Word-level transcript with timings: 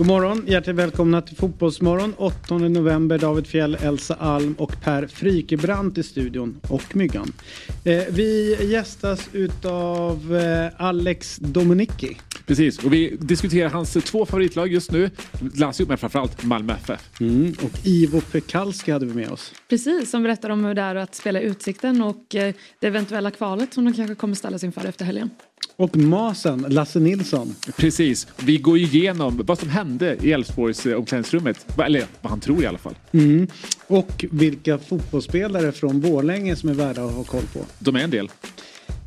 God 0.00 0.06
morgon, 0.06 0.44
hjärtligt 0.46 0.76
välkomna 0.76 1.22
till 1.22 1.36
Fotbollsmorgon 1.36 2.14
8 2.16 2.58
november. 2.58 3.18
David 3.18 3.46
Fjell, 3.46 3.74
Elsa 3.74 4.14
Alm 4.14 4.54
och 4.58 4.80
Per 4.80 5.06
Frikebrant 5.06 5.98
i 5.98 6.02
studion 6.02 6.60
och 6.68 6.96
Myggan. 6.96 7.32
Eh, 7.84 8.02
vi 8.10 8.56
gästas 8.72 9.28
utav 9.32 10.36
eh, 10.36 10.86
Alex 10.86 11.36
Dominicki. 11.36 12.16
Precis, 12.46 12.84
och 12.84 12.92
vi 12.92 13.16
diskuterar 13.20 13.68
hans 13.68 13.92
två 13.92 14.26
favoritlag 14.26 14.72
just 14.72 14.90
nu. 14.90 15.10
Lazio, 15.54 15.86
men 15.88 15.98
framförallt 15.98 16.44
Malmö 16.44 16.72
FF. 16.72 17.10
Mm, 17.20 17.54
och 17.62 17.86
Ivo 17.86 18.20
Pekalski 18.20 18.92
hade 18.92 19.06
vi 19.06 19.14
med 19.14 19.30
oss. 19.30 19.52
Precis, 19.68 20.10
som 20.10 20.22
berättar 20.22 20.50
om 20.50 20.64
hur 20.64 20.74
det 20.74 20.82
är 20.82 20.94
att 20.94 21.14
spela 21.14 21.40
Utsikten 21.40 22.02
och 22.02 22.34
eh, 22.34 22.54
det 22.80 22.86
eventuella 22.86 23.30
kvalet 23.30 23.74
som 23.74 23.84
de 23.84 23.92
kanske 23.92 24.14
kommer 24.14 24.34
ställas 24.34 24.64
inför 24.64 24.84
efter 24.84 25.04
helgen. 25.04 25.30
Och 25.80 25.96
Masen, 25.96 26.66
Lasse 26.68 27.00
Nilsson. 27.00 27.54
Precis, 27.76 28.26
vi 28.36 28.58
går 28.58 28.78
igenom 28.78 29.40
vad 29.46 29.58
som 29.58 29.68
hände 29.68 30.16
i 30.22 30.32
Elfsborgs 30.32 30.86
eh, 30.86 30.98
omklädningsrummet. 30.98 31.66
Eller 31.78 32.04
vad 32.20 32.30
han 32.30 32.40
tror 32.40 32.62
i 32.62 32.66
alla 32.66 32.78
fall. 32.78 32.94
Mm. 33.12 33.46
Och 33.86 34.24
vilka 34.30 34.78
fotbollsspelare 34.78 35.72
från 35.72 36.00
Borlänge 36.00 36.56
som 36.56 36.68
är 36.68 36.74
värda 36.74 37.04
att 37.04 37.12
ha 37.12 37.24
koll 37.24 37.42
på. 37.52 37.60
De 37.78 37.96
är 37.96 38.00
en 38.00 38.10
del. 38.10 38.30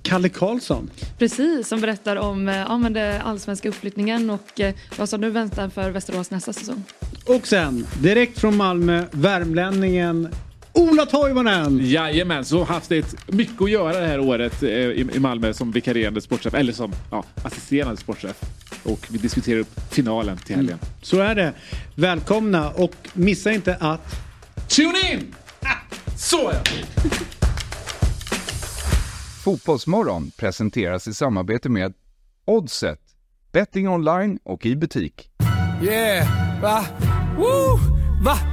Kalle 0.02 0.30
Karlsson. 0.30 0.90
Precis, 1.18 1.68
som 1.68 1.82
berättar 1.82 2.16
om 2.16 2.48
eh, 2.48 2.56
ja, 2.56 2.78
men 2.78 2.94
det 2.94 3.22
allsvenska 3.22 3.70
uppflyttningen 3.70 4.30
och 4.30 4.60
eh, 4.60 4.74
vad 4.98 5.10
som 5.10 5.22
nu 5.22 5.30
väntar 5.30 5.70
för 5.70 5.90
Västerås 5.90 6.32
nästa 6.32 6.54
säsong. 6.54 6.84
Och 7.26 7.48
sen, 7.48 7.88
direkt 8.02 8.40
från 8.40 8.58
Malmö, 8.58 9.06
värmlänningen 9.12 10.30
Ola 10.76 11.06
Toivonen! 11.06 11.80
Jajamän, 11.82 12.46
så 12.46 12.60
har 12.60 12.66
haft 12.66 12.92
ett 12.92 13.16
mycket 13.28 13.62
att 13.62 13.72
göra 13.72 14.00
det 14.00 14.08
här 14.08 14.20
året 14.20 14.64
eh, 14.64 14.70
i 14.70 15.20
Malmö 15.20 15.54
som 15.54 15.72
vikarierande 15.72 16.22
sportchef, 16.22 16.54
eller 16.54 16.74
som 16.74 16.92
ja, 17.12 17.24
assisterande 17.44 17.98
sportchef. 17.98 18.42
Och 18.84 19.08
vi 19.10 19.18
diskuterar 19.18 19.60
upp 19.60 19.80
finalen 19.92 20.38
till 20.38 20.56
helgen. 20.56 20.78
Mm. 20.82 20.94
Så 21.02 21.20
är 21.20 21.36
det. 21.36 21.54
Välkomna 21.96 22.70
och 22.70 22.96
missa 23.14 23.52
inte 23.52 23.76
att... 23.76 24.16
Tune 24.68 25.12
in! 25.12 25.36
Ah, 25.62 25.96
så 26.18 26.52
ja! 26.54 26.64
Fotbollsmorgon 29.44 30.32
presenteras 30.38 31.08
i 31.08 31.14
samarbete 31.14 31.70
med 31.70 31.94
Oddset, 32.46 33.00
betting 33.52 33.90
online 33.90 34.40
och 34.44 34.66
i 34.66 34.76
butik. 34.76 35.30
Yeah, 35.84 36.28
va? 36.62 36.86
Woo! 37.38 37.80
Va? 38.24 38.53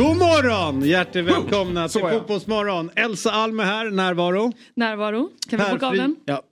God 0.00 0.16
morgon! 0.16 0.82
Hjärtligt 0.82 1.24
välkomna 1.24 1.88
till 1.88 2.00
Fotbollsmorgon. 2.00 2.90
Elsa 2.96 3.30
Alme 3.30 3.62
här, 3.62 3.90
närvaro. 3.90 4.52
Närvaro. 4.74 5.30
Kan 5.48 5.58
vi 5.58 5.78
få 5.78 5.86
av 5.86 5.94
den? 5.94 6.16
Ja. 6.24 6.42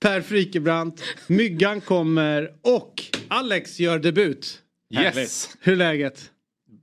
Per 0.00 0.20
Frikebrant, 0.20 1.02
Myggan 1.26 1.80
kommer 1.80 2.50
och 2.62 3.02
Alex 3.28 3.80
gör 3.80 3.98
debut. 3.98 4.62
Yes! 4.94 5.56
Hur 5.60 5.72
är 5.72 5.76
läget? 5.76 6.30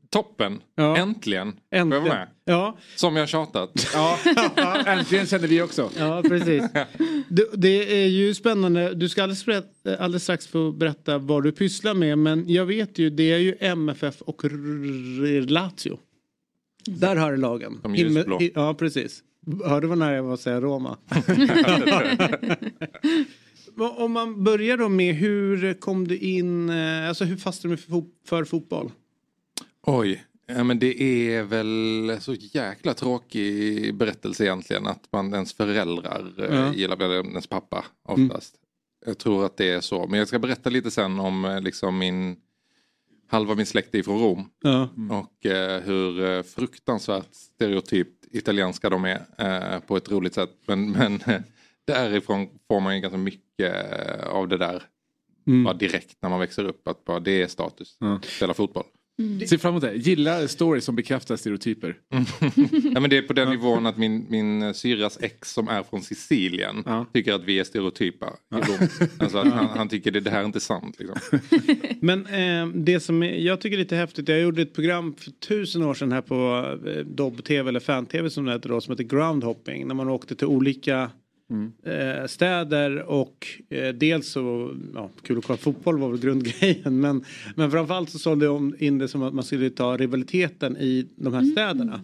Toppen! 0.09 0.61
Ja. 0.75 0.97
Äntligen! 0.97 1.47
Äntligen. 1.71 1.89
Får 1.89 1.95
jag 1.95 2.01
vara 2.01 2.13
med? 2.13 2.27
Ja. 2.49 2.77
Som 2.95 3.15
jag 3.15 3.29
tjatat. 3.29 3.87
Ja, 3.93 4.17
äntligen 4.85 5.25
känner 5.25 5.47
vi 5.47 5.61
också. 5.61 5.89
Ja, 5.97 6.21
precis. 6.21 6.63
Det, 7.29 7.49
det, 7.53 8.03
är 8.03 8.07
ju 8.07 8.35
spännande. 8.35 8.93
Du 8.93 9.09
ska 9.09 9.23
alldeles, 9.23 9.45
berätta, 9.45 9.97
alldeles 9.99 10.23
strax 10.23 10.47
få 10.47 10.71
berätta 10.71 11.17
vad 11.17 11.43
du 11.43 11.51
pysslar 11.51 11.93
med. 11.93 12.17
Men 12.17 12.49
jag 12.49 12.65
vet 12.65 12.97
ju, 12.97 13.09
det 13.09 13.31
är 13.31 13.37
ju 13.37 13.57
MFF 13.59 14.21
och 14.21 14.41
Lazio. 15.47 15.99
Där 16.85 17.15
har 17.15 17.31
du 17.31 17.37
lagen. 17.37 17.79
De 17.83 17.95
ljusblå. 17.95 18.39
Ja, 18.55 18.73
precis. 18.73 19.23
Hörde 19.65 19.81
du 19.81 19.87
vad 19.87 19.97
nära 19.97 20.15
jag 20.15 20.23
var 20.23 20.33
att 20.33 20.39
säga 20.39 20.61
Roma? 20.61 20.97
Om 23.97 24.11
man 24.11 24.43
börjar 24.43 24.77
då 24.77 24.89
med 24.89 25.15
hur 25.15 25.73
kom 25.73 26.07
du 26.07 26.17
in, 26.17 26.69
eh, 26.69 27.07
alltså 27.07 27.23
hur 27.23 27.37
fastnade 27.37 27.75
du 27.75 28.03
för 28.25 28.43
fotboll? 28.43 28.91
Oj, 29.81 30.23
ja, 30.55 30.63
men 30.63 30.79
det 30.79 31.01
är 31.01 31.43
väl 31.43 32.17
så 32.21 32.33
jäkla 32.33 32.93
tråkig 32.93 33.95
berättelse 33.95 34.43
egentligen 34.43 34.87
att 34.87 35.07
man 35.11 35.33
ens 35.33 35.53
föräldrar 35.53 36.33
eh, 36.37 36.55
ja. 36.55 36.73
gillar, 36.73 37.11
ens 37.11 37.47
pappa 37.47 37.85
oftast. 38.03 38.55
Mm. 38.55 38.69
Jag 39.05 39.17
tror 39.17 39.45
att 39.45 39.57
det 39.57 39.69
är 39.69 39.81
så, 39.81 40.07
men 40.07 40.19
jag 40.19 40.27
ska 40.27 40.39
berätta 40.39 40.69
lite 40.69 40.91
sen 40.91 41.19
om 41.19 41.45
eh, 41.45 41.61
liksom 41.61 41.97
min 41.97 42.35
halva 43.27 43.55
min 43.55 43.65
släkt 43.65 43.95
är 43.95 44.03
från 44.03 44.19
Rom. 44.19 44.49
Ja. 44.61 44.89
Mm. 44.97 45.11
Och 45.11 45.45
eh, 45.45 45.81
hur 45.81 46.43
fruktansvärt 46.43 47.33
stereotypt 47.35 48.25
italienska 48.31 48.89
de 48.89 49.05
är 49.05 49.25
eh, 49.37 49.79
på 49.79 49.97
ett 49.97 50.11
roligt 50.11 50.33
sätt. 50.33 50.51
Men, 50.65 50.91
men 50.91 51.19
därifrån 51.85 52.49
får 52.67 52.79
man 52.79 52.95
ju 52.95 53.01
ganska 53.01 53.17
mycket 53.17 53.75
av 54.23 54.47
det 54.47 54.57
där 54.57 54.83
mm. 55.47 55.63
bara 55.63 55.73
direkt 55.73 56.17
när 56.21 56.29
man 56.29 56.39
växer 56.39 56.65
upp. 56.65 56.87
Att 56.87 57.05
bara 57.05 57.19
det 57.19 57.41
är 57.41 57.47
status, 57.47 57.97
ja. 57.99 58.19
spela 58.23 58.53
fotboll. 58.53 58.85
Mm. 59.19 59.47
Se 59.47 59.57
fram 59.57 59.71
emot 59.71 59.81
det. 59.81 59.95
Gillar 59.95 60.47
stories 60.47 60.85
som 60.85 60.95
bekräftar 60.95 61.35
stereotyper. 61.35 61.95
ja, 62.93 62.99
men 62.99 63.09
det 63.09 63.17
är 63.17 63.21
på 63.21 63.33
den 63.33 63.49
nivån 63.49 63.85
att 63.85 63.97
min, 63.97 64.25
min 64.29 64.73
syrras 64.73 65.17
ex 65.21 65.53
som 65.53 65.67
är 65.67 65.83
från 65.83 66.01
Sicilien 66.01 66.83
ja. 66.85 67.05
tycker 67.13 67.33
att 67.33 67.43
vi 67.43 67.59
är 67.59 67.63
stereotypa. 67.63 68.33
Ja. 68.49 68.59
Alltså 69.19 69.37
han, 69.37 69.67
han, 69.77 69.89
tycker 69.89 70.11
det, 70.11 70.19
det 70.19 70.29
här 70.29 70.41
är 70.41 70.45
inte 70.45 70.59
sant. 70.59 70.99
Liksom. 70.99 71.39
men 72.01 72.25
eh, 72.25 72.67
det 72.67 72.99
som 72.99 73.23
jag 73.23 73.61
tycker 73.61 73.77
är 73.77 73.81
lite 73.81 73.95
häftigt. 73.95 74.29
Jag 74.29 74.41
gjorde 74.41 74.61
ett 74.61 74.73
program 74.73 75.15
för 75.15 75.31
tusen 75.31 75.83
år 75.83 75.93
sedan 75.93 76.11
här 76.11 76.21
på 76.21 76.65
eh, 76.89 77.05
Dobb-TV 77.05 77.69
eller 77.69 77.79
Fan-TV 77.79 78.29
som 78.29 78.45
det 78.45 78.51
heter 78.51 78.69
då. 78.69 78.81
Som 78.81 78.91
heter 78.91 79.03
Groundhopping. 79.03 79.87
När 79.87 79.95
man 79.95 80.09
åkte 80.09 80.35
till 80.35 80.47
olika 80.47 81.11
Mm. 81.49 81.71
Eh, 81.83 82.27
städer 82.27 83.09
och 83.09 83.47
eh, 83.69 83.93
dels 83.93 84.29
så, 84.29 84.75
ja, 84.93 85.09
kul 85.21 85.37
att 85.37 85.45
kolla 85.45 85.57
fotboll 85.57 85.97
var 85.97 86.09
väl 86.09 86.19
grundgrejen 86.19 86.99
men, 86.99 87.25
men 87.55 87.71
framförallt 87.71 88.09
så 88.09 88.19
sålde 88.19 88.45
de 88.45 88.75
in 88.79 88.97
det 88.97 89.07
som 89.07 89.23
att 89.23 89.33
man 89.33 89.43
skulle 89.43 89.69
ta 89.69 89.97
rivaliteten 89.97 90.77
i 90.77 91.07
de 91.15 91.33
här 91.33 91.41
mm. 91.41 91.51
städerna. 91.51 92.01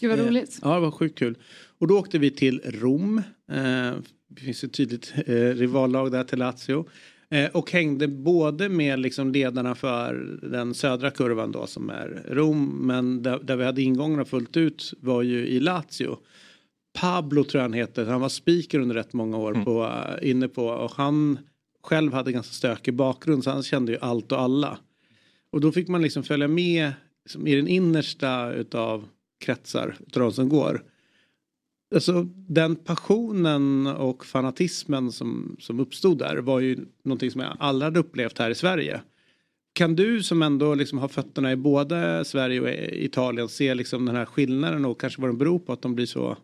Gud 0.00 0.10
vad 0.10 0.18
roligt. 0.18 0.48
Eh, 0.48 0.58
ja 0.62 0.74
det 0.74 0.80
var 0.80 0.90
sjukt 0.90 1.18
kul. 1.18 1.38
Och 1.78 1.86
då 1.86 1.98
åkte 1.98 2.18
vi 2.18 2.30
till 2.30 2.60
Rom. 2.64 3.18
Eh, 3.52 3.92
det 4.28 4.40
finns 4.40 4.64
ett 4.64 4.72
tydligt 4.72 5.14
eh, 5.26 5.34
rivallag 5.34 6.12
där 6.12 6.24
till 6.24 6.38
Lazio. 6.38 6.88
Eh, 7.30 7.50
och 7.50 7.72
hängde 7.72 8.08
både 8.08 8.68
med 8.68 8.98
liksom 8.98 9.32
ledarna 9.32 9.74
för 9.74 10.38
den 10.42 10.74
södra 10.74 11.10
kurvan 11.10 11.52
då 11.52 11.66
som 11.66 11.90
är 11.90 12.22
Rom 12.28 12.86
men 12.86 13.22
där, 13.22 13.38
där 13.38 13.56
vi 13.56 13.64
hade 13.64 13.82
ingångarna 13.82 14.24
fullt 14.24 14.56
ut 14.56 14.94
var 15.00 15.22
ju 15.22 15.46
i 15.46 15.60
Lazio. 15.60 16.18
Pablo 16.96 17.44
tror 17.44 17.58
jag 17.58 17.68
han 17.68 17.72
heter. 17.72 18.06
Han 18.06 18.20
var 18.20 18.28
speaker 18.28 18.78
under 18.78 18.94
rätt 18.94 19.12
många 19.12 19.36
år 19.36 19.50
mm. 19.52 19.64
på, 19.64 19.82
uh, 19.82 20.30
inne 20.30 20.48
på 20.48 20.66
och 20.66 20.90
han 20.90 21.38
själv 21.82 22.12
hade 22.12 22.32
ganska 22.32 22.52
stökig 22.52 22.94
bakgrund 22.94 23.44
så 23.44 23.50
han 23.50 23.62
kände 23.62 23.92
ju 23.92 23.98
allt 23.98 24.32
och 24.32 24.40
alla. 24.40 24.78
Och 25.50 25.60
då 25.60 25.72
fick 25.72 25.88
man 25.88 26.02
liksom 26.02 26.22
följa 26.22 26.48
med 26.48 26.92
liksom, 27.24 27.46
i 27.46 27.54
den 27.54 27.68
innersta 27.68 28.52
utav 28.52 29.04
kretsar 29.40 29.96
utav 30.06 30.22
de 30.22 30.32
som 30.32 30.48
går. 30.48 30.84
Alltså 31.94 32.22
den 32.48 32.76
passionen 32.76 33.86
och 33.86 34.26
fanatismen 34.26 35.12
som, 35.12 35.56
som 35.60 35.80
uppstod 35.80 36.18
där 36.18 36.36
var 36.36 36.60
ju 36.60 36.78
någonting 37.02 37.30
som 37.30 37.40
jag 37.40 37.56
aldrig 37.58 37.84
hade 37.84 38.00
upplevt 38.00 38.38
här 38.38 38.50
i 38.50 38.54
Sverige. 38.54 39.00
Kan 39.72 39.96
du 39.96 40.22
som 40.22 40.42
ändå 40.42 40.74
liksom 40.74 40.98
har 40.98 41.08
fötterna 41.08 41.52
i 41.52 41.56
både 41.56 42.24
Sverige 42.24 42.60
och 42.60 42.68
Italien 42.92 43.48
se 43.48 43.74
liksom 43.74 44.06
den 44.06 44.16
här 44.16 44.24
skillnaden 44.24 44.84
och 44.84 45.00
kanske 45.00 45.20
vad 45.20 45.30
den 45.30 45.38
beror 45.38 45.58
på 45.58 45.72
att 45.72 45.82
de 45.82 45.94
blir 45.94 46.06
så 46.06 46.36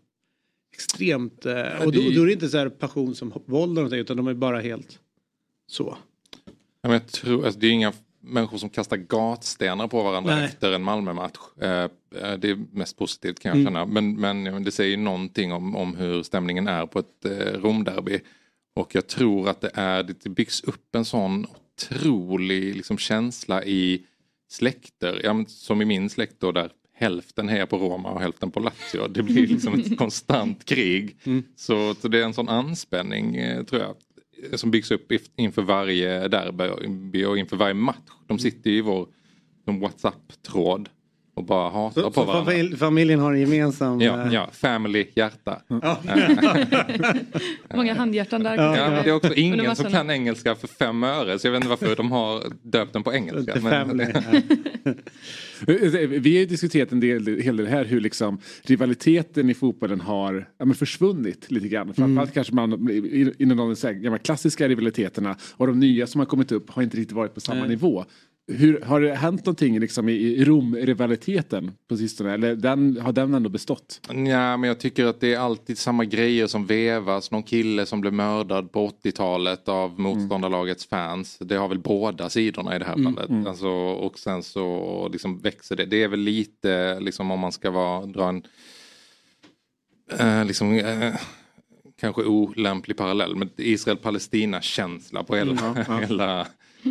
extremt. 0.73 1.47
Eh, 1.47 1.85
och, 1.87 1.93
då, 1.93 2.07
och 2.07 2.15
då 2.15 2.23
är 2.23 2.27
det 2.27 2.33
inte 2.33 2.49
så 2.49 2.59
här 2.59 2.69
passion 2.69 3.15
som 3.15 3.33
våld 3.47 3.71
eller 3.71 3.75
någonting 3.75 4.01
utan 4.01 4.17
de 4.17 4.27
är 4.27 4.35
bara 4.35 4.61
helt 4.61 4.99
så. 5.67 5.97
Ja, 6.83 6.89
men 6.89 6.93
jag 6.93 7.07
tror, 7.07 7.45
alltså, 7.45 7.61
det 7.61 7.67
är 7.67 7.71
inga 7.71 7.93
människor 8.23 8.59
som 8.59 8.71
kastar 8.71 8.97
gatstenar 8.97 9.89
på 9.89 10.03
varandra 10.03 10.35
Nej. 10.35 10.45
efter 10.45 10.73
en 10.73 10.83
Malmö-match. 10.83 11.39
Eh, 11.61 11.69
eh, 11.71 12.39
det 12.39 12.51
är 12.51 12.65
mest 12.73 12.97
positivt 12.99 13.41
kan 13.41 13.49
jag 13.49 13.61
mm. 13.61 13.67
känna. 13.67 13.87
Men, 13.87 14.21
men 14.21 14.65
det 14.65 14.71
säger 14.71 14.97
någonting 14.97 15.53
om, 15.53 15.77
om 15.77 15.97
hur 15.97 16.23
stämningen 16.23 16.69
är 16.69 16.87
på 16.87 16.99
ett 16.99 17.25
eh, 17.25 17.61
Romderby. 17.61 18.21
Och 18.75 18.95
jag 18.95 19.07
tror 19.07 19.49
att 19.49 19.61
det, 19.61 19.71
är, 19.75 20.03
det 20.03 20.29
byggs 20.29 20.63
upp 20.63 20.95
en 20.95 21.05
sån 21.05 21.47
otrolig 21.47 22.77
liksom, 22.77 22.99
känsla 22.99 23.65
i 23.65 24.07
släkter. 24.51 25.21
Ja, 25.25 25.45
som 25.49 25.83
i 25.83 25.85
min 25.85 26.11
släkt 26.11 26.41
då 26.41 26.53
där 26.53 26.71
hälften 27.03 27.49
hejar 27.49 27.67
på 27.67 27.79
Roma 27.79 28.11
och 28.11 28.21
hälften 28.21 28.51
på 28.51 28.61
Lazio. 28.61 29.09
Det 29.09 29.23
blir 29.23 29.47
liksom 29.47 29.75
ett 29.75 29.99
konstant 29.99 30.65
krig. 30.65 31.17
Mm. 31.25 31.45
Så, 31.57 31.95
så 31.95 32.09
det 32.09 32.21
är 32.21 32.25
en 32.25 32.35
sån 32.35 32.49
anspänning 32.49 33.37
eh, 33.37 33.65
tror 33.65 33.83
jag 33.83 33.95
som 34.55 34.71
byggs 34.71 34.91
upp 34.91 35.13
inför 35.37 35.63
varje 35.63 36.29
derby 36.29 37.25
och 37.25 37.39
inför 37.39 37.57
varje 37.57 37.75
match. 37.75 37.97
De 38.27 38.39
sitter 38.39 38.71
i 38.71 38.81
vår 38.81 39.09
WhatsApp-tråd 39.65 40.89
och 41.35 41.45
bara 41.45 41.71
hatar 41.71 42.03
Så, 42.03 42.11
på 42.11 42.15
så 42.21 42.25
varandra. 42.25 42.53
familj, 42.53 42.77
familjen 42.77 43.21
har 43.21 43.33
en 43.33 43.41
gemensam... 43.41 44.01
Ja, 44.01 44.27
eh, 44.27 44.33
ja, 44.35 44.49
family, 44.53 45.07
hjärta. 45.15 45.61
Många 47.75 47.95
handhjärtan 47.95 48.43
där. 48.43 48.57
Ja, 48.57 48.77
Ja, 48.77 48.91
men 48.91 49.05
det 49.05 49.11
är 49.11 49.15
också 49.15 49.35
ingen 49.35 49.77
som 49.77 49.91
kan 49.93 50.11
engelska 50.11 50.55
för 50.55 50.69
fem 50.69 51.05
öre 51.05 51.39
så 51.39 51.47
jag 51.47 51.53
vet 51.53 51.57
inte 51.59 51.69
varför 51.69 51.97
de 51.97 52.13
har 52.13 52.43
döpt 52.63 52.93
den 52.93 53.03
på 53.03 53.13
engelska. 53.15 53.61
Family. 53.61 54.05
Vi 55.67 56.35
har 56.35 56.41
ju 56.41 56.47
diskuterat 56.47 56.93
en 56.93 57.01
del, 57.01 57.27
hel 57.41 57.57
del 57.57 57.67
här 57.67 57.85
hur 57.85 58.01
liksom 58.01 58.39
rivaliteten 58.63 59.51
i 59.51 59.55
fotbollen 59.55 60.01
har 60.01 60.49
ja, 60.59 60.65
men 60.65 60.75
försvunnit 60.75 61.51
lite 61.51 61.69
grann. 61.69 61.95
Framförallt 61.95 62.35
kanske 62.35 62.55
man 62.55 62.91
i- 62.91 63.33
inom 63.39 63.75
de 63.83 63.93
gamla 64.03 64.19
klassiska 64.19 64.69
rivaliteterna 64.69 65.37
och 65.57 65.67
de 65.67 65.81
nya 65.81 66.07
som 66.07 66.19
har 66.19 66.27
kommit 66.27 66.53
upp 66.53 66.71
har 66.71 66.83
inte 66.83 66.97
riktigt 66.97 67.17
varit 67.17 67.35
på 67.35 67.41
samma 67.41 67.61
Nej. 67.61 67.69
nivå. 67.69 68.05
Hur, 68.47 68.81
har 68.81 69.01
det 69.01 69.15
hänt 69.15 69.47
någonting 69.47 69.81
liksom 69.81 70.09
i, 70.09 70.45
Rom-rivaliteten 70.45 71.73
på 71.89 71.97
sistone? 71.97 72.33
Eller 72.33 72.57
den, 72.57 72.99
har 73.01 73.13
den 73.13 73.35
ändå 73.35 73.49
bestått? 73.49 74.01
Ja, 74.09 74.57
men 74.57 74.63
jag 74.63 74.81
tycker 74.81 75.07
att 75.07 75.21
det 75.21 75.35
är 75.35 75.39
alltid 75.39 75.79
samma 75.79 76.05
grejer 76.05 76.47
som 76.47 76.67
vevas. 76.67 77.31
Någon 77.31 77.43
kille 77.43 77.87
som 77.87 78.01
blev 78.01 78.13
mördad 78.13 78.73
på 78.73 78.89
80-talet 78.89 79.69
av 79.69 80.01
motståndarlagets 80.01 80.87
fans. 80.87 81.39
Det 81.39 81.57
har 81.57 81.69
väl 81.69 81.79
båda 81.79 82.29
sidorna 82.29 82.77
i 82.77 82.79
det 82.79 82.85
här 82.85 83.03
fallet. 83.05 83.47
Alltså, 83.47 83.69
och 83.69 84.19
sen 84.19 84.43
så 84.43 85.09
liksom 85.13 85.39
växer 85.39 85.77
det. 85.77 85.85
Det 85.85 86.03
är 86.03 86.09
väl 86.09 86.21
lite, 86.21 87.01
liksom 87.01 87.31
om 87.31 87.41
man 87.41 87.53
ska 87.53 87.71
vara, 87.71 88.07
dra 88.07 88.29
en 88.29 88.43
eh, 90.19 90.45
liksom, 90.45 90.75
eh, 90.75 91.15
kanske 92.01 92.23
olämplig 92.23 92.97
parallell. 92.97 93.37
Men 93.37 93.51
Israel-Palestina-känsla 93.57 95.25
på 95.25 95.37
hela, 95.37 95.75
hela 96.01 96.37
Jag 96.37 96.47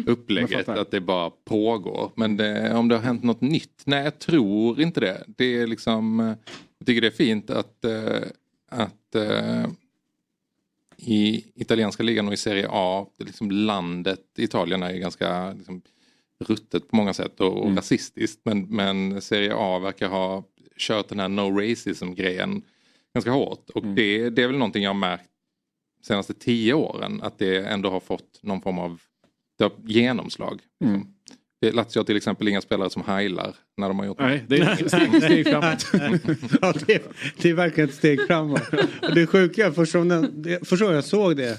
upplägget. 0.06 0.70
Att 0.70 0.92
det 0.92 1.02
bara 1.02 1.30
pågår. 1.30 2.12
Men 2.16 2.38
det, 2.38 2.74
om 2.74 2.88
det 2.88 2.96
har 2.96 3.04
hänt 3.04 3.24
något 3.24 3.42
nytt? 3.42 3.84
Nej, 3.86 4.04
jag 4.04 4.20
tror 4.20 4.82
inte 4.82 5.00
det. 5.00 5.24
Det 5.28 5.62
är 5.62 5.68
liksom, 5.68 6.20
eh, 6.20 6.36
jag 6.78 6.88
tycker 6.88 7.02
det 7.02 7.08
är 7.08 7.12
fint 7.12 7.50
att, 7.50 7.86
eh, 7.86 8.22
att 8.70 9.16
eh, 9.16 9.66
i 10.98 11.46
italienska 11.56 12.04
ligan 12.04 12.28
och 12.28 12.34
i 12.34 12.38
Serie 12.38 12.68
A, 12.70 13.08
liksom 13.18 13.52
landet 13.52 14.26
Italien 14.38 14.84
är 14.84 14.94
ganska 14.94 15.54
liksom, 15.54 15.82
ruttet 16.40 16.90
på 16.90 16.96
många 16.96 17.14
sätt 17.14 17.42
och, 17.42 17.64
och 17.64 17.76
rasistiskt. 17.76 18.42
Men, 18.44 18.62
men 18.62 19.22
Serie 19.22 19.54
A 19.56 19.80
verkar 19.80 20.08
ha 20.08 20.44
kört 20.78 21.10
den 21.10 21.20
här 21.20 21.28
no 21.28 21.60
racism 21.60 22.14
grejen 22.14 22.62
ganska 23.14 23.32
hårt. 23.32 23.70
Och 23.70 23.88
det, 23.88 24.30
det 24.30 24.44
är 24.44 24.48
väl 24.48 24.58
någonting 24.58 24.84
jag 24.84 24.90
har 24.90 25.00
märkt 25.00 25.30
senaste 26.02 26.34
tio 26.34 26.74
åren 26.74 27.22
att 27.22 27.40
det 27.40 27.66
ändå 27.66 27.90
har 27.90 28.00
fått 28.00 28.40
någon 28.44 28.62
form 28.62 28.80
av 28.80 29.02
det 29.62 29.74
har 29.74 29.90
genomslag. 29.92 30.60
Liksom. 30.82 31.08
Det 31.62 31.72
Lazio 31.72 32.00
har 32.00 32.04
till 32.04 32.18
exempel 32.18 32.48
inga 32.48 32.62
spelare 32.62 32.90
som 32.90 33.04
heilar 33.08 33.56
när 33.78 33.88
de 33.88 34.00
har 34.00 34.06
gjort 34.06 34.20
Nej, 34.20 34.44
det 34.48 34.58
är 34.60 34.76
steg, 34.76 35.24
steg 35.24 35.48
framåt. 35.48 35.86
ja, 36.62 36.74
det, 36.88 37.04
det 37.38 37.50
är 37.50 37.54
verkligen 37.54 37.90
ett 37.90 37.96
steg 37.96 38.28
framåt. 38.28 38.62
Och 39.10 39.16
det 39.16 39.28
sjuka, 39.28 39.72
första 39.72 39.98
gången 39.98 40.42
det- 40.42 40.72
jag 40.80 41.04
såg 41.04 41.38
det, 41.38 41.58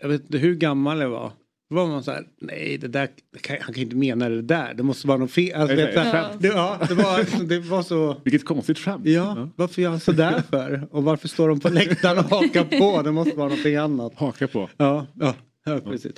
jag 0.00 0.08
vet 0.08 0.20
inte 0.22 0.38
hur 0.38 0.54
gammal 0.54 1.00
jag 1.00 1.08
var. 1.08 1.32
Då 1.70 1.76
var 1.76 1.86
man 1.86 2.02
så 2.04 2.10
här, 2.10 2.24
nej 2.40 2.78
det 2.78 2.88
där, 2.88 3.08
det 3.32 3.38
kan, 3.38 3.56
han 3.60 3.74
kan 3.74 3.82
inte 3.82 3.96
mena 3.96 4.28
det 4.28 4.42
där, 4.42 4.74
det 4.74 4.82
måste 4.82 5.06
vara 5.08 5.18
något 5.18 5.30
fel. 5.30 5.60
Alltså, 5.60 5.76
här, 5.76 6.12
nej. 6.12 6.36
det, 6.38 6.48
ja, 6.48 6.78
det, 6.88 6.94
var, 6.94 7.44
det 7.48 7.58
var 7.58 7.82
så, 7.82 8.16
Vilket 8.24 8.44
konstigt 8.44 8.78
skämt. 8.78 9.06
ja, 9.06 9.48
varför 9.56 9.82
gör 9.82 9.90
han 9.90 10.00
sådär 10.00 10.42
för? 10.50 10.88
Och 10.90 11.04
varför 11.04 11.28
står 11.28 11.48
de 11.48 11.60
på 11.60 11.68
läktaren 11.68 12.18
och 12.18 12.24
hakar 12.24 12.64
på? 12.78 13.02
Det 13.02 13.12
måste 13.12 13.36
vara 13.36 13.48
någonting 13.48 13.76
annat. 13.76 14.12
Haka 14.14 14.48
på. 14.48 14.70
Ja, 14.76 15.06
ja, 15.20 15.34
ja 15.64 15.78
precis. 15.80 16.12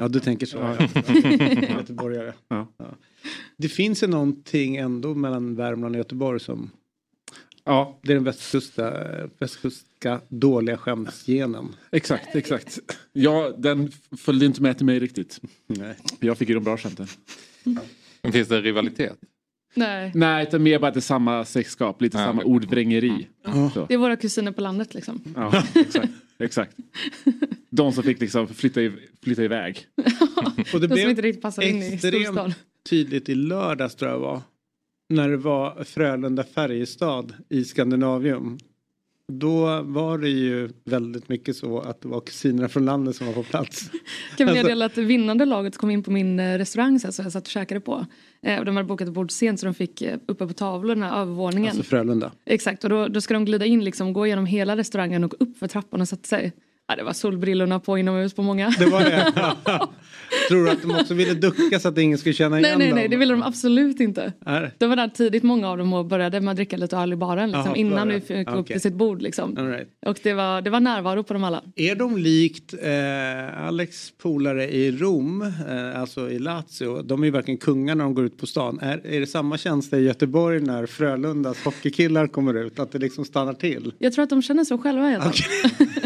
Ja, 0.00 0.08
du 0.08 0.20
tänker 0.20 0.46
så. 0.46 0.56
Ja. 0.56 0.76
Göteborgare. 1.78 2.32
Ja. 2.48 2.72
Ja. 2.76 2.94
Det 3.56 3.68
finns 3.68 4.02
ju 4.02 4.06
någonting 4.06 4.76
ändå 4.76 5.14
mellan 5.14 5.56
Värmland 5.56 5.94
och 5.94 5.98
Göteborg 5.98 6.40
som 6.40 6.70
Ja, 7.64 7.98
det 8.02 8.12
är 8.12 8.14
den 8.14 8.24
västkusta, 8.24 8.92
västkustska 9.38 10.20
dåliga 10.28 10.76
skämsgenen. 10.76 11.76
exakt, 11.90 12.36
exakt. 12.36 12.78
Ja, 13.12 13.54
den 13.58 13.90
följde 14.16 14.46
inte 14.46 14.62
med 14.62 14.76
till 14.76 14.86
mig 14.86 14.98
riktigt. 14.98 15.40
Nej. 15.66 15.96
Jag 16.20 16.38
fick 16.38 16.48
ju 16.48 16.54
de 16.54 16.64
bra 16.64 16.76
skämten. 16.76 17.06
Finns 18.32 18.48
det 18.48 18.60
rivalitet? 18.60 19.18
Nej, 19.78 20.12
Nej, 20.14 20.42
utan 20.42 20.62
mer 20.62 20.78
bara 20.78 20.88
att 20.88 20.94
det 20.94 20.98
är 20.98 21.00
samma 21.00 21.44
släktskap, 21.44 22.02
lite 22.02 22.18
Ja, 22.18 22.24
samma 22.24 22.42
ordvrängeri. 22.42 23.28
Så. 23.74 23.86
det 23.88 23.94
är 23.94 23.98
våra 23.98 24.16
kusiner 24.16 24.52
på 24.52 24.60
landet 24.60 24.94
liksom. 24.94 25.20
Ja, 25.36 25.62
exakt. 25.74 26.08
exakt. 26.38 26.76
De 27.70 27.92
som 27.92 28.02
fick 28.02 28.20
liksom 28.20 28.48
flytta, 28.48 28.82
i, 28.82 28.92
flytta 29.22 29.42
iväg. 29.44 29.86
Och 30.74 30.80
det 30.80 30.86
De 30.86 31.00
som 31.00 31.10
inte 31.10 31.22
riktigt 31.22 31.42
passar 31.42 31.62
in 31.62 31.82
i 31.82 31.98
storstan. 31.98 32.54
tydligt 32.90 33.28
i 33.28 33.34
lördags 33.34 33.94
tror 33.94 34.10
jag 34.10 34.18
var. 34.18 34.40
När 35.08 35.28
det 35.28 35.36
var 35.36 35.84
Frölunda-Färjestad 35.84 37.32
i 37.48 37.64
Skandinavium. 37.64 38.58
Då 39.32 39.82
var 39.82 40.18
det 40.18 40.28
ju 40.28 40.68
väldigt 40.84 41.28
mycket 41.28 41.56
så 41.56 41.80
att 41.80 42.00
det 42.00 42.08
var 42.08 42.20
kusinerna 42.20 42.68
från 42.68 42.84
landet 42.84 43.16
som 43.16 43.26
var 43.26 43.34
på 43.34 43.42
plats. 43.42 43.90
Kan 43.90 43.98
vi 44.36 44.42
Alltså- 44.44 44.54
meddela 44.62 44.84
att 44.84 44.94
det 44.94 45.02
vinnande 45.02 45.44
laget 45.44 45.76
kom 45.76 45.90
in 45.90 46.02
på 46.02 46.10
min 46.10 46.40
eh, 46.40 46.58
restaurang 46.58 47.00
så 47.00 47.06
jag 47.22 47.32
satt 47.32 47.42
och 47.44 47.50
käkade 47.50 47.80
på. 47.80 48.06
Eh, 48.42 48.64
de 48.64 48.76
hade 48.76 48.88
bokat 48.88 49.08
bord 49.08 49.30
sent 49.30 49.60
så 49.60 49.66
de 49.66 49.74
fick 49.74 50.02
eh, 50.02 50.18
uppe 50.26 50.46
på 50.46 50.52
tavlorna 50.52 51.20
övervåningen. 51.20 51.70
Alltså 51.70 51.82
Frölunda. 51.82 52.32
Exakt 52.44 52.84
och 52.84 52.90
då, 52.90 53.08
då 53.08 53.20
ska 53.20 53.34
de 53.34 53.44
glida 53.44 53.66
in 53.66 53.84
liksom, 53.84 54.12
gå 54.12 54.26
igenom 54.26 54.46
hela 54.46 54.76
restaurangen 54.76 55.24
och 55.24 55.34
upp 55.38 55.58
för 55.58 55.68
trappan 55.68 56.00
och 56.00 56.08
sätta 56.08 56.26
sig. 56.26 56.52
Ja, 56.90 56.96
det 56.96 57.02
var 57.02 57.12
solbrillorna 57.12 57.80
på 57.80 57.98
inomhus 57.98 58.34
på 58.34 58.42
många. 58.42 58.74
Det 58.78 58.86
var 58.86 59.00
det. 59.04 59.32
Tror 60.48 60.64
du 60.64 60.70
att 60.70 60.82
de 60.82 60.90
också 60.90 61.14
ville 61.14 61.34
ducka 61.34 61.78
så 61.80 61.88
att 61.88 61.98
ingen 61.98 62.18
skulle 62.18 62.32
känna 62.34 62.56
nej, 62.56 62.64
igen 62.64 62.78
nej, 62.78 62.88
dem? 62.88 62.96
nej, 62.98 63.08
det 63.08 63.16
ville 63.16 63.32
de 63.34 63.42
absolut 63.42 64.00
inte. 64.00 64.32
Är- 64.46 64.72
De 64.78 64.88
var 64.88 64.96
där 64.96 65.08
tidigt 65.08 65.42
många 65.42 65.68
av 65.70 65.78
dem 65.78 65.92
och 65.92 66.06
började 66.06 66.40
med 66.40 66.50
att 66.50 66.56
dricka 66.56 66.76
lite 66.76 66.96
öl 66.96 67.12
i 67.12 67.16
baren 67.16 67.48
liksom, 67.50 67.64
Jaha, 67.66 67.76
innan 67.76 68.08
vi 68.08 68.14
det? 68.14 68.20
fick 68.20 68.48
Ah, 68.48 68.54
upp 68.54 68.66
till 68.66 68.80
sitt 68.80 68.94
bord. 68.94 69.22
Liksom. 69.22 69.56
Right. 69.56 69.88
Och 70.06 70.18
det 70.22 70.32
var, 70.34 70.62
det 70.62 70.70
var 70.70 70.80
närvaro 70.80 71.22
på 71.22 71.32
dem 71.32 71.44
alla. 71.44 71.62
Är 71.76 71.94
de 71.94 72.16
likt 72.18 72.74
eh, 72.82 73.66
Alex 73.66 74.12
polare 74.22 74.70
i 74.74 74.92
Rom, 74.92 75.42
eh, 75.42 76.00
alltså 76.00 76.30
i 76.30 76.38
Lazio, 76.38 77.02
de 77.02 77.22
är 77.22 77.26
ju 77.26 77.30
verkligen 77.32 77.58
kungar 77.58 77.94
när 77.94 78.04
de 78.04 78.14
går 78.14 78.24
ut 78.24 78.38
på 78.38 78.46
stan. 78.46 78.78
Är, 78.82 79.06
är 79.06 79.20
det 79.20 79.26
samma 79.26 79.58
känsla 79.58 79.98
i 79.98 80.02
Göteborg 80.02 80.60
när 80.60 80.86
Frölundas 80.86 81.64
hockeykillar 81.64 82.26
kommer 82.26 82.54
ut? 82.54 82.78
Att 82.78 82.92
det 82.92 82.98
liksom 82.98 83.24
stannar 83.24 83.54
till? 83.54 83.92
Jag 83.98 84.12
tror 84.12 84.22
att 84.22 84.30
de 84.30 84.42
känner 84.42 84.64
så 84.64 84.78
själva 84.78 85.08
helt 85.08 85.24
enkelt. 85.24 85.46
Okej. 85.64 85.88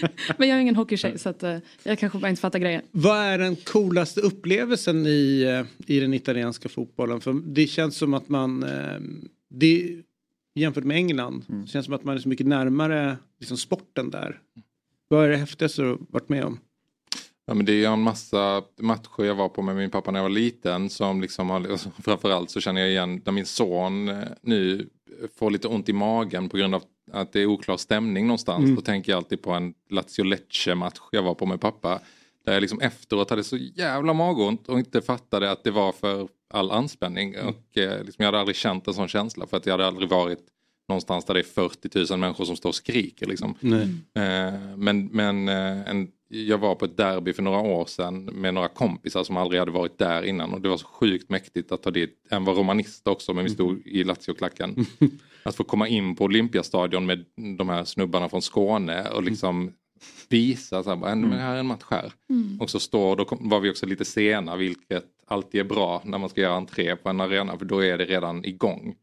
Men 0.36 0.48
jag 0.48 0.56
är 0.56 0.62
ingen 0.62 0.76
hockeytjej 0.76 1.18
så 1.18 1.28
att, 1.28 1.42
eh, 1.42 1.58
jag 1.82 1.98
kanske 1.98 2.18
bara 2.18 2.28
inte 2.28 2.40
fattar 2.40 2.58
grejen. 2.58 2.82
Vad 2.90 3.18
är 3.18 3.38
den 3.38 3.56
coolaste 3.56 4.20
upplevelsen 4.20 5.06
i, 5.06 5.42
eh, 5.42 5.94
i 5.96 6.00
den 6.00 6.14
italienska 6.14 6.68
fotbollen? 6.68 7.20
För 7.20 7.32
det 7.44 7.66
känns 7.66 7.96
som 7.96 8.14
att 8.14 8.28
man, 8.28 8.62
eh, 8.62 9.00
det, 9.50 10.02
jämfört 10.54 10.84
med 10.84 10.96
England, 10.96 11.44
det 11.48 11.66
känns 11.66 11.84
som 11.84 11.94
att 11.94 12.04
man 12.04 12.16
är 12.16 12.20
så 12.20 12.28
mycket 12.28 12.46
närmare 12.46 13.16
liksom, 13.38 13.56
sporten 13.56 14.10
där. 14.10 14.40
Vad 15.08 15.24
är 15.24 15.28
det 15.28 15.36
häftigaste 15.36 15.82
du 15.82 15.98
varit 16.10 16.28
med 16.28 16.44
om? 16.44 16.58
Ja, 17.46 17.54
men 17.54 17.66
det 17.66 17.72
är 17.72 17.76
ju 17.76 17.84
en 17.84 18.02
massa 18.02 18.62
matcher 18.80 19.24
jag 19.24 19.34
var 19.34 19.48
på 19.48 19.62
med 19.62 19.76
min 19.76 19.90
pappa 19.90 20.10
när 20.10 20.18
jag 20.18 20.24
var 20.24 20.30
liten 20.30 20.90
som 20.90 21.20
liksom 21.20 21.50
har, 21.50 21.70
och 21.70 21.80
så 21.80 21.90
framförallt 21.90 22.50
så 22.50 22.60
känner 22.60 22.80
jag 22.80 22.90
igen 22.90 23.22
när 23.24 23.32
min 23.32 23.46
son 23.46 24.10
nu 24.40 24.88
får 25.36 25.50
lite 25.50 25.68
ont 25.68 25.88
i 25.88 25.92
magen 25.92 26.48
på 26.48 26.56
grund 26.56 26.74
av 26.74 26.82
att 27.12 27.32
det 27.32 27.40
är 27.40 27.46
oklar 27.46 27.76
stämning 27.76 28.26
någonstans. 28.26 28.70
Då 28.76 28.82
tänker 28.82 29.12
jag 29.12 29.16
alltid 29.16 29.42
på 29.42 29.52
en 29.52 29.74
Lazio 29.90 30.24
Lecce 30.24 30.74
match 30.74 31.00
jag 31.12 31.22
var 31.22 31.34
på 31.34 31.46
med 31.46 31.60
pappa. 31.60 32.00
Där 32.44 32.52
jag 32.52 32.60
liksom 32.60 32.80
efteråt 32.80 33.30
hade 33.30 33.44
så 33.44 33.56
jävla 33.56 34.12
magont 34.12 34.68
och 34.68 34.78
inte 34.78 35.02
fattade 35.02 35.50
att 35.50 35.64
det 35.64 35.70
var 35.70 35.92
för 35.92 36.28
all 36.50 36.70
anspänning. 36.70 37.34
Och 37.38 37.78
eh, 37.78 38.04
liksom 38.04 38.22
jag 38.22 38.26
hade 38.26 38.40
aldrig 38.40 38.56
känt 38.56 38.88
en 38.88 38.94
sån 38.94 39.08
känsla 39.08 39.46
för 39.46 39.56
att 39.56 39.66
jag 39.66 39.72
hade 39.72 39.86
aldrig 39.86 40.08
varit 40.08 40.44
någonstans 40.88 41.24
där 41.24 41.34
det 41.34 41.40
är 41.40 41.44
40 41.44 42.12
000 42.12 42.18
människor 42.18 42.44
som 42.44 42.56
står 42.56 42.68
och 42.68 42.74
skriker. 42.74 43.26
Liksom. 43.26 43.54
Eh, 44.14 44.76
men 44.76 45.06
men 45.06 45.48
eh, 45.48 45.90
en, 45.90 46.08
jag 46.28 46.58
var 46.58 46.74
på 46.74 46.84
ett 46.84 46.96
derby 46.96 47.32
för 47.32 47.42
några 47.42 47.60
år 47.60 47.86
sedan 47.86 48.24
med 48.24 48.54
några 48.54 48.68
kompisar 48.68 49.24
som 49.24 49.36
aldrig 49.36 49.60
hade 49.60 49.72
varit 49.72 49.98
där 49.98 50.22
innan 50.22 50.52
och 50.52 50.60
det 50.60 50.68
var 50.68 50.76
så 50.76 50.86
sjukt 50.86 51.30
mäktigt 51.30 51.72
att 51.72 51.82
ta 51.82 51.90
dit, 51.90 52.26
en 52.30 52.44
var 52.44 52.54
romanist 52.54 53.08
också 53.08 53.32
men 53.32 53.44
vi 53.44 53.50
stod 53.50 53.86
i 53.86 54.04
Lazio-klacken. 54.04 54.86
Att 55.42 55.56
få 55.56 55.64
komma 55.64 55.88
in 55.88 56.16
på 56.16 56.24
Olympiastadion 56.24 57.06
med 57.06 57.24
de 57.58 57.68
här 57.68 57.84
snubbarna 57.84 58.28
från 58.28 58.42
Skåne 58.42 59.08
och 59.08 59.22
liksom 59.22 59.72
visa 60.28 60.82
så 60.82 60.90
här, 60.90 60.96
men 60.96 61.32
här 61.32 61.54
är 61.54 61.60
en 61.60 61.66
match 61.66 61.84
här. 61.90 62.12
Och 62.60 62.70
så 62.70 62.80
står, 62.80 63.16
då 63.16 63.26
var 63.30 63.60
vi 63.60 63.70
också 63.70 63.86
lite 63.86 64.04
sena 64.04 64.56
vilket 64.56 65.04
alltid 65.26 65.60
är 65.60 65.64
bra 65.64 66.02
när 66.04 66.18
man 66.18 66.28
ska 66.28 66.40
göra 66.40 66.56
entré 66.56 66.96
på 66.96 67.08
en 67.08 67.20
arena 67.20 67.58
för 67.58 67.64
då 67.64 67.84
är 67.84 67.98
det 67.98 68.04
redan 68.04 68.44
igång. 68.44 68.94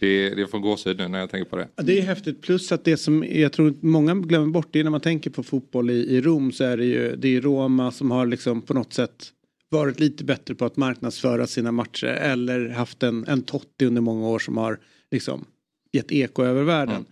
Det, 0.00 0.30
det 0.30 0.46
får 0.46 0.58
gåshud 0.58 0.98
nu 0.98 1.08
när 1.08 1.18
jag 1.18 1.30
tänker 1.30 1.50
på 1.50 1.56
det. 1.56 1.68
Det 1.76 1.98
är 1.98 2.02
häftigt 2.02 2.42
plus 2.42 2.72
att 2.72 2.84
det 2.84 2.96
som 2.96 3.24
jag 3.28 3.52
tror 3.52 3.74
många 3.80 4.14
glömmer 4.14 4.46
bort 4.46 4.68
det 4.70 4.80
är 4.80 4.84
när 4.84 4.90
man 4.90 5.00
tänker 5.00 5.30
på 5.30 5.42
fotboll 5.42 5.90
i, 5.90 5.94
i 5.94 6.20
Rom 6.20 6.52
så 6.52 6.64
är 6.64 6.76
det 6.76 6.84
ju 6.84 7.16
det 7.16 7.36
är 7.36 7.40
Roma 7.40 7.92
som 7.92 8.10
har 8.10 8.26
liksom 8.26 8.62
på 8.62 8.74
något 8.74 8.92
sätt 8.92 9.32
varit 9.70 10.00
lite 10.00 10.24
bättre 10.24 10.54
på 10.54 10.64
att 10.64 10.76
marknadsföra 10.76 11.46
sina 11.46 11.72
matcher 11.72 12.06
eller 12.06 12.68
haft 12.68 13.02
en, 13.02 13.24
en 13.28 13.42
Totti 13.42 13.84
under 13.84 14.00
många 14.00 14.28
år 14.28 14.38
som 14.38 14.56
har 14.56 14.78
liksom 15.10 15.44
gett 15.92 16.12
eko 16.12 16.42
över 16.42 16.62
världen. 16.62 17.04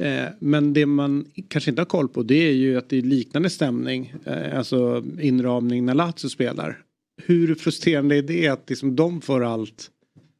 Eh, 0.00 0.24
men 0.38 0.72
det 0.72 0.86
man 0.86 1.24
kanske 1.48 1.70
inte 1.70 1.80
har 1.80 1.86
koll 1.86 2.08
på 2.08 2.22
det 2.22 2.48
är 2.48 2.52
ju 2.52 2.76
att 2.78 2.88
det 2.88 2.98
är 2.98 3.02
liknande 3.02 3.50
stämning, 3.50 4.14
eh, 4.24 4.58
alltså 4.58 5.04
inramning 5.20 5.86
när 5.86 5.94
Lazio 5.94 6.28
spelar. 6.28 6.82
Hur 7.22 7.54
frustrerande 7.54 8.16
är 8.16 8.22
det 8.22 8.48
att 8.48 8.68
liksom 8.68 8.96
de 8.96 9.20
får 9.20 9.44
allt 9.44 9.90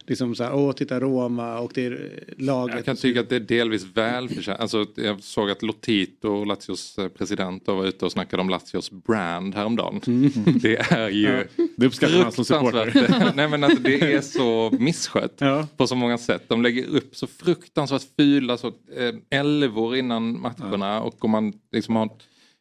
Liksom 0.08 0.34
så 0.34 0.44
här, 0.44 0.54
åh 0.54 0.72
titta 0.72 1.00
Roma 1.00 1.58
och 1.58 1.72
det 1.74 1.86
är 1.86 2.24
laget. 2.36 2.76
Jag 2.76 2.84
kan 2.84 2.96
tycka 2.96 3.20
att 3.20 3.28
det 3.28 3.36
är 3.36 3.40
delvis 3.40 3.84
välförtjänt. 3.94 4.60
Alltså, 4.60 4.86
jag 4.94 5.22
såg 5.22 5.50
att 5.50 5.62
Lotito, 5.62 6.44
Lazios 6.44 6.98
eh, 6.98 7.08
president, 7.08 7.66
var 7.66 7.86
ute 7.86 8.04
och 8.04 8.12
snackade 8.12 8.40
om 8.40 8.48
Lazios 8.48 8.90
brand 8.90 9.54
häromdagen. 9.54 10.00
Mm. 10.06 10.30
Det 10.62 10.76
är 10.76 11.08
ju 11.08 11.46
ja. 11.56 11.64
Det 11.76 11.86
uppskattar 11.86 12.22
man 12.22 12.32
som 12.32 12.44
supporter. 12.44 13.32
Nej 13.36 13.48
men 13.48 13.64
alltså, 13.64 13.82
det 13.82 14.14
är 14.14 14.20
så 14.20 14.76
misskött 14.78 15.36
ja. 15.38 15.66
på 15.76 15.86
så 15.86 15.94
många 15.94 16.18
sätt. 16.18 16.44
De 16.48 16.62
lägger 16.62 16.86
upp 16.86 17.16
så 17.16 17.26
fruktansvärt 17.26 18.06
fula 18.16 18.56
så, 18.56 18.68
eh, 18.68 19.14
älvor 19.30 19.96
innan 19.96 20.40
matcherna 20.40 20.86
ja. 20.86 21.00
och 21.00 21.24
om 21.24 21.30
man 21.30 21.52
liksom 21.72 21.96
har 21.96 22.10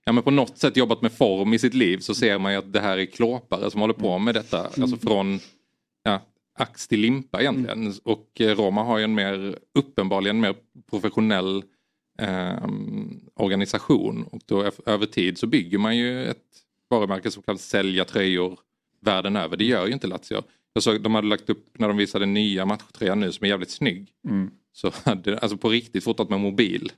ja, 0.06 0.12
men 0.12 0.24
på 0.24 0.32
något 0.32 0.58
sätt 0.58 0.78
jobbat 0.78 1.02
med 1.02 1.12
form 1.12 1.54
i 1.54 1.60
sitt 1.60 1.74
liv 1.74 1.98
så 1.98 2.16
ser 2.16 2.38
man 2.38 2.52
ju 2.52 2.58
att 2.58 2.74
det 2.74 2.80
här 2.80 2.98
är 2.98 3.06
klåpare 3.06 3.72
som 3.72 3.82
håller 3.82 3.94
på 3.94 4.20
med 4.20 4.36
detta. 4.36 4.60
Mm. 4.60 4.82
Alltså 4.82 4.98
från 4.98 5.40
ja, 6.04 6.22
ax 6.58 6.88
till 6.88 7.00
limpa 7.00 7.42
egentligen. 7.42 7.82
Mm. 7.82 7.94
Och 8.04 8.42
eh, 8.42 8.56
Roma 8.56 8.84
har 8.84 8.98
ju 8.98 9.04
en 9.04 9.16
mer 9.16 9.60
uppenbarligen 9.74 10.40
mer 10.40 10.56
professionell 10.90 11.64
eh, 12.22 12.68
organisation. 13.36 14.24
Och 14.24 14.42
då 14.46 14.72
över 14.86 15.06
tid 15.06 15.38
så 15.38 15.48
bygger 15.48 15.78
man 15.78 15.98
ju 15.98 16.26
ett 16.26 16.44
varumärke 16.90 17.32
som 17.32 17.44
kan 17.44 17.58
sälja 17.58 18.06
tröjor 18.06 18.60
världen 19.02 19.36
över. 19.36 19.58
Det 19.58 19.66
gör 19.66 19.88
ju 19.88 19.94
inte 19.94 20.08
Lazio. 20.08 20.44
Jag 20.74 20.84
såg, 20.84 21.02
de 21.02 21.16
hade 21.16 21.28
lagt 21.28 21.50
upp 21.50 21.80
när 21.80 21.88
de 21.88 21.98
visade 21.98 22.26
nya 22.26 22.66
matchtröjan 22.66 23.20
nu 23.20 23.32
som 23.32 23.46
är 23.46 23.50
jävligt 23.50 23.72
snygg. 23.72 24.12
Mm. 24.28 24.52
Så 24.74 24.92
hade 25.04 25.38
alltså 25.38 25.58
på 25.58 25.70
riktigt 25.70 26.04
fotat 26.04 26.30
med 26.30 26.40
mobil. 26.40 26.92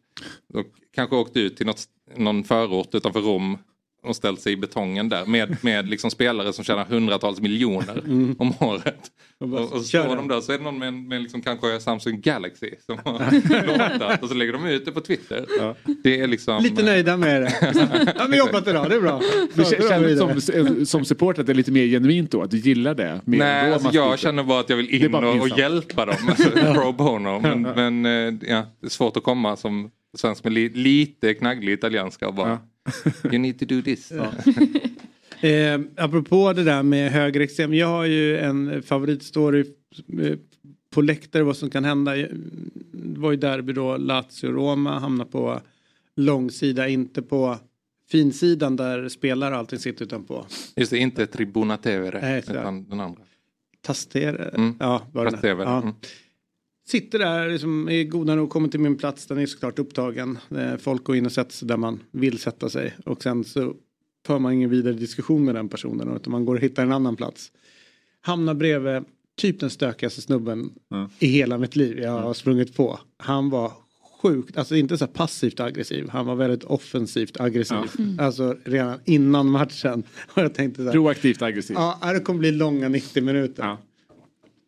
Och 0.54 0.66
kanske 0.92 1.16
åkt 1.16 1.38
ut 1.38 1.58
till 1.58 1.66
något, 1.66 1.84
någon 2.16 2.44
förort 2.44 2.96
utanför 2.96 3.22
Rom 3.22 3.58
och 4.04 4.16
ställt 4.16 4.42
sig 4.42 4.54
i 4.54 4.58
betongen 4.58 5.10
där 5.10 5.26
med, 5.26 5.58
med 5.64 5.90
liksom 5.90 6.12
spelare 6.12 6.54
som 6.54 6.64
tjänar 6.64 6.86
hundratals 6.86 7.42
miljoner 7.42 7.98
mm. 7.98 8.36
om 8.40 8.54
året. 8.60 9.12
Och, 9.40 9.54
och 9.54 9.70
så 9.70 9.84
står 9.84 10.16
de 10.16 10.28
där 10.28 10.42
så 10.42 10.52
är 10.52 10.58
det 10.58 10.64
någon 10.64 10.80
med, 10.80 10.94
med 10.94 11.22
liksom 11.22 11.42
kanske 11.42 11.80
Samsung 11.80 12.22
Galaxy 12.22 12.72
som 12.86 12.98
har 13.06 13.68
låtat 13.68 14.24
och 14.24 14.30
så 14.30 14.36
lägger 14.36 14.54
de 14.54 14.66
ut 14.66 14.86
det 14.86 14.92
på 14.92 15.02
Twitter. 15.02 15.46
Ja. 15.60 15.76
Det 16.04 16.20
är 16.22 16.28
liksom... 16.28 16.64
Lite 16.64 16.84
nöjda 16.84 17.18
med 17.18 17.42
det. 17.42 17.54
ja, 18.18 18.28
men 18.28 18.40
jobbat 18.40 18.68
idag, 18.68 18.90
det 18.90 18.96
är 18.96 19.02
bra. 19.02 19.22
Du 19.54 19.64
känner 19.66 20.16
som, 20.16 20.86
som 20.86 21.06
supporter 21.06 21.42
att 21.42 21.48
det 21.48 21.54
är 21.54 21.56
lite 21.56 21.72
mer 21.72 21.86
genuint 21.86 22.32
då? 22.32 22.42
Att 22.42 22.52
du 22.52 22.58
gillar 22.58 22.96
det? 22.96 23.22
Mer 23.26 23.38
Nej, 23.38 23.74
alltså 23.74 23.90
jag 23.94 24.20
känner 24.20 24.44
bara 24.44 24.60
att 24.60 24.70
jag 24.70 24.78
vill 24.78 25.04
in 25.04 25.16
och, 25.16 25.42
och, 25.42 25.60
hjälpa 25.60 26.06
dem. 26.06 26.16
Alltså, 26.28 26.50
pro 26.74 26.92
bono. 26.92 27.40
Men, 27.40 27.62
men 27.62 28.06
eh, 28.06 28.50
ja, 28.50 28.66
det 28.82 28.88
är 28.88 28.90
svårt 28.90 29.18
att 29.18 29.24
komma 29.24 29.56
som 29.56 29.92
svensk 30.18 30.44
med 30.44 30.54
li, 30.54 30.70
lite 30.70 31.34
knagglig 31.34 31.74
italienska 31.74 32.28
och 32.28 32.34
bara 32.34 32.60
You 33.24 33.38
need 33.38 33.60
to 33.60 33.66
do 33.66 33.82
this. 33.82 34.12
Ja. 34.12 34.32
eh, 35.48 35.80
apropå 35.98 36.54
det 36.54 36.64
där 36.64 36.84
med 36.84 37.12
högerextrem. 37.12 37.74
Jag 37.74 37.88
har 37.88 38.06
ju 38.06 38.38
en 38.38 38.84
favoritstory 38.84 39.66
eh, 40.22 40.38
på 40.90 41.02
läktare 41.02 41.44
vad 41.44 41.58
som 41.58 41.70
kan 41.70 41.86
hända. 41.86 42.16
Det 42.16 43.20
var 43.20 43.32
ju 43.32 43.38
derby 43.38 43.74
då 43.74 43.98
Lazio-Roma 43.98 45.00
hamnar 45.00 45.26
på 45.26 45.62
långsida, 46.16 46.88
inte 46.88 47.22
på 47.22 47.58
finsidan 48.12 48.76
där 48.76 49.10
spelare 49.10 49.54
och 49.54 49.60
allting 49.60 49.80
sitter 49.80 50.06
utan 50.06 50.24
på. 50.24 50.46
Just 50.76 50.92
det, 50.92 50.98
inte 50.98 51.28
Tribuna 51.28 51.78
TV 51.78 52.40
utan 52.40 52.90
den 52.90 53.00
andra. 53.00 53.22
Tastere, 53.82 54.50
mm. 54.54 54.76
ja 54.80 55.02
var 55.14 55.26
det 55.26 55.32
Tastere, 55.32 55.64
ja. 55.64 55.82
Mm. 55.82 55.94
Sitter 56.90 57.20
där, 57.20 57.50
liksom, 57.50 57.90
är 57.90 58.04
goda 58.04 58.36
nog, 58.36 58.50
kommer 58.50 58.68
till 58.68 58.80
min 58.80 58.98
plats, 58.98 59.26
den 59.26 59.38
är 59.38 59.46
såklart 59.46 59.80
upptagen. 59.80 60.38
Folk 60.80 61.04
går 61.04 61.16
in 61.16 61.26
och 61.26 61.32
sätter 61.32 61.54
sig 61.54 61.68
där 61.68 61.78
man 61.78 62.00
vill 62.12 62.40
sätta 62.40 62.70
sig. 62.70 62.94
Och 63.06 63.24
sen 63.24 63.44
så 63.44 63.76
för 64.26 64.40
man 64.40 64.54
ingen 64.54 64.70
vidare 64.70 64.94
diskussion 64.94 65.46
med 65.46 65.56
den 65.56 65.70
personen 65.70 66.16
utan 66.16 66.32
man 66.32 66.46
går 66.46 66.56
och 66.56 66.62
hittar 66.62 66.84
en 66.84 66.92
annan 66.92 67.16
plats. 67.16 67.52
Hamnar 68.22 68.54
bredvid 68.54 69.04
typ 69.38 69.60
den 69.60 69.70
stökigaste 69.70 70.22
snubben 70.22 70.70
mm. 70.92 71.10
i 71.20 71.28
hela 71.28 71.58
mitt 71.58 71.76
liv 71.76 72.00
jag 72.00 72.12
har 72.12 72.22
mm. 72.22 72.34
sprungit 72.34 72.76
på. 72.76 73.00
Han 73.18 73.50
var 73.50 73.72
sjukt, 74.22 74.58
alltså 74.58 74.76
inte 74.76 74.98
så 74.98 75.08
passivt 75.08 75.60
aggressiv, 75.60 76.10
han 76.10 76.26
var 76.26 76.36
väldigt 76.36 76.64
offensivt 76.64 77.40
aggressiv. 77.40 77.78
Ja. 77.78 78.04
Mm. 78.04 78.20
Alltså 78.20 78.58
redan 78.66 79.00
innan 79.06 79.50
matchen. 79.50 80.04
Och 80.34 80.42
jag 80.42 80.54
tänkte 80.54 80.82
så 80.82 80.86
här, 80.86 80.92
Proaktivt 80.92 81.42
aggressiv. 81.42 81.76
Ja, 81.80 82.14
det 82.14 82.20
kommer 82.20 82.40
bli 82.40 82.52
långa 82.52 82.90
90 82.90 83.24
minuter. 83.24 83.64
Ja 83.64 83.78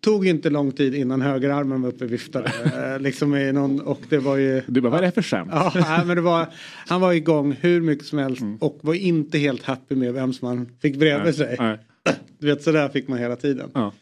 tog 0.02 0.28
inte 0.28 0.50
lång 0.50 0.72
tid 0.72 0.96
innan 0.96 1.22
högerarmen 1.22 1.82
var 1.82 1.90
uppe 1.90 2.06
och 2.06 2.12
viftade. 2.12 2.52
Eh, 2.82 3.00
liksom 3.00 3.36
i 3.36 3.52
någon, 3.52 3.82
och 3.82 4.02
det 4.10 4.18
var 4.18 4.38
ju... 4.38 4.62
Du 4.68 4.82
bara, 4.82 4.90
vad 4.90 5.00
är 5.00 5.06
det 5.06 5.12
för 5.12 5.22
skämt? 5.22 5.50
Ja, 5.54 6.04
men 6.06 6.16
det 6.16 6.22
var, 6.22 6.48
han 6.88 7.02
var 7.02 7.14
igång 7.14 7.58
hur 7.62 7.82
mycket 7.82 8.06
som 8.06 8.20
helst 8.20 8.42
mm. 8.42 8.58
och 8.58 8.80
var 8.82 8.94
inte 8.94 9.38
helt 9.38 9.64
happy 9.64 9.96
med 9.96 10.14
vem 10.14 10.34
som 10.34 10.48
han 10.48 10.70
fick 10.82 10.96
bredvid 10.96 11.26
nej, 11.26 11.34
sig. 11.34 11.56
Nej. 11.60 11.78
Du 12.40 12.48
vet, 12.48 12.64
sådär 12.64 12.90
fick 12.90 13.08
man 13.08 13.20
hela 13.20 13.36
tiden. 13.36 13.70
Ja. 13.74 13.94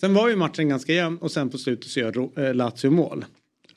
Sen 0.00 0.14
var 0.14 0.28
ju 0.28 0.36
matchen 0.36 0.68
ganska 0.68 0.92
jämn 0.92 1.18
och 1.18 1.30
sen 1.30 1.48
på 1.48 1.58
slutet 1.58 1.90
så 1.90 2.00
gör 2.00 2.40
äh, 2.46 2.54
Lazio 2.54 2.90
mål. 2.90 3.24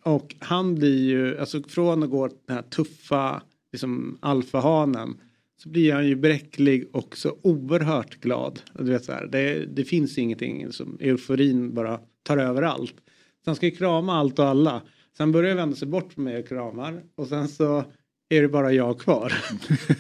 Och 0.04 0.36
han 0.40 0.76
blir 0.76 1.10
ju, 1.10 1.40
alltså 1.40 1.64
från 1.64 2.04
att 2.04 2.10
gå 2.10 2.28
den 2.28 2.56
här 2.56 2.62
tuffa 2.62 3.42
liksom 3.72 4.18
alfahanen 4.22 5.18
så 5.64 5.70
blir 5.70 5.94
han 5.94 6.08
ju 6.08 6.16
bräcklig 6.16 6.90
och 6.94 7.18
så 7.18 7.38
oerhört 7.42 8.22
glad. 8.22 8.62
Du 8.74 8.92
vet, 8.92 9.06
så 9.06 9.12
här, 9.12 9.28
det, 9.28 9.66
det 9.66 9.84
finns 9.84 10.18
ingenting 10.18 10.72
som 10.72 10.98
euforin 11.02 11.74
bara 11.74 12.00
tar 12.24 12.38
över 12.38 12.62
allt. 12.62 12.96
Så 13.44 13.46
han 13.46 13.56
ska 13.56 13.66
ju 13.66 13.72
krama 13.72 14.14
allt 14.14 14.40
och 14.40 14.46
alla. 14.46 14.82
Sen 15.18 15.32
börjar 15.32 15.56
vända 15.56 15.76
sig 15.76 15.88
bort 15.88 16.14
från 16.14 16.24
mig 16.24 16.40
och 16.40 16.48
kramar 16.48 17.04
och 17.16 17.28
sen 17.28 17.48
så 17.48 17.84
är 18.30 18.42
det 18.42 18.48
bara 18.48 18.74
jag 18.74 19.00
kvar. 19.00 19.34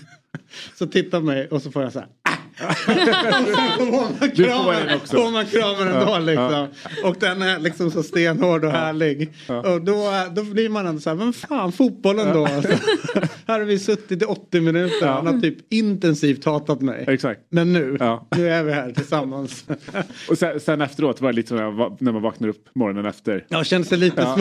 så 0.75 0.87
tittar 0.87 1.21
mig 1.21 1.47
och 1.47 1.61
så 1.61 1.71
får 1.71 1.83
jag 1.83 1.93
så 1.93 1.99
här 1.99 2.09
man. 3.91 4.99
Får 4.99 5.31
man 5.31 5.45
kramen 5.45 5.87
ändå 5.87 6.11
ja, 6.11 6.19
liksom. 6.19 6.51
Ja. 6.51 7.09
Och 7.09 7.15
den 7.19 7.41
är 7.41 7.59
liksom 7.59 7.91
så 7.91 8.03
stenhård 8.03 8.65
och 8.65 8.71
härlig. 8.71 9.33
Ja. 9.47 9.73
Och 9.73 9.81
då, 9.81 10.11
då 10.31 10.43
blir 10.43 10.69
man 10.69 10.87
ändå 10.87 11.01
så 11.01 11.09
här, 11.09 11.17
men 11.17 11.33
fan 11.33 11.71
fotbollen 11.71 12.33
då. 12.33 12.45
Alltså. 12.45 12.73
här 13.47 13.59
har 13.59 13.65
vi 13.65 13.79
suttit 13.79 14.21
i 14.21 14.25
80 14.25 14.61
minuter. 14.61 15.07
Han 15.07 15.27
har 15.27 15.39
typ 15.39 15.73
intensivt 15.73 16.45
hatat 16.45 16.81
mig. 16.81 17.05
Exakt. 17.07 17.41
Men 17.49 17.73
nu, 17.73 17.97
nu 18.35 18.49
är 18.49 18.63
vi 18.63 18.71
här 18.71 18.91
tillsammans. 18.91 19.65
och 20.29 20.37
sen, 20.37 20.59
sen, 20.59 20.81
efteråt 20.81 21.21
var 21.21 21.31
det 21.31 21.35
lite 21.35 21.49
som 21.49 21.97
när 21.99 22.11
man 22.11 22.21
vaknar 22.21 22.47
upp 22.47 22.69
morgonen 22.75 23.05
efter. 23.05 23.45
Ja, 23.49 23.63
känns 23.63 23.89
det 23.89 23.97
lite 23.97 24.21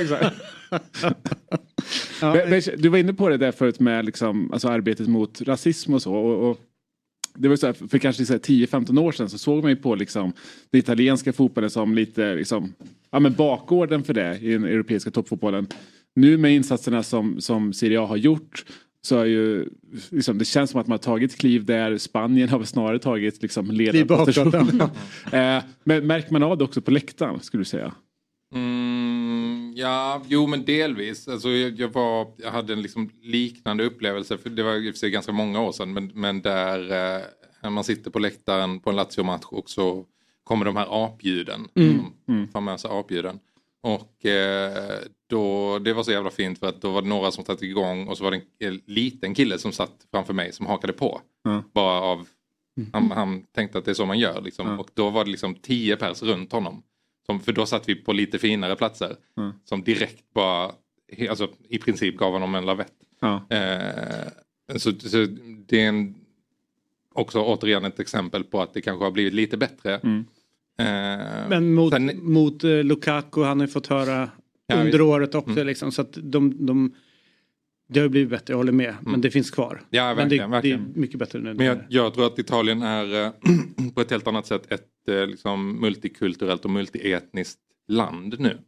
exakt. 0.00 0.36
Ja. 2.20 2.36
Du 2.76 2.88
var 2.88 2.98
inne 2.98 3.14
på 3.14 3.28
det 3.28 3.36
där 3.36 3.52
förut 3.52 3.80
med 3.80 4.04
liksom, 4.04 4.52
alltså 4.52 4.68
arbetet 4.68 5.08
mot 5.08 5.40
rasism 5.40 5.94
och 5.94 6.02
så. 6.02 6.14
Och, 6.14 6.50
och 6.50 6.58
det 7.38 7.48
var 7.48 7.56
så 7.56 7.66
här, 7.66 7.72
för 7.72 7.98
kanske 7.98 8.22
10-15 8.22 9.00
år 9.00 9.12
sedan 9.12 9.28
så 9.28 9.38
såg 9.38 9.62
man 9.62 9.70
ju 9.70 9.76
på 9.76 9.94
liksom, 9.94 10.32
den 10.70 10.78
italienska 10.78 11.32
fotbollen 11.32 11.70
som 11.70 11.94
lite 11.94 12.34
liksom, 12.34 12.74
ja, 13.10 13.20
men 13.20 13.32
bakgården 13.32 14.04
för 14.04 14.14
det 14.14 14.38
i 14.38 14.52
den 14.52 14.64
europeiska 14.64 15.10
toppfotbollen. 15.10 15.66
Nu 16.16 16.36
med 16.38 16.54
insatserna 16.54 17.02
som, 17.02 17.40
som 17.40 17.72
Serie 17.72 18.00
A 18.00 18.06
har 18.06 18.16
gjort 18.16 18.64
så 19.02 19.18
är 19.18 19.24
ju, 19.24 19.68
liksom, 20.10 20.38
det 20.38 20.44
känns 20.44 20.70
som 20.70 20.80
att 20.80 20.86
man 20.86 20.92
har 20.92 20.98
tagit 20.98 21.38
kliv 21.38 21.64
där. 21.64 21.98
Spanien 21.98 22.48
har 22.48 22.64
snarare 22.64 22.98
tagit 22.98 23.42
liksom, 23.42 23.70
ledarpositionen. 23.70 24.80
eh, 25.32 25.62
men 25.84 26.06
märker 26.06 26.32
man 26.32 26.42
av 26.42 26.58
det 26.58 26.64
också 26.64 26.80
på 26.80 26.90
läktaren 26.90 27.40
skulle 27.40 27.60
du 27.60 27.64
säga? 27.64 27.94
Mm, 28.54 29.57
ja, 29.78 30.22
jo 30.28 30.46
men 30.46 30.64
delvis. 30.64 31.28
Alltså, 31.28 31.48
jag, 31.48 31.80
jag, 31.80 31.88
var, 31.88 32.26
jag 32.36 32.50
hade 32.50 32.72
en 32.72 32.82
liksom 32.82 33.10
liknande 33.22 33.84
upplevelse, 33.84 34.38
för 34.38 34.50
det 34.50 34.62
var 34.62 34.74
i 34.74 34.90
och 34.90 34.94
för 34.94 34.98
sig 34.98 35.10
ganska 35.10 35.32
många 35.32 35.60
år 35.60 35.72
sedan, 35.72 35.92
men, 35.92 36.10
men 36.14 36.42
där 36.42 36.90
eh, 37.62 37.70
man 37.70 37.84
sitter 37.84 38.10
på 38.10 38.18
läktaren 38.18 38.80
på 38.80 38.90
en 38.90 38.96
Lazio-match 38.96 39.46
och 39.50 39.70
så 39.70 40.06
kommer 40.44 40.64
de 40.64 40.76
här 40.76 41.04
apljuden, 41.04 41.68
mm. 41.74 42.02
de 42.26 42.32
mm. 42.32 42.48
famösa 42.48 42.88
apljuden. 42.88 43.38
Och 43.80 44.26
eh, 44.26 44.98
då, 45.26 45.78
det 45.78 45.92
var 45.92 46.02
så 46.02 46.12
jävla 46.12 46.30
fint 46.30 46.58
för 46.58 46.66
att 46.66 46.82
då 46.82 46.90
var 46.90 47.02
det 47.02 47.08
några 47.08 47.30
som 47.30 47.44
satte 47.44 47.66
igång 47.66 48.08
och 48.08 48.18
så 48.18 48.24
var 48.24 48.30
det 48.30 48.66
en 48.66 48.80
liten 48.86 49.34
kille 49.34 49.58
som 49.58 49.72
satt 49.72 50.06
framför 50.10 50.34
mig 50.34 50.52
som 50.52 50.66
hakade 50.66 50.92
på. 50.92 51.20
Mm. 51.46 51.62
Bara 51.72 52.00
av, 52.00 52.28
han, 52.92 53.10
han, 53.10 53.42
tänkte 53.42 53.78
att 53.78 53.84
det 53.84 53.90
är 53.90 53.94
så 53.94 54.06
man 54.06 54.18
gör 54.18 54.40
liksom. 54.40 54.78
Och 54.78 54.90
då 54.94 55.10
var 55.10 55.24
det 55.24 55.30
liksom 55.30 55.54
tio 55.54 55.96
pers 55.96 56.22
runt 56.22 56.52
honom. 56.52 56.82
Som, 57.30 57.40
för 57.40 57.52
då 57.52 57.66
satt 57.66 57.88
vi 57.88 57.94
på 57.94 58.12
lite 58.12 58.38
finare 58.38 58.76
platser. 58.76 59.16
Mm. 59.36 59.52
Som 59.64 59.82
direkt 59.82 60.34
bara, 60.34 60.72
alltså 61.30 61.48
i 61.68 61.78
princip 61.78 62.16
gav 62.16 62.32
honom 62.32 62.54
en 62.54 62.66
lavett. 62.66 62.92
Ja. 63.20 63.46
Eh, 63.50 64.28
så, 64.76 64.92
så, 64.92 65.26
det 65.66 65.80
är 65.80 65.88
en, 65.88 66.14
också 67.14 67.42
återigen 67.42 67.84
ett 67.84 68.00
exempel 68.00 68.44
på 68.44 68.62
att 68.62 68.74
det 68.74 68.80
kanske 68.80 69.04
har 69.04 69.10
blivit 69.10 69.34
lite 69.34 69.56
bättre. 69.56 69.96
Mm. 69.96 70.24
Eh, 70.78 71.48
Men 71.48 71.74
mot, 71.74 71.92
sen, 71.92 72.32
mot 72.32 72.64
uh, 72.64 72.84
Lukaku, 72.84 73.42
han 73.42 73.60
har 73.60 73.66
ju 73.66 73.72
fått 73.72 73.86
höra 73.86 74.30
ja, 74.66 74.76
under 74.80 75.00
året 75.00 75.34
också 75.34 75.50
mm. 75.50 75.66
liksom. 75.66 75.92
Så 75.92 76.02
att 76.02 76.18
de, 76.22 76.66
de 76.66 76.94
det 77.88 78.00
har 78.00 78.08
blivit 78.08 78.30
bättre, 78.30 78.52
jag 78.52 78.56
håller 78.56 78.72
med. 78.72 78.94
Men 79.00 79.08
mm. 79.08 79.20
det 79.20 79.30
finns 79.30 79.50
kvar. 79.50 79.80
Ja, 79.90 80.14
verkligen, 80.14 80.50
men 80.50 80.62
det, 80.62 80.68
det, 80.68 80.74
är 80.74 80.84
mycket 80.94 81.18
bättre 81.18 81.38
nu. 81.38 81.54
Men 81.54 81.66
jag, 81.66 81.78
jag, 81.88 82.14
tror 82.14 82.26
att 82.26 82.38
Italien 82.38 82.82
är 82.82 83.24
eh, 83.24 83.30
på 83.94 84.00
ett 84.00 84.10
helt 84.10 84.26
annat 84.26 84.46
sätt 84.46 84.72
ett 84.72 84.80
eh, 84.80 84.86
liksom, 85.08 85.80
multikulturellt 85.80 86.64
och 86.64 86.70
multietniskt 86.70 87.60
land 87.88 88.36
nu. 88.38 88.58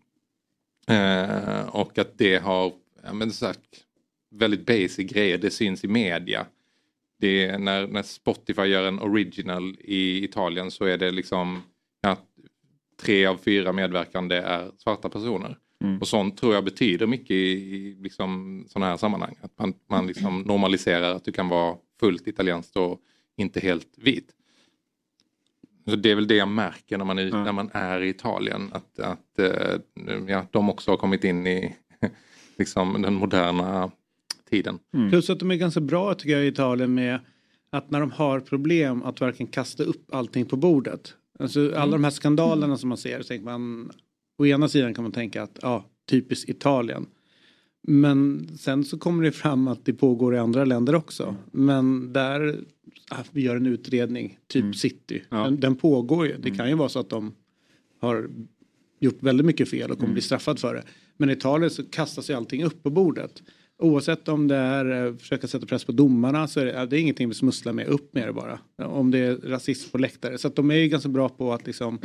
Eh, 0.95 1.69
och 1.69 1.99
att 1.99 2.19
det 2.19 2.37
har 2.37 2.73
ja, 3.03 3.13
men 3.13 3.33
sagt, 3.33 3.85
väldigt 4.31 4.67
basic 4.67 5.13
grejer, 5.13 5.39
det 5.39 5.51
syns 5.51 5.85
i 5.85 5.89
media. 5.89 6.47
Det 7.19 7.47
är 7.47 7.59
när, 7.59 7.87
när 7.87 8.03
Spotify 8.03 8.63
gör 8.63 8.89
en 8.89 9.01
original 9.01 9.77
i 9.81 10.25
Italien 10.25 10.71
så 10.71 10.85
är 10.85 10.99
det 10.99 11.11
liksom 11.11 11.63
ja, 12.01 12.17
tre 13.03 13.27
av 13.27 13.37
fyra 13.37 13.73
medverkande 13.73 14.37
är 14.37 14.71
svarta 14.79 15.09
personer. 15.09 15.59
Mm. 15.85 15.99
Och 15.99 16.09
sånt 16.09 16.37
tror 16.37 16.55
jag 16.55 16.65
betyder 16.65 17.07
mycket 17.07 17.31
i, 17.31 17.35
i 17.35 17.97
liksom, 18.01 18.65
sådana 18.69 18.87
här 18.87 18.97
sammanhang. 18.97 19.37
Att 19.41 19.59
man, 19.59 19.75
man 19.91 20.07
liksom 20.07 20.43
normaliserar 20.43 21.15
att 21.15 21.25
du 21.25 21.33
kan 21.33 21.49
vara 21.49 21.77
fullt 22.01 22.29
italienskt 22.29 22.77
och 22.77 23.01
inte 23.37 23.61
helt 23.61 23.89
vit. 23.97 24.31
Så 25.85 25.97
det 25.97 26.11
är 26.11 26.15
väl 26.15 26.27
det 26.27 26.35
jag 26.35 26.49
märker 26.49 26.99
när 26.99 27.05
man 27.05 27.19
är, 27.19 27.27
mm. 27.27 27.43
när 27.45 27.53
man 27.53 27.71
är 27.73 28.01
i 28.01 28.09
Italien. 28.09 28.71
Att, 28.73 29.01
att 29.01 29.39
eh, 29.39 29.81
ja, 30.29 30.47
de 30.51 30.71
också 30.71 30.91
har 30.91 30.97
kommit 30.97 31.25
in 31.25 31.47
i 31.47 31.77
liksom, 32.59 33.03
den 33.03 33.15
moderna 33.15 33.91
tiden. 34.51 34.79
Mm. 34.95 35.11
Plus 35.11 35.31
att 35.31 35.39
de 35.39 35.51
är 35.51 35.57
ganska 35.57 35.81
bra 35.81 36.15
tycker 36.15 36.33
jag 36.33 36.45
i 36.45 36.49
Italien 36.49 36.95
med 36.95 37.21
att 37.71 37.91
när 37.91 38.01
de 38.01 38.11
har 38.11 38.41
problem 38.41 39.03
att 39.03 39.21
verkligen 39.21 39.53
kasta 39.53 39.83
upp 39.83 40.15
allting 40.15 40.47
på 40.47 40.57
bordet. 40.57 41.15
Alltså 41.39 41.61
alla 41.61 41.83
mm. 41.83 41.91
de 41.91 42.05
här 42.05 42.11
skandalerna 42.11 42.77
som 42.77 42.89
man 42.89 42.99
ser 42.99 43.23
så 43.23 43.29
tänker 43.29 43.45
man 43.45 43.93
å 44.39 44.47
ena 44.47 44.69
sidan 44.69 44.95
kan 44.95 45.05
man 45.05 45.13
tänka 45.13 45.43
att 45.43 45.59
ja, 45.63 45.85
typiskt 46.11 46.51
Italien. 46.51 47.07
Men 47.83 48.49
sen 48.59 48.85
så 48.85 48.99
kommer 48.99 49.25
det 49.25 49.33
fram 49.33 49.69
att 49.69 49.85
det 49.85 49.93
pågår 49.93 50.35
i 50.35 50.39
andra 50.39 50.65
länder 50.65 50.95
också. 50.95 51.37
Men 51.53 52.13
där, 52.13 52.61
ah, 53.11 53.25
vi 53.31 53.43
gör 53.43 53.57
en 53.57 53.67
utredning, 53.67 54.39
typ 54.47 54.63
mm. 54.63 54.75
City. 54.75 55.23
Ja. 55.29 55.37
Den, 55.37 55.61
den, 55.61 55.77
pågår 55.77 56.27
ju. 56.27 56.33
Det 56.33 56.49
mm. 56.49 56.57
kan 56.57 56.69
ju 56.69 56.75
vara 56.75 56.89
så 56.89 56.99
att 56.99 57.11
de 57.11 57.33
har 58.01 58.31
gjort 59.01 59.23
väldigt 59.23 59.47
mycket 59.47 59.69
fel 59.69 59.91
och 59.91 59.97
kommer 59.97 60.05
mm. 60.05 60.15
bli 60.15 60.23
straffad 60.23 60.59
för 60.59 60.75
det. 60.75 60.83
Men 61.17 61.31
i 61.31 61.33
Italien 61.33 61.71
så 61.71 61.85
kastas 61.85 62.31
ju 62.31 62.35
allting 62.35 62.65
upp 62.65 62.83
på 62.83 62.91
bordet. 62.91 63.43
Oavsett 63.79 64.29
om 64.29 64.49
det 64.49 64.57
är 64.57 65.07
eh, 65.07 65.17
försöka 65.17 65.49
sätta 65.49 65.67
press 65.67 65.85
på 65.85 65.93
domarna 65.93 66.49
så 66.49 66.61
är 66.61 66.65
det, 66.65 66.87
det 66.87 66.97
är 66.97 67.01
ingenting 67.01 67.29
vi 67.29 67.35
smusslar 67.35 67.73
med, 67.73 67.87
upp 67.87 68.15
med 68.15 68.29
det 68.29 68.33
bara. 68.33 68.59
Om 68.77 69.11
det 69.11 69.19
är 69.19 69.37
rasism 69.37 69.91
på 69.91 69.99
läktare. 69.99 70.39
Så 70.39 70.49
att 70.49 70.57
de 70.57 70.71
är 70.71 70.75
ju 70.75 70.89
ganska 70.89 71.09
bra 71.09 71.29
på 71.29 71.53
att 71.53 71.67
liksom 71.67 71.99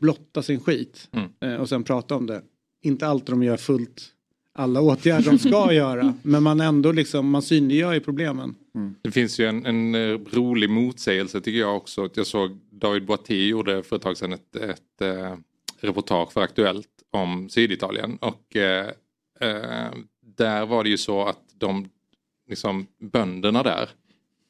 blotta 0.00 0.42
sin 0.42 0.60
skit 0.60 1.08
mm. 1.12 1.30
Eh, 1.40 1.60
och 1.60 1.68
sen 1.68 1.84
prata 1.84 2.14
om 2.14 2.26
det. 2.26 2.42
Inte 2.82 3.06
alltid 3.06 3.32
de 3.32 3.42
gör 3.42 3.56
fullt 3.56 4.12
alla 4.56 4.80
åtgärder 4.80 5.30
de 5.30 5.38
ska 5.38 5.72
göra 5.72 6.14
men 6.22 6.42
man 6.42 6.60
ändå 6.60 6.92
liksom, 6.92 7.30
man 7.30 7.42
synliggör 7.42 7.92
ju 7.92 8.00
problemen. 8.00 8.54
Mm. 8.74 8.94
Det 9.02 9.10
finns 9.10 9.40
ju 9.40 9.46
en, 9.46 9.66
en, 9.66 9.94
eh, 9.94 10.18
rolig 10.32 10.70
motsägelse 10.70 11.40
tycker 11.40 11.58
jag 11.58 11.76
också. 11.76 12.08
Jag 12.14 12.26
såg 12.26 12.58
David 12.70 13.04
Boiati 13.04 13.48
gjorde 13.48 13.82
för 13.82 13.96
ett 13.96 14.02
tag 14.02 14.16
sedan 14.16 14.32
ett, 14.32 14.56
ett, 14.56 15.00
ett 15.00 15.38
reportage 15.80 16.32
för 16.32 16.40
Aktuellt 16.40 16.88
om 17.10 17.48
Syditalien 17.48 18.16
och 18.16 18.56
eh, 18.56 18.90
där 20.36 20.66
var 20.66 20.84
det 20.84 20.90
ju 20.90 20.98
så 20.98 21.24
att 21.24 21.42
de 21.54 21.88
liksom, 22.48 22.86
bönderna 22.98 23.62
där 23.62 23.88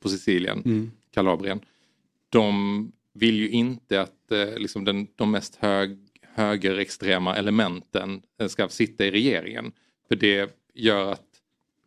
på 0.02 0.08
Sicilien, 0.08 0.62
mm. 0.64 0.90
Kalabrien, 1.10 1.60
de 2.28 2.92
vill 3.12 3.34
ju 3.34 3.50
inte 3.50 4.00
att 4.00 4.32
eh, 4.32 4.58
liksom 4.58 4.84
den, 4.84 5.06
de 5.16 5.30
mest 5.30 5.56
hög, 5.56 5.98
högerextrema 6.22 7.36
elementen 7.36 8.22
eh, 8.40 8.48
ska 8.48 8.68
sitta 8.68 9.04
i 9.04 9.10
regeringen. 9.10 9.72
För 10.08 10.16
det 10.16 10.56
gör 10.74 11.12
att 11.12 11.26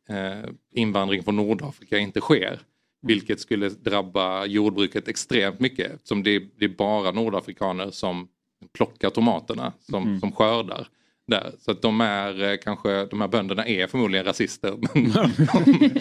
eh, 0.10 0.50
invandring 0.72 1.24
från 1.24 1.36
Nordafrika 1.36 1.98
inte 1.98 2.22
sker. 2.22 2.60
Vilket 3.02 3.40
skulle 3.40 3.70
drabba 3.70 4.46
jordbruket 4.46 5.08
extremt 5.08 5.60
mycket. 5.60 6.08
Som 6.08 6.24
det, 6.24 6.40
det 6.40 6.66
är 6.66 6.70
bara 6.70 7.12
nordafrikaner 7.12 7.92
som 7.92 8.28
plockar 8.74 9.10
tomaterna, 9.10 9.74
som, 9.80 10.04
mm. 10.04 10.20
som 10.20 10.32
skördar 10.32 10.88
där. 11.30 11.52
Så 11.60 11.72
att 11.72 11.82
de 11.82 12.02
är 12.02 12.52
eh, 12.52 12.58
kanske, 12.64 13.06
de 13.06 13.22
här 13.22 13.28
bönderna 13.28 13.66
är 13.66 13.88
förmodligen 13.88 14.26
rasister. 14.26 14.74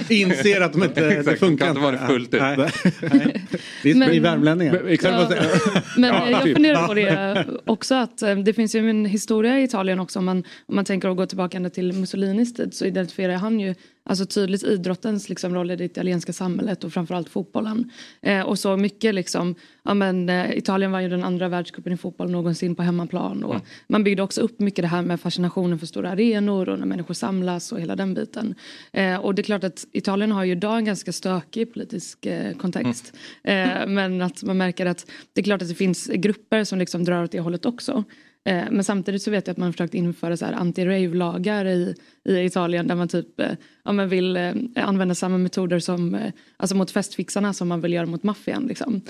Inser 0.13 0.61
att 0.61 0.73
de 0.73 0.85
inte, 0.85 1.09
Exakt, 1.09 1.27
det 1.27 1.37
funkar 1.37 1.49
de 1.49 1.57
kan 1.57 1.69
inte 1.69 1.81
vara 1.81 1.93
det 1.93 2.07
fullt 2.07 2.35
ut. 2.35 2.41
Nej, 2.41 2.57
nej. 2.57 3.45
Det 3.83 3.91
är 3.91 4.15
i 4.15 4.19
värmlänningar. 4.19 4.99
Ja, 5.03 5.29
men 5.97 6.11
ja, 6.11 6.31
jag 6.31 6.43
typ. 6.43 6.55
funderar 6.55 6.87
på 6.87 6.95
det 6.95 7.47
också 7.67 7.95
att 7.95 8.23
eh, 8.23 8.37
det 8.37 8.53
finns 8.53 8.75
ju 8.75 8.91
en 8.91 9.05
historia 9.05 9.61
i 9.61 9.63
Italien 9.63 10.01
också 10.01 10.19
om 10.19 10.25
man, 10.25 10.45
om 10.67 10.75
man 10.75 10.85
tänker 10.85 11.09
att 11.09 11.17
gå 11.17 11.27
tillbaka 11.27 11.71
till 11.71 11.93
Mussolinis 11.93 12.55
tid 12.55 12.75
så 12.75 12.85
identifierar 12.85 13.35
han 13.35 13.61
ju 13.61 13.75
Alltså 14.09 14.27
tydligt 14.27 14.63
idrottens 14.63 15.29
liksom, 15.29 15.55
roll 15.55 15.71
i 15.71 15.77
det 15.77 15.85
italienska 15.85 16.33
samhället 16.33 16.85
och 16.85 16.93
framförallt 16.93 17.29
fotbollen. 17.29 17.91
Eh, 18.23 18.43
och 18.43 18.59
så 18.59 18.77
mycket 18.77 19.15
liksom, 19.15 19.55
ja 19.85 19.95
men 19.95 20.29
eh, 20.29 20.59
Italien 20.59 20.93
var 20.93 21.01
ju 21.01 21.09
den 21.09 21.25
andra 21.25 21.49
världscupen 21.49 21.93
i 21.93 21.97
fotboll 21.97 22.31
någonsin 22.31 22.75
på 22.75 22.83
hemmaplan. 22.83 23.45
Och 23.45 23.55
mm. 23.55 23.67
Man 23.89 24.05
byggde 24.05 24.23
också 24.23 24.41
upp 24.41 24.61
mycket 24.61 24.83
det 24.83 24.89
här 24.89 25.03
med 25.03 25.21
fascinationen 25.21 25.79
för 25.79 25.87
stora 25.87 26.11
arenor 26.11 26.69
och 26.69 26.79
när 26.79 26.87
människor 26.87 27.15
samlas 27.15 27.73
och 27.73 27.81
hela 27.81 27.97
den 27.97 28.15
biten. 28.15 28.55
Eh, 28.93 29.17
och 29.17 29.35
det 29.35 29.43
är 29.43 29.45
klart 29.45 29.65
att 29.65 29.87
Italien 29.93 30.33
har 30.33 30.45
ju 30.45 30.53
idag 30.53 30.79
en 30.79 30.85
ganska 30.85 31.13
stökig 31.13 31.73
politisk 31.73 32.27
eh, 32.27 32.57
kontext. 32.57 33.13
Mm. 33.43 33.95
men 33.95 34.23
att 34.23 34.43
man 34.43 34.57
märker 34.57 34.87
att 34.87 35.11
det 35.33 35.41
är 35.41 35.45
klart 35.45 35.63
att 35.63 35.69
det 35.69 35.75
finns 35.75 36.07
grupper 36.07 36.65
som 36.65 36.79
liksom 36.79 37.05
drar 37.05 37.25
åt 37.25 37.33
det 37.33 37.41
hållet 37.41 37.67
också. 37.67 38.05
Eh, 38.45 38.65
men 38.71 38.85
samtidigt 38.85 39.23
så 39.23 39.31
vet 39.31 39.47
jag 39.47 39.53
att 39.53 39.59
man 39.59 39.73
försökt 39.73 39.95
införa 39.95 40.37
så 40.37 40.45
här 40.45 40.53
anti-rave-lagar 40.53 41.65
i, 41.65 41.95
i 42.25 42.45
Italien 42.45 42.87
där 42.87 42.95
man 42.95 43.09
typ 43.09 43.41
eh, 43.41 43.51
ja, 43.85 43.93
man 43.93 44.09
vill 44.09 44.37
eh, 44.37 44.53
använda 44.75 45.15
samma 45.15 45.39
metoder 45.39 45.79
som, 45.79 46.31
alltså 46.57 46.77
mot 46.77 46.91
festfixarna 46.91 47.53
som 47.53 47.69
man 47.69 47.81
vill 47.81 47.93
göra 47.93 48.07
mot 48.07 48.23
maffian. 48.23 48.67
Liksom. 48.67 49.01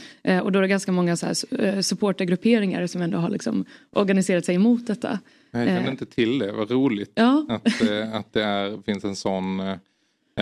Och 0.43 0.53
då 0.53 0.59
är 0.59 0.62
det 0.62 0.69
ganska 0.69 0.93
många 0.93 1.17
så 1.17 1.27
här 1.27 1.83
supportergrupperingar 1.83 2.87
som 2.87 3.03
ändå 3.03 3.19
har 3.19 3.31
liksom 3.31 3.64
organiserat 3.91 4.45
sig 4.45 4.55
emot 4.55 4.87
detta. 4.87 5.19
Jag 5.51 5.67
kände 5.67 5.91
inte 5.91 6.07
till 6.07 6.38
det, 6.38 6.53
vad 6.53 6.71
roligt 6.71 7.12
ja. 7.14 7.47
att, 7.49 7.83
att 8.12 8.33
det 8.33 8.43
är, 8.43 8.83
finns 8.83 9.05
en 9.05 9.17
sån 9.17 9.61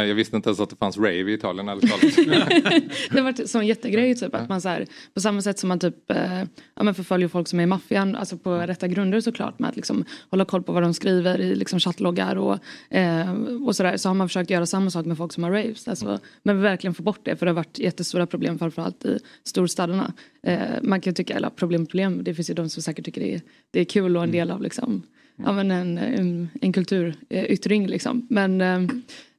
jag 0.05 0.15
visste 0.15 0.37
inte 0.37 0.49
ens 0.49 0.61
att 0.61 0.71
det 0.71 0.77
fanns 0.77 0.97
rave 0.97 1.31
i 1.31 1.33
Italien 1.33 1.69
ärligt 1.69 1.91
Det 3.11 3.19
har 3.19 3.23
varit 3.23 3.41
en 3.41 3.49
sån 3.49 3.67
jättegrej 3.67 4.15
typ 4.15 4.35
att 4.35 4.49
man 4.49 4.61
så 4.61 4.69
här, 4.69 4.87
på 5.15 5.21
samma 5.21 5.43
sätt 5.43 5.59
som 5.59 5.69
man 5.69 5.79
typ 5.79 6.11
eh, 6.11 6.43
ja, 6.75 6.83
men 6.83 6.95
förföljer 6.95 7.29
folk 7.29 7.49
som 7.49 7.59
är 7.59 7.63
i 7.63 7.67
maffian, 7.67 8.17
alltså 8.17 8.39
på 8.39 8.55
rätta 8.55 8.89
grunder 8.89 9.21
såklart 9.21 9.59
med 9.59 9.71
att 9.71 9.77
liksom 9.77 10.05
hålla 10.31 10.45
koll 10.45 10.63
på 10.63 10.73
vad 10.73 10.83
de 10.83 10.95
skriver 10.95 11.41
i 11.41 11.55
liksom 11.55 11.81
chattloggar 11.81 12.37
och, 12.37 12.59
eh, 12.91 13.33
och 13.67 13.77
sådär 13.77 13.97
så 13.97 14.09
har 14.09 14.15
man 14.15 14.29
försökt 14.29 14.51
göra 14.51 14.67
samma 14.67 14.91
sak 14.91 15.07
med 15.07 15.17
folk 15.17 15.33
som 15.33 15.45
har 15.45 15.51
raves. 15.51 15.89
Alltså, 15.89 16.19
men 16.43 16.63
verkligen 16.63 16.95
få 16.95 17.03
bort 17.03 17.21
det 17.23 17.37
för 17.37 17.47
det 17.47 17.51
har 17.51 17.57
varit 17.57 17.79
jättestora 17.79 18.27
problem 18.27 18.59
framförallt 18.59 19.05
i 19.05 19.19
storstäderna. 19.45 20.13
Eh, 20.43 20.59
man 20.83 21.01
kan 21.01 21.15
tycka, 21.15 21.37
eller 21.37 21.51
problem 21.51 21.87
problem, 21.87 22.25
det 22.25 22.35
finns 22.35 22.51
ju 22.51 22.55
de 22.55 22.71
som 22.71 22.83
säkert 22.83 23.05
tycker 23.05 23.21
det 23.21 23.35
är, 23.35 23.41
det 23.71 23.81
är 23.81 23.85
kul 23.85 24.17
och 24.17 24.23
en 24.23 24.33
del 24.33 24.51
av 24.51 24.63
liksom, 24.63 25.03
ja, 25.37 25.53
men 25.53 25.71
en, 25.71 25.99
en, 25.99 26.49
en 26.61 26.73
kulturyttring 26.73 27.87
liksom. 27.87 28.27
Men 28.31 28.61
eh, 28.61 28.81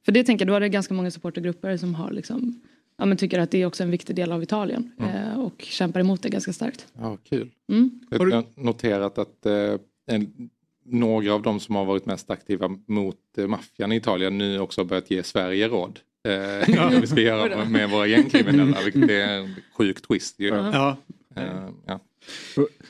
för 0.08 0.12
det 0.12 0.24
tänker 0.24 0.44
jag, 0.44 0.52
då 0.52 0.56
är 0.56 0.60
det 0.60 0.68
ganska 0.68 0.94
många 0.94 1.10
supportergrupper 1.10 1.76
som 1.76 1.94
har 1.94 2.10
liksom, 2.10 2.60
ja, 2.98 3.04
men 3.04 3.16
tycker 3.16 3.38
att 3.38 3.50
det 3.50 3.62
är 3.62 3.66
också 3.66 3.82
en 3.82 3.90
viktig 3.90 4.16
del 4.16 4.32
av 4.32 4.42
Italien 4.42 4.92
mm. 4.98 5.14
eh, 5.14 5.40
och 5.40 5.62
kämpar 5.62 6.00
emot 6.00 6.22
det 6.22 6.28
ganska 6.28 6.52
starkt. 6.52 6.86
Ja, 6.98 7.16
kul. 7.16 7.50
Mm. 7.68 8.00
Jag 8.10 8.18
har 8.18 8.44
noterat 8.62 9.18
att 9.18 9.46
eh, 9.46 9.74
en, 10.06 10.50
några 10.84 11.32
av 11.32 11.42
de 11.42 11.60
som 11.60 11.74
har 11.74 11.84
varit 11.84 12.06
mest 12.06 12.30
aktiva 12.30 12.70
mot 12.86 13.16
eh, 13.38 13.46
maffian 13.46 13.92
i 13.92 13.96
Italien 13.96 14.38
nu 14.38 14.60
också 14.60 14.80
har 14.80 14.86
börjat 14.86 15.10
ge 15.10 15.22
Sverige 15.22 15.68
råd. 15.68 15.98
Eh, 16.28 16.74
ja. 16.74 16.90
vi 17.00 17.06
ska 17.06 17.20
göra 17.20 17.64
med 17.64 17.90
våra 17.90 18.06
gängkriminella, 18.06 18.76
vilket 18.84 19.10
är 19.10 19.28
en 19.28 19.54
sjuk 19.72 20.00
twist 20.00 20.40
ju. 20.40 20.46
Ja. 20.46 20.96
Eh, 21.36 21.68
ja. 21.86 22.00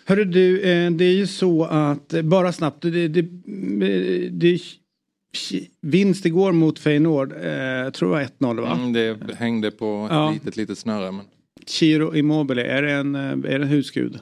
Hörru 0.04 0.24
du, 0.24 0.60
eh, 0.60 0.90
det 0.90 1.04
är 1.04 1.14
ju 1.14 1.26
så 1.26 1.64
att, 1.64 2.14
bara 2.24 2.52
snabbt, 2.52 2.82
det, 2.82 3.08
det, 3.08 3.22
det 4.30 4.58
vinst 5.80 6.26
igår 6.26 6.52
mot 6.52 6.78
Feyenoord. 6.78 7.32
Eh, 7.32 7.52
jag 7.52 7.94
tror 7.94 8.08
det 8.08 8.14
var 8.14 8.54
1-0 8.54 8.60
va? 8.60 8.72
Mm, 8.72 8.92
det 8.92 9.34
hängde 9.34 9.70
på 9.70 10.06
ett 10.10 10.16
ja. 10.16 10.30
litet, 10.30 10.56
litet 10.56 10.78
snöre. 10.78 11.12
Men... 11.12 11.26
Chiro 11.66 12.16
Immobile, 12.16 12.62
är 12.62 12.82
det 12.82 12.92
en, 12.92 13.14
eh, 13.14 13.30
är 13.30 13.36
det 13.36 13.54
en 13.54 13.68
husgud? 13.68 14.20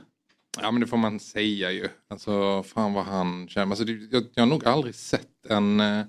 Ja 0.61 0.71
men 0.71 0.81
det 0.81 0.87
får 0.87 0.97
man 0.97 1.21
säga 1.21 1.73
ju. 1.73 1.89
Alltså 2.09 2.63
fan 2.63 2.93
vad 2.93 3.05
han 3.05 3.49
känner. 3.49 3.67
Alltså, 3.67 3.85
jag, 4.11 4.25
jag 4.35 4.43
har 4.43 4.51
nog 4.51 4.67
aldrig 4.67 4.95
sett 4.95 5.47
en 5.49 5.81
eh, 5.81 6.05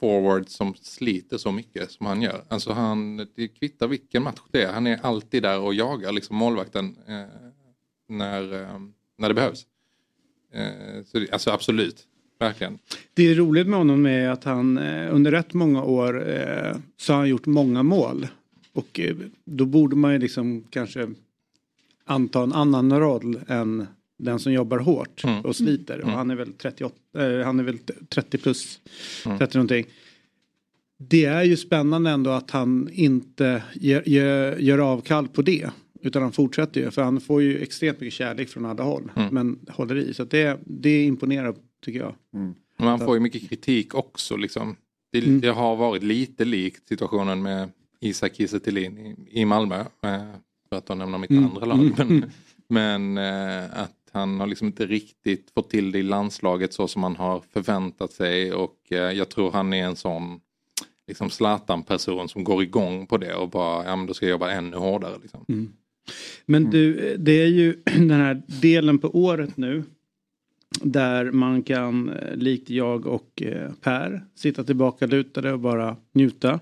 forward 0.00 0.48
som 0.48 0.74
sliter 0.74 1.38
så 1.38 1.52
mycket 1.52 1.90
som 1.90 2.06
han 2.06 2.22
gör. 2.22 2.44
Alltså 2.48 2.72
han, 2.72 3.16
det 3.16 3.48
kvittar 3.48 3.86
vilken 3.86 4.22
match 4.22 4.40
det 4.50 4.62
är. 4.62 4.72
Han 4.72 4.86
är 4.86 5.00
alltid 5.02 5.42
där 5.42 5.60
och 5.60 5.74
jagar 5.74 6.12
liksom 6.12 6.36
målvakten 6.36 6.96
eh, 7.06 7.24
när, 8.08 8.62
eh, 8.62 8.80
när 9.18 9.28
det 9.28 9.34
behövs. 9.34 9.66
Eh, 10.52 11.04
så 11.04 11.18
det, 11.18 11.30
alltså 11.30 11.50
absolut, 11.50 12.07
verkligen. 12.38 12.78
Det 13.14 13.30
är 13.30 13.34
roligt 13.34 13.66
med 13.66 13.78
honom 13.78 14.06
är 14.06 14.28
att 14.28 14.44
han 14.44 14.78
eh, 14.78 15.14
under 15.14 15.30
rätt 15.30 15.54
många 15.54 15.82
år 15.82 16.28
eh, 16.30 16.76
så 16.96 17.12
har 17.12 17.18
han 17.18 17.28
gjort 17.28 17.46
många 17.46 17.82
mål. 17.82 18.26
Och 18.72 19.00
eh, 19.00 19.16
då 19.44 19.64
borde 19.64 19.96
man 19.96 20.12
ju 20.12 20.18
liksom 20.18 20.64
kanske 20.70 21.08
anta 22.04 22.42
en 22.42 22.52
annan 22.52 23.00
roll 23.00 23.40
än 23.48 23.86
den 24.18 24.38
som 24.38 24.52
jobbar 24.52 24.78
hårt 24.78 25.24
mm. 25.24 25.44
och 25.44 25.56
sliter. 25.56 25.94
Mm. 25.94 26.06
Och 26.06 26.12
han 26.12 26.30
är 26.30 26.34
väl 26.34 26.52
38, 26.52 26.94
eh, 27.18 27.44
han 27.44 27.60
är 27.60 27.64
väl 27.64 27.78
30 28.08 28.38
plus, 28.38 28.80
mm. 29.26 29.38
30 29.38 29.56
någonting. 29.58 29.86
Det 30.98 31.24
är 31.24 31.42
ju 31.42 31.56
spännande 31.56 32.10
ändå 32.10 32.30
att 32.30 32.50
han 32.50 32.88
inte 32.92 33.62
gör, 33.74 34.08
gör, 34.08 34.56
gör 34.56 34.78
avkall 34.78 35.28
på 35.28 35.42
det. 35.42 35.70
Utan 36.00 36.22
han 36.22 36.32
fortsätter 36.32 36.80
ju 36.80 36.90
för 36.90 37.02
han 37.02 37.20
får 37.20 37.42
ju 37.42 37.62
extremt 37.62 38.00
mycket 38.00 38.14
kärlek 38.14 38.48
från 38.48 38.66
alla 38.66 38.82
håll. 38.82 39.10
Mm. 39.16 39.34
Men 39.34 39.58
håller 39.68 39.96
i. 39.96 40.14
Så 40.14 40.24
det, 40.24 40.60
det 40.66 41.04
imponerar 41.04 41.54
tycker 41.84 41.98
jag. 41.98 42.14
Mm. 42.34 42.54
Man 42.76 42.98
får 42.98 43.14
ju 43.14 43.20
mycket 43.20 43.48
kritik 43.48 43.94
också 43.94 44.36
liksom. 44.36 44.76
Det, 45.12 45.18
mm. 45.18 45.40
det 45.40 45.48
har 45.48 45.76
varit 45.76 46.02
lite 46.02 46.44
likt 46.44 46.88
situationen 46.88 47.42
med 47.42 47.70
Isak 48.00 48.34
Kiese 48.34 48.56
i, 48.56 49.14
i 49.28 49.44
Malmö. 49.44 49.80
Eh, 49.80 50.22
för 50.68 50.76
att 50.76 50.88
nämna 50.88 51.18
mitt 51.18 51.30
mm. 51.30 51.44
andra 51.44 51.66
lag. 51.66 51.92
Men, 51.96 52.30
Men 52.68 53.18
eh, 53.18 53.80
att 53.80 53.94
han 54.12 54.40
har 54.40 54.46
liksom 54.46 54.66
inte 54.66 54.86
riktigt 54.86 55.50
fått 55.54 55.70
till 55.70 55.92
det 55.92 55.98
i 55.98 56.02
landslaget 56.02 56.72
så 56.72 56.88
som 56.88 57.00
man 57.00 57.16
har 57.16 57.42
förväntat 57.52 58.12
sig 58.12 58.52
och 58.52 58.76
eh, 58.88 58.98
jag 58.98 59.28
tror 59.28 59.50
han 59.50 59.72
är 59.72 59.84
en 59.84 59.96
sån 59.96 60.40
liksom 61.06 61.30
Zlatan-person 61.30 62.28
som 62.28 62.44
går 62.44 62.62
igång 62.62 63.06
på 63.06 63.16
det 63.16 63.34
och 63.34 63.48
bara, 63.48 63.84
ja 63.84 63.96
men 63.96 64.06
då 64.06 64.14
ska 64.14 64.26
jag 64.26 64.30
jobba 64.30 64.50
ännu 64.50 64.76
hårdare. 64.76 65.18
Liksom. 65.22 65.44
Mm. 65.48 65.72
Men 66.46 66.70
du, 66.70 67.16
det 67.18 67.42
är 67.42 67.46
ju 67.46 67.72
den 67.84 68.10
här 68.10 68.42
delen 68.46 68.98
på 68.98 69.16
året 69.16 69.56
nu 69.56 69.84
där 70.82 71.30
man 71.30 71.62
kan, 71.62 72.08
eh, 72.08 72.36
likt 72.36 72.70
jag 72.70 73.06
och 73.06 73.42
eh, 73.42 73.70
Per, 73.82 74.24
sitta 74.34 74.64
tillbaka 74.64 75.06
lutade 75.06 75.52
och 75.52 75.60
bara 75.60 75.96
njuta. 76.12 76.60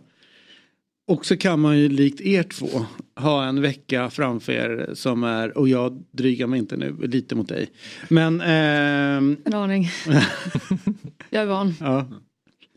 Och 1.09 1.27
så 1.27 1.37
kan 1.37 1.61
man 1.61 1.79
ju 1.79 1.89
likt 1.89 2.21
er 2.21 2.43
två 2.43 2.87
ha 3.17 3.45
en 3.45 3.61
vecka 3.61 4.11
framför 4.11 4.53
er 4.53 4.91
som 4.95 5.25
är, 5.25 5.59
och 5.59 5.69
jag 5.69 6.05
drygar 6.11 6.47
mig 6.47 6.59
inte 6.59 6.77
nu, 6.77 6.97
lite 7.03 7.35
mot 7.35 7.49
dig. 7.49 7.71
Men... 8.09 8.41
Eh... 8.41 9.37
En 9.45 9.55
aning. 9.55 9.89
jag 11.31 11.43
är 11.43 11.47
van. 11.47 11.75
Ja. 11.81 12.07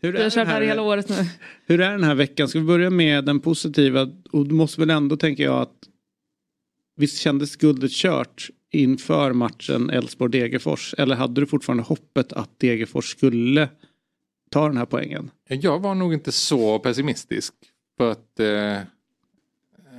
Hur 0.02 0.12
jag 0.12 0.22
har 0.22 0.30
kört 0.30 0.48
här 0.48 0.60
hela 0.60 0.82
året 0.82 1.08
nu. 1.08 1.16
Hur 1.66 1.80
är 1.80 1.92
den 1.92 2.04
här 2.04 2.14
veckan? 2.14 2.48
Ska 2.48 2.58
vi 2.58 2.64
börja 2.64 2.90
med 2.90 3.24
den 3.24 3.40
positiva? 3.40 4.08
Och 4.30 4.48
du 4.48 4.54
måste 4.54 4.80
väl 4.80 4.90
ändå 4.90 5.16
tänka 5.16 5.42
jag 5.42 5.62
att 5.62 5.74
visst 7.00 7.18
kändes 7.18 7.56
guldet 7.56 7.92
kört 7.92 8.48
inför 8.72 9.32
matchen 9.32 9.90
Elfsborg-Degerfors? 9.90 10.94
Eller 10.98 11.16
hade 11.16 11.40
du 11.40 11.46
fortfarande 11.46 11.82
hoppet 11.82 12.32
att 12.32 12.58
Degerfors 12.58 13.10
skulle 13.10 13.68
ta 14.50 14.68
den 14.68 14.76
här 14.76 14.86
poängen? 14.86 15.30
Jag 15.48 15.78
var 15.78 15.94
nog 15.94 16.14
inte 16.14 16.32
så 16.32 16.78
pessimistisk. 16.78 17.54
För 17.96 18.10
att 18.10 18.40
eh, 18.40 18.78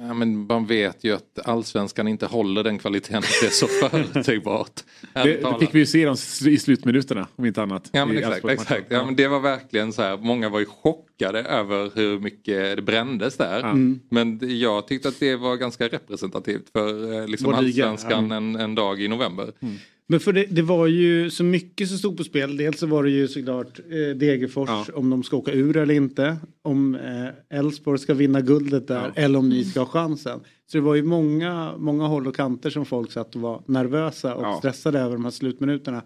Ja, 0.02 0.14
men 0.14 0.48
man 0.48 0.66
vet 0.66 1.04
ju 1.04 1.16
att 1.16 1.40
allsvenskan 1.46 2.08
inte 2.08 2.26
håller 2.26 2.64
den 2.64 2.80
kvaliteten. 2.80 3.22
Det 3.42 3.48
är 3.48 3.50
så 3.50 3.68
förutsägbart. 3.68 4.82
det, 5.14 5.24
det 5.24 5.60
fick 5.60 5.76
vi 5.76 5.80
ju 5.80 5.86
se 5.86 6.06
dem 6.06 6.16
i 6.48 6.58
slutminuterna 6.58 7.28
om 7.36 7.46
inte 7.46 7.62
annat. 7.62 7.90
Ja 7.92 8.06
men 8.06 8.18
exakt. 8.18 8.46
exakt. 8.46 8.86
Ja, 8.90 9.06
men 9.06 9.16
det 9.16 9.28
var 9.28 9.40
verkligen 9.40 9.94
så 9.94 10.02
här. 10.02 10.18
Många 10.18 10.50
var 10.50 10.60
ju 10.60 10.66
chockade 10.66 11.40
över 11.40 11.92
hur 11.96 12.20
mycket 12.20 12.76
det 12.76 12.82
brändes 12.82 13.38
där. 13.38 13.60
Mm. 13.60 14.00
Men 14.10 14.40
jag 14.60 14.88
tyckte 14.88 15.08
att 15.08 15.20
det 15.20 15.36
var 15.36 15.56
ganska 15.56 15.88
representativt 15.88 16.70
för 16.72 17.14
eh, 17.14 17.28
liksom, 17.28 17.54
allsvenskan 17.54 18.32
en, 18.32 18.56
en 18.56 18.76
dag 18.76 19.02
i 19.02 19.08
november. 19.08 19.52
Mm. 19.60 19.78
Men 20.12 20.20
för 20.20 20.34
det, 20.34 20.46
det, 20.50 20.62
var 20.62 20.88
ju 20.88 21.30
så 21.30 21.44
mycket 21.44 21.90
som 21.90 21.98
stod 21.98 22.18
på 22.18 22.24
spel. 22.24 22.58
Dels 22.58 22.80
så 22.80 22.88
var 22.88 23.04
det 23.04 23.10
ju 23.10 23.28
såklart 23.28 23.80
eh, 23.80 24.18
Degerfors 24.18 24.70
ja. 24.70 24.86
om 24.94 25.10
de 25.10 25.24
ska 25.24 25.38
åka 25.38 25.52
ur 25.52 25.78
eller 25.78 25.94
inte. 25.94 26.38
Om 26.62 26.96
eh, 26.96 27.58
Elfsborg 27.60 27.96
eh, 27.96 28.02
ska 28.02 28.14
vinna 28.14 28.42
guldet 28.42 28.88
där 28.88 29.12
ja. 29.16 29.22
eller 29.22 29.40
om 29.40 29.50
ni 29.50 29.64
ska 29.64 29.80
ha 29.80 29.88
chansen. 29.88 30.40
Så 30.72 30.78
det 30.78 30.82
var 30.82 30.96
ju 30.96 31.04
många, 31.04 31.78
många 31.78 32.08
håll 32.08 32.28
och 32.28 32.36
kanter 32.36 32.70
som 32.70 32.86
folk 32.86 33.12
satt 33.12 33.36
och 33.36 33.42
var 33.42 33.64
nervösa 33.66 34.36
och 34.36 34.44
ja. 34.44 34.58
stressade 34.58 35.00
över 35.00 35.14
de 35.14 35.24
här 35.24 35.32
slutminuterna. 35.32 36.02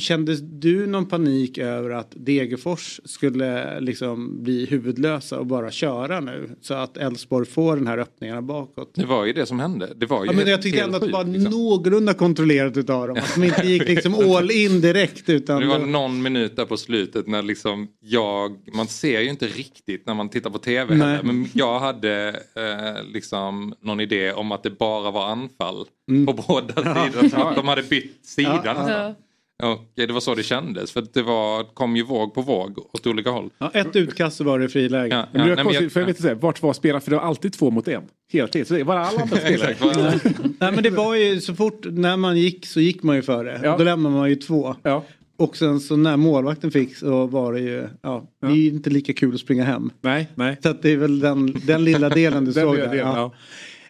Kändes 0.00 0.40
du 0.40 0.86
någon 0.86 1.06
panik 1.06 1.58
över 1.58 1.90
att 1.90 2.12
Degerfors 2.16 3.00
skulle 3.04 3.80
liksom 3.80 4.42
bli 4.42 4.66
huvudlösa 4.66 5.38
och 5.38 5.46
bara 5.46 5.70
köra 5.70 6.20
nu? 6.20 6.50
Så 6.60 6.74
att 6.74 6.96
Elfsborg 6.96 7.46
får 7.46 7.76
den 7.76 7.86
här 7.86 7.98
öppningarna 7.98 8.42
bakåt. 8.42 8.92
Det 8.94 9.06
var 9.06 9.24
ju 9.24 9.32
det 9.32 9.46
som 9.46 9.60
hände. 9.60 9.92
Det 9.96 10.06
var 10.06 10.24
ju 10.24 10.30
ja, 10.30 10.36
men 10.36 10.46
jag 10.46 10.62
tycker 10.62 10.84
ändå 10.84 10.96
att 10.96 11.02
det 11.02 11.12
var 11.12 11.24
liksom. 11.24 11.52
någorlunda 11.52 12.14
kontrollerat 12.14 12.76
utav 12.76 13.08
dem. 13.08 13.16
Att 13.16 13.34
de 13.34 13.44
inte 13.44 13.66
gick 13.66 13.88
liksom 13.88 14.14
all 14.14 14.50
in 14.50 14.80
direkt. 14.80 15.28
Utan 15.28 15.60
det 15.60 15.66
var 15.66 15.78
någon 15.78 16.22
minut 16.22 16.56
där 16.56 16.64
på 16.64 16.76
slutet 16.76 17.26
när 17.26 17.42
liksom 17.42 17.88
jag, 18.00 18.56
man 18.74 18.86
ser 18.86 19.20
ju 19.20 19.28
inte 19.30 19.46
riktigt 19.46 20.06
när 20.06 20.14
man 20.14 20.28
tittar 20.28 20.50
på 20.50 20.58
tv. 20.58 20.94
Heller, 20.94 21.22
men 21.22 21.48
jag 21.52 21.80
hade 21.80 22.28
eh, 22.56 23.04
liksom 23.12 23.74
någon 23.80 24.00
idé 24.00 24.32
om 24.32 24.52
att 24.52 24.62
det 24.62 24.78
bara 24.78 25.10
var 25.10 25.26
anfall 25.26 25.86
mm. 26.10 26.26
på 26.26 26.32
båda 26.32 26.74
sidor. 26.74 27.28
Så 27.28 27.36
att 27.36 27.56
de 27.56 27.68
hade 27.68 27.82
bytt 27.82 28.26
sida 28.26 28.62
ja, 28.64 29.14
Och 29.62 29.92
det 29.94 30.12
var 30.12 30.20
så 30.20 30.34
det 30.34 30.42
kändes 30.42 30.92
för 30.92 31.06
det 31.12 31.22
var, 31.22 31.74
kom 31.74 31.96
ju 31.96 32.02
våg 32.02 32.34
på 32.34 32.42
våg 32.42 32.78
åt 32.78 33.06
olika 33.06 33.30
håll. 33.30 33.50
Ja, 33.58 33.70
ett 33.74 33.96
utkast 33.96 34.36
så 34.36 34.44
var 34.44 34.58
det 34.58 34.68
friläge. 34.68 35.14
Ja, 35.14 35.26
ja, 35.32 35.46
men 35.46 35.66
nej, 35.66 35.74
jag, 35.74 35.92
för 35.92 36.00
jag 36.00 36.06
vet 36.06 36.20
inte, 36.20 36.34
vart 36.34 36.62
var 36.62 36.72
spelarna? 36.72 37.00
För 37.00 37.10
det 37.10 37.16
var 37.16 37.24
alltid 37.24 37.52
två 37.52 37.70
mot 37.70 37.88
en. 37.88 38.02
Hela 38.32 38.48
tiden. 38.48 38.66
Så 38.66 38.74
det 38.74 38.84
var 38.84 38.96
alla 38.96 39.20
andra 39.20 39.36
spelare. 39.40 39.76
nej 40.60 40.72
men 40.72 40.82
det 40.82 40.90
var 40.90 41.14
ju 41.14 41.40
så 41.40 41.54
fort 41.54 41.86
när 41.90 42.16
man 42.16 42.36
gick 42.36 42.66
så 42.66 42.80
gick 42.80 43.02
man 43.02 43.16
ju 43.16 43.22
före. 43.22 43.60
Ja. 43.62 43.76
Då 43.76 43.84
lämnade 43.84 44.14
man 44.14 44.28
ju 44.28 44.36
två. 44.36 44.76
Ja. 44.82 45.04
Och 45.40 45.56
sen 45.56 45.80
så 45.80 45.96
när 45.96 46.16
målvakten 46.16 46.70
fick 46.70 46.96
så 46.96 47.26
var 47.26 47.52
det 47.52 47.60
ju, 47.60 47.88
ja, 48.02 48.28
det 48.40 48.46
är 48.46 48.68
inte 48.68 48.90
lika 48.90 49.12
kul 49.12 49.34
att 49.34 49.40
springa 49.40 49.64
hem. 49.64 49.90
Nej, 50.00 50.28
nej. 50.34 50.56
Så 50.62 50.68
att 50.68 50.82
det 50.82 50.90
är 50.90 50.96
väl 50.96 51.20
den, 51.20 51.60
den 51.66 51.84
lilla 51.84 52.08
delen 52.20 52.44
du 52.44 52.52
såg 52.52 52.76
där. 52.76 52.88
Delen, 52.88 52.98
ja. 52.98 53.32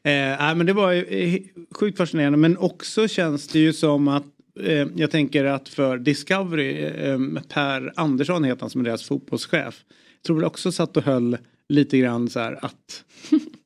Eh, 0.02 0.54
men 0.56 0.66
det 0.66 0.72
var 0.72 0.92
ju 0.92 1.04
eh, 1.04 1.40
sjukt 1.74 1.98
fascinerande 1.98 2.38
men 2.38 2.58
också 2.58 3.08
känns 3.08 3.48
det 3.48 3.58
ju 3.58 3.72
som 3.72 4.08
att 4.08 4.24
Eh, 4.62 4.88
jag 4.96 5.10
tänker 5.10 5.44
att 5.44 5.68
för 5.68 5.98
Discovery, 5.98 6.84
eh, 6.84 7.18
Per 7.48 7.92
Andersson 7.96 8.44
heter 8.44 8.60
han 8.60 8.70
som 8.70 8.80
är 8.80 8.84
deras 8.84 9.02
fotbollschef. 9.02 9.84
Jag 9.88 10.22
tror 10.22 10.36
väl 10.36 10.44
också 10.44 10.72
satt 10.72 10.96
och 10.96 11.02
höll 11.02 11.36
lite 11.68 11.98
grann 11.98 12.28
så 12.28 12.40
här 12.40 12.64
att 12.64 13.04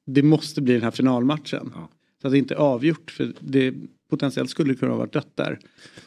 det 0.07 0.23
måste 0.23 0.63
bli 0.63 0.75
den 0.75 0.83
här 0.83 0.91
finalmatchen. 0.91 1.73
Ja. 1.75 1.89
Så 2.21 2.27
att 2.27 2.33
det 2.33 2.39
inte 2.39 2.55
är 2.55 2.59
avgjort 2.59 3.11
för 3.11 3.33
det 3.41 3.75
potentiellt 4.11 4.51
skulle 4.51 4.75
kunna 4.75 4.93
ha 4.93 4.99
varit 4.99 5.13
dött 5.13 5.33
där. 5.35 5.59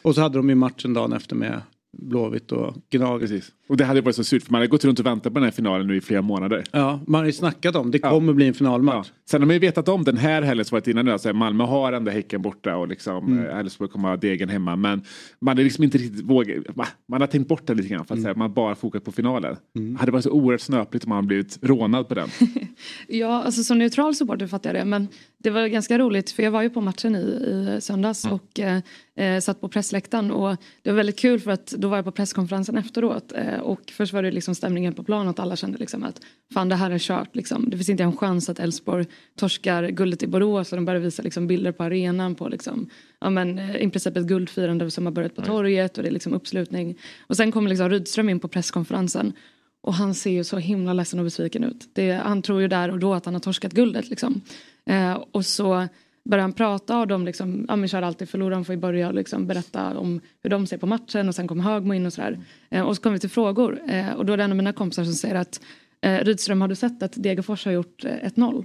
Och 0.02 0.14
så 0.14 0.20
hade 0.20 0.38
de 0.38 0.48
ju 0.48 0.54
matchen 0.54 0.94
dagen 0.94 1.12
efter 1.12 1.36
med 1.36 1.60
Blåvitt 1.92 2.52
och 2.52 2.76
Gnaget. 2.90 3.30
Precis. 3.30 3.52
Och 3.68 3.76
det 3.76 3.84
hade 3.84 4.00
varit 4.00 4.16
så 4.16 4.24
surt 4.24 4.42
för 4.42 4.52
man 4.52 4.58
hade 4.58 4.68
gått 4.68 4.84
runt 4.84 5.00
och 5.00 5.06
väntat 5.06 5.32
på 5.32 5.38
den 5.38 5.44
här 5.44 5.50
finalen 5.50 5.86
nu 5.86 5.96
i 5.96 6.00
flera 6.00 6.22
månader. 6.22 6.64
Ja, 6.70 7.00
man 7.06 7.20
har 7.20 7.26
ju 7.26 7.32
snackat 7.32 7.76
om 7.76 7.90
det 7.90 7.98
kommer 7.98 8.32
ja. 8.32 8.34
bli 8.34 8.48
en 8.48 8.54
finalmatch. 8.54 9.08
Ja. 9.08 9.14
Sen 9.30 9.40
har 9.40 9.46
man 9.46 9.54
ju 9.54 9.60
vetat 9.60 9.88
om 9.88 10.04
den 10.04 10.16
här 10.16 10.42
helgen 10.42 10.64
som 10.64 10.76
varit 10.76 10.88
innan 10.88 11.04
nu, 11.04 11.12
alltså 11.12 11.32
Malmö 11.32 11.64
har 11.64 11.92
ändå 11.92 12.10
Häcken 12.10 12.42
borta 12.42 12.76
och 12.76 12.88
liksom 12.88 13.26
mm. 13.26 13.46
Eh, 13.46 13.58
Elfsborg 13.58 13.90
kommer 13.90 14.08
ha 14.08 14.16
Degen 14.16 14.48
hemma. 14.48 14.76
Men 14.76 15.02
man 15.40 15.56
har 15.56 15.64
liksom 15.64 15.84
inte 15.84 15.98
riktigt 15.98 16.24
vågat, 16.24 16.76
man 17.08 17.20
har 17.20 17.26
tänkt 17.26 17.48
bort 17.48 17.66
det 17.66 17.74
lite 17.74 17.88
grann 17.88 18.04
för 18.04 18.14
att 18.14 18.18
mm. 18.18 18.22
säga, 18.22 18.34
man 18.34 18.52
bara 18.52 18.74
fokat 18.74 19.04
på 19.04 19.12
finalen. 19.12 19.56
Mm. 19.76 19.96
Hade 19.96 20.12
varit 20.12 20.24
så 20.24 20.30
oerhört 20.30 20.60
snöpligt 20.60 21.04
om 21.04 21.08
man 21.08 21.26
blivit 21.26 21.58
rånad 21.62 22.08
på 22.08 22.14
den. 22.14 22.28
ja, 23.08 23.42
alltså 23.42 23.64
som 23.64 23.78
neutral 23.78 24.14
supporter 24.14 24.46
fattar 24.46 24.74
jag 24.74 24.84
det 24.84 24.84
men 24.84 25.08
det 25.38 25.50
var 25.50 25.66
ganska 25.66 25.98
roligt 25.98 26.30
för 26.30 26.42
jag 26.42 26.50
var 26.50 26.62
ju 26.62 26.70
på 26.70 26.80
matchen 26.80 27.16
i, 27.16 27.18
i 27.18 27.78
söndags 27.80 28.24
mm. 28.24 28.34
och 28.34 28.60
eh, 28.60 28.80
eh, 29.16 29.40
satt 29.40 29.60
på 29.60 29.68
pressläktaren 29.68 30.30
och 30.30 30.56
det 30.82 30.90
var 30.90 30.96
väldigt 30.96 31.18
kul 31.18 31.40
för 31.40 31.50
att 31.50 31.66
då 31.66 31.88
var 31.88 31.96
jag 31.96 32.04
på 32.04 32.12
presskonferensen 32.12 32.78
efteråt 32.78 33.32
eh, 33.32 33.57
och 33.60 33.80
först 33.90 34.12
var 34.12 34.22
det 34.22 34.30
liksom 34.30 34.54
stämningen 34.54 34.94
på 34.94 35.02
plan 35.02 35.28
att 35.28 35.38
alla 35.38 35.56
kände 35.56 35.78
liksom 35.78 36.04
att 36.04 36.20
fan 36.54 36.68
det 36.68 36.76
här 36.76 36.90
är 36.90 36.98
kört 36.98 37.36
liksom. 37.36 37.70
Det 37.70 37.76
finns 37.76 37.88
inte 37.88 38.02
en 38.02 38.16
chans 38.16 38.48
att 38.48 38.58
Elfsborg 38.58 39.06
torskar 39.36 39.88
guldet 39.88 40.22
i 40.22 40.26
Borås 40.26 40.72
och 40.72 40.76
de 40.78 40.84
börjar 40.84 41.00
visa 41.00 41.22
liksom 41.22 41.46
bilder 41.46 41.72
på 41.72 41.84
arenan 41.84 42.34
på 42.34 42.48
liksom, 42.48 42.90
ja 43.20 43.30
men 43.30 43.58
eh, 43.58 43.76
i 43.76 43.90
princip 43.90 44.16
ett 44.16 44.26
guldfirande 44.26 44.90
som 44.90 45.06
har 45.06 45.12
börjat 45.12 45.36
på 45.36 45.42
torget 45.42 45.96
och 45.96 46.02
det 46.02 46.08
är 46.08 46.12
liksom 46.12 46.34
uppslutning. 46.34 46.98
Och 47.26 47.36
sen 47.36 47.52
kommer 47.52 47.68
liksom 47.68 47.90
Rydström 47.90 48.28
in 48.28 48.40
på 48.40 48.48
presskonferensen 48.48 49.32
och 49.80 49.94
han 49.94 50.14
ser 50.14 50.30
ju 50.30 50.44
så 50.44 50.58
himla 50.58 50.92
ledsen 50.92 51.18
och 51.18 51.24
besviken 51.24 51.64
ut. 51.64 51.88
Det, 51.92 52.12
han 52.12 52.42
tror 52.42 52.60
ju 52.60 52.68
där 52.68 52.90
och 52.90 52.98
då 52.98 53.14
att 53.14 53.24
han 53.24 53.34
har 53.34 53.40
torskat 53.40 53.72
guldet 53.72 54.10
liksom. 54.10 54.40
Eh, 54.86 55.12
och 55.32 55.46
så 55.46 55.88
börjar 56.28 56.42
han 56.42 56.52
prata 56.52 56.98
och 56.98 57.06
de 57.06 57.24
liksom, 57.24 57.64
ja 57.68 57.76
men 57.76 57.88
kör 57.88 58.02
alltid 58.02 58.28
förloraren 58.28 58.64
får 58.64 58.74
ju 58.74 58.80
börja 58.80 59.10
liksom 59.10 59.46
berätta 59.46 59.98
om 59.98 60.20
hur 60.42 60.50
de 60.50 60.66
ser 60.66 60.78
på 60.78 60.86
matchen 60.86 61.28
och 61.28 61.34
sen 61.34 61.48
kommer 61.48 61.64
Högmo 61.64 61.94
in 61.94 62.06
och 62.06 62.12
sådär. 62.12 62.38
Eh, 62.70 62.82
och 62.82 62.96
så 62.96 63.02
kommer 63.02 63.14
vi 63.14 63.20
till 63.20 63.30
frågor 63.30 63.80
eh, 63.88 64.12
och 64.12 64.26
då 64.26 64.32
är 64.32 64.36
det 64.36 64.44
en 64.44 64.50
av 64.50 64.56
mina 64.56 64.72
kompisar 64.72 65.04
som 65.04 65.14
säger 65.14 65.34
att 65.34 65.60
eh, 66.02 66.18
Rydström 66.18 66.60
har 66.60 66.68
du 66.68 66.74
sett 66.74 67.02
att 67.02 67.12
Degerfors 67.16 67.64
har 67.64 67.72
gjort 67.72 68.04
1-0? 68.04 68.58
Eh, 68.58 68.64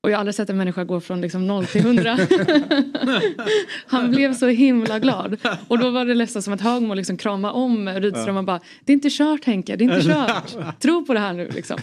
och 0.00 0.10
jag 0.10 0.16
har 0.16 0.20
aldrig 0.20 0.34
sett 0.34 0.50
en 0.50 0.56
människa 0.56 0.84
gå 0.84 1.00
från 1.00 1.20
liksom 1.20 1.46
0 1.46 1.66
till 1.66 1.80
100. 1.80 2.18
han 3.86 4.10
blev 4.10 4.34
så 4.34 4.46
himla 4.46 4.98
glad. 4.98 5.36
Och 5.68 5.78
då 5.78 5.90
var 5.90 6.04
det 6.04 6.14
nästan 6.14 6.42
som 6.42 6.52
att 6.52 6.60
Högmo 6.60 6.94
liksom 6.94 7.16
kramade 7.16 7.54
om 7.54 7.88
Rydström 7.88 8.36
och 8.36 8.44
bara 8.44 8.60
Det 8.84 8.92
är 8.92 8.94
inte 8.94 9.10
kört 9.10 9.44
Henke, 9.44 9.76
det 9.76 9.84
är 9.84 9.96
inte 9.96 10.08
kört. 10.08 10.80
Tro 10.80 11.06
på 11.06 11.14
det 11.14 11.20
här 11.20 11.32
nu 11.32 11.50
liksom. 11.54 11.78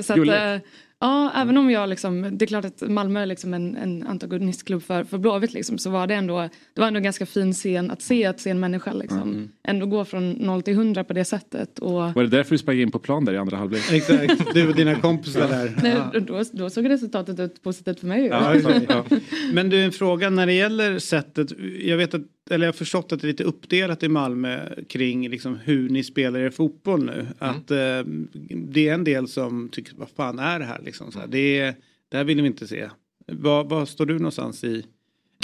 Så 0.00 0.12
att, 0.12 0.62
Ja, 1.04 1.32
även 1.34 1.56
om 1.56 1.70
jag 1.70 1.88
liksom, 1.88 2.38
det 2.38 2.44
är 2.44 2.46
klart 2.46 2.64
att 2.64 2.82
Malmö 2.88 3.20
är 3.22 3.26
liksom 3.26 3.54
en, 3.54 3.76
en 3.76 4.06
antagonistklubb 4.06 4.82
för, 4.82 5.04
för 5.04 5.18
Blåvitt 5.18 5.52
liksom, 5.52 5.78
så 5.78 5.90
var 5.90 6.06
det 6.06 6.14
ändå, 6.14 6.48
det 6.74 6.80
var 6.80 6.88
ändå 6.88 6.98
en 6.98 7.04
ganska 7.04 7.26
fin 7.26 7.52
scen 7.52 7.90
att 7.90 8.02
se, 8.02 8.26
att 8.26 8.40
se 8.40 8.50
en 8.50 8.60
människa 8.60 8.92
liksom, 8.92 9.22
mm. 9.22 9.48
ändå 9.68 9.86
gå 9.86 10.04
från 10.04 10.30
0 10.30 10.62
till 10.62 10.74
100 10.74 11.04
på 11.04 11.12
det 11.12 11.24
sättet. 11.24 11.78
Och... 11.78 11.92
Var 11.92 12.22
det 12.22 12.28
därför 12.28 12.50
du 12.50 12.58
sprang 12.58 12.78
in 12.78 12.90
på 12.90 12.98
plan 12.98 13.24
där 13.24 13.32
i 13.32 13.38
andra 13.38 13.56
halvlek? 13.56 13.92
Exakt, 13.92 14.54
du 14.54 14.68
och 14.68 14.74
dina 14.74 14.94
kompisar 14.94 15.48
där. 15.48 15.78
Nej, 15.82 16.22
då, 16.26 16.42
då 16.52 16.70
såg 16.70 16.90
resultatet 16.90 17.40
ut 17.40 17.62
positivt 17.62 18.00
för 18.00 18.06
mig. 18.06 18.26
Ja, 18.26 18.54
ja. 18.88 19.04
Men 19.52 19.70
du, 19.70 19.84
en 19.84 19.92
fråga 19.92 20.30
när 20.30 20.46
det 20.46 20.52
gäller 20.52 20.98
sättet, 20.98 21.52
jag 21.82 21.96
vet 21.96 22.14
att 22.14 22.22
eller 22.50 22.66
jag 22.66 22.72
har 22.72 22.76
förstått 22.76 23.12
att 23.12 23.20
det 23.20 23.26
är 23.26 23.28
lite 23.28 23.44
uppdelat 23.44 24.02
i 24.02 24.08
Malmö 24.08 24.68
kring 24.88 25.28
liksom 25.28 25.56
hur 25.56 25.88
ni 25.88 26.04
spelar 26.04 26.40
er 26.40 26.50
fotboll 26.50 27.04
nu. 27.04 27.12
Mm. 27.12 27.32
Att 27.38 27.70
eh, 27.70 28.02
det 28.50 28.88
är 28.88 28.94
en 28.94 29.04
del 29.04 29.28
som 29.28 29.68
tycker, 29.68 29.94
vad 29.96 30.10
fan 30.10 30.38
är 30.38 30.58
det 30.58 30.64
här 30.64 30.82
liksom? 30.84 31.12
Så 31.12 31.18
här, 31.18 31.26
det, 31.26 31.74
det 32.08 32.16
här 32.16 32.24
vill 32.24 32.40
vi 32.40 32.46
inte 32.46 32.66
se. 32.66 32.88
Vad, 33.26 33.88
står 33.88 34.06
du 34.06 34.18
någonstans 34.18 34.64
i? 34.64 34.84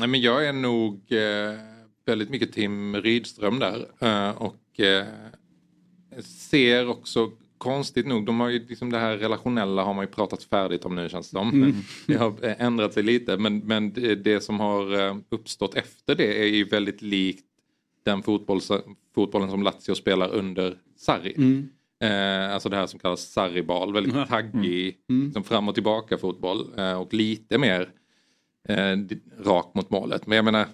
Nej, 0.01 0.09
men 0.09 0.21
jag 0.21 0.47
är 0.47 0.53
nog 0.53 1.13
eh, 1.13 1.59
väldigt 2.07 2.31
mycket 2.31 2.53
Tim 2.53 2.97
Rydström 2.97 3.59
där. 3.59 3.87
Eh, 3.99 4.31
och 4.31 4.81
eh, 4.81 5.07
ser 6.25 6.89
också 6.89 7.31
konstigt 7.61 8.07
nog, 8.07 8.27
de 8.27 8.41
har 8.41 8.49
ju 8.49 8.67
liksom 8.67 8.91
det 8.91 8.99
här 8.99 9.17
relationella 9.17 9.85
har 9.85 9.95
man 9.95 10.05
ju 10.05 10.11
pratat 10.11 10.43
färdigt 10.43 10.85
om 10.85 10.95
nu 10.95 11.09
känns 11.09 11.31
det 11.31 11.39
som. 11.39 11.49
Mm. 11.49 11.75
Det 12.07 12.17
har 12.17 12.35
ändrat 12.43 12.95
sig 12.95 13.03
lite 13.03 13.37
men, 13.37 13.59
men 13.59 13.93
det, 14.23 14.43
som 14.45 14.61
har 14.61 15.01
eh, 15.01 15.17
uppstått 15.29 15.75
efter 15.75 16.15
det 16.15 16.43
är 16.43 16.47
ju 16.47 16.65
väldigt 16.65 17.03
likt 17.03 17.47
den 18.05 18.23
fotboll, 18.23 18.61
fotbollen 19.15 19.51
som 19.51 19.63
Lazio 19.63 19.95
spelar 19.95 20.35
under 20.35 20.79
Sarri. 20.97 21.35
Mm. 21.37 21.69
Eh, 22.03 22.55
alltså 22.55 22.69
det 22.69 22.77
här 22.77 22.87
som 22.87 23.01
kallas 23.01 23.33
Sarribal, 23.33 23.93
väldigt 23.93 24.15
mm. 24.15 24.27
taggig, 24.27 24.97
mm. 25.11 25.25
Liksom 25.25 25.45
fram 25.45 25.69
och 25.69 25.75
tillbaka 25.75 26.19
fotboll 26.19 26.79
eh, 26.79 27.01
och 27.01 27.15
lite 27.15 27.59
mer 27.59 27.89
eh, 28.69 28.97
rak 29.45 29.75
mot 29.75 29.91
målet. 29.91 30.27
Men 30.27 30.37
jag 30.37 30.45
menar, 30.45 30.67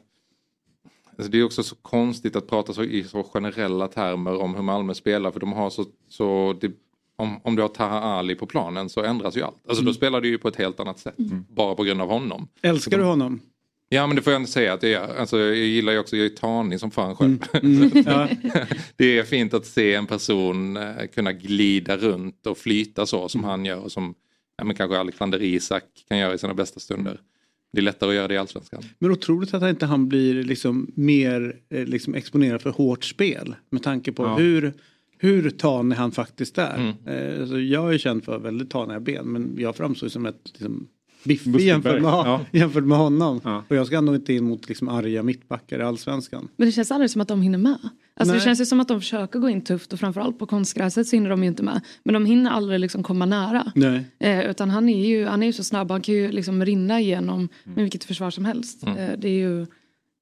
alltså 1.18 1.30
det 1.30 1.38
är 1.38 1.44
också 1.44 1.62
så 1.62 1.74
konstigt 1.74 2.36
att 2.36 2.48
prata 2.48 2.72
så, 2.72 2.84
i 2.84 3.04
så 3.04 3.22
generella 3.22 3.88
termer 3.88 4.40
om 4.40 4.54
hur 4.54 4.62
Malmö 4.62 4.94
spelar 4.94 5.30
för 5.30 5.40
de 5.40 5.52
har 5.52 5.70
så, 5.70 5.84
så 6.08 6.56
det, 6.60 6.72
om, 7.16 7.40
om 7.42 7.56
du 7.56 7.62
har 7.62 7.68
Taha 7.68 8.00
Ali 8.00 8.34
på 8.34 8.46
planen 8.46 8.88
så 8.88 9.02
ändras 9.02 9.36
ju 9.36 9.42
allt. 9.42 9.56
Alltså 9.68 9.82
mm. 9.82 9.86
då 9.86 9.94
spelar 9.94 10.20
du 10.20 10.28
ju 10.28 10.38
på 10.38 10.48
ett 10.48 10.56
helt 10.56 10.80
annat 10.80 10.98
sätt, 10.98 11.18
mm. 11.18 11.44
bara 11.48 11.74
på 11.74 11.84
grund 11.84 12.02
av 12.02 12.08
honom. 12.08 12.48
Älskar 12.62 12.98
du 12.98 13.04
honom? 13.04 13.40
Ja 13.88 14.06
men 14.06 14.16
det 14.16 14.22
får 14.22 14.32
jag 14.32 14.42
inte 14.42 14.52
säga 14.52 14.72
att 14.72 14.80
det 14.80 14.94
är. 14.94 15.18
Alltså, 15.18 15.38
jag 15.38 15.56
gillar 15.56 15.92
ju 15.92 15.98
också, 15.98 16.16
jag 16.16 16.26
är 16.26 16.30
tanig 16.30 16.80
som 16.80 16.90
fan 16.90 17.16
själv. 17.16 17.38
Mm. 17.52 17.82
Mm. 17.82 18.04
Ja. 18.06 18.28
det 18.96 19.18
är 19.18 19.22
fint 19.22 19.54
att 19.54 19.66
se 19.66 19.94
en 19.94 20.06
person 20.06 20.76
eh, 20.76 21.06
kunna 21.14 21.32
glida 21.32 21.96
runt 21.96 22.46
och 22.46 22.58
flyta 22.58 23.06
så 23.06 23.28
som 23.28 23.40
mm. 23.40 23.50
han 23.50 23.64
gör 23.64 23.78
och 23.78 23.92
som 23.92 24.14
ja, 24.56 24.64
men 24.64 24.76
kanske 24.76 24.98
Alexander 24.98 25.42
Isak 25.42 25.84
kan 26.08 26.18
göra 26.18 26.34
i 26.34 26.38
sina 26.38 26.54
bästa 26.54 26.80
stunder. 26.80 27.20
Det 27.76 27.80
är 27.80 27.82
lättare 27.82 28.10
att 28.10 28.16
göra 28.16 28.28
det 28.28 28.34
i 28.34 28.38
allsvenskan. 28.38 28.82
Men 28.98 29.10
otroligt 29.10 29.54
att 29.54 29.62
inte 29.62 29.86
han 29.86 30.08
blir 30.08 30.42
liksom 30.42 30.92
mer 30.94 31.56
eh, 31.68 31.84
liksom 31.84 32.14
exponerad 32.14 32.62
för 32.62 32.70
hårt 32.70 33.04
spel. 33.04 33.54
Med 33.70 33.82
tanke 33.82 34.12
på 34.12 34.24
ja. 34.24 34.36
hur, 34.36 34.72
hur 35.18 35.50
tanig 35.50 35.96
han 35.96 36.12
faktiskt 36.12 36.58
är. 36.58 36.94
Mm. 37.06 37.40
Alltså 37.40 37.60
jag 37.60 37.94
är 37.94 37.98
känd 37.98 38.24
för 38.24 38.38
väldigt 38.38 38.70
taniga 38.70 39.00
ben 39.00 39.26
men 39.26 39.56
jag 39.58 39.76
framstår 39.76 40.08
som 40.08 40.26
ett 40.26 40.40
liksom, 40.44 40.88
biffig 41.26 41.60
jämfört 41.60 42.02
med, 42.02 42.10
ja. 42.10 42.40
jämfört 42.52 42.84
med 42.84 42.98
honom. 42.98 43.40
Ja. 43.44 43.64
Och 43.68 43.76
jag 43.76 43.86
ska 43.86 43.96
ändå 43.96 44.14
inte 44.14 44.32
in 44.32 44.44
mot 44.44 44.68
liksom 44.68 44.88
arga 44.88 45.22
mittbackar 45.22 45.78
i 45.78 45.82
allsvenskan. 45.82 46.48
Men 46.56 46.66
det 46.66 46.72
känns 46.72 46.90
aldrig 46.90 47.10
som 47.10 47.20
att 47.20 47.28
de 47.28 47.42
hinner 47.42 47.58
med. 47.58 47.78
Alltså 48.16 48.34
det 48.34 48.40
känns 48.40 48.60
ju 48.60 48.66
som 48.66 48.80
att 48.80 48.88
de 48.88 49.00
försöker 49.00 49.38
gå 49.38 49.48
in 49.48 49.64
tufft 49.64 49.92
och 49.92 50.00
framförallt 50.00 50.38
på 50.38 50.46
konstgräset 50.46 51.06
så 51.06 51.16
hinner 51.16 51.30
de 51.30 51.42
ju 51.42 51.48
inte 51.48 51.62
med. 51.62 51.80
Men 52.02 52.14
de 52.14 52.26
hinner 52.26 52.50
aldrig 52.50 52.80
liksom 52.80 53.02
komma 53.02 53.26
nära. 53.26 53.72
Eh, 54.18 54.50
utan 54.50 54.70
han 54.70 54.88
är, 54.88 55.06
ju, 55.06 55.26
han 55.26 55.42
är 55.42 55.46
ju 55.46 55.52
så 55.52 55.64
snabb, 55.64 55.90
han 55.90 56.00
kan 56.00 56.14
ju 56.14 56.32
liksom 56.32 56.64
rinna 56.64 57.00
igenom 57.00 57.48
med 57.64 57.84
vilket 57.84 58.04
försvar 58.04 58.30
som 58.30 58.44
helst. 58.44 58.82
Mm. 58.82 58.98
Eh, 58.98 59.18
det 59.18 59.28
är 59.28 59.38
ju 59.48 59.66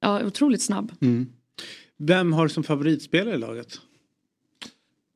ja, 0.01 0.23
otroligt 0.23 0.61
snabb. 0.61 0.91
Mm. 1.01 1.27
Vem 1.97 2.33
har 2.33 2.43
du 2.43 2.49
som 2.49 2.63
favoritspelare 2.63 3.35
i 3.35 3.37
laget? 3.37 3.79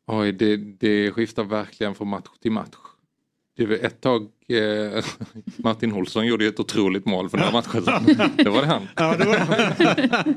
Oj, 0.08 0.32
det, 0.32 0.58
det 0.58 1.12
skiftar 1.12 1.44
verkligen 1.44 1.96
från 1.96 2.08
match 2.08 2.30
till 2.42 2.52
match. 2.52 2.76
Var 3.66 3.76
ett 3.76 4.02
tag 4.02 4.28
eh, 4.48 5.06
Martin 5.58 5.94
Olsson 5.94 6.28
gjorde 6.28 6.46
ett 6.48 6.60
otroligt 6.60 7.06
mål 7.06 7.30
för 7.30 7.38
några 7.38 7.52
matcher 7.52 7.82
sedan. 7.82 8.32
Det 8.38 8.50
var 8.50 8.62
det 8.62 8.68
han. 8.68 8.88
Ja, 8.96 9.18
det 9.18 9.26
var 9.26 9.36
det. 9.36 10.36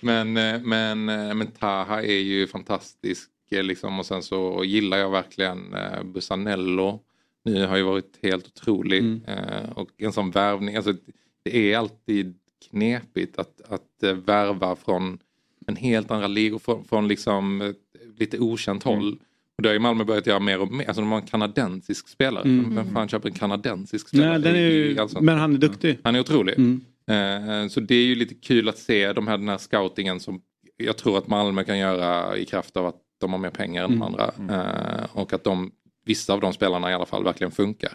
men, 0.00 0.36
eh, 0.36 0.60
men, 0.62 1.08
eh, 1.08 1.34
men 1.34 1.46
Taha 1.46 2.02
är 2.02 2.20
ju 2.20 2.46
fantastisk 2.46 3.30
liksom, 3.50 3.98
och 3.98 4.06
sen 4.06 4.22
så 4.22 4.64
gillar 4.64 4.98
jag 4.98 5.10
verkligen 5.10 5.74
eh, 5.74 6.02
Busanello. 6.02 7.00
Nu 7.44 7.66
har 7.66 7.76
ju 7.76 7.82
varit 7.82 8.18
helt 8.22 8.46
otrolig 8.46 8.98
mm. 8.98 9.24
eh, 9.24 9.70
och 9.70 9.88
en 9.98 10.12
sån 10.12 10.30
värvning, 10.30 10.76
alltså, 10.76 10.94
det 11.42 11.72
är 11.72 11.78
alltid 11.78 12.38
knepigt 12.70 13.38
att, 13.38 13.60
att 13.68 14.02
värva 14.24 14.76
från 14.76 15.18
en 15.66 15.76
helt 15.76 16.10
andra 16.10 16.26
ligor, 16.26 16.58
från, 16.58 16.84
från 16.84 17.08
liksom 17.08 17.74
lite 18.18 18.38
okänt 18.38 18.82
håll. 18.82 19.08
Mm. 19.08 19.18
Och 19.58 19.62
det 19.62 19.68
har 19.68 19.74
ju 19.74 19.80
Malmö 19.80 20.04
börjat 20.04 20.26
göra 20.26 20.40
mer 20.40 20.60
och 20.60 20.72
mer. 20.72 20.86
Alltså 20.86 21.02
de 21.02 21.10
har 21.10 21.20
en 21.20 21.26
kanadensisk 21.26 22.08
spelare. 22.08 22.44
Mm. 22.44 22.74
Vem 22.74 22.92
fan 22.92 23.08
köper 23.08 23.28
en 23.28 23.34
kanadensisk 23.34 24.08
spelare? 24.08 24.38
Nej, 24.38 24.74
ju, 24.74 25.06
men 25.20 25.38
han 25.38 25.54
är 25.54 25.58
duktig. 25.58 25.98
Han 26.04 26.14
är 26.14 26.20
otrolig. 26.20 26.54
Mm. 26.58 26.80
Eh, 27.06 27.68
så 27.68 27.80
det 27.80 27.94
är 27.94 28.04
ju 28.04 28.14
lite 28.14 28.34
kul 28.34 28.68
att 28.68 28.78
se 28.78 29.12
de 29.12 29.28
här, 29.28 29.38
den 29.38 29.48
här 29.48 29.58
scoutingen 29.58 30.20
som 30.20 30.40
jag 30.76 30.96
tror 30.96 31.18
att 31.18 31.28
Malmö 31.28 31.64
kan 31.64 31.78
göra 31.78 32.36
i 32.36 32.44
kraft 32.44 32.76
av 32.76 32.86
att 32.86 32.96
de 33.20 33.32
har 33.32 33.38
mer 33.38 33.50
pengar 33.50 33.84
än 33.84 33.90
de 33.90 33.96
mm. 33.96 34.06
andra. 34.06 34.30
Mm. 34.38 34.50
Eh, 34.50 35.06
och 35.12 35.32
att 35.32 35.44
de, 35.44 35.70
vissa 36.04 36.32
av 36.32 36.40
de 36.40 36.52
spelarna 36.52 36.90
i 36.90 36.94
alla 36.94 37.06
fall 37.06 37.24
verkligen 37.24 37.50
funkar. 37.50 37.92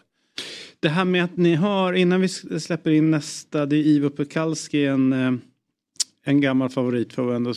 Det 0.80 0.89
här 0.89 1.06
med 1.06 1.23
att 1.23 1.38
ni 1.38 1.56
har, 1.56 1.93
innan 1.93 2.21
vi 2.21 2.28
släpper 2.60 2.91
in 2.91 3.12
nästa, 3.12 3.65
det 3.65 3.76
är 3.76 3.84
Ivo 3.84 4.10
Pekalski 4.10 4.86
en, 4.86 5.13
eh, 5.13 5.34
en 6.26 6.41
gammal 6.41 6.69
favorit 6.69 7.13
får 7.13 7.30
vi 7.30 7.36
ändå 7.36 7.54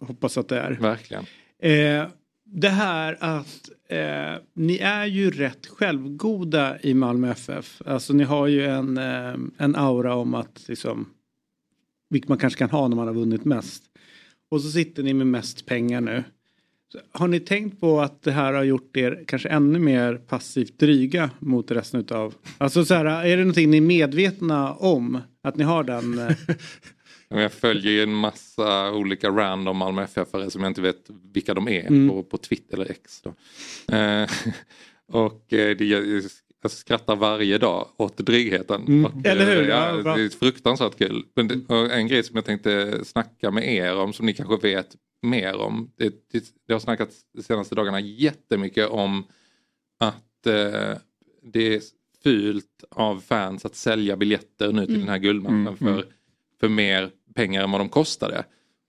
hoppas 0.00 0.38
att 0.38 0.48
det 0.48 0.60
är. 0.60 0.70
Verkligen. 0.70 1.24
Eh, 1.62 2.06
det 2.54 2.68
här 2.68 3.16
att 3.20 3.70
eh, 3.88 4.42
ni 4.54 4.76
är 4.76 5.06
ju 5.06 5.30
rätt 5.30 5.66
självgoda 5.66 6.80
i 6.80 6.94
Malmö 6.94 7.30
FF. 7.30 7.82
Alltså 7.86 8.12
ni 8.12 8.24
har 8.24 8.46
ju 8.46 8.66
en, 8.66 8.98
eh, 8.98 9.34
en 9.58 9.76
aura 9.76 10.14
om 10.14 10.34
att 10.34 10.68
liksom, 10.68 11.06
vilket 12.10 12.28
man 12.28 12.38
kanske 12.38 12.58
kan 12.58 12.70
ha 12.70 12.88
när 12.88 12.96
man 12.96 13.06
har 13.06 13.14
vunnit 13.14 13.44
mest. 13.44 13.82
Och 14.50 14.60
så 14.60 14.70
sitter 14.70 15.02
ni 15.02 15.14
med 15.14 15.26
mest 15.26 15.66
pengar 15.66 16.00
nu. 16.00 16.24
Så 16.92 16.98
har 17.12 17.28
ni 17.28 17.40
tänkt 17.40 17.80
på 17.80 18.00
att 18.00 18.22
det 18.22 18.32
här 18.32 18.52
har 18.52 18.64
gjort 18.64 18.96
er 18.96 19.24
kanske 19.26 19.48
ännu 19.48 19.78
mer 19.78 20.14
passivt 20.14 20.78
dryga 20.78 21.30
mot 21.38 21.70
resten 21.70 22.00
utav... 22.00 22.34
Alltså 22.58 22.84
så 22.84 22.94
här, 22.94 23.04
är 23.04 23.36
det 23.36 23.42
någonting 23.42 23.70
ni 23.70 23.76
är 23.76 23.80
medvetna 23.80 24.74
om? 24.74 25.18
Att 25.42 25.56
ni 25.56 25.64
har 25.64 25.84
den... 25.84 26.18
Eh, 26.18 26.36
Jag 27.40 27.52
följer 27.52 27.92
ju 27.92 28.02
en 28.02 28.14
massa 28.14 28.92
olika 28.92 29.30
random 29.30 29.76
Malmö 29.76 30.04
FF-are 30.04 30.48
som 30.48 30.62
jag 30.62 30.70
inte 30.70 30.80
vet 30.80 31.10
vilka 31.32 31.54
de 31.54 31.68
är 31.68 31.86
mm. 31.86 32.08
på, 32.08 32.22
på 32.22 32.38
Twitter 32.38 32.74
eller 32.74 32.90
X. 32.90 33.22
Eh, 33.88 34.30
och 35.12 35.52
eh, 35.52 35.76
det, 35.76 35.84
jag 35.84 36.70
skrattar 36.70 37.16
varje 37.16 37.58
dag 37.58 37.88
åt 37.96 38.16
drygheten. 38.16 38.82
Mm. 38.82 39.04
Och, 39.04 39.26
eller 39.26 39.56
hur? 39.56 39.68
Ja, 39.68 40.02
ja, 40.04 40.16
det 40.16 40.22
är 40.22 40.28
fruktansvärt 40.28 40.98
kul. 40.98 41.24
Men 41.34 41.66
en 41.90 42.06
grej 42.06 42.22
som 42.22 42.36
jag 42.36 42.44
tänkte 42.44 43.00
snacka 43.04 43.50
med 43.50 43.74
er 43.74 43.96
om 43.96 44.12
som 44.12 44.26
ni 44.26 44.34
kanske 44.34 44.68
vet 44.68 44.96
mer 45.22 45.56
om. 45.56 45.92
Det, 45.96 46.14
det, 46.32 46.44
det 46.66 46.72
har 46.72 46.80
snackats 46.80 47.16
de 47.34 47.42
senaste 47.42 47.74
dagarna 47.74 48.00
jättemycket 48.00 48.88
om 48.88 49.24
att 49.98 50.46
eh, 50.46 50.98
det 51.42 51.74
är 51.74 51.80
fult 52.22 52.84
av 52.90 53.20
fans 53.20 53.64
att 53.64 53.74
sälja 53.74 54.16
biljetter 54.16 54.72
nu 54.72 54.86
till 54.86 54.94
mm. 54.94 55.00
den 55.00 55.08
här 55.08 55.18
guldmatchen 55.18 55.66
mm. 55.66 55.76
för, 55.76 56.06
för 56.60 56.68
mer 56.68 57.10
pengar 57.34 57.64
än 57.64 57.70
vad 57.70 57.80
de 57.80 57.88
kostade. 57.88 58.44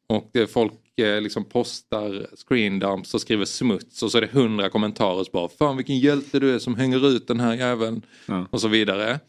Och 0.08 0.32
folk 0.50 1.00
eh, 1.00 1.22
liksom 1.22 1.46
postar 1.46 2.28
screendumps 2.36 3.14
och 3.14 3.22
skriver 3.22 3.46
smuts 3.46 4.04
och 4.04 4.12
så 4.12 4.18
är 4.18 4.22
det 4.22 4.32
hundra 4.32 4.70
kommentarer 4.70 5.26
bara 5.34 5.50
Fan 5.50 5.78
vilken 5.78 6.00
hjälte 6.00 6.40
du 6.40 6.56
är 6.56 6.60
som 6.60 6.76
hänger 6.76 7.08
ut 7.08 7.28
den 7.28 7.40
här 7.40 7.54
jäveln. 7.54 8.02
Ja. 8.26 8.48
Och 8.52 8.62
så 8.62 8.68
vidare. 8.68 9.20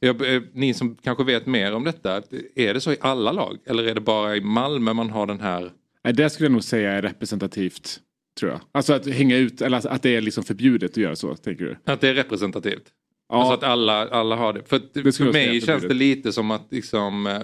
Jag, 0.00 0.34
eh, 0.34 0.42
ni 0.52 0.74
som 0.74 0.96
kanske 1.02 1.24
vet 1.24 1.46
mer 1.46 1.74
om 1.74 1.84
detta, 1.84 2.22
är 2.54 2.74
det 2.74 2.80
så 2.80 2.92
i 2.92 2.96
alla 3.00 3.32
lag? 3.32 3.58
Eller 3.66 3.84
är 3.84 3.94
det 3.94 4.00
bara 4.00 4.36
i 4.36 4.40
Malmö 4.40 4.92
man 4.92 5.10
har 5.10 5.26
den 5.26 5.40
här? 5.40 5.72
Det 6.14 6.30
skulle 6.30 6.44
jag 6.44 6.52
nog 6.52 6.64
säga 6.64 6.92
är 6.92 7.02
representativt. 7.02 8.00
Tror 8.38 8.50
jag. 8.50 8.60
Alltså 8.72 8.92
att 8.92 9.06
hänga 9.06 9.36
ut, 9.36 9.62
eller 9.62 9.86
att 9.86 10.02
det 10.02 10.16
är 10.16 10.20
liksom 10.20 10.44
förbjudet 10.44 10.90
att 10.90 10.96
göra 10.96 11.16
så, 11.16 11.34
tänker 11.34 11.64
du? 11.64 11.76
Att 11.84 12.00
det 12.00 12.08
är 12.08 12.14
representativt? 12.14 12.82
Ja. 13.30 13.36
Alltså 13.36 13.54
att 13.54 13.72
alla, 13.72 14.08
alla 14.08 14.36
har 14.36 14.52
det. 14.52 14.62
För, 14.66 14.80
det 14.92 15.12
för 15.12 15.32
mig 15.32 15.60
känns 15.60 15.82
det 15.82 15.94
lite 15.94 16.32
som 16.32 16.50
att 16.50 16.66
liksom, 16.70 17.26
äh, 17.26 17.40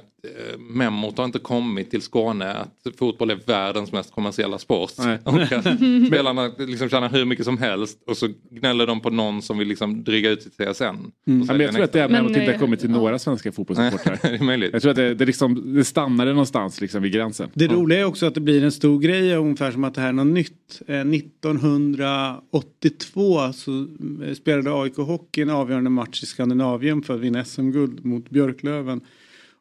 memot 0.59 1.19
har 1.19 1.25
inte 1.25 1.39
kommit 1.39 1.91
till 1.91 2.03
Skåne 2.03 2.53
att 2.53 2.87
fotboll 2.99 3.31
är 3.31 3.39
världens 3.47 3.93
mest 3.93 4.13
kommersiella 4.13 4.59
sport. 4.59 4.93
Och 5.25 5.53
att 5.53 5.65
spelarna 6.07 6.51
liksom 6.59 6.89
tjänar 6.89 7.09
hur 7.09 7.25
mycket 7.25 7.45
som 7.45 7.59
helst 7.59 7.99
och 8.07 8.17
så 8.17 8.29
gnäller 8.51 8.87
de 8.87 9.01
på 9.01 9.11
någon 9.11 9.43
som 9.43 9.59
vill 9.59 9.69
liksom 9.69 10.05
dryga 10.05 10.31
ut 10.31 10.43
sitt 10.43 10.57
CSN. 10.57 10.85
Mm. 10.85 11.13
Men 11.27 11.61
jag 11.61 11.73
tror 11.73 11.85
att 11.85 11.93
det 11.93 12.01
är 12.01 12.09
memot 12.09 12.37
inte 12.37 12.53
har 12.53 12.59
kommit 12.59 12.81
till 12.81 12.91
ja. 12.91 12.97
några 12.97 13.19
svenska 13.19 13.53
fotbollssupportrar. 13.53 14.19
jag 14.73 14.83
tror 14.83 14.91
att 14.91 14.97
det, 14.97 15.15
det, 15.15 15.27
liksom, 15.27 15.75
det 15.75 15.85
stannade 15.85 16.31
någonstans 16.31 16.81
liksom 16.81 17.03
vid 17.03 17.13
gränsen. 17.13 17.51
Det 17.55 17.67
roliga 17.67 18.01
är 18.01 18.05
också 18.05 18.27
att 18.27 18.35
det 18.35 18.41
blir 18.41 18.65
en 18.65 18.73
stor 18.73 19.01
grej 19.01 19.35
ungefär 19.35 19.71
som 19.71 19.85
att 19.85 19.95
det 19.95 20.01
här 20.01 20.09
är 20.09 20.13
något 20.13 20.27
nytt. 20.27 20.83
Eh, 20.87 21.01
1982 21.01 23.53
så 23.53 23.87
eh, 24.25 24.35
spelade 24.35 24.83
AIK 24.83 24.97
Hockey 24.97 25.43
en 25.43 25.51
avgörande 25.51 25.76
avgörande 25.77 25.91
match 25.91 26.23
i 26.23 26.27
Skandinavien 26.27 27.03
för 27.03 27.15
att 27.15 27.21
vinna 27.21 27.45
SM-guld 27.45 28.05
mot 28.05 28.31
Björklöven. 28.31 29.01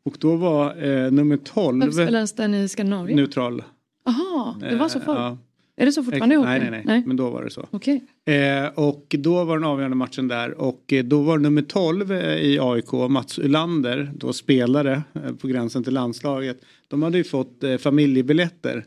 Och 0.03 0.17
då 0.19 0.35
var 0.35 0.83
eh, 0.83 1.11
nummer 1.11 1.37
12. 1.37 1.79
Varför 1.79 1.91
spelades 1.91 2.33
den 2.33 2.53
i 2.53 2.67
Skandinavien? 2.67 3.17
Neutral. 3.17 3.63
Jaha, 4.05 4.55
det 4.59 4.75
var 4.75 4.89
så 4.89 4.99
förr? 4.99 5.15
Ja. 5.15 5.37
Är 5.77 5.85
det 5.85 5.91
så 5.91 6.03
fortfarande 6.03 6.35
i 6.35 6.37
nej, 6.37 6.59
nej, 6.59 6.71
nej, 6.71 6.83
nej, 6.85 7.03
men 7.05 7.17
då 7.17 7.29
var 7.29 7.43
det 7.43 7.49
så. 7.49 7.67
Okay. 7.71 7.99
Eh, 8.25 8.65
och 8.75 9.15
då 9.19 9.43
var 9.43 9.57
den 9.57 9.67
avgörande 9.67 9.97
matchen 9.97 10.27
där 10.27 10.61
och 10.61 10.93
eh, 10.93 11.03
då 11.03 11.21
var 11.21 11.37
nummer 11.37 11.61
12 11.61 12.11
eh, 12.11 12.35
i 12.35 12.59
AIK, 12.61 12.91
Mats 13.09 13.39
Ulander, 13.39 14.11
då 14.15 14.33
spelare 14.33 15.03
eh, 15.13 15.35
på 15.35 15.47
gränsen 15.47 15.83
till 15.83 15.93
landslaget. 15.93 16.57
De 16.87 17.03
hade 17.03 17.17
ju 17.17 17.23
fått 17.23 17.63
eh, 17.63 17.77
familjebiljetter. 17.77 18.85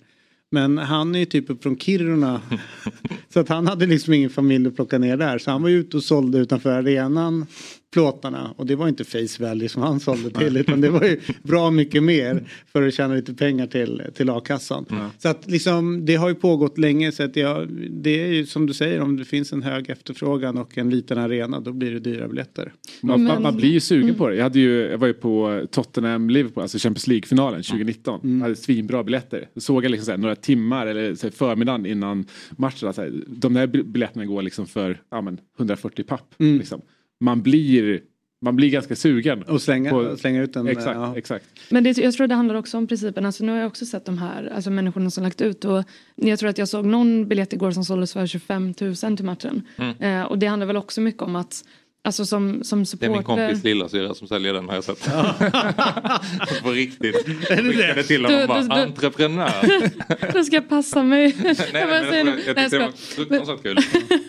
Men 0.50 0.78
han 0.78 1.14
är 1.14 1.18
ju 1.18 1.24
typ 1.24 1.62
från 1.62 1.76
Kiruna. 1.76 2.40
så 3.28 3.40
att 3.40 3.48
han 3.48 3.66
hade 3.66 3.86
liksom 3.86 4.12
ingen 4.14 4.30
familj 4.30 4.68
att 4.68 4.76
plocka 4.76 4.98
ner 4.98 5.16
där. 5.16 5.38
Så 5.38 5.50
han 5.50 5.62
var 5.62 5.70
ute 5.70 5.96
och 5.96 6.02
sålde 6.02 6.38
utanför 6.38 6.70
arenan. 6.70 7.46
Plåtarna 7.92 8.54
och 8.56 8.66
det 8.66 8.76
var 8.76 8.88
inte 8.88 9.04
face 9.04 9.44
value 9.48 9.68
som 9.68 9.82
han 9.82 10.00
sålde 10.00 10.30
till 10.30 10.56
utan 10.56 10.80
det 10.80 10.90
var 10.90 11.04
ju 11.04 11.20
bra 11.42 11.70
mycket 11.70 12.02
mer 12.02 12.48
för 12.72 12.82
att 12.82 12.94
tjäna 12.94 13.14
lite 13.14 13.34
pengar 13.34 13.66
till, 13.66 14.02
till 14.14 14.30
a-kassan. 14.30 14.86
Mm. 14.90 15.04
Så 15.18 15.28
att 15.28 15.50
liksom 15.50 16.06
det 16.06 16.14
har 16.14 16.28
ju 16.28 16.34
pågått 16.34 16.78
länge 16.78 17.12
så 17.12 17.22
att 17.22 17.36
jag, 17.36 17.68
det 17.90 18.22
är 18.24 18.26
ju 18.26 18.46
som 18.46 18.66
du 18.66 18.74
säger 18.74 19.00
om 19.00 19.16
det 19.16 19.24
finns 19.24 19.52
en 19.52 19.62
hög 19.62 19.90
efterfrågan 19.90 20.58
och 20.58 20.78
en 20.78 20.90
liten 20.90 21.18
arena 21.18 21.60
då 21.60 21.72
blir 21.72 21.92
det 21.92 22.00
dyra 22.00 22.28
biljetter. 22.28 22.72
Man, 23.00 23.24
Men... 23.24 23.42
man, 23.42 23.56
blir 23.56 23.70
ju 23.70 23.80
sugen 23.80 24.04
mm. 24.04 24.16
på 24.16 24.28
det. 24.28 24.36
Jag, 24.36 24.42
hade 24.42 24.58
ju, 24.58 24.80
jag 24.80 24.98
var 24.98 25.06
ju 25.06 25.14
på 25.14 25.66
Tottenham-Liverpool, 25.70 26.62
alltså 26.62 26.78
Champions 26.78 27.06
League-finalen 27.06 27.62
2019. 27.62 28.20
Mm. 28.20 28.36
Jag 28.36 28.42
hade 28.42 28.56
svinbra 28.56 29.04
biljetter. 29.04 29.48
Jag 29.54 29.62
såg 29.62 29.84
jag 29.84 29.90
liksom 29.90 30.06
såhär, 30.06 30.18
några 30.18 30.36
timmar 30.36 30.86
eller 30.86 31.14
såhär, 31.14 31.32
förmiddagen 31.32 31.86
innan 31.86 32.26
matchen. 32.50 32.94
Såhär, 32.94 33.12
de 33.26 33.54
där 33.54 33.66
biljetterna 33.66 34.24
går 34.24 34.42
liksom 34.42 34.66
för 34.66 35.00
ja, 35.10 35.20
men, 35.20 35.40
140 35.58 36.04
papp. 36.04 36.34
Mm. 36.38 36.58
Liksom 36.58 36.82
man 37.20 37.42
blir 37.42 38.00
man 38.40 38.56
blir 38.56 38.70
ganska 38.70 38.96
sugen. 38.96 39.42
Och 39.42 39.62
slänga, 39.62 39.90
på, 39.90 40.16
slänga 40.16 40.42
ut 40.42 40.52
den. 40.52 40.68
Exakt, 40.68 40.96
ja. 40.96 41.16
exakt. 41.16 41.44
Men 41.70 41.84
det, 41.84 41.98
jag 41.98 42.14
tror 42.14 42.26
det 42.26 42.34
handlar 42.34 42.54
också 42.54 42.78
om 42.78 42.86
principen. 42.86 43.26
Alltså 43.26 43.44
nu 43.44 43.52
har 43.52 43.58
jag 43.58 43.66
också 43.66 43.86
sett 43.86 44.04
de 44.04 44.18
här 44.18 44.52
alltså 44.54 44.70
människorna 44.70 45.10
som 45.10 45.24
lagt 45.24 45.40
ut. 45.40 45.64
Och 45.64 45.84
jag 46.16 46.38
tror 46.38 46.50
att 46.50 46.58
jag 46.58 46.68
såg 46.68 46.86
någon 46.86 47.28
biljett 47.28 47.52
igår 47.52 47.70
som 47.70 47.84
såldes 47.84 48.12
för 48.12 48.26
25 48.26 48.74
000 48.80 48.94
till 48.94 49.24
matchen. 49.24 49.62
Mm. 49.76 49.96
Eh, 50.00 50.26
och 50.26 50.38
det 50.38 50.46
handlar 50.46 50.66
väl 50.66 50.76
också 50.76 51.00
mycket 51.00 51.22
om 51.22 51.36
att 51.36 51.64
Alltså 52.04 52.26
som, 52.26 52.64
som 52.64 52.86
supporter... 52.86 53.08
Det 53.08 53.14
är 53.14 53.16
min 53.16 53.24
kompis 53.24 53.64
lillasyrra 53.64 54.14
som 54.14 54.28
säljer 54.28 54.54
den 54.54 54.68
har 54.68 54.74
jag 54.74 54.84
sett. 54.84 55.04
På 56.62 56.70
riktigt. 56.70 57.16
Skickade 57.48 58.02
till 58.02 58.24
honom 58.24 58.46
bara, 58.46 58.62
du, 58.62 58.82
entreprenör. 58.82 60.32
Då 60.32 60.44
ska 60.44 60.56
jag 60.56 60.68
passa 60.68 61.02
mig. 61.02 61.36
nej, 61.42 61.56
men, 61.72 62.06
men, 62.06 62.26
jag, 62.26 62.38
jag 62.46 62.56
tyckte 62.56 62.78
det 62.78 62.78
var 62.78 62.92
fruktansvärt 62.92 63.62
kul. 63.62 63.78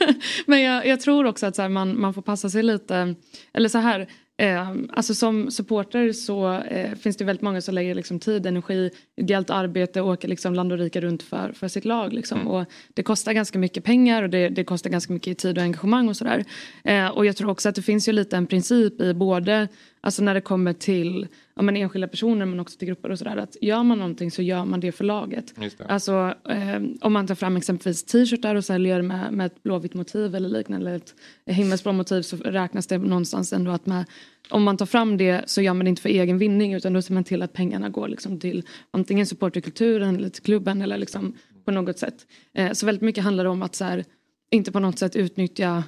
men 0.46 0.62
jag, 0.62 0.88
jag, 0.88 1.02
tror 1.02 1.26
också 1.26 1.46
att 1.46 1.56
så 1.56 1.62
här, 1.62 1.70
man, 1.70 2.02
man 2.02 2.14
får 2.14 2.22
passa 2.22 2.50
sig 2.50 2.64
lite. 2.64 3.16
Eller 3.54 3.70
så 3.70 3.78
här, 3.78 4.08
Eh, 4.40 4.70
alltså 4.90 5.16
som 5.16 5.52
supporter 5.52 6.12
så 6.12 6.54
eh, 6.54 6.96
finns 6.96 7.18
det 7.18 7.26
väldigt 7.26 7.42
många 7.42 7.62
som 7.62 7.76
lägger 7.76 7.96
liksom, 7.96 8.20
tid, 8.20 8.46
energi, 8.46 8.92
ideellt 9.16 9.50
arbete 9.50 10.02
och 10.02 10.10
åker 10.10 10.28
liksom, 10.28 10.54
land 10.54 10.72
och 10.72 10.78
rika 10.78 11.02
runt 11.02 11.24
för, 11.24 11.52
för 11.52 11.68
sitt 11.68 11.86
lag. 11.86 12.14
Liksom. 12.14 12.40
Mm. 12.40 12.52
Och 12.52 12.66
det 12.94 13.04
kostar 13.04 13.34
ganska 13.34 13.60
mycket 13.60 13.84
pengar 13.84 14.24
och 14.24 14.30
det, 14.30 14.50
det 14.50 14.64
kostar 14.64 14.90
ganska 14.90 15.14
mycket 15.14 15.38
tid 15.38 15.58
och 15.58 15.64
engagemang 15.64 16.10
och 16.10 16.18
sådär. 16.18 16.46
Eh, 16.84 17.08
och 17.08 17.26
jag 17.26 17.38
tror 17.38 17.50
också 17.50 17.70
att 17.70 17.76
det 17.76 17.82
finns 17.82 18.08
ju 18.08 18.12
lite 18.12 18.38
en 18.38 18.48
princip 18.48 19.02
i 19.02 19.14
både 19.14 19.68
Alltså 20.02 20.24
när 20.24 20.34
det 20.34 20.42
kommer 20.42 20.74
till 20.74 21.28
ja, 21.56 21.62
men 21.62 21.78
enskilda 21.78 22.08
personer 22.08 22.46
men 22.46 22.60
också 22.60 22.80
till 22.80 22.88
grupper 22.88 23.12
och 23.12 23.20
sådär. 23.20 23.38
Att 23.38 23.58
gör 23.62 23.84
man 23.84 23.98
någonting 23.98 24.32
så 24.32 24.42
gör 24.42 24.66
man 24.66 24.80
det 24.80 24.92
för 24.92 25.04
laget. 25.04 25.54
Det. 25.56 25.86
Alltså 25.88 26.34
eh, 26.50 26.82
om 27.02 27.14
man 27.14 27.28
tar 27.28 27.36
fram 27.36 27.58
exempelvis 27.58 28.04
t-shirtar 28.04 28.56
och 28.56 28.66
säljer 28.66 29.02
med, 29.02 29.34
med 29.34 29.46
ett 29.46 29.64
blåvitt 29.64 29.94
motiv 29.94 30.36
eller 30.36 30.50
liknande. 30.50 30.90
Eller 30.90 30.98
ett 30.98 31.16
himmelsblå 31.46 31.92
motiv 31.92 32.22
så 32.22 32.38
räknas 32.38 32.88
det 32.88 32.98
någonstans 32.98 33.54
ändå 33.54 33.72
att 33.72 33.86
med, 33.86 34.06
om 34.50 34.64
man 34.64 34.78
tar 34.78 34.86
fram 34.86 35.18
det 35.18 35.44
så 35.46 35.62
gör 35.62 35.74
man 35.74 35.86
det 35.86 35.90
inte 35.90 36.02
för 36.02 36.10
egen 36.10 36.38
vinning 36.38 36.74
utan 36.74 36.94
då 36.94 37.02
ser 37.02 37.14
man 37.14 37.24
till 37.24 37.42
att 37.42 37.54
pengarna 37.54 37.90
går 37.90 38.08
liksom 38.08 38.40
till 38.40 38.64
antingen 38.92 39.26
supporterkulturen 39.26 40.16
eller 40.16 40.30
till 40.30 40.44
klubben 40.44 40.82
eller 40.82 40.98
liksom 40.98 41.36
på 41.66 41.72
något 41.72 42.00
sätt. 42.00 42.28
Eh, 42.54 42.72
så 42.72 42.86
väldigt 42.86 43.02
mycket 43.02 43.24
handlar 43.24 43.44
det 43.44 43.50
om 43.50 43.62
att 43.62 43.76
så 43.76 43.86
här, 43.86 44.06
inte 44.52 44.72
på 44.72 44.80
något 44.80 45.00
sätt 45.00 45.16
utnyttja 45.16 45.84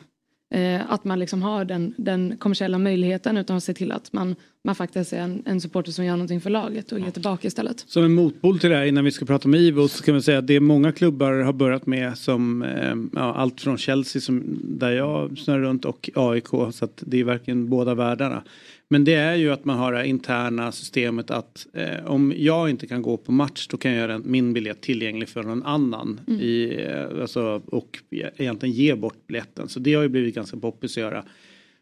Eh, 0.53 0.91
att 0.91 1.03
man 1.03 1.19
liksom 1.19 1.41
har 1.41 1.65
den, 1.65 1.93
den 1.97 2.37
kommersiella 2.37 2.77
möjligheten 2.77 3.37
utan 3.37 3.57
att 3.57 3.63
se 3.63 3.73
till 3.73 3.91
att 3.91 4.13
man, 4.13 4.35
man 4.63 4.75
faktiskt 4.75 5.13
är 5.13 5.17
en, 5.17 5.43
en 5.45 5.61
supporter 5.61 5.91
som 5.91 6.05
gör 6.05 6.13
någonting 6.13 6.41
för 6.41 6.49
laget 6.49 6.91
och 6.91 6.99
ger 6.99 7.11
tillbaka 7.11 7.47
istället. 7.47 7.83
Som 7.87 8.03
en 8.03 8.13
motpol 8.13 8.59
till 8.59 8.69
det 8.69 8.75
här 8.75 8.85
innan 8.85 9.05
vi 9.05 9.11
ska 9.11 9.25
prata 9.25 9.47
om 9.47 9.55
Ivo 9.55 9.87
så 9.87 10.03
kan 10.03 10.15
vi 10.15 10.21
säga 10.21 10.39
att 10.39 10.47
det 10.47 10.55
är 10.55 10.59
många 10.59 10.91
klubbar 10.91 11.33
har 11.33 11.53
börjat 11.53 11.85
med 11.85 12.17
som 12.17 12.63
eh, 12.63 12.95
ja, 13.13 13.33
allt 13.33 13.61
från 13.61 13.77
Chelsea 13.77 14.21
som 14.21 14.59
där 14.63 14.91
jag 14.91 15.37
snurrar 15.37 15.59
runt 15.59 15.85
och 15.85 16.09
AIK 16.15 16.47
så 16.47 16.85
att 16.85 17.03
det 17.05 17.19
är 17.19 17.23
verkligen 17.23 17.69
båda 17.69 17.95
världarna. 17.95 18.43
Men 18.91 19.03
det 19.03 19.13
är 19.13 19.35
ju 19.35 19.51
att 19.51 19.65
man 19.65 19.77
har 19.77 19.93
det 19.93 20.07
interna 20.07 20.71
systemet 20.71 21.31
att 21.31 21.67
eh, 21.73 22.05
om 22.05 22.33
jag 22.37 22.69
inte 22.69 22.87
kan 22.87 23.01
gå 23.01 23.17
på 23.17 23.31
match 23.31 23.67
då 23.67 23.77
kan 23.77 23.91
jag 23.91 23.99
göra 23.99 24.21
min 24.25 24.53
biljett 24.53 24.81
tillgänglig 24.81 25.29
för 25.29 25.43
någon 25.43 25.63
annan. 25.63 26.21
Mm. 26.27 26.39
I, 26.41 26.85
eh, 26.89 27.21
alltså, 27.21 27.61
och 27.65 27.97
egentligen 28.11 28.75
ge 28.75 28.95
bort 28.95 29.27
biljetten. 29.27 29.69
Så 29.69 29.79
det 29.79 29.93
har 29.93 30.03
ju 30.03 30.09
blivit 30.09 30.35
ganska 30.35 30.57
poppis 30.57 30.91
att 30.91 31.01
göra. 31.01 31.23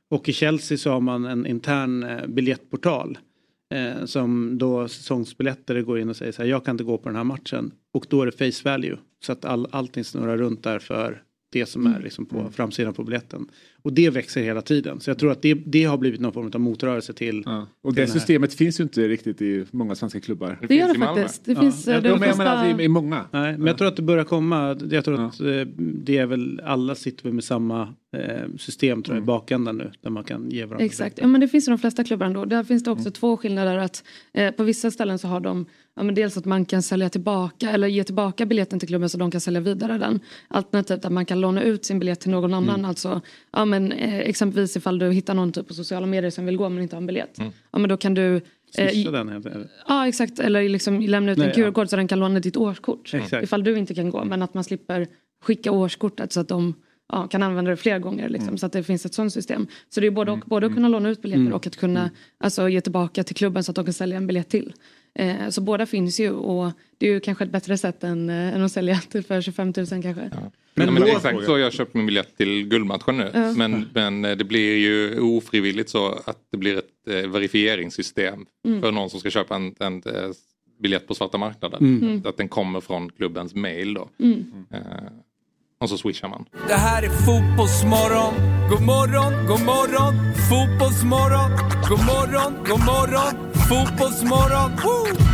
Och 0.09 0.29
i 0.29 0.33
Chelsea 0.33 0.77
så 0.77 0.91
har 0.91 0.99
man 0.99 1.25
en 1.25 1.45
intern 1.45 2.03
eh, 2.03 2.27
biljettportal. 2.27 3.17
Eh, 3.73 4.05
som 4.05 4.57
då 4.57 4.87
säsongsbiljetter 4.87 5.81
går 5.81 5.99
in 5.99 6.09
och 6.09 6.15
säger 6.15 6.31
så 6.31 6.41
här 6.41 6.49
jag 6.49 6.65
kan 6.65 6.73
inte 6.73 6.83
gå 6.83 6.97
på 6.97 7.09
den 7.09 7.15
här 7.15 7.23
matchen. 7.23 7.71
Och 7.93 8.05
då 8.09 8.21
är 8.21 8.25
det 8.25 8.31
face 8.53 8.69
value. 8.69 8.97
Så 9.25 9.31
att 9.31 9.45
all, 9.45 9.67
allting 9.71 10.03
snurrar 10.03 10.37
runt 10.37 10.63
där 10.63 10.79
för 10.79 11.23
det 11.49 11.65
som 11.65 11.85
är 11.85 11.89
mm. 11.89 12.03
liksom 12.03 12.25
på 12.25 12.39
mm. 12.39 12.51
framsidan 12.51 12.93
på 12.93 13.03
biljetten. 13.03 13.47
Och 13.81 13.93
det 13.93 14.09
växer 14.09 14.41
hela 14.41 14.61
tiden. 14.61 14.99
Så 14.99 15.09
jag 15.09 15.19
tror 15.19 15.31
att 15.31 15.41
det, 15.41 15.53
det 15.53 15.83
har 15.83 15.97
blivit 15.97 16.21
någon 16.21 16.33
form 16.33 16.51
av 16.53 16.59
motrörelse 16.59 17.13
till. 17.13 17.43
Ja. 17.45 17.67
Och 17.81 17.93
det 17.93 18.07
systemet 18.07 18.53
finns 18.53 18.79
ju 18.79 18.83
inte 18.83 19.07
riktigt 19.07 19.41
i 19.41 19.65
många 19.71 19.95
svenska 19.95 20.19
klubbar. 20.19 20.57
Det, 20.61 20.67
det 20.67 20.75
gör 20.75 20.87
det 20.87 20.99
faktiskt. 20.99 21.45
Det 21.45 21.55
finns, 21.55 21.87
ja. 21.87 22.01
det 22.01 22.09
de 22.09 22.19
flesta... 22.19 22.49
alltså, 22.49 22.81
i, 22.81 22.85
i 22.85 22.87
många. 22.87 23.25
Nej, 23.31 23.57
men 23.57 23.67
jag 23.67 23.77
tror 23.77 23.87
att 23.87 23.95
det 23.95 24.01
börjar 24.01 24.23
komma. 24.23 24.77
Jag 24.89 25.05
tror 25.05 25.25
att 25.25 25.39
eh, 25.39 25.47
det 25.77 26.17
är 26.17 26.25
väl 26.25 26.61
alla 26.63 26.95
sitter 26.95 27.31
med 27.31 27.43
samma 27.43 27.93
eh, 28.13 28.55
system 28.57 29.03
tror 29.03 29.15
jag, 29.15 29.21
mm. 29.21 29.23
i 29.23 29.27
bakändan 29.27 29.77
nu. 29.77 29.91
Där 30.01 30.09
man 30.09 30.23
kan 30.23 30.49
ge 30.49 30.65
varandra. 30.65 30.85
Exakt, 30.85 31.19
ja, 31.21 31.27
men 31.27 31.41
det 31.41 31.47
finns 31.47 31.67
i 31.67 31.71
de 31.71 31.77
flesta 31.77 32.03
klubbar 32.03 32.25
ändå. 32.25 32.45
Där 32.45 32.63
finns 32.63 32.83
det 32.83 32.91
också 32.91 33.07
mm. 33.07 33.13
två 33.13 33.37
skillnader. 33.37 33.77
att 33.77 34.03
eh, 34.33 34.51
På 34.51 34.63
vissa 34.63 34.91
ställen 34.91 35.19
så 35.19 35.27
har 35.27 35.39
de 35.39 35.65
ja, 35.99 36.03
men 36.03 36.15
dels 36.15 36.37
att 36.37 36.45
man 36.45 36.65
kan 36.65 36.81
sälja 36.81 37.09
tillbaka 37.09 37.69
eller 37.69 37.87
ge 37.87 38.03
tillbaka 38.03 38.45
biljetten 38.45 38.79
till 38.79 38.87
klubben 38.87 39.09
så 39.09 39.17
de 39.17 39.31
kan 39.31 39.41
sälja 39.41 39.59
vidare 39.59 39.97
den. 39.97 40.19
Alternativt 40.47 41.05
att 41.05 41.11
man 41.11 41.25
kan 41.25 41.41
låna 41.41 41.63
ut 41.63 41.85
sin 41.85 41.99
biljett 41.99 42.19
till 42.19 42.31
någon 42.31 42.53
annan. 42.53 42.79
Mm. 42.79 42.89
Alltså, 42.89 43.21
ja, 43.51 43.65
men, 43.65 43.91
eh, 43.91 44.19
exempelvis 44.19 44.77
ifall 44.77 44.99
du 44.99 45.11
hittar 45.11 45.33
någon 45.33 45.51
typ 45.51 45.67
på 45.67 45.73
sociala 45.73 46.05
medier 46.05 46.31
som 46.31 46.45
vill 46.45 46.57
gå 46.57 46.69
men 46.69 46.83
inte 46.83 46.95
har 46.95 47.01
en 47.01 47.07
biljett. 47.07 47.39
Mm. 47.39 47.51
Ja, 47.71 47.79
men 47.79 47.89
då 47.89 47.97
kan 47.97 48.13
du 48.13 48.41
Swisha 48.75 49.11
den 49.11 49.43
Ja 49.87 50.07
exakt 50.07 50.39
eller 50.39 50.69
liksom 50.69 51.01
lämna 51.01 51.31
ut 51.31 51.37
Nej, 51.37 51.47
en 51.47 51.53
QR-kod 51.53 51.83
ja. 51.83 51.87
så 51.87 51.95
den 51.95 52.07
kan 52.07 52.19
låna 52.19 52.39
ditt 52.39 52.57
årskort. 52.57 53.13
Exakt. 53.13 53.43
Ifall 53.43 53.63
du 53.63 53.77
inte 53.77 53.95
kan 53.95 54.09
gå 54.09 54.23
men 54.23 54.41
att 54.41 54.53
man 54.53 54.63
slipper 54.63 55.07
skicka 55.41 55.71
årskortet 55.71 56.33
så 56.33 56.39
att 56.39 56.47
de 56.47 56.73
ja, 57.11 57.27
kan 57.27 57.43
använda 57.43 57.71
det 57.71 57.77
flera 57.77 57.99
gånger. 57.99 58.29
Liksom, 58.29 58.47
mm. 58.47 58.57
Så 58.57 58.65
att 58.65 58.71
det 58.71 58.83
finns 58.83 59.05
ett 59.05 59.13
sånt 59.13 59.33
system. 59.33 59.67
Så 59.89 60.01
det 60.01 60.07
är 60.07 60.11
både, 60.11 60.31
och, 60.31 60.39
både 60.39 60.67
att 60.67 60.73
kunna 60.73 60.87
låna 60.87 61.09
ut 61.09 61.21
biljetter 61.21 61.41
mm. 61.41 61.53
och 61.53 61.67
att 61.67 61.77
kunna 61.77 61.99
mm. 61.99 62.13
alltså, 62.39 62.69
ge 62.69 62.81
tillbaka 62.81 63.23
till 63.23 63.35
klubben 63.35 63.63
så 63.63 63.71
att 63.71 63.75
de 63.75 63.85
kan 63.85 63.93
sälja 63.93 64.17
en 64.17 64.27
biljett 64.27 64.49
till. 64.49 64.73
Eh, 65.15 65.49
så 65.49 65.61
båda 65.61 65.85
finns 65.85 66.19
ju 66.19 66.31
och 66.31 66.71
det 66.97 67.07
är 67.07 67.11
ju 67.11 67.19
kanske 67.19 67.43
ett 67.43 67.51
bättre 67.51 67.77
sätt 67.77 68.03
än, 68.03 68.29
äh, 68.29 68.55
än 68.55 68.63
att 68.63 68.71
sälja 68.71 68.95
till 69.09 69.23
för 69.23 69.41
25 69.41 69.73
000 69.77 69.87
kanske. 69.87 70.29
Ja. 70.33 70.51
Men, 70.73 70.87
ja, 70.87 70.91
men 70.91 71.03
det 71.03 71.11
är 71.11 71.15
exakt 71.15 71.45
så 71.45 71.57
jag 71.57 71.73
köpt 71.73 71.93
min 71.93 72.05
biljett 72.05 72.37
till 72.37 72.67
guldmatchen 72.67 73.17
nu. 73.17 73.31
Ja. 73.33 73.53
Men, 73.53 73.89
men 73.93 74.25
eh, 74.25 74.37
det 74.37 74.43
blir 74.43 74.77
ju 74.77 75.19
ofrivilligt 75.19 75.89
så 75.89 76.19
att 76.25 76.37
det 76.51 76.57
blir 76.57 76.77
ett 76.77 77.07
eh, 77.07 77.29
verifieringssystem 77.29 78.45
mm. 78.65 78.81
för 78.81 78.91
någon 78.91 79.09
som 79.09 79.19
ska 79.19 79.29
köpa 79.29 79.55
en, 79.55 79.75
en, 79.79 79.93
en 79.93 80.33
biljett 80.81 81.07
på 81.07 81.15
svarta 81.15 81.37
marknaden. 81.37 81.79
Mm. 81.79 82.21
Att 82.25 82.37
den 82.37 82.47
kommer 82.47 82.81
från 82.81 83.09
klubbens 83.09 83.55
mail 83.55 83.93
då. 83.93 84.09
Mm. 84.19 84.65
Och 85.81 85.89
så 85.89 85.97
swishar 85.97 86.27
man. 86.29 86.45
Det 86.67 86.73
här 86.73 87.03
är 87.03 87.09
Fotbollsmorgon. 87.09 88.33
God 88.69 88.81
morgon, 88.81 89.33
god 89.47 89.65
morgon. 89.65 90.13
Fotbollsmorgon. 90.49 91.51
God 91.89 91.99
morgon, 91.99 92.53
god 92.69 92.79
morgon. 92.79 93.51
Fotbollsmorgon. 93.69 94.71
Woo! 94.83 95.25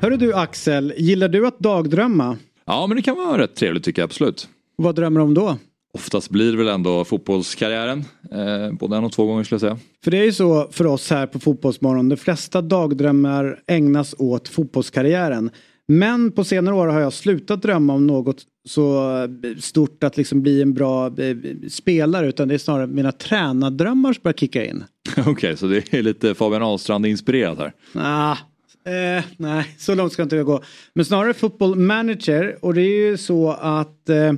Hörru 0.00 0.16
du 0.16 0.34
Axel, 0.34 0.94
gillar 0.96 1.28
du 1.28 1.46
att 1.46 1.58
dagdrömma? 1.58 2.36
Ja 2.66 2.86
men 2.86 2.96
det 2.96 3.02
kan 3.02 3.16
vara 3.16 3.38
rätt 3.42 3.54
trevligt 3.56 3.84
tycker 3.84 4.02
jag 4.02 4.06
absolut. 4.06 4.48
Vad 4.76 4.94
drömmer 4.94 5.20
du 5.20 5.24
om 5.24 5.34
då? 5.34 5.56
Oftast 5.94 6.30
blir 6.30 6.52
det 6.52 6.58
väl 6.58 6.68
ändå 6.68 7.04
fotbollskarriären. 7.04 8.04
Eh, 8.32 8.72
både 8.78 8.96
en 8.96 9.04
och 9.04 9.12
två 9.12 9.26
gånger 9.26 9.44
skulle 9.44 9.54
jag 9.54 9.60
säga. 9.60 9.78
För 10.04 10.10
det 10.10 10.18
är 10.18 10.24
ju 10.24 10.32
så 10.32 10.68
för 10.70 10.86
oss 10.86 11.10
här 11.10 11.26
på 11.26 11.38
Fotbollsmorgon. 11.38 12.08
De 12.08 12.16
flesta 12.16 12.62
dagdrömmar 12.62 13.60
ägnas 13.66 14.14
åt 14.18 14.48
fotbollskarriären. 14.48 15.50
Men 15.92 16.32
på 16.32 16.44
senare 16.44 16.74
år 16.74 16.86
har 16.86 17.00
jag 17.00 17.12
slutat 17.12 17.62
drömma 17.62 17.92
om 17.94 18.06
något 18.06 18.42
så 18.68 19.28
stort 19.58 20.04
att 20.04 20.16
liksom 20.16 20.42
bli 20.42 20.62
en 20.62 20.74
bra 20.74 21.06
eh, 21.06 21.36
spelare 21.68 22.28
utan 22.28 22.48
det 22.48 22.54
är 22.54 22.58
snarare 22.58 22.86
mina 22.86 23.12
tränardrömmar 23.12 24.12
som 24.12 24.20
börjar 24.22 24.34
kicka 24.34 24.64
in. 24.64 24.84
Okej, 25.16 25.32
okay, 25.32 25.56
så 25.56 25.66
det 25.66 25.94
är 25.94 26.02
lite 26.02 26.34
Fabian 26.34 26.62
Ahlstrand 26.62 27.06
inspirerat 27.06 27.58
här? 27.58 27.72
Ah, 27.94 28.36
eh, 28.90 29.24
nej, 29.36 29.74
så 29.78 29.94
långt 29.94 30.12
ska 30.12 30.22
inte 30.22 30.36
jag 30.36 30.46
gå. 30.46 30.62
Men 30.94 31.04
snarare 31.04 31.34
football 31.34 31.74
manager 31.74 32.58
och 32.60 32.74
det 32.74 32.82
är 32.82 33.08
ju 33.10 33.16
så 33.16 33.50
att 33.50 34.08
eh, 34.08 34.32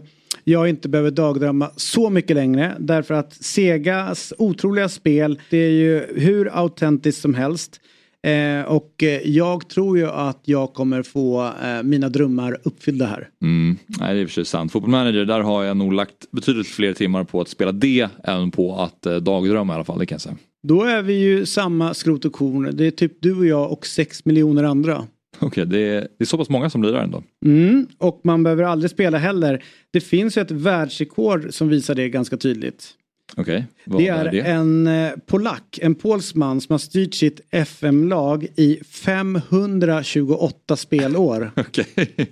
jag 0.44 0.68
inte 0.68 0.88
behöver 0.88 1.10
dagdrömma 1.10 1.70
så 1.76 2.10
mycket 2.10 2.36
längre 2.36 2.76
därför 2.78 3.14
att 3.14 3.34
Segas 3.34 4.32
otroliga 4.38 4.88
spel 4.88 5.40
det 5.50 5.58
är 5.58 5.70
ju 5.70 6.06
hur 6.16 6.58
autentiskt 6.58 7.22
som 7.22 7.34
helst. 7.34 7.80
Eh, 8.22 8.62
och 8.62 9.02
eh, 9.02 9.28
jag 9.28 9.68
tror 9.68 9.98
ju 9.98 10.06
att 10.06 10.40
jag 10.44 10.72
kommer 10.74 11.02
få 11.02 11.52
eh, 11.62 11.82
mina 11.82 12.08
drömmar 12.08 12.58
uppfyllda 12.64 13.06
här. 13.06 13.28
Mm. 13.42 13.76
Nej, 13.86 14.14
det 14.14 14.20
är 14.20 14.26
för 14.26 14.44
sant. 14.44 14.72
Football 14.72 14.90
Manager, 14.90 15.24
där 15.24 15.40
har 15.40 15.64
jag 15.64 15.76
nog 15.76 15.92
lagt 15.92 16.30
betydligt 16.30 16.68
fler 16.68 16.92
timmar 16.92 17.24
på 17.24 17.40
att 17.40 17.48
spela 17.48 17.72
det 17.72 18.08
än 18.24 18.50
på 18.50 18.76
att 18.80 19.06
eh, 19.06 19.16
dagdrömma 19.16 19.72
i 19.72 19.74
alla 19.74 19.84
fall, 19.84 19.98
det 19.98 20.06
kan 20.06 20.14
jag 20.14 20.22
säga. 20.22 20.36
Då 20.62 20.82
är 20.82 21.02
vi 21.02 21.12
ju 21.12 21.46
samma 21.46 21.94
skrot 21.94 22.24
och 22.24 22.32
korn. 22.32 22.70
Det 22.72 22.86
är 22.86 22.90
typ 22.90 23.12
du 23.20 23.36
och 23.36 23.46
jag 23.46 23.72
och 23.72 23.86
sex 23.86 24.24
miljoner 24.24 24.64
andra. 24.64 25.06
Okej, 25.36 25.46
okay, 25.46 25.64
det, 25.64 25.78
är, 25.78 26.00
det 26.00 26.24
är 26.24 26.24
så 26.24 26.38
pass 26.38 26.48
många 26.48 26.70
som 26.70 26.80
blir 26.80 26.92
där 26.92 27.02
ändå. 27.02 27.22
Mm, 27.44 27.86
och 27.98 28.20
man 28.24 28.42
behöver 28.42 28.62
aldrig 28.64 28.90
spela 28.90 29.18
heller. 29.18 29.64
Det 29.90 30.00
finns 30.00 30.36
ju 30.36 30.42
ett 30.42 30.50
världsrekord 30.50 31.54
som 31.54 31.68
visar 31.68 31.94
det 31.94 32.08
ganska 32.08 32.36
tydligt. 32.36 32.94
Okej, 33.36 33.66
Det 33.84 34.08
är, 34.08 34.34
en 34.34 34.86
eh, 34.86 35.10
polack, 35.26 35.78
en 35.82 35.94
polsman 35.94 36.60
som 36.60 36.72
har 36.72 36.78
styrt 36.78 37.14
sitt 37.14 37.40
FM-lag 37.50 38.46
i 38.56 38.80
528 38.84 40.76
spelår. 40.76 41.50
Okej. 41.56 42.30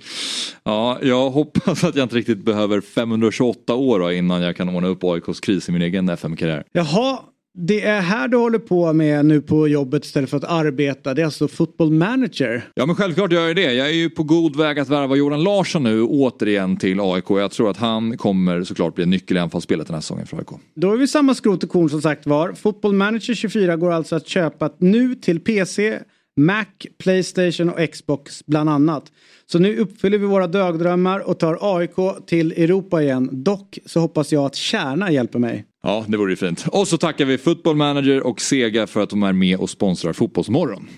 Ja, 0.65 0.99
jag 1.03 1.31
hoppas 1.31 1.85
att 1.85 1.97
jag 1.97 2.05
inte 2.05 2.17
riktigt 2.17 2.45
behöver 2.45 2.81
528 2.81 3.75
år 3.75 4.13
innan 4.13 4.43
jag 4.43 4.57
kan 4.57 4.69
ordna 4.69 4.89
upp 4.89 5.05
AIKs 5.05 5.41
kris 5.41 5.69
i 5.69 5.73
min 5.73 5.83
egen 5.83 6.09
FM-karriär. 6.09 6.65
Jaha, 6.73 7.19
det 7.61 7.83
är 7.85 8.01
här 8.01 8.29
du 8.29 8.37
håller 8.37 8.59
på 8.59 8.93
med 8.93 9.27
nu 9.27 9.41
på 9.41 9.69
jobbet 9.69 10.05
istället 10.05 10.31
för 10.31 10.37
att 10.37 10.45
arbeta. 10.45 11.15
Det 11.15 11.23
är 11.23 11.25
alltså 11.25 11.49
football 11.49 11.91
manager. 11.91 12.65
Ja 12.75 12.87
men 12.87 12.97
självklart 12.97 13.33
gör 13.33 13.47
jag 13.47 13.57
det. 13.57 13.73
Jag 13.73 13.89
är 13.89 13.93
ju 13.93 14.11
på 14.11 14.23
god 14.23 14.57
väg 14.57 14.79
att 14.79 14.89
värva 14.89 15.17
Jordan 15.17 15.43
Larsson 15.43 15.83
nu 15.83 16.03
återigen 16.03 16.77
till 16.77 17.01
AIK. 17.01 17.25
Jag 17.29 17.51
tror 17.51 17.71
att 17.71 17.77
han 17.77 18.17
kommer 18.17 18.65
såklart 18.65 18.95
bli 18.95 19.07
nyckel 19.07 19.37
i 19.37 19.41
anfallsspelet 19.41 19.87
den 19.87 19.95
här 19.95 20.01
säsongen 20.01 20.27
för 20.27 20.39
AIK. 20.39 20.49
Då 20.75 20.93
är 20.93 20.97
vi 20.97 21.07
samma 21.07 21.35
skrot 21.35 21.65
och 21.65 21.71
korn 21.71 21.91
som 21.91 22.03
sagt 22.03 22.27
var. 22.27 22.53
Football 22.53 22.93
manager 22.93 23.35
24 23.35 23.77
går 23.77 23.93
alltså 23.93 24.17
att 24.17 24.29
köpa 24.29 24.71
nu 24.79 25.15
till 25.15 25.41
PC, 25.41 25.99
Mac, 26.37 26.65
Playstation 26.99 27.71
och 27.71 27.93
Xbox 27.93 28.47
bland 28.47 28.71
annat. 28.71 29.05
Så 29.47 29.59
nu 29.59 29.77
uppfyller 29.77 30.19
vi 30.19 30.27
våra 30.27 30.47
dagdrömmar 30.47 31.21
och 31.21 31.39
tar 31.39 31.59
AIK 31.61 32.27
till 32.27 32.53
Europa 32.53 33.03
igen. 33.03 33.29
Dock 33.33 33.79
så 33.87 34.01
hoppas 34.01 34.33
jag 34.33 34.45
att 34.45 34.55
Kärna 34.55 35.11
hjälper 35.11 35.39
mig. 35.39 35.65
Ja, 35.83 36.05
det 36.09 36.17
vore 36.17 36.33
ju 36.33 36.37
fint. 36.37 36.67
Och 36.73 36.89
så 36.89 36.99
tackar 36.99 37.25
vi 37.25 37.39
Football 37.39 37.77
Manager 37.77 38.27
och 38.27 38.41
Sega 38.41 38.87
för 38.87 39.01
att 39.01 39.11
de 39.11 39.23
är 39.23 39.33
med 39.33 39.59
och 39.59 39.71
sponsrar 39.71 40.13
Fotbollsmorgon. 40.13 40.89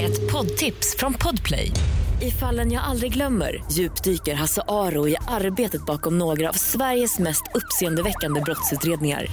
Ett 0.00 0.32
poddtips 0.32 0.96
från 0.98 1.14
Podplay. 1.14 1.70
I 2.22 2.30
fallen 2.30 2.72
jag 2.72 2.84
aldrig 2.84 3.12
glömmer 3.12 3.64
djupdyker 3.72 4.34
Hasse 4.34 4.62
Aro 4.68 5.08
i 5.08 5.16
arbetet 5.28 5.86
bakom 5.86 6.18
några 6.18 6.48
av 6.48 6.52
Sveriges 6.52 7.18
mest 7.18 7.42
uppseendeväckande 7.54 8.40
brottsutredningar. 8.40 9.26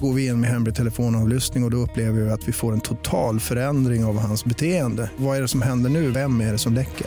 Går 0.00 0.12
vi 0.12 0.26
in 0.26 0.40
med 0.40 0.50
hemlig 0.50 0.74
telefonavlyssning 0.74 1.64
och, 1.64 1.66
och 1.66 1.70
då 1.70 1.76
upplever 1.76 2.20
vi 2.20 2.30
att 2.30 2.48
vi 2.48 2.52
får 2.52 2.72
en 2.72 2.80
total 2.80 3.40
förändring 3.40 4.04
av 4.04 4.18
hans 4.18 4.44
beteende. 4.44 5.10
Vad 5.16 5.36
är 5.36 5.42
det 5.42 5.48
som 5.48 5.62
händer 5.62 5.90
nu? 5.90 6.10
Vem 6.10 6.40
är 6.40 6.52
det 6.52 6.58
som 6.58 6.74
läcker? 6.74 7.06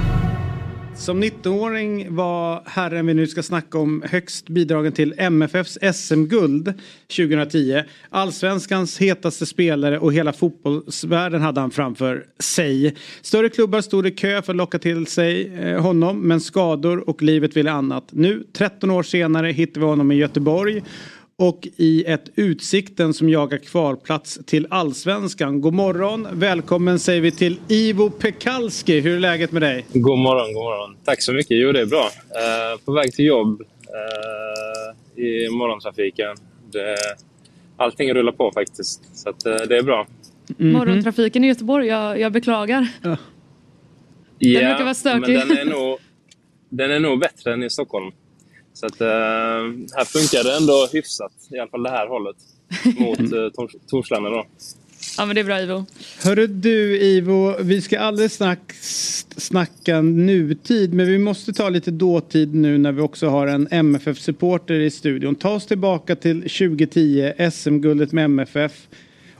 Som 0.95 1.23
19-åring 1.23 2.15
var 2.15 2.63
herren 2.65 3.07
vi 3.07 3.13
nu 3.13 3.27
ska 3.27 3.43
snacka 3.43 3.77
om 3.77 4.03
högst 4.05 4.49
bidragen 4.49 4.91
till 4.91 5.13
MFFs 5.17 5.77
SM-guld 5.93 6.73
2010. 7.17 7.83
Allsvenskans 8.09 8.97
hetaste 8.97 9.45
spelare 9.45 9.99
och 9.99 10.13
hela 10.13 10.33
fotbollsvärlden 10.33 11.41
hade 11.41 11.61
han 11.61 11.71
framför 11.71 12.25
sig. 12.39 12.95
Större 13.21 13.49
klubbar 13.49 13.81
stod 13.81 14.07
i 14.07 14.11
kö 14.11 14.41
för 14.41 14.53
att 14.53 14.57
locka 14.57 14.79
till 14.79 15.07
sig 15.07 15.53
eh, 15.55 15.81
honom 15.81 16.19
men 16.19 16.41
skador 16.41 17.09
och 17.09 17.21
livet 17.21 17.57
ville 17.57 17.71
annat. 17.71 18.07
Nu 18.11 18.43
13 18.53 18.91
år 18.91 19.03
senare 19.03 19.51
hittar 19.51 19.81
vi 19.81 19.87
honom 19.87 20.11
i 20.11 20.15
Göteborg 20.15 20.83
och 21.41 21.67
i 21.77 22.03
ett 22.03 22.29
Utsikten 22.35 23.13
som 23.13 23.29
jagar 23.29 23.57
kvalplats 23.57 24.39
till 24.45 24.67
Allsvenskan. 24.69 25.61
God 25.61 25.73
morgon, 25.73 26.27
välkommen 26.31 26.99
säger 26.99 27.21
vi 27.21 27.31
till 27.31 27.59
Ivo 27.67 28.09
Pekalski. 28.09 28.99
Hur 28.99 29.15
är 29.15 29.19
läget 29.19 29.51
med 29.51 29.61
dig? 29.61 29.85
God 29.93 30.19
morgon, 30.19 30.53
god 30.53 30.63
morgon. 30.63 30.97
Tack 31.05 31.21
så 31.21 31.33
mycket. 31.33 31.57
Jo, 31.57 31.71
det 31.71 31.81
är 31.81 31.85
bra. 31.85 32.03
Uh, 32.03 32.85
på 32.85 32.91
väg 32.91 33.13
till 33.13 33.25
jobb 33.25 33.61
uh, 33.61 35.23
i 35.23 35.49
morgontrafiken. 35.49 36.35
Det, 36.71 36.95
allting 37.77 38.13
rullar 38.13 38.31
på 38.31 38.51
faktiskt, 38.51 39.17
så 39.17 39.29
att, 39.29 39.45
uh, 39.45 39.53
det 39.67 39.77
är 39.77 39.83
bra. 39.83 40.07
Mm 40.59 40.71
-hmm. 40.71 40.77
Morgontrafiken 40.77 41.43
i 41.43 41.47
Göteborg, 41.47 41.87
jag, 41.87 42.19
jag 42.19 42.31
beklagar. 42.31 42.87
Ja. 43.01 43.17
Den 44.39 44.51
ja, 44.51 44.59
brukar 44.59 44.83
vara 44.83 44.93
stökig. 44.93 45.37
men 45.37 45.47
den 45.47 45.57
är, 45.57 45.65
nog, 45.65 45.99
den 46.69 46.91
är 46.91 46.99
nog 46.99 47.19
bättre 47.19 47.53
än 47.53 47.63
i 47.63 47.69
Stockholm. 47.69 48.11
Så 48.73 48.85
att, 48.85 49.01
eh, 49.01 49.07
här 49.97 50.05
funkar 50.05 50.43
det 50.43 50.57
ändå 50.57 50.87
hyfsat, 50.93 51.33
i 51.49 51.59
alla 51.59 51.69
fall 51.69 51.83
det 51.83 51.89
här 51.89 52.07
hållet, 52.07 52.35
mot 52.99 53.19
eh, 53.19 53.67
Torslanda 53.87 54.29
då. 54.29 54.45
Ja 55.17 55.25
men 55.25 55.35
det 55.35 55.41
är 55.41 55.45
bra 55.45 55.61
Ivo. 55.61 55.85
Hörru 56.23 56.47
du 56.47 56.99
Ivo, 56.99 57.55
vi 57.61 57.81
ska 57.81 57.99
alldeles 57.99 58.33
snack, 58.33 58.73
snacka 59.37 60.01
nutid 60.01 60.93
men 60.93 61.07
vi 61.07 61.17
måste 61.17 61.53
ta 61.53 61.69
lite 61.69 61.91
dåtid 61.91 62.55
nu 62.55 62.77
när 62.77 62.91
vi 62.91 63.01
också 63.01 63.27
har 63.27 63.47
en 63.47 63.67
MFF-supporter 63.71 64.73
i 64.73 64.91
studion. 64.91 65.35
Ta 65.35 65.53
oss 65.53 65.65
tillbaka 65.65 66.15
till 66.15 66.41
2010, 66.41 67.33
SM-guldet 67.51 68.11
med 68.11 68.25
MFF. 68.25 68.87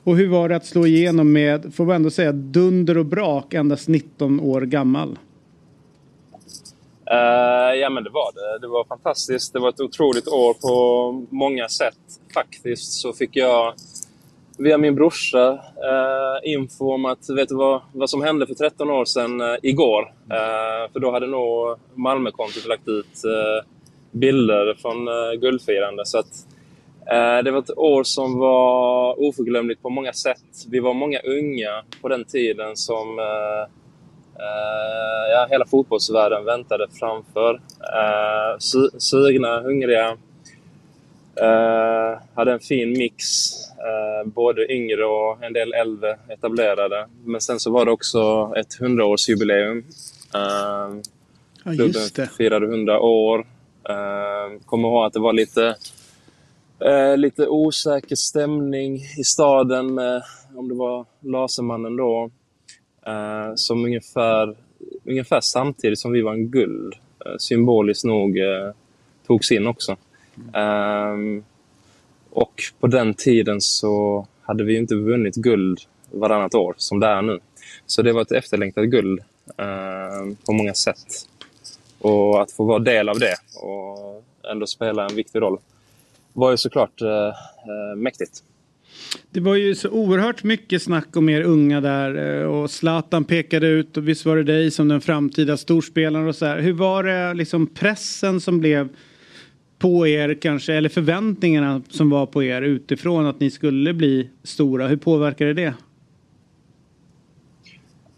Och 0.04 0.18
hur 0.18 0.28
var 0.28 0.50
det 0.50 0.56
att 0.56 0.66
slå 0.66 0.88
igenom 0.88 1.32
med, 1.32 1.74
får 1.74 1.86
man 1.86 1.96
ändå 1.96 2.10
säga, 2.10 2.32
dunder 2.32 2.98
och 2.98 3.06
brak 3.06 3.54
endast 3.54 3.88
19 3.88 4.40
år 4.40 4.62
gammal? 4.62 5.18
Uh, 7.12 7.80
ja 7.80 7.90
men 7.90 8.04
det 8.04 8.10
var 8.10 8.32
det. 8.34 8.60
Det 8.60 8.68
var 8.68 8.84
fantastiskt. 8.84 9.54
Det 9.54 9.60
var 9.60 9.70
ett 9.70 9.80
otroligt 9.80 10.28
år 10.28 10.54
på 10.54 11.26
många 11.30 11.70
sätt. 11.70 11.98
Faktiskt 12.34 12.94
så 12.94 13.14
fick 13.14 13.36
jag 13.36 13.74
via 14.58 14.78
min 14.78 14.96
brorsa 14.96 15.52
uh, 15.52 16.52
info 16.52 16.94
om 16.94 17.06
att, 17.06 17.30
vet 17.30 17.50
du 17.50 17.56
vad, 17.56 17.82
vad 17.94 18.10
som 18.10 18.22
hände 18.22 18.48
för 18.48 18.54
13 18.54 18.90
år 18.90 19.06
sedan 19.06 19.42
uh, 19.42 19.56
igår? 19.64 20.14
för 20.94 21.00
då 21.00 21.12
hade 21.12 21.28
nog 21.28 21.78
Malmökontot 21.96 22.68
lagt 22.68 22.88
ut 22.88 23.22
bilder 24.12 24.78
från 24.82 25.08
guldfirande. 25.40 26.06
Så 26.06 26.18
att, 26.18 26.48
det 27.44 27.52
var 27.52 27.60
ett 27.60 27.78
år 27.78 28.04
som 28.04 28.40
var 28.40 29.20
oförglömligt 29.20 29.82
på 29.82 29.90
många 29.90 30.14
sätt. 30.14 30.66
Vi 30.68 30.80
var 30.80 30.94
många 30.94 31.20
unga 31.20 31.84
på 32.02 32.08
den 32.08 32.26
tiden 32.26 32.78
som 32.78 33.20
ja, 35.32 35.48
hela 35.50 35.66
fotbollsvärlden 35.66 36.46
väntade 36.46 36.88
framför. 37.00 37.54
Uh, 37.54 38.60
su 38.60 38.90
sugna, 38.98 39.62
hungriga. 39.62 40.12
Uh, 41.42 42.20
hade 42.36 42.52
en 42.52 42.60
fin 42.60 42.90
mix. 42.98 43.26
Både 44.26 44.74
yngre 44.74 45.06
och 45.06 45.44
en 45.44 45.54
del 45.54 45.74
äldre 45.74 46.18
etablerade. 46.30 47.08
Men 47.26 47.42
sen 47.42 47.60
så 47.60 47.72
var 47.72 47.86
det 47.86 47.92
också 47.92 48.54
ett 48.58 48.74
hundraårsjubileum. 48.80 49.78
Uh, 49.78 51.02
ja, 51.64 51.72
klubben 51.76 52.28
firade 52.38 52.66
100 52.66 53.00
år. 53.00 53.46
Kommer 54.66 54.88
ihåg 54.88 55.06
att 55.06 55.14
det 55.14 55.20
var 55.20 55.34
lite, 55.34 55.76
lite 57.18 57.48
osäker 57.48 58.16
stämning 58.16 58.96
i 59.18 59.24
staden 59.24 59.94
med, 59.94 60.24
om 60.56 60.70
det 60.70 60.76
var 60.76 61.06
Lasermannen 61.20 61.96
då, 61.96 62.30
eh, 63.06 63.52
som 63.56 63.86
ungefär, 63.86 64.56
ungefär 65.06 65.42
samtidigt 65.42 66.00
som 66.00 66.12
vi 66.12 66.22
vann 66.22 66.48
guld, 66.48 66.94
eh, 67.26 67.38
symboliskt 67.40 68.06
nog, 68.06 68.40
eh, 68.40 68.72
togs 69.28 69.52
in 69.52 69.68
också. 69.68 69.98
Mm. 70.54 71.44
och 72.30 72.64
på 72.80 72.88
den 72.88 73.14
tiden 73.14 73.62
så 73.62 74.26
hade 74.42 74.64
vi 74.64 74.78
inte 74.78 74.96
vunnit 74.96 75.36
guld 75.36 75.80
varannat 76.12 76.56
år 76.56 76.76
som 76.78 77.00
det 77.00 77.08
är 77.08 77.22
nu. 77.22 77.40
Så 77.86 78.02
det 78.02 78.14
var 78.14 78.22
ett 78.22 78.32
efterlängtat 78.32 78.86
guld 78.86 79.20
ehm, 79.58 80.36
på 80.36 80.54
många 80.54 80.74
sätt. 80.74 81.28
Och 82.00 82.42
att 82.42 82.52
få 82.52 82.64
vara 82.64 82.80
del 82.80 83.10
av 83.10 83.20
det 83.20 83.36
och 83.62 84.24
ändå 84.52 84.68
spela 84.68 85.06
en 85.06 85.16
viktig 85.16 85.42
roll 85.42 85.58
var 86.34 86.52
ju 86.52 86.58
såklart 86.58 87.02
eh, 87.02 87.28
eh 87.28 87.96
mäktigt. 87.96 88.44
Det 89.32 89.40
var 89.40 89.56
ju 89.56 89.76
så 89.76 89.90
oerhört 89.90 90.44
mycket 90.44 90.82
snack 90.82 91.18
om 91.18 91.30
er 91.30 91.42
unga 91.42 91.82
där 91.82 92.42
eh, 92.42 92.46
och 92.46 92.72
Zlatan 92.72 93.26
pekade 93.26 93.68
ut 93.68 93.98
och 93.98 94.08
visst 94.08 94.26
var 94.26 94.38
det 94.38 94.44
dig 94.44 94.72
som 94.72 94.88
den 94.88 95.02
framtida 95.02 95.58
storspelaren 95.58 96.28
och 96.28 96.36
så 96.36 96.46
här. 96.46 96.60
Hur 96.60 96.74
var 96.74 97.04
det 97.04 97.34
liksom 97.34 97.68
pressen 97.68 98.42
som 98.42 98.60
blev 98.60 98.90
på 99.80 100.08
er 100.08 100.34
kanske 100.42 100.74
eller 100.74 100.90
förväntningarna 100.90 101.82
som 101.90 102.10
var 102.10 102.26
på 102.26 102.44
er 102.44 102.62
utifrån 102.62 103.26
att 103.26 103.40
ni 103.40 103.52
skulle 103.52 103.94
bli 103.94 104.30
stora? 104.44 104.88
Hur 104.88 104.98
påverkade 104.98 105.54
det? 105.54 105.74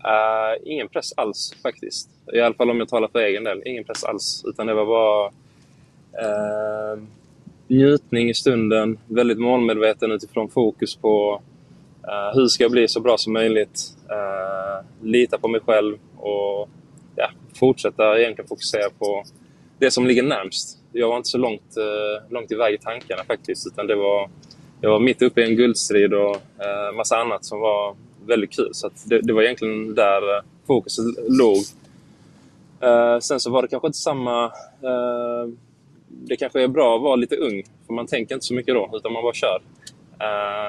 Uh, 0.05 0.71
ingen 0.71 0.89
press 0.89 1.13
alls 1.17 1.55
faktiskt. 1.63 2.09
I 2.33 2.39
alla 2.39 2.55
fall 2.55 2.69
om 2.69 2.79
jag 2.79 2.89
talar 2.89 3.07
för 3.07 3.19
egen 3.19 3.43
del. 3.43 3.61
Ingen 3.65 3.83
press 3.83 4.03
alls. 4.03 4.43
Utan 4.47 4.67
det 4.67 4.73
var 4.73 4.85
bara 4.85 5.27
uh, 5.27 7.03
njutning 7.73 8.29
i 8.29 8.33
stunden, 8.33 8.97
väldigt 9.07 9.39
målmedveten 9.39 10.11
utifrån 10.11 10.49
fokus 10.49 10.95
på 10.95 11.41
uh, 12.07 12.35
hur 12.35 12.47
ska 12.47 12.63
jag 12.63 12.71
bli 12.71 12.87
så 12.87 12.99
bra 12.99 13.17
som 13.17 13.33
möjligt. 13.33 13.79
Uh, 14.11 15.07
lita 15.07 15.37
på 15.37 15.47
mig 15.47 15.61
själv 15.61 15.97
och 16.17 16.69
ja, 17.15 17.29
fortsätta 17.59 18.19
egentligen 18.19 18.47
fokusera 18.47 18.89
på 18.99 19.23
det 19.79 19.91
som 19.91 20.07
ligger 20.07 20.23
närmst. 20.23 20.77
Jag 20.91 21.07
var 21.07 21.17
inte 21.17 21.29
så 21.29 21.37
långt, 21.37 21.77
uh, 21.77 22.31
långt 22.33 22.51
iväg 22.51 22.73
i 22.73 22.77
tankarna 22.77 23.23
faktiskt, 23.23 23.67
utan 23.67 23.87
det 23.87 23.95
var, 23.95 24.29
jag 24.81 24.89
var 24.89 24.99
mitt 24.99 25.21
uppe 25.21 25.41
i 25.41 25.49
en 25.49 25.55
guldstrid 25.55 26.13
och 26.13 26.35
uh, 26.35 26.97
massa 26.97 27.17
annat 27.17 27.45
som 27.45 27.59
var 27.59 27.95
väldigt 28.25 28.55
kul. 28.55 28.69
Så 28.73 28.89
det, 29.05 29.21
det, 29.21 29.33
var 29.33 29.41
egentligen 29.41 29.95
där 29.95 30.41
fokuset 30.67 31.05
låg. 31.29 31.57
sen 33.21 33.39
så 33.39 33.51
var 33.51 33.61
det 33.61 33.67
kanske 33.67 33.87
inte 33.87 33.97
samma 33.97 34.51
det 36.21 36.35
kanske 36.35 36.63
är 36.63 36.67
bra 36.67 36.95
att 36.95 37.01
vara 37.01 37.15
lite 37.15 37.35
ung, 37.35 37.63
för 37.87 37.93
man 37.93 38.07
tänker 38.07 38.35
inte 38.35 38.45
så 38.45 38.53
mycket 38.53 38.75
då, 38.75 38.89
utan 38.93 39.13
man 39.13 39.23
bara 39.23 39.33
kör. 39.33 39.61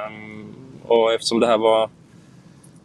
Um, 0.09 0.55
och 0.83 1.13
eftersom 1.13 1.41
det 1.41 1.47
här 1.47 1.59
var 1.59 1.91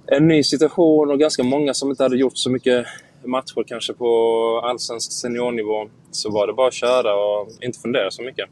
en 0.05 0.27
ny 0.27 0.43
situation 0.43 1.11
och 1.11 1.19
ganska 1.19 1.43
många 1.43 1.73
som 1.73 1.89
inte 1.89 2.03
hade 2.03 2.17
gjort 2.17 2.37
så 2.37 2.49
mycket 2.49 2.85
matcher 3.23 3.63
kanske 3.67 3.93
på 3.93 4.61
allsvensk 4.63 5.11
seniornivå 5.11 5.89
så 6.11 6.31
var 6.31 6.47
det 6.47 6.53
bara 6.53 6.67
att 6.67 6.73
köra 6.73 7.15
och 7.15 7.49
inte 7.61 7.79
fundera 7.79 8.11
så 8.11 8.21
mycket. 8.21 8.49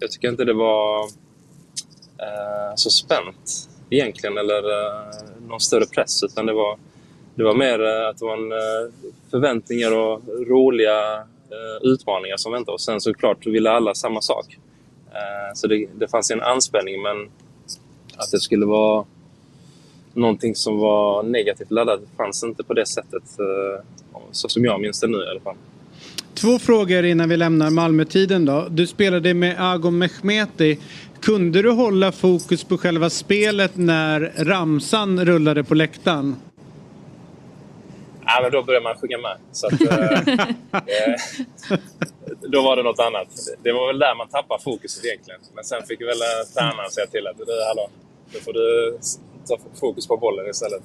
Jag 0.00 0.10
tycker 0.10 0.28
inte 0.28 0.44
det 0.44 0.52
var 0.54 1.02
eh, 2.18 2.74
så 2.74 2.90
spänt 2.90 3.68
egentligen 3.90 4.38
eller 4.38 4.70
eh, 4.70 5.14
någon 5.48 5.60
större 5.60 5.86
press 5.86 6.22
utan 6.22 6.46
det 6.46 6.52
var, 6.52 6.78
det 7.34 7.44
var 7.44 7.54
mer 7.54 7.82
eh, 7.84 8.08
att 8.08 8.18
det 8.18 8.24
var 8.24 8.36
en, 8.36 8.52
eh, 8.52 9.12
förväntningar 9.30 9.96
och 9.96 10.22
roliga 10.48 11.26
Eh, 11.52 11.92
utmaningar 11.92 12.36
som 12.36 12.52
väntade 12.52 12.74
oss. 12.74 12.84
Sen 12.84 13.00
såklart 13.00 13.46
ville 13.46 13.70
alla 13.70 13.94
samma 13.94 14.20
sak. 14.20 14.58
Eh, 15.10 15.54
så 15.54 15.66
det, 15.66 15.86
det 15.94 16.08
fanns 16.08 16.30
en 16.30 16.40
anspänning 16.40 17.02
men 17.02 17.30
att 18.16 18.30
det 18.30 18.40
skulle 18.40 18.66
vara 18.66 19.04
någonting 20.14 20.54
som 20.54 20.78
var 20.78 21.22
negativt 21.22 21.70
laddat 21.70 22.00
fanns 22.16 22.44
inte 22.44 22.64
på 22.64 22.74
det 22.74 22.86
sättet. 22.86 23.22
Eh, 23.38 23.84
så 24.30 24.48
som 24.48 24.64
jag 24.64 24.80
minns 24.80 25.00
det 25.00 25.06
nu 25.06 25.18
i 25.18 25.30
alla 25.30 25.40
fall. 25.40 25.56
Två 26.34 26.58
frågor 26.58 27.04
innan 27.04 27.28
vi 27.28 27.36
lämnar 27.36 27.70
Malmötiden 27.70 28.44
då. 28.44 28.66
Du 28.70 28.86
spelade 28.86 29.34
med 29.34 29.56
Agon 29.58 29.98
Mehmeti. 29.98 30.78
Kunde 31.20 31.62
du 31.62 31.70
hålla 31.70 32.12
fokus 32.12 32.64
på 32.64 32.78
själva 32.78 33.10
spelet 33.10 33.76
när 33.76 34.32
ramsan 34.36 35.24
rullade 35.24 35.64
på 35.64 35.74
läktaren? 35.74 36.36
Ja, 38.34 38.42
men 38.42 38.52
då 38.52 38.62
började 38.62 38.84
man 38.84 38.94
sjunga 38.96 39.18
med. 39.18 39.36
Så 39.52 39.66
att, 39.66 39.80
eh, 39.80 40.34
eh, 40.96 41.78
då 42.40 42.62
var 42.62 42.76
det 42.76 42.82
något 42.82 42.98
annat. 42.98 43.28
Det 43.62 43.72
var 43.72 43.86
väl 43.86 43.98
där 43.98 44.14
man 44.14 44.28
tappade 44.28 44.62
fokuset 44.62 45.04
egentligen. 45.04 45.40
Men 45.54 45.64
sen 45.64 45.82
fick 45.82 46.00
väl 46.00 46.08
eh, 46.22 46.48
tränaren 46.54 46.90
säga 46.90 47.06
till 47.06 47.26
att 47.26 47.38
du, 47.38 47.44
hallå, 47.68 47.88
då 48.32 48.38
får 48.38 48.52
du 48.52 48.98
ta 49.48 49.56
fokus 49.80 50.06
på 50.06 50.16
bollen 50.16 50.50
istället. 50.50 50.82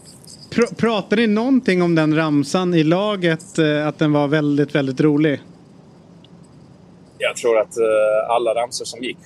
Pr- 0.52 0.76
pratade 0.76 1.22
ni 1.22 1.28
någonting 1.28 1.82
om 1.82 1.96
den 1.96 2.16
ramsan 2.16 2.74
i 2.74 2.84
laget? 2.84 3.60
Att 3.86 4.00
den 4.00 4.14
var 4.14 4.28
väldigt, 4.28 4.76
väldigt 4.76 5.02
rolig? 5.02 5.42
Jag 7.18 7.36
tror 7.36 7.60
att 7.60 7.78
alla 8.30 8.56
ramsor 8.56 8.86
som 8.86 9.04
gick 9.04 9.18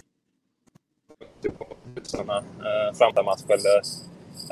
fram 2.98 3.14
till 3.14 3.24
match 3.24 3.42
eller 3.48 3.78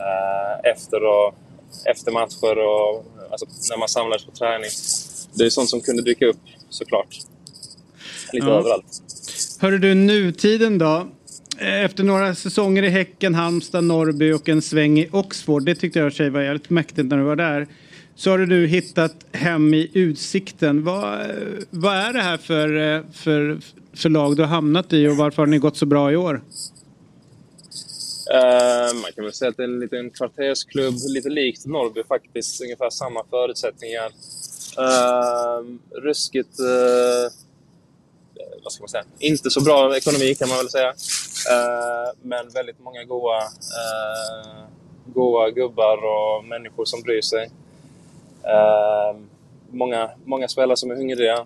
eh, 0.06 0.72
efter, 0.72 1.04
och, 1.04 1.36
efter 1.86 2.12
matcher 2.12 2.58
och 2.58 3.06
alltså, 3.32 3.46
när 3.70 3.78
man 3.80 3.90
samlades 3.90 4.26
på 4.26 4.32
träning. 4.32 4.70
Det 5.34 5.46
är 5.46 5.50
sånt 5.50 5.70
som 5.70 5.82
kunde 5.82 6.02
dyka 6.02 6.26
upp 6.26 6.40
såklart. 6.70 7.20
Lite 8.34 8.48
Ja. 8.48 8.60
överallt. 8.60 9.02
Hörru 9.60 9.78
du, 9.78 9.94
nutiden 9.96 10.78
då? 10.78 11.08
Efter 11.58 12.04
några 12.04 12.36
säsonger 12.36 12.84
i 12.84 12.90
Häcken, 12.90 13.36
Halmstad, 13.36 13.84
Norrby 13.84 14.32
och 14.32 14.50
en 14.50 14.62
sväng 14.62 15.00
i 15.00 15.10
Oxford. 15.12 15.66
Det 15.66 15.76
tyckte 15.76 16.00
jag 16.00 16.14
sig 16.14 16.30
var 16.30 16.42
jävligt 16.42 16.70
mäktigt 16.70 17.08
när 17.08 17.18
du 17.18 17.24
var 17.24 17.36
där. 17.36 17.68
Så 18.16 18.30
har 18.30 18.38
du 18.38 18.46
nu 18.46 18.68
hittat 18.68 19.16
hem 19.32 19.74
i 19.74 19.90
Utsikten. 19.94 20.84
Vad, 20.84 21.20
vad 21.70 21.96
är 21.96 22.14
det 22.14 22.22
här 22.22 22.38
för, 22.38 22.96
eh, 22.96 23.02
för, 23.14 23.60
för 23.94 24.10
lag 24.10 24.36
du 24.36 24.42
har 24.42 24.50
hamnat 24.50 24.94
i 24.94 25.08
och 25.08 25.18
varför 25.18 25.42
har 25.42 25.48
ni 25.48 25.58
gått 25.58 25.78
så 25.78 25.86
bra 25.86 26.12
i 26.12 26.16
år? 26.16 26.42
Eh, 28.34 28.94
man 29.02 29.12
kan 29.16 29.24
väl 29.24 29.34
säga 29.34 29.50
att 29.50 29.58
det 29.58 29.64
är 29.64 29.68
en 29.68 29.80
liten 29.80 30.10
kvartersklubb, 30.10 30.94
lite 31.08 31.30
likt 31.30 31.66
Norrby 31.66 32.04
faktiskt. 32.04 32.62
Ungefär 32.62 32.90
samma 32.90 33.24
förutsättningar. 33.30 34.12
Uh, 34.80 35.78
ruskigt... 35.92 36.60
Uh, 36.60 37.32
vad 38.64 38.74
ska 38.74 38.82
man 38.82 38.90
säga? 38.90 39.04
Inte 39.20 39.50
så 39.50 39.62
bra 39.62 39.98
ekonomi 39.98 40.36
kan 40.36 40.50
man 40.50 40.58
väl 40.58 40.70
säga. 40.70 40.90
Uh, 40.90 42.12
men 42.22 42.50
väldigt 42.50 42.80
många 42.80 43.04
goa, 43.04 43.38
uh, 43.44 44.64
goa 45.06 45.50
gubbar 45.50 45.98
och 46.06 46.46
människor 46.46 46.86
som 46.86 47.02
bryr 47.02 47.22
sig. 47.22 47.46
Uh, 48.46 49.20
många, 49.72 50.10
många 50.26 50.48
spelare 50.48 50.78
som 50.78 50.92
är 50.92 50.96
hungriga. 50.96 51.46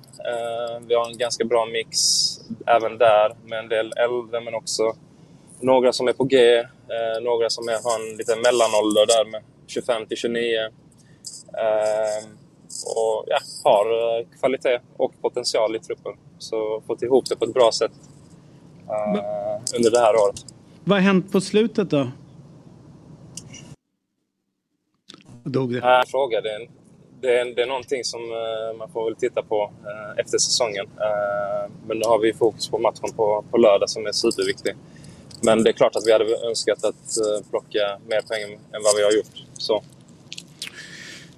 Vi 0.87 0.95
har 0.95 1.09
en 1.09 1.17
ganska 1.17 1.45
bra 1.45 1.65
mix 1.65 1.97
även 2.65 2.97
där 2.97 3.35
med 3.45 3.59
en 3.59 3.69
del 3.69 3.93
äldre 3.97 4.41
men 4.41 4.55
också 4.55 4.95
några 5.63 5.93
som 5.93 6.07
är 6.07 6.13
på 6.13 6.23
G, 6.23 6.57
eh, 6.59 7.21
några 7.21 7.49
som 7.49 7.67
är, 7.67 7.73
har 7.83 8.11
en 8.11 8.17
liten 8.17 8.41
mellanålder 8.41 9.05
där 9.05 9.31
med 9.31 9.43
25 9.67 10.05
till 10.05 10.17
29. 10.17 10.57
Eh, 11.57 12.29
och 12.95 13.25
ja, 13.27 13.39
har 13.63 13.85
eh, 14.19 14.25
kvalitet 14.39 14.79
och 14.97 15.21
potential 15.21 15.75
i 15.75 15.79
truppen. 15.79 16.13
Så 16.37 16.81
fått 16.87 17.01
ihop 17.01 17.25
det 17.29 17.35
på 17.35 17.45
ett 17.45 17.53
bra 17.53 17.71
sätt 17.71 17.91
eh, 18.87 19.75
under 19.77 19.91
det 19.91 19.99
här 19.99 20.15
året. 20.15 20.45
Vad 20.83 20.97
har 20.97 21.03
hänt 21.03 21.31
på 21.31 21.41
slutet 21.41 21.89
då? 21.89 22.07
Dog 25.43 25.73
det? 25.73 25.77
Äh, 25.77 26.01
fråga. 26.07 26.41
Det 26.41 26.49
är, 26.49 26.69
det, 27.21 27.39
är, 27.39 27.55
det 27.55 27.61
är 27.61 27.67
någonting 27.67 28.03
som 28.03 28.21
eh, 28.21 28.77
man 28.77 28.89
får 28.89 29.05
väl 29.05 29.15
titta 29.15 29.43
på 29.43 29.71
eh, 29.85 30.19
efter 30.19 30.37
säsongen. 30.37 30.85
Men 31.87 31.97
nu 31.97 32.05
har 32.05 32.19
vi 32.19 32.33
fokus 32.33 32.69
på 32.69 32.77
matchen 32.77 33.13
på, 33.15 33.43
på 33.51 33.57
lördag 33.57 33.89
som 33.89 34.05
är 34.05 34.11
superviktig. 34.11 34.73
Men 35.43 35.63
det 35.63 35.69
är 35.69 35.73
klart 35.73 35.95
att 35.95 36.07
vi 36.07 36.11
hade 36.11 36.25
önskat 36.47 36.83
att 36.83 37.17
eh, 37.17 37.49
plocka 37.49 37.79
mer 38.09 38.21
poäng 38.21 38.51
än 38.53 38.83
vad 38.83 38.95
vi 38.97 39.03
har 39.03 39.11
gjort. 39.11 39.47
Så. 39.57 39.83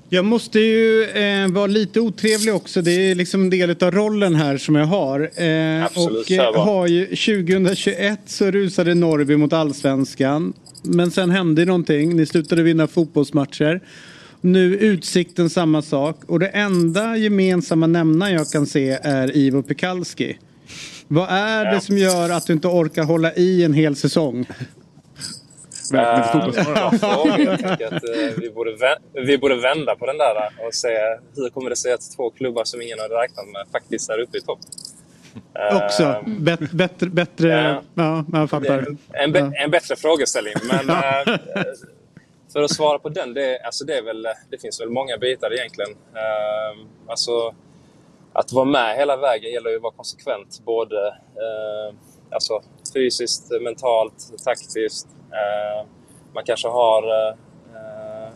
Jag 0.10 0.26
måste 0.26 0.60
ju 0.60 1.03
eh, 1.03 1.47
vara 1.47 1.68
lite 1.68 1.99
otrevlig 1.99 2.56
också. 2.56 2.82
Det 2.82 2.91
är 2.91 3.16
liksom 3.16 3.41
en 3.41 3.49
del 3.49 3.70
av 3.70 3.91
rollen 3.91 4.36
här 4.36 4.58
som 4.58 4.76
jag 4.76 4.86
har. 4.86 5.20
Eh, 5.36 5.86
Absolut, 5.86 6.26
och 6.26 6.32
eh, 6.32 6.66
har 6.66 6.88
ju 6.88 7.06
2021 7.06 8.20
så 8.26 8.51
rusade 8.51 8.93
Norrby 8.93 9.36
mot 9.36 9.53
allsvenskan. 9.53 10.53
Men 10.84 11.12
sen 11.12 11.30
hände 11.30 11.66
någonting. 11.66 12.16
Ni 12.16 12.26
slutade 12.26 12.64
vinna 12.64 12.88
fotbollsmatcher. 12.88 13.82
Nu 14.41 14.76
Utsikten 14.78 15.49
samma 15.49 15.82
sak. 15.82 16.22
Och 16.28 16.39
det 16.39 16.47
enda 16.47 17.18
gemensamma 17.18 17.88
nämnaren 17.88 18.34
jag 18.34 18.49
kan 18.49 18.66
se 18.66 18.89
är 18.89 19.38
Ivo 19.38 19.64
Pekalski. 19.64 20.38
Vad 21.08 21.30
är 21.30 21.66
det 21.72 21.82
som 21.82 21.97
gör 21.97 22.30
att 22.30 22.47
du 22.47 22.53
inte 22.53 22.68
orkar 22.68 23.03
hålla 23.03 23.34
i 23.34 23.64
en 23.64 23.74
hel 23.74 23.95
säsong? 23.95 24.45
Välkommen 25.91 26.51
till 26.53 26.60
Eh, 26.60 26.91
Fotbollsmorgon. 26.91 27.58
Jag 27.80 27.84
att 27.93 27.93
eh, 28.10 28.39
vi, 28.41 28.49
borde 28.49 28.72
vä- 28.72 29.26
vi 29.26 29.38
borde 29.38 29.56
vända 29.62 29.95
på 29.95 30.06
den 30.06 30.18
där 30.18 30.36
och 30.68 30.74
säga 30.74 31.20
hur 31.36 31.49
kommer 31.49 31.70
det 31.70 31.76
sig 31.76 31.93
att 31.93 32.16
två 32.16 32.30
klubbar 32.30 32.64
som 32.64 32.82
ingen 32.82 32.99
hade 32.99 33.14
räknat 33.16 33.47
med 33.47 33.66
faktiskt 33.72 34.10
är 34.10 34.20
uppe 34.20 34.38
i 34.38 34.41
topp? 34.41 34.60
Eh, 35.72 35.78
Också. 35.86 36.24
Bet, 36.28 36.72
bättre, 36.72 37.10
bättre, 37.10 37.47
Ja. 37.49 37.82
ja, 37.93 38.26
jag 38.34 38.41
Det 38.43 38.47
fattar. 38.47 38.86
en, 39.14 39.32
be- 39.32 39.51
en 39.56 39.72
bättre 39.72 39.95
frågeställning. 39.95 40.53
Men 40.64 40.89
eh, 40.89 41.34
för 42.53 42.62
att 42.62 42.72
svara 42.72 42.99
på 42.99 43.10
den, 43.10 43.34
det, 43.34 43.60
alltså 43.66 43.86
det, 43.86 43.97
är 43.97 44.01
väl, 44.03 44.28
det 44.51 44.62
finns 44.62 44.82
väl 44.82 44.89
många 44.89 45.18
bitar 45.18 45.53
egentligen. 45.53 45.91
Eh, 45.91 46.86
alltså, 47.08 47.56
att 48.36 48.53
vara 48.53 48.65
med 48.65 48.97
hela 48.97 49.17
vägen 49.17 49.51
gäller 49.51 49.69
ju 49.69 49.75
att 49.75 49.81
vara 49.81 49.93
konsekvent. 49.93 50.61
Både 50.65 51.07
eh, 51.07 51.95
alltså, 52.31 52.61
fysiskt, 52.93 53.51
mentalt, 53.61 54.43
taktiskt. 54.43 55.07
Eh, 55.31 55.88
man 56.33 56.43
kanske 56.43 56.67
har 56.67 57.03
eh, 57.03 57.36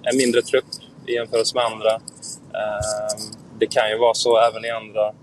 en 0.04 0.18
mindre 0.18 0.42
trupp 0.42 0.66
i 1.06 1.14
jämförelse 1.14 1.56
med 1.56 1.66
andra. 1.66 1.94
Eh, 2.54 3.20
det 3.60 3.68
kan 3.68 3.90
ju 3.90 3.98
vara 3.98 4.14
så 4.14 4.38
även 4.38 4.66
i 4.66 4.70
andra 4.70 5.14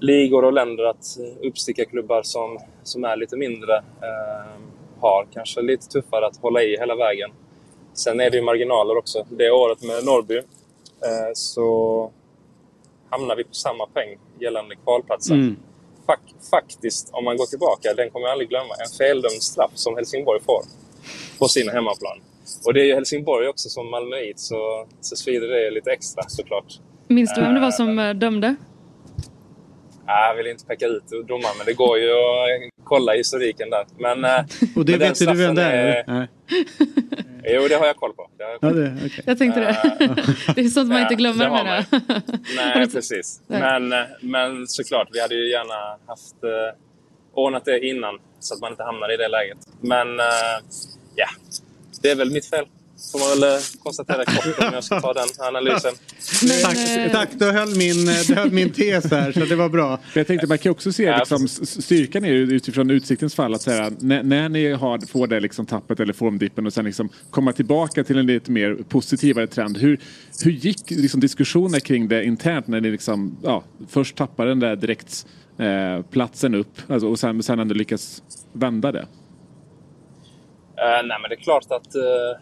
ligor 0.00 0.44
och 0.44 0.52
länder 0.52 0.84
att 0.84 1.06
uppstickarklubbar 1.42 2.22
som, 2.22 2.58
som 2.82 3.04
är 3.04 3.16
lite 3.16 3.36
mindre 3.36 3.76
eh, 3.76 4.60
har 5.00 5.26
kanske 5.32 5.62
lite 5.62 5.86
tuffare 5.86 6.26
att 6.26 6.36
hålla 6.36 6.62
i 6.62 6.76
hela 6.76 6.94
vägen. 6.94 7.30
Sen 7.94 8.20
är 8.20 8.30
det 8.30 8.36
ju 8.36 8.42
marginaler 8.42 8.96
också. 8.96 9.26
Det 9.30 9.50
året 9.50 9.82
med 9.82 10.04
Norrby 10.04 10.36
eh, 10.36 11.30
så 11.34 12.10
hamnar 13.10 13.36
vi 13.36 13.44
på 13.44 13.54
samma 13.54 13.86
poäng 13.86 14.18
gällande 14.40 14.76
kvalplatsen. 14.76 15.36
Mm. 15.40 15.56
Fak- 16.06 16.50
faktiskt, 16.50 17.10
om 17.12 17.24
man 17.24 17.36
går 17.36 17.46
tillbaka, 17.46 17.94
den 17.94 18.10
kommer 18.10 18.26
jag 18.26 18.32
aldrig 18.32 18.48
glömma, 18.48 18.74
en 18.84 18.98
feldömd 18.98 19.42
straff 19.42 19.70
som 19.74 19.96
Helsingborg 19.96 20.40
får 20.42 20.62
på 21.38 21.48
sin 21.48 21.68
hemmaplan. 21.68 22.18
Och 22.66 22.74
det 22.74 22.80
är 22.80 22.84
ju 22.84 22.94
Helsingborg 22.94 23.48
också 23.48 23.68
som 23.68 23.90
Malmöit 23.90 24.40
så, 24.40 24.86
så 25.00 25.16
svider 25.16 25.48
det 25.48 25.70
lite 25.70 25.90
extra 25.92 26.22
såklart. 26.28 26.78
Minns 27.08 27.34
du 27.34 27.40
vem 27.40 27.54
det 27.54 27.60
var 27.60 27.70
som 27.70 27.98
eh, 27.98 28.14
dömde? 28.14 28.56
Jag 30.10 30.34
vill 30.34 30.46
inte 30.46 30.64
peka 30.66 30.86
ut 30.86 31.04
domaren, 31.28 31.54
men 31.56 31.66
det 31.66 31.72
går 31.72 31.98
ju 31.98 32.10
att 32.10 32.84
kolla 32.84 33.12
historiken 33.12 33.70
där. 33.70 33.86
Men, 33.98 34.24
eh, 34.24 34.44
Och 34.76 34.84
det 34.84 34.96
vet 34.96 35.18
du 35.18 35.34
vem 35.34 35.54
det 35.54 35.62
är? 35.62 36.04
Nej. 36.06 36.28
Jo, 37.44 37.68
det 37.68 37.74
har 37.74 37.86
jag 37.86 37.96
koll 37.96 38.12
på. 38.14 38.30
Jag 38.38 38.50
Ja, 38.50 38.58
koll 38.60 38.70
på. 38.70 38.76
det, 38.76 38.96
okej. 39.06 39.24
Jag 39.26 39.38
tänkte 39.38 39.60
det. 39.60 39.76
Det 40.54 40.60
är 40.60 40.68
sånt 40.68 40.88
man 40.88 41.02
inte 41.02 41.14
glömmer 41.14 41.44
det 41.44 41.50
har 41.50 41.64
med 41.64 41.84
man 41.90 42.00
det. 42.06 42.14
Har 42.62 42.74
Nej, 42.76 42.90
precis. 42.90 43.40
Men, 43.46 43.92
eh, 43.92 43.98
men 44.20 44.68
såklart, 44.68 45.08
vi 45.12 45.20
hade 45.20 45.34
ju 45.34 45.50
gärna 45.50 45.98
haft 46.06 46.44
eh, 46.44 46.78
ordnat 47.34 47.64
det 47.64 47.86
innan 47.86 48.18
så 48.40 48.54
att 48.54 48.60
man 48.60 48.70
inte 48.72 48.82
hamnar 48.82 49.14
i 49.14 49.16
det 49.16 49.28
läget. 49.28 49.58
Men 49.80 50.20
eh, 50.20 50.56
ja, 51.14 51.26
det 52.02 52.10
är 52.10 52.16
väl 52.16 52.30
mitt 52.32 52.50
fel. 52.50 52.64
Får 53.12 53.18
man 53.18 53.40
väl 53.40 53.56
eh, 53.56 53.62
konstatera 53.82 54.24
kort 54.24 54.58
om 54.58 54.74
jag 54.74 54.84
ska 54.84 55.00
ta 55.00 55.12
den 55.12 55.28
analysen. 55.38 55.92
tack, 56.62 56.76
eh, 56.76 57.12
tack, 57.12 57.28
du 57.32 57.50
höll 57.50 57.76
min, 57.76 58.06
du 58.26 58.34
höll 58.34 58.50
min 58.50 58.72
tes 58.72 59.10
här 59.10 59.32
så 59.32 59.40
det 59.40 59.56
var 59.56 59.68
bra. 59.68 59.98
Jag 60.14 60.26
tänkte 60.26 60.46
man 60.46 60.58
kan 60.58 60.72
också 60.72 60.92
se 60.92 61.16
liksom, 61.18 61.48
styrkan 61.48 62.24
är 62.24 62.32
utifrån 62.32 62.90
utsiktens 62.90 63.34
fall 63.34 63.54
att 63.54 63.62
säga 63.62 63.90
när, 63.98 64.22
när 64.22 64.48
ni 64.48 64.72
har, 64.72 65.06
får 65.06 65.26
det 65.26 65.40
liksom 65.40 65.66
tappet 65.66 66.00
eller 66.00 66.12
formdippen 66.12 66.66
och 66.66 66.72
sen 66.72 66.84
liksom 66.84 67.08
komma 67.30 67.52
tillbaka 67.52 68.04
till 68.04 68.18
en 68.18 68.26
lite 68.26 68.50
mer 68.50 68.74
positivare 68.88 69.46
trend. 69.46 69.78
Hur, 69.78 70.00
hur 70.44 70.50
gick 70.50 70.90
liksom 70.90 71.20
diskussioner 71.20 71.80
kring 71.80 72.08
det 72.08 72.24
internt 72.24 72.66
när 72.66 72.80
ni 72.80 72.90
liksom, 72.90 73.36
ja, 73.42 73.64
först 73.88 74.16
tappar 74.16 74.46
den 74.46 74.60
där 74.60 74.76
direkt 74.76 75.26
eh, 75.58 76.02
platsen 76.10 76.54
upp 76.54 76.80
alltså, 76.88 77.08
och 77.08 77.18
sen, 77.18 77.42
sen 77.42 77.58
ändå 77.58 77.74
lyckas 77.74 78.22
vända 78.52 78.92
det? 78.92 79.06
Eh, 80.80 81.02
nej, 81.04 81.18
men 81.20 81.28
det 81.28 81.34
är 81.34 81.42
klart 81.42 81.66
att 81.70 81.94
eh, 81.94 82.40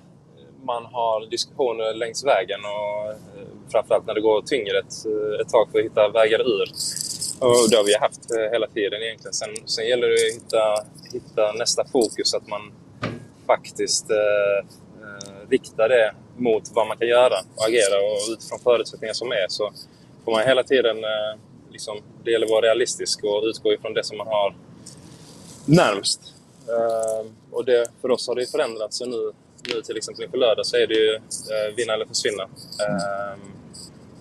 man 0.65 0.85
har 0.85 1.27
diskussioner 1.31 1.95
längs 1.95 2.25
vägen 2.25 2.61
och 2.65 3.11
eh, 3.11 3.17
framförallt 3.73 4.07
när 4.07 4.15
det 4.15 4.21
går 4.21 4.43
tyngre 4.43 4.79
ett, 4.79 5.07
eh, 5.07 5.41
ett 5.41 5.49
tag 5.49 5.69
för 5.73 5.79
att 5.79 5.85
hitta 5.85 6.09
vägar 6.09 6.41
ur. 6.41 6.69
Och 7.41 7.71
det 7.71 7.77
har 7.77 7.85
vi 7.85 7.95
haft 7.95 8.31
eh, 8.31 8.51
hela 8.53 8.67
tiden 8.67 9.03
egentligen. 9.03 9.35
Sen, 9.35 9.57
sen 9.67 9.87
gäller 9.87 10.09
det 10.09 10.15
att 10.15 10.35
hitta, 10.35 10.85
hitta 11.13 11.53
nästa 11.53 11.85
fokus, 11.85 12.35
att 12.35 12.49
man 12.49 12.73
faktiskt 13.47 14.11
eh, 14.11 14.67
riktar 15.49 15.89
det 15.89 16.15
mot 16.37 16.63
vad 16.75 16.87
man 16.87 16.97
kan 16.97 17.09
göra 17.09 17.39
och 17.57 17.65
agera 17.69 17.97
och 17.97 18.33
utifrån 18.33 18.59
förutsättningar 18.59 19.15
som 19.15 19.33
är 19.33 19.47
så 19.49 19.73
får 20.25 20.33
man 20.33 20.43
hela 20.47 20.63
tiden 20.63 20.97
eh, 21.05 21.39
liksom, 21.71 22.01
det 22.25 22.31
gäller 22.31 22.47
att 22.47 22.51
vara 22.51 22.67
realistisk 22.67 23.25
och 23.25 23.43
utgå 23.45 23.73
ifrån 23.73 23.95
det 23.95 24.05
som 24.05 24.17
man 24.19 24.27
har 24.27 24.55
närmst. 25.65 26.21
Eh, 26.69 27.27
och 27.51 27.65
det, 27.65 27.87
för 28.01 28.11
oss 28.11 28.29
har 28.29 28.35
det 28.35 28.51
förändrats. 28.51 29.01
Nu, 29.01 29.33
nu 29.75 29.83
till 29.83 29.97
exempel 29.97 30.25
inför 30.25 30.39
lördag 30.39 30.67
så 30.67 30.77
är 30.77 30.87
det 30.87 30.95
ju 30.95 31.15
eh, 31.15 31.75
vinna 31.77 31.93
eller 31.93 32.07
försvinna. 32.07 32.43
Eh, 32.43 33.39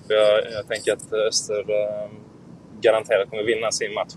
för 0.07 0.13
jag, 0.13 0.51
jag 0.51 0.67
tänker 0.67 0.93
att 0.93 1.13
Öster 1.13 1.59
eh, 1.69 2.09
garanterat 2.81 3.29
kommer 3.29 3.43
vinna 3.43 3.71
sin 3.71 3.93
match. 3.93 4.13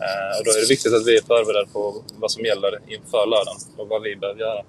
Eh, 0.00 0.38
och 0.38 0.44
då 0.44 0.50
är 0.50 0.60
det 0.60 0.68
viktigt 0.68 0.94
att 0.94 1.06
vi 1.06 1.16
är 1.16 1.22
förberedda 1.22 1.66
på 1.72 2.02
vad 2.16 2.30
som 2.30 2.44
gäller 2.44 2.80
inför 2.86 3.26
lördagen 3.26 3.60
och 3.76 3.88
vad 3.88 4.02
vi 4.02 4.16
behöver 4.16 4.40
göra. 4.40 4.64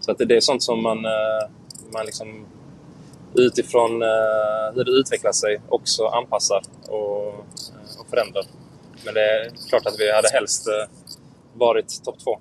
Så 0.00 0.10
att 0.10 0.18
det, 0.18 0.36
är 0.36 0.40
sånt 0.40 0.62
som 0.62 0.82
man, 0.82 1.04
eh, 1.04 1.48
man 1.92 2.06
liksom 2.06 2.46
utifrån 3.34 4.02
eh, 4.02 4.74
hur 4.74 4.84
det 4.84 4.90
utvecklar 4.90 5.32
sig 5.32 5.60
också 5.68 6.06
anpassar 6.06 6.62
och, 6.88 7.26
eh, 7.26 8.00
och 8.00 8.06
förändrar. 8.10 8.44
Men 9.04 9.14
det 9.14 9.20
är 9.20 9.50
klart 9.68 9.86
att 9.86 10.00
vi 10.00 10.12
hade 10.12 10.28
helst 10.28 10.68
eh, 10.68 10.88
varit 11.54 12.04
topp 12.04 12.18
två. 12.24 12.38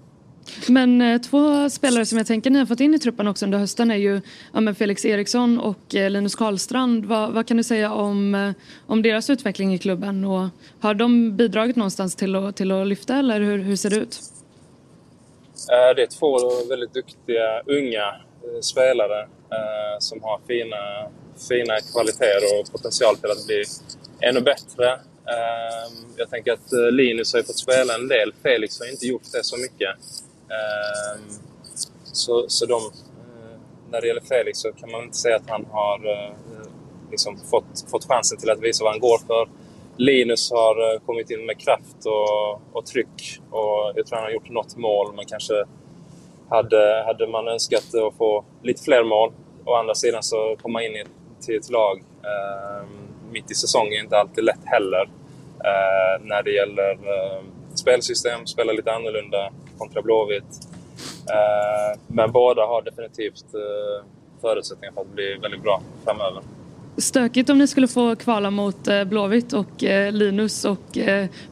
Men 0.68 1.02
eh, 1.02 1.22
två 1.22 1.70
spelare 1.70 2.06
som 2.06 2.18
jag 2.18 2.28
tänker 2.28 2.50
ni 2.50 2.60
har 2.60 2.66
fått 2.66 2.80
in 2.80 2.94
i 2.94 3.00
truppen 3.00 3.28
också 3.28 3.46
under 3.46 3.58
hösten 3.58 3.92
är 3.92 3.96
ju 3.96 4.22
ja, 4.54 4.62
men 4.62 4.76
Felix 4.76 5.06
Eriksson 5.06 5.60
och 5.60 5.96
eh, 5.96 6.10
Linus 6.10 6.36
Karlstrand. 6.36 7.06
Vad, 7.06 7.34
vad 7.34 7.48
kan 7.48 7.58
du 7.58 7.64
säga 7.64 7.94
om, 7.94 8.36
eh, 8.36 8.52
om 8.88 9.02
deras 9.02 9.30
utveckling 9.30 9.74
i 9.74 9.78
klubben? 9.78 10.26
Och 10.26 10.48
har 10.80 10.94
de 10.94 11.36
bidragit 11.38 11.76
någonstans 11.76 12.16
till 12.16 12.36
att, 12.36 12.56
till 12.56 12.72
att 12.72 12.88
lyfta 12.88 13.16
eller 13.16 13.40
hur, 13.40 13.58
hur 13.58 13.76
ser 13.76 13.90
det 13.90 13.96
ut? 13.96 14.20
Eh, 15.72 15.96
Det 15.96 16.02
är 16.02 16.08
två 16.20 16.38
väldigt 16.70 16.94
duktiga 16.94 17.62
unga 17.66 18.08
eh, 18.44 18.62
spelare 18.62 19.22
eh, 19.22 20.00
som 20.00 20.24
har 20.24 20.40
fina, 20.48 21.12
fina 21.50 21.74
kvaliteter 21.94 22.60
och 22.60 22.72
potential 22.72 23.16
till 23.18 23.32
att 23.32 23.46
bli 23.46 23.64
ännu 24.22 24.42
bättre. 24.42 24.92
Eh, 25.28 25.92
Jag 26.18 26.30
tänker 26.30 26.54
att 26.54 26.74
eh, 26.74 26.92
Linus 26.92 27.34
har 27.34 27.40
ju 27.40 27.44
fått 27.46 27.58
spela 27.58 27.96
en 27.96 28.08
del. 28.08 28.34
Felix 28.44 28.80
har 28.80 28.92
inte 28.92 29.06
gjort 29.06 29.32
det 29.32 29.44
så 29.44 29.58
mycket. 29.58 29.90
Ehm, 30.50 31.30
så, 32.04 32.46
så 32.48 32.66
de, 32.66 32.76
eh, 32.76 33.60
när 33.90 34.02
det 34.02 34.08
gäller 34.08 34.22
Felix 34.22 34.60
så 34.60 34.72
kan 34.72 34.92
man 34.92 35.04
inte 35.04 35.18
säga 35.18 35.36
att 35.36 35.50
han 35.50 35.66
har 35.72 35.98
eh, 36.14 36.36
liksom 37.12 37.38
fått, 37.38 37.90
fått 37.92 38.06
chansen 38.06 38.38
till 38.38 38.50
att 38.50 38.62
visa 38.62 38.84
vad 38.84 38.94
han 38.94 39.00
går 39.00 39.18
för. 39.28 39.50
Linus 39.98 40.52
har 40.52 40.94
eh, 40.94 41.00
kommit 41.00 41.30
in 41.30 41.46
med 41.46 41.60
kraft 41.60 42.06
och, 42.06 42.78
och 42.78 42.86
tryck 42.86 43.42
och 43.50 43.92
jag 43.96 44.06
tror 44.06 44.16
han 44.16 44.24
har 44.24 44.32
gjort 44.32 44.50
något 44.50 44.78
mål 44.78 45.14
men 45.16 45.26
kanske 45.26 45.54
hade, 46.50 47.04
hade 47.06 47.28
man 47.28 47.48
önskat 47.48 47.96
att 47.96 48.18
få 48.18 48.46
lite 48.64 48.84
fler 48.84 49.04
mål. 49.04 49.32
Å 49.66 49.76
andra 49.76 49.96
sidan 49.96 50.24
så 50.24 50.56
komma 50.62 50.84
in 50.84 50.92
i, 50.92 51.04
till 51.42 51.58
ett 51.58 51.70
lag 51.70 52.04
eh, 52.24 52.88
mitt 53.32 53.52
i 53.52 53.56
säsongen 53.56 53.94
är 53.94 54.04
inte 54.04 54.18
alltid 54.18 54.44
lätt 54.44 54.66
heller. 54.66 55.10
Eh, 55.64 56.22
när 56.22 56.44
det 56.44 56.52
gäller 56.52 56.92
eh, 56.92 57.44
spelsystem, 57.74 58.46
spela 58.46 58.72
lite 58.72 58.92
annorlunda 58.94 59.52
kontra 59.78 60.02
Blåvitt. 60.02 60.68
Eh, 61.30 62.00
men 62.08 62.32
båda 62.32 62.62
har 62.66 62.82
definitivt 62.82 63.46
eh, 63.54 64.06
förutsättningar 64.42 64.94
för 64.94 65.02
att 65.02 65.14
bli 65.14 65.38
väldigt 65.42 65.64
bra 65.64 65.82
framöver. 66.06 66.42
Stökigt 66.98 67.50
om 67.50 67.58
ni 67.58 67.68
skulle 67.68 67.88
få 67.88 68.16
kvala 68.16 68.52
mot 68.52 68.88
eh, 68.88 69.04
Blåvitt 69.04 69.54
och 69.54 69.82
Linus 70.12 70.66
och 70.66 70.98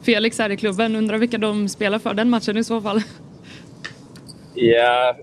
Felix 0.02 0.38
här 0.38 0.50
i 0.50 0.56
klubben. 0.56 0.96
Undrar 0.96 1.18
vilka 1.18 1.38
de 1.38 1.68
spelar 1.68 1.98
för 1.98 2.14
den 2.14 2.30
matchen 2.30 2.56
i 2.56 2.64
så 2.64 2.80
fall. 2.80 3.02
Ja, 4.56 5.16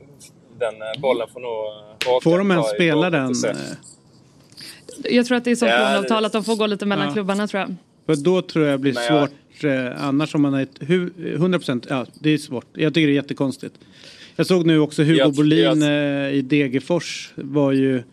den 0.60 1.02
bollen 1.02 1.28
får 1.34 1.40
nog 1.40 2.24
Får 2.24 2.38
de 2.38 2.52
ens 2.52 2.70
spela 2.70 3.10
den? 3.10 3.34
Jag 5.04 5.26
tror 5.26 5.38
att 5.38 5.44
det 5.44 5.52
är 5.52 5.56
som 5.56 5.68
Ja, 5.68 6.02
det- 6.02 6.26
att 6.26 6.32
de 6.32 6.44
får 6.44 6.56
gå 6.56 6.66
lite 6.68 6.86
mellan 6.86 7.08
Ja. 7.08 7.14
klubbarna 7.14 7.48
tror 7.48 7.62
jag. 7.62 7.76
För 8.06 8.24
då 8.24 8.42
tror 8.42 8.66
jag 8.66 8.74
det 8.74 8.78
blir 8.78 8.94
jag- 9.10 9.30
svårt 9.62 9.96
eh, 9.96 10.04
annars 10.08 10.36
om 10.36 10.42
man 10.42 10.54
är 10.54 10.62
ett 10.64 10.80
hu- 10.80 11.36
100 11.36 11.60
procent. 11.60 11.86
Ja, 11.90 12.06
det 12.20 12.30
är 12.30 12.38
svårt. 12.38 12.66
Jag 12.74 12.94
tycker 12.94 13.08
det 13.08 13.14
är 13.14 13.16
jättekonstigt. 13.16 13.76
Jag 14.36 14.46
såg 14.48 14.66
nu 14.66 14.80
också 14.80 15.04
Hugo 15.04 15.18
Jag- 15.18 15.34
Bolin 15.34 15.82
jag- 15.82 16.28
eh, 16.28 16.34
i 16.34 16.42
Degerfors 16.42 17.32
var 17.36 17.72
ju 17.72 18.04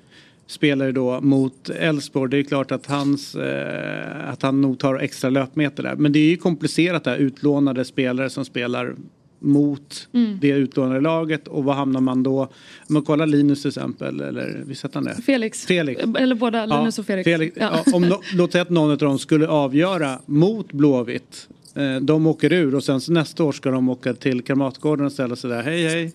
spelare 0.47 0.93
då 0.93 1.21
mot 1.21 1.71
Elfsborg. 1.71 2.31
Det 2.31 2.39
är 2.39 2.43
klart 2.43 2.73
att, 2.73 2.87
hans, 2.87 3.35
eh, 3.35 4.31
att 4.31 4.43
han 4.43 4.61
nog 4.61 4.79
tar 4.79 4.99
extra 4.99 5.31
löpmeter 5.31 5.83
där. 5.83 5.95
Men 5.97 6.13
det 6.13 6.19
är 6.19 6.31
ju 6.31 6.37
komplicerat 6.37 7.05
där. 7.05 7.17
Utlånade 7.17 7.85
spelare 7.85 8.31
som 8.31 8.45
spelar 8.45 8.95
mot 9.41 10.09
Mm. 10.15 10.39
det 10.41 10.49
utlånade 10.49 11.01
laget 11.01 11.49
och 11.49 11.65
vad 11.65 11.77
hamnar 11.77 12.01
man 12.01 12.23
då? 12.23 12.41
Om 12.41 12.49
man 12.89 13.03
kollar 13.03 13.27
Linus 13.27 13.63
till 13.63 13.69
exempel, 13.69 14.21
eller 14.21 14.63
visst 14.67 14.83
hette 14.83 14.99
han 14.99 15.05
det? 15.05 15.15
Felix. 15.27 15.67
Felix. 15.67 16.03
Eller 16.19 16.35
båda, 16.35 16.67
Linus 16.67 16.99
och 16.99 17.07
Felix. 17.07 17.57
Ja. 17.61 17.85
om 17.93 18.03
no, 18.03 18.21
låt 18.35 18.53
säga 18.53 18.63
att 18.63 18.71
någon 18.71 18.91
av 18.91 18.99
dem 18.99 19.19
skulle 19.19 19.49
avgöra 19.49 20.19
mot 20.27 20.73
Blåvitt. 20.73 21.49
Eh, 21.75 21.97
de 21.97 22.27
åker 22.27 22.53
ur 22.53 22.75
och 22.75 22.85
sen 22.85 23.01
så 23.01 23.13
nästa 23.13 23.45
år 23.45 23.53
ska 23.53 23.71
de 23.71 23.89
åka 23.89 24.15
till 24.15 24.43
Kamratgården 24.43 25.07
och 25.07 25.13
ställa 25.13 25.37
sig 25.37 25.51
där. 25.51 25.63
Hej 25.63 25.89
hej. 25.89 26.13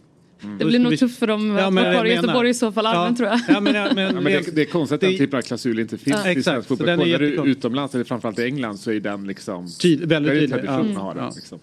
Det 0.59 0.65
blir 0.65 0.79
nog 0.79 0.99
tufft 0.99 1.19
för 1.19 1.27
dem 1.27 1.55
Ja, 1.59 1.67
att 1.67 1.73
vara 1.73 1.93
kvar 1.93 2.05
i 2.05 2.13
Göteborg 2.13 2.49
i 2.49 2.53
så 2.53 2.71
fall 2.71 2.85
allmänt 2.85 3.17
tror 3.17 3.29
jag. 3.29 3.39
Ja, 3.47 3.59
men, 3.59 3.75
ja, 3.75 3.87
men, 3.95 4.03
Ja, 4.03 4.11
men 4.21 4.23
det, 4.23 4.55
det 4.55 4.61
är 4.61 4.65
konstigt 4.65 4.95
att 4.95 5.01
den 5.01 5.17
typen 5.17 5.37
av 5.37 5.41
klausul 5.41 5.79
inte 5.79 5.97
finns 5.97 6.17
Ja. 6.25 6.31
i 6.31 6.43
svensk 6.43 6.67
fotboll. 6.67 6.87
Kollar 6.97 7.19
du 7.19 7.27
utomlands, 7.27 7.95
eller 7.95 8.05
framförallt 8.05 8.39
i 8.39 8.43
England, 8.43 8.77
så 8.77 8.91
är 8.91 8.99
den 8.99 9.27
liksom... 9.27 9.67
Tyd- 9.67 10.05
väldigt 10.05 10.31
tydlig, 10.33 10.49
tradition 10.49 10.85
ja, 10.85 10.91
att 10.91 10.97
ha 11.01 11.13
den. 11.13 11.23
ja. 11.23 11.31
Liksom. 11.35 11.59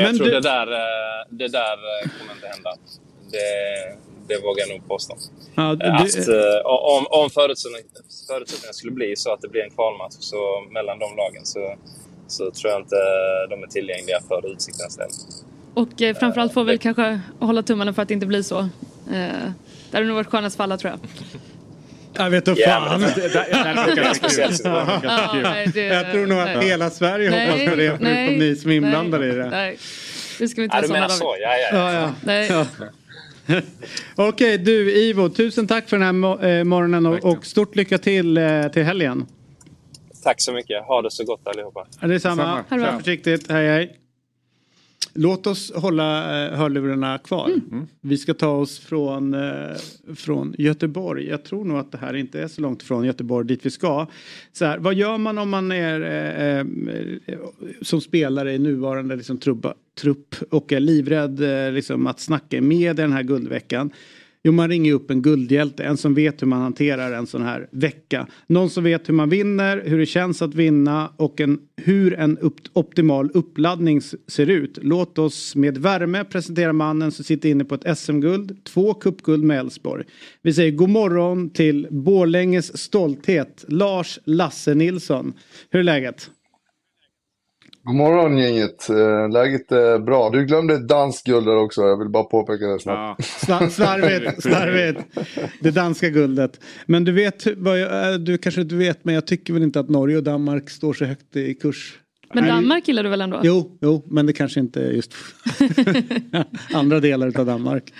Men 0.00 0.06
jag 0.08 0.16
tror 0.16 0.26
du- 0.26 0.32
det 0.32 0.40
där, 0.40 0.72
eh, 0.72 1.26
det 1.30 1.48
där 1.48 1.72
eh, 1.72 2.10
kommer 2.18 2.32
inte 2.34 2.46
hända. 2.46 2.70
Det, 3.32 3.46
det 4.28 4.40
vågar 4.42 4.60
jag 4.66 4.68
nog 4.78 4.88
påstå. 4.88 5.16
Ja, 5.54 5.74
du- 5.74 5.86
Att, 5.86 6.28
eh, 6.28 6.66
om 6.66 7.06
om 7.10 7.30
förutsättningarna, 7.30 7.88
förutsättningarna 8.28 8.72
skulle 8.72 8.92
bli 8.92 9.16
så 9.16 9.32
att 9.32 9.40
det 9.40 9.48
blir 9.48 9.62
en 9.62 9.70
kvalmatch 9.70 10.14
så 10.18 10.36
mellan 10.70 10.98
de 10.98 11.16
lagen 11.16 11.44
så, 11.46 11.74
så 12.28 12.50
tror 12.50 12.72
jag 12.72 12.80
inte 12.80 12.96
de 13.50 13.62
är 13.62 13.66
tillgängliga 13.66 14.20
för 14.28 14.52
Utsiktens 14.52 14.96
del. 14.96 15.08
Och 15.74 16.02
eh, 16.02 16.16
framförallt 16.16 16.52
får 16.54 16.64
vi 16.64 16.70
väl 16.70 16.78
kanske 16.78 17.20
hålla 17.40 17.62
tummarna 17.62 17.92
för 17.94 18.02
att 18.02 18.08
det 18.08 18.14
inte 18.14 18.26
blir 18.26 18.42
så. 18.42 18.58
Eh, 18.58 19.50
det 19.90 19.96
hade 19.96 20.06
nog 20.06 20.16
varit 20.16 20.26
skönast 20.26 20.56
för 20.56 20.64
alla 20.64 20.76
tror 20.76 20.90
jag. 20.92 21.00
Jag 22.18 22.30
vet 22.30 22.48
inte 22.48 22.62
fan. 22.62 23.00
Det, 23.00 23.06
det, 23.06 23.28
det 23.28 23.38
Det 25.74 25.86
Jag 25.86 26.12
tror 26.12 26.26
nog 26.26 26.38
att 26.38 26.56
nej. 26.56 26.68
hela 26.68 26.90
Sverige 26.90 27.30
Nej, 27.30 27.50
hoppas 27.50 27.70
på 27.70 27.76
det 27.76 27.88
förutom 27.88 28.06
nej, 28.06 28.38
ni 28.38 28.56
som 28.56 28.70
är 28.70 28.74
inblandade 28.74 29.26
i 29.26 29.32
det. 29.32 29.50
Nej, 29.50 29.78
det 30.38 30.48
ska 30.48 30.60
vi 30.60 30.64
inte 30.64 30.76
Ja, 30.76 30.82
du 30.82 30.88
menar 30.88 31.08
så? 31.08 31.36
Ja, 31.40 31.56
ja, 31.56 31.68
ja. 31.78 31.92
Ja. 31.92 32.12
Nej. 32.24 32.48
Ja. 32.50 32.66
Okej, 34.14 34.58
du 34.58 34.92
Ivo, 34.92 35.28
tusen 35.28 35.66
tack 35.66 35.88
för 35.88 35.98
den 35.98 36.22
här 36.22 36.46
eh, 36.46 36.64
morgonen 36.64 37.06
och, 37.06 37.24
och 37.24 37.46
stort 37.46 37.76
lycka 37.76 37.98
till 37.98 38.36
eh, 38.36 38.68
till 38.68 38.82
helgen. 38.82 39.26
Tack 40.24 40.40
så 40.40 40.52
mycket. 40.52 40.84
Ha 40.84 41.02
det 41.02 41.10
så 41.10 41.24
gott 41.24 41.46
allihopa. 41.46 41.86
Ja, 42.00 42.06
det 42.06 42.14
är 42.14 42.18
samma. 42.18 42.36
Samma. 42.36 42.52
Ha 42.52 42.62
det 42.68 42.76
bra. 42.76 42.90
Kör 42.90 42.98
försiktigt. 42.98 43.50
Hej, 43.50 43.68
hej. 43.68 43.96
Låt 45.18 45.46
oss 45.46 45.72
hålla 45.74 46.44
eh, 46.46 46.58
hörlurarna 46.58 47.18
kvar. 47.18 47.48
Mm. 47.48 47.86
Vi 48.00 48.18
ska 48.18 48.34
ta 48.34 48.48
oss 48.48 48.78
från, 48.78 49.34
eh, 49.34 49.76
från 50.14 50.54
Göteborg. 50.58 51.28
Jag 51.28 51.44
tror 51.44 51.64
nog 51.64 51.78
att 51.78 51.92
det 51.92 51.98
här 51.98 52.16
inte 52.16 52.40
är 52.40 52.48
så 52.48 52.60
långt 52.60 52.82
från 52.82 53.04
Göteborg 53.04 53.46
dit 53.46 53.66
vi 53.66 53.70
ska. 53.70 54.06
Så 54.52 54.64
här, 54.64 54.78
vad 54.78 54.94
gör 54.94 55.18
man 55.18 55.38
om 55.38 55.50
man 55.50 55.72
är 55.72 56.00
eh, 56.00 56.58
eh, 57.26 57.38
som 57.82 58.00
spelare 58.00 58.52
i 58.54 58.58
nuvarande 58.58 59.16
liksom, 59.16 59.38
trubba, 59.38 59.74
trupp 60.00 60.34
och 60.50 60.72
är 60.72 60.80
livrädd 60.80 61.40
liksom, 61.74 62.06
att 62.06 62.20
snacka 62.20 62.62
med 62.62 62.90
i 62.90 63.02
den 63.02 63.12
här 63.12 63.22
guldveckan? 63.22 63.90
Jo, 64.46 64.52
man 64.52 64.68
ringer 64.68 64.92
upp 64.92 65.10
en 65.10 65.22
guldhjälte, 65.22 65.84
en 65.84 65.96
som 65.96 66.14
vet 66.14 66.42
hur 66.42 66.46
man 66.46 66.60
hanterar 66.60 67.12
en 67.12 67.26
sån 67.26 67.42
här 67.42 67.68
vecka. 67.70 68.26
Någon 68.46 68.70
som 68.70 68.84
vet 68.84 69.08
hur 69.08 69.14
man 69.14 69.28
vinner, 69.28 69.82
hur 69.86 69.98
det 69.98 70.06
känns 70.06 70.42
att 70.42 70.54
vinna 70.54 71.12
och 71.16 71.40
en, 71.40 71.58
hur 71.76 72.14
en 72.14 72.38
upp, 72.38 72.54
optimal 72.72 73.30
uppladdning 73.34 74.00
ser 74.26 74.50
ut. 74.50 74.78
Låt 74.82 75.18
oss 75.18 75.56
med 75.56 75.78
värme 75.78 76.24
presentera 76.24 76.72
mannen 76.72 77.12
som 77.12 77.24
sitter 77.24 77.48
inne 77.48 77.64
på 77.64 77.74
ett 77.74 77.98
SM-guld, 77.98 78.64
två 78.64 78.94
cupguld 78.94 79.44
med 79.44 79.58
Elfsborg. 79.58 80.04
Vi 80.42 80.52
säger 80.52 80.72
god 80.72 80.88
morgon 80.90 81.50
till 81.50 81.86
Borlänges 81.90 82.78
stolthet, 82.78 83.64
Lars 83.68 84.18
Lasse 84.24 84.74
Nilsson. 84.74 85.32
Hur 85.70 85.80
är 85.80 85.84
läget? 85.84 86.30
God 87.86 87.96
morgon 87.96 88.38
gänget. 88.38 88.88
Eh, 88.90 89.30
läget 89.30 89.72
är 89.72 89.98
bra. 89.98 90.30
Du 90.30 90.44
glömde 90.44 90.74
ett 90.74 90.88
danskt 90.88 91.26
guld 91.26 91.46
där 91.46 91.56
också. 91.56 91.82
Jag 91.82 91.98
vill 91.98 92.08
bara 92.08 92.24
påpeka 92.24 92.66
det 92.66 92.78
snabbt. 92.78 93.24
Ja. 93.48 93.70
Slarvigt, 93.70 94.42
slarvigt. 94.42 95.00
Det 95.60 95.70
danska 95.70 96.08
guldet. 96.08 96.60
Men 96.86 97.04
du 97.04 97.12
vet, 97.12 97.46
vad 97.56 97.80
jag, 97.80 98.12
eh, 98.12 98.18
du 98.18 98.38
kanske 98.38 98.60
inte 98.60 98.74
vet, 98.74 99.04
men 99.04 99.14
jag 99.14 99.26
tycker 99.26 99.52
väl 99.52 99.62
inte 99.62 99.80
att 99.80 99.88
Norge 99.88 100.16
och 100.16 100.22
Danmark 100.22 100.70
står 100.70 100.92
så 100.92 101.04
högt 101.04 101.36
i 101.36 101.54
kurs. 101.54 101.98
Men 102.34 102.48
Danmark 102.48 102.88
gillar 102.88 103.02
du 103.02 103.08
väl 103.08 103.20
ändå? 103.20 103.40
Jo, 103.42 103.78
jo, 103.80 104.06
men 104.10 104.26
det 104.26 104.32
kanske 104.32 104.60
inte 104.60 104.84
är 104.84 104.90
just 104.90 105.14
andra 106.74 107.00
delar 107.00 107.40
av 107.40 107.46
Danmark. 107.46 107.92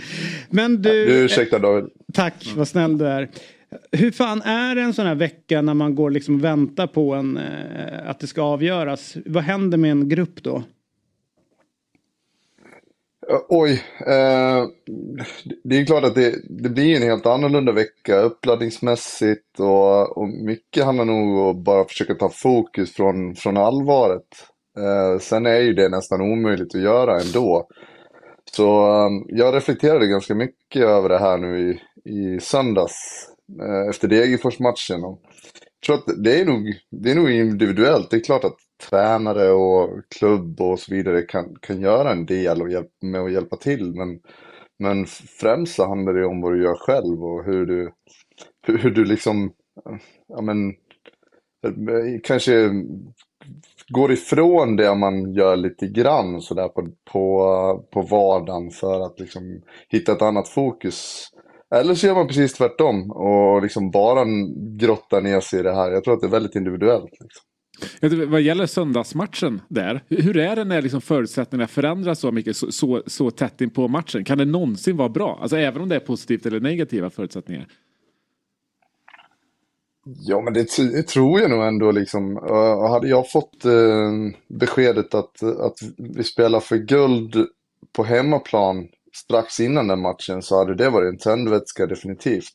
Men 0.50 0.82
du... 0.82 1.06
Du 1.06 1.24
ursäkta 1.24 1.58
David. 1.58 1.84
Tack, 2.14 2.52
vad 2.56 2.68
snäll 2.68 2.98
du 2.98 3.06
är. 3.06 3.28
Hur 3.92 4.10
fan 4.10 4.42
är 4.42 4.74
det 4.74 4.82
en 4.82 4.94
sån 4.94 5.06
här 5.06 5.14
vecka 5.14 5.62
när 5.62 5.74
man 5.74 5.94
går 5.94 6.10
liksom 6.10 6.34
och 6.34 6.44
väntar 6.44 6.86
på 6.86 7.14
en, 7.14 7.36
eh, 7.36 8.10
att 8.10 8.20
det 8.20 8.26
ska 8.26 8.42
avgöras? 8.42 9.16
Vad 9.26 9.42
händer 9.42 9.78
med 9.78 9.90
en 9.90 10.08
grupp 10.08 10.42
då? 10.42 10.62
Eh, 13.30 13.40
oj, 13.48 13.82
eh, 14.00 14.64
det 15.64 15.76
är 15.76 15.86
klart 15.86 16.04
att 16.04 16.14
det, 16.14 16.34
det, 16.48 16.68
blir 16.68 16.96
en 16.96 17.02
helt 17.02 17.26
annorlunda 17.26 17.72
vecka 17.72 18.20
uppladdningsmässigt 18.20 19.60
och, 19.60 20.18
och 20.18 20.28
mycket 20.28 20.84
handlar 20.84 21.04
nog 21.04 21.38
om 21.38 21.50
att 21.50 21.64
bara 21.64 21.84
försöka 21.84 22.14
ta 22.14 22.28
fokus 22.28 22.92
från, 22.92 23.34
från 23.34 23.56
allvaret. 23.56 24.26
Eh, 24.78 25.18
sen 25.18 25.46
är 25.46 25.60
ju 25.60 25.74
det 25.74 25.88
nästan 25.88 26.20
omöjligt 26.20 26.74
att 26.74 26.80
göra 26.80 27.20
ändå. 27.20 27.68
Så 28.52 28.88
eh, 28.90 29.10
jag 29.26 29.54
reflekterade 29.54 30.06
ganska 30.06 30.34
mycket 30.34 30.82
över 30.82 31.08
det 31.08 31.18
här 31.18 31.38
nu 31.38 31.70
i, 31.70 31.80
i 32.10 32.40
söndags 32.40 33.28
Eh, 33.62 33.88
efter 33.90 34.08
Degerfors-matchen. 34.08 35.00
Jag 35.00 35.18
tror 35.86 35.96
att 35.96 36.24
det 36.24 36.40
är, 36.40 36.44
nog, 36.44 36.74
det 36.90 37.10
är 37.10 37.14
nog 37.14 37.30
individuellt. 37.30 38.10
Det 38.10 38.16
är 38.16 38.24
klart 38.24 38.44
att 38.44 38.56
tränare 38.90 39.50
och 39.50 40.02
klubb 40.18 40.60
och 40.60 40.80
så 40.80 40.94
vidare 40.94 41.22
kan, 41.22 41.56
kan 41.60 41.80
göra 41.80 42.12
en 42.12 42.26
del 42.26 42.62
och 42.62 42.70
hjälp, 42.70 42.90
med 43.02 43.20
att 43.20 43.32
hjälpa 43.32 43.56
till. 43.56 43.94
Men, 43.94 44.20
men 44.78 45.06
främst 45.40 45.74
så 45.74 45.88
handlar 45.88 46.12
det 46.14 46.26
om 46.26 46.40
vad 46.40 46.52
du 46.52 46.62
gör 46.62 46.74
själv 46.74 47.24
och 47.24 47.44
hur 47.44 47.66
du, 47.66 47.92
hur, 48.66 48.90
du 48.90 49.04
liksom, 49.04 49.52
ja 50.28 50.40
men, 50.40 50.74
kanske 52.22 52.70
går 53.88 54.12
ifrån 54.12 54.76
det 54.76 54.94
man 54.94 55.34
gör 55.34 55.56
lite 55.56 55.86
grann 55.86 56.40
sådär 56.40 56.68
på, 56.68 56.88
på, 57.12 57.86
på 57.92 58.02
vardagen 58.02 58.70
för 58.70 59.00
att 59.00 59.20
liksom 59.20 59.62
hitta 59.88 60.12
ett 60.12 60.22
annat 60.22 60.48
fokus. 60.48 61.28
Eller 61.74 61.94
så 61.94 62.06
gör 62.06 62.14
man 62.14 62.26
precis 62.26 62.52
tvärtom 62.52 63.10
och 63.10 63.62
liksom 63.62 63.90
bara 63.90 64.24
grottar 64.78 65.20
ner 65.20 65.40
sig 65.40 65.60
i 65.60 65.62
det 65.62 65.74
här. 65.74 65.90
Jag 65.90 66.04
tror 66.04 66.14
att 66.14 66.20
det 66.20 66.26
är 66.26 66.30
väldigt 66.30 66.54
individuellt. 66.54 67.10
Liksom. 67.20 68.30
Vad 68.30 68.40
gäller 68.40 68.66
söndagsmatchen 68.66 69.60
där, 69.68 70.04
hur 70.08 70.36
är 70.36 70.56
det 70.56 70.64
när 70.64 70.82
liksom 70.82 71.00
förutsättningarna 71.00 71.68
förändras 71.68 72.20
så 72.20 72.32
mycket 72.32 72.56
så, 72.56 72.72
så, 72.72 73.02
så 73.06 73.30
tätt 73.30 73.60
in 73.60 73.70
på 73.70 73.88
matchen? 73.88 74.24
Kan 74.24 74.38
det 74.38 74.44
någonsin 74.44 74.96
vara 74.96 75.08
bra? 75.08 75.38
Alltså 75.42 75.56
även 75.56 75.82
om 75.82 75.88
det 75.88 75.96
är 75.96 76.00
positivt 76.00 76.46
eller 76.46 76.60
negativa 76.60 77.10
förutsättningar? 77.10 77.66
Ja, 80.04 80.40
men 80.40 80.54
det, 80.54 80.76
det 80.92 81.02
tror 81.02 81.40
jag 81.40 81.50
nog 81.50 81.64
ändå 81.64 81.90
liksom. 81.90 82.36
Uh, 82.36 82.88
hade 82.88 83.08
jag 83.08 83.30
fått 83.30 83.64
uh, 83.66 84.10
beskedet 84.48 85.14
att, 85.14 85.42
att 85.42 85.78
vi 85.96 86.24
spelar 86.24 86.60
för 86.60 86.76
guld 86.76 87.46
på 87.92 88.04
hemmaplan 88.04 88.88
strax 89.16 89.60
innan 89.60 89.88
den 89.88 90.00
matchen 90.00 90.42
så 90.42 90.58
hade 90.58 90.74
det 90.74 90.90
varit 90.90 91.12
en 91.12 91.18
tändvätska 91.18 91.86
definitivt. 91.86 92.52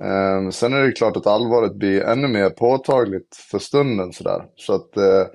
Eh, 0.00 0.50
sen 0.50 0.72
är 0.72 0.86
det 0.86 0.92
klart 0.92 1.16
att 1.16 1.26
allvaret 1.26 1.74
blir 1.74 2.02
ännu 2.02 2.28
mer 2.28 2.50
påtagligt 2.50 3.36
för 3.50 3.58
stunden 3.58 4.12
sådär. 4.12 4.44
Så 4.56 4.74
att, 4.74 4.96
eh, 4.96 5.26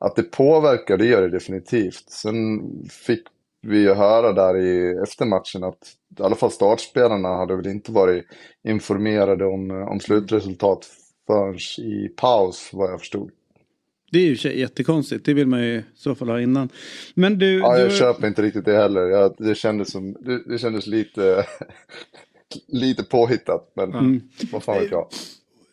att 0.00 0.16
det 0.16 0.22
påverkar, 0.22 0.96
det 0.96 1.06
gör 1.06 1.22
det 1.22 1.30
definitivt. 1.30 2.10
Sen 2.10 2.60
fick 3.06 3.22
vi 3.62 3.78
ju 3.78 3.94
höra 3.94 4.32
där 4.32 4.56
i 4.56 4.98
eftermatchen 5.02 5.64
att 5.64 5.78
i 6.18 6.22
alla 6.22 6.36
fall 6.36 6.50
startspelarna 6.50 7.28
hade 7.28 7.56
väl 7.56 7.66
inte 7.66 7.92
varit 7.92 8.24
informerade 8.64 9.46
om, 9.46 9.70
eh, 9.70 9.88
om 9.88 10.00
slutresultat 10.00 10.86
förrän 11.26 11.58
i 11.78 12.08
paus 12.08 12.70
vad 12.72 12.90
jag 12.90 13.00
förstod. 13.00 13.30
Det 14.10 14.18
är 14.18 14.22
ju 14.22 14.58
jättekonstigt, 14.58 15.24
det 15.24 15.34
vill 15.34 15.46
man 15.46 15.62
ju 15.62 15.74
i 15.74 15.82
så 15.96 16.14
fall 16.14 16.28
ha 16.28 16.40
innan. 16.40 16.68
Men 17.14 17.38
du... 17.38 17.58
Ja, 17.58 17.78
jag 17.78 17.90
du... 17.90 17.96
köper 17.96 18.26
inte 18.26 18.42
riktigt 18.42 18.64
det 18.64 18.76
heller. 18.76 19.00
Jag, 19.00 19.34
det, 19.38 19.54
kändes 19.54 19.90
som, 19.90 20.16
det, 20.20 20.42
det 20.46 20.58
kändes 20.58 20.86
lite, 20.86 21.46
lite 22.68 23.04
påhittat, 23.04 23.72
men 23.74 23.92
mm. 23.92 24.20
vad 24.52 24.62
fan 24.62 24.80
vet 24.80 24.90
jag. 24.90 25.08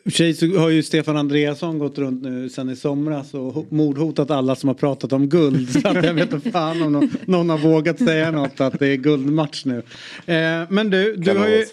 I 0.06 0.12
sig 0.12 0.34
så 0.34 0.58
har 0.58 0.70
ju 0.70 0.84
Stefan 0.84 1.18
Andreasson 1.18 1.80
gått 1.80 1.98
runt 1.98 2.24
nu 2.24 2.50
sen 2.50 2.70
i 2.70 2.76
somras 2.76 3.34
och 3.34 3.66
mordhotat 3.70 4.32
alla 4.32 4.56
som 4.56 4.68
har 4.68 4.74
pratat 4.74 5.14
om 5.14 5.30
guld. 5.30 5.70
Så 5.82 5.88
att 5.88 6.04
jag 6.04 6.14
vet 6.14 6.34
inte 6.34 6.52
fan 6.52 6.82
om 6.82 6.92
någon, 6.92 7.10
någon, 7.26 7.50
har 7.50 7.58
vågat 7.58 8.00
säga 8.00 8.32
något 8.32 8.62
att 8.62 8.80
det 8.80 8.88
är 8.88 8.96
guldmatch 8.96 9.66
nu. 9.66 9.78
Eh, 10.26 10.62
men 10.70 10.90
du, 10.90 11.16
du 11.16 11.38
har 11.38 11.48
ju 11.48 11.66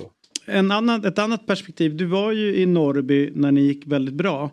en 0.46 0.70
annan, 0.70 1.04
ett 1.04 1.18
annat 1.18 1.46
perspektiv. 1.46 1.96
Du 1.96 2.04
var 2.04 2.32
ju 2.32 2.56
i 2.56 2.66
Norrby 2.66 3.30
när 3.34 3.52
ni 3.52 3.60
gick 3.60 3.86
väldigt 3.86 4.14
bra. 4.14 4.50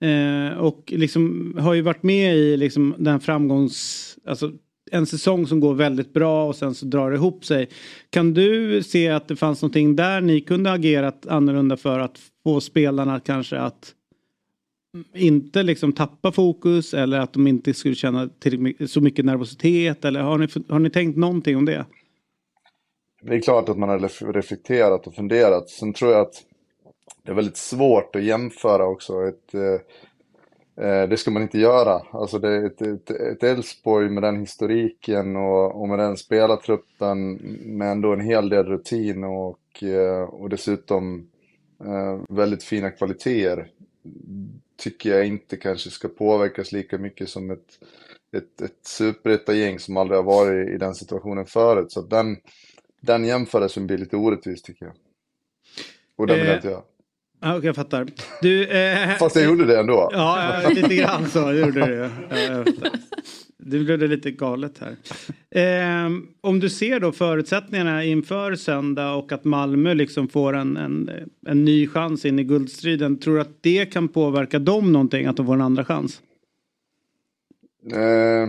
Eh, 0.00 0.58
och 0.58 0.92
liksom 0.96 1.54
har 1.58 1.74
ju 1.74 1.82
varit 1.82 2.02
med 2.02 2.36
i 2.36 2.56
liksom 2.56 2.94
den 2.98 3.20
framgångs... 3.20 4.18
Alltså 4.26 4.52
en 4.90 5.06
säsong 5.06 5.46
som 5.46 5.60
går 5.60 5.74
väldigt 5.74 6.12
bra 6.12 6.48
och 6.48 6.56
sen 6.56 6.74
så 6.74 6.86
drar 6.86 7.10
det 7.10 7.16
ihop 7.16 7.44
sig. 7.44 7.68
Kan 8.10 8.34
du 8.34 8.82
se 8.82 9.08
att 9.08 9.28
det 9.28 9.36
fanns 9.36 9.62
någonting 9.62 9.96
där 9.96 10.20
ni 10.20 10.40
kunde 10.40 10.72
agerat 10.72 11.26
annorlunda 11.26 11.76
för 11.76 11.98
att 11.98 12.18
få 12.44 12.60
spelarna 12.60 13.20
kanske 13.20 13.58
att 13.58 13.94
inte 15.14 15.62
liksom 15.62 15.92
tappa 15.92 16.32
fokus 16.32 16.94
eller 16.94 17.18
att 17.20 17.32
de 17.32 17.46
inte 17.46 17.74
skulle 17.74 17.94
känna 17.94 18.28
så 18.86 19.00
mycket 19.00 19.24
nervositet 19.24 20.04
eller 20.04 20.20
har 20.20 20.38
ni, 20.38 20.48
har 20.68 20.78
ni 20.78 20.90
tänkt 20.90 21.16
någonting 21.16 21.56
om 21.56 21.64
det? 21.64 21.86
Det 23.22 23.34
är 23.34 23.40
klart 23.40 23.68
att 23.68 23.78
man 23.78 23.88
har 23.88 24.32
reflekterat 24.32 25.06
och 25.06 25.14
funderat. 25.14 25.68
Sen 25.68 25.92
tror 25.92 26.12
jag 26.12 26.20
att 26.20 26.42
det 27.26 27.32
är 27.32 27.34
väldigt 27.36 27.56
svårt 27.56 28.16
att 28.16 28.22
jämföra 28.22 28.86
också. 28.86 29.28
Ett, 29.28 29.54
eh, 29.54 30.84
eh 30.86 31.08
det 31.08 31.16
ska 31.16 31.30
man 31.30 31.42
inte 31.42 31.58
göra. 31.58 32.02
Alltså 32.10 32.38
det 32.38 32.48
är 32.48 32.92
ett 33.32 33.42
Elfsborg 33.42 34.08
med 34.08 34.22
den 34.22 34.40
historiken 34.40 35.36
och, 35.36 35.80
och, 35.80 35.88
med 35.88 35.98
den 35.98 36.16
spelartruppen 36.16 37.32
med 37.76 37.92
ändå 37.92 38.12
en 38.12 38.20
hel 38.20 38.48
del 38.48 38.66
rutin 38.66 39.24
och, 39.24 39.82
eh, 39.82 40.22
och 40.22 40.48
dessutom 40.48 41.30
eh, 41.84 42.20
väldigt 42.28 42.64
fina 42.64 42.90
kvaliteter 42.90 43.70
tycker 44.76 45.10
jag 45.10 45.26
inte 45.26 45.56
kanske 45.56 45.90
ska 45.90 46.08
påverkas 46.08 46.72
lika 46.72 46.98
mycket 46.98 47.28
som 47.28 47.50
ett, 47.50 47.78
ett, 48.36 48.60
ett 48.60 48.86
superettan-gäng 48.86 49.78
som 49.78 49.96
aldrig 49.96 50.18
har 50.18 50.24
varit 50.24 50.68
i 50.68 50.78
den 50.78 50.94
situationen 50.94 51.46
förut. 51.46 51.92
Så 51.92 52.02
den, 52.02 52.36
den 53.00 53.24
jämförelsen 53.24 53.86
blir 53.86 53.98
lite 53.98 54.16
orättvis 54.16 54.62
tycker 54.62 54.84
jag. 54.84 54.94
Och 56.16 56.26
den 56.26 56.36
vill 56.36 56.46
jag 56.46 56.56
inte 56.56 56.68
göra. 56.68 56.82
Ja, 57.40 57.56
Okej, 57.56 57.66
jag 57.66 57.76
fattar. 57.76 58.06
Du, 58.42 58.68
eh, 58.68 59.16
Fast 59.18 59.36
jag 59.36 59.44
gjorde 59.44 59.64
det 59.64 59.80
ändå. 59.80 60.10
Ja, 60.12 60.62
lite 60.70 60.94
grann 60.94 61.26
så 61.28 61.52
gjorde 61.52 61.86
du 61.86 61.96
det. 61.96 62.10
Det 63.58 63.78
blev 63.78 63.98
det 63.98 64.06
lite 64.06 64.30
galet 64.30 64.80
här. 64.80 64.96
Eh, 65.50 66.10
om 66.40 66.60
du 66.60 66.70
ser 66.70 67.00
då 67.00 67.12
förutsättningarna 67.12 68.04
inför 68.04 68.54
söndag 68.54 69.14
och 69.14 69.32
att 69.32 69.44
Malmö 69.44 69.94
liksom 69.94 70.28
får 70.28 70.56
en, 70.56 70.76
en, 70.76 71.10
en 71.46 71.64
ny 71.64 71.88
chans 71.88 72.24
in 72.24 72.38
i 72.38 72.44
guldstriden. 72.44 73.18
Tror 73.18 73.34
du 73.34 73.40
att 73.40 73.62
det 73.62 73.86
kan 73.86 74.08
påverka 74.08 74.58
dem 74.58 74.92
någonting, 74.92 75.26
att 75.26 75.36
de 75.36 75.46
får 75.46 75.54
en 75.54 75.60
andra 75.60 75.84
chans? 75.84 76.20
Eh, 77.92 78.48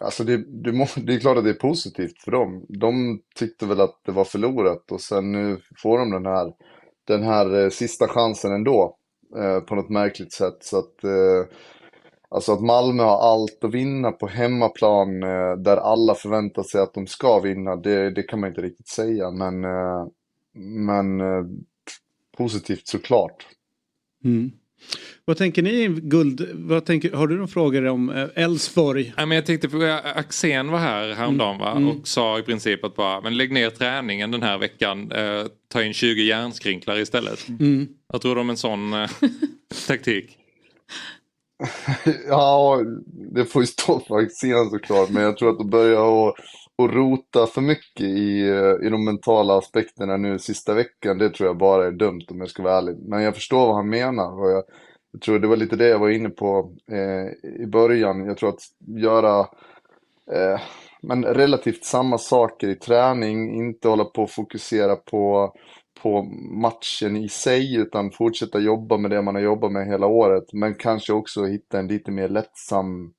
alltså 0.00 0.24
det, 0.24 0.36
det, 0.36 0.72
må, 0.72 0.86
det 0.96 1.14
är 1.14 1.20
klart 1.20 1.38
att 1.38 1.44
det 1.44 1.50
är 1.50 1.54
positivt 1.54 2.18
för 2.18 2.30
dem. 2.30 2.66
De 2.68 3.20
tyckte 3.34 3.66
väl 3.66 3.80
att 3.80 4.00
det 4.06 4.12
var 4.12 4.24
förlorat 4.24 4.92
och 4.92 5.00
sen 5.00 5.32
nu 5.32 5.58
får 5.76 5.98
de 5.98 6.10
den 6.10 6.26
här 6.26 6.52
den 7.04 7.22
här 7.22 7.64
eh, 7.64 7.70
sista 7.70 8.08
chansen 8.08 8.52
ändå. 8.52 8.96
Eh, 9.36 9.60
på 9.60 9.74
något 9.74 9.88
märkligt 9.88 10.32
sätt. 10.32 10.56
Så 10.60 10.78
att, 10.78 11.04
eh, 11.04 11.56
alltså 12.28 12.52
att 12.52 12.62
Malmö 12.62 13.02
har 13.02 13.32
allt 13.32 13.64
att 13.64 13.74
vinna 13.74 14.12
på 14.12 14.26
hemmaplan 14.26 15.22
eh, 15.22 15.56
där 15.56 15.76
alla 15.76 16.14
förväntar 16.14 16.62
sig 16.62 16.80
att 16.80 16.94
de 16.94 17.06
ska 17.06 17.40
vinna. 17.40 17.76
Det, 17.76 18.10
det 18.10 18.22
kan 18.22 18.40
man 18.40 18.48
inte 18.48 18.60
riktigt 18.60 18.88
säga. 18.88 19.30
Men, 19.30 19.64
eh, 19.64 20.06
men 20.84 21.20
eh, 21.20 21.44
positivt 22.36 22.86
såklart. 22.86 23.46
Mm. 24.24 24.50
Vad 25.24 25.36
tänker 25.36 25.62
ni 25.62 25.88
guld? 25.88 26.48
Vad 26.54 26.84
tänker, 26.84 27.12
har 27.12 27.26
du 27.26 27.34
några 27.34 27.48
frågor 27.48 27.84
om 27.86 28.10
eh, 28.10 28.28
Elfsborg? 28.34 29.12
Ja, 29.16 29.26
men 29.26 29.36
jag 29.36 29.46
tänkte 29.46 29.68
på 29.68 30.00
Axén 30.14 30.70
var 30.70 30.78
här 30.78 31.14
häromdagen 31.14 31.58
va? 31.58 31.70
Mm. 31.70 31.88
och 31.88 32.08
sa 32.08 32.38
i 32.38 32.42
princip 32.42 32.84
att 32.84 32.96
bara 32.96 33.20
men 33.20 33.36
lägg 33.36 33.52
ner 33.52 33.70
träningen 33.70 34.30
den 34.30 34.42
här 34.42 34.58
veckan. 34.58 35.12
Eh, 35.12 35.44
ta 35.72 35.82
in 35.82 35.94
20 35.94 36.22
hjärnskrinklar 36.22 36.98
istället. 36.98 37.48
Mm. 37.48 37.88
Vad 38.06 38.20
tror 38.20 38.34
du 38.34 38.40
om 38.40 38.50
en 38.50 38.56
sån 38.56 38.92
eh, 38.92 39.10
taktik? 39.86 40.38
Ja, 42.28 42.80
det 43.34 43.44
får 43.44 43.62
ju 43.62 43.66
stå 43.66 44.00
för 44.00 44.18
Axén 44.18 44.70
såklart, 44.70 45.10
men 45.10 45.22
jag 45.22 45.36
tror 45.36 45.50
att 45.50 45.58
de 45.58 45.70
börjar 45.70 46.28
att, 46.28 46.34
att 46.82 46.90
rota 46.90 47.46
för 47.46 47.60
mycket 47.60 48.06
i, 48.06 48.48
eh, 48.48 48.86
i 48.86 48.90
de 48.90 49.04
mentala 49.04 49.58
aspekterna 49.58 50.16
nu 50.16 50.38
sista 50.38 50.74
veckan. 50.74 51.18
Det 51.18 51.30
tror 51.30 51.46
jag 51.46 51.56
bara 51.56 51.86
är 51.86 51.92
dumt 51.92 52.26
om 52.30 52.40
jag 52.40 52.48
ska 52.50 52.62
vara 52.62 52.78
ärlig. 52.78 52.96
Men 53.08 53.22
jag 53.22 53.34
förstår 53.34 53.66
vad 53.66 53.76
han 53.76 53.88
menar. 53.88 54.40
Och 54.40 54.50
jag, 54.50 54.64
jag 55.12 55.20
tror 55.20 55.38
det 55.38 55.48
var 55.48 55.56
lite 55.56 55.76
det 55.76 55.88
jag 55.88 55.98
var 55.98 56.10
inne 56.10 56.30
på 56.30 56.72
eh, 56.90 57.52
i 57.62 57.66
början. 57.66 58.26
Jag 58.26 58.36
tror 58.36 58.48
att 58.48 58.62
göra 58.98 59.40
eh, 60.32 60.60
men 61.02 61.24
relativt 61.24 61.84
samma 61.84 62.18
saker 62.18 62.68
i 62.68 62.74
träning, 62.74 63.54
inte 63.54 63.88
hålla 63.88 64.04
på 64.04 64.22
och 64.22 64.30
fokusera 64.30 64.96
på 64.96 65.52
på 66.02 66.22
matchen 66.50 67.16
i 67.16 67.28
sig 67.28 67.76
utan 67.76 68.10
fortsätta 68.10 68.58
jobba 68.58 68.96
med 68.96 69.10
det 69.10 69.22
man 69.22 69.34
har 69.34 69.42
jobbat 69.42 69.72
med 69.72 69.86
hela 69.86 70.06
året. 70.06 70.44
Men 70.52 70.74
kanske 70.74 71.12
också 71.12 71.44
hitta 71.44 71.78
en 71.78 71.88
lite 71.88 72.10
mer 72.10 72.28
lättsam 72.28 73.12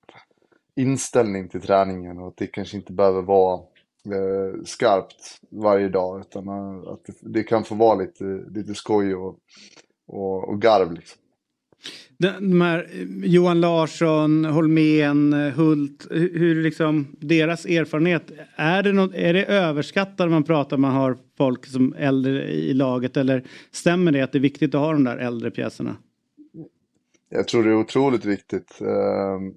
inställning 0.75 1.49
till 1.49 1.61
träningen 1.61 2.19
och 2.19 2.27
att 2.27 2.37
det 2.37 2.47
kanske 2.47 2.77
inte 2.77 2.93
behöver 2.93 3.21
vara 3.21 3.59
eh, 4.05 4.63
skarpt 4.65 5.41
varje 5.49 5.89
dag 5.89 6.19
utan 6.19 6.47
eh, 6.47 6.91
att 6.91 7.05
det, 7.05 7.13
det, 7.21 7.43
kan 7.43 7.63
få 7.63 7.75
vara 7.75 7.95
lite, 7.95 8.43
lite 8.49 8.75
skoj 8.75 9.15
och, 9.15 9.39
och, 10.07 10.49
och 10.49 10.61
garv. 10.61 10.93
Liksom. 10.93 11.21
De 12.17 12.61
här 12.61 12.87
eh, 12.91 13.29
Johan 13.29 13.61
Larsson, 13.61 14.45
Holmén, 14.45 15.33
eh, 15.33 15.53
Hult, 15.53 16.07
hur 16.11 16.63
liksom 16.63 17.15
deras 17.19 17.65
erfarenhet, 17.65 18.31
är 18.55 18.83
det, 18.83 18.93
något, 18.93 19.13
är 19.13 19.33
det 19.33 19.45
överskattat 19.45 20.29
man 20.29 20.43
pratar 20.43 20.77
man 20.77 20.91
har 20.91 21.17
folk 21.37 21.65
som 21.65 21.93
äldre 21.97 22.43
i 22.43 22.73
laget 22.73 23.17
eller 23.17 23.43
stämmer 23.71 24.11
det 24.11 24.21
att 24.21 24.31
det 24.31 24.37
är 24.37 24.39
viktigt 24.39 24.75
att 24.75 24.81
ha 24.81 24.91
de 24.91 25.03
där 25.03 25.17
äldre 25.17 25.51
pjäserna? 25.51 25.95
Jag 27.29 27.47
tror 27.47 27.63
det 27.63 27.69
är 27.69 27.75
otroligt 27.75 28.25
viktigt 28.25 28.81
ehm, 28.81 29.53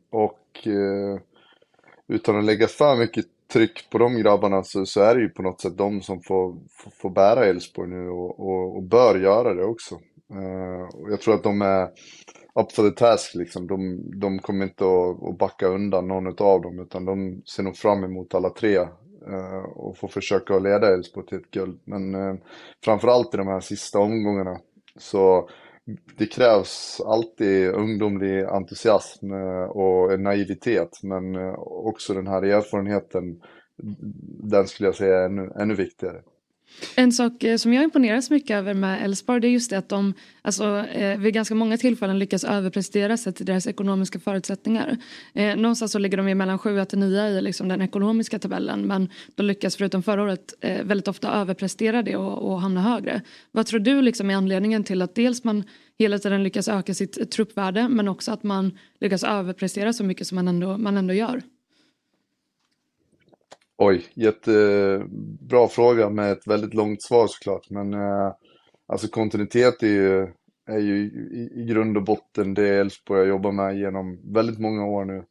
och 0.66 1.20
utan 2.08 2.38
att 2.38 2.44
lägga 2.44 2.66
för 2.66 2.96
mycket 2.96 3.26
tryck 3.52 3.90
på 3.90 3.98
de 3.98 4.16
grabbarna 4.16 4.62
så, 4.62 4.86
så 4.86 5.00
är 5.00 5.14
det 5.14 5.20
ju 5.20 5.28
på 5.28 5.42
något 5.42 5.60
sätt 5.60 5.78
de 5.78 6.02
som 6.02 6.20
får, 6.20 6.56
får, 6.70 6.90
får 6.90 7.10
bära 7.10 7.44
Elfsborg 7.44 7.90
nu 7.90 8.08
och, 8.08 8.40
och, 8.40 8.76
och, 8.76 8.82
bör 8.82 9.18
göra 9.18 9.54
det 9.54 9.64
också. 9.64 9.94
Eh, 10.30 10.96
och 10.96 11.12
jag 11.12 11.20
tror 11.20 11.34
att 11.34 11.42
de 11.42 11.62
är 11.62 11.82
up 12.60 12.72
for 12.72 12.90
the 12.90 12.96
task 12.96 13.34
liksom. 13.34 13.66
De, 13.66 14.02
de 14.20 14.38
kommer 14.38 14.64
inte 14.64 14.84
att, 14.84 15.28
att 15.28 15.38
backa 15.38 15.66
undan 15.66 16.08
någon 16.08 16.26
av 16.26 16.62
dem 16.62 16.80
utan 16.80 17.04
de 17.04 17.42
ser 17.46 17.62
nog 17.62 17.76
fram 17.76 18.04
emot 18.04 18.34
alla 18.34 18.50
tre 18.50 18.78
uh, 19.28 19.64
och 19.76 19.96
får 19.96 20.08
försöka 20.08 20.54
att 20.54 20.62
leda 20.62 20.94
Elfsborg 20.94 21.26
till 21.26 21.38
ett 21.38 21.50
guld. 21.50 21.80
Men 21.84 22.14
uh, 22.14 22.34
framförallt 22.84 23.34
i 23.34 23.36
de 23.36 23.46
här 23.46 23.60
sista 23.60 23.98
omgångarna 23.98 24.58
så 24.96 25.48
det 26.16 26.26
krävs 26.26 27.00
alltid 27.06 27.70
ungdomlig 27.70 28.44
entusiasm 28.44 29.32
eh, 29.32 29.62
och 29.62 30.20
naivitet 30.20 31.02
men 31.02 31.36
eh, 31.36 31.54
också 31.58 32.14
den 32.14 32.26
här 32.26 32.42
erfarenheten 32.42 33.40
den 34.42 34.68
skulle 34.68 34.88
jag 34.88 34.94
säga 34.94 35.18
är 35.18 35.24
ännu, 35.24 35.52
ännu 35.60 35.74
viktigare. 35.74 36.22
En 36.94 37.12
sak 37.12 37.44
eh, 37.44 37.56
som 37.56 37.74
jag 37.74 37.84
imponeras 37.84 38.30
mycket 38.30 38.50
över 38.50 38.74
med 38.74 39.04
Elfsborg 39.04 39.40
det 39.40 39.48
är 39.48 39.50
just 39.50 39.70
det 39.70 39.78
att 39.78 39.88
de 39.88 40.14
alltså, 40.42 40.84
eh, 40.92 41.18
vid 41.18 41.34
ganska 41.34 41.54
många 41.54 41.76
tillfällen 41.76 42.18
lyckas 42.18 42.44
överprestera 42.44 43.16
sig 43.16 43.32
till 43.32 43.46
deras 43.46 43.66
ekonomiska 43.66 44.18
förutsättningar. 44.18 44.96
Eh, 45.34 45.56
någonstans 45.56 45.92
så 45.92 45.98
ligger 45.98 46.16
de 46.16 46.28
ju 46.28 46.34
mellan 46.34 46.58
7 46.58 46.84
till 46.84 46.98
9 46.98 47.28
i 47.28 47.40
liksom, 47.40 47.68
den 47.68 47.82
ekonomiska 47.82 48.38
tabellen 48.38 48.86
men 48.86 49.08
de 49.34 49.42
lyckas 49.42 49.76
förutom 49.76 50.02
förra 50.02 50.22
året 50.22 50.54
eh, 50.60 50.82
väldigt 50.82 51.08
ofta 51.08 51.32
överprestera 51.32 52.02
det 52.02 52.16
och, 52.16 52.52
och 52.52 52.60
hamna 52.60 52.82
högre. 52.82 53.22
Vad 53.52 53.66
tror 53.66 53.80
du 53.80 54.02
liksom 54.02 54.30
är 54.30 54.36
anledningen 54.36 54.84
till 54.84 55.02
att 55.02 55.14
dels 55.14 55.44
man 55.44 55.64
hela 55.98 56.18
tiden 56.18 56.42
lyckas 56.42 56.68
öka 56.68 56.94
sitt 56.94 57.30
truppvärde 57.30 57.88
men 57.88 58.08
också 58.08 58.32
att 58.32 58.42
man 58.42 58.78
lyckas 59.00 59.24
överprestera 59.24 59.92
så 59.92 60.04
mycket 60.04 60.26
som 60.26 60.36
man 60.36 60.48
ändå, 60.48 60.78
man 60.78 60.96
ändå 60.96 61.14
gör? 61.14 61.42
Oj, 63.80 64.06
jättebra 64.14 65.68
fråga 65.68 66.10
med 66.10 66.32
ett 66.32 66.46
väldigt 66.46 66.74
långt 66.74 67.02
svar 67.02 67.26
såklart. 67.26 67.70
Men 67.70 67.94
eh, 67.94 68.32
alltså 68.86 69.08
kontinuitet 69.08 69.82
är 69.82 69.86
ju, 69.86 70.22
är 70.66 70.78
ju 70.78 70.96
i, 71.32 71.50
i 71.54 71.64
grund 71.64 71.96
och 71.96 72.04
botten 72.04 72.54
det 72.54 72.68
Elfsborg 72.68 73.20
jag 73.20 73.28
jobbar 73.28 73.52
med 73.52 73.78
genom 73.78 74.32
väldigt 74.32 74.58
många 74.58 74.86
år 74.86 75.04
nu. 75.04 75.24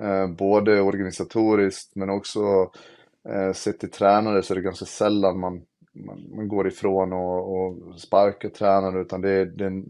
Eh, 0.00 0.26
både 0.26 0.80
organisatoriskt 0.80 1.96
men 1.96 2.10
också 2.10 2.70
eh, 3.28 3.52
sett 3.52 3.80
till 3.80 3.90
tränare 3.90 4.42
så 4.42 4.54
är 4.54 4.56
det 4.56 4.62
ganska 4.62 4.86
sällan 4.86 5.40
man, 5.40 5.62
man, 5.92 6.24
man 6.36 6.48
går 6.48 6.68
ifrån 6.68 7.12
och, 7.12 7.56
och 7.56 8.00
sparkar 8.00 8.48
tränare 8.48 9.00
utan 9.00 9.20
det 9.20 9.30
är, 9.30 9.46
det 9.46 9.64
är 9.64 9.68
en, 9.68 9.84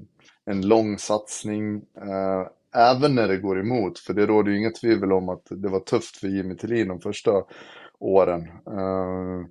en 0.44 0.68
lång 0.68 0.98
satsning. 0.98 1.74
Eh, 1.76 2.46
även 2.74 3.14
när 3.14 3.28
det 3.28 3.36
går 3.36 3.60
emot, 3.60 3.98
för 3.98 4.14
det 4.14 4.26
råder 4.26 4.50
ju 4.50 4.58
inga 4.58 4.70
tvivel 4.70 5.12
om 5.12 5.28
att 5.28 5.46
det 5.50 5.68
var 5.68 5.80
tufft 5.80 6.16
för 6.16 6.28
Jimmy 6.28 6.56
Tillin 6.56 6.88
de 6.88 7.00
första 7.00 7.44
åren. 8.00 8.48
Ehm, 8.66 9.46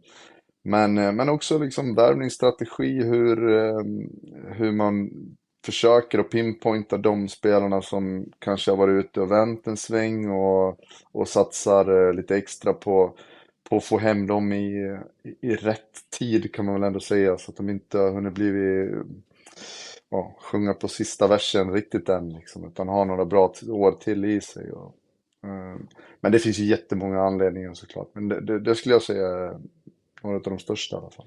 men, 0.63 0.93
men 0.93 1.29
också 1.29 1.57
liksom 1.57 1.95
värvningsstrategi, 1.95 3.03
hur, 3.03 3.49
ehm, 3.49 4.09
hur 4.47 4.71
man 4.71 5.09
försöker 5.65 6.19
att 6.19 6.29
pinpointa 6.29 6.97
de 6.97 7.27
spelarna 7.27 7.81
som 7.81 8.25
kanske 8.39 8.71
har 8.71 8.77
varit 8.77 9.05
ute 9.05 9.21
och 9.21 9.31
vänt 9.31 9.67
en 9.67 9.77
sväng 9.77 10.29
och, 10.29 10.79
och 11.11 11.27
satsar 11.27 12.07
eh, 12.07 12.13
lite 12.13 12.35
extra 12.37 12.73
på, 12.73 13.13
på 13.69 13.77
att 13.77 13.83
få 13.83 13.97
hem 13.97 14.27
dem 14.27 14.53
i, 14.53 14.99
i, 15.41 15.55
rätt 15.55 16.09
tid 16.19 16.53
kan 16.53 16.65
man 16.65 16.73
väl 16.73 16.83
ändå 16.83 16.99
säga 16.99 17.37
så 17.37 17.51
att 17.51 17.57
de 17.57 17.69
inte 17.69 17.97
har 17.97 18.11
hunnit 18.11 18.33
bli 18.33 18.51
ja, 20.09 20.35
sjunga 20.39 20.73
på 20.73 20.87
sista 20.87 21.27
versen 21.27 21.73
riktigt 21.73 22.09
än 22.09 22.29
liksom, 22.29 22.65
utan 22.65 22.87
har 22.87 23.05
några 23.05 23.25
bra 23.25 23.53
år 23.69 23.91
till 23.91 24.25
i 24.25 24.41
sig. 24.41 24.71
Och, 24.71 24.95
men 26.21 26.31
det 26.31 26.39
finns 26.39 26.59
ju 26.59 26.65
jättemånga 26.65 27.21
anledningar 27.21 27.73
såklart. 27.73 28.09
Men 28.13 28.27
det, 28.27 28.41
det, 28.41 28.59
det 28.59 28.75
skulle 28.75 28.95
jag 28.95 29.01
säga 29.01 29.27
är 29.27 29.57
några 30.23 30.35
av 30.35 30.43
de 30.43 30.59
största 30.59 30.95
i 30.95 30.99
alla 30.99 31.09
fall. 31.09 31.25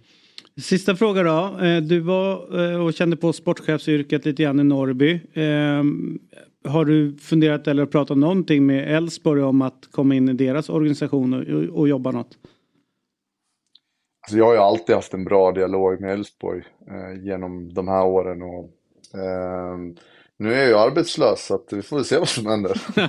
Sista 0.63 0.97
fråga 0.97 1.23
då. 1.23 1.65
Eh, 1.65 1.83
du 1.83 2.01
var 2.01 2.61
eh, 2.61 2.85
och 2.85 2.95
kände 2.95 3.17
på 3.17 3.33
sportchefsyrket 3.33 4.25
lite 4.25 4.43
grann 4.43 4.61
i 4.61 4.65
Norrby. 4.65 5.21
Har 6.65 6.85
du 6.85 7.17
funderat 7.17 7.69
eller 7.69 7.87
pratat 7.87 8.19
någonting 8.19 8.67
med 8.67 8.97
Elfsborg 8.97 9.43
om 9.43 9.63
att 9.63 9.89
komma 9.91 10.15
in 10.15 10.29
i 10.29 10.33
deras 10.33 10.69
organisation 10.69 11.35
och, 11.35 11.79
och 11.79 11.89
jobba 11.89 12.11
något? 12.11 12.39
Alltså 14.23 14.39
jag 14.39 14.45
har 14.45 14.55
ju 14.55 14.61
alltid 14.61 14.95
haft 14.95 15.15
en 15.15 15.25
bra 15.25 15.53
dialog 15.53 16.01
med 16.01 16.13
Elfsborg 16.13 16.63
eh, 16.91 17.25
genom 17.25 17.75
de 17.75 17.89
här 17.89 18.07
åren. 18.07 18.43
Och, 18.43 18.65
eh, 19.19 19.79
nu 20.41 20.55
är 20.55 20.59
jag 20.59 20.69
ju 20.69 20.79
arbetslös 20.79 21.47
så 21.47 21.55
att 21.55 21.67
vi 21.71 21.83
får 21.83 21.97
väl 21.97 22.05
se 22.05 22.19
vad 22.19 22.29
som 22.29 22.47
händer. 22.47 22.81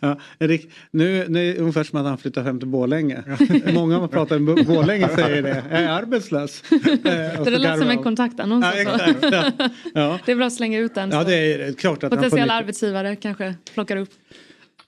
ja, 0.00 0.18
Erik, 0.38 0.70
nu, 0.90 1.26
nu 1.28 1.50
är 1.50 1.54
det 1.54 1.60
ungefär 1.60 1.84
som 1.84 1.98
att 1.98 2.06
han 2.06 2.18
flyttar 2.18 2.42
hem 2.42 2.58
till 2.58 2.68
Borlänge. 2.68 3.22
Många 3.74 3.98
som 3.98 4.08
pratar 4.08 4.36
om 4.36 4.44
Borlänge 4.44 5.08
säger 5.08 5.42
det. 5.42 5.64
Jag 5.70 5.80
är 5.80 5.88
arbetslös. 5.88 6.62
Eh, 6.70 7.44
det 7.44 7.50
låter 7.50 7.76
som 7.76 7.90
en 7.90 8.02
kontaktannons. 8.02 8.64
Ja, 8.64 8.72
exakt, 8.80 9.18
ja. 9.22 9.68
Ja. 9.94 10.18
Det 10.26 10.32
är 10.32 10.36
bra 10.36 10.46
att 10.46 10.52
slänga 10.52 10.78
ut 10.78 10.94
den. 10.94 11.10
Ja, 11.10 11.24
det 11.24 11.34
är 11.34 11.72
klart 11.72 12.04
att 12.04 12.10
Potentiella 12.10 12.54
arbetsgivare 12.54 13.16
kanske 13.16 13.54
plockar 13.74 13.96
upp. 13.96 14.10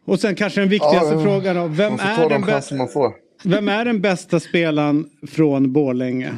Och 0.04 0.20
sen 0.20 0.34
kanske 0.34 0.60
den 0.60 0.68
viktigaste 0.68 1.14
ja, 1.14 1.22
frågan 1.22 1.56
då. 1.56 1.66
Vem 1.66 1.92
är, 1.92 2.28
den 2.28 2.44
bä- 2.44 3.12
vem 3.44 3.68
är 3.68 3.84
den 3.84 4.00
bästa 4.00 4.40
spelaren 4.40 5.06
från 5.28 5.72
Borlänge? 5.72 6.34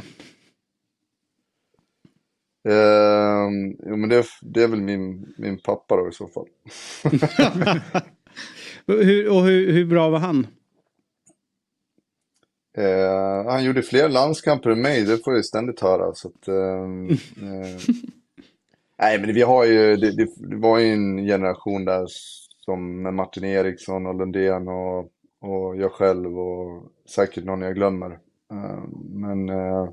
Eh, 2.69 3.49
jo 3.87 3.97
men 3.97 4.09
det, 4.09 4.25
det, 4.43 4.63
är 4.63 4.69
väl 4.69 4.81
min, 4.81 5.35
min 5.39 5.59
pappa 5.59 5.97
då 5.97 6.09
i 6.09 6.13
så 6.13 6.29
fall. 6.29 6.47
hur, 9.05 9.31
och 9.31 9.43
hur, 9.45 9.73
hur 9.73 9.87
bra 9.87 10.11
var 10.11 10.19
han? 10.19 10.47
Eh, 12.79 13.45
han 13.47 13.65
gjorde 13.65 13.83
fler 13.83 14.09
landskamper 14.09 14.71
än 14.71 14.83
mig, 14.83 15.05
det 15.05 15.25
får 15.25 15.35
jag 15.35 15.45
ständigt 15.45 15.81
höra. 15.81 16.15
Så 16.15 16.29
att, 16.29 16.49
ehm, 16.49 17.09
eh, 17.43 17.97
nej 18.99 19.21
men 19.21 19.35
vi 19.35 19.43
har 19.43 19.65
ju, 19.65 19.97
det, 19.97 20.17
det, 20.17 20.29
det, 20.37 20.57
var 20.57 20.79
ju 20.79 20.93
en 20.93 21.17
generation 21.17 21.85
där 21.85 22.07
som 22.65 23.03
med 23.03 23.15
Martin 23.15 23.45
Eriksson 23.45 24.07
och 24.07 24.15
Lundén 24.15 24.69
och, 24.69 24.99
och 25.41 25.77
jag 25.77 25.93
själv 25.93 26.39
och 26.39 26.93
säkert 27.09 27.45
någon 27.45 27.63
jag 27.63 27.75
glömmer. 27.75 28.19
Ehm, 28.53 28.91
men 29.21 29.49
eh, 29.49 29.89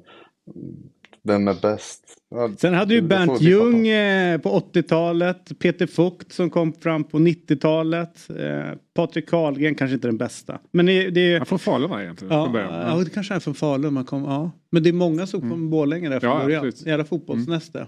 vem 1.23 1.47
är 1.47 1.61
bäst? 1.61 2.20
Ja, 2.31 2.49
Sen 2.57 2.73
hade 2.73 2.93
ju 2.93 3.01
Bernt. 3.01 3.41
Ljung 3.41 3.87
eh, 3.87 4.37
på 4.37 4.59
80-talet, 4.73 5.59
Peter 5.59 5.89
Vogt 5.95 6.33
som 6.33 6.49
kom 6.49 6.73
fram 6.73 7.03
på 7.03 7.17
90-talet, 7.19 8.29
eh, 8.29 8.77
Patrik 8.95 9.29
Karlgren 9.29 9.75
kanske 9.75 9.93
inte 9.95 10.07
den 10.07 10.17
bästa. 10.17 10.59
Men 10.71 10.85
det, 10.85 11.09
det 11.09 11.37
Han 11.37 11.45
från 11.45 11.59
Falun 11.59 11.89
va, 11.89 12.01
egentligen? 12.03 12.33
Ja, 12.37 12.49
början. 12.53 12.73
ja, 12.73 13.03
det 13.03 13.09
kanske 13.09 13.33
är 13.33 13.39
från 13.39 13.53
Falun 13.55 13.93
man 13.93 14.05
kom. 14.05 14.23
Ja. 14.23 14.51
Men 14.73 14.83
det 14.83 14.89
är 14.89 14.93
många 14.93 15.27
som 15.27 15.39
kom 15.41 15.49
från 15.49 15.69
Borlänge 15.69 16.09
där 16.09 16.19
från 16.19 16.29
Ja, 16.29 16.39
början. 16.43 16.71
Jävla 16.85 17.05
fotbollsnäste. 17.05 17.87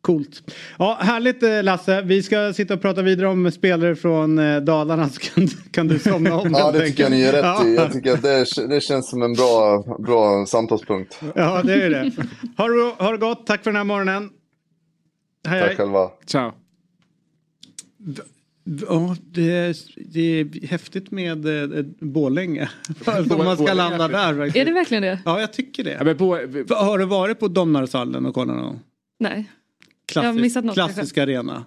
Coolt. 0.00 0.52
Ja, 0.78 0.98
härligt 1.00 1.42
eh, 1.42 1.62
Lasse. 1.62 2.02
Vi 2.02 2.22
ska 2.22 2.52
sitta 2.52 2.74
och 2.74 2.80
prata 2.82 3.02
vidare 3.02 3.28
om 3.28 3.50
spelare 3.50 3.96
från 3.96 4.36
Dalarna 4.64 5.08
så 5.08 5.20
kan, 5.20 5.48
kan 5.70 5.88
du 5.88 5.98
somna 5.98 6.34
om. 6.36 6.52
Ja, 6.58 6.72
det 6.72 6.86
tycker 6.86 7.02
jag 7.02 7.12
ni 7.12 7.22
är 7.22 7.32
rätt 7.32 7.44
enkelt. 7.44 7.68
i. 7.68 7.74
Ja. 7.74 7.82
Jag 7.82 7.92
tycker 7.92 8.12
att 8.12 8.22
det, 8.22 8.44
det 8.74 8.80
känns 8.80 9.10
som 9.10 9.22
en 9.22 9.32
bra, 9.32 9.84
bra 9.98 10.46
samtalspunkt. 10.46 11.20
Ja, 11.34 11.62
det 11.62 11.74
är 11.82 11.90
det. 11.90 12.12
Ha 12.56 12.68
det, 12.68 13.04
ha 13.04 13.10
det 13.10 13.18
gott. 13.18 13.46
Tack 13.46 13.62
för 13.64 13.70
den 13.70 13.76
här 13.76 13.81
morgonen. 13.84 14.30
Hej, 15.48 15.60
Tack 15.60 15.68
hej. 15.68 15.76
själva. 15.76 16.10
Ciao. 16.26 16.52
Ja, 18.64 19.16
det 19.30 19.50
är, 19.52 19.76
det 20.12 20.20
är 20.40 20.66
häftigt 20.66 21.10
med 21.10 21.46
eh, 21.76 21.84
Borlänge. 22.00 22.70
Om 23.30 23.38
man 23.44 23.56
ska 23.56 23.74
landa 23.74 24.08
där. 24.08 24.34
faktiskt. 24.36 24.56
Är 24.56 24.64
det 24.64 24.72
verkligen 24.72 25.02
det? 25.02 25.20
Ja, 25.24 25.40
jag 25.40 25.52
tycker 25.52 25.84
det. 25.84 25.90
Ja, 25.90 26.04
men 26.04 26.16
på, 26.18 26.26
Har 26.74 26.98
du 26.98 27.04
varit 27.04 27.40
på 27.40 27.48
Domnarshallen 27.48 28.26
och 28.26 28.34
kollat 28.34 28.56
någon 28.56 28.64
gång? 28.64 28.80
Nej. 29.18 29.50
Klassisk, 30.06 30.26
Jag 30.28 30.32
har 30.32 30.40
missat 30.40 30.64
något 30.64 30.74
klassisk 30.74 31.18
arena. 31.18 31.64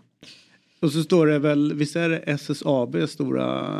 Och 0.79 0.91
så 0.91 1.03
står 1.03 1.27
det 1.27 1.39
väl, 1.39 1.73
visst 1.73 1.95
är 1.95 2.09
det 2.09 2.17
SSAB 2.17 3.09
stora 3.09 3.77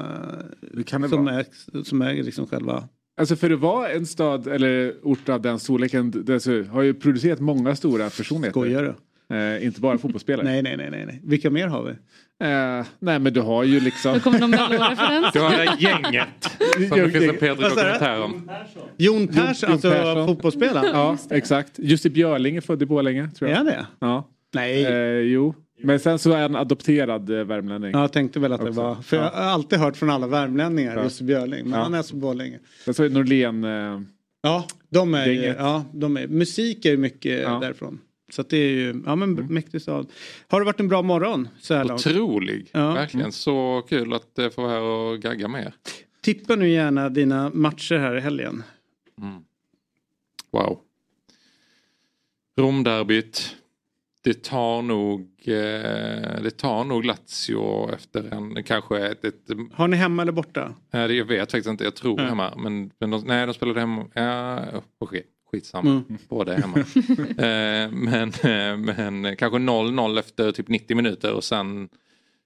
kan 0.85 1.01
det 1.01 1.09
som, 1.09 1.25
vara. 1.25 1.39
är, 1.39 1.83
som 1.83 2.01
är 2.01 2.13
liksom 2.13 2.47
själva... 2.47 2.87
Alltså 3.17 3.35
för 3.35 3.49
att 3.51 3.59
vara 3.59 3.89
en 3.91 4.05
stad 4.05 4.47
eller 4.47 4.93
ort 5.03 5.29
av 5.29 5.41
den 5.41 5.59
storleken 5.59 6.11
det 6.25 6.45
har 6.71 6.81
ju 6.81 6.93
producerat 6.93 7.39
många 7.39 7.75
stora 7.75 8.09
personligheter. 8.09 8.59
Skojar 8.59 8.83
du? 8.83 8.95
Eh, 9.35 9.65
inte 9.65 9.81
bara 9.81 9.97
fotbollsspelare. 9.97 10.45
Nej, 10.45 10.61
nej, 10.63 10.77
nej, 10.77 11.05
nej. 11.05 11.21
Vilka 11.23 11.49
mer 11.49 11.67
har 11.67 11.83
vi? 11.83 11.89
Eh, 12.47 12.85
nej 12.99 13.19
men 13.19 13.33
du 13.33 13.41
har 13.41 13.63
ju 13.63 13.79
liksom... 13.79 14.13
Nu 14.13 14.19
kommer 14.19 14.39
någon 14.39 14.49
melloreferens. 14.49 15.27
Du 15.33 15.39
har 15.39 15.49
det 15.51 15.57
där 15.57 15.75
gänget. 15.79 16.27
Som 16.89 16.97
det 16.99 17.09
finns 17.09 17.29
en 17.29 17.37
Pedro 17.37 17.61
Vad 17.61 17.71
sa 17.71 17.83
du? 17.83 17.89
dokumentär 17.91 18.21
om. 18.21 18.49
Jon 18.97 19.27
Persson, 19.27 19.69
Jon 19.69 19.71
alltså 19.73 19.89
Persson. 19.91 20.27
fotbollsspelaren? 20.27 20.89
Ja, 20.93 21.17
exakt. 21.29 21.71
Jussi 21.79 22.09
Björling 22.09 22.55
är 22.55 22.61
född 22.61 22.81
i 22.81 22.85
Borlänge, 22.85 23.29
tror 23.29 23.47
Är 23.49 23.51
jag. 23.51 23.57
han 23.57 23.65
det? 23.65 23.85
Ja. 23.99 24.29
Nej. 24.53 24.85
Eh, 24.85 24.93
jo. 25.19 25.53
Men 25.81 25.99
sen 25.99 26.19
så 26.19 26.31
är 26.31 26.41
han 26.41 26.55
adopterad 26.55 27.29
eh, 27.29 27.43
värmlänning. 27.43 27.91
Ja, 27.91 28.01
jag 28.01 28.13
tänkte 28.13 28.39
väl 28.39 28.53
att 28.53 28.61
det 28.61 28.69
Också. 28.69 28.81
var... 28.81 28.95
För 28.95 29.17
Ja. 29.17 29.23
jag 29.23 29.31
har 29.31 29.49
alltid 29.51 29.79
hört 29.79 29.97
från 29.97 30.09
alla 30.09 30.27
värmlänningar, 30.27 30.95
Ja. 30.97 31.03
just 31.03 31.21
Björling. 31.21 31.63
Men 31.63 31.71
Ja. 31.79 31.83
han 31.83 31.93
är 31.93 32.01
så 32.01 32.15
Borlänge. 32.15 32.59
Sen 32.85 32.93
så 32.93 33.03
är 33.03 33.09
Norlén... 33.09 33.63
Eh, 33.63 34.01
Ja, 34.41 34.67
de 34.89 35.13
är, 35.13 35.25
ju- 35.27 35.33
Gänget. 35.35 35.55
ja, 35.59 35.85
de 35.93 36.17
är 36.17 36.27
musik 36.27 36.85
är 36.85 36.89
ju 36.91 36.97
mycket 36.97 37.41
Ja. 37.41 37.59
därifrån. 37.61 37.99
Så 38.31 38.41
att 38.41 38.49
det 38.49 38.57
är 38.57 38.69
ju, 38.69 39.03
ja 39.05 39.15
men 39.15 39.33
mäktig 39.33 39.81
stad. 39.81 40.07
Har 40.47 40.59
det 40.59 40.65
varit 40.65 40.79
en 40.79 40.87
bra 40.87 41.01
morgon 41.01 41.47
så 41.59 41.73
här 41.73 41.85
långt? 41.85 42.07
Otrolig. 42.07 42.69
Ja. 42.71 42.93
Verkligen 42.93 43.31
så 43.31 43.85
kul 43.89 44.13
att 44.13 44.39
eh, 44.39 44.49
få 44.49 44.61
vara 44.61 44.71
här 44.71 44.81
och 44.81 45.19
gagga 45.21 45.47
med 45.47 45.65
er. 45.65 45.73
Tippa 46.21 46.55
nu 46.55 46.69
gärna 46.69 47.09
dina 47.09 47.51
matcher 47.53 47.95
här 47.97 48.15
i 48.17 48.19
helgen. 48.19 48.63
Wow. 50.51 50.79
Romderbyt. 52.57 53.55
Det 54.25 54.43
tar 54.43 54.81
nog, 54.81 55.21
eh, 55.45 56.41
det 56.43 56.57
tar 56.57 56.83
nog 56.83 57.05
Lazio 57.05 57.91
efter 57.93 58.33
en, 58.33 58.63
kanske 58.63 59.07
ett, 59.07 59.25
ett 59.25 59.49
Har 59.73 59.87
ni 59.87 59.97
hemma 59.97 60.21
eller 60.21 60.31
borta? 60.31 60.73
Nej, 60.91 61.07
det 61.07 61.13
jag 61.13 61.25
vet 61.25 61.51
faktiskt 61.51 61.69
inte, 61.69 61.83
jag 61.83 61.95
tror 61.95 62.17
Nej. 62.17 62.25
hemma. 62.25 62.53
Men, 62.57 62.91
men 62.99 63.11
de, 63.11 63.23
nej, 63.25 63.45
de 63.45 63.53
spelade 63.53 63.79
hemma. 63.79 64.07
Ja, 64.13 64.65
okej, 64.97 65.25
skitsamma. 65.51 65.89
Mm. 65.89 66.03
Båda 66.29 66.53
är 66.53 66.61
hemma. 66.61 66.77
eh, 67.47 67.91
men, 67.91 68.29
eh, 68.29 68.95
men 68.95 69.35
kanske 69.35 69.57
0-0 69.59 70.19
efter 70.19 70.51
typ 70.51 70.67
90 70.67 70.95
minuter 70.95 71.33
och 71.33 71.43
sen 71.43 71.89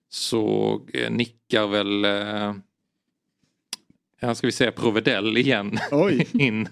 så 0.09 0.73
eh, 0.93 1.11
nickar 1.11 1.67
väl, 1.67 2.05
eh, 2.05 2.55
ja, 4.19 4.35
ska 4.35 4.47
vi 4.47 4.51
säga 4.51 4.71
Provedel 4.71 5.37
igen 5.37 5.79
Oj. 5.91 6.27
in 6.33 6.69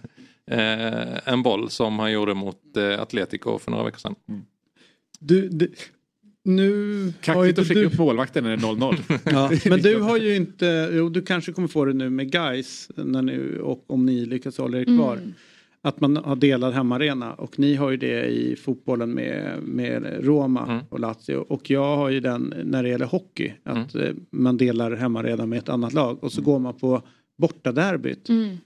eh, 0.51 1.27
en 1.27 1.43
boll 1.43 1.69
som 1.69 1.99
han 1.99 2.11
gjorde 2.11 2.33
mot 2.33 2.77
eh, 2.77 3.01
Atletico 3.01 3.59
för 3.59 3.71
några 3.71 3.83
veckor 3.83 3.99
sedan. 3.99 4.15
Du, 5.19 5.49
du, 5.49 5.71
nu 6.43 7.03
har 7.05 7.11
kaxigt 7.21 7.49
inte 7.49 7.61
att 7.61 7.67
skicka 7.67 7.79
du... 7.79 7.85
upp 7.85 7.97
målvakten 7.97 8.43
när 8.43 8.57
det 8.57 8.63
är 8.63 8.67
0-0. 8.67 9.19
Ja, 9.31 9.51
men 9.69 9.79
du 9.81 9.99
har 9.99 10.17
ju 10.17 10.35
inte, 10.35 10.89
jo 10.93 11.09
du 11.09 11.21
kanske 11.21 11.51
kommer 11.51 11.67
få 11.67 11.85
det 11.85 11.93
nu 11.93 12.09
med 12.09 12.31
guys 12.31 12.89
när 12.95 13.21
ni, 13.21 13.57
och 13.61 13.83
om 13.87 14.05
ni 14.05 14.25
lyckas 14.25 14.57
hålla 14.57 14.77
er 14.79 14.85
kvar. 14.97 15.13
Mm. 15.17 15.33
Att 15.81 15.99
man 16.01 16.17
har 16.17 16.35
delad 16.35 16.73
hemmaarena 16.73 17.33
och 17.33 17.59
ni 17.59 17.75
har 17.75 17.91
ju 17.91 17.97
det 17.97 18.25
i 18.25 18.55
fotbollen 18.55 19.11
med, 19.13 19.63
med 19.63 20.25
Roma 20.25 20.63
Mm. 20.71 20.83
och 20.89 20.99
Lazio. 20.99 21.35
Och 21.35 21.69
jag 21.69 21.95
har 21.97 22.09
ju 22.09 22.19
den 22.19 22.53
när 22.63 22.83
det 22.83 22.89
gäller 22.89 23.05
hockey. 23.05 23.53
Att 23.63 23.95
Mm. 23.95 24.07
eh, 24.07 24.13
man 24.31 24.57
delar 24.57 24.91
hemmaarena 24.95 25.45
med 25.45 25.59
ett 25.59 25.69
annat 25.69 25.93
lag 25.93 26.23
och 26.23 26.31
så 26.31 26.41
går 26.41 26.59
man 26.59 26.73
på 26.73 27.01
bortaderbyt. 27.37 28.29
Mm. 28.29 28.57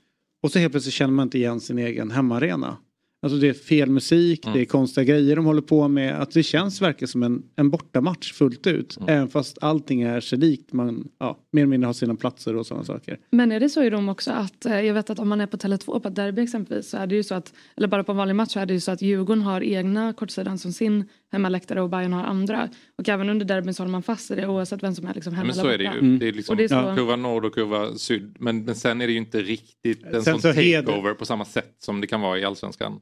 Och 0.44 0.52
så 0.52 0.60
helt 0.60 0.74
plötsligt 0.74 0.94
känner 0.94 1.14
man 1.14 1.24
inte 1.28 1.38
igen 1.38 1.60
sin 1.60 1.78
egen 1.80 2.12
hemmaarena. 2.12 2.78
Alltså 3.24 3.40
det 3.40 3.50
är 3.50 3.54
fel 3.54 3.90
musik, 3.90 4.46
Mm. 4.46 4.58
det 4.58 4.64
är 4.64 4.66
konstiga 4.66 5.04
grejer 5.04 5.36
de 5.36 5.46
håller 5.46 5.62
på 5.62 5.88
med. 5.88 6.22
Att 6.22 6.32
det 6.32 6.44
känns 6.44 6.82
verkligen 6.82 7.08
som 7.08 7.24
en, 7.24 7.44
en 7.56 7.70
bortamatch 7.70 8.34
fullt 8.34 8.68
ut. 8.68 8.98
Mm. 8.98 9.10
Även 9.10 9.30
fast 9.30 9.58
allting 9.62 10.02
är 10.02 10.20
sig 10.20 10.40
likt. 10.40 10.74
Man 10.74 11.08
ja, 11.20 11.38
mer 11.52 11.62
eller 11.62 11.70
mindre 11.70 11.86
har 11.86 11.94
sina 11.94 12.16
platser 12.16 12.56
och 12.56 12.66
sådana 12.68 12.84
saker. 12.84 13.18
Men 13.32 13.52
är 13.52 13.60
det 13.60 13.70
så 13.70 13.84
i 13.84 13.90
Rom 13.90 14.10
också 14.10 14.32
att 14.32 14.66
eh, 14.66 14.82
jag 14.82 14.94
vet 14.94 15.10
att 15.10 15.20
om 15.20 15.30
man 15.30 15.42
är 15.42 15.48
på 15.48 15.58
Tele2 15.58 16.00
på 16.00 16.08
ett 16.08 16.16
derby 16.16 16.42
exempelvis 16.42 16.90
så 16.90 16.98
är 16.98 17.08
det 17.08 17.16
ju 17.16 17.24
så 17.24 17.36
att 17.36 17.54
eller 17.78 17.88
bara 17.88 18.04
på 18.04 18.12
en 18.12 18.18
vanlig 18.18 18.36
match 18.36 18.54
så 18.54 18.60
är 18.60 18.66
det 18.66 18.74
ju 18.74 18.80
så 18.80 18.92
att 18.92 19.02
Djurgården 19.02 19.44
har 19.44 19.62
egna 19.62 20.14
kortsidan 20.14 20.58
som 20.58 20.74
sin 20.74 21.06
hemmaläktare 21.32 21.82
och 21.82 21.90
Bayern 21.90 22.14
har 22.14 22.24
andra. 22.24 22.70
Och 22.98 23.10
även 23.10 23.30
under 23.30 23.46
derbyn 23.46 23.74
så 23.74 23.84
håller 23.84 23.92
man 23.92 24.04
fast 24.04 24.32
i 24.32 24.36
det 24.36 24.48
oavsett 24.48 24.84
vem 24.84 24.96
som 24.96 25.08
är 25.08 25.14
liksom 25.14 25.34
hemma 25.34 25.46
men 25.46 25.56
så 25.56 25.68
är 25.68 25.78
det 25.78 25.84
ju. 25.84 25.90
Mm. 25.90 26.20
Det 26.20 26.28
är 26.28 26.32
liksom 26.34 26.54
Och 26.54 26.58
det 26.58 26.64
är 26.64 26.68
så- 26.68 26.96
kurva 26.96 27.16
nord 27.16 27.46
och 27.46 27.54
kurva 27.54 27.96
syd. 27.96 28.36
Men, 28.40 28.66
men 28.66 28.76
sen 28.76 29.02
är 29.02 29.08
det 29.08 29.12
ju 29.14 29.20
inte 29.20 29.42
riktigt 29.42 30.04
en 30.06 30.24
Sen 30.24 30.24
sån 30.24 30.42
så 30.42 30.48
takeover 30.54 31.14
på 31.14 31.26
samma 31.26 31.46
sätt 31.46 31.76
som 31.80 32.02
det 32.02 32.08
kan 32.08 32.22
vara 32.22 32.40
i 32.40 32.44
allsvenskan. 32.46 33.00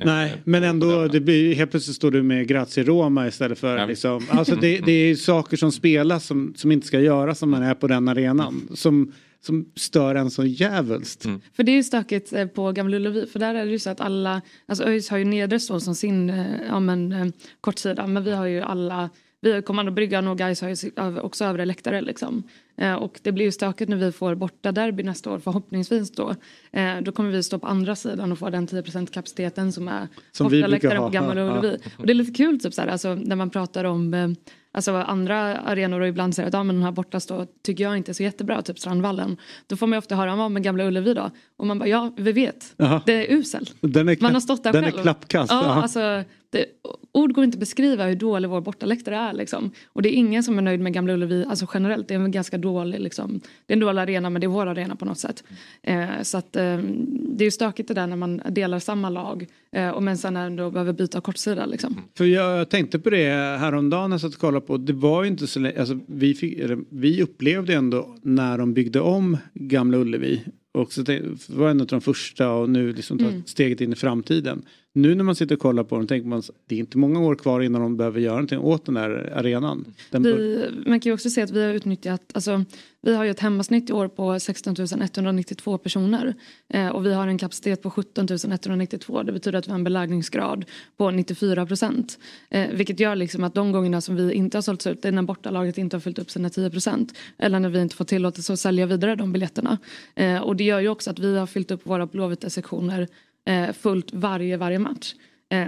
Eh, 0.00 0.06
Nej, 0.06 0.32
men 0.44 0.62
ändå 0.64 1.08
det 1.08 1.20
blir, 1.20 1.54
helt 1.54 1.70
plötsligt 1.70 1.96
står 1.96 2.10
du 2.10 2.22
med 2.22 2.46
Grazie 2.48 2.84
Roma 2.84 3.26
istället 3.28 3.58
för 3.58 3.76
Ja. 3.78 3.86
liksom, 3.86 4.26
alltså 4.30 4.56
det, 4.56 4.78
det 4.78 4.92
är 4.92 5.14
saker 5.14 5.56
som 5.56 5.72
spelas 5.72 6.26
som, 6.26 6.54
som 6.56 6.72
inte 6.72 6.86
ska 6.86 7.00
göras 7.00 7.42
om 7.42 7.50
man 7.50 7.62
är 7.62 7.74
på 7.74 7.86
den 7.86 8.08
arenan. 8.08 8.68
Som, 8.74 9.12
som 9.40 9.72
stör 9.76 10.14
en 10.14 10.30
så 10.30 10.44
jävulst. 10.44 11.24
Mm. 11.24 11.40
För 11.52 11.62
det 11.62 11.72
är 11.72 11.76
ju 11.76 11.82
stökigt 11.82 12.32
eh, 12.32 12.46
på 12.46 12.72
Gamla 12.72 12.96
Ullevi 12.96 13.26
för 13.26 13.38
där 13.38 13.54
är 13.54 13.64
det 13.64 13.70
ju 13.70 13.78
så 13.78 13.90
att 13.90 14.00
alla, 14.00 14.42
alltså 14.66 14.84
ÖIS 14.84 15.10
har 15.10 15.18
ju 15.18 15.24
nedre 15.24 15.60
stål 15.60 15.80
som 15.80 15.94
sin 15.94 16.30
eh, 16.30 16.46
ja, 16.68 16.80
men, 16.80 17.12
eh, 17.12 17.26
kortsida 17.60 18.06
men 18.06 18.24
vi 18.24 18.32
har 18.32 18.46
ju 18.46 18.60
alla, 18.60 19.10
vi 19.40 19.52
har 19.52 19.62
kommandobryggan 19.62 20.28
och 20.28 20.38
guys 20.38 20.60
har 20.60 20.68
ju 20.68 21.20
också 21.20 21.44
övre 21.44 21.64
läktare 21.64 22.00
liksom. 22.00 22.42
Eh, 22.76 22.94
och 22.94 23.20
det 23.22 23.32
blir 23.32 23.44
ju 23.44 23.52
stökigt 23.52 23.88
när 23.88 23.96
vi 23.96 24.12
får 24.12 24.34
borta 24.34 24.72
derby 24.72 25.02
nästa 25.02 25.30
år 25.30 25.38
förhoppningsvis 25.38 26.10
då. 26.10 26.34
Eh, 26.72 27.00
då 27.00 27.12
kommer 27.12 27.30
vi 27.30 27.42
stå 27.42 27.58
på 27.58 27.66
andra 27.66 27.96
sidan 27.96 28.32
och 28.32 28.38
få 28.38 28.50
den 28.50 28.66
10% 28.68 29.10
kapaciteten 29.10 29.72
som 29.72 29.88
är 29.88 30.08
Som 30.32 30.44
bortaläktaren 30.44 30.96
ha. 30.96 31.06
på 31.06 31.12
Gamla 31.12 31.40
Ja, 31.40 31.46
ja. 31.46 31.58
Ullevi. 31.58 31.78
Och 31.98 32.06
det 32.06 32.12
är 32.12 32.14
lite 32.14 32.32
kul 32.32 32.60
typ 32.60 32.74
så 32.74 32.80
här, 32.80 32.88
alltså, 32.88 33.14
när 33.14 33.36
man 33.36 33.50
pratar 33.50 33.84
om 33.84 34.14
eh, 34.14 34.28
Alltså 34.72 34.92
andra 34.96 35.56
arenor 35.56 36.00
och 36.00 36.08
ibland 36.08 36.34
säger 36.34 36.46
att 36.48 36.54
ja, 36.54 36.62
men 36.62 36.76
den 36.76 36.82
här 36.84 36.92
borta 36.92 37.20
stå 37.20 37.46
tycker 37.62 37.84
jag 37.84 37.96
inte 37.96 38.10
är 38.10 38.14
så 38.14 38.22
jättebra, 38.22 38.62
typ 38.62 38.78
Strandvallen. 38.78 39.36
Då 39.66 39.76
får 39.76 39.86
man 39.86 39.96
ju 39.96 39.98
ofta 39.98 40.14
höra, 40.16 40.36
vad 40.36 40.50
med 40.50 40.62
Gamla 40.62 40.84
Ullevi 40.84 41.14
då? 41.14 41.30
Och 41.56 41.66
man 41.66 41.78
bara, 41.78 41.88
ja 41.88 42.12
vi 42.16 42.32
vet. 42.32 42.74
Jaha. 42.76 43.02
Det 43.06 43.32
är 43.32 43.36
usel. 43.36 43.70
Den 43.80 44.08
är, 44.08 44.16
Man 44.20 44.32
har 44.34 44.40
stått 44.40 44.62
där 44.64 44.72
den 44.72 44.84
själv. 44.84 44.98
är 44.98 45.02
klappkast. 45.02 45.52
Ja. 45.52 45.64
alltså, 45.64 46.24
det, 46.50 46.64
ord 47.12 47.32
går 47.32 47.44
inte 47.44 47.56
att 47.56 47.60
beskriva 47.60 48.06
hur 48.06 48.14
dålig 48.14 48.48
vår 48.50 48.60
bortaläktare 48.60 49.16
är. 49.16 49.32
Liksom. 49.32 49.70
Och 49.86 50.02
det 50.02 50.08
är 50.08 50.12
ingen 50.12 50.42
som 50.42 50.58
är 50.58 50.62
nöjd 50.62 50.80
med 50.80 50.92
Gamla 50.92 51.12
Ullevi, 51.12 51.44
alltså 51.48 51.66
generellt. 51.74 52.08
Det 52.08 52.14
är 52.14 52.18
en 52.18 52.30
ganska 52.30 52.58
dålig, 52.58 53.00
liksom, 53.00 53.40
det 53.66 53.72
är 53.72 53.76
en 53.76 53.80
dålig 53.80 54.02
arena 54.02 54.30
men 54.30 54.40
det 54.40 54.46
är 54.46 54.48
vår 54.48 54.66
arena 54.66 54.96
på 54.96 55.04
något 55.04 55.18
sätt. 55.18 55.44
Eh, 55.82 56.22
så 56.22 56.38
att 56.38 56.56
eh, 56.56 56.78
det 57.08 57.42
är 57.42 57.46
ju 57.46 57.50
stökigt 57.50 57.88
det 57.88 57.94
där 57.94 58.06
när 58.06 58.16
man 58.16 58.42
delar 58.48 58.78
samma 58.78 59.10
lag 59.10 59.46
eh, 59.72 59.88
och 59.88 60.02
men 60.02 60.18
sen 60.18 60.36
ändå 60.36 60.70
behöver 60.70 60.92
byta 60.92 61.20
kortsida 61.20 61.66
liksom. 61.66 61.92
Mm. 61.92 62.04
För 62.16 62.24
jag 62.24 62.70
tänkte 62.70 62.98
på 62.98 63.10
det 63.10 63.58
häromdagen 63.60 64.10
när 64.10 64.14
jag 64.14 64.20
satt 64.20 64.34
och 64.34 64.40
kollade 64.40 64.66
på. 64.66 64.76
Det 64.76 64.92
var 64.92 65.22
ju 65.22 65.28
inte 65.28 65.46
så 65.46 65.66
alltså 65.66 65.98
vi, 66.06 66.34
fick, 66.34 66.58
eller, 66.58 66.78
vi 66.88 67.22
upplevde 67.22 67.74
ändå 67.74 68.16
när 68.22 68.58
de 68.58 68.74
byggde 68.74 69.00
om 69.00 69.36
Gamla 69.54 69.98
Ullevi. 69.98 70.44
Och 70.72 70.92
så 70.92 71.02
det 71.02 71.22
var 71.48 71.70
en 71.70 71.80
av 71.80 71.86
de 71.86 72.00
första 72.00 72.50
och 72.52 72.70
nu 72.70 72.92
liksom 72.92 73.18
ta 73.18 73.24
Mm. 73.24 73.42
steget 73.46 73.80
in 73.80 73.92
i 73.92 73.96
framtiden. 73.96 74.62
Nu 74.92 75.14
när 75.14 75.24
man 75.24 75.34
sitter 75.34 75.54
och 75.54 75.60
kollar 75.60 75.84
på 75.84 75.96
dem 75.96 76.06
tänker 76.06 76.28
man 76.28 76.42
det 76.66 76.74
är 76.74 76.78
inte 76.78 76.98
många 76.98 77.20
år 77.20 77.34
kvar 77.34 77.60
innan 77.60 77.80
de 77.82 77.96
behöver 77.96 78.20
göra 78.20 78.34
någonting 78.34 78.58
åt 78.58 78.86
den 78.86 78.96
här 78.96 79.32
arenan. 79.36 79.84
Den 80.10 80.22
Vi, 80.22 80.64
man 80.86 81.00
kan 81.00 81.10
ju 81.10 81.14
också 81.14 81.30
se 81.30 81.42
att 81.42 81.50
vi 81.50 81.62
har 81.64 81.74
utnyttjat, 81.74 82.22
alltså, 82.34 82.64
vi 83.02 83.14
har 83.14 83.24
ju 83.24 83.30
ett 83.30 83.40
hemmasnitt 83.40 83.90
i 83.90 83.92
år 83.92 84.08
på 84.08 84.40
16 84.40 84.74
192 85.00 85.78
personer 85.78 86.34
eh, 86.68 86.88
och 86.88 87.06
vi 87.06 87.14
har 87.14 87.26
en 87.26 87.38
kapacitet 87.38 87.82
på 87.82 87.90
17 87.90 88.26
192. 88.30 89.22
Det 89.22 89.32
betyder 89.32 89.58
att 89.58 89.66
vi 89.66 89.70
har 89.70 89.78
en 89.78 89.84
beläggningsgrad 89.84 90.64
på 90.96 91.10
94 91.10 91.66
procent. 91.66 92.18
Eh, 92.50 92.68
vilket 92.70 93.00
gör 93.00 93.16
liksom 93.16 93.44
att 93.44 93.54
de 93.54 93.72
gångerna 93.72 94.00
som 94.00 94.16
vi 94.16 94.32
inte 94.32 94.56
har 94.56 94.62
sålts 94.62 94.86
ut 94.86 95.02
det 95.02 95.08
är 95.08 95.12
när 95.12 95.22
bortalaget 95.22 95.78
inte 95.78 95.96
har 95.96 96.00
fyllt 96.00 96.18
upp 96.18 96.30
sina 96.30 96.50
10 96.50 96.70
procent. 96.70 97.18
Eller 97.38 97.60
när 97.60 97.68
vi 97.68 97.80
inte 97.80 97.96
får 97.96 98.04
tillåtelse 98.04 98.52
att 98.52 98.60
sälja 98.60 98.86
vidare 98.86 99.14
de 99.14 99.32
biljetterna. 99.32 99.78
Eh, 100.14 100.38
och 100.38 100.56
det 100.56 100.64
gör 100.64 100.80
ju 100.80 100.88
också 100.88 101.10
att 101.10 101.18
vi 101.18 101.38
har 101.38 101.46
fyllt 101.46 101.70
upp 101.70 101.86
våra 101.86 102.06
Blåvita 102.06 102.50
sektioner 102.50 103.08
eh, 103.46 103.72
fullt 103.72 104.12
varje, 104.12 104.56
varje 104.56 104.78
match. 104.78 105.14
Eh, 105.52 105.66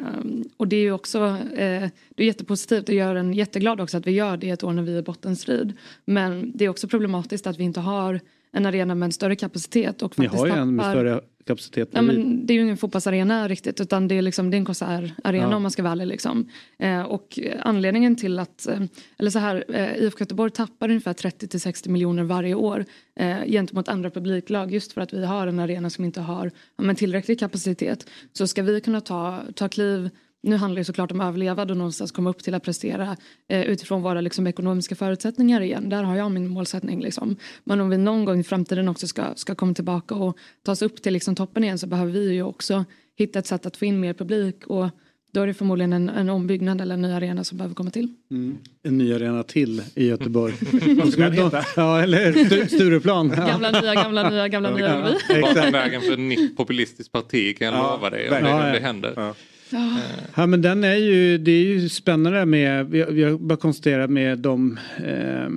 och 0.57 0.69
det 0.69 0.77
är 0.77 0.81
ju 0.81 0.93
också 0.93 1.19
eh, 1.55 1.91
det 2.15 2.23
är 2.23 2.27
jättepositivt 2.27 2.89
och 2.89 2.95
gör 2.95 3.15
en 3.15 3.33
jätteglad 3.33 3.81
också 3.81 3.97
att 3.97 4.07
vi 4.07 4.11
gör 4.11 4.37
det 4.37 4.51
ett 4.51 4.65
år 4.65 4.73
när 4.73 4.83
vi 4.83 4.95
är 4.95 4.99
i 4.99 5.03
bottenstrid. 5.03 5.73
Men 6.05 6.53
det 6.55 6.65
är 6.65 6.69
också 6.69 6.89
problematiskt 6.89 7.47
att 7.47 7.59
vi 7.59 7.65
inte 7.65 7.81
har 7.81 8.21
en 8.53 8.67
arena 8.67 8.95
med 8.95 9.07
en 9.07 9.13
större 9.13 9.37
kapacitet. 9.37 10.03
Och 10.03 10.19
Ni 10.19 10.27
har 10.27 10.47
ju 10.47 10.53
en 10.53 10.75
med 10.77 10.85
större 10.91 11.21
kapacitet. 11.47 11.89
Ja, 11.93 12.03
men 12.03 12.47
det 12.47 12.53
är 12.53 12.55
ju 12.55 12.63
ingen 12.63 12.77
fotbollsarena 12.77 13.49
riktigt 13.49 13.81
utan 13.81 14.09
det 14.09 14.15
är, 14.15 14.23
liksom, 14.23 14.51
det 14.51 14.57
är 14.57 14.59
en 14.59 14.65
konsertarena 14.65 15.51
Ja. 15.51 15.57
om 15.57 15.63
man 15.63 15.71
ska 15.71 15.83
vara 15.83 15.93
ärlig. 15.93 16.07
Liksom. 16.07 16.49
Eh, 16.79 17.03
och 17.03 17.39
eh, 17.39 17.61
anledningen 17.61 18.17
till 18.17 18.39
att, 18.39 18.67
eh, 18.67 18.81
eller 19.19 19.31
så 19.31 19.39
här, 19.39 19.65
eh, 19.69 19.97
IFK 19.97 20.21
Göteborg 20.21 20.51
tappar 20.51 20.89
ungefär 20.89 21.13
30 21.13 21.59
60 21.59 21.91
miljoner 21.91 22.23
varje 22.23 22.55
år 22.55 22.85
eh, 23.17 23.45
gentemot 23.47 23.89
andra 23.89 24.11
publiklag 24.11 24.73
just 24.73 24.93
för 24.93 25.01
att 25.01 25.13
vi 25.13 25.25
har 25.25 25.47
en 25.47 25.59
arena 25.59 25.91
som 25.91 26.05
inte 26.05 26.21
har 26.21 26.51
ja, 26.77 26.85
men 26.85 26.97
tillräcklig 26.97 27.39
kapacitet. 27.39 28.07
Så 28.33 28.47
ska 28.47 28.63
vi 28.63 28.81
kunna 28.81 29.01
ta, 29.01 29.41
ta 29.55 29.69
kliv 29.69 30.11
nu 30.43 30.57
handlar 30.57 30.79
det 30.81 30.85
såklart 30.85 31.13
om 31.13 31.21
att 31.21 31.29
överleva 31.29 31.63
och 31.63 31.77
någonstans 31.77 32.13
komma 32.13 32.31
upp 32.31 32.43
till 32.43 32.55
att 32.55 32.63
prestera 32.63 33.17
eh, 33.49 33.63
utifrån 33.63 34.03
våra 34.03 34.21
liksom, 34.21 34.47
ekonomiska 34.47 34.95
förutsättningar 34.95 35.61
igen. 35.61 35.89
Där 35.89 36.03
har 36.03 36.17
jag 36.17 36.31
min 36.31 36.49
målsättning. 36.49 37.01
Liksom. 37.01 37.37
Men 37.65 37.81
om 37.81 37.91
vi 37.91 37.99
någon 37.99 38.25
gång 38.25 38.41
i 38.41 38.45
framtiden 38.45 38.89
också 38.89 39.07
ska, 39.07 39.23
ska 39.37 39.55
komma 39.55 39.75
tillbaka 39.75 40.15
och 40.15 40.37
ta 40.65 40.73
oss 40.73 40.83
upp 40.83 41.03
till 41.03 41.13
liksom, 41.13 41.35
toppen 41.35 41.65
igen 41.65 41.79
så 41.79 41.87
behöver 41.87 42.13
vi 42.13 42.33
ju 42.33 42.43
också 42.43 42.85
hitta 43.19 43.39
ett 43.39 43.47
sätt 43.47 43.67
att 43.67 43.77
få 43.77 43.85
in 43.85 44.01
mer 44.01 44.15
publik 44.15 44.67
och 44.67 44.89
då 45.35 45.41
är 45.41 45.47
det 45.47 45.55
förmodligen 45.55 45.93
en, 45.93 46.09
en 46.09 46.29
ombyggnad 46.29 46.81
eller 46.81 46.95
en 46.95 47.03
ny 47.03 47.13
arena 47.13 47.45
som 47.45 47.59
behöver 47.59 47.75
komma 47.75 47.91
till. 47.91 48.09
Mm. 48.31 48.57
En 48.83 48.99
ny 48.99 49.15
arena 49.15 49.43
till 49.43 49.83
i 49.95 50.07
Göteborg. 50.09 50.55
Vad 50.97 51.13
ska 51.13 51.23
den 51.23 51.33
heta? 51.33 51.65
Ja, 51.77 52.03
eller 52.03 52.33
Stu- 52.33 52.67
Stureplan. 52.67 53.29
Gamla 53.37 53.81
nya, 53.81 53.95
gamla 53.95 54.31
nya, 54.31 54.49
gamla 54.49 54.71
nya. 54.77 55.15
Bakom 55.43 55.73
vägen 55.73 56.01
för 56.01 56.13
ett 56.13 56.19
nytt 56.19 56.57
populistiskt 56.57 57.13
parti 57.13 57.59
kan 57.59 57.67
jag 57.67 57.77
Ja, 57.77 57.93
lova 57.95 58.11
dig. 58.11 58.29
Om 58.31 58.35
det, 58.45 58.53
om 58.53 58.59
Ja, 58.59 58.93
det 58.93 59.13
ja. 59.17 59.35
Händer. 59.77 60.31
Ja 60.35 60.47
men 60.47 60.63
den 60.63 60.85
är 60.85 60.97
ju, 60.97 61.39
det 61.39 61.51
är 61.51 61.65
ju 61.65 61.89
spännande 61.89 62.47
med, 62.47 62.91
vi, 62.91 63.23
har 63.23 63.39
bara 63.39 63.57
konstaterat 63.57 64.11
med 64.11 64.39
de 64.39 64.79
eh, 65.05 65.49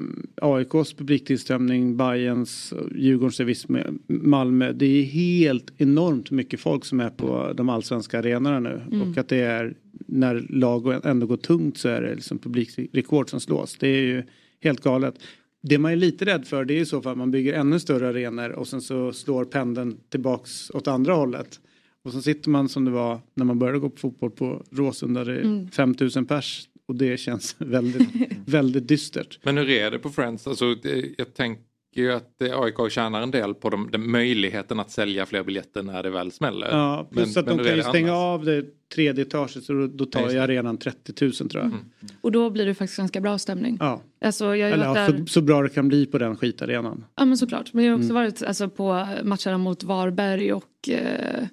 AIKs 0.41 0.93
publiktillströmning, 0.93 1.97
Bayerns, 1.97 2.74
Djurgårdens 2.95 3.39
och 3.39 3.49
viss 3.49 3.70
med 3.70 3.99
Malmö. 4.07 4.72
Det 4.72 4.86
är 4.86 5.03
helt 5.03 5.74
enormt 5.78 6.32
mycket 6.32 6.59
folk 6.59 6.86
som 6.86 6.99
är 6.99 7.09
på 7.09 7.53
de 7.53 7.70
allsvenska 7.70 8.20
arenorna 8.20 8.59
nu. 8.59 8.82
Mm. 8.91 9.11
Och 9.11 9.18
att 9.18 9.28
det 9.28 9.41
är, 9.41 9.74
när 10.07 10.45
lag 10.49 11.05
ändå 11.05 11.28
går 11.28 11.38
tungt 11.38 11.78
så 11.78 11.89
är 11.89 12.01
det 12.01 12.16
liksom 12.16 12.39
publikrekord 12.39 13.30
som 13.30 13.39
slås. 13.39 13.78
Det 13.80 13.88
är 13.88 14.01
ju 14.01 14.24
helt 14.63 14.82
galet. 14.82 15.16
Det 15.61 15.78
man 15.78 15.91
är 15.91 15.95
lite 15.95 16.26
rädd 16.26 16.47
för 16.47 16.66
det 16.66 16.74
är 16.74 16.78
ju 16.78 16.86
så 16.86 17.01
för 17.01 17.11
att 17.11 17.18
man 17.18 17.32
bygger 17.32 17.53
ännu 17.53 17.80
större 17.80 18.09
arenor 18.09 18.49
och 18.49 18.68
sen 18.68 18.82
så 18.82 19.13
slår 19.13 19.45
pendeln 19.45 19.97
tillbaks 20.09 20.70
åt 20.70 20.88
andra 20.88 21.13
hållet. 21.13 21.59
Och 22.06 22.12
så 22.12 22.22
sitter 22.22 22.49
man 22.49 22.70
som 22.70 22.86
det 22.86 22.91
var 22.91 23.20
när 23.34 23.45
man 23.45 23.60
började 23.60 23.80
gå 23.80 23.89
på 23.89 23.97
fotboll 23.97 24.32
på 24.32 24.64
Råsunda. 24.72 25.24
Det 25.24 25.34
är 25.34 25.41
Mm. 25.41 25.68
5000 25.72 26.26
pers. 26.26 26.68
Och 26.88 26.95
det 26.95 27.18
känns 27.18 27.56
väldigt, 27.60 28.10
väldigt 28.45 28.88
dystert. 28.88 29.39
Men 29.43 29.58
hur 29.58 29.70
är 29.70 29.91
det 29.91 29.99
på 29.99 30.10
Friends? 30.10 30.47
Alltså, 30.47 30.76
det, 30.76 31.06
jag 31.18 31.34
tänker 31.34 31.62
ju 31.95 32.12
att 32.12 32.41
AIK 32.41 32.91
tjänar 32.91 33.22
en 33.22 33.32
del 33.32 33.53
på 33.53 33.70
de, 33.70 33.89
den 33.91 34.12
möjligheten 34.12 34.80
att 34.80 34.91
sälja 34.91 35.26
fler 35.26 35.43
biljetter 35.43 35.84
när 35.84 36.03
det 36.03 36.10
väl 36.10 36.32
smäller. 36.32 36.68
Ja, 36.72 37.08
plus 37.12 37.36
Men- 37.36 37.41
att 37.43 37.47
men 37.49 37.58
de 37.58 37.64
kan 37.70 37.78
ju 37.78 37.84
stänga 37.84 38.08
annars? 38.14 38.39
av 38.39 38.45
det 38.45 38.66
tredje 38.95 39.22
etaget 39.26 39.64
så 39.64 39.74
då, 39.74 39.88
då 39.88 40.06
tar 40.06 40.30
ju 40.30 40.36
det. 40.36 40.43
arenan 40.43 40.78
30 40.78 41.26
000 41.26 41.34
tror 41.34 41.64
jag. 41.64 41.72
Och 42.22 42.32
då 42.32 42.49
blir 42.49 42.66
det 42.66 42.74
faktiskt 42.76 42.97
ganska 42.97 43.22
bra 43.22 43.38
stämning. 43.38 43.78
Ja. 43.80 44.01
Alltså, 44.22 44.56
jag 44.56 44.72
Eller 44.72 44.86
ja, 44.86 44.93
där... 44.93 45.18
så, 45.18 45.26
så 45.26 45.41
bra 45.41 45.62
det 45.62 45.70
kan 45.70 45.88
bli 45.88 46.06
på 46.06 46.18
den 46.18 46.38
skitarenan. 46.38 47.03
Ja 47.16 47.26
men 47.26 47.38
såklart. 47.38 47.74
Men 47.74 47.86
jag 47.86 47.91
har 47.91 47.97
också 47.97 48.10
Mm. 48.12 48.24
varit 48.24 48.43
alltså, 48.43 48.70
på 48.70 49.08
matcherna 49.24 49.58
mot 49.58 49.84
Varberg 49.84 50.53
och 50.53 50.89
eh, 50.89 51.43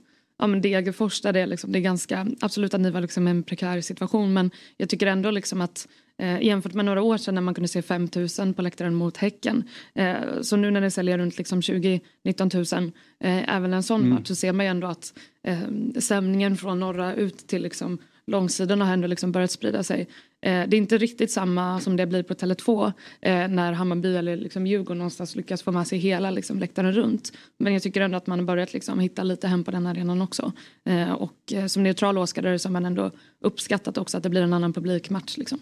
ja, 0.43 0.47
men 0.47 0.61
Degerfors 0.61 1.21
där 1.21 1.33
det 1.33 1.41
är, 1.41 1.47
liksom, 1.47 1.73
det 1.73 1.79
är 1.79 1.81
ganska, 1.81 2.27
absolut 2.41 2.75
att 2.75 2.81
ni 2.81 2.91
var 2.91 3.01
liksom 3.01 3.27
en 3.27 3.43
prekär 3.43 3.81
situation 3.81 4.33
men 4.33 4.51
jag 4.77 4.89
tycker 4.89 5.07
ändå 5.07 5.31
liksom 5.31 5.61
att 5.61 5.89
eh, 6.19 6.43
jämfört 6.43 6.75
med 6.75 6.85
några 6.85 7.03
år 7.03 7.17
sedan 7.17 7.35
när 7.35 7.43
man 7.43 7.55
kunde 7.55 7.69
se 7.69 7.83
5 7.83 8.09
000 8.39 8.55
på 8.55 8.63
läktaren 8.63 8.95
mot 8.95 9.17
Häcken 9.17 9.65
eh, 9.95 10.15
så 10.43 10.57
nu 10.57 10.71
när 10.71 10.81
det 10.81 10.91
säljer 10.91 11.19
runt 11.19 11.39
liksom 11.39 11.61
20-19 11.61 12.77
000 12.81 12.93
eh, 13.21 13.57
även 13.57 13.73
en 13.73 13.83
sån 13.83 14.01
Mm. 14.01 14.15
match 14.15 14.29
så 14.29 14.35
ser 14.35 14.53
man 14.53 14.67
ju 14.67 14.71
ändå 14.71 14.87
att 14.87 15.15
eh, 15.43 15.59
stämningen 15.99 16.57
från 16.57 16.81
norra 16.81 17.15
ut 17.15 17.47
till 17.47 17.63
liksom 17.63 17.99
långsidan 18.27 18.81
har 18.81 18.93
ändå 18.93 19.07
liksom 19.07 19.33
börjat 19.33 19.51
sprida 19.51 19.83
sig. 19.83 20.09
Eh, 20.43 20.69
det 20.69 20.77
är 20.77 20.79
inte 20.79 20.99
riktigt 20.99 21.31
samma 21.31 21.81
som 21.81 21.97
det 21.97 22.07
blir 22.07 22.23
på 22.23 22.35
Tele2 22.35 22.93
eh, 23.21 23.49
när 23.49 23.73
Hammarby 23.73 24.17
eller 24.17 24.37
liksom 24.37 24.67
Djurgården 24.67 24.99
någonstans 24.99 25.37
lyckas 25.37 25.63
få 25.63 25.73
med 25.73 25.87
sig 25.87 25.99
hela 25.99 26.31
liksom, 26.31 26.59
läktaren 26.59 26.93
runt. 26.93 27.33
Men 27.59 27.73
jag 27.73 27.83
tycker 27.83 28.01
ändå 28.01 28.17
att 28.17 28.27
man 28.27 28.39
har 28.39 28.47
börjat 28.47 28.73
liksom, 28.73 29.01
hitta 29.01 29.23
lite 29.23 29.49
hem 29.49 29.65
på 29.65 29.71
den 29.71 29.87
arenan 29.87 30.23
också. 30.23 30.53
Eh, 30.85 31.13
och 31.13 31.53
eh, 31.53 31.67
som 31.67 31.83
neutral 31.83 32.19
åskådare 32.19 32.59
så 32.59 32.69
har 32.69 32.73
man 32.73 32.85
ändå 32.85 33.11
uppskattat 33.41 33.99
också 33.99 34.17
att 34.17 34.23
det 34.23 34.29
blir 34.29 34.43
en 34.43 34.53
annan 34.53 34.73
publikmatch. 34.73 35.37
Liksom. 35.37 35.59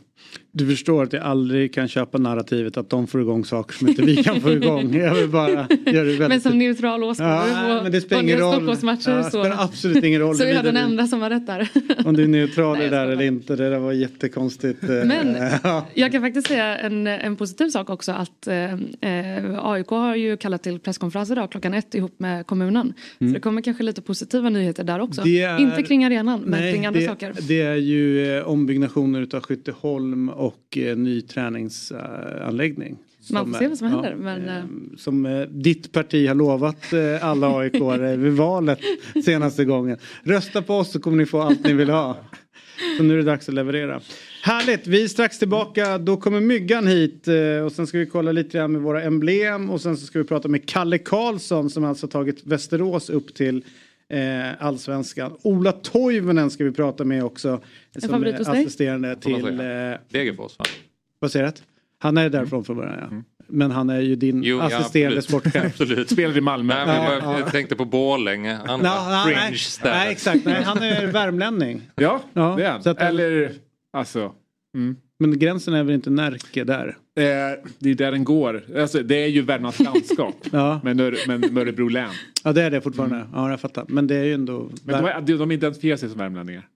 Du 0.52 0.66
förstår 0.66 1.02
att 1.02 1.12
jag 1.12 1.22
aldrig 1.22 1.74
kan 1.74 1.88
köpa 1.88 2.18
narrativet 2.18 2.76
att 2.76 2.90
de 2.90 3.06
får 3.06 3.20
igång 3.20 3.44
saker 3.44 3.74
som 3.74 3.88
inte 3.88 4.02
vi 4.02 4.24
kan 4.24 4.40
få 4.40 4.52
igång. 4.52 4.94
Jag 4.94 5.14
vill 5.14 5.28
bara 5.28 5.50
göra 5.50 5.66
det 5.84 5.92
väldigt... 5.92 6.28
Men 6.28 6.40
som 6.40 6.58
neutral 6.58 7.04
åskådare 7.04 7.48
Ja, 7.48 7.76
på 7.78 7.82
men 7.82 7.92
det 7.92 8.00
spelar 8.00 8.22
på 8.22 8.24
ingen 8.24 8.34
en 8.34 8.40
del 8.40 8.46
roll. 8.46 8.54
Stockholmsmatcher 8.54 9.10
Ja, 9.10 9.30
så, 9.30 9.38
det 9.38 9.44
spelar 9.44 9.64
absolut 9.64 10.04
ingen 10.04 10.20
roll 10.20 10.36
så 10.36 10.42
är 10.42 10.54
jag 10.54 10.64
den 10.64 10.76
enda 10.76 11.06
som 11.06 11.22
har 11.22 11.30
rätt 11.30 11.46
där. 11.46 11.68
Om 12.04 12.16
du 12.16 12.22
är 12.22 12.28
neutral 12.28 12.78
det 12.78 12.88
där 12.88 13.08
eller 13.08 13.24
inte. 13.24 13.56
Det 13.56 13.70
där 13.70 13.78
var 13.78 13.92
jättekonstigt. 13.92 14.69
Eh, 14.82 14.88
Men 15.06 15.36
ja. 15.62 15.86
jag 15.94 16.12
kan 16.12 16.22
faktiskt 16.22 16.46
säga 16.48 16.78
en, 16.78 17.06
en 17.06 17.36
positiv 17.36 17.68
sak 17.68 17.90
också 17.90 18.12
att 18.12 18.46
eh, 18.46 18.72
eh, 19.00 19.58
AIK 19.66 19.88
har 19.88 20.16
ju 20.16 20.36
kallat 20.36 20.62
till 20.62 20.78
presskonferens 20.78 21.30
idag 21.30 21.50
klockan 21.50 21.74
ett 21.74 21.94
ihop 21.94 22.14
med 22.20 22.46
kommunen. 22.46 22.94
Mm. 23.18 23.32
Så 23.32 23.34
det 23.34 23.40
kommer 23.40 23.62
kanske 23.62 23.82
lite 23.82 24.02
positiva 24.02 24.48
nyheter 24.50 24.84
där 24.84 25.00
också. 25.00 25.26
Är- 25.26 25.58
Inte 25.60 25.82
kring 25.82 26.04
arenan 26.04 26.40
men 26.40 26.60
Nej, 26.60 26.72
kring 26.72 26.86
andra 26.86 27.00
det, 27.00 27.06
saker. 27.06 27.34
Det 27.48 27.60
är 27.60 27.74
ju 27.76 28.36
eh, 28.38 28.48
ombyggnationer 28.48 29.20
utav 29.22 29.40
Skytteholm 29.42 30.28
och 30.28 30.78
eh, 30.78 30.96
ny 30.96 31.20
träningsanläggning. 31.20 32.96
Man 33.32 33.44
Som 33.44 33.52
får 33.52 33.58
se 33.58 33.68
vad 33.68 33.78
som 33.78 33.86
ja, 33.88 33.92
händer. 33.94 34.14
Men, 34.14 34.48
eh, 34.48 34.64
Som 34.96 35.26
eh, 35.26 35.40
ditt 35.40 35.92
parti 35.92 36.28
har 36.28 36.34
lovat 36.34 36.92
eh, 36.92 37.24
alla 37.24 37.58
aik 37.58 37.74
vid 38.18 38.32
valet 38.32 38.78
senaste 39.24 39.64
gången. 39.64 39.98
Rösta 40.22 40.62
på 40.62 40.74
oss 40.74 40.92
så 40.92 41.00
kommer 41.00 41.16
ni 41.16 41.26
få 41.26 41.40
allt 41.40 41.64
ni 41.64 41.72
vill 41.72 41.90
ha. 41.90 42.16
Så 42.96 43.02
nu 43.02 43.14
är 43.14 43.18
det 43.18 43.22
dags 43.24 43.48
att 43.48 43.54
leverera. 43.54 44.00
Härligt, 44.42 44.86
vi 44.86 45.04
är 45.04 45.08
strax 45.08 45.38
tillbaka. 45.38 45.98
Då 45.98 46.16
kommer 46.16 46.40
Myggan 46.40 46.86
hit 46.86 47.28
eh, 47.28 47.64
och 47.64 47.72
sen 47.72 47.86
ska 47.86 47.98
vi 47.98 48.06
kolla 48.06 48.32
lite 48.32 48.58
grann 48.58 48.72
med 48.72 48.80
våra 48.80 49.02
emblem 49.02 49.70
och 49.70 49.80
sen 49.80 49.96
så 49.96 50.06
ska 50.06 50.18
vi 50.18 50.24
prata 50.24 50.48
med 50.48 50.68
Kalle 50.68 50.98
Karlsson 50.98 51.70
som 51.70 51.84
alltså 51.84 52.08
tagit 52.08 52.46
Västerås 52.46 53.10
upp 53.10 53.34
till 53.34 53.64
eh, 54.08 54.18
allsvenskan. 54.66 55.32
Ola 55.42 55.72
Toivonen 55.72 56.50
ska 56.50 56.64
vi 56.64 56.72
prata 56.72 57.04
med 57.04 57.24
också. 57.24 57.60
En 57.94 58.00
Som 58.00 58.10
favorit 58.10 58.34
är 58.34 58.38
hos 58.38 58.46
dig? 58.46 58.60
assisterande 58.62 59.16
till... 59.16 59.44
Eh, 59.60 59.96
Degerfors 60.10 60.58
va? 60.58 60.64
vad 61.18 61.32
säger 61.32 61.46
du? 61.46 61.52
Han 61.98 62.16
är 62.16 62.30
därifrån 62.30 62.64
från 62.64 62.76
början 62.76 62.98
ja. 63.10 63.22
Men 63.52 63.70
han 63.70 63.90
är 63.90 64.00
ju 64.00 64.16
din 64.16 64.42
Jo, 64.44 64.58
ja, 64.58 64.76
assisterande 64.76 65.18
absolut. 65.18 65.42
sportchef. 65.44 65.64
Absolut. 65.80 66.10
Spelar 66.10 66.36
i 66.38 66.40
Malmö. 66.40 66.74
Nej, 66.74 66.86
men 66.86 66.96
jag, 66.96 67.04
Ja, 67.16 67.20
bara, 67.20 67.32
ja. 67.32 67.38
jag 67.40 67.50
tänkte 67.52 67.76
på 67.76 67.84
Borlänge, 67.84 68.58
andra 68.58 68.94
Nå, 69.16 69.24
fringe 69.24 69.40
nej, 69.40 69.54
nej 69.84 70.12
exakt, 70.12 70.44
nej, 70.44 70.62
han 70.62 70.78
är 70.82 71.06
värmlänning. 71.06 71.82
Ja, 71.96 72.20
Ja, 72.32 72.54
det 72.58 72.64
är 72.64 72.70
han. 72.70 72.82
så 72.82 72.90
att- 72.90 72.98
Eller, 73.00 73.52
alltså. 73.92 74.32
Mm. 74.74 74.96
Men 75.18 75.38
gränsen 75.38 75.74
är 75.74 75.82
väl 75.82 75.94
inte 75.94 76.10
Närke 76.10 76.64
där? 76.64 76.88
Eh, 77.16 77.24
det 77.78 77.90
är 77.90 77.94
där 77.94 78.12
den 78.12 78.24
går. 78.24 78.62
Alltså, 78.78 79.02
det 79.02 79.16
är 79.16 79.26
ju 79.26 79.42
Värmlands 79.42 79.80
landskap. 79.80 80.34
Ja. 80.52 80.80
men, 80.84 81.00
Ör, 81.00 81.16
men 81.26 81.58
Örebro 81.58 81.88
län. 81.88 82.10
Ja 82.44 82.52
det 82.52 82.62
är 82.62 82.70
det 82.70 82.80
fortfarande. 82.80 83.26
Ja 83.32 83.50
jag 83.50 83.60
fattar. 83.60 83.84
Men 83.88 84.06
det 84.06 84.16
är 84.16 84.24
ju 84.24 84.34
ändå... 84.34 84.70
Men 84.84 85.04
de, 85.04 85.24
de, 85.24 85.38
de 85.38 85.52
identifierar 85.52 85.96
sig 85.96 86.08
som 86.08 86.18
värmlänningar. 86.18 86.68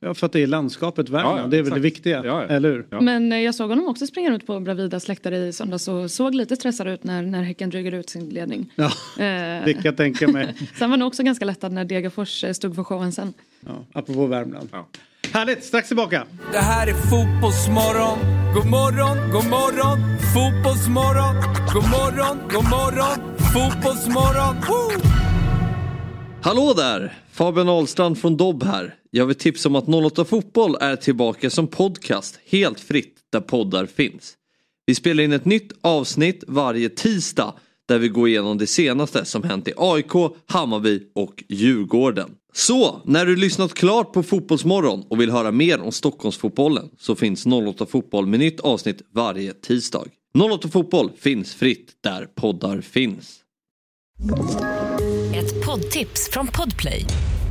Ja 0.00 0.14
för 0.14 0.26
att 0.26 0.32
det 0.32 0.40
är 0.40 0.46
landskapet 0.46 1.08
Värmland. 1.08 1.38
Ja, 1.38 1.42
ja, 1.42 1.48
det 1.48 1.58
är 1.58 1.62
väl 1.62 1.74
det 1.74 1.80
viktiga. 1.80 2.24
Ja, 2.24 2.42
ja. 2.42 2.48
Eller 2.48 2.70
hur? 2.70 3.00
men 3.00 3.32
eh, 3.32 3.38
jag 3.38 3.54
såg 3.54 3.68
honom 3.68 3.88
också 3.88 4.06
springa 4.06 4.34
ut 4.34 4.46
på 4.46 4.60
Bravidas 4.60 5.08
läktare 5.08 5.36
i 5.36 5.52
söndags 5.52 5.88
och 5.88 6.10
såg 6.10 6.34
lite 6.34 6.56
stressad 6.56 6.88
ut 6.88 7.04
när, 7.04 7.22
när 7.22 7.42
Häcken 7.42 7.70
dryger 7.70 7.94
ut 7.94 8.10
sin 8.10 8.28
ledning. 8.28 8.72
Ja, 8.76 8.84
Eh, 8.84 8.90
det 9.64 9.72
kan 9.72 9.82
jag 9.82 9.96
tänka 9.96 10.28
mig. 10.28 10.54
sen 10.78 10.90
var 10.90 10.98
han 10.98 11.06
också 11.06 11.22
ganska 11.22 11.44
lättad 11.44 11.72
när 11.72 11.84
Degerfors 11.84 12.44
eh, 12.44 12.52
stod 12.52 12.74
för 12.74 12.84
showen 12.84 13.12
sen. 13.12 13.32
Ja, 13.66 13.86
apropå 13.92 14.26
Värmland. 14.26 14.68
Härligt, 15.32 15.64
strax 15.64 15.88
tillbaka. 15.88 16.26
Det 16.52 16.58
här 16.58 16.86
är 16.86 16.92
fotbollsmorgon. 16.92 18.18
God 18.54 18.66
morgon, 18.66 19.30
god 19.30 19.44
morgon. 19.50 19.98
Fotbollsmorgon. 20.34 21.34
God 21.74 21.90
morgon, 21.90 22.38
god 22.52 22.64
morgon. 22.64 23.36
Fotbollsmorgon. 23.52 24.56
Woo! 24.68 25.02
Hallå 26.42 26.74
där! 26.76 27.18
Fabian 27.32 27.68
Ahlstrand 27.68 28.18
från 28.18 28.36
Dobb 28.36 28.62
här. 28.62 28.94
Jag 29.10 29.26
vill 29.26 29.36
tipsa 29.36 29.68
om 29.68 29.76
att 29.76 29.88
08 29.88 30.24
Fotboll 30.24 30.76
är 30.80 30.96
tillbaka 30.96 31.50
som 31.50 31.66
podcast 31.66 32.40
helt 32.46 32.80
fritt 32.80 33.16
där 33.32 33.40
poddar 33.40 33.86
finns. 33.86 34.34
Vi 34.86 34.94
spelar 34.94 35.24
in 35.24 35.32
ett 35.32 35.44
nytt 35.44 35.72
avsnitt 35.80 36.44
varje 36.46 36.88
tisdag 36.88 37.54
där 37.88 37.98
vi 37.98 38.08
går 38.08 38.28
igenom 38.28 38.58
det 38.58 38.66
senaste 38.66 39.24
som 39.24 39.42
hänt 39.42 39.68
i 39.68 39.72
AIK, 39.76 40.12
Hammarby 40.46 41.02
och 41.14 41.44
Djurgården. 41.48 42.30
Så, 42.52 43.02
när 43.04 43.26
du 43.26 43.36
lyssnat 43.36 43.74
klart 43.74 44.12
på 44.12 44.22
Fotbollsmorgon 44.22 45.04
och 45.10 45.20
vill 45.20 45.30
höra 45.30 45.52
mer 45.52 45.80
om 45.80 45.92
Stockholmsfotbollen 45.92 46.90
så 46.98 47.14
finns 47.14 47.46
08 47.46 47.86
Fotboll 47.86 48.26
med 48.26 48.40
nytt 48.40 48.60
avsnitt 48.60 49.02
varje 49.14 49.52
tisdag. 49.52 50.04
08 50.52 50.68
Fotboll 50.68 51.10
finns 51.18 51.54
fritt 51.54 51.92
där 52.02 52.26
poddar 52.26 52.80
finns. 52.80 53.36
Ett 55.34 55.66
poddtips 55.66 56.30
från 56.32 56.46
Podplay. 56.46 57.04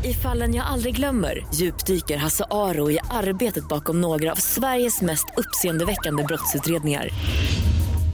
I 0.05 0.13
fallen 0.13 0.55
jag 0.55 0.65
aldrig 0.65 0.95
glömmer 0.95 1.47
djupdyker 1.53 2.17
Hasse 2.17 2.45
Aro 2.51 2.91
i 2.91 2.99
arbetet 3.11 3.67
bakom 3.67 4.01
några 4.01 4.31
av 4.31 4.35
Sveriges 4.35 5.01
mest 5.01 5.26
uppseendeväckande 5.38 6.23
brottsutredningar. 6.23 7.09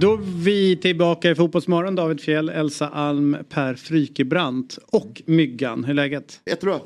Då 0.00 0.12
är 0.12 0.18
vi 0.44 0.76
tillbaka 0.76 1.30
i 1.30 1.34
Fotbollsmorgon, 1.34 1.94
David 1.94 2.20
Fjell, 2.20 2.48
Elsa 2.48 2.88
Alm, 2.88 3.36
Per 3.48 3.74
Frykebrant 3.74 4.78
och 4.86 5.22
Myggan. 5.26 5.84
Hur 5.84 5.90
är 5.90 5.94
läget? 5.94 6.40
Jättebra. 6.46 6.80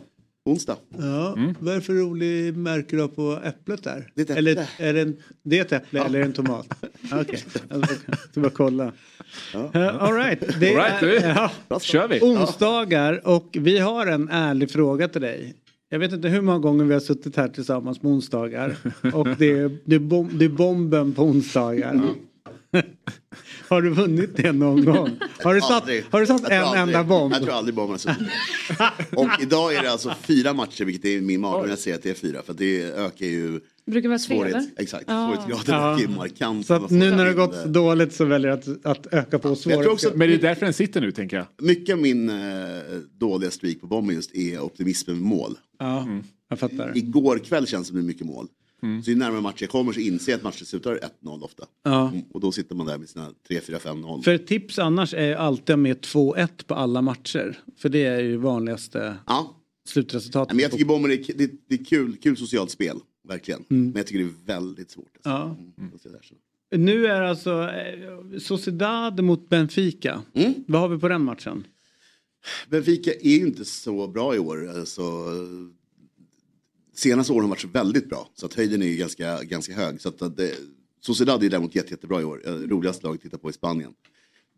Onsdag. 0.44 0.76
Ja, 0.98 1.38
vad 1.58 1.72
är 1.72 1.78
det 1.78 1.82
för 1.82 1.92
rolig 1.92 2.56
märke 2.56 2.96
du 2.96 3.00
har 3.00 3.08
på 3.08 3.38
äpplet 3.44 3.84
där? 3.84 4.10
Det 4.14 4.20
är 4.20 4.24
ett 4.24 4.30
äpple. 4.30 4.38
Eller 4.38 4.66
är 4.78 4.94
det, 4.94 5.00
en, 5.00 5.16
det 5.42 5.58
är 5.58 5.60
ett 5.60 5.72
äpple 5.72 6.00
eller 6.00 6.18
är 6.18 6.22
det 6.22 6.28
en 6.28 6.32
tomat? 6.32 6.66
Okej, 7.12 7.44
jag 7.68 7.88
ska 8.30 8.40
bara 8.40 8.50
kolla. 8.50 8.92
Ja. 9.52 9.70
Uh, 9.74 10.02
all 10.02 10.14
right, 10.14 10.60
det 10.60 10.68
All 10.68 10.76
right, 10.76 11.00
du. 11.00 11.14
ja, 11.68 11.80
kör 11.80 12.08
vi. 12.08 12.20
onsdagar 12.20 13.28
och 13.28 13.48
vi 13.60 13.78
har 13.78 14.06
en 14.06 14.28
ärlig 14.28 14.70
fråga 14.70 15.08
till 15.08 15.20
dig. 15.20 15.54
Jag 15.88 15.98
vet 15.98 16.12
inte 16.12 16.28
hur 16.28 16.40
många 16.40 16.58
gånger 16.58 16.84
vi 16.84 16.92
har 16.92 17.00
suttit 17.00 17.36
här 17.36 17.48
tillsammans 17.48 17.98
på 17.98 18.08
onsdagar 18.08 18.76
och 19.14 19.28
det 19.38 19.50
är, 19.50 19.78
det 19.84 19.94
är, 19.94 20.00
bom, 20.00 20.30
det 20.32 20.44
är 20.44 20.48
bomben 20.48 21.12
på 21.12 21.22
onsdagar. 21.22 22.14
Har 23.68 23.82
du 23.82 23.90
vunnit 23.90 24.30
det 24.36 24.52
någon 24.52 24.84
gång? 24.84 25.10
Har 25.42 25.54
du 25.54 25.60
satt, 25.60 25.70
Aldrig. 25.70 26.04
har 26.10 26.20
du 26.20 26.26
satt 26.26 26.48
en 26.48 26.62
aldrig- 26.62 26.82
enda 26.82 27.04
bomb? 27.04 27.34
Jag 27.34 27.42
tror 27.42 27.52
aldrig 27.54 27.74
bomben 27.74 27.90
har 27.90 27.98
suttit. 27.98 29.12
Och 29.16 29.28
idag 29.42 29.74
är 29.74 29.82
det 29.82 29.90
alltså 29.90 30.14
fyra 30.22 30.52
matcher, 30.52 30.84
vilket 30.84 31.04
är 31.04 31.20
min 31.20 31.40
när 31.40 31.68
jag 31.68 31.78
säger 31.78 31.96
att 31.96 32.02
det 32.02 32.10
är 32.10 32.14
fyra. 32.14 32.42
För 32.46 32.54
det 32.54 32.82
ökar 32.82 33.26
ju 33.26 33.60
Brukar 33.86 34.08
vara 34.08 34.18
tre 34.18 34.40
eller? 34.42 34.64
Exakt, 34.76 35.04
Ja. 35.08 35.32
svårighetsgraden 35.46 35.82
Ja. 35.84 35.94
ökar 35.94 36.10
ju 36.10 36.16
markant. 36.16 36.66
Så 36.66 36.74
att 36.74 36.90
nu 36.90 37.10
när 37.10 37.24
det 37.24 37.30
har 37.30 37.46
gått 37.46 37.64
dåligt 37.64 38.12
så 38.14 38.24
väljer 38.24 38.50
jag 38.50 38.58
att, 38.58 38.86
att 38.86 39.14
öka 39.14 39.38
på 39.38 39.56
svårighetsgraden. 39.56 40.18
Men 40.18 40.28
det 40.28 40.34
är 40.34 40.38
därför 40.38 40.66
den 40.66 40.74
sitter 40.74 41.00
nu 41.00 41.12
tänker 41.12 41.36
jag. 41.36 41.46
mycket 41.58 41.92
av 41.94 42.00
min 42.00 42.28
eh, 42.28 42.34
dåliga 43.18 43.50
streak 43.50 43.80
på 43.80 43.86
bomben 43.86 44.14
just 44.16 44.34
är 44.34 44.60
optimismen 44.60 45.16
med 45.16 45.26
mål. 45.26 45.58
Ja, 45.78 46.06
jag 46.48 46.58
fattar. 46.58 46.92
Igår 46.94 47.38
kväll 47.38 47.66
känns 47.66 47.86
det 47.86 47.88
som 47.92 47.96
det 48.00 48.06
mycket 48.06 48.26
mål. 48.26 48.46
Mm. 48.84 49.02
Så 49.02 49.10
ju 49.10 49.16
närmare 49.16 49.40
matcher 49.40 49.62
jag 49.62 49.70
kommer 49.70 49.92
så 49.92 50.00
inser 50.00 50.32
jag 50.32 50.36
att 50.38 50.44
matchen 50.44 50.66
slutar 50.66 50.98
1-0 51.22 51.42
ofta. 51.42 51.64
Ja. 51.82 52.08
Mm, 52.08 52.22
Och 52.32 52.40
då 52.40 52.52
sitter 52.52 52.74
man 52.74 52.86
där 52.86 52.98
med 52.98 53.08
sina 53.08 53.30
3-4-5-0. 53.48 54.22
För 54.22 54.34
ett 54.34 54.46
tips 54.46 54.78
annars 54.78 55.14
är 55.14 55.26
ju 55.26 55.34
alltid 55.34 55.78
med 55.78 56.00
2-1 56.00 56.48
på 56.66 56.74
alla 56.74 57.02
matcher. 57.02 57.58
För 57.76 57.88
det 57.88 58.04
är 58.04 58.20
ju 58.20 58.36
vanligaste 58.36 59.16
Ja. 59.26 59.56
slutresultatet. 59.88 60.54
Men 60.56 60.62
jag 60.62 60.70
tycker 60.72 60.84
bomben 60.84 61.10
är, 61.12 61.16
det, 61.34 61.50
det 61.68 61.74
är 61.80 61.84
kul, 61.84 62.16
kul 62.16 62.36
socialt 62.36 62.70
spel, 62.70 62.98
verkligen. 63.28 63.64
Mm. 63.70 63.84
Men 63.84 63.96
jag 63.96 64.06
tycker 64.06 64.18
det 64.18 64.24
är 64.30 64.46
väldigt 64.60 64.90
svårt. 64.90 65.12
Alltså. 65.14 65.30
Ja. 65.30 65.56
Mm. 65.78 65.90
Så. 66.02 66.08
Nu 66.76 67.06
är 67.06 67.22
alltså 67.22 67.50
eh, 67.70 68.38
Sociedad 68.38 69.24
mot 69.24 69.48
Benfica. 69.48 70.22
Mm. 70.34 70.54
Vad 70.66 70.80
har 70.80 70.88
vi 70.88 70.98
på 70.98 71.08
den 71.08 71.24
matchen? 71.24 71.66
Benfica 72.68 73.12
är 73.14 73.30
ju 73.30 73.46
inte 73.46 73.64
så 73.64 74.06
bra 74.08 74.34
i 74.34 74.38
år. 74.38 74.68
Alltså, 74.78 75.02
senaste 76.94 77.32
åren 77.32 77.42
har 77.42 77.48
varit 77.48 77.64
väldigt 77.64 78.08
bra. 78.08 78.28
Så 78.34 78.46
att 78.46 78.54
höjden 78.54 78.82
är 78.82 78.86
ju 78.86 78.96
ganska, 78.96 79.42
ganska 79.42 79.74
hög. 79.74 80.00
Så 80.00 80.08
att 80.08 80.22
att 80.22 80.36
det, 80.36 80.54
Sociedad 81.00 81.44
är 81.44 81.50
däremot 81.50 81.74
jätte, 81.74 81.90
jättebra 81.90 82.20
i 82.20 82.24
år. 82.24 82.42
Eh, 82.46 82.52
Roligaste 82.52 83.06
laget 83.06 83.18
att 83.18 83.22
titta 83.22 83.38
på 83.38 83.50
i 83.50 83.52
Spanien. 83.52 83.92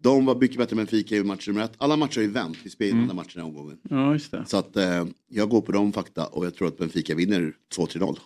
De 0.00 0.26
var 0.26 0.40
mycket 0.40 0.58
bättre 0.58 0.74
än 0.74 0.76
Benfica 0.76 1.16
i 1.16 1.24
match 1.24 1.48
nummer 1.48 1.64
ett. 1.64 1.72
Alla 1.78 1.96
matcher 1.96 2.16
har 2.16 2.22
ju 2.22 2.30
vänt. 2.30 2.58
Vi 2.64 2.70
spelar 2.70 2.92
mm. 2.92 3.04
alla 3.04 3.14
matcherna 3.14 3.40
i 3.40 3.40
omgången. 3.40 3.78
Ja, 3.90 4.12
just 4.12 4.30
det. 4.30 4.44
Så 4.46 4.56
att 4.56 4.76
eh, 4.76 5.06
jag 5.28 5.48
går 5.48 5.60
på 5.60 5.72
de 5.72 5.92
fakta 5.92 6.26
och 6.26 6.46
jag 6.46 6.54
tror 6.54 6.68
att 6.68 6.78
Benfica 6.78 7.14
vinner 7.14 7.52
2-3-0. 7.76 8.18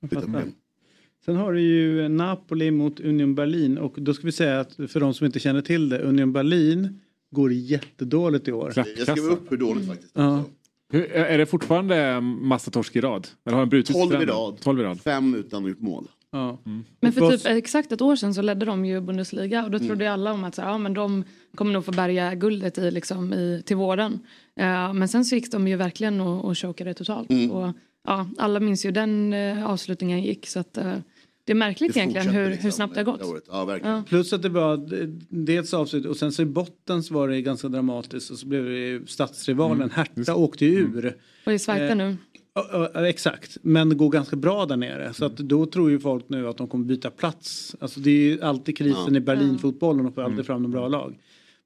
Jag 0.00 0.10
fattar. 0.10 0.44
Sen 1.24 1.36
har 1.36 1.52
du 1.52 1.60
ju 1.60 2.08
Napoli 2.08 2.70
mot 2.70 3.00
Union 3.00 3.34
Berlin 3.34 3.78
och 3.78 3.94
då 3.96 4.14
ska 4.14 4.26
vi 4.26 4.32
säga 4.32 4.60
att 4.60 4.74
för 4.74 5.00
de 5.00 5.14
som 5.14 5.26
inte 5.26 5.40
känner 5.40 5.62
till 5.62 5.88
det, 5.88 5.98
Union 5.98 6.32
Berlin 6.32 7.00
går 7.30 7.52
jättedåligt 7.52 8.48
i 8.48 8.52
år. 8.52 8.72
Jag 8.76 8.86
skrev 8.86 9.24
upp 9.24 9.52
hur 9.52 9.56
dåligt 9.56 9.86
faktiskt. 9.86 10.12
Ja. 10.14 10.44
Hur, 10.92 11.12
är 11.12 11.38
det 11.38 11.46
fortfarande 11.46 12.20
massa 12.20 12.70
torsk 12.70 12.96
i 12.96 13.00
rad? 13.00 13.28
Eller 13.46 13.54
har 13.54 13.62
den 13.62 13.68
brutits 13.68 13.98
12 13.98 14.22
i 14.22 14.26
rad. 14.26 14.60
12 14.60 14.80
i 14.80 14.82
rad. 14.82 15.00
Fem 15.00 15.34
utan 15.34 15.66
gjort 15.66 15.80
mål. 15.80 16.08
Ja. 16.30 16.58
Men 17.00 17.12
för 17.12 17.30
typ 17.30 17.46
exakt 17.46 17.92
ett 17.92 18.00
år 18.00 18.16
sedan 18.16 18.34
så 18.34 18.42
ledde 18.42 18.66
de 18.66 18.84
ju 18.84 19.00
Bundesliga 19.00 19.64
och 19.64 19.70
då 19.70 19.78
trodde 19.78 20.04
ju 20.04 20.10
alla 20.10 20.32
om 20.32 20.44
att 20.44 20.54
så, 20.54 20.62
ja, 20.62 20.78
men 20.78 20.94
de 20.94 21.24
kommer 21.54 21.72
nog 21.72 21.84
få 21.84 21.92
bärga 21.92 22.34
guldet 22.34 22.78
i, 22.78 22.90
liksom, 22.90 23.32
i, 23.32 23.62
till 23.66 23.76
våren. 23.76 24.18
Eh, 24.56 24.92
men 24.92 25.08
sen 25.08 25.24
så 25.24 25.34
gick 25.34 25.52
de 25.52 25.68
ju 25.68 25.76
verkligen 25.76 26.20
och, 26.20 26.44
och 26.44 26.58
chokade 26.58 26.94
totalt. 26.94 27.30
Mm. 27.30 27.50
Och, 27.50 27.72
ja, 28.04 28.28
alla 28.38 28.60
minns 28.60 28.86
ju 28.86 28.90
den 28.90 29.32
eh, 29.32 29.70
avslutningen 29.70 30.22
gick 30.22 30.46
så 30.46 30.60
att 30.60 30.76
eh, 30.76 30.96
det 31.48 31.52
är 31.52 31.54
märkligt 31.54 31.94
Det 31.94 32.00
egentligen 32.00 32.28
hur, 32.28 32.48
liksom 32.48 32.64
hur 32.64 32.70
snabbt 32.70 32.94
det 32.94 33.00
har 33.00 33.04
gått. 33.04 33.44
Ja, 33.48 33.64
verkligen. 33.64 33.96
Ja. 33.96 34.02
Plus 34.08 34.32
att 34.32 34.42
det 34.42 34.48
var 34.48 34.88
dels 35.28 35.74
avslut 35.74 36.06
och 36.06 36.16
sen 36.16 36.32
så 36.32 36.42
i 36.42 36.44
botten 36.44 37.02
så 37.02 37.14
var 37.14 37.28
det 37.28 37.42
ganska 37.42 37.68
dramatiskt 37.68 38.30
och 38.30 38.38
så 38.38 38.46
blev 38.46 38.64
det 38.64 39.10
stadsrivalen 39.10 39.90
Hertha 39.90 40.34
åkte 40.34 40.64
ju 40.66 40.78
ur. 40.78 41.16
Och 41.46 41.52
i 41.52 41.58
Schweiz 41.58 41.90
Eh, 41.90 41.96
nu. 41.96 42.16
Ja, 42.54 42.90
ja, 42.94 43.08
exakt, 43.08 43.56
men 43.62 43.88
det 43.88 43.94
går 43.94 44.10
ganska 44.10 44.36
bra 44.36 44.66
där 44.66 44.76
nere. 44.76 45.14
Så 45.14 45.24
att 45.24 45.36
då 45.36 45.66
tror 45.66 45.90
ju 45.90 45.98
folk 45.98 46.28
nu 46.28 46.48
att 46.48 46.56
de 46.56 46.68
kommer 46.68 46.84
byta 46.84 47.10
plats. 47.10 47.76
Alltså 47.80 48.00
det 48.00 48.10
är 48.10 48.22
ju 48.22 48.42
alltid 48.42 48.78
krisen 48.78 49.16
i 49.16 49.20
Berlinfotbollen 49.20 50.06
och 50.06 50.14
får 50.14 50.22
alltid 50.22 50.46
fram 50.46 50.62
de 50.62 50.70
bra 50.70 50.88
lag. 50.88 51.18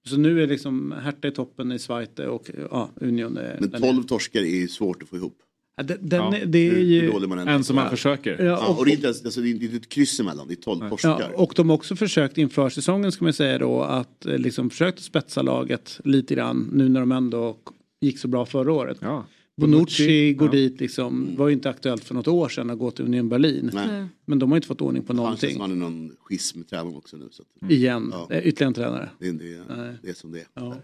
Så 0.07 0.17
nu 0.17 0.43
är 0.43 0.47
liksom 0.47 0.95
Hertha 1.03 1.29
i 1.29 1.31
toppen 1.31 1.73
i 1.73 1.79
Schweiz 1.79 2.09
och 2.19 2.51
ja, 2.71 2.91
Union 3.01 3.37
är 3.37 3.57
Men 3.61 3.71
där 3.71 3.79
12 3.79 3.95
nere. 3.97 4.05
torskar 4.05 4.41
är 4.41 4.61
ju 4.61 4.69
svårt 4.69 5.03
att 5.03 5.09
få 5.09 5.17
ihop. 5.17 5.39
Den, 5.77 5.99
den, 6.01 6.21
Ja, 6.33 6.39
det 6.47 6.59
är 6.59 6.71
Hur- 6.71 6.79
ju... 6.83 7.01
hur. 7.01 7.49
En 7.49 7.65
som 7.65 7.77
man 7.77 7.91
försöker. 7.91 8.31
Ja, 8.39 8.45
Ja, 8.45 8.67
och, 8.69 8.79
och 8.79 8.85
det 8.85 8.91
är 8.93 8.95
inte, 8.95 9.09
alltså, 9.09 9.41
det 9.41 9.49
är 9.49 9.51
inte 9.65 9.77
ett 9.77 9.89
kryss 9.89 10.21
emellan, 10.21 10.49
det 10.49 10.55
är 10.55 10.63
12 10.63 10.89
torskar. 10.91 11.21
ja, 11.21 11.29
och 11.43 11.53
de 11.57 11.69
har 11.69 11.77
också 11.77 11.97
försökt 11.97 12.39
inför 12.39 12.69
säsongen 12.69 13.13
ska 13.13 13.25
man 13.25 13.33
säga 13.33 13.59
då 13.59 13.83
att 13.83 14.27
eh, 14.27 14.39
liksom 14.39 14.71
försökt 14.71 15.03
spetsa 15.03 15.43
laget 15.43 16.01
lite 16.05 16.35
grann 16.35 16.71
nu 16.73 16.89
när 16.89 17.01
de 17.01 17.13
ändå 17.13 17.57
gick 18.01 18.19
så 18.19 18.29
bra 18.29 18.47
förra 18.47 18.73
året. 18.73 18.99
Ja. 19.01 19.25
Bonucci 19.57 20.33
går 20.35 20.49
Ja. 20.49 20.53
dit 20.53 20.81
liksom, 20.81 21.37
var 21.37 21.49
ju 21.49 21.55
inte 21.55 21.71
aktuellt 21.71 22.05
för 22.05 22.15
något 22.15 22.29
år 22.29 22.49
sedan 22.49 22.71
att 22.71 22.79
gå 22.79 22.91
till 22.91 23.05
Union 23.05 23.29
Berlin. 23.29 23.71
Nej. 23.73 24.07
Men 24.27 24.39
de 24.39 24.51
har 24.51 24.57
inte 24.57 24.69
fått 24.69 24.81
ordning 24.81 25.03
på 25.03 25.13
någonting. 25.13 25.61
han 25.61 25.71
är 25.71 25.77
någon 25.77 26.13
schism 26.21 26.59
med 26.59 26.69
tränaren 26.69 26.97
också 26.97 27.17
nu. 27.17 27.29
Så 27.31 27.43
att, 27.63 27.71
Igen, 27.71 28.09
Ja. 28.13 28.29
Eh, 28.37 28.47
ytterligare 28.47 28.69
en 28.69 28.75
tränare. 28.75 29.09
det, 29.19 29.29
är- 29.29 29.33
det, 29.33 29.53
är- 29.55 29.99
det 30.03 30.09
är 30.11 30.15
som 30.15 30.33
det 30.33 30.39
är. 30.39 30.47
Ja. 30.55 30.77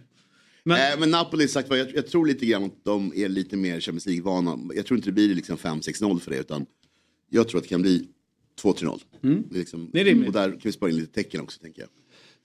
Men, 0.69 0.93
äh, 0.93 1.01
men 1.01 1.11
Napoli 1.11 1.49
sagt 1.49 1.71
jag, 1.71 1.95
jag 1.95 2.07
tror 2.07 2.27
lite 2.27 2.47
grann 2.47 2.65
att 2.65 2.85
de 2.85 3.13
är 3.17 3.29
lite 3.29 3.57
mer 3.57 3.81
Champions 3.81 4.07
League-vana. 4.07 4.59
Jag 4.75 4.87
tror 4.87 4.99
inte 4.99 5.09
det 5.09 5.13
blir 5.15 5.35
liksom 5.35 5.57
5-6-0 5.57 6.21
för 6.21 6.31
det 6.31 6.39
utan 6.39 6.67
jag 7.31 7.49
tror 7.49 7.59
att 7.59 7.65
det 7.65 7.69
kan 7.69 7.83
bli 7.83 8.09
2-3-0. 8.63 9.01
Mm. 9.23 9.43
Det 9.51 9.57
är 9.57 9.59
liksom, 9.59 9.91
Det 9.93 10.01
är 10.01 10.27
och 10.27 10.33
där 10.33 10.51
kan 10.51 10.61
vi 10.63 10.73
spara 10.73 10.91
in 10.91 10.97
lite 10.97 11.13
tecken 11.13 11.41
också 11.41 11.61
tänker 11.61 11.83
jag. 11.83 11.89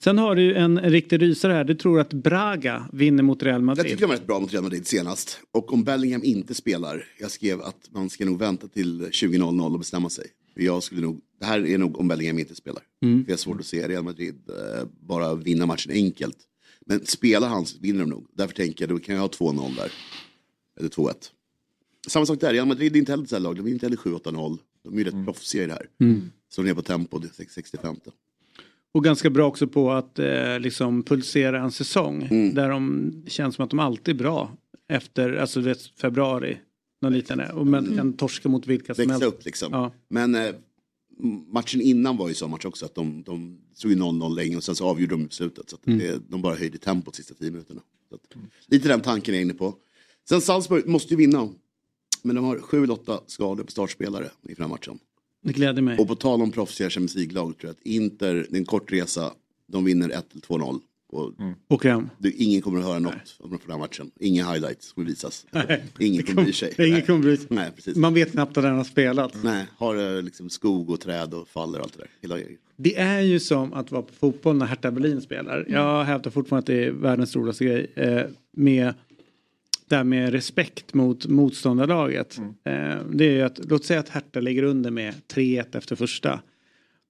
Sen 0.03 0.17
har 0.17 0.35
du 0.35 0.55
en 0.55 0.79
riktig 0.79 1.21
rysare 1.21 1.53
här. 1.53 1.63
Du 1.63 1.75
tror 1.75 1.99
att 1.99 2.13
Braga 2.13 2.89
vinner 2.93 3.23
mot 3.23 3.43
Real 3.43 3.53
Jag 3.53 3.63
Madrid. 3.63 3.85
tyckte 3.85 4.03
de 4.03 4.07
var 4.07 4.15
rätt 4.15 4.27
bra 4.27 4.39
mot 4.39 4.53
Real 4.53 4.63
Madrid 4.63 4.87
senast. 4.87 5.39
Och 5.51 5.73
om 5.73 5.83
Bellingham 5.83 6.23
inte 6.23 6.53
spelar, 6.53 7.05
jag 7.19 7.31
skrev 7.31 7.61
att 7.61 7.89
man 7.91 8.09
ska 8.09 8.25
nog 8.25 8.39
vänta 8.39 8.67
till 8.67 9.01
20.00 9.01 9.73
och 9.73 9.79
bestämma 9.79 10.09
sig. 10.09 10.25
Jag 10.55 10.83
skulle 10.83 11.01
nog, 11.01 11.21
det 11.39 11.45
här 11.45 11.67
är 11.67 11.77
nog 11.77 11.99
om 11.99 12.07
Bellingham 12.07 12.39
inte 12.39 12.55
spelar. 12.55 12.83
Mm. 13.03 13.23
Jag 13.27 13.33
har 13.33 13.37
svårt 13.37 13.59
att 13.59 13.65
se 13.65 13.87
Real 13.87 14.03
Madrid 14.03 14.35
eh, 14.49 14.87
bara 14.99 15.35
vinna 15.35 15.65
matchen 15.65 15.91
enkelt. 15.91 16.37
Men 16.85 17.05
spelar 17.05 17.47
han 17.47 17.65
vinner 17.81 17.99
de 17.99 18.09
nog. 18.09 18.27
Därför 18.33 18.55
tänker 18.55 18.87
jag, 18.87 18.97
då 18.97 18.99
kan 18.99 19.15
jag 19.15 19.21
ha 19.21 19.27
2-0 19.27 19.75
där. 19.75 19.91
Eller 20.79 20.89
2-1. 20.89 21.13
Samma 22.07 22.25
sak 22.25 22.39
där, 22.39 22.53
Real 22.53 22.67
Madrid 22.67 22.95
är 22.95 22.99
inte 22.99 23.11
heller 23.11 23.23
ett 23.23 23.41
lag. 23.41 23.55
De 23.55 23.67
är 23.67 23.71
inte 23.71 23.85
heller 23.85 23.97
7-8-0. 23.97 24.57
De 24.83 24.93
är 24.93 24.97
ju 24.97 25.03
rätt 25.03 25.25
proffsiga 25.25 25.63
i 25.63 25.67
det 25.67 25.73
här. 25.73 25.87
Mm. 26.01 26.31
De 26.55 26.67
är 26.67 26.73
på 26.73 26.81
tempo, 26.81 27.19
det 27.19 27.27
är 27.39 27.45
65. 27.53 27.95
Och 28.91 29.03
ganska 29.03 29.29
bra 29.29 29.47
också 29.47 29.67
på 29.67 29.91
att 29.91 30.19
eh, 30.19 30.59
liksom 30.59 31.03
pulsera 31.03 31.61
en 31.61 31.71
säsong. 31.71 32.23
Mm. 32.23 32.53
Där 32.53 32.69
de 32.69 33.11
känns 33.27 33.55
som 33.55 33.63
att 33.63 33.69
de 33.69 33.79
alltid 33.79 34.15
är 34.15 34.19
bra. 34.19 34.51
Efter, 34.89 35.33
alltså 35.33 35.59
vet, 35.59 35.81
februari. 35.81 36.57
Någon 37.01 37.13
liknande. 37.13 37.51
Och 37.51 37.67
men 37.67 37.97
kan 37.97 38.13
torska 38.13 38.49
mot 38.49 38.67
vilka 38.67 38.95
som 38.95 39.01
Växa 39.01 39.13
helst. 39.13 39.27
upp 39.27 39.45
liksom. 39.45 39.73
Ja. 39.73 39.91
Men 40.07 40.35
eh, 40.35 40.55
matchen 41.51 41.81
innan 41.81 42.17
var 42.17 42.27
ju 42.29 42.33
så 42.33 42.47
match 42.47 42.65
också 42.65 42.85
att 42.85 42.95
de, 42.95 43.23
de 43.23 43.57
stod 43.75 43.91
ju 43.91 43.97
0-0 43.97 44.35
länge 44.35 44.55
och 44.57 44.63
sen 44.63 44.75
så 44.75 44.85
avgjorde 44.87 45.13
de 45.13 45.25
i 45.25 45.27
slutet. 45.29 45.69
Så 45.69 45.77
Mm. 45.85 45.99
det, 45.99 46.21
de 46.29 46.41
bara 46.41 46.55
höjde 46.55 46.77
tempot 46.77 47.15
sista 47.15 47.33
tio 47.33 47.51
minuterna. 47.51 47.81
Att, 48.11 48.19
lite 48.67 48.87
den 48.87 49.01
tanken 49.01 49.33
är 49.33 49.37
jag 49.37 49.41
inne 49.45 49.53
på. 49.53 49.75
Sen 50.29 50.41
Salzburg 50.41 50.87
måste 50.87 51.13
ju 51.13 51.17
vinna. 51.17 51.49
Men 52.21 52.35
de 52.35 52.45
har 52.45 52.57
7-8 52.57 53.19
skador 53.27 53.63
på 53.63 53.71
startspelare 53.71 54.25
i 54.43 54.47
den 54.53 54.55
här 54.59 54.67
matchen. 54.67 54.99
Det 55.43 55.53
gläder 55.53 55.81
mig. 55.81 55.97
Och 55.97 56.07
på 56.07 56.15
tal 56.15 56.41
om 56.41 56.51
proffsiga 56.51 56.89
Champions 56.89 57.15
League-lag 57.15 57.57
tror 57.57 57.69
jag 57.69 57.71
att 57.71 57.81
Inter, 57.87 58.33
det 58.49 58.55
är 58.57 58.59
en 58.59 58.65
kort 58.65 58.91
resa, 58.91 59.33
de 59.67 59.83
vinner 59.85 60.09
1-2-0. 60.09 60.79
Och 61.13 61.33
Åker 61.69 61.89
hem. 61.89 62.09
det, 62.17 62.31
ingen 62.31 62.61
kommer 62.61 62.79
att 62.79 62.85
höra 62.85 62.99
något 62.99 63.37
om 63.39 63.49
den 63.49 63.59
här 63.71 63.77
matchen. 63.77 64.11
Inga 64.19 64.51
highlights 64.51 64.93
kommer 64.93 65.07
visas. 65.07 65.45
Nej. 65.51 65.83
Ingen 65.99 66.23
kommer 66.23 66.43
bry 66.43 66.53
sig. 66.53 66.73
Ingen 66.77 67.01
kommer 67.01 67.19
bry 67.19 67.37
sig. 67.37 67.47
Nej, 67.49 67.71
precis. 67.75 67.95
Man 67.95 68.13
vet 68.13 68.31
knappt 68.31 68.57
att 68.57 68.63
den 68.63 68.75
har 68.75 68.83
spelat. 68.83 69.43
Nej, 69.43 69.65
har 69.77 70.17
eh, 70.17 70.23
liksom 70.23 70.49
skog 70.49 70.89
och 70.89 70.99
träd 70.99 71.33
och 71.33 71.47
faller 71.47 71.79
och 71.79 71.85
allt 71.85 71.93
det 71.93 71.99
där. 71.99 72.09
Hela 72.21 72.37
grejen. 72.37 72.57
Det 72.75 72.97
är 72.99 73.21
ju 73.21 73.39
som 73.39 73.73
att 73.73 73.91
vara 73.91 74.01
på 74.01 74.13
fotboll 74.13 74.55
när 74.55 74.65
Hertha 74.65 74.91
Berlin 74.91 75.21
spelar. 75.21 75.65
Jag 75.69 76.03
hävdar 76.03 76.31
fortfarande 76.31 76.59
att 76.59 76.65
det 76.65 76.85
är 76.85 76.91
världens 76.91 77.35
roligaste 77.35 77.65
grej. 77.65 77.91
Eh, 77.95 78.21
med 78.51 78.93
det 79.87 79.95
här 79.95 80.03
med 80.03 80.31
respekt 80.31 80.93
mot 80.93 81.25
motståndarlaget. 81.25 82.37
Eh, 82.39 82.97
det 83.11 83.25
är 83.25 83.31
ju 83.31 83.41
att, 83.41 83.59
låt 83.69 83.85
säga 83.85 83.99
att 83.99 84.09
Hertha 84.09 84.39
ligger 84.39 84.63
under 84.63 84.91
med 84.91 85.13
3-1 85.33 85.77
efter 85.77 85.95
första. 85.95 86.39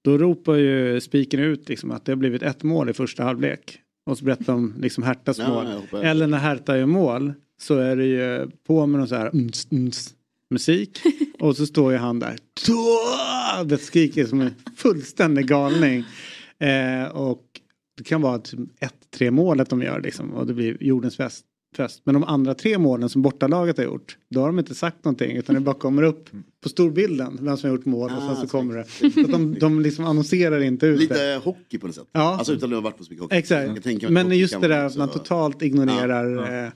Då 0.01 0.17
ropar 0.17 0.55
ju 0.55 1.01
spiken 1.01 1.39
ut 1.39 1.69
liksom 1.69 1.91
att 1.91 2.05
det 2.05 2.11
har 2.11 2.17
blivit 2.17 2.43
ett 2.43 2.63
mål 2.63 2.89
i 2.89 2.93
första 2.93 3.23
halvlek. 3.23 3.79
Och 4.05 4.17
så 4.17 4.25
berättar 4.25 4.53
de 4.53 4.73
liksom 4.77 5.03
Herthas 5.03 5.37
Ja, 5.39 5.47
mål. 5.49 5.65
hoppar. 5.67 6.01
Eller 6.03 6.27
när 6.27 6.37
Hertha 6.37 6.77
gör 6.77 6.85
mål 6.85 7.33
så 7.61 7.75
är 7.77 7.95
det 7.95 8.05
ju 8.05 8.49
på 8.67 8.85
med 8.85 8.99
någon 8.99 9.07
så 9.07 9.15
här 9.15 9.29
uns, 9.35 9.67
uns, 9.71 10.13
musik. 10.49 10.99
Och 11.39 11.57
så 11.57 11.65
står 11.65 11.91
ju 11.91 11.97
han 11.97 12.19
där. 12.19 12.37
"Tå!" 12.67 13.63
Det 13.63 13.77
skriker 13.77 14.25
som 14.25 14.41
en 14.41 14.53
fullständig 14.75 15.47
galning. 15.47 16.03
Eh, 16.59 17.07
och 17.07 17.43
det 17.97 18.03
kan 18.03 18.21
vara 18.21 18.39
typ 18.39 18.59
ett, 18.79 18.95
tre 19.11 19.31
målet 19.31 19.69
de 19.69 19.81
gör 19.81 20.01
liksom. 20.01 20.33
Och 20.33 20.47
det 20.47 20.53
blir 20.53 20.83
jordens 20.83 21.17
fest. 21.17 21.45
Fest. 21.77 22.01
Men 22.03 22.13
de 22.13 22.23
andra 22.23 22.53
tre 22.53 22.77
målen 22.77 23.09
som 23.09 23.21
bortalaget 23.21 23.77
har 23.77 23.83
gjort. 23.85 24.17
Då 24.29 24.39
har 24.39 24.47
de 24.47 24.59
inte 24.59 24.75
sagt 24.75 25.05
någonting. 25.05 25.37
Utan 25.37 25.55
det 25.55 25.61
bara 25.61 25.75
kommer 25.75 26.03
upp 26.03 26.29
på 26.63 26.69
storbilden. 26.69 27.37
Vem 27.41 27.57
som 27.57 27.69
har 27.69 27.77
gjort 27.77 27.85
mål. 27.85 28.11
Och 28.17 28.21
sen 28.23 28.35
så 28.35 28.47
kommer 28.47 28.75
det. 28.75 29.11
Så 29.13 29.19
att 29.21 29.31
de, 29.31 29.59
de 29.59 29.81
liksom 29.81 30.05
annonserar 30.05 30.59
inte 30.61 30.85
ut 30.85 30.97
det. 30.99 31.03
Lite 31.03 31.41
hockey 31.43 31.77
på 31.77 31.87
något 31.87 31.95
sätt. 31.95 32.07
Ja. 32.11 32.35
Alltså 32.37 32.53
utan 32.53 32.69
att 32.69 32.75
ha 32.75 32.81
varit 32.81 32.97
på 32.97 33.03
så 33.03 33.09
mycket 33.11 33.23
hockey. 33.23 33.35
Exakt. 33.37 34.09
Men 34.09 34.37
just 34.37 34.61
det 34.61 34.67
där 34.67 34.85
att 34.85 34.97
man 34.97 35.09
totalt 35.09 35.61
ignorerar. 35.61 36.29
Ja, 36.29 36.65
Eh, 36.65 36.71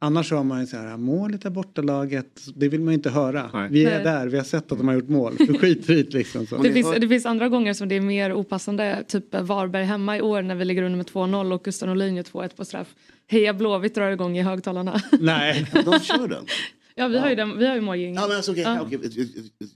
annars 0.00 0.30
har 0.32 0.44
man 0.44 0.60
ju 0.60 0.66
så 0.66 0.76
här, 0.76 0.96
målet 0.96 1.44
är 1.44 1.50
bortalaget. 1.50 2.26
Det 2.54 2.68
vill 2.68 2.80
man 2.80 2.88
ju 2.88 2.94
inte 2.94 3.10
höra. 3.10 3.68
Vi 3.70 3.84
är 3.84 3.94
Nej. 3.94 4.04
där, 4.04 4.26
vi 4.26 4.36
har 4.36 4.44
sett 4.44 4.72
att 4.72 4.78
de 4.78 4.88
har 4.88 4.94
gjort 4.94 5.08
mål. 5.08 5.36
För 5.36 5.58
skit 5.58 5.90
i 5.90 6.02
det 6.02 6.14
liksom. 6.14 6.46
Så. 6.46 6.56
Det 6.56 6.72
finns, 6.72 6.94
det 7.00 7.08
finns 7.08 7.26
andra 7.26 7.48
gånger 7.48 7.74
som 7.74 7.88
det 7.88 7.94
är 7.94 8.00
mer 8.00 8.32
opassande. 8.32 9.04
Typ 9.08 9.34
Varberg 9.34 9.84
hemma 9.84 10.16
i 10.16 10.20
år 10.20 10.42
när 10.42 10.54
vi 10.54 10.64
ligger 10.64 10.82
under 10.82 10.96
med 10.96 11.06
2-0 11.06 11.52
och 11.54 11.64
Gustav 11.64 11.88
Norlin 11.88 12.16
gör 12.16 12.22
2-1 12.22 12.56
på 12.56 12.64
straff. 12.64 12.88
Heja 13.28 13.54
Blåvitt 13.54 13.94
drar 13.94 14.10
igång 14.10 14.38
i 14.38 14.42
högtalarna. 14.42 15.02
Nej. 15.20 15.66
De 15.72 16.00
kör 16.00 16.28
den. 16.28 16.44
Ja 17.00 17.08
vi 17.08 17.18
har 17.18 17.28
ju, 17.28 17.34
den, 17.34 17.58
vi 17.58 17.66
har 17.66 17.74
ju 17.74 17.80
målgäng. 17.80 18.14
Ja 18.14 18.26
men 18.28 18.36
alltså 18.36 18.52
okej. 18.52 18.62
Ja. 18.62 18.86
jag- 18.90 19.00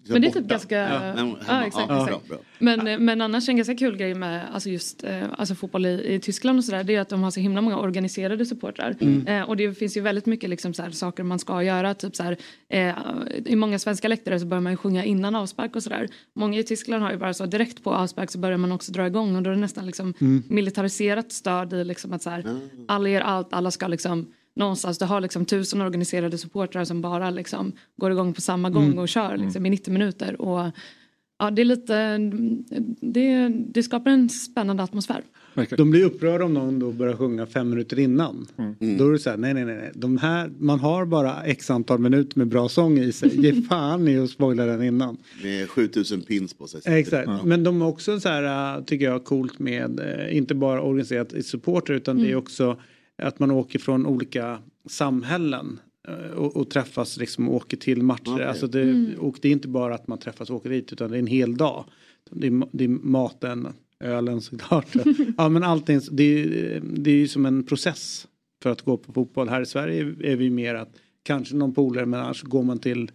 Men 0.09 0.23
det 0.23 0.29
är 0.29 0.33
typ 0.33 0.45
ganska... 0.49 0.77
Ja, 0.79 1.07
Ja, 1.07 1.15
men 1.15 1.37
hemma. 1.47 1.67
exakt. 1.67 1.87
Ja, 1.89 2.05
exakt. 2.07 2.29
bra, 2.29 2.37
bra. 2.37 2.45
Men, 2.59 3.05
men 3.05 3.21
annars 3.21 3.49
en 3.49 3.57
ganska 3.57 3.75
kul 3.75 3.97
grej 3.97 4.15
med 4.15 4.43
alltså 4.53 4.69
just 4.71 5.05
eh, 5.05 5.23
alltså 5.39 5.55
fotboll 5.55 5.87
i, 5.87 6.15
i 6.15 6.21
Tyskland 6.21 6.59
och 6.59 6.65
sådär 6.65 6.85
det 6.85 6.95
är 6.95 7.01
att 7.01 7.09
de 7.09 7.23
har 7.23 7.31
så 7.31 7.41
himla 7.41 7.61
många 7.61 7.79
organiserade 7.79 8.47
supportrar. 8.47 8.97
Mm. 9.01 9.27
Eh, 9.27 9.49
och 9.49 9.57
det 9.57 9.75
finns 9.79 9.97
ju 9.97 10.01
väldigt 10.01 10.27
mycket 10.27 10.51
liksom, 10.51 10.75
så 10.75 10.83
här, 10.83 10.91
saker 10.91 11.23
man 11.23 11.39
ska 11.39 11.63
göra. 11.63 11.95
Typ, 11.95 12.17
så 12.17 12.23
här, 12.23 12.37
eh, 12.69 12.95
I 13.45 13.57
många 13.57 13.79
svenska 13.79 14.09
läktare 14.09 14.41
så 14.41 14.47
börjar 14.47 14.61
man 14.61 14.73
ju 14.73 14.77
sjunga 14.77 15.05
innan 15.05 15.35
avspark 15.35 15.77
och 15.77 15.83
sådär. 15.83 16.09
Många 16.35 16.59
i 16.59 16.63
Tyskland 16.63 17.03
har 17.03 17.11
ju 17.13 17.17
bara 17.19 17.35
så 17.35 17.47
direkt 17.47 17.85
på 17.85 17.95
avspark 17.95 18.31
så 18.31 18.39
börjar 18.39 18.59
man 18.59 18.73
också 18.73 18.93
dra 18.93 19.07
igång 19.07 19.37
och 19.37 19.43
då 19.43 19.51
är 19.51 19.55
det 19.55 19.61
nästan 19.61 19.87
liksom 19.87 20.15
Mm. 20.21 20.43
militariserat 20.49 21.33
stöd 21.33 21.73
i 21.73 21.85
liksom 21.85 22.13
att 22.13 22.23
så 22.23 22.31
här, 22.31 22.45
alla 22.89 23.09
gör 23.09 23.21
allt, 23.21 23.53
alla 23.53 23.71
ska 23.71 23.87
liksom 23.89 24.27
någonstans, 24.57 24.99
du 24.99 25.05
har 25.05 25.21
liksom 25.21 25.45
tusen 25.45 25.81
organiserade 25.81 26.39
supportrar 26.39 26.85
som 26.85 27.01
bara 27.01 27.31
liksom 27.31 27.73
går 27.97 28.11
igång 28.13 28.33
på 28.35 28.41
samma 28.41 28.71
gång 28.71 28.85
Mm. 28.87 28.99
och 28.99 29.09
kör 29.09 29.37
liksom, 29.37 29.67
i 29.67 29.71
90 29.71 29.93
minuter. 29.93 30.41
Och, 30.41 30.71
ja, 31.39 31.51
det 31.51 31.63
är 31.63 31.67
lite, 31.67 32.19
det, 33.01 33.49
det 33.49 33.83
skapar 33.83 34.11
en 34.11 34.29
spännande 34.29 34.83
atmosfär. 34.83 35.23
De 35.77 35.91
blir 35.91 36.05
upprörda 36.05 36.45
om 36.45 36.55
någon 36.55 36.79
då 36.79 36.93
börjar 36.93 37.17
sjunga 37.17 37.47
fem 37.47 37.71
minuter 37.71 37.99
innan. 37.99 38.47
Mm. 38.59 38.99
Då 38.99 39.09
är 39.09 39.13
det 39.13 39.19
så 39.19 39.31
här, 39.31 39.37
nej 39.37 39.55
nej 39.55 39.65
nej. 39.65 39.77
nej. 39.77 39.91
De 39.95 40.19
här, 40.19 40.51
man 40.59 40.81
har 40.81 41.07
bara 41.07 41.43
x 41.45 41.71
antal 41.71 41.99
minuter 41.99 42.39
med 42.39 42.49
bra 42.49 42.69
sång 42.69 42.99
i 42.99 43.13
sig. 43.13 43.41
Ge 43.47 43.63
fan 43.69 44.09
i 44.09 44.19
att 44.19 44.31
spoila 44.31 44.65
den 44.67 44.83
innan. 44.83 45.17
Med 45.43 45.69
7000 45.71 46.21
pins 46.23 46.55
på 46.55 46.67
sig. 46.67 46.81
Exakt, 46.85 47.29
Ja. 47.29 47.41
men 47.45 47.65
de 47.65 47.81
har 47.81 47.89
också 47.89 48.21
så 48.21 48.29
här, 48.29 48.83
tycker 48.83 49.05
jag, 49.05 49.25
coolt 49.25 49.59
med, 49.59 50.01
äh, 50.01 50.37
inte 50.37 50.55
bara 50.55 50.83
organiserat 50.83 51.33
i 51.33 51.43
supporter 51.43 51.95
utan 51.95 52.17
det 52.17 52.23
är 52.23 52.27
Mm. 52.27 52.39
också 52.39 52.77
att 53.23 53.39
man 53.39 53.51
åker 53.51 53.79
från 53.79 54.07
olika 54.07 54.59
samhällen 54.87 55.81
äh, 56.09 56.31
och, 56.31 56.57
och 56.57 56.71
träffas 56.71 57.17
liksom 57.17 57.49
och 57.49 57.55
åker 57.55 57.77
till 57.77 58.03
matcher. 58.03 58.35
Okej. 58.35 58.47
Alltså 58.47 58.67
det, 58.67 58.83
Mm. 58.83 59.15
Och 59.19 59.39
det 59.43 59.49
är 59.49 59.53
inte 59.53 59.69
bara 59.69 59.95
att 59.95 60.09
man 60.09 60.19
träffas 60.19 60.51
och 60.51 60.57
åker 60.57 60.71
dit 60.71 60.93
utan 60.93 61.11
det 61.11 61.17
är 61.17 61.19
en 61.19 61.27
hel 61.27 61.57
dag. 61.57 61.85
Det 62.31 62.47
är, 62.47 62.63
det 62.73 62.85
är 62.85 62.89
maten, 62.89 63.69
ölen 64.01 64.41
såklart. 64.41 64.87
ja 65.37 65.49
men 65.49 65.63
allting, 65.63 66.01
det 66.11 66.25
är, 66.25 66.81
det 66.85 67.11
är 67.11 67.17
ju 67.17 67.29
som 67.29 67.47
en 67.47 67.65
process 67.65 68.29
för 68.63 68.71
att 68.71 68.83
gå 68.83 68.97
på 68.97 69.13
fotboll. 69.13 69.49
Här 69.49 69.61
i 69.61 69.67
Sverige 69.67 70.15
är 70.21 70.37
vi 70.37 70.51
mer 70.51 70.75
att 70.75 70.97
kanske 71.23 71.57
någon 71.57 71.75
polare 71.75 72.07
men 72.07 72.21
annars 72.21 72.43
går 72.43 72.63
man 72.63 72.79
till, 72.79 73.11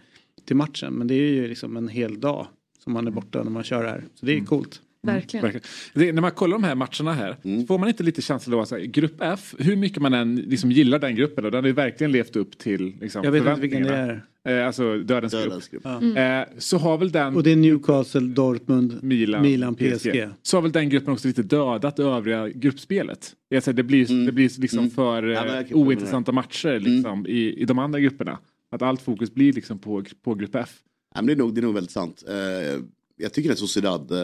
till 0.46 0.56
matchen. 0.56 0.94
Men 0.94 1.08
det 1.08 1.14
är 1.14 1.34
ju 1.34 1.48
liksom 1.48 1.78
en 1.78 1.88
hel 1.88 2.20
dag 2.20 2.48
som 2.84 2.94
man 2.94 3.08
är 3.08 3.12
borta 3.12 3.44
när 3.44 3.52
man 3.52 3.64
kör 3.64 3.84
här. 3.84 4.06
Så 4.14 4.26
det 4.26 4.38
är 4.38 4.46
coolt. 4.46 4.82
Verkligen. 5.08 5.44
Verkligen. 5.44 5.68
Det, 5.94 6.12
när 6.14 6.22
man 6.22 6.32
kollar 6.32 6.54
de 6.58 6.64
här 6.64 6.76
matcherna 6.76 7.14
här 7.14 7.38
Mm. 7.44 7.62
så 7.62 7.68
får 7.68 7.78
man 7.78 7.90
inte 7.90 8.04
lite 8.04 8.22
känslan 8.22 8.54
av 8.54 8.60
att 8.60 8.70
så 8.70 8.78
här, 8.78 8.84
grupp 8.84 9.16
F, 9.22 9.56
hur 9.58 9.76
mycket 9.76 10.02
man 10.02 10.14
än 10.14 10.36
liksom 10.36 10.72
gillar 10.72 11.00
den 11.00 11.16
gruppen, 11.16 11.46
och 11.46 11.52
den 11.52 11.64
har 11.64 11.68
ju 11.68 11.74
verkligen 11.74 12.12
levt 12.12 12.36
upp 12.36 12.58
till 12.58 12.96
liksom, 13.02 13.24
Jag 13.24 13.32
vet 13.32 13.48
inte 13.48 13.62
vilken 13.62 13.82
det 13.84 13.88
förväntningarna. 13.88 14.22
Eh, 14.62 14.68
alltså 14.68 14.98
dödens, 14.98 15.34
Dödens 15.34 15.68
grupp. 15.68 15.84
grupp. 15.84 16.16
Ja. 16.16 16.40
Eh, 16.42 16.48
så 16.58 16.78
har 16.78 16.98
väl 16.98 17.12
den... 17.12 17.36
Och 17.36 17.44
det 17.44 17.52
är 17.52 17.56
Newcastle, 17.56 18.22
Dortmund, 18.22 19.04
Milan, 19.04 19.42
Milan 19.42 19.76
PSG. 19.76 20.28
Så 20.42 20.58
har 20.58 20.62
väl 20.62 20.72
den 20.72 20.90
gruppen 20.90 21.14
också 21.14 21.28
lite 21.28 21.44
dödat 21.44 21.96
det 21.96 22.04
övriga 22.04 22.50
gruppspelet. 22.50 23.34
Jag 23.50 23.64
säger, 23.64 23.76
det 23.76 23.84
blir, 23.84 24.26
det 24.26 24.32
blir 24.32 24.62
liksom 24.62 24.90
för 24.90 25.24
Mm. 25.24 25.32
Ja, 25.36 25.44
men 25.46 25.66
eh, 25.66 25.78
ointressanta 25.78 26.32
matcher 26.32 26.80
liksom, 26.80 27.28
i, 27.28 27.54
i 27.62 27.66
de 27.66 27.80
andra 27.80 28.00
grupperna. 28.00 28.38
Att 28.72 28.82
allt 28.82 29.02
fokus 29.02 29.34
blir 29.34 29.54
liksom 29.54 29.80
på, 29.80 30.04
på 30.24 30.34
grupp 30.36 30.56
F. 30.56 30.70
Ja, 31.16 31.22
men 31.22 31.28
det, 31.28 31.34
är 31.34 31.38
nog, 31.38 31.56
det 31.56 31.60
är 31.60 31.64
nog 31.64 31.74
väldigt 31.74 31.92
sant. 31.92 32.24
Eh, 32.28 32.80
jag 33.18 33.34
tycker 33.34 33.52
att 33.52 33.58
Sociedad, 33.60 34.12
uh, 34.12 34.20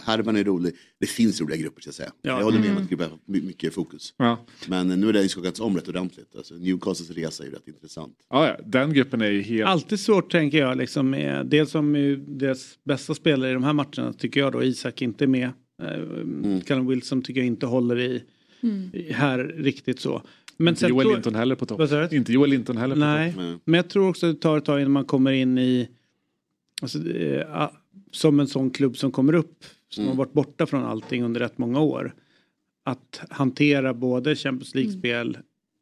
härvan 0.00 0.36
är 0.36 0.44
rolig. 0.44 0.74
Det 1.00 1.06
finns 1.06 1.40
roliga 1.40 1.56
grupper 1.56 1.80
ska 1.80 1.88
jag 1.88 1.94
säga. 1.94 2.12
Ja. 2.22 2.36
Jag 2.38 2.44
håller 2.44 2.58
med 2.58 2.66
om 2.66 2.72
Mm. 2.72 2.82
att 2.82 2.88
gruppen 2.90 3.10
har 3.10 3.18
my- 3.24 3.42
mycket 3.42 3.74
fokus. 3.74 4.14
Ja. 4.16 4.46
Men 4.68 4.88
nu 4.88 5.08
är 5.08 5.12
det 5.12 5.28
skakats 5.28 5.60
om 5.60 5.76
rätt 5.76 5.88
ordentligt. 5.88 6.36
Alltså, 6.36 6.54
Newcastles 6.54 7.10
resa 7.10 7.42
är 7.42 7.48
ju 7.48 7.54
rätt 7.54 7.68
intressant. 7.68 8.16
Ja, 8.30 8.46
ja, 8.48 8.56
den 8.66 8.92
gruppen 8.92 9.20
är 9.20 9.30
ju 9.30 9.42
helt... 9.42 9.68
Alltid 9.68 10.00
svårt 10.00 10.32
tänker 10.32 10.58
jag 10.58 10.78
liksom 10.78 11.10
med, 11.10 11.46
dels 11.46 11.70
som 11.70 11.92
deras 12.28 12.78
bästa 12.84 13.14
spelare 13.14 13.50
i 13.50 13.54
de 13.54 13.64
här 13.64 13.72
matcherna 13.72 14.12
tycker 14.12 14.40
jag 14.40 14.52
då 14.52 14.62
Isak 14.62 15.02
inte 15.02 15.24
är 15.24 15.28
med. 15.28 15.50
Uh, 15.82 16.60
Callum 16.60 16.86
Wilson 16.86 17.22
tycker 17.22 17.40
jag 17.40 17.46
inte 17.46 17.66
håller 17.66 17.98
i, 18.00 18.22
i 18.92 19.12
här 19.12 19.38
riktigt 19.56 20.00
så. 20.00 20.22
Men 20.56 20.68
inte 20.68 20.80
sen 20.80 20.88
Joel 20.90 21.04
tror- 21.04 21.14
Linton 21.14 21.34
heller 21.34 21.54
på 21.54 21.66
topp. 21.66 22.12
Inte 22.12 22.32
Joel 22.32 22.50
Linton 22.50 22.76
heller 22.76 22.94
på 22.94 23.00
Nej, 23.00 23.32
topp. 23.32 23.62
men 23.64 23.74
jag 23.74 23.88
tror 23.90 24.08
också 24.08 24.26
det 24.32 24.34
tar 24.40 24.58
ett 24.58 24.64
tag 24.64 24.80
innan 24.80 24.92
man 24.92 25.04
kommer 25.04 25.32
in 25.32 25.58
i 25.58 25.88
alltså, 26.82 27.08
eh, 27.08 27.68
som 28.10 28.40
en 28.40 28.46
sån 28.46 28.70
klubb 28.70 28.96
som 28.96 29.12
kommer 29.12 29.32
upp 29.34 29.64
som 29.94 30.06
har 30.08 30.14
varit 30.14 30.32
borta 30.32 30.66
från 30.66 30.84
allting 30.84 31.22
under 31.24 31.40
rätt 31.40 31.58
många 31.58 31.80
år. 31.80 32.14
Att 32.84 33.20
hantera 33.30 33.94
både 33.94 34.36
Champions 34.36 34.74
League-spel, 34.74 35.38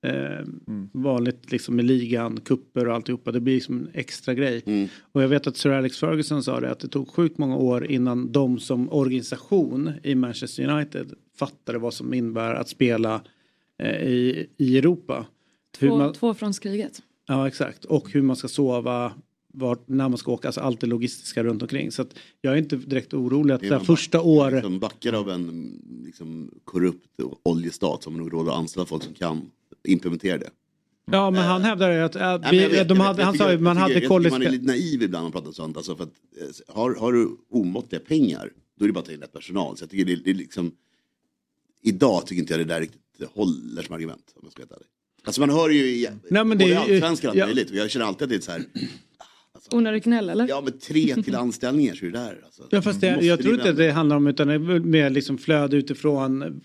eh, 0.07 0.47
vanligt 0.93 1.53
liksom 1.53 1.77
med 1.77 1.85
ligan, 1.85 2.41
kupper 2.41 2.89
och 2.89 2.95
alltihopa. 2.95 3.33
Det 3.33 3.41
blir 3.41 3.55
liksom 3.55 3.79
en 3.79 3.89
extra 3.95 4.35
grej. 4.35 4.89
Och 5.13 5.23
jag 5.23 5.29
vet 5.29 5.47
att 5.47 5.57
Sir 5.57 5.71
Alex 5.71 5.99
Ferguson 5.99 6.43
sa 6.43 6.61
det 6.61 6.71
att 6.71 6.81
det 6.81 6.89
tog 6.89 7.09
sjukt 7.09 7.39
många 7.39 7.57
år 7.57 7.87
innan 7.87 8.33
de 8.33 8.59
som 8.59 8.93
organisation 8.93 9.93
i 10.03 10.15
Manchester 10.15 10.69
United 10.71 11.13
fattade 11.39 11.79
vad 11.79 11.95
som 11.95 12.15
innebär 12.15 12.55
att 12.55 12.69
spela 12.69 13.23
eh, 13.79 14.03
i, 14.03 14.47
i 14.57 14.79
Europa. 14.79 15.27
Två, 15.79 15.97
man- 15.97 16.13
två 16.13 16.35
från 16.35 16.53
kriget. 16.53 17.03
Ja 17.29 17.49
exakt 17.49 17.85
och 17.85 18.11
hur 18.13 18.23
man 18.23 18.37
ska 18.37 18.49
sova, 18.49 19.13
vart, 19.53 19.89
när 19.89 20.09
man 20.09 20.19
ska 20.19 20.33
åka, 20.33 20.49
alltså 20.49 20.61
allt 20.61 20.81
det 20.81 20.87
logistiska 20.87 21.45
runt 21.45 21.63
omkring. 21.63 21.93
Så 21.93 22.05
jag 22.41 22.53
är 22.53 22.57
inte 22.57 22.77
direkt 22.77 23.15
orolig 23.15 23.55
att 23.55 23.61
Det 23.61 23.69
det 23.69 23.81
första 23.81 24.21
året. 24.21 24.65
Som 24.65 24.79
backar 24.79 25.13
av 25.13 25.31
en 25.31 25.81
liksom, 26.05 26.51
korrupt 26.65 27.21
oljestat 27.43 28.03
som 28.03 28.17
nog 28.17 28.33
råd 28.33 28.49
att 28.49 28.55
anställa 28.55 28.87
folk 28.87 29.03
som 29.03 29.15
kan 29.15 29.51
implementera 29.85 30.39
det. 30.39 30.51
Ja 31.13 31.31
men 31.31 31.45
han 31.45 31.63
hävdar 31.63 31.93
ju 31.93 31.99
att 31.99 32.17
äh, 32.17 32.39
Nej, 32.41 32.51
vi, 32.51 32.67
vet, 32.67 32.89
de 32.89 33.01
hade, 33.01 33.25
han 33.25 33.39
sa 33.39 33.53
ju 33.53 33.59
man 33.59 33.77
jag 33.77 33.83
hade 33.83 33.95
tycker 33.95 34.31
Man 34.31 34.43
är 34.43 34.51
lite 34.51 34.65
naiv 34.65 35.03
ibland 35.03 35.13
när 35.13 35.23
man 35.23 35.33
pratar 35.33 35.53
sånt. 35.53 35.77
Alltså 35.77 35.97
för 35.97 36.05
att, 36.05 36.13
eh, 36.41 36.75
har, 36.75 36.95
har 36.95 37.13
du 37.13 37.37
omåttliga 37.51 38.01
pengar, 38.01 38.51
då 38.79 38.85
är 38.85 38.87
det 38.87 38.93
bara 38.93 39.01
att 39.01 39.07
ta 39.07 39.13
in 39.13 39.21
rätt 39.21 39.33
personal. 39.33 39.77
Så 39.77 39.83
jag 39.83 39.91
tycker 39.91 40.05
det, 40.05 40.17
det 40.17 40.31
är 40.31 40.35
liksom... 40.35 40.73
Idag 41.83 42.27
tycker 42.27 42.41
inte 42.41 42.53
jag 42.53 42.61
det 42.61 42.65
där 42.65 42.81
riktigt 42.81 43.01
håller 43.35 43.83
som 43.83 43.95
argument. 43.95 44.33
Om 44.35 44.41
jag 44.43 44.53
ska 44.53 44.63
helt 44.63 44.73
ärlig. 44.73 44.87
Alltså 45.25 45.41
man 45.41 45.51
hör 45.51 45.69
ju 45.69 45.87
i 45.87 46.09
Nej, 46.31 46.45
men 46.45 46.59
både 46.59 46.71
det 46.71 46.77
allsvenskan 46.77 47.31
och 47.31 47.37
allt 47.37 47.55
möjligt. 47.55 47.71
Jag 47.71 47.91
känner 47.91 48.07
alltid 48.07 48.23
att 48.23 48.29
det 48.29 48.37
är 48.37 48.41
så 48.41 48.53
här, 48.53 48.65
Onödig 49.73 50.03
gnäll 50.05 50.31
eller? 50.31 50.49
ja 50.49 50.61
men 50.61 50.79
tre 50.79 51.23
till 51.23 51.35
anställningar 51.35 51.95
så 51.95 52.07
är 52.07 52.11
det 52.11 52.19
där. 52.19 52.41
Alltså. 52.45 52.67
Ja 52.71 52.83
fast 52.83 53.01
det, 53.01 53.21
jag 53.21 53.43
tror 53.43 53.55
inte 53.55 53.71
att 53.71 53.77
det 53.77 53.91
handlar 53.91 54.17
om 54.17 54.27
utan 54.27 54.49
det 54.49 54.55
är 54.55 54.81
mer 54.81 55.11
liksom 55.11 55.39
flöde 55.39 55.77
utifrån 55.77 56.61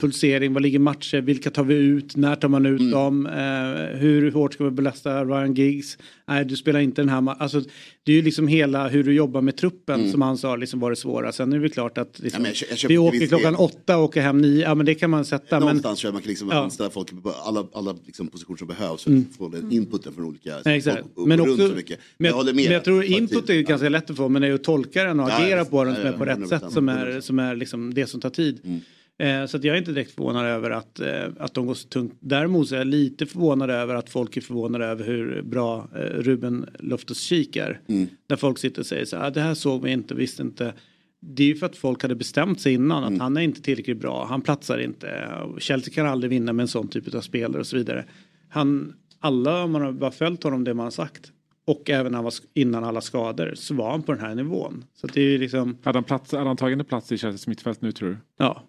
pulsering, 0.00 0.52
vad 0.52 0.62
ligger 0.62 0.78
matcher, 0.78 1.20
vilka 1.20 1.50
tar 1.50 1.64
vi 1.64 1.74
ut, 1.74 2.16
när 2.16 2.36
tar 2.36 2.48
man 2.48 2.66
Mm. 2.66 2.74
ut 2.86 2.92
dem, 2.92 3.26
eh, 3.26 3.98
hur 3.98 4.30
hårt 4.30 4.54
ska 4.54 4.64
vi 4.64 4.70
belasta 4.70 5.24
Ryan 5.24 5.54
Giggs, 5.54 5.98
nej 6.28 6.44
du 6.44 6.56
spelar 6.56 6.80
inte 6.80 7.02
den 7.02 7.08
här 7.08 7.20
matchen. 7.20 7.42
Alltså, 7.42 7.62
det 8.02 8.12
är 8.12 8.16
ju 8.16 8.22
liksom 8.22 8.48
hela 8.48 8.88
hur 8.88 9.04
du 9.04 9.12
jobbar 9.12 9.40
med 9.40 9.56
truppen 9.56 10.10
som 10.10 10.22
han 10.22 10.38
sa 10.38 10.56
liksom 10.56 10.80
var 10.80 10.90
det 10.90 10.96
svåra. 10.96 11.32
Sen 11.32 11.52
är 11.52 11.58
det 11.58 11.68
klart 11.68 11.98
att 11.98 12.18
liksom, 12.18 12.40
Mm. 12.40 12.52
Ja, 12.54 12.66
men 12.68 12.68
jag 12.70 12.78
jag 12.82 12.88
vi 12.88 12.98
åker 12.98 13.26
klockan 13.26 13.52
del. 13.52 13.60
åtta 13.60 13.96
och 13.98 14.04
åker 14.04 14.20
hem 14.20 14.38
nio, 14.38 14.62
ja 14.62 14.74
men 14.74 14.86
det 14.86 14.94
kan 14.94 15.10
man 15.10 15.24
sätta. 15.24 15.56
Men, 15.56 15.60
Någonstans 15.66 16.04
jag 16.04 16.12
man 16.12 16.22
kan 16.22 16.28
liksom 16.28 16.48
Ja. 16.52 16.64
anställa 16.64 16.90
folk 16.90 17.22
på 17.22 17.30
alla, 17.30 17.66
alla 17.72 17.94
liksom 18.06 18.28
positioner 18.28 18.56
som 18.58 18.68
behövs 18.68 19.02
för 19.02 19.10
Mm. 19.10 19.24
att 19.30 19.36
få 19.36 19.48
den 19.48 19.72
inputen 19.72 20.12
från 20.12 20.24
olika 20.24 20.54
Nej, 20.64 20.76
exakt. 20.78 21.02
och, 21.14 21.22
och 21.22 21.28
Men, 21.28 21.38
runt 21.38 21.50
också, 21.50 21.68
så 21.68 21.74
mycket. 21.74 21.98
men, 22.18 22.28
jag, 22.28 22.34
håller 22.36 22.52
med. 22.52 22.64
men 22.64 22.72
jag 22.74 22.84
tror 22.84 23.04
input 23.04 23.50
är 23.50 23.54
ju 23.54 23.62
ganska 23.62 23.88
lätt 23.88 24.10
att 24.10 24.16
få 24.16 24.28
men 24.28 24.42
det 24.42 24.48
är 24.48 24.50
ju 24.50 24.54
att 24.54 24.64
tolka 24.64 25.04
den 25.04 25.20
och 25.20 25.28
Ja, 25.30 25.44
agera 25.44 25.64
på 25.64 25.84
den 25.84 25.94
som 25.94 26.04
Ja, 26.04 26.08
är 26.12 26.16
på 26.18 26.26
ja, 26.26 26.32
rätt 26.32 26.38
100%, 26.38 26.48
sätt 26.48 26.72
som 26.72 26.88
är, 26.88 27.20
som 27.20 27.38
är 27.38 27.54
liksom 27.56 27.94
det 27.94 28.06
som 28.06 28.20
tar 28.20 28.30
tid. 28.30 28.80
Eh, 29.20 29.46
så 29.46 29.56
att 29.56 29.64
jag 29.64 29.74
är 29.74 29.78
inte 29.78 29.92
direkt 29.92 30.14
förvånad 30.14 30.46
över 30.46 30.70
att, 30.70 31.00
eh, 31.00 31.24
att 31.38 31.54
de 31.54 31.66
går 31.66 31.74
så 31.74 31.88
tungt. 31.88 32.14
Däremot 32.20 32.68
så 32.68 32.74
är 32.74 32.78
jag 32.78 32.86
lite 32.86 33.26
förvånad 33.26 33.70
över 33.70 33.94
att 33.94 34.10
folk 34.10 34.36
är 34.36 34.40
förvånade 34.40 34.86
över 34.86 35.04
hur 35.04 35.42
bra 35.42 35.88
eh, 35.94 35.98
Ruben 36.00 36.66
Loftus-Cheek 36.78 37.56
är. 37.56 37.80
Mm. 37.88 38.08
Där 38.26 38.36
folk 38.36 38.58
sitter 38.58 38.80
och 38.80 38.86
säger 38.86 39.04
så 39.04 39.16
här, 39.16 39.26
ah, 39.26 39.30
det 39.30 39.40
här 39.40 39.54
såg 39.54 39.82
vi 39.82 39.90
inte, 39.92 40.14
visste 40.14 40.42
inte. 40.42 40.74
Det 41.20 41.42
är 41.42 41.46
ju 41.46 41.56
för 41.56 41.66
att 41.66 41.76
folk 41.76 42.02
hade 42.02 42.14
bestämt 42.14 42.60
sig 42.60 42.72
innan 42.72 43.02
Mm. 43.02 43.14
att 43.14 43.20
han 43.20 43.36
är 43.36 43.40
inte 43.40 43.62
tillräckligt 43.62 44.00
bra, 44.00 44.24
han 44.24 44.40
platsar 44.42 44.78
inte. 44.78 45.28
Chelsea 45.58 45.94
kan 45.94 46.06
aldrig 46.06 46.30
vinna 46.30 46.52
med 46.52 46.62
en 46.62 46.68
sån 46.68 46.88
typ 46.88 47.14
av 47.14 47.20
spelare 47.20 47.60
och 47.60 47.66
så 47.66 47.76
vidare. 47.76 48.04
Han, 48.48 48.92
alla, 49.18 49.64
om 49.64 49.72
man 49.72 49.82
har 49.82 49.92
bara 49.92 50.10
följt 50.10 50.42
honom 50.42 50.64
det 50.64 50.74
man 50.74 50.84
har 50.86 50.90
sagt 50.90 51.32
och 51.66 51.90
även 51.90 52.14
han 52.14 52.24
var, 52.24 52.32
innan 52.54 52.84
alla 52.84 53.00
skador 53.00 53.52
så 53.56 53.74
var 53.74 53.90
han 53.90 54.02
på 54.02 54.12
den 54.12 54.20
här 54.20 54.34
nivån. 54.34 54.84
Så 54.94 55.06
att 55.06 55.14
det 55.14 55.20
är 55.20 55.28
ju 55.30 55.38
liksom, 55.38 55.78
Hade 55.82 55.96
han, 55.96 56.04
plats, 56.04 56.32
hade 56.32 56.46
han 56.46 56.56
tagit 56.56 56.78
en 56.78 56.84
plats 56.84 57.12
i 57.12 57.18
Chelseas 57.18 57.46
mittfält 57.46 57.80
nu 57.82 57.92
tror 57.92 58.08
du? 58.08 58.16
ja, 58.38 58.62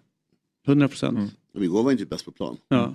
100 0.66 0.88
procent. 0.88 1.32
Men 1.54 1.62
igår 1.62 1.76
var 1.76 1.82
han 1.82 1.92
inte 1.92 2.06
bäst 2.06 2.24
på 2.24 2.32
plan. 2.32 2.56
Ja. 2.68 2.94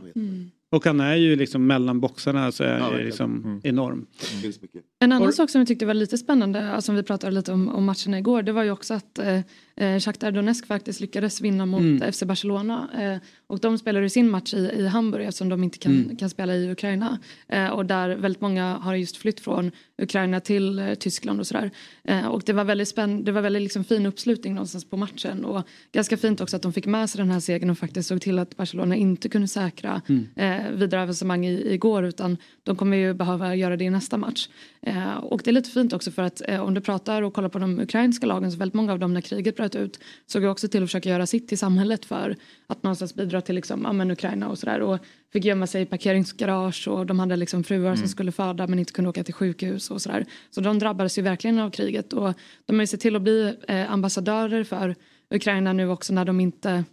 Och 0.69 0.85
han 0.85 0.99
är 0.99 1.15
ju 1.15 1.35
liksom 1.35 1.67
mellan 1.67 1.99
boxarna 1.99 2.51
så 2.51 2.63
är 2.63 2.77
Ja, 2.77 2.89
liksom 2.91 3.61
enorm. 3.63 4.05
Finns 4.41 4.61
mycket. 4.61 4.83
En 4.99 5.11
annan 5.11 5.33
sak 5.33 5.49
som 5.49 5.59
jag 5.59 5.67
tyckte 5.67 5.85
var 5.85 5.93
lite 5.93 6.17
spännande, 6.17 6.71
alltså 6.71 6.91
om 6.91 6.95
vi 6.95 7.03
pratade 7.03 7.31
lite 7.35 7.51
om, 7.51 7.69
om 7.69 7.85
matcherna 7.85 8.19
igår, 8.19 8.41
det 8.41 8.51
var 8.51 8.63
ju 8.63 8.71
också 8.71 8.93
att 8.93 9.19
eh, 9.19 9.39
eh, 9.77 9.99
Shakhtar 9.99 10.31
Donetsk 10.31 10.67
faktiskt 10.67 10.99
lyckades 10.99 11.41
vinna 11.41 11.65
mot 11.65 11.81
Mm. 11.81 12.11
FC 12.11 12.23
Barcelona. 12.23 12.89
Eh, 12.99 13.17
och 13.47 13.59
de 13.59 13.77
spelade 13.77 14.09
sin 14.09 14.29
match 14.29 14.53
i, 14.53 14.57
i 14.57 14.87
Hamburg 14.87 15.25
eftersom 15.25 15.49
de 15.49 15.63
inte 15.63 15.77
kan, 15.77 15.91
Mm. 16.03 16.15
kan 16.15 16.29
spela 16.29 16.55
i 16.55 16.71
Ukraina. 16.71 17.17
Eh, 17.47 17.67
och 17.67 17.85
där 17.85 18.09
väldigt 18.15 18.41
många 18.41 18.73
har 18.77 18.95
just 18.95 19.17
flytt 19.17 19.39
från 19.39 19.71
Ukraina 20.01 20.39
till 20.39 20.79
eh, 20.79 20.93
Tyskland 20.93 21.39
och 21.39 21.47
sådär. 21.47 21.71
Eh, 22.03 22.25
och 22.27 22.41
det 22.45 22.53
var 22.53 22.63
väldigt 22.63 22.87
spännande, 22.87 23.23
det 23.23 23.31
var 23.31 23.41
väldigt 23.41 23.61
liksom 23.61 23.83
fin 23.83 24.05
uppslutning 24.05 24.53
någonstans 24.53 24.85
på 24.89 24.97
matchen. 24.97 25.45
Och 25.45 25.67
ganska 25.91 26.17
fint 26.17 26.41
också 26.41 26.55
att 26.55 26.61
de 26.61 26.73
fick 26.73 26.85
med 26.85 27.09
sig 27.09 27.19
den 27.19 27.31
här 27.31 27.39
segern 27.39 27.69
och 27.69 27.77
faktiskt 27.77 28.09
såg 28.09 28.21
till 28.21 28.39
att 28.39 28.57
Barcelona 28.57 28.95
inte 28.95 29.29
kunde 29.29 29.47
säkra 29.47 30.01
Mm. 30.09 30.27
eh, 30.35 30.71
vidare 30.71 31.01
avancemang 31.03 31.45
i, 31.45 31.73
igår 31.73 32.05
utan 32.05 32.37
de 32.63 32.75
kommer 32.75 32.97
ju 32.97 33.13
behöva 33.13 33.55
göra 33.55 33.77
det 33.77 33.83
i 33.83 33.89
nästa 33.89 34.17
match. 34.17 34.49
Eh, 34.81 35.13
och 35.17 35.41
det 35.43 35.49
är 35.49 35.53
lite 35.53 35.69
fint 35.69 35.93
också 35.93 36.11
för 36.11 36.21
att 36.21 36.41
om 36.61 36.73
du 36.73 36.81
pratar 36.81 37.21
och 37.21 37.33
kollar 37.33 37.49
på 37.49 37.59
de 37.59 37.79
ukrainska 37.79 38.25
lagen 38.25 38.51
så 38.51 38.57
väldigt 38.57 38.73
många 38.73 38.91
av 38.93 38.99
dem 38.99 39.13
när 39.13 39.21
kriget 39.21 39.55
bröt 39.55 39.66
ut 39.75 39.99
såg 40.25 40.41
ju 40.41 40.49
också 40.49 40.67
till 40.67 40.83
att 40.83 40.89
försöka 40.89 41.09
göra 41.09 41.25
sitt 41.25 41.51
i 41.51 41.57
samhället 41.57 42.05
för 42.05 42.35
att 42.67 42.83
någonstans 42.83 43.15
bidra 43.15 43.41
till 43.41 43.55
liksom, 43.55 43.81
ja, 43.83 43.93
men 43.93 44.11
Ukraina 44.11 44.49
och 44.49 44.57
sådär 44.59 44.81
och 44.81 44.99
fick 45.33 45.45
gömma 45.45 45.67
sig 45.67 45.81
i 45.81 45.85
parkeringsgarage 45.85 46.87
och 46.87 47.05
de 47.05 47.19
hade 47.19 47.35
liksom 47.35 47.63
fruar 47.63 47.91
som 47.95 48.01
Mm. 48.01 48.07
skulle 48.07 48.31
föda 48.31 48.67
men 48.67 48.79
inte 48.79 48.93
kunde 48.93 49.09
åka 49.09 49.23
till 49.23 49.33
sjukhus 49.33 49.91
och 49.91 50.01
sådär. 50.01 50.25
Så 50.49 50.61
de 50.61 50.79
drabbades 50.79 51.17
ju 51.17 51.21
verkligen 51.21 51.59
av 51.59 51.69
kriget 51.69 52.13
och 52.13 52.33
de 52.65 52.75
har 52.75 52.83
ju 52.83 52.87
sett 52.87 52.99
till 52.99 53.15
att 53.15 53.21
bli 53.21 53.53
eh, 53.67 53.91
ambassadörer 53.91 54.63
för 54.63 54.95
Ukraina 55.29 55.73
nu 55.73 55.89
också 55.89 56.13
när 56.13 56.25
de 56.25 56.39
inte 56.39 56.83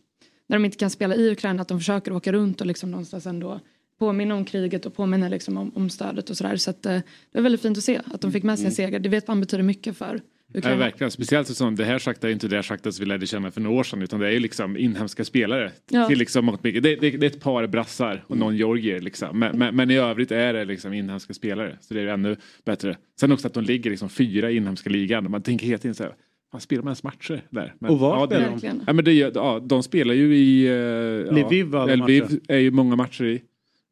när 0.47 0.57
de 0.57 0.65
inte 0.65 0.77
kan 0.77 0.91
spela 0.91 1.15
i 1.15 1.31
Ukraina 1.33 1.63
att 1.63 1.69
de 1.69 1.79
försöker 1.79 2.13
åka 2.13 2.33
runt 2.33 2.61
och 2.61 2.67
liksom 2.67 2.91
någonstans 2.91 3.27
ändå 3.27 3.61
påminna 3.99 4.35
om 4.35 4.45
kriget 4.45 4.87
och 4.87 4.95
påminna 4.95 5.29
liksom 5.29 5.57
om, 5.57 5.73
om 5.75 5.91
stödet 5.91 6.31
och 6.31 6.37
sådär. 6.37 6.57
Så 6.57 6.71
att, 6.71 6.87
eh, 6.87 6.93
det 6.93 7.05
var 7.33 7.43
väldigt 7.43 7.63
fint 7.63 7.79
att 7.79 7.85
se 7.85 8.01
att 8.13 8.21
de 8.21 8.33
fick 8.33 8.43
med 8.45 8.59
sig 8.59 8.67
en 8.67 8.73
seger. 8.73 8.99
Det 8.99 9.09
vet 9.09 9.29
man 9.29 9.41
betyder 9.41 9.63
mycket 9.65 9.97
för 9.97 10.21
Ja, 10.63 10.75
verkligen, 10.77 11.11
speciellt 11.11 11.49
som 11.49 11.77
det 11.77 11.85
här 11.85 11.99
Shakhtar 11.99 12.29
är 12.29 12.33
inte 12.33 12.49
det 12.49 12.63
som 12.63 12.77
vi 12.99 13.05
lärde 13.05 13.27
känna 13.27 13.51
för 13.51 13.61
några 13.61 13.77
år 13.77 13.83
sedan 13.85 14.03
utan 14.03 14.21
det 14.21 14.27
är 14.27 14.31
ju 14.31 14.39
liksom 14.39 14.77
inhemska 14.77 15.25
spelare. 15.25 15.73
Ja. 15.91 16.09
Till 16.09 16.19
liksom. 16.19 16.59
Det, 16.63 16.71
det, 16.81 16.97
det 16.97 17.15
är 17.15 17.25
ett 17.25 17.41
par 17.41 17.67
brassar 17.67 18.25
och 18.27 18.37
någon 18.39 18.57
georgier 18.57 19.01
liksom. 19.01 19.39
Men, 19.39 19.59
men, 19.59 19.77
men 19.77 19.91
i 19.91 19.97
övrigt 19.97 20.31
är 20.33 20.53
det 20.53 20.65
liksom 20.65 20.93
inhemska 20.93 21.35
spelare. 21.35 21.79
Så 21.81 21.95
det 21.95 22.01
är 22.01 22.07
ännu 22.07 22.37
bättre. 22.65 22.97
Sen 23.21 23.33
också 23.33 23.47
att 23.47 23.55
de 23.55 23.65
ligger 23.65 23.91
liksom 23.91 24.09
fyra 24.09 24.51
i 24.51 24.57
inhemska 24.57 24.91
ligan. 24.91 25.31
Man 25.31 25.43
tänker 25.43 25.67
hela 25.67 25.79
tiden 25.79 25.95
så 25.95 26.03
här, 26.03 26.13
fan 26.53 26.61
spelar 26.61 26.83
man 26.83 26.91
ens 26.91 27.03
matcher 27.03 27.43
där? 27.51 27.75
Men, 27.79 27.91
Och 27.91 27.99
var 27.99 28.17
ja, 28.17 28.27
det- 28.27 28.59
spelar 28.59 28.75
de? 28.75 28.85
Ja, 28.87 28.93
men 28.93 29.05
det, 29.05 29.13
ja, 29.13 29.63
de 29.67 29.83
spelar 29.83 30.15
ju 30.15 30.37
i... 30.37 30.69
Uh, 30.69 31.35
Lviv 31.35 31.75
Lviv 32.07 32.41
är 32.49 32.59
ju 32.59 32.71
många 32.71 32.97
matcher 32.97 33.25
i. 33.25 33.43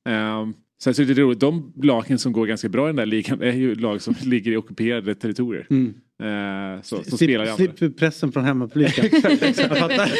Um, 0.08 0.54
sen 0.82 0.94
så 0.94 1.02
är 1.02 1.06
det 1.06 1.14
roligt, 1.14 1.40
de 1.40 1.72
lagen 1.82 2.18
som 2.18 2.32
går 2.32 2.46
ganska 2.46 2.68
bra 2.68 2.86
i 2.86 2.88
den 2.88 2.96
där 2.96 3.06
ligan 3.06 3.42
är 3.42 3.52
ju 3.52 3.74
lag 3.74 4.02
som 4.02 4.14
ligger 4.24 4.52
i 4.52 4.56
ockuperade 4.56 5.14
territorier. 5.14 5.66
Mm. 5.70 5.94
Eh, 6.22 6.82
så, 6.82 7.02
som 7.04 7.18
Slip, 7.18 7.48
slipper 7.56 7.88
pressen 7.88 8.32
från 8.32 8.44
hemmapubliken. 8.44 9.08
Jag 9.56 9.78
fattar. 9.78 10.12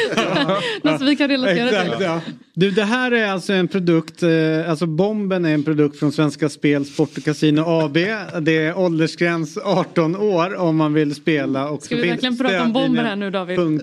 Alltså, 0.89 1.05
vi 1.05 1.15
kan 1.15 1.29
relatera 1.29 1.69
till 1.69 1.77
Exakt, 1.77 2.01
ja. 2.01 2.21
Du, 2.53 2.71
det 2.71 2.83
här 2.83 3.11
är 3.11 3.27
alltså 3.27 3.53
en 3.53 3.67
produkt, 3.67 4.23
eh, 4.23 4.69
alltså 4.69 4.85
bomben 4.85 5.45
är 5.45 5.53
en 5.53 5.63
produkt 5.63 5.99
från 5.99 6.11
Svenska 6.11 6.49
Spel, 6.49 6.85
Sport 6.85 7.17
och 7.17 7.23
Casino 7.23 7.61
AB. 7.61 7.93
Det 8.41 8.57
är 8.57 8.77
åldersgräns 8.77 9.57
18 9.57 10.15
år 10.15 10.55
om 10.55 10.75
man 10.75 10.93
vill 10.93 11.15
spela. 11.15 11.69
Och 11.69 11.83
Ska 11.83 11.95
så 11.95 12.01
vi 12.01 12.09
verkligen 12.09 12.37
prata 12.37 12.63
om 12.63 12.73
bomber 12.73 13.03
här 13.03 13.15
nu 13.15 13.31
David? 13.31 13.59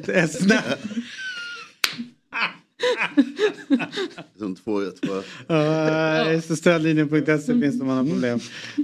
Som 4.39 4.57
två, 4.57 4.81
två. 5.03 5.13
Uh, 5.55 6.41
så 6.41 6.57
stödlinjen.se 6.57 7.61
finns 7.61 7.79
det 7.79 7.81
om 7.81 7.87
man 7.87 7.97
har 7.97 8.05
problem. 8.13 8.39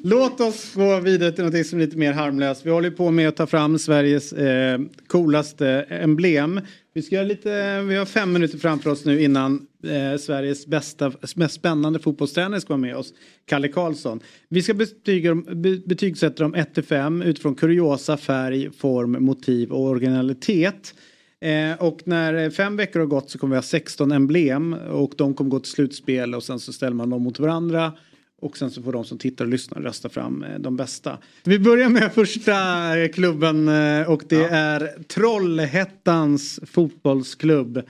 Låt 0.04 0.40
oss 0.40 0.74
gå 0.74 1.00
vidare 1.00 1.32
till 1.32 1.44
något 1.44 1.66
som 1.66 1.78
är 1.80 1.84
lite 1.84 1.96
mer 1.98 2.12
harmlöst. 2.12 2.66
Vi 2.66 2.70
håller 2.70 2.90
på 2.90 3.10
med 3.10 3.28
att 3.28 3.36
ta 3.36 3.46
fram 3.46 3.78
Sveriges 3.78 4.32
eh, 4.32 4.80
coolaste 5.06 5.68
emblem. 5.88 6.60
Vi, 6.94 7.02
ska 7.02 7.22
lite, 7.22 7.80
vi 7.82 7.96
har 7.96 8.06
fem 8.06 8.32
minuter 8.32 8.58
framför 8.58 8.90
oss 8.90 9.04
nu 9.04 9.22
innan 9.22 9.66
eh, 9.84 10.18
Sveriges 10.18 10.66
bästa, 10.66 11.12
mest 11.36 11.54
spännande 11.54 11.98
fotbollstränare 11.98 12.60
ska 12.60 12.68
vara 12.68 12.80
med 12.80 12.96
oss, 12.96 13.12
Kalle 13.46 13.68
Karlsson. 13.68 14.20
Vi 14.48 14.62
ska 14.62 14.74
betyga, 14.74 15.34
be- 15.34 15.80
betygsätta 15.86 16.42
dem 16.42 16.54
1 16.54 16.74
till 16.74 16.82
5 16.82 17.22
utifrån 17.22 17.54
kuriosa, 17.54 18.16
färg, 18.16 18.70
form, 18.72 19.24
motiv 19.24 19.72
och 19.72 19.80
originalitet. 19.80 20.94
Eh, 21.40 21.82
och 21.82 22.00
när 22.04 22.50
fem 22.50 22.76
veckor 22.76 23.00
har 23.00 23.06
gått 23.06 23.30
så 23.30 23.38
kommer 23.38 23.54
vi 23.54 23.56
ha 23.56 23.62
16 23.62 24.12
emblem 24.12 24.72
och 24.72 25.12
de 25.16 25.34
kommer 25.34 25.50
gå 25.50 25.60
till 25.60 25.72
slutspel 25.72 26.34
och 26.34 26.42
sen 26.42 26.60
så 26.60 26.72
ställer 26.72 26.96
man 26.96 27.10
dem 27.10 27.22
mot 27.22 27.38
varandra. 27.38 27.92
Och 28.40 28.56
sen 28.56 28.70
så 28.70 28.82
får 28.82 28.92
de 28.92 29.04
som 29.04 29.18
tittar 29.18 29.44
och 29.44 29.50
lyssnar 29.50 29.82
rösta 29.82 30.08
fram 30.08 30.42
eh, 30.44 30.58
de 30.58 30.76
bästa. 30.76 31.18
Vi 31.44 31.58
börjar 31.58 31.88
med 31.88 32.12
första 32.12 32.52
eh, 32.98 33.08
klubben 33.08 33.68
och 34.06 34.22
det 34.28 34.44
är 34.44 35.02
Trollhättans 35.02 36.60
fotbollsklubb. 36.66 37.82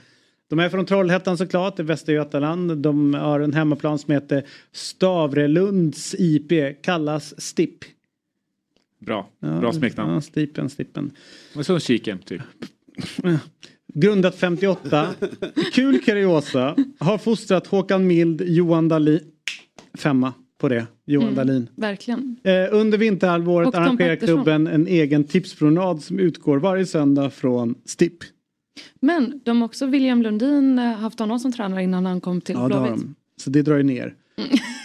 De 0.49 0.59
är 0.59 0.69
från 0.69 0.85
Trollhättan 0.85 1.37
såklart, 1.37 1.79
i 1.79 1.83
Västra 1.83 2.13
Götaland. 2.13 2.77
De 2.77 3.13
har 3.13 3.39
en 3.39 3.53
hemmaplan 3.53 3.99
som 3.99 4.13
heter 4.13 4.45
Stavrelunds 4.71 6.15
IP, 6.19 6.81
kallas 6.81 7.41
STIP. 7.41 7.85
Bra, 8.99 9.29
Ja, 9.39 9.59
bra 9.59 9.73
smeknamn. 9.73 10.13
Ja, 10.13 10.21
Stipen, 10.21 10.69
Stippen. 10.69 11.11
Och 11.55 11.65
så 11.65 11.79
kiken 11.79 12.19
typ. 12.19 12.41
Grundat 13.93 14.35
58. 14.35 15.07
Kul 15.73 15.99
kuriosa. 15.99 16.75
Har 16.99 17.17
fostrat 17.17 17.67
Håkan 17.67 18.07
Mild, 18.07 18.41
Johan 18.41 18.87
Dahlin. 18.87 19.19
Femma 19.97 20.33
på 20.61 20.69
det. 20.69 20.85
Johan 21.05 21.23
Mm, 21.27 21.35
Dahlin. 21.35 21.69
Verkligen. 21.75 22.35
Eh, 22.43 22.65
under 22.71 22.97
vinterhalvåret 22.97 23.75
arrangerar 23.75 24.15
klubben 24.15 24.67
en 24.67 24.87
egen 24.87 25.23
tipspromenad 25.23 26.03
som 26.03 26.19
utgår 26.19 26.57
varje 26.57 26.85
söndag 26.85 27.29
från 27.29 27.75
STIP. 27.85 28.13
Men 29.01 29.41
de 29.45 29.61
har 29.61 29.65
också 29.65 29.85
William 29.85 30.21
Lundin 30.21 30.79
eh, 30.79 30.85
haft 30.85 31.19
honom 31.19 31.39
som 31.39 31.51
tränare 31.51 31.83
innan 31.83 32.05
han 32.05 32.21
kom 32.21 32.41
till 32.41 32.55
Ja, 32.55 32.67
Blåvitt. 32.67 32.91
de. 32.91 33.15
Så 33.41 33.49
det 33.49 33.61
drar 33.61 33.77
ju 33.77 33.83
ner. 33.83 34.13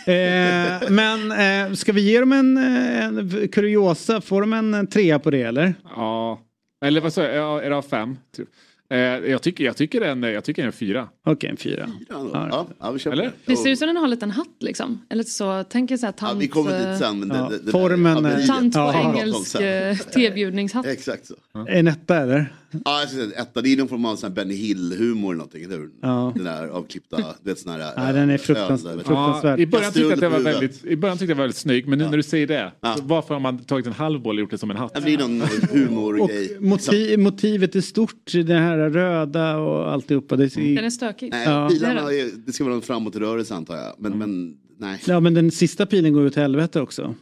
eh, 0.06 0.90
men 0.90 1.32
eh, 1.70 1.74
ska 1.74 1.92
vi 1.92 2.00
ge 2.10 2.20
dem 2.20 2.32
en, 2.32 2.56
eh, 2.56 3.04
en 3.04 3.48
kuriosa? 3.48 4.20
Får 4.20 4.40
de 4.40 4.52
en, 4.52 4.74
en 4.74 4.86
trea 4.86 5.18
på 5.18 5.30
det 5.30 5.42
eller? 5.42 5.74
Ja, 5.96 6.40
eller 6.82 7.00
vad 7.00 7.12
sa 7.12 7.22
jag, 7.22 7.64
är 7.64 7.70
det 7.70 7.76
av 7.76 7.82
fem? 7.82 8.18
Typ. 8.36 8.48
Eh, 8.92 8.98
jag, 9.30 9.42
tycker, 9.42 9.64
jag 9.64 9.76
tycker 9.76 10.00
en, 10.00 10.22
jag 10.22 10.44
tycker 10.44 10.66
en 10.66 10.72
fyra. 10.72 11.08
Okej, 11.26 11.50
en 11.50 11.56
fyra. 11.56 11.90
Ja, 12.08 12.66
ja, 12.80 12.90
vi 12.92 13.10
Eller? 13.10 13.24
det. 13.24 13.32
Det 13.46 13.56
ser 13.56 13.70
ut 13.70 13.78
som 13.78 13.86
den 13.88 13.96
har 13.96 14.04
en 14.04 14.10
liten 14.10 14.30
hatt 14.30 14.46
liksom. 14.60 15.02
Eller 15.08 15.22
så, 15.24 15.64
tänker 15.64 15.96
så 15.96 16.06
här 16.06 16.12
tant... 16.12 16.32
Ja, 16.32 16.38
vi 16.38 16.48
kommer 16.48 16.90
dit 16.90 16.98
sen. 16.98 17.18
Men 17.18 17.28
det, 17.28 17.36
Ja, 17.36 17.48
det, 17.50 17.58
det 17.58 17.70
formen, 17.70 18.22
där 18.22 18.30
haveriet 18.30 18.46
Tant 18.48 18.74
på 18.74 18.80
om 18.80 19.16
engelsk 19.16 19.54
eh, 19.60 19.96
tebjudningshatt. 19.96 20.86
Exakt 20.86 21.26
så. 21.26 21.34
En 21.68 21.88
etta 21.88 22.16
eller? 22.16 22.52
Ja, 22.84 23.00
jag 23.00 23.08
ska 23.08 23.18
säga 23.18 23.42
etta. 23.42 23.60
Det 23.60 23.72
är 23.72 23.76
någon 23.76 23.88
form 23.88 24.04
av 24.04 24.16
sån 24.16 24.28
här 24.30 24.34
Benny 24.34 24.54
Hill-humor 24.54 25.26
eller 25.28 25.36
någonting, 25.38 25.64
eller 25.64 25.76
hur? 25.78 25.90
Ja. 26.02 26.32
Den 26.36 26.44
där 26.44 26.66
avklippta, 26.68 27.16
du 27.42 27.50
vet 27.50 27.58
sån 27.58 27.72
här... 27.72 27.78
Ja, 27.96 28.12
den 28.12 28.30
är 28.30 28.34
öl- 28.34 28.38
fruktans- 28.38 28.88
öl- 28.88 28.94
fruktansvärd. 28.96 29.58
Ja, 29.58 29.62
I 29.62 29.66
början 29.66 29.92
tyckte 29.92 30.00
jag 30.08 30.12
att 30.12 30.20
det 30.20 30.28
var 30.28 30.38
väldigt, 30.40 30.84
i 30.84 30.96
början 30.96 31.18
tyckte 31.18 31.30
jag 31.30 31.36
det 31.36 31.38
var 31.38 31.44
väldigt 31.44 31.56
snygg 31.56 31.86
men 31.88 31.98
nu 31.98 32.04
när 32.04 32.16
du 32.16 32.22
säger 32.22 32.46
det, 32.46 32.72
Ja. 32.80 32.96
varför 33.02 33.34
har 33.34 33.40
man 33.40 33.58
tagit 33.58 33.86
en 33.86 33.92
halv 33.92 34.20
boll 34.22 34.36
och 34.36 34.40
gjort 34.40 34.50
det 34.50 34.58
som 34.58 34.70
en 34.70 34.76
hatt? 34.76 34.94
Det 34.94 35.00
blir 35.00 35.18
någon 35.18 35.42
Och 35.42 35.48
humorgrej. 35.48 36.56
motiv, 36.60 37.18
motivet 37.18 37.76
är 37.76 37.80
stort. 37.80 38.32
Den 38.32 38.62
här 38.62 38.81
här 38.82 38.90
röda 38.90 39.56
och 39.58 39.92
alltihopa. 39.92 40.36
Det 40.36 40.50
ser... 40.50 40.74
Den 40.74 40.84
är 40.84 40.90
stökig. 40.90 41.30
Nej, 41.30 41.44
Ja. 41.48 41.68
är, 42.12 42.46
det 42.46 42.52
ska 42.52 42.64
vara 42.64 42.74
en 42.74 42.82
framåtrörelse 42.82 43.54
antar 43.54 43.76
jag. 43.76 43.94
Men, 43.98 44.18
men 44.18 44.56
nej. 44.78 45.00
Ja 45.06 45.20
men 45.20 45.34
den 45.34 45.50
sista 45.50 45.86
pilen 45.86 46.12
går 46.12 46.22
ju 46.22 46.30
till 46.30 46.42
helvete 46.42 46.80
också. 46.80 47.14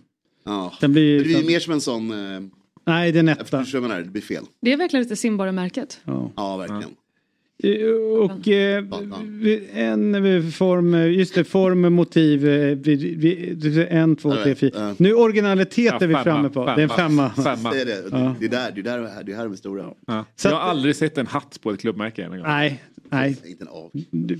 Ja. 0.44 0.72
Den 0.80 0.92
blir, 0.92 1.18
Det 1.18 1.24
blir 1.24 1.40
ju 1.40 1.46
mer 1.46 1.60
som 1.60 1.72
en 1.72 1.80
sån... 1.80 2.10
Eh, 2.10 2.40
Nej 2.86 3.12
det 3.12 3.18
är 3.18 3.20
en 3.20 3.28
etta. 3.28 3.64
det 4.04 4.04
blir 4.10 4.22
fel. 4.22 4.44
Det 4.62 4.72
är 4.72 4.76
verkligen 4.76 5.02
lite 5.02 5.16
simborgarmärket. 5.16 6.00
Ja. 6.04 6.32
Ja, 6.36 6.56
verkligen. 6.56 6.82
Eh, 6.82 6.88
Och 8.20 8.48
eh, 8.48 8.84
en 9.74 10.14
eh, 10.14 10.50
form, 10.50 10.94
eh, 10.94 11.06
just 11.12 11.34
det, 11.34 11.44
form, 11.44 11.92
motiv, 11.94 12.48
eh, 12.48 13.98
en, 14.00 14.16
två, 14.16 14.34
tre, 14.36 14.54
fyra. 14.54 14.94
Nu 14.98 15.14
originalitet 15.14 16.02
är 16.02 16.06
vi 16.06 16.14
framme 16.14 16.48
på. 16.48 16.64
Det 16.64 16.70
är 16.70 16.78
en 16.78 16.88
femma. 16.88 17.30
Femma. 17.30 17.70
Det 17.72 17.80
är 17.80 17.86
det. 17.86 18.04
Ja. 18.10 18.36
Det 18.40 18.46
är 18.46 18.50
där, 18.50 18.72
det 18.74 18.80
är 18.80 18.82
där, 18.82 19.22
det 19.24 19.32
är 19.32 19.36
här 19.36 19.44
de 19.44 19.52
är 19.52 19.56
stora. 19.56 19.94
Ja. 20.06 20.24
Så 20.36 20.48
jag 20.48 20.54
att- 20.54 20.60
har 20.62 20.70
aldrig 20.70 20.96
sett 20.96 21.18
en 21.18 21.26
hatt 21.26 21.58
på 21.62 21.70
ett 21.70 21.80
klubbmärke 21.80 22.24
en 22.24 22.30
gång. 22.30 22.42
Nej, 22.42 22.82
nej. 23.10 23.36
Inte 23.46 23.64
en 23.64 23.68
av. 23.68 23.90
Du, 24.10 24.38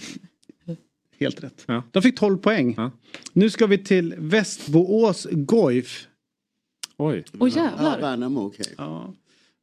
helt 1.21 1.45
rätt. 1.45 1.65
Ja. 1.67 1.83
De 1.91 2.03
fick 2.03 2.19
12 2.19 2.37
poäng. 2.39 2.77
Nu 3.33 3.51
ska 3.51 3.67
vi 3.67 3.79
till 3.79 4.15
Västboås 4.19 5.27
Goif. 5.31 6.07
Oj. 6.97 7.25
Åh 7.39 7.49
Ja, 7.57 7.63
jävlar. 7.65 8.01
Värnamo, 8.01 8.47
okej. 8.47 8.67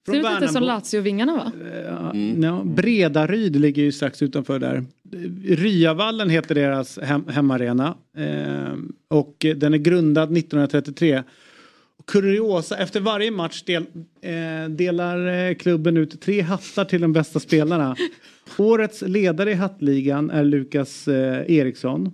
Ja. 0.08 0.14
Ser 0.14 0.20
ut 0.36 0.42
lite 0.42 0.54
som 0.54 0.64
Lazio-vingarna 0.64 1.36
va? 1.36 1.52
Ja, 1.86 2.12
Mm. 2.12 2.44
ja, 2.44 2.64
Bredaryd 2.66 3.56
ligger 3.56 3.84
ju 3.84 3.92
strax 3.92 4.22
utanför 4.22 4.60
där. 4.60 4.86
Ryavallen 5.46 6.30
heter 6.30 6.56
deras 6.56 7.00
hem, 7.00 7.28
hemarena. 7.28 7.96
Eh, 8.18 8.74
och 9.08 9.46
den 9.56 9.74
är 9.74 9.78
grundad 9.78 10.32
1933. 10.38 11.24
Kuriosa, 12.08 12.78
efter 12.78 13.00
varje 13.00 13.32
match 13.32 13.64
del, 13.64 13.86
eh, 14.22 14.70
delar 14.70 15.28
eh, 15.50 15.56
klubben 15.56 15.98
ut 15.98 16.22
tre 16.22 16.42
hattar 16.42 16.86
till 16.86 17.02
de 17.02 17.14
bästa 17.14 17.40
spelarna. 17.40 17.96
Årets 18.58 19.02
ledare 19.02 19.52
i 19.52 19.54
hattligan 19.54 20.30
är 20.30 20.44
Lukas 20.44 21.08
eh, 21.08 21.52
Eriksson. 21.58 22.12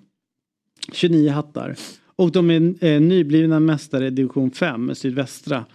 29 0.92 1.30
hattar. 1.32 1.76
Och 2.16 2.32
de 2.32 2.50
är 2.50 2.86
eh, 2.86 3.02
nyblivna 3.02 3.60
mästare 3.60 4.08
i 4.08 4.10
division 4.10 4.52
5, 4.52 4.96
sydvästra. 4.96 5.66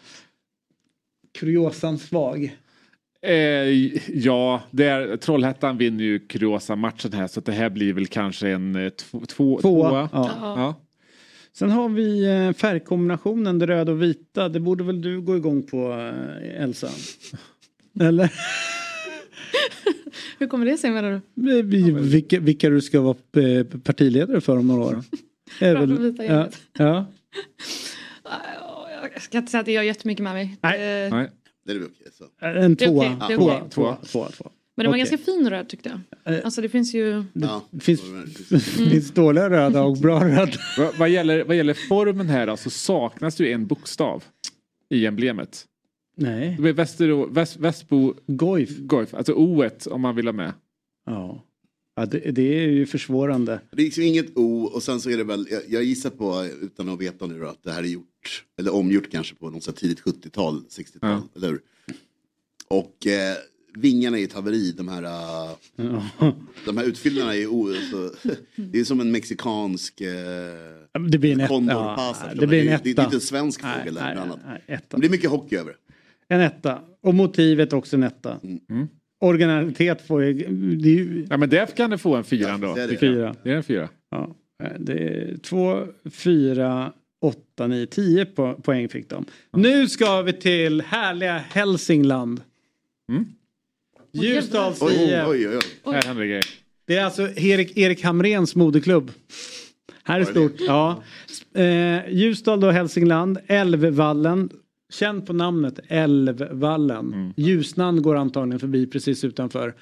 Kuriosan 1.39 1.99
svag. 1.99 2.57
Eh, 3.23 3.35
ja, 4.19 4.63
det 4.71 4.85
är, 4.85 5.17
Trollhättan 5.17 5.79
vinner 5.79 6.05
ju 6.05 6.19
kuriosa-matchen 6.19 7.13
här 7.13 7.27
så 7.27 7.41
det 7.41 7.53
här 7.53 7.71
blir 7.71 7.93
väl 7.93 8.07
kanske 8.07 8.49
en 8.49 8.77
eh, 8.77 8.89
två, 8.89 9.21
två, 9.27 9.61
Tvåa, 9.61 10.09
ja. 10.13 10.31
Ja. 10.41 10.75
Sen 11.53 11.71
har 11.71 11.89
vi 11.89 12.25
eh, 12.27 12.53
färgkombinationen 12.53 13.59
det 13.59 13.67
röda 13.67 13.93
och 13.93 14.03
vita. 14.03 14.49
Det 14.49 14.61
borde 14.61 14.85
väl 14.85 15.01
du 15.03 15.21
gå 15.21 15.37
igång 15.37 15.63
på 15.63 15.93
eh, 15.93 16.63
Elsa? 16.63 16.89
Eller? 18.01 18.33
Hur 20.39 20.47
kommer 20.47 20.67
det 20.67 20.77
sig 20.79 20.91
menar 20.91 21.23
du? 21.35 21.63
Vi- 21.63 21.91
Vilka, 21.93 22.41
vilka 22.41 22.71
du 22.71 22.81
ska 22.81 23.01
vara 23.01 23.17
partiledare 23.85 24.41
för 24.41 24.59
om 24.59 24.67
några 24.67 24.85
år. 24.85 25.03
Är 25.61 25.75
Röda 25.75 25.81
väl- 25.87 25.99
och 25.99 26.05
vita 26.05 26.25
ja, 26.25 26.49
ja. 26.79 27.07
Jag 29.19 29.23
ska 29.23 29.39
inte 29.39 29.51
säga 29.51 29.61
att 29.61 29.67
det 29.67 29.73
gör 29.73 29.83
jättemycket 29.83 30.25
med 30.25 30.33
mig. 30.35 30.57
Nej. 30.63 31.05
Eh, 31.05 31.11
Nej. 31.15 31.31
Det 31.67 31.73
är 31.73 31.85
okej. 31.85 32.07
Så. 32.13 32.25
En 32.47 32.75
Det 32.75 32.85
är 32.85 32.89
tvåa. 32.89 33.05
det 33.29 33.35
är 33.35 33.37
tvåa, 33.37 33.57
okej. 33.57 33.71
tvåa, 33.71 33.97
tvåa, 33.97 34.31
tvåa. 34.31 34.51
Men 34.77 34.85
det 34.85 34.89
var 34.89 34.95
Okej. 34.95 34.99
ganska 35.11 35.19
fin 35.33 35.51
röd 35.51 35.69
tyckte 35.69 36.01
jag. 36.25 36.35
Eh, 36.35 36.45
Alltså 36.45 36.61
det 36.61 36.69
finns 36.69 36.95
ju... 36.95 37.25
Ja. 37.33 37.65
Det 37.71 37.81
finns, 37.81 38.01
finns 38.77 39.11
dåliga 39.11 39.51
röda 39.51 39.83
och 39.83 39.97
bra 39.97 40.25
röda. 40.25 40.53
Vad, 40.79 40.99
vad, 40.99 41.09
gäller, 41.09 41.45
vad 41.45 41.57
gäller 41.57 41.75
formen 41.89 42.29
här 42.29 42.47
då, 42.47 42.57
så 42.57 42.71
saknas 42.71 43.37
det 43.37 43.45
ju 43.45 43.53
en 43.53 43.67
bokstav 43.67 44.25
i 44.91 45.07
emblemet. 45.07 45.65
Nej. 46.17 46.57
Det 46.61 46.69
är 46.69 46.73
Västerå, 46.73 47.27
Väst, 47.27 47.57
Västbo 47.57 48.15
Goif. 48.27 48.79
Goif, 48.79 49.15
alltså 49.15 49.33
o 49.33 49.69
om 49.91 50.01
man 50.01 50.17
vill 50.17 50.27
ha 50.27 50.33
med. 50.33 50.53
Ja. 51.07 51.45
ja 51.97 52.07
det, 52.07 52.19
det 52.19 52.43
är 52.65 52.69
ju 52.69 52.87
försvårande. 52.87 53.61
Det 53.71 53.83
är 53.83 53.85
liksom 53.85 54.03
inget 54.05 54.37
O 54.37 54.65
och 54.65 54.83
sen 54.83 55.01
så 55.01 55.11
är 55.11 55.17
det 55.17 55.25
väl, 55.25 55.47
jag, 55.51 55.63
jag 55.69 55.85
gissar 55.85 56.11
på 56.11 56.49
utan 56.63 56.89
att 56.89 57.01
veta 57.01 57.27
nu 57.27 57.39
då, 57.41 57.47
att 57.47 57.63
det 57.63 57.73
här 57.73 57.83
är 57.83 57.87
gjort, 57.87 58.08
eller 58.59 58.75
omgjort 58.75 59.11
kanske 59.11 59.35
på 59.35 59.51
något 59.51 59.77
tidigt 59.77 60.01
70-tal, 60.03 60.63
60-tal, 60.71 61.11
Ja. 61.11 61.23
eller 61.37 61.49
hur? 61.49 61.61
Och 62.69 63.07
eh, 63.07 63.37
vingarna 63.75 64.19
är 64.19 64.25
ett 64.25 64.33
haveri, 64.33 64.73
de 64.73 64.89
här, 64.89 65.03
uh, 65.03 66.33
de 66.65 66.77
här 66.77 66.85
utfyllnaderna 66.85 67.35
är 67.37 67.47
o, 67.47 67.69
så, 67.91 68.11
det 68.57 68.81
är 68.81 68.85
som 68.85 69.01
en 69.01 69.11
mexikansk 69.11 70.01
eh, 70.01 70.09
Det 71.11 71.19
blir 71.19 71.33
en 71.33 71.41
etta. 71.41 71.49
kondorpasa. 71.49 72.27
Ja, 72.29 72.41
det 72.41 72.47
blir 72.47 72.61
en 72.61 72.67
det, 72.67 72.73
etta. 72.73 72.85
det 72.85 73.01
är 73.01 73.05
inte 73.05 73.17
en 73.17 73.21
svensk 73.21 73.63
Nej, 73.63 73.79
fågel 73.79 73.95
nej, 73.95 74.13
eller 74.13 74.23
annat. 74.23 74.39
nej, 74.47 74.63
etta. 74.67 74.85
Men 74.91 75.01
det 75.01 75.07
är 75.07 75.11
mycket 75.11 75.31
hockey 75.31 75.57
över 75.57 75.71
det. 76.29 76.35
En 76.35 76.41
etta. 76.41 76.81
Och 77.01 77.15
motivet 77.15 77.73
också 77.73 77.97
en 77.97 78.03
etta. 78.03 78.41
Mm. 78.71 78.89
Originalitet 79.21 80.07
får 80.07 80.25
ju... 80.25 80.33
Det 80.77 80.89
är 80.89 80.93
ju 80.95 81.27
Ja 81.31 81.37
men 81.37 81.49
där 81.51 81.67
kan 81.67 81.91
du 81.91 81.99
få 81.99 82.17
en 82.17 82.25
fyra 82.25 82.51
ändå. 82.53 82.75
det 82.75 82.83
är 82.83 82.89
det. 82.89 82.97
Fyra. 82.99 83.37
Det 83.43 83.51
är 83.51 83.57
en 83.57 83.63
fyra. 83.63 83.89
Ja, 84.11 84.37
det 84.79 84.93
är 84.93 85.37
två, 85.37 85.87
fyra, 86.11 86.93
åtta, 87.59 87.67
nio, 87.67 87.87
tio 87.87 88.25
po 88.25 88.55
poäng 88.55 88.89
fick 88.89 89.11
de. 89.11 89.25
Nu 89.51 89.89
ska 89.89 90.23
vi 90.23 90.33
till 90.33 90.81
härliga 90.81 91.39
Hälsingland. 91.39 92.41
Mm. 93.09 93.25
Ljusdals 94.13 94.83
Oj, 94.83 94.95
IF. 94.95 95.25
oj, 95.27 95.49
oj. 95.49 95.59
oj. 95.85 95.95
Här 95.95 96.03
händer 96.03 96.23
det 96.23 96.29
grejer. 96.29 96.47
Det 96.87 96.97
är 96.97 97.05
alltså 97.05 97.29
Erik, 97.37 97.77
Erik 97.77 98.05
Hamrens 98.05 98.55
moderklubb. 98.55 99.11
Här 100.03 100.21
är 100.21 100.25
stort. 100.25 100.55
Ja. 100.59 101.03
Eh, 101.55 102.09
Ljusdal 102.11 102.61
då 102.61 102.71
Hälsingland. 102.71 103.39
Älvvallen. 103.47 104.51
Känd 104.93 105.27
på 105.27 105.33
namnet 105.33 105.81
Älvvallen. 105.89 107.13
Mm. 107.13 107.33
Ljusnan 107.37 108.03
går 108.03 108.17
antagligen 108.17 108.61
förbi 108.61 108.87
precis 108.87 109.25
utanför. 109.25 109.75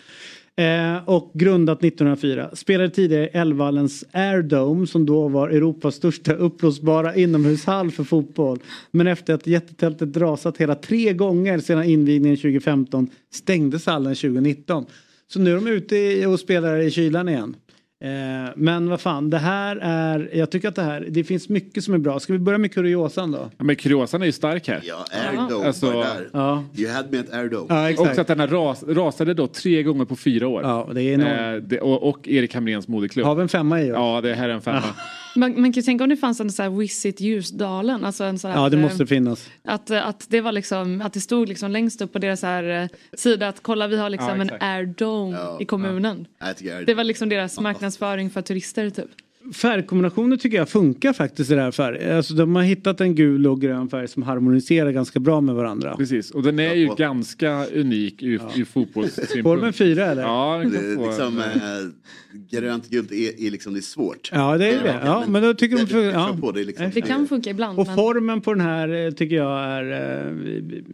Eh, 0.58 1.08
och 1.08 1.30
grundat 1.34 1.84
1904. 1.84 2.50
Spelade 2.52 2.90
tidigare 2.90 3.24
i 3.24 3.30
Älvvallens 3.32 4.04
Airdome 4.12 4.86
som 4.86 5.06
då 5.06 5.28
var 5.28 5.48
Europas 5.48 5.94
största 5.94 6.34
uppblåsbara 6.34 7.14
inomhushall 7.16 7.90
för 7.90 8.04
fotboll. 8.04 8.58
Men 8.90 9.06
efter 9.06 9.34
att 9.34 9.46
jättetältet 9.46 10.16
rasat 10.16 10.56
hela 10.56 10.74
tre 10.74 11.12
gånger 11.12 11.58
sedan 11.58 11.84
invigningen 11.84 12.36
2015 12.36 13.10
stängdes 13.32 13.86
hallen 13.86 14.14
2019. 14.14 14.86
Så 15.28 15.40
nu 15.40 15.50
är 15.50 15.54
de 15.54 15.66
ute 15.66 16.26
och 16.26 16.40
spelar 16.40 16.78
i 16.78 16.90
kylan 16.90 17.28
igen. 17.28 17.56
Eh, 18.04 18.52
men 18.56 18.88
vad 18.90 19.00
fan, 19.00 19.30
det 19.30 19.38
här 19.38 19.76
är, 19.82 20.30
jag 20.32 20.50
tycker 20.50 20.68
att 20.68 20.74
det 20.74 20.82
här, 20.82 21.06
det 21.10 21.24
finns 21.24 21.48
mycket 21.48 21.84
som 21.84 21.94
är 21.94 21.98
bra. 21.98 22.20
Ska 22.20 22.32
vi 22.32 22.38
börja 22.38 22.58
med 22.58 22.72
kuriosan 22.74 23.32
då? 23.32 23.50
Ja, 23.58 23.64
men 23.64 23.76
kuriosan 23.76 24.22
är 24.22 24.26
ju 24.26 24.32
stark 24.32 24.68
här. 24.68 24.80
Ja, 24.84 25.04
Airdome 25.30 25.66
Alltså, 25.66 25.86
var 25.86 26.04
där. 26.04 26.28
Ja, 26.32 26.64
You 26.76 26.92
had 26.92 27.12
me 27.12 27.18
at 27.18 27.32
Airdome. 27.32 27.66
ja 27.68 27.90
exakt. 27.90 28.08
Också 28.08 28.20
att 28.20 28.26
den 28.26 28.40
här 28.40 28.46
ras, 28.48 28.82
rasade 28.88 29.34
då 29.34 29.46
tre 29.46 29.82
gånger 29.82 30.04
på 30.04 30.16
fyra 30.16 30.48
år. 30.48 30.62
Ja, 30.62 30.88
det 30.94 31.02
är 31.02 31.14
enormt. 31.14 31.62
Eh, 31.64 31.68
det, 31.68 31.80
och, 31.80 32.08
och 32.08 32.28
Erik 32.28 32.54
Hamrens 32.54 32.88
moderklubb. 32.88 33.26
Har 33.26 33.34
vi 33.34 33.42
en 33.42 33.48
femma 33.48 33.82
i 33.82 33.92
år? 33.92 33.96
Ja, 33.98 34.20
det 34.20 34.34
här 34.34 34.48
är 34.48 34.52
en 34.52 34.62
femma. 34.62 34.82
Man, 35.36 35.60
man 35.60 35.72
kan 35.72 35.80
ju 35.80 35.82
tänka 35.82 36.04
om 36.04 36.10
det 36.10 36.16
fanns 36.16 36.40
en 36.40 36.50
sån 36.52 36.62
här 36.62 36.70
Visit 36.70 37.20
Ljusdalen. 37.20 38.04
Alltså 38.04 38.24
en 38.24 38.38
sån 38.38 38.50
här, 38.50 38.58
Ja, 38.58 38.68
det 38.68 38.76
eh, 38.76 38.82
måste 38.82 39.06
finnas. 39.06 39.48
Att, 39.64 39.90
att 39.90 40.26
det 40.28 40.40
var 40.40 40.52
liksom, 40.52 41.00
att 41.02 41.12
det 41.12 41.20
stod 41.20 41.48
liksom 41.48 41.70
längst 41.70 42.00
upp 42.02 42.12
på 42.12 42.18
deras 42.18 42.42
här 42.42 42.82
eh, 42.82 42.88
sida 43.16 43.48
att 43.48 43.62
kolla 43.62 43.86
vi 43.88 43.96
har 43.96 44.10
liksom 44.10 44.40
Ja, 44.40 44.42
en. 44.42 44.62
Air 44.62 44.86
Dome 44.86 45.36
Ja, 45.36 45.58
i 45.60 45.64
kommunen. 45.64 46.26
Airdome. 46.38 46.84
Det 46.84 46.94
var 46.94 47.04
liksom 47.04 47.28
deras 47.28 47.60
marknadsföring 47.60 48.30
för 48.30 48.42
turister 48.42 48.90
typ. 48.90 49.10
Färgkombinationer 49.54 50.36
tycker 50.36 50.56
jag 50.56 50.68
funkar 50.68 51.12
faktiskt 51.12 51.50
i 51.50 51.54
det 51.54 51.60
här 51.60 51.70
färg. 51.70 52.10
Alltså 52.12 52.34
de 52.34 52.56
har 52.56 52.62
hittat 52.62 53.00
en 53.00 53.14
gul 53.14 53.46
och 53.46 53.60
grön 53.60 53.88
färg 53.88 54.08
som 54.08 54.22
harmoniserar 54.22 54.90
ganska 54.90 55.20
bra 55.20 55.40
med 55.40 55.54
varandra. 55.54 55.96
Precis, 55.96 56.30
och 56.30 56.42
den 56.42 56.58
är 56.58 56.74
ju 56.74 56.84
Ja, 56.86 56.94
ganska 56.94 57.66
unik 57.66 58.22
ur, 58.22 58.40
ur 58.56 58.64
fotbollssynpunkt. 58.64 59.42
Får 59.42 59.56
de 59.56 59.66
en 59.66 59.72
fyra 59.72 60.06
eller? 60.06 60.22
Ja, 60.22 60.58
den 60.62 60.72
Det 60.72 60.78
kan 60.78 60.96
få. 60.96 61.06
liksom, 61.06 61.38
eh, 61.38 62.60
grönt 62.60 62.88
gult 62.90 63.12
är, 63.12 63.46
är 63.46 63.50
liksom 63.50 63.72
det 63.72 63.80
är 63.80 63.82
svårt. 63.82 64.30
Ja, 64.32 64.58
det 64.58 64.68
är 64.68 64.82
det. 64.82 65.00
Ja, 65.04 65.24
men 65.28 65.42
då 65.42 65.54
tycker 65.54 65.76
de... 65.86 66.04
Jag 66.04 66.14
Ja. 66.14 66.36
på 66.40 66.52
det 66.52 66.64
liksom. 66.64 66.90
Det 66.94 67.00
kan 67.00 67.28
funka 67.28 67.50
ibland. 67.50 67.78
Och 67.78 67.86
men... 67.86 67.96
formen 67.96 68.40
på 68.40 68.54
den 68.54 68.60
här 68.66 69.06
eh, 69.06 69.10
tycker 69.10 69.36
jag 69.36 69.60
är... 69.64 69.92
eh, 70.26 70.32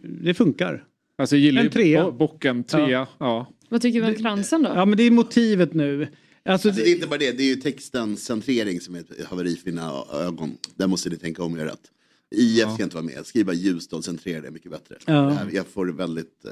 Det 0.03 0.33
funkar. 0.33 0.83
Alltså 1.17 1.35
jag 1.35 1.41
gillar 1.41 1.61
En 1.63 1.69
trea. 1.69 2.03
bo- 2.05 2.11
bocken, 2.11 2.63
trea. 2.63 3.07
Ja. 3.17 3.49
Vad 3.69 3.81
tycker 3.81 4.01
vi 4.01 4.07
om 4.07 4.15
kransen 4.15 4.63
då? 4.63 4.71
Ja, 4.75 4.85
men 4.85 4.97
det 4.97 5.03
är 5.03 5.11
motivet 5.11 5.73
nu. 5.73 6.07
Alltså, 6.45 6.67
Alltså, 6.67 6.83
det 6.83 6.89
är 6.89 6.95
inte 6.95 7.07
bara 7.07 7.17
det, 7.19 7.31
det 7.31 7.43
är 7.43 7.47
ju 7.47 7.55
textens 7.55 8.23
centrering 8.25 8.81
som 8.81 8.95
är 8.95 8.99
ett 8.99 9.25
haveri 9.25 9.55
för 9.55 9.65
dina 9.65 10.03
ögon. 10.13 10.57
Där 10.75 10.87
måste 10.87 11.09
ni 11.09 11.17
tänka 11.17 11.43
om 11.43 11.53
och 11.53 11.59
göra 11.59 11.69
rätt. 11.69 11.89
IF 12.35 12.73
ska 12.73 12.83
inte 12.83 12.95
vara 12.95 13.05
med, 13.05 13.25
skriv 13.25 13.45
bara 13.45 13.53
Ljusdal, 13.55 14.03
centrera 14.03 14.41
det 14.41 14.51
mycket 14.51 14.71
bättre. 14.71 14.95
Ja. 15.05 15.13
Det 15.13 15.33
här, 15.33 15.49
jag 15.53 15.67
får 15.67 15.85
det 15.85 15.93
väldigt, 15.93 16.45
eh, 16.45 16.51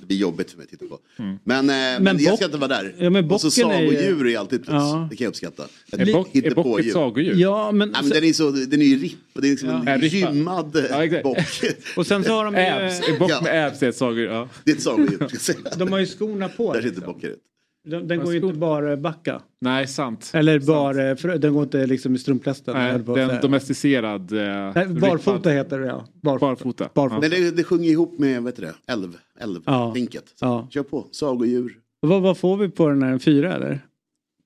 det 0.00 0.06
blir 0.06 0.16
jobbigt 0.16 0.50
för 0.50 0.56
mig 0.58 0.64
att 0.64 0.70
titta 0.70 0.86
på. 0.86 0.98
Men, 1.16 1.36
eh, 1.58 1.64
men, 1.74 2.02
Men 2.04 2.18
jag 2.18 2.36
ska 2.36 2.44
inte 2.44 2.56
vara 2.58 2.68
där. 2.68 2.94
Ja, 2.98 3.10
men 3.10 3.30
och 3.30 3.40
så 3.40 3.46
bocken 3.46 3.70
är 3.70 3.90
sagodjur 3.90 4.26
är 4.26 4.38
alltid 4.38 4.60
plus, 4.64 4.72
Ja. 4.74 5.08
det 5.10 5.16
kan 5.16 5.24
jag 5.24 5.28
uppskatta. 5.28 5.66
Är, 5.92 6.12
bock, 6.12 6.34
är 6.34 6.54
bock 6.54 6.80
ett 6.80 6.92
sagodjur? 6.92 7.34
ja, 7.36 7.72
men... 7.72 7.88
Nej, 7.88 8.02
men 8.02 8.10
den 8.10 8.24
är 8.24 8.32
så, 8.32 8.50
den 8.50 8.80
är 8.82 8.86
ju 8.86 8.98
ripp, 8.98 9.18
det 9.34 9.46
är 9.46 9.50
liksom 9.50 9.68
Ja, 9.68 9.92
en 9.92 10.00
rippad. 10.00 10.34
gymmad 10.34 10.86
Ja, 10.90 11.22
bock. 11.22 11.38
Och 11.96 12.06
sen 12.06 12.24
så 12.24 12.32
har 12.32 12.44
de 12.44 12.54
Äbs, 12.54 13.08
ju... 13.08 13.14
är 13.14 13.18
bock 13.18 13.30
Ja. 13.30 13.40
med 13.42 13.66
äbs 13.68 13.82
är 13.82 13.88
ett 13.88 13.96
sagodjur. 13.96 14.26
Ja. 14.26 14.48
det 14.64 14.70
är 14.70 14.74
ett 14.76 14.82
sagodjur, 14.82 15.16
ska 15.16 15.24
jag 15.32 15.40
säga. 15.40 15.58
De 15.76 15.92
har 15.92 15.98
ju 15.98 16.06
skorna 16.06 16.48
på. 16.48 16.72
Där 16.72 16.82
liksom. 16.82 16.94
sitter 16.94 17.12
bockar 17.12 17.28
ut. 17.28 17.40
Den, 17.84 18.08
den 18.08 18.20
går 18.20 18.32
ju 18.34 18.40
inte 18.40 18.58
bara 18.58 18.96
backa. 18.96 19.42
Nej, 19.60 19.86
sant. 19.86 20.30
Eller 20.34 20.60
bara, 20.60 21.16
för, 21.16 21.38
den 21.38 21.54
går 21.54 21.62
inte 21.62 21.86
liksom 21.86 22.14
i 22.14 22.18
strumplästen. 22.18 22.74
Nej, 22.74 22.92
den 22.98 23.14
säga. 23.14 23.40
domesticerad. 23.40 24.32
Eh, 24.32 24.38
Nej, 24.74 24.86
barfota 24.86 25.36
rippad. 25.36 25.52
heter 25.52 25.78
det 25.78 25.86
ja. 25.86 26.06
Barfota. 26.22 26.46
Barfota. 26.46 26.88
Barfota. 26.94 27.20
Men 27.20 27.30
det, 27.30 27.50
det 27.50 27.64
sjunger 27.64 27.90
ihop 27.90 28.18
med, 28.18 28.42
vad 28.42 28.52
heter 28.52 28.62
det, 28.62 28.92
älv, 28.92 29.16
älv, 29.40 29.60
Ja. 29.64 29.92
tänket. 29.94 30.34
Ja. 30.40 30.68
Kör 30.70 30.82
på, 30.82 31.06
sagodjur. 31.10 31.78
Vad, 32.00 32.22
vad 32.22 32.38
får 32.38 32.56
vi 32.56 32.68
på 32.68 32.88
den 32.88 33.02
här, 33.02 33.12
en 33.12 33.20
fyra 33.20 33.54
eller? 33.54 33.80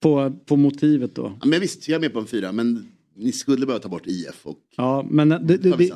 På, 0.01 0.33
på 0.47 0.57
motivet 0.57 1.15
då? 1.15 1.33
Ja, 1.41 1.47
men 1.47 1.61
visst, 1.61 1.89
jag 1.89 1.97
är 1.97 2.01
med 2.01 2.13
på 2.13 2.19
en 2.19 2.27
fyra, 2.27 2.53
men 2.53 2.87
ni 3.17 3.33
skulle 3.33 3.67
behöva 3.67 3.83
ta 3.83 3.89
bort 3.89 4.07
IF 4.07 4.41
och 4.47 4.59
Ja, 4.77 5.07
men, 5.11 5.29
det, 5.29 5.39
det, 5.39 5.57
det, 5.77 5.91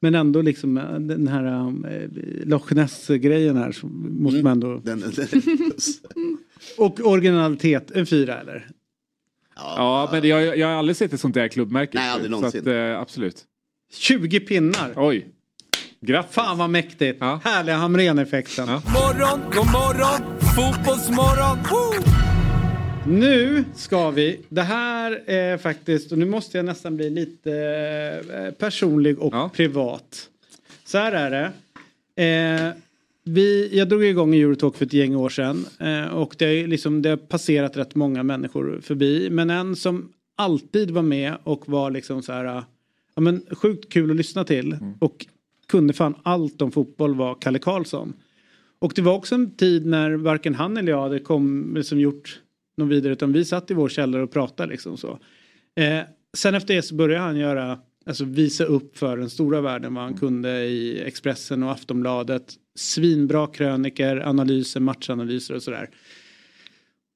men 0.00 0.14
ändå 0.14 0.42
liksom 0.42 0.78
eh, 0.78 0.98
den 0.98 1.28
här 1.28 1.66
äh, 1.66 2.08
Loch 2.44 2.72
Ness-grejen 2.72 3.56
här 3.56 3.72
så 3.72 3.86
måste 3.86 4.42
man 4.42 4.52
ändå... 4.52 4.80
Den, 4.84 5.02
Och 6.78 7.00
originalitet, 7.00 7.90
en 7.90 8.06
fyra 8.06 8.40
eller? 8.40 8.68
Ja, 9.56 10.08
men 10.12 10.28
jag, 10.28 10.58
jag 10.58 10.66
har 10.66 10.74
aldrig 10.74 10.96
sett 10.96 11.12
ett 11.12 11.20
sånt 11.20 11.34
där 11.34 11.48
klubbmärke. 11.48 11.98
Nej, 11.98 12.10
aldrig 12.10 12.30
så 12.30 12.36
någonsin. 12.36 12.60
Att, 12.60 12.66
eh, 12.66 13.00
absolut. 13.00 13.44
20 13.92 14.40
pinnar! 14.40 14.92
Oj. 14.96 15.26
Grattis. 16.00 16.34
Fan 16.34 16.58
vad 16.58 16.70
mäktigt! 16.70 17.22
Härliga 17.22 17.76
Hamrén-effekten. 17.76 18.66
Morgon, 18.68 19.40
god 19.52 19.66
morgon, 19.66 20.40
fotbollsmorgon. 20.56 21.58
Woo! 21.70 22.20
Nu 23.06 23.64
ska 23.74 24.10
vi, 24.10 24.40
det 24.48 24.62
här 24.62 25.22
är 25.26 25.58
faktiskt, 25.58 26.12
och 26.12 26.18
nu 26.18 26.24
måste 26.24 26.58
jag 26.58 26.64
nästan 26.64 26.96
bli 26.96 27.10
lite 27.10 27.52
eh, 28.34 28.50
personlig 28.50 29.18
och 29.18 29.52
privat. 29.52 30.28
Så 30.84 30.98
här 30.98 31.12
är 31.12 31.30
det. 31.30 31.52
Eh, 32.24 32.72
vi, 33.34 33.78
jag 33.78 33.88
drog 33.88 34.04
igång 34.04 34.34
Eurotalk 34.34 34.76
för 34.76 34.86
ett 34.86 34.92
gäng 34.92 35.16
år 35.16 35.28
sedan 35.28 35.66
eh, 35.80 36.14
och 36.14 36.34
det, 36.38 36.66
liksom, 36.66 37.02
det 37.02 37.08
har 37.08 37.16
passerat 37.16 37.76
rätt 37.76 37.94
många 37.94 38.22
människor 38.22 38.80
förbi. 38.82 39.30
Men 39.30 39.50
en 39.50 39.76
som 39.76 40.12
alltid 40.36 40.90
var 40.90 41.02
med 41.02 41.36
och 41.44 41.68
var 41.68 41.90
liksom 41.90 42.22
så 42.22 42.32
här, 42.32 42.44
eh, 42.44 42.64
ja, 43.14 43.22
men 43.22 43.42
sjukt 43.50 43.92
kul 43.92 44.10
att 44.10 44.16
lyssna 44.16 44.44
till 44.44 44.76
och 44.98 45.26
kunde 45.68 45.92
fan 45.92 46.14
allt 46.22 46.62
om 46.62 46.72
fotboll 46.72 47.14
var 47.14 47.34
Kalle 47.40 47.58
Karlsson. 47.58 48.12
Och 48.78 48.92
det 48.94 49.02
var 49.02 49.14
också 49.14 49.34
en 49.34 49.56
tid 49.56 49.86
när 49.86 50.10
varken 50.10 50.54
han 50.54 50.76
eller 50.76 50.92
jag 50.92 51.02
hade 51.02 51.18
kom, 51.18 51.74
liksom 51.74 52.00
gjort 52.00 52.40
någon 52.76 52.88
vidare 52.88 53.12
utan 53.12 53.32
vi 53.32 53.44
satt 53.44 53.70
i 53.70 53.74
vår 53.74 53.88
källare 53.88 54.22
och 54.22 54.32
pratade 54.32 54.72
liksom 54.72 54.96
så. 54.96 55.18
Eh, 55.76 56.00
sen 56.36 56.54
efter 56.54 56.74
det 56.74 56.82
så 56.82 56.94
började 56.94 57.24
han 57.24 57.36
göra, 57.36 57.78
alltså 58.10 58.24
visa 58.24 58.64
upp 58.64 58.98
för 58.98 59.16
den 59.16 59.30
stora 59.30 59.60
världen 59.60 59.94
vad 59.94 60.04
han 60.04 60.14
kunde 60.14 60.64
i 60.64 61.02
Expressen 61.02 61.62
och 61.62 61.70
Aftonbladet. 61.70 62.54
Svinbra 62.74 63.46
kröniker, 63.46 64.16
analyser, 64.16 64.80
matchanalyser 64.80 65.54
och 65.54 65.62
sådär. 65.62 65.90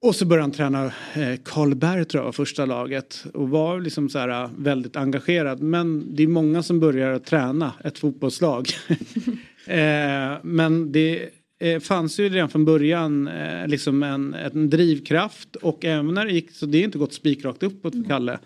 Och 0.03 0.15
så 0.15 0.27
började 0.27 0.43
han 0.43 0.51
träna 0.51 0.85
eh, 1.15 1.41
Karlberg 1.45 2.05
tror 2.05 2.21
jag 2.21 2.25
var 2.25 2.33
första 2.33 2.67
laget 2.67 3.27
och 3.35 3.49
var 3.49 3.81
liksom 3.81 4.09
så 4.09 4.19
här 4.19 4.45
eh, 4.45 4.51
väldigt 4.59 4.97
engagerad. 4.97 5.63
Men 5.63 6.17
det 6.17 6.23
är 6.23 6.29
många 6.29 6.63
som 6.63 6.81
börjar 6.81 7.19
träna 7.19 7.73
ett 7.85 7.99
fotbollslag. 7.99 8.69
eh, 9.67 10.39
men 10.43 10.93
det 10.93 11.29
eh, 11.61 11.81
fanns 11.81 12.21
ju 12.21 12.29
redan 12.29 12.49
från 12.49 12.65
början 12.65 13.29
eh, 13.29 13.67
liksom 13.67 14.03
en, 14.03 14.35
en 14.35 14.71
drivkraft 14.71 15.57
och 15.57 15.85
även 15.85 16.15
när 16.15 16.25
det 16.25 16.33
gick, 16.33 16.51
så 16.51 16.67
det 16.67 16.79
är 16.79 16.85
inte 16.85 16.99
gått 16.99 17.13
spikrakt 17.13 17.63
uppåt 17.63 17.93
för 17.93 18.05
Kalle. 18.09 18.39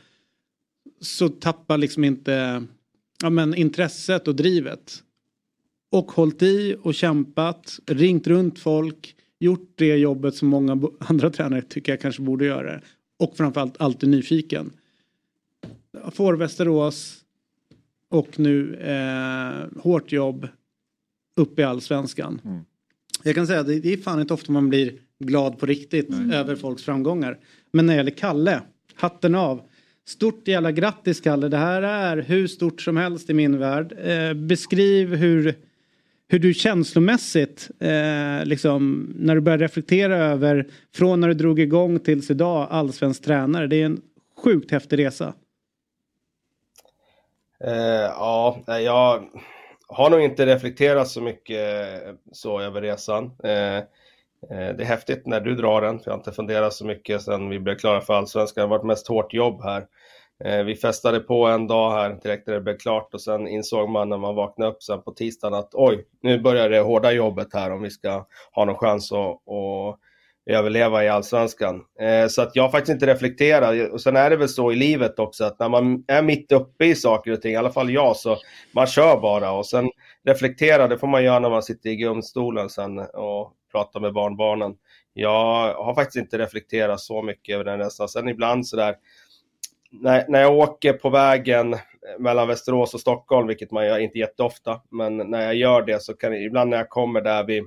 Så 1.01 1.29
tappar 1.29 1.79
liksom 1.79 2.05
inte 2.05 2.65
ja, 3.23 3.31
men 3.31 3.55
intresset 3.55 4.29
och 4.29 4.37
drivet. 4.37 5.03
Och 5.91 6.12
hållit 6.12 6.43
i 6.43 6.77
och 6.83 6.95
kämpat, 6.95 7.79
ringt 7.87 8.27
runt 8.27 8.59
folk, 8.59 9.16
gjort 9.39 9.73
det 9.75 9.97
jobbet 9.97 10.35
som 10.35 10.49
många 10.49 10.81
andra 10.99 11.31
tränare 11.31 11.62
tycker 11.62 11.93
jag 11.93 12.01
kanske 12.01 12.23
borde 12.23 12.45
göra. 12.45 12.81
Och 13.19 13.37
framförallt 13.37 13.81
alltid 13.81 14.09
nyfiken. 14.09 14.70
Får 16.12 16.35
Västerås 16.35 17.25
och 18.11 18.39
nu 18.39 18.75
eh, 18.75 19.83
hårt 19.83 20.12
jobb 20.12 20.49
upp 21.37 21.59
i 21.59 21.62
allsvenskan. 21.62 22.41
Jag 23.23 23.35
kan 23.35 23.47
säga 23.47 23.61
att 23.61 23.66
det 23.66 23.81
det 23.81 23.93
är 23.93 23.97
fan 23.97 24.20
inte 24.20 24.35
ofta 24.35 24.53
man 24.53 24.69
blir 24.69 24.93
glad 25.19 25.59
på 25.59 25.66
riktigt 25.66 26.11
över 26.33 26.57
folks 26.57 26.83
framgångar. 26.83 27.39
Men 27.73 27.87
när 27.87 27.93
det 27.93 27.97
gäller 27.97 28.11
Kalle, 28.11 28.62
hatten 28.95 29.35
av. 29.35 29.68
Stort 30.09 30.48
jävla 30.48 30.72
grattis 30.72 31.20
Kalle, 31.20 31.48
det 31.48 31.56
här 31.56 31.82
är 31.82 32.16
hur 32.16 32.47
stort 32.47 32.80
som 32.80 32.97
helst 32.97 33.30
i 33.30 33.35
min 33.35 33.59
värld. 33.59 33.94
Eh, 34.05 34.35
beskriv 34.35 35.14
hur, 35.14 35.55
hur 36.28 36.39
du 36.39 36.55
känslomässigt, 36.55 37.70
eh, 37.80 38.44
liksom, 38.44 39.12
när 39.18 39.35
du 39.35 39.40
börjar 39.40 39.59
reflektera 39.59 40.16
över 40.16 40.66
från 40.94 41.20
när 41.20 41.28
du 41.28 41.35
drog 41.35 41.60
igång 41.60 41.98
tills 41.98 42.30
idag 42.30 42.68
allsvensk 42.70 43.24
tränare. 43.24 43.66
Det 43.66 43.76
är 43.76 43.86
en 43.86 44.01
sjukt 44.44 44.70
häftig 44.70 44.98
resa. 44.98 45.35
Eh, 47.64 47.72
ja, 48.02 48.59
eh, 48.68 48.78
jag 48.78 49.24
har 49.89 50.10
nog 50.10 50.20
inte 50.20 50.47
reflekterat 50.47 51.09
så 51.09 51.20
mycket 51.20 51.59
eh, 52.06 52.14
så 52.32 52.60
över 52.60 52.82
resan. 52.82 53.30
Eh, 53.44 53.76
eh, 53.76 53.82
det 54.51 54.82
är 54.82 54.85
häftigt 54.85 55.26
när 55.26 55.40
du 55.40 55.55
drar 55.55 55.82
den, 55.82 55.98
för 55.98 56.06
jag 56.06 56.12
har 56.12 56.18
inte 56.18 56.32
funderat 56.32 56.74
så 56.74 56.86
mycket 56.86 57.22
sedan 57.22 57.48
vi 57.48 57.59
blev 57.59 57.78
klara 57.78 58.01
för 58.01 58.14
allsvenskan. 58.14 58.62
Det 58.62 58.68
har 58.68 58.78
varit 58.78 58.86
mest 58.86 59.09
hårt 59.09 59.35
jobb 59.35 59.62
här. 59.62 59.86
Eh, 60.44 60.65
vi 60.65 60.77
festade 60.77 61.20
på 61.20 61.47
en 61.47 61.66
dag 61.66 61.90
här 61.90 62.19
direkt 62.23 62.47
när 62.47 62.55
det 62.55 62.60
blev 62.60 62.78
klart 62.78 63.15
och 63.15 63.20
sen 63.20 63.48
insåg 63.48 63.89
man 63.89 64.09
när 64.09 64.19
man 64.19 64.35
vaknade 64.35 64.70
upp 64.70 64.82
sen 64.82 65.02
på 65.02 65.12
tisdagen 65.12 65.55
att 65.55 65.70
oj, 65.73 66.06
nu 66.23 66.40
börjar 66.40 66.69
det 66.69 66.81
hårda 66.81 67.12
jobbet 67.12 67.48
här 67.55 67.70
om 67.70 67.82
vi 67.82 67.90
ska 67.90 68.27
ha 68.52 68.65
någon 68.65 68.77
chans 68.77 69.12
att, 69.12 69.19
att 69.19 69.98
överleva 70.48 71.05
i 71.05 71.09
allsvenskan. 71.09 71.85
Eh, 72.01 72.28
så 72.28 72.43
att 72.43 72.56
jag 72.56 72.62
har 72.62 72.70
faktiskt 72.70 72.93
inte 72.93 73.06
reflekterat. 73.06 73.93
Och 73.93 74.01
sen 74.01 74.16
är 74.16 74.31
det 74.31 74.36
väl 74.36 74.48
så 74.48 74.73
i 74.73 74.77
livet 74.77 75.19
också 75.19 75.44
att 75.44 75.59
när 75.59 75.69
man 75.69 76.05
är 76.09 76.23
mitt 76.23 76.52
uppe 76.52 76.85
i 76.85 76.94
saker 76.94 77.32
och 77.32 77.43
ting, 77.43 77.52
i 77.52 77.56
alla 77.56 77.73
fall 77.73 77.90
jag, 77.90 78.16
så 78.16 78.36
man 78.73 78.86
kör 78.86 79.20
bara 79.20 79.52
och 79.52 79.66
sen 79.66 79.90
reflektera, 80.24 80.89
det 80.89 80.98
får 80.98 81.06
man 81.06 81.24
göra 81.24 81.39
när 81.39 81.51
man 81.51 81.62
sitter 81.62 81.90
i 81.90 81.97
gungstolen 81.97 82.70
sen 82.70 82.98
och 82.98 83.52
pratar 83.73 84.01
med 84.01 84.12
barnbarnen. 84.12 84.74
Jag 85.12 85.74
har 85.74 85.94
faktiskt 85.94 86.16
inte 86.16 86.39
reflekterat 86.39 87.01
så 87.01 87.23
mycket 87.23 87.55
över 87.55 87.65
den 87.65 87.78
resan. 87.78 88.09
Sen 88.09 88.28
ibland 88.28 88.66
sådär, 88.66 88.94
när, 89.90 90.28
när 90.28 90.40
jag 90.40 90.59
åker 90.59 90.93
på 90.93 91.10
vägen 91.10 91.77
mellan 92.19 92.48
Västerås 92.48 92.94
och 92.94 93.01
Stockholm, 93.01 93.47
vilket 93.47 93.70
man 93.70 93.86
gör 93.86 93.98
inte 93.98 94.19
jätteofta, 94.19 94.81
men 94.90 95.16
när 95.16 95.43
jag 95.43 95.55
gör 95.55 95.82
det 95.82 96.02
så 96.02 96.15
kan 96.15 96.35
ibland 96.35 96.70
när 96.70 96.77
jag 96.77 96.89
kommer 96.89 97.20
där 97.20 97.44
vid 97.44 97.65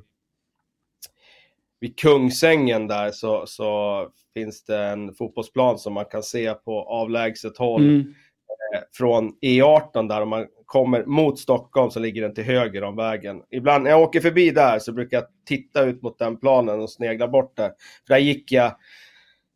vid 1.81 1.99
Kungsängen 1.99 2.87
där 2.87 3.11
så, 3.11 3.45
så 3.47 4.07
finns 4.33 4.63
det 4.63 4.77
en 4.77 5.13
fotbollsplan 5.13 5.79
som 5.79 5.93
man 5.93 6.05
kan 6.05 6.23
se 6.23 6.53
på 6.53 6.81
avlägset 6.81 7.57
håll. 7.57 7.81
Mm. 7.81 7.99
Eh, 7.99 8.81
Från 8.93 9.37
E18 9.41 10.07
där 10.07 10.21
om 10.21 10.29
man 10.29 10.47
kommer 10.65 11.05
mot 11.05 11.39
Stockholm 11.39 11.91
så 11.91 11.99
ligger 11.99 12.21
den 12.21 12.33
till 12.33 12.43
höger 12.43 12.83
om 12.83 12.95
vägen. 12.95 13.41
Ibland 13.49 13.83
när 13.83 13.91
jag 13.91 14.01
åker 14.01 14.19
förbi 14.19 14.51
där 14.51 14.79
så 14.79 14.91
brukar 14.91 15.17
jag 15.17 15.25
titta 15.45 15.83
ut 15.83 16.01
mot 16.01 16.19
den 16.19 16.37
planen 16.37 16.79
och 16.79 16.89
snegla 16.89 17.27
bort 17.27 17.57
där. 17.57 17.71
För 18.07 18.13
där 18.13 18.21
gick 18.21 18.51
jag 18.51 18.75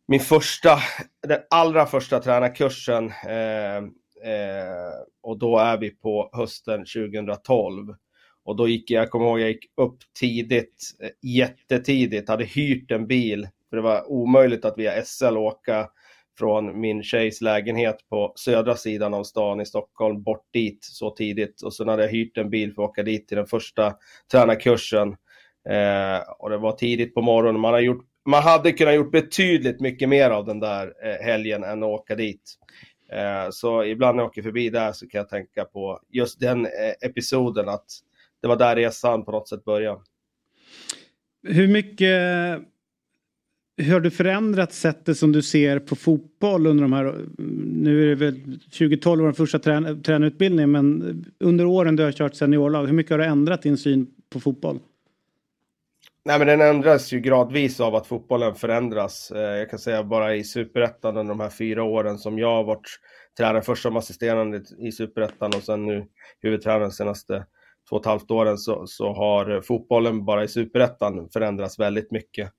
min 0.08 0.20
första, 0.20 0.80
den 1.28 1.40
allra 1.50 1.86
första 1.86 2.20
tränarkursen 2.20 3.12
eh, 3.28 3.78
eh, 4.32 4.92
och 5.24 5.40
då 5.40 5.58
är 5.58 5.78
vi 5.78 5.90
på 5.90 6.30
hösten 6.34 6.80
2012. 6.80 7.96
Och 8.46 8.56
då 8.56 8.68
gick 8.68 8.92
jag, 8.92 9.02
jag 9.02 9.10
kommer 9.10 9.26
ihåg, 9.26 9.40
jag 9.40 9.50
gick 9.50 9.66
upp 9.78 9.98
tidigt, 10.20 10.92
eh, 11.04 11.10
jättetidigt, 11.22 12.30
hade 12.30 12.44
hyrt 12.46 12.92
en 12.92 13.08
bil. 13.08 13.48
För 13.70 13.78
det 13.78 13.84
var 13.84 14.12
omöjligt 14.12 14.66
att 14.66 14.78
via 14.78 15.06
SL 15.06 15.38
åka 15.38 15.90
från 16.40 16.80
min 16.80 17.04
tjejs 17.04 17.42
lägenhet 17.42 17.98
på 18.10 18.34
södra 18.36 18.76
sidan 18.76 19.14
av 19.14 19.24
stan 19.24 19.62
i 19.62 19.66
Stockholm 19.66 20.24
bort 20.24 20.48
dit 20.54 20.80
så 20.82 21.10
tidigt. 21.10 21.62
Och 21.62 21.74
sen 21.74 21.88
hade 21.88 22.04
jag 22.04 22.12
hyrt 22.12 22.38
en 22.38 22.50
bil 22.50 22.74
för 22.74 22.84
att 22.84 22.90
åka 22.90 23.04
dit 23.04 23.28
till 23.28 23.38
den 23.38 23.48
första 23.48 23.94
tränarkursen. 24.32 25.08
Eh, 25.70 26.20
och 26.40 26.50
det 26.50 26.58
var 26.58 26.72
tidigt 26.72 27.14
på 27.14 27.22
morgonen. 27.22 27.62
Man, 27.62 27.74
har 27.74 27.80
gjort, 27.80 28.06
man 28.26 28.44
hade 28.44 28.72
kunnat 28.72 28.96
gjort 28.96 29.12
betydligt 29.12 29.80
mycket 29.80 30.10
mer 30.10 30.30
av 30.30 30.46
den 30.46 30.60
där 30.60 30.94
eh, 31.04 31.26
helgen 31.26 31.64
än 31.64 31.84
att 31.84 31.90
åka 31.90 32.16
dit. 32.16 32.56
Eh, 33.12 33.50
så 33.52 33.84
ibland 33.84 34.16
när 34.16 34.24
jag 34.24 34.30
åker 34.30 34.42
förbi 34.42 34.70
där 34.70 34.92
så 34.92 35.08
kan 35.08 35.20
jag 35.20 35.30
tänka 35.30 35.66
på 35.66 36.00
just 36.10 36.40
den 36.40 36.66
eh, 36.66 37.10
episoden 37.10 37.70
att 37.70 37.86
det 38.42 38.48
var 38.48 38.56
där 38.56 38.76
resan 38.76 39.26
på 39.26 39.32
något 39.32 39.50
sätt 39.50 39.66
började. 39.66 40.02
Hur 41.44 41.68
mycket 41.68 42.62
hur 43.78 43.94
har 43.94 44.00
du 44.00 44.12
förändrat 44.12 44.74
sättet 44.74 45.18
som 45.18 45.32
du 45.32 45.42
ser 45.42 45.80
på 45.80 45.96
fotboll 45.96 46.68
under 46.68 46.82
de 46.82 46.94
här, 46.94 47.26
nu 47.74 48.04
är 48.04 48.08
det 48.08 48.16
väl 48.16 48.60
2012 48.60 49.22
var 49.22 49.28
den 49.28 49.36
första 49.36 49.60
trän, 49.60 50.04
tränarutbildningen, 50.04 50.72
men 50.72 51.26
under 51.40 51.66
åren 51.66 51.96
du 51.96 52.04
har 52.04 52.12
kört 52.12 52.36
seniorlag, 52.36 52.86
hur 52.86 52.94
mycket 52.94 53.12
har 53.12 53.18
du 53.18 53.26
ändrat 53.26 53.62
din 53.62 53.78
syn 53.78 54.08
på 54.30 54.40
fotboll? 54.40 54.80
Nej, 56.28 56.40
men 56.40 56.48
den 56.48 56.62
ändras 56.62 57.14
ju 57.14 57.20
gradvis 57.20 57.80
av 57.80 57.96
att 57.96 58.08
fotbollen 58.08 58.56
förändras. 58.56 59.32
Eh, 59.32 59.42
jag 59.42 59.70
kan 59.70 59.80
säga 59.80 60.04
bara 60.04 60.36
i 60.36 60.44
superettan 60.44 61.18
under 61.18 61.34
de 61.34 61.40
här 61.40 61.50
fyra 61.50 61.84
åren 61.84 62.18
som 62.18 62.40
jag 62.40 62.52
har 62.52 62.64
varit 62.64 63.00
tränare, 63.38 63.62
först 63.62 63.84
som 63.84 63.98
assisterande 63.98 64.62
i 64.80 64.92
superettan 64.92 65.52
och 65.56 65.64
sen 65.64 65.86
nu 65.86 66.06
huvudtränare 66.42 66.84
de 66.84 66.92
senaste 66.92 67.46
två 67.90 67.96
och 67.96 68.02
ett 68.02 68.06
halvt 68.06 68.32
åren 68.32 68.58
så, 68.58 68.88
så 68.88 69.14
har 69.14 69.62
fotbollen 69.62 70.26
bara 70.26 70.44
i 70.44 70.48
superettan 70.48 71.30
förändrats 71.34 71.80
väldigt 71.80 72.12
mycket. 72.12 72.52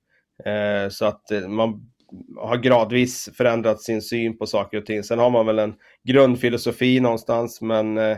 Eh, 0.45 0.89
så 0.91 1.07
att 1.07 1.31
eh, 1.31 1.49
man 1.49 1.91
har 2.37 2.57
gradvis 2.57 3.31
förändrat 3.37 3.83
sin 3.83 4.03
syn 4.03 4.39
på 4.39 4.47
saker 4.47 4.79
och 4.79 4.87
ting. 4.87 5.03
Sen 5.03 5.19
har 5.19 5.31
man 5.31 5.47
väl 5.47 5.59
en 5.59 5.75
grundfilosofi 6.05 7.01
någonstans, 7.01 7.61
men 7.61 7.99
eh, 7.99 8.17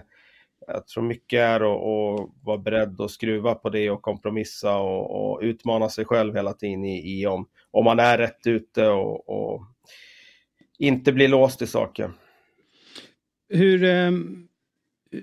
jag 0.69 0.87
tror 0.87 1.03
mycket 1.03 1.39
är 1.39 1.61
att, 1.61 2.21
att 2.21 2.31
vara 2.43 2.59
beredd 2.59 3.01
att 3.01 3.11
skruva 3.11 3.55
på 3.55 3.71
det 3.71 3.91
och 3.91 4.03
kompromissa 4.03 4.77
och, 4.77 5.31
och 5.31 5.41
utmana 5.43 5.89
sig 5.89 6.05
själv 6.05 6.35
hela 6.35 6.53
tiden 6.53 6.85
i, 6.85 7.21
i 7.21 7.27
om, 7.27 7.47
om 7.71 7.85
man 7.85 7.99
är 7.99 8.19
rätt 8.19 8.47
ute 8.47 8.89
och, 8.89 9.29
och 9.29 9.63
inte 10.79 11.13
bli 11.13 11.29
låst 11.29 11.63
i 11.63 11.67
saker. 11.67 12.11
Hur, 13.49 13.85
eh, 13.85 14.11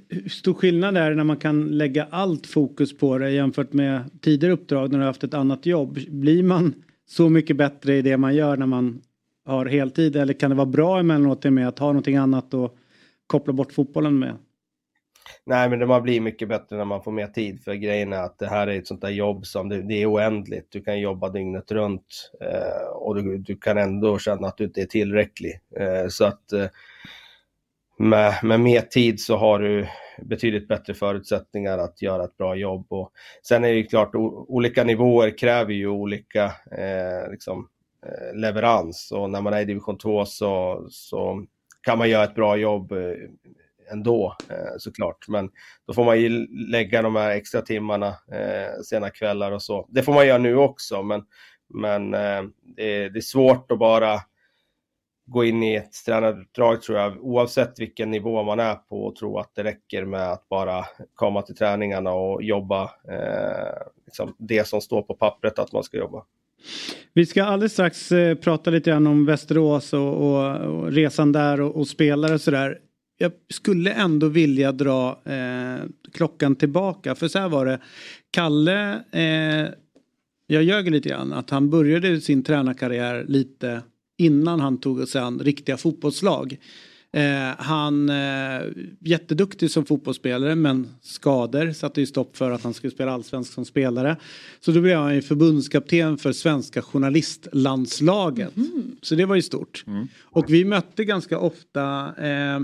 hur 0.10 0.30
stor 0.30 0.54
skillnad 0.54 0.98
är 0.98 1.10
det 1.10 1.16
när 1.16 1.24
man 1.24 1.38
kan 1.38 1.78
lägga 1.78 2.08
allt 2.12 2.48
fokus 2.48 2.98
på 2.98 3.18
det 3.18 3.32
jämfört 3.32 3.74
med 3.74 4.22
tidigare 4.22 4.54
uppdrag 4.54 4.92
när 4.92 4.98
du 4.98 5.04
har 5.04 5.10
haft 5.10 5.24
ett 5.24 5.34
annat 5.34 5.66
jobb? 5.66 6.00
Blir 6.10 6.44
man 6.44 6.74
så 7.06 7.30
mycket 7.30 7.58
bättre 7.58 7.96
i 7.96 8.02
det 8.02 8.18
man 8.18 8.36
gör 8.36 8.58
när 8.58 8.66
man 8.66 9.02
har 9.46 9.66
heltid 9.66 10.16
eller 10.16 10.34
kan 10.34 10.50
det 10.50 10.56
vara 10.56 10.66
bra 10.66 11.00
emellanåt 11.00 11.44
med 11.44 11.68
att 11.68 11.80
ha 11.80 11.88
någonting 11.88 12.16
annat 12.16 12.54
och 12.54 12.78
koppla 13.28 13.54
bort 13.54 13.72
fotbollen 13.72 14.20
med? 14.20 14.38
Nej, 15.48 15.70
men 15.70 15.88
man 15.88 16.04
blir 16.04 16.22
mycket 16.22 16.50
bättre 16.50 16.78
när 16.78 16.86
man 16.86 17.04
får 17.04 17.12
mer 17.12 17.28
tid. 17.28 17.64
För 17.64 17.74
grejen 17.74 18.14
är 18.14 18.22
att 18.22 18.40
det 18.40 18.48
här 18.48 18.68
är 18.68 18.80
ett 18.80 18.88
sånt 18.88 19.02
där 19.02 19.10
jobb 19.10 19.46
som 19.46 19.70
det, 19.70 19.82
det 19.82 20.02
är 20.02 20.12
oändligt. 20.12 20.68
Du 20.72 20.82
kan 20.82 21.00
jobba 21.00 21.30
dygnet 21.30 21.72
runt 21.72 22.32
eh, 22.42 22.88
och 22.88 23.16
du, 23.16 23.38
du, 23.38 23.58
kan 23.58 23.78
ändå 23.78 24.20
känna 24.20 24.48
att 24.48 24.58
du 24.58 24.64
inte 24.64 24.82
är 24.82 24.86
tillräcklig. 24.86 25.60
Eh, 25.80 26.08
så 26.08 26.26
att 26.26 26.54
eh, 26.54 26.68
med, 27.98 28.34
med 28.44 28.60
mer 28.60 28.82
tid 28.82 29.20
så 29.20 29.38
har 29.38 29.60
du 29.60 29.88
betydligt 30.22 30.68
bättre 30.68 30.94
förutsättningar 30.94 31.78
att 31.78 32.02
göra 32.02 32.24
ett 32.24 32.38
bra 32.38 32.56
jobb. 32.56 32.86
Och 32.90 33.12
sen 33.44 33.64
är 33.64 33.68
det 33.68 33.78
ju 33.78 33.86
klart, 33.86 34.16
o, 34.16 34.46
olika 34.48 34.84
nivåer 34.84 35.38
kräver 35.38 35.74
ju 35.74 35.88
olika 35.88 36.46
eh, 36.78 37.32
liksom, 37.32 37.70
eh, 38.06 38.40
leverans. 38.40 39.12
Och 39.12 39.30
när 39.30 39.42
man 39.42 39.54
är 39.54 39.62
i 39.62 39.66
division 39.66 39.98
2 39.98 40.26
så, 40.26 40.86
så 40.90 41.46
kan 41.82 41.98
man 41.98 42.10
göra 42.10 42.24
ett 42.24 42.36
bra 42.36 42.58
jobb 42.58 42.92
eh, 42.92 43.14
ändå 43.91 44.36
eh, 44.49 44.78
såklart. 44.78 45.28
Men 45.28 45.49
då 45.88 45.94
får 45.94 46.06
man 46.06 46.22
ju 46.22 46.48
lägga 46.72 47.02
de 47.02 47.16
här 47.16 47.32
extra 47.32 47.62
timmarna 47.62 48.07
eh, 48.07 48.82
sena 48.84 49.10
kvällar 49.10 49.52
och 49.52 49.62
så. 49.62 49.88
Det 49.90 50.03
får 50.03 50.14
man 50.14 50.28
göra 50.28 50.38
nu 50.38 50.56
också, 50.56 51.03
men, 51.03 51.24
men 51.74 52.14
eh, 52.14 52.44
det, 52.76 52.84
är, 52.84 53.10
det 53.10 53.20
är 53.20 53.22
svårt 53.22 53.72
att 53.72 53.80
bara 53.80 54.20
gå 55.26 55.44
in 55.44 55.64
i 55.64 55.76
ett 55.76 55.91
tränaruppdrag 56.06 56.82
tror 56.82 56.98
jag, 56.98 57.26
oavsett 57.26 57.80
vilken 57.80 58.12
nivå 58.12 58.44
man 58.44 58.60
är 58.60 58.76
på 58.76 59.06
och 59.06 59.16
tro 59.16 59.38
att 59.38 59.56
det 59.56 59.64
räcker 59.64 60.06
med 60.06 60.32
att 60.32 60.49
bara 60.49 60.86
komma 61.16 61.41
till 61.41 61.56
träningarna 61.56 62.12
och 62.12 62.44
jobba 62.44 62.84
eh, 62.84 63.88
liksom 64.06 64.36
det 64.40 64.68
som 64.68 64.82
står 64.82 65.02
på 65.02 65.14
pappret 65.14 65.60
att 65.60 65.72
man 65.72 65.84
ska 65.84 65.98
jobba. 65.98 66.24
Vi 67.14 67.26
ska 67.26 67.44
alldeles 67.44 67.74
strax 67.74 68.12
eh, 68.12 68.36
prata 68.36 68.70
lite 68.70 68.90
grann 68.90 69.07
om 69.07 69.26
Västerås 69.26 69.94
och, 69.94 70.14
och, 70.14 70.56
och 70.56 70.91
resan 70.91 71.32
där 71.32 71.62
och, 71.62 71.76
och 71.76 71.88
spelare 71.88 72.34
och 72.34 72.41
sådär 72.41 72.80
jag 73.18 73.32
skulle 73.50 73.92
ändå 73.92 74.28
vilja 74.28 74.72
dra 74.72 75.22
eh, 75.26 75.84
klockan 76.12 76.56
tillbaka. 76.56 77.16
För 77.16 77.28
så 77.28 77.40
här 77.40 77.50
var 77.50 77.66
det. 77.66 77.80
Kalle, 78.32 79.04
eh, 79.12 79.74
jag 80.48 80.64
ljög 80.64 80.92
lite 80.92 81.10
grann, 81.10 81.34
att 81.34 81.50
han 81.50 81.70
började 81.70 82.22
sin 82.22 82.44
tränarkarriär 82.44 83.26
lite 83.28 83.82
innan 84.18 84.60
han 84.60 84.78
tog 84.78 85.08
sig 85.08 85.22
an 85.22 85.40
riktiga 85.40 85.78
fotbollslag. 85.78 86.58
Eh, 87.16 87.56
han 87.58 88.10
eh, 88.10 88.62
jätteduktig 89.00 89.72
som 89.72 89.86
fotbollsspelare 89.86 90.56
men 90.56 90.88
skador 91.02 91.72
satte 91.72 92.00
ju 92.00 92.08
stopp 92.08 92.38
för 92.38 92.52
att 92.52 92.64
han 92.64 92.74
skulle 92.74 92.92
spela 92.92 93.12
allsvensk 93.12 93.54
som 93.54 93.66
spelare. 93.66 94.18
Så 94.60 94.72
då 94.72 94.82
blev 94.82 94.98
han 94.98 95.16
ju 95.16 95.22
förbundskapten 95.22 96.18
för 96.18 96.32
svenska 96.32 96.82
journalistlandslaget. 96.82 98.58
Mm. 98.58 98.98
Så 99.02 99.16
det 99.16 99.26
var 99.26 99.36
ju 99.36 99.42
stort. 99.42 99.84
Mm. 99.88 100.08
Och 100.22 100.46
vi 100.50 100.66
mötte 100.66 101.06
ganska 101.06 101.40
ofta 101.40 102.14
eh, 102.18 102.60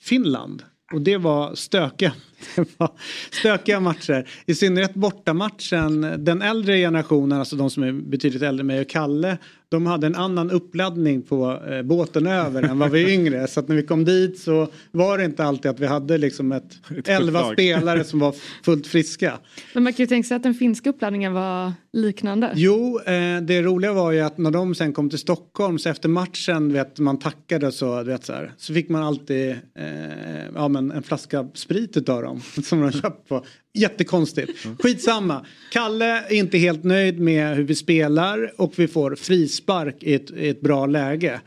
Finland. 0.00 0.62
Och 0.92 1.00
det 1.00 1.16
var 1.16 1.54
stökiga, 1.54 2.12
det 2.56 2.64
var 2.76 2.90
stökiga 3.30 3.80
matcher. 3.80 4.28
I 4.46 4.54
synnerhet 4.54 4.94
bortamatchen. 4.94 6.14
Den 6.18 6.42
äldre 6.42 6.76
generationen, 6.76 7.38
alltså 7.38 7.56
de 7.56 7.70
som 7.70 7.82
är 7.82 7.92
betydligt 7.92 8.42
äldre 8.42 8.60
än 8.60 8.66
mig 8.66 8.80
och 8.80 8.88
Kalle. 8.88 9.38
De 9.70 9.86
hade 9.86 10.06
en 10.06 10.14
annan 10.14 10.50
uppladdning 10.50 11.22
på 11.22 11.62
eh, 11.70 11.82
båten 11.82 12.26
över 12.26 12.62
än 12.62 12.78
vad 12.78 12.90
vi 12.90 13.14
yngre. 13.14 13.46
Så 13.46 13.60
att 13.60 13.68
när 13.68 13.76
vi 13.76 13.82
kom 13.82 14.04
dit 14.04 14.38
så 14.38 14.68
var 14.90 15.18
det 15.18 15.24
inte 15.24 15.44
alltid 15.44 15.70
att 15.70 15.80
vi 15.80 15.86
hade 15.86 16.18
liksom 16.18 16.52
ett, 16.52 16.72
ett 16.98 17.08
elva 17.08 17.52
spelare 17.52 18.04
som 18.04 18.18
var 18.18 18.34
fullt 18.64 18.86
friska. 18.86 19.38
Men 19.74 19.82
man 19.82 19.92
kan 19.92 20.02
ju 20.02 20.06
tänka 20.06 20.26
sig 20.26 20.36
att 20.36 20.42
den 20.42 20.54
finska 20.54 20.90
uppladdningen 20.90 21.32
var 21.32 21.72
liknande. 21.92 22.52
Jo, 22.54 23.00
eh, 23.00 23.40
det 23.42 23.62
roliga 23.62 23.92
var 23.92 24.12
ju 24.12 24.20
att 24.20 24.38
när 24.38 24.50
de 24.50 24.74
sen 24.74 24.92
kom 24.92 25.10
till 25.10 25.18
Stockholm 25.18 25.78
så 25.78 25.88
efter 25.88 26.08
matchen, 26.08 26.72
vet, 26.72 26.98
man 26.98 27.18
tackade 27.18 27.72
så, 27.72 28.02
vet, 28.02 28.24
så, 28.24 28.32
här, 28.32 28.52
så 28.56 28.74
fick 28.74 28.88
man 28.88 29.02
alltid 29.02 29.50
eh, 29.50 30.46
ja, 30.54 30.68
men 30.68 30.90
en 30.90 31.02
flaska 31.02 31.48
sprit 31.54 31.96
utav 31.96 32.22
dem 32.22 32.27
som 32.62 32.80
de 32.80 32.92
köpt 32.92 33.28
på. 33.28 33.44
Jättekonstigt. 33.74 34.66
Skitsamma. 34.78 35.46
Kalle 35.72 36.04
är 36.04 36.32
inte 36.32 36.58
helt 36.58 36.84
nöjd 36.84 37.20
med 37.20 37.56
hur 37.56 37.64
vi 37.64 37.74
spelar 37.74 38.52
och 38.56 38.72
vi 38.76 38.88
får 38.88 39.14
frispark 39.14 39.96
i 40.00 40.14
ett, 40.14 40.30
i 40.30 40.48
ett 40.48 40.60
bra 40.60 40.86
läge. 40.86 41.40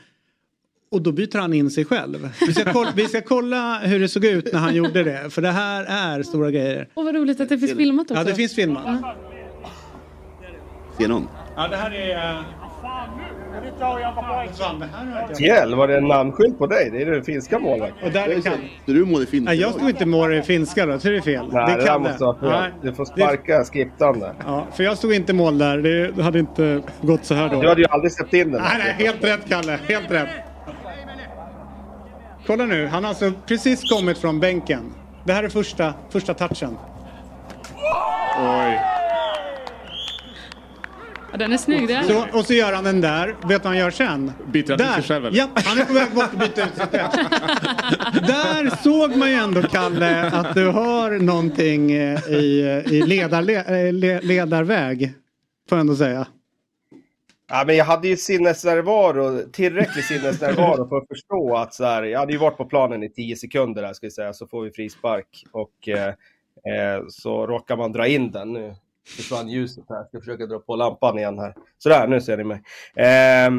Och 0.91 1.01
då 1.01 1.11
byter 1.11 1.37
han 1.37 1.53
in 1.53 1.71
sig 1.71 1.85
själv. 1.85 2.29
Vi 2.47 2.53
ska, 2.53 2.73
kolla, 2.73 2.91
vi 2.95 3.07
ska 3.07 3.21
kolla 3.21 3.79
hur 3.79 3.99
det 3.99 4.07
såg 4.07 4.25
ut 4.25 4.53
när 4.53 4.59
han 4.59 4.75
gjorde 4.75 5.03
det. 5.03 5.29
För 5.29 5.41
det 5.41 5.51
här 5.51 5.85
är 5.85 6.23
stora 6.23 6.51
grejer. 6.51 6.87
Och 6.93 7.05
vad 7.05 7.15
roligt 7.15 7.39
att 7.39 7.49
det 7.49 7.59
finns 7.59 7.77
filmat 7.77 8.11
också. 8.11 8.21
Ja, 8.21 8.23
det 8.23 8.35
finns 8.35 8.55
filmat. 8.55 8.83
Ja. 8.85 9.15
Ser 10.97 11.07
någon? 11.07 11.27
Ja, 11.55 11.67
det 11.67 11.77
här 11.77 11.91
är... 11.91 12.43
Fjäll, 15.37 15.75
var 15.75 15.87
det 15.87 15.97
en 15.97 16.07
namnskylt 16.07 16.57
på 16.57 16.67
dig? 16.67 16.89
Det 16.91 17.01
är 17.01 17.05
det 17.05 17.23
finska 17.23 17.59
målet. 17.59 17.93
Och 18.03 18.11
där 18.11 18.41
kan... 18.41 18.53
Så 18.85 18.91
du 18.91 19.05
mål 19.05 19.23
i 19.23 19.25
finska? 19.25 19.51
Nej, 19.51 19.61
jag 19.61 19.73
stod 19.73 19.89
inte 19.89 20.05
mål 20.05 20.33
i 20.33 20.41
finska 20.41 20.85
då, 20.85 20.99
så 20.99 21.07
är 21.07 21.11
det 21.11 21.21
fel. 21.21 21.49
Nej, 21.51 21.75
det 21.77 21.85
kan 21.85 22.01
måste 22.01 22.25
det. 22.25 22.71
Du 22.81 22.93
får 22.93 23.05
sparka 23.05 23.57
det... 23.57 23.65
skriptande. 23.65 24.31
Ja, 24.45 24.67
för 24.73 24.83
jag 24.83 24.97
stod 24.97 25.13
inte 25.13 25.33
mål 25.33 25.57
där. 25.57 25.77
Det 26.11 26.23
hade 26.23 26.39
inte 26.39 26.81
gått 27.01 27.25
så 27.25 27.33
här 27.33 27.49
då. 27.49 27.61
Du 27.61 27.67
hade 27.67 27.81
ju 27.81 27.87
aldrig 27.87 28.11
släppt 28.11 28.33
in 28.33 28.51
den. 28.51 28.61
Nej, 28.61 28.77
nej, 28.77 29.05
helt 29.05 29.23
rätt 29.23 29.49
Kalle. 29.49 29.79
Helt 29.87 30.11
rätt. 30.11 30.29
Kolla 32.47 32.65
nu, 32.65 32.87
han 32.87 33.03
har 33.03 33.09
alltså 33.09 33.31
precis 33.47 33.89
kommit 33.89 34.17
från 34.17 34.39
bänken. 34.39 34.93
Det 35.23 35.33
här 35.33 35.43
är 35.43 35.49
första, 35.49 35.93
första 36.09 36.33
touchen. 36.33 36.77
Oj. 38.39 39.00
Ja, 41.31 41.37
den 41.37 41.53
är 41.53 41.57
snygg. 41.57 41.87
Det 41.87 41.93
är. 41.93 42.03
Så, 42.03 42.37
och 42.37 42.45
så 42.45 42.53
gör 42.53 42.73
han 42.73 42.83
den 42.83 43.01
där. 43.01 43.27
Vet 43.27 43.37
du 43.41 43.53
vad 43.53 43.65
han 43.65 43.77
gör 43.77 43.91
sen? 43.91 44.31
Byter 44.51 44.69
han 44.69 44.77
där. 44.77 44.99
ut 44.99 45.05
sig 45.05 45.21
själv? 45.21 45.35
Ja, 45.35 45.49
han 45.55 45.79
är 45.79 45.85
på 45.85 45.93
väg 45.93 46.11
bort 46.11 46.33
och 46.33 46.39
byta 46.39 46.61
ut 46.67 46.75
sig 46.75 46.87
själv. 46.91 47.09
där 48.13 48.83
såg 48.83 49.15
man 49.15 49.29
ju 49.29 49.35
ändå, 49.35 49.61
Kalle, 49.61 50.31
att 50.31 50.55
du 50.55 50.67
har 50.67 51.11
någonting 51.11 51.91
eh, 51.91 52.19
i, 52.29 52.83
i 52.85 53.01
ledar, 53.01 53.49
eh, 53.49 54.21
ledarväg. 54.21 55.13
Får 55.69 55.77
jag 55.77 55.79
ändå 55.79 55.95
säga. 55.95 56.27
Ja, 57.49 57.63
men 57.67 57.75
jag 57.75 57.85
hade 57.85 58.07
ju 58.07 58.17
sinnesnärvaro, 58.17 59.51
tillräcklig 59.51 60.03
sinnesnärvaro 60.05 60.89
för 60.89 60.97
att 60.97 61.07
förstå 61.07 61.55
att 61.55 61.73
så 61.73 61.85
här, 61.85 62.03
jag 62.03 62.19
hade 62.19 62.31
ju 62.31 62.37
varit 62.37 62.57
på 62.57 62.65
planen 62.65 63.03
i 63.03 63.09
tio 63.09 63.35
sekunder 63.35 63.81
där 63.81 63.93
ska 63.93 64.05
jag 64.05 64.13
säga, 64.13 64.33
så 64.33 64.47
får 64.47 64.61
vi 64.61 64.71
frispark. 64.71 65.45
Och 65.51 65.89
eh, 65.89 66.07
eh, 66.73 67.03
så 67.09 67.47
råkar 67.47 67.77
man 67.77 67.91
dra 67.91 68.07
in 68.07 68.31
den. 68.31 68.53
Nu 68.53 68.75
försvann 69.07 69.49
ljuset 69.49 69.85
här, 69.89 69.97
jag 69.97 70.07
ska 70.07 70.19
försöka 70.19 70.45
dra 70.45 70.59
på 70.59 70.75
lampan 70.75 71.17
igen 71.17 71.39
här. 71.39 71.55
Sådär, 71.77 72.07
nu 72.07 72.21
ser 72.21 72.37
ni 72.37 72.43
mig. 72.43 72.61
Eh, 72.95 73.51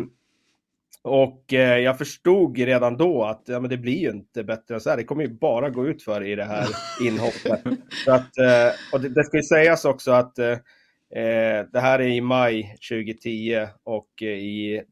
och 1.04 1.52
eh, 1.52 1.78
jag 1.78 1.98
förstod 1.98 2.58
redan 2.58 2.96
då 2.96 3.24
att 3.24 3.42
ja, 3.44 3.60
men 3.60 3.70
det 3.70 3.76
blir 3.76 3.98
ju 3.98 4.10
inte 4.10 4.44
bättre 4.44 4.74
än 4.74 4.80
så 4.80 4.90
här. 4.90 4.96
Det 4.96 5.04
kommer 5.04 5.22
ju 5.22 5.28
bara 5.28 5.70
gå 5.70 5.86
ut 5.86 6.02
för 6.02 6.22
i 6.22 6.34
det 6.34 6.44
här 6.44 6.66
inhoppet. 7.06 7.62
så 8.04 8.12
att, 8.12 8.38
eh, 8.38 8.72
och 8.92 9.00
det, 9.00 9.08
det 9.08 9.24
ska 9.24 9.36
ju 9.36 9.42
sägas 9.42 9.84
också 9.84 10.10
att 10.10 10.38
eh, 10.38 10.56
Eh, 11.14 11.66
det 11.72 11.80
här 11.80 11.98
är 11.98 12.08
i 12.08 12.20
maj 12.20 12.76
2010 12.90 13.66
och 13.84 14.22
eh, 14.22 14.28
i 14.28 14.82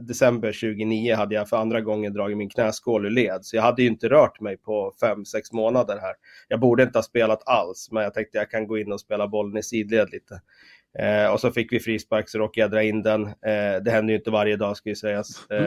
december 0.00 0.52
2009 0.52 1.14
hade 1.14 1.34
jag 1.34 1.48
för 1.48 1.56
andra 1.56 1.80
gången 1.80 2.12
dragit 2.12 2.36
min 2.36 2.48
knäskål 2.48 3.06
ur 3.06 3.10
led. 3.10 3.38
Så 3.42 3.56
jag 3.56 3.62
hade 3.62 3.82
ju 3.82 3.88
inte 3.88 4.08
rört 4.08 4.40
mig 4.40 4.56
på 4.56 4.92
5-6 5.02 5.24
månader 5.52 5.98
här. 6.00 6.14
Jag 6.48 6.60
borde 6.60 6.82
inte 6.82 6.98
ha 6.98 7.02
spelat 7.02 7.48
alls, 7.48 7.88
men 7.92 8.02
jag 8.02 8.14
tänkte 8.14 8.38
jag 8.38 8.50
kan 8.50 8.66
gå 8.66 8.78
in 8.78 8.92
och 8.92 9.00
spela 9.00 9.28
bollen 9.28 9.56
i 9.56 9.62
sidled 9.62 10.10
lite. 10.10 10.40
Eh, 10.98 11.32
och 11.32 11.40
så 11.40 11.50
fick 11.50 11.72
vi 11.72 11.80
frispark 11.80 12.28
så 12.28 12.38
råkade 12.38 12.60
jag 12.60 12.70
dra 12.70 12.82
in 12.82 13.02
den. 13.02 13.26
Eh, 13.26 13.82
det 13.84 13.90
händer 13.90 14.12
ju 14.12 14.18
inte 14.18 14.30
varje 14.30 14.56
dag 14.56 14.76
ska 14.76 14.88
ju 14.88 14.96
sägas. 14.96 15.46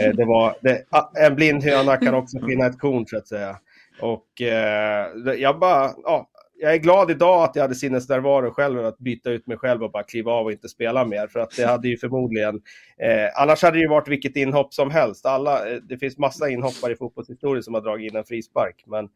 Eh, 0.00 0.14
det 0.14 0.24
var, 0.24 0.56
det, 0.60 0.84
en 1.26 1.34
blind 1.34 1.64
höna 1.64 1.96
kan 1.96 2.14
också 2.14 2.46
finna 2.46 2.66
ett 2.66 2.78
korn 2.78 3.06
så 3.06 3.16
att 3.16 3.28
säga. 3.28 3.56
Och 4.00 4.26
jag 5.38 5.58
bara, 5.58 5.90
ja, 6.04 6.28
jag 6.60 6.74
är 6.74 6.78
glad 6.78 7.10
idag 7.10 7.44
att 7.44 7.56
jag 7.56 7.62
hade 7.62 7.74
sinnesnärvaro 7.74 8.50
själv 8.50 8.86
att 8.86 8.98
byta 8.98 9.30
ut 9.30 9.46
mig 9.46 9.56
själv 9.56 9.82
och 9.82 9.90
bara 9.90 10.02
kliva 10.02 10.32
av 10.32 10.46
och 10.46 10.52
inte 10.52 10.68
spela 10.68 11.04
mer. 11.04 11.26
För 11.26 11.40
att 11.40 11.56
det 11.56 11.66
hade 11.66 11.88
ju 11.88 11.96
förmodligen... 11.96 12.54
Eh, 12.98 13.42
annars 13.42 13.62
hade 13.62 13.76
det 13.76 13.80
ju 13.82 13.88
varit 13.88 14.08
vilket 14.08 14.36
inhopp 14.36 14.74
som 14.74 14.90
helst. 14.90 15.26
Alla, 15.26 15.70
eh, 15.70 15.76
det 15.76 15.98
finns 15.98 16.18
massa 16.18 16.48
inhoppare 16.48 16.92
i 16.92 16.96
fotbollshistorien 16.96 17.62
som 17.62 17.74
har 17.74 17.80
dragit 17.80 18.10
in 18.10 18.16
en 18.16 18.24
frispark. 18.24 18.84
Men 18.86 19.08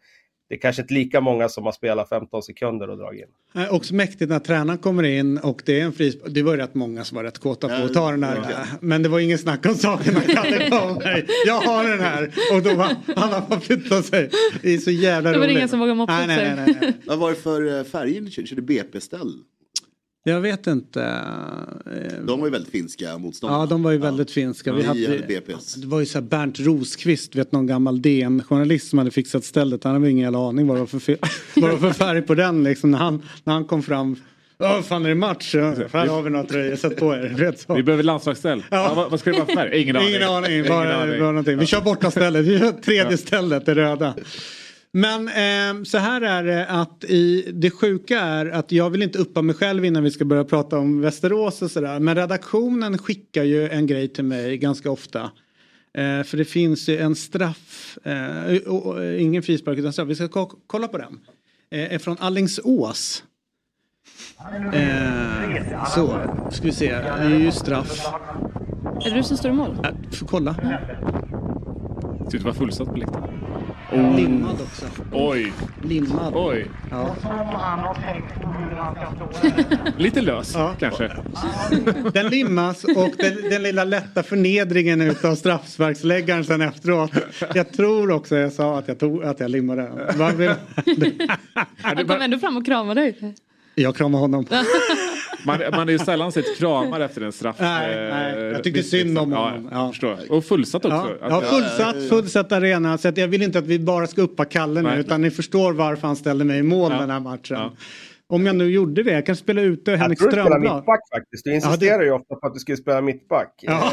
det 0.49 0.55
är 0.55 0.59
kanske 0.59 0.83
inte 0.83 0.95
lika 0.95 1.20
många 1.20 1.49
som 1.49 1.65
har 1.65 1.73
spelat 1.73 2.09
15 2.09 2.43
sekunder 2.43 2.91
och 2.91 2.97
dragit 2.99 3.25
in. 3.55 3.62
Eh, 3.62 3.75
Också 3.75 3.95
mäktigt 3.95 4.31
när 4.31 4.39
tränaren 4.39 4.79
kommer 4.79 5.03
in 5.03 5.39
och 5.39 5.62
det 5.66 5.81
är 5.81 5.85
en 5.85 5.93
frispark. 5.93 6.33
Det 6.35 6.43
var 6.43 6.53
ju 6.55 6.59
rätt 6.61 6.75
många 6.75 7.05
som 7.05 7.16
var 7.16 7.25
rätt 7.25 7.39
kåta 7.39 7.69
på 7.69 7.75
att 7.85 7.95
ta 7.95 8.11
den 8.11 8.23
här. 8.25 8.37
Ja. 8.51 8.65
Men 8.81 9.03
det 9.03 9.09
var 9.09 9.19
ingen 9.20 9.39
snack 9.39 9.66
om 9.66 9.75
saken. 9.75 10.15
mig. 11.05 11.27
Jag 11.47 11.61
har 11.61 11.85
den 11.91 12.01
här. 12.01 12.33
Och 12.55 12.62
då 12.62 12.75
var 12.75 12.97
han 13.16 13.33
har 13.33 13.41
bara 13.49 13.61
flyttat 13.61 14.05
sig. 14.05 14.31
Det 14.62 14.75
är 14.75 14.79
så 14.79 14.91
jävla 14.91 15.31
Det 15.33 15.39
var 15.39 15.45
roligt. 15.47 15.57
ingen 15.57 15.69
som 15.69 15.79
vågade 15.79 15.95
moppa 15.97 16.12
nej, 16.12 16.23
upp 16.23 16.29
nej, 16.29 16.65
sig. 16.66 16.66
nej, 16.66 16.77
nej. 16.81 16.93
Vad 17.07 17.19
var 17.19 17.31
det 17.31 17.37
för 17.37 17.79
eh, 17.79 17.85
färger 17.85 18.20
ni 18.20 18.31
körde? 18.31 18.49
Körde 18.49 18.62
BP-ställ? 18.62 19.33
Jag 20.24 20.40
vet 20.40 20.66
inte. 20.66 21.01
De 22.27 22.40
var 22.40 22.47
ju 22.47 22.51
väldigt 22.53 22.70
finska 22.73 23.19
motståndare. 23.19 23.61
Ja, 23.61 23.66
de 23.66 23.82
var 23.82 23.90
ju 23.90 23.99
väldigt 23.99 24.31
finska. 24.31 24.73
Vi 24.73 24.82
hade, 24.82 25.07
hade 25.07 25.19
BP's. 25.19 25.78
det 25.78 25.86
var 25.86 26.01
ju 26.01 26.07
så 26.07 26.19
här 26.19 26.27
Bernt 26.27 26.61
Rosqvist, 26.61 27.36
vet 27.36 27.53
någon 27.53 27.66
gammal 27.66 28.03
DN-journalist 28.03 28.89
som 28.90 28.99
hade 28.99 29.11
fixat 29.11 29.45
stället. 29.45 29.85
Han 29.85 29.93
hade 29.95 30.11
ingen 30.11 30.23
jävla 30.23 30.49
aning 30.49 30.66
vad 30.66 30.77
det 30.77 30.81
var 30.81 30.86
för, 30.86 30.99
fe- 30.99 31.28
vad 31.57 31.70
det 31.70 31.77
var 31.77 31.93
för 31.93 31.99
färg 32.05 32.23
på 32.23 32.35
den 32.35 32.65
liksom. 32.65 32.90
När 32.90 32.99
han, 32.99 33.23
när 33.45 33.53
han 33.55 33.65
kom 33.65 33.82
fram. 33.82 34.16
Ja, 34.59 34.82
fan 34.82 35.05
är 35.05 35.09
det 35.09 35.15
match? 35.15 35.55
Ja, 35.55 35.74
Här 35.93 36.07
har 36.07 36.23
vi 36.23 36.31
några 36.31 36.45
tröjor, 36.47 36.77
sätt 36.77 36.97
på 36.97 37.15
er. 37.15 37.35
Vet, 37.39 37.61
så. 37.61 37.74
Vi 37.74 37.82
behöver 37.82 38.03
landslagsställ. 38.05 38.65
Ja. 38.70 38.93
vad, 38.97 39.11
vad 39.11 39.20
ska 39.20 39.31
det 39.31 39.36
vara 39.36 39.47
för 39.47 39.55
färg? 39.55 39.82
Ingen 39.82 39.97
aning. 39.97 40.09
Ingen 40.09 40.23
aning. 40.28 40.53
Ingen 40.53 40.69
Bara, 40.69 40.97
aning. 40.97 41.19
bara 41.20 41.28
någonting. 41.31 41.59
Vi 41.59 41.66
kör 41.66 41.81
borta 41.81 42.11
stället. 42.11 42.45
Vi 42.45 42.59
kör 42.59 42.73
tredje 42.73 43.16
stället, 43.16 43.66
det 43.66 43.74
röda. 43.74 44.15
Men 44.93 45.28
eh, 45.28 45.85
så 45.85 45.98
här 45.98 46.20
är 46.20 46.44
det 46.44 46.66
att 46.66 47.05
i, 47.05 47.51
det 47.55 47.70
sjuka 47.70 48.20
är 48.20 48.47
att 48.47 48.73
jag 48.73 48.90
vill 48.90 49.02
inte 49.02 49.19
uppa 49.19 49.43
mig 49.43 49.55
själv 49.55 49.85
innan 49.85 50.02
vi 50.05 50.10
ska 50.10 50.24
börja 50.24 50.44
prata 50.44 50.78
om 50.78 51.01
Västerås 51.01 51.62
och 51.62 51.70
sådär. 51.70 52.01
Men 52.01 52.15
redaktionen 52.15 52.98
skickar 52.98 53.44
ju 53.44 53.69
en 53.69 53.86
grej 53.86 54.09
till 54.09 54.24
mig 54.24 54.59
ganska 54.59 54.90
ofta. 54.90 55.20
Eh, 55.94 56.23
för 56.23 56.36
det 56.36 56.44
finns 56.44 56.89
ju 56.89 56.98
en 56.98 57.15
straff, 57.16 57.98
eh, 58.05 58.56
och, 58.66 58.86
och, 58.86 59.15
ingen 59.15 59.43
frispark 59.43 59.78
utan 59.78 59.93
straff. 59.93 60.09
Vi 60.09 60.15
ska 60.15 60.28
ko- 60.28 60.59
kolla 60.66 60.89
på 60.89 60.98
den. 60.98 61.19
Eh, 61.70 61.94
är 61.94 61.98
från 61.98 62.16
Allingsås. 62.20 63.24
Eh, 64.73 65.85
så, 65.94 66.20
ska 66.51 66.65
vi 66.65 66.73
se. 66.73 66.89
Det 66.94 67.09
är 67.09 67.39
ju 67.39 67.52
straff. 67.52 68.06
Är 69.05 69.10
det 69.10 69.16
du 69.16 69.23
som 69.23 69.36
står 69.36 69.51
i 69.51 69.55
mål? 69.55 69.86
Kolla. 70.27 70.51
Att 72.27 72.43
vara 72.43 72.55
fullsatt 72.55 72.89
på 72.89 72.97
läktaren. 72.97 73.31
Limmad 73.93 74.60
också. 74.60 74.86
Oj. 75.12 75.52
Limmad. 75.82 76.32
Oj. 76.36 76.66
Ja. 76.90 77.16
Lite 79.97 80.20
lös 80.20 80.56
kanske. 80.78 81.12
Den 82.12 82.28
limmas 82.28 82.85
och 82.85 83.12
den, 83.19 83.35
den 83.51 83.62
lilla 83.62 83.85
lätta 83.85 84.23
förnedringen 84.23 85.01
utav 85.01 85.35
straffsparksläggaren 85.35 86.44
sen 86.44 86.60
efteråt. 86.60 87.12
Jag 87.55 87.73
tror 87.73 88.10
också 88.10 88.36
jag 88.36 88.52
sa 88.52 88.78
att 88.78 88.89
jag, 88.89 88.98
tog, 88.98 89.24
att 89.24 89.40
jag 89.40 89.51
limmade. 89.51 89.90
Han 91.82 92.06
kom 92.06 92.20
ändå 92.20 92.39
fram 92.39 92.56
och 92.56 92.66
kramade 92.66 93.01
dig. 93.01 93.35
Jag 93.74 93.97
kramar 93.97 94.19
honom. 94.19 94.47
Man, 95.47 95.59
man 95.70 95.81
har 95.81 95.90
ju 95.90 95.98
sällan 95.98 96.32
sett 96.32 96.59
kramar 96.59 97.01
efter 97.01 97.20
en 97.23 97.32
straff. 97.32 97.56
Nej, 97.60 97.94
eh, 97.94 98.15
nej, 98.15 98.44
jag 98.44 98.65
tyckte 98.65 98.81
visst, 98.81 98.90
synd 98.90 99.19
om 99.19 99.32
honom. 99.32 99.69
Ja, 99.70 99.78
jag 99.78 99.90
förstår. 99.90 100.16
Och 100.32 100.44
fullsatt 100.44 100.85
också. 100.85 101.16
Ja, 101.20 101.27
ja, 101.28 101.40
fullsatt, 101.40 102.09
fullsatt 102.09 102.52
arena. 102.52 102.98
Så 102.98 103.09
att 103.09 103.16
jag 103.16 103.28
vill 103.28 103.43
inte 103.43 103.59
att 103.59 103.66
vi 103.66 103.78
bara 103.78 104.06
ska 104.06 104.23
uppa 104.23 104.44
Kalle 104.44 104.82
nu 104.82 104.89
Nej. 104.89 105.01
utan 105.01 105.23
ni 105.23 105.31
förstår 105.31 105.73
varför 105.73 106.06
han 106.06 106.16
ställde 106.16 106.44
mig 106.44 106.59
i 106.59 106.62
mål 106.62 106.90
den 106.90 107.10
här 107.10 107.20
matchen. 107.20 107.70
Om 108.31 108.47
jag 108.47 108.56
nu 108.56 108.70
gjorde 108.70 109.02
det, 109.02 109.12
jag 109.12 109.27
kan 109.27 109.36
spela 109.36 109.60
ute 109.62 109.90
Jag 109.90 109.98
Henrik 109.98 110.19
tror 110.19 110.28
du 110.28 110.32
spelar 110.32 110.47
Strömblad. 110.51 110.77
mittback 110.77 111.01
faktiskt. 111.16 111.44
Du 111.44 111.55
insisterar 111.55 112.02
ju 112.02 112.10
ofta 112.10 112.35
på 112.35 112.47
att 112.47 112.55
du 112.55 112.60
skulle 112.60 112.77
spela 112.77 113.01
mittback. 113.01 113.55
Ja. 113.60 113.93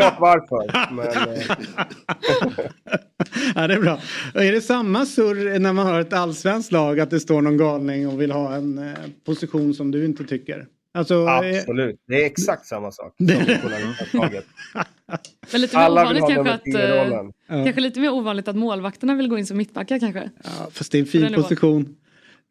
Eh, 0.00 0.12
varför. 0.20 0.94
Men, 0.94 1.06
eh, 1.06 1.42
Ja, 3.54 3.66
det 3.66 3.74
är 3.74 3.80
bra. 3.80 3.98
Och 4.34 4.44
är 4.44 4.52
det 4.52 4.60
samma 4.60 5.06
surr 5.06 5.58
när 5.58 5.72
man 5.72 5.86
har 5.86 6.00
ett 6.00 6.12
allsvenskt 6.12 6.72
lag 6.72 7.00
att 7.00 7.10
det 7.10 7.20
står 7.20 7.42
någon 7.42 7.56
galning 7.56 8.08
och 8.08 8.20
vill 8.20 8.30
ha 8.30 8.54
en 8.54 8.78
eh, 8.78 8.94
position 9.26 9.74
som 9.74 9.90
du 9.90 10.04
inte 10.04 10.24
tycker? 10.24 10.66
Alltså, 10.96 11.14
eh, 11.14 11.36
absolut. 11.58 12.00
Det 12.08 12.22
är 12.22 12.26
exakt 12.26 12.66
samma 12.66 12.92
sak. 12.92 13.14
Men 15.52 15.60
lite 15.60 15.76
mer 15.76 15.84
Alla 15.84 16.08
vill 16.12 16.22
ovanligt 16.22 16.36
ha 16.36 16.44
kanske 16.44 16.52
att... 16.52 16.64
10-rollen. 16.64 17.26
eh, 17.26 17.32
Ja. 17.58 17.64
Kanske 17.64 17.80
lite 17.80 18.00
mer 18.00 18.12
ovanligt 18.12 18.48
att 18.48 18.56
målvakterna 18.56 19.14
vill 19.14 19.28
gå 19.28 19.38
in 19.38 19.46
som 19.46 19.56
mittbackar 19.56 19.98
kanske. 19.98 20.30
fast 20.70 20.92
det 20.92 20.98
är 20.98 21.00
en 21.02 21.06
fin 21.06 21.32
position. 21.34 21.96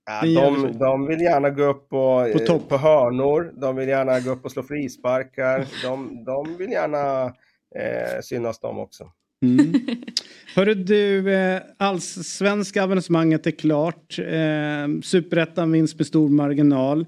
Ja, 0.05 0.41
de, 0.41 0.77
de 0.79 1.07
vill 1.07 1.21
gärna 1.21 1.49
gå 1.49 1.63
upp 1.63 1.93
och, 1.93 2.31
På 2.33 2.39
på, 2.39 2.39
topp. 2.39 2.69
på 2.69 2.77
hörnor. 2.77 3.53
De 3.61 3.75
vill 3.75 3.87
gärna 3.89 4.19
gå 4.19 4.31
upp 4.31 4.45
och 4.45 4.51
slå 4.51 4.63
frisparkar. 4.63 5.65
De, 5.83 6.23
de 6.25 6.57
vill 6.57 6.69
gärna 6.71 7.23
eh, 7.75 8.21
synas 8.23 8.59
de 8.59 8.79
också. 8.79 9.11
Mm. 9.43 9.73
Hörru 10.55 10.73
du, 10.73 11.33
eh, 11.33 11.61
allsvenska 11.77 12.83
avancemanget 12.83 13.47
är 13.47 13.51
klart. 13.51 14.19
Eh, 14.19 15.01
Superettan 15.03 15.71
vinst 15.71 15.97
med 15.97 16.07
stor 16.07 16.29
marginal. 16.29 17.05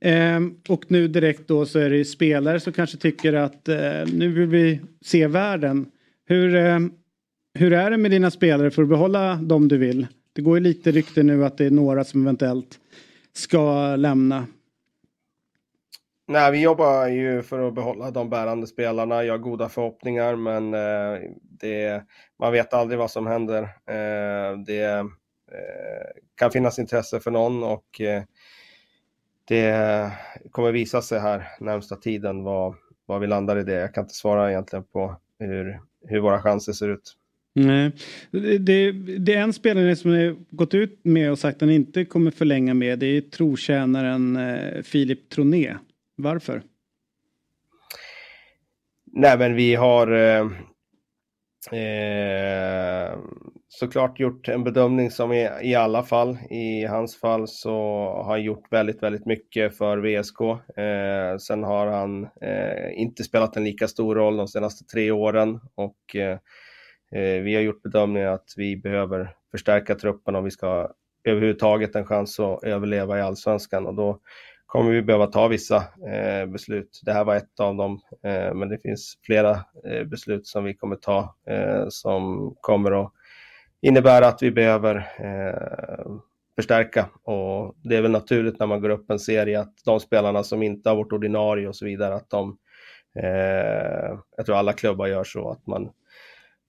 Ehm, 0.00 0.60
och 0.68 0.84
nu 0.88 1.08
direkt 1.08 1.48
då 1.48 1.66
så 1.66 1.78
är 1.78 1.90
det 1.90 2.04
spelare 2.04 2.60
som 2.60 2.72
kanske 2.72 2.96
tycker 2.96 3.32
att 3.32 3.68
eh, 3.68 4.04
nu 4.12 4.32
vill 4.32 4.46
vi 4.46 4.80
se 5.00 5.26
världen. 5.26 5.86
Hur, 6.26 6.54
eh, 6.54 6.78
hur 7.54 7.72
är 7.72 7.90
det 7.90 7.96
med 7.96 8.10
dina 8.10 8.30
spelare 8.30 8.70
för 8.70 8.82
att 8.82 8.88
behålla 8.88 9.34
dem 9.34 9.68
du 9.68 9.78
vill? 9.78 10.06
Det 10.32 10.42
går 10.42 10.58
ju 10.58 10.64
lite 10.64 10.90
rykte 10.90 11.22
nu 11.22 11.44
att 11.44 11.58
det 11.58 11.66
är 11.66 11.70
några 11.70 12.04
som 12.04 12.22
eventuellt 12.22 12.78
ska 13.32 13.96
lämna. 13.96 14.46
Nej, 16.28 16.52
vi 16.52 16.62
jobbar 16.62 17.06
ju 17.08 17.42
för 17.42 17.68
att 17.68 17.74
behålla 17.74 18.10
de 18.10 18.30
bärande 18.30 18.66
spelarna. 18.66 19.24
Jag 19.24 19.34
har 19.34 19.38
goda 19.38 19.68
förhoppningar, 19.68 20.36
men 20.36 20.74
eh, 20.74 21.30
det, 21.42 22.04
man 22.38 22.52
vet 22.52 22.74
aldrig 22.74 22.98
vad 22.98 23.10
som 23.10 23.26
händer. 23.26 23.62
Eh, 23.62 24.58
det 24.66 24.82
eh, 24.82 25.04
kan 26.34 26.50
finnas 26.50 26.78
intresse 26.78 27.20
för 27.20 27.30
någon 27.30 27.62
och 27.62 28.00
eh, 28.00 28.22
det 29.48 30.12
kommer 30.50 30.72
visa 30.72 31.02
sig 31.02 31.20
här 31.20 31.48
närmsta 31.60 31.96
tiden 31.96 32.42
vad, 32.42 32.74
vad 33.06 33.20
vi 33.20 33.26
landar 33.26 33.58
i 33.58 33.62
det. 33.62 33.72
Jag 33.72 33.94
kan 33.94 34.04
inte 34.04 34.14
svara 34.14 34.50
egentligen 34.50 34.84
på 34.84 35.16
hur, 35.38 35.80
hur 36.06 36.20
våra 36.20 36.42
chanser 36.42 36.72
ser 36.72 36.88
ut. 36.88 37.14
Nej. 37.52 37.92
Det, 38.30 38.92
det, 39.18 39.34
är 39.34 39.40
en 39.40 39.52
spelare 39.52 39.96
som 39.96 40.10
har 40.10 40.36
gått 40.50 40.74
ut 40.74 41.00
med 41.02 41.30
och 41.30 41.38
sagt 41.38 41.56
att 41.56 41.60
han 41.60 41.70
inte 41.70 42.04
kommer 42.04 42.30
förlänga 42.30 42.74
med. 42.74 42.98
Det 42.98 43.06
är 43.06 43.20
trotjänaren 43.20 44.36
eh, 44.36 44.82
Filip 44.82 45.28
Troné. 45.28 45.76
Varför? 46.16 46.62
Nej, 49.12 49.38
men 49.38 49.54
vi 49.54 49.74
har 49.74 50.12
eh, 50.12 50.40
eh, 51.72 53.18
såklart 53.68 54.20
gjort 54.20 54.48
en 54.48 54.64
bedömning 54.64 55.10
som 55.10 55.32
i, 55.32 55.48
i 55.62 55.74
alla 55.74 56.02
fall. 56.02 56.38
I 56.50 56.84
hans 56.84 57.20
fall 57.20 57.48
så 57.48 57.70
har 58.16 58.24
han 58.24 58.42
gjort 58.42 58.72
väldigt, 58.72 59.02
väldigt 59.02 59.26
mycket 59.26 59.76
för 59.78 59.98
VSK. 59.98 60.40
Eh, 60.78 61.38
sen 61.38 61.64
har 61.64 61.86
han 61.86 62.24
eh, 62.24 63.00
inte 63.00 63.24
spelat 63.24 63.56
en 63.56 63.64
lika 63.64 63.88
stor 63.88 64.14
roll 64.14 64.36
de 64.36 64.48
senaste 64.48 64.84
tre 64.84 65.10
åren 65.10 65.60
och 65.74 66.16
eh, 66.16 66.38
eh, 67.12 67.42
vi 67.42 67.54
har 67.54 67.62
gjort 67.62 67.82
bedömningen 67.82 68.28
att 68.28 68.54
vi 68.56 68.76
behöver 68.76 69.34
förstärka 69.50 69.94
truppen 69.94 70.34
om 70.34 70.44
vi 70.44 70.50
ska 70.50 70.90
överhuvudtaget 71.24 71.96
en 71.96 72.06
chans 72.06 72.40
att 72.40 72.64
överleva 72.64 73.18
i 73.18 73.22
allsvenskan 73.22 73.86
och 73.86 73.94
då 73.94 74.20
kommer 74.66 74.90
vi 74.90 75.02
behöva 75.02 75.26
ta 75.26 75.48
vissa 75.48 75.76
eh, 76.12 76.46
beslut. 76.46 77.00
Det 77.04 77.12
här 77.12 77.24
var 77.24 77.36
ett 77.36 77.60
av 77.60 77.76
dem, 77.76 78.00
eh, 78.22 78.54
men 78.54 78.68
det 78.68 78.78
finns 78.78 79.18
flera 79.22 79.50
eh, 79.84 80.04
beslut 80.04 80.46
som 80.46 80.64
vi 80.64 80.74
kommer 80.74 80.96
ta 80.96 81.34
eh, 81.46 81.84
som 81.88 82.54
kommer 82.60 83.02
att 83.02 83.12
innebära 83.82 84.26
att 84.26 84.42
vi 84.42 84.50
behöver 84.50 84.96
eh, 84.96 86.12
förstärka. 86.56 87.06
Och 87.22 87.74
det 87.82 87.96
är 87.96 88.02
väl 88.02 88.10
naturligt 88.10 88.58
när 88.58 88.66
man 88.66 88.80
går 88.80 88.90
upp 88.90 89.10
en 89.10 89.18
serie 89.18 89.60
att 89.60 89.74
de 89.84 90.00
spelarna 90.00 90.44
som 90.44 90.62
inte 90.62 90.88
har 90.88 90.96
varit 90.96 91.12
ordinarie 91.12 91.68
och 91.68 91.76
så 91.76 91.84
vidare, 91.84 92.14
att 92.14 92.30
de, 92.30 92.58
eh, 93.18 94.18
jag 94.36 94.46
tror 94.46 94.56
alla 94.56 94.72
klubbar 94.72 95.06
gör 95.06 95.24
så, 95.24 95.50
att 95.50 95.66
man 95.66 95.90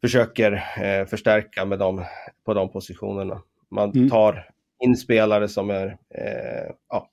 försöker 0.01 0.51
eh, 0.81 1.05
förstärka 1.05 1.65
med 1.65 1.79
dem 1.79 2.05
på 2.45 2.53
de 2.53 2.71
positionerna. 2.71 3.41
Man 3.71 4.09
tar 4.09 4.49
in 4.79 4.97
spelare 4.97 5.47
som 5.47 5.69
är 5.69 5.97
eh, 6.09 6.71
ja, 6.89 7.09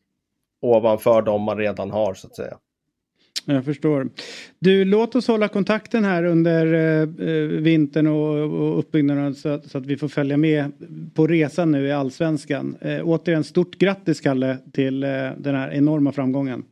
ovanför 0.61 1.23
dem 1.23 1.43
man 1.43 1.59
redan 1.59 1.91
har 1.91 2.15
så 2.15 2.27
att 2.27 2.37
säga. 2.37 2.59
Jag 3.45 3.65
förstår. 3.65 4.09
Du, 4.59 4.85
låt 4.85 5.15
oss 5.15 5.29
hålla 5.29 5.49
kontakten 5.49 6.05
här 6.05 6.25
under 6.25 6.75
eh, 6.75 7.29
eh, 7.29 7.43
vintern 7.43 8.07
och, 8.07 8.39
och 8.39 8.79
uppbyggnaden 8.79 9.35
så 9.35 9.49
att, 9.49 9.71
så 9.71 9.79
att 9.79 9.87
vi 9.87 9.97
får 9.97 10.09
följa 10.09 10.37
med 10.37 10.73
på 11.15 11.27
resan 11.27 11.73
nu 11.73 11.87
i 11.87 11.93
allsvenskan. 11.93 12.77
Eh, 12.81 13.01
återigen, 13.05 13.45
stort 13.45 13.79
grattis 13.79 14.21
Kalle 14.21 14.59
till 14.73 15.03
eh, 15.03 15.09
den 15.39 15.55
här 15.55 15.71
enorma 15.71 16.13
framgången. 16.13 16.65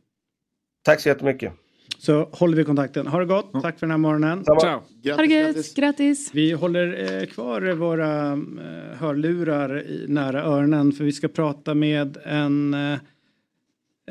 Tack 0.85 1.01
så 1.01 1.09
jättemycket. 1.09 1.53
Så 1.97 2.29
håller 2.31 2.57
vi 2.57 2.63
kontakten. 2.63 3.07
Ha 3.07 3.19
det 3.19 3.25
gott. 3.25 3.51
Tack 3.61 3.79
för 3.79 3.87
den 3.87 3.91
här 3.91 3.97
morgonen. 3.97 4.43
Ciao. 4.43 4.81
Ha 5.15 5.17
det 5.17 5.25
gött, 5.25 5.75
grattis. 5.75 6.29
Vi 6.33 6.51
håller 6.51 7.19
eh, 7.21 7.25
kvar 7.25 7.73
våra 7.73 8.31
eh, 8.31 8.97
hörlurar 8.97 9.81
i, 9.87 10.05
nära 10.07 10.43
öronen 10.43 10.91
för 10.91 11.03
vi 11.03 11.11
ska 11.11 11.27
prata 11.27 11.73
med 11.73 12.17
en 12.23 12.73
eh, 12.73 12.99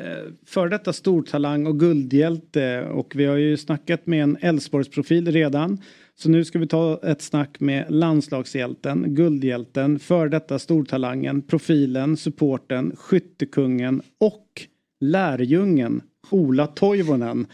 Eh, 0.01 0.31
före 0.45 0.69
detta 0.69 0.93
stortalang 0.93 1.67
och 1.67 1.79
guldhjälte 1.79 2.81
och 2.81 3.15
vi 3.15 3.25
har 3.25 3.35
ju 3.35 3.57
snackat 3.57 4.07
med 4.07 4.23
en 4.23 4.37
Elfsborgsprofil 4.41 5.31
redan 5.31 5.81
Så 6.15 6.29
nu 6.29 6.45
ska 6.45 6.59
vi 6.59 6.67
ta 6.67 6.99
ett 7.03 7.21
snack 7.21 7.59
med 7.59 7.85
landslagshjälten, 7.89 9.15
guldhjälten, 9.15 9.99
för 9.99 10.29
detta 10.29 10.59
stortalangen, 10.59 11.41
profilen, 11.41 12.17
supporten, 12.17 12.95
skyttekungen 12.95 14.01
och 14.19 14.67
lärjungen 14.99 16.01
Ola 16.29 16.67
Toivonen. 16.67 17.47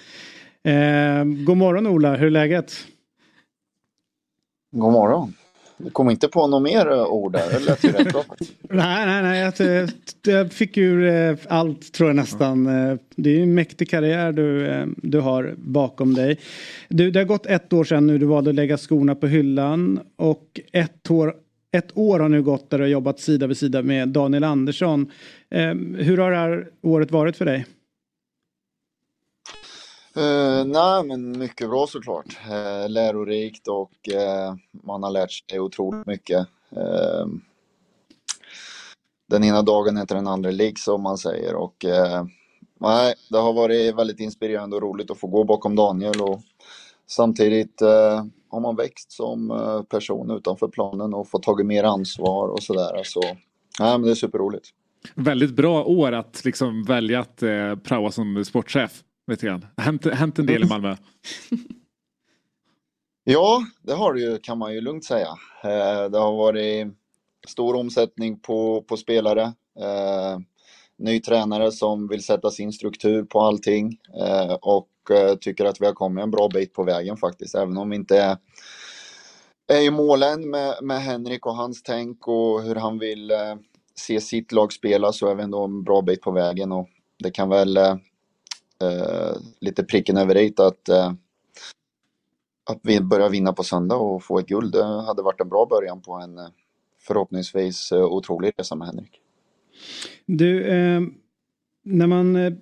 Eh, 0.64 1.24
god 1.46 1.58
morgon 1.58 1.88
Ola, 1.88 2.16
hur 2.16 2.28
är 2.28 2.32
läget? 2.32 2.74
God 4.76 4.92
morgon. 4.92 5.34
Du 5.84 5.90
kom 5.90 6.10
inte 6.10 6.28
på 6.28 6.48
något 6.48 6.64
mer 6.64 6.92
eh, 6.92 7.06
ord 7.06 7.32
där, 7.32 7.50
det 7.52 7.60
lät 7.60 7.84
ju 7.84 7.92
rätt 7.92 8.14
bra. 8.14 8.24
Nej, 8.70 9.06
nej, 9.06 9.24
nej. 9.24 9.54
Jag, 9.58 9.90
jag 10.36 10.54
fick 10.54 10.78
ur 10.78 11.08
eh, 11.08 11.38
allt 11.48 11.94
tror 11.94 12.10
jag 12.10 12.16
nästan. 12.16 12.68
Eh, 12.68 12.98
det 13.16 13.40
är 13.40 13.44
en 13.44 13.54
mäktig 13.54 13.90
karriär 13.90 14.32
du, 14.32 14.86
du 14.98 15.20
har 15.20 15.56
bakom 15.58 16.14
dig. 16.14 16.40
Du, 16.90 17.12
det 17.12 17.20
har 17.20 17.26
gått 17.26 17.46
ett 17.46 17.74
år 17.74 17.84
sedan 17.84 18.08
nu 18.08 18.18
du 18.18 18.26
valde 18.26 18.50
att 18.50 18.56
lägga 18.56 18.78
skorna 18.78 19.16
på 19.16 19.28
hyllan. 19.28 20.00
Och 20.16 20.60
ett 20.74 21.12
år, 21.12 21.34
ett 21.72 21.98
år 21.98 22.20
har 22.20 22.30
nu 22.30 22.44
gått 22.44 22.70
där 22.70 22.78
du 22.78 22.84
har 22.84 22.90
jobbat 22.90 23.20
sida 23.20 23.48
vid 23.48 23.58
sida 23.58 23.82
med 23.82 24.10
Daniel 24.10 24.44
Andersson. 24.44 25.12
Hur 25.98 26.18
har 26.18 26.32
det 26.32 26.38
här 26.38 26.68
året 26.82 27.12
varit 27.12 27.38
för 27.38 27.46
dig? 27.46 27.66
Uh, 30.18 30.66
nej, 30.66 31.04
men 31.04 31.40
mycket 31.40 31.70
bra 31.70 31.88
såklart. 31.88 32.40
Uh, 32.50 32.90
lärorikt 32.90 33.68
och 33.68 33.92
uh, 34.14 34.56
man 34.84 35.04
har 35.04 35.12
lärt 35.12 35.32
sig 35.32 35.60
otroligt 35.60 36.08
mycket. 36.08 36.48
Uh, 36.78 37.28
den 39.30 39.44
ena 39.44 39.62
dagen 39.62 39.98
heter 39.98 40.16
den 40.16 40.28
andra 40.28 40.52
lik 40.52 40.80
som 40.80 41.02
man 41.02 41.18
säger 41.18 41.56
och 41.56 41.86
nej, 42.80 43.14
det 43.30 43.38
har 43.38 43.54
varit 43.54 43.96
väldigt 43.96 44.20
inspirerande 44.20 44.76
och 44.76 44.82
roligt 44.82 45.12
att 45.12 45.20
få 45.20 45.28
gå 45.28 45.44
bakom 45.44 45.76
Daniel 45.76 46.22
och 46.22 46.42
samtidigt 47.08 47.82
har 48.50 48.60
man 48.60 48.76
växt 48.76 49.12
som 49.12 49.86
person 49.90 50.32
utanför 50.32 50.68
planen 50.68 51.14
och 51.14 51.28
fått 51.30 51.44
tagit 51.44 51.66
mer 51.66 51.84
ansvar 51.84 52.48
och 52.48 52.64
sådär. 52.64 53.02
Så 53.04 53.22
nej, 53.80 53.92
men 53.92 54.02
det 54.02 54.12
är 54.12 54.16
superroligt. 54.16 54.70
Väldigt 55.16 55.56
bra 55.56 55.84
år 55.84 56.12
att 56.12 56.46
liksom 56.46 56.84
välja 56.84 57.20
att 57.20 57.44
eh, 57.44 57.76
praoa 57.76 58.12
som 58.12 58.46
sportchef 58.46 59.04
lite 59.28 59.46
grann. 59.46 59.66
Hänt, 59.78 60.06
hänt 60.06 60.40
en 60.40 60.46
del 60.46 60.64
i 60.64 60.68
Malmö. 60.68 60.96
ja, 63.24 63.66
det 63.82 63.94
har 63.94 64.14
det 64.14 64.22
ju 64.22 64.38
kan 64.38 64.58
man 64.58 64.74
ju 64.74 64.82
lugnt 64.82 65.06
säga. 65.06 65.30
Eh, 65.64 66.10
det 66.10 66.18
har 66.18 66.38
varit 66.38 66.88
stor 67.48 67.76
omsättning 67.76 68.40
på, 68.40 68.82
på 68.82 68.98
spelare. 68.98 69.44
Eh, 69.80 70.40
ny 70.98 71.20
tränare 71.20 71.72
som 71.72 72.08
vill 72.08 72.24
sätta 72.24 72.52
sin 72.52 72.74
struktur 72.74 73.24
på 73.24 73.42
allting 73.42 73.98
eh, 74.22 74.54
och 74.54 74.90
eh, 75.12 75.36
tycker 75.36 75.66
att 75.66 75.82
vi 75.82 75.86
har 75.86 75.94
kommit 75.94 76.24
en 76.24 76.32
bra 76.32 76.50
bit 76.54 76.74
på 76.74 76.84
vägen 76.84 77.18
faktiskt. 77.18 77.56
Även 77.56 77.78
om 77.78 77.90
vi 77.90 77.96
inte 77.96 78.18
är, 78.18 78.38
är 79.68 79.82
i 79.82 79.92
målen 79.92 80.50
med, 80.50 80.76
med 80.82 81.02
Henrik 81.02 81.46
och 81.46 81.56
hans 81.56 81.84
tänk 81.84 82.28
och 82.28 82.64
hur 82.64 82.76
han 82.76 83.00
vill 83.00 83.32
eh, 83.32 83.56
se 83.96 84.22
sitt 84.22 84.52
lag 84.52 84.74
spela 84.74 85.12
så 85.12 85.28
är 85.28 85.36
vi 85.36 85.44
ändå 85.44 85.64
en 85.64 85.84
bra 85.84 86.02
bit 86.02 86.22
på 86.22 86.32
vägen 86.32 86.72
och 86.72 86.90
det 87.24 87.32
kan 87.32 87.50
väl 87.50 87.78
eh, 87.78 87.96
Eh, 88.82 89.36
lite 89.60 89.84
pricken 89.84 90.18
över 90.18 90.38
i 90.38 90.54
att, 90.58 90.90
eh, 90.90 91.14
att 92.70 92.80
vi 92.84 93.02
börjar 93.02 93.30
vinna 93.30 93.54
på 93.54 93.64
söndag 93.64 93.96
och 93.96 94.24
få 94.24 94.40
ett 94.40 94.48
guld. 94.48 94.72
Det 94.72 94.84
hade 94.84 95.22
varit 95.22 95.42
en 95.42 95.50
bra 95.50 95.66
början 95.66 96.02
på 96.02 96.14
en 96.14 96.38
eh, 96.38 96.48
förhoppningsvis 97.08 97.92
eh, 97.92 98.04
otrolig 98.04 98.54
resa 98.58 98.76
med 98.76 98.88
Henrik. 98.88 99.20
Du, 100.26 100.64
eh, 100.64 101.02
när 101.84 102.08
man 102.08 102.36
eh, 102.36 102.54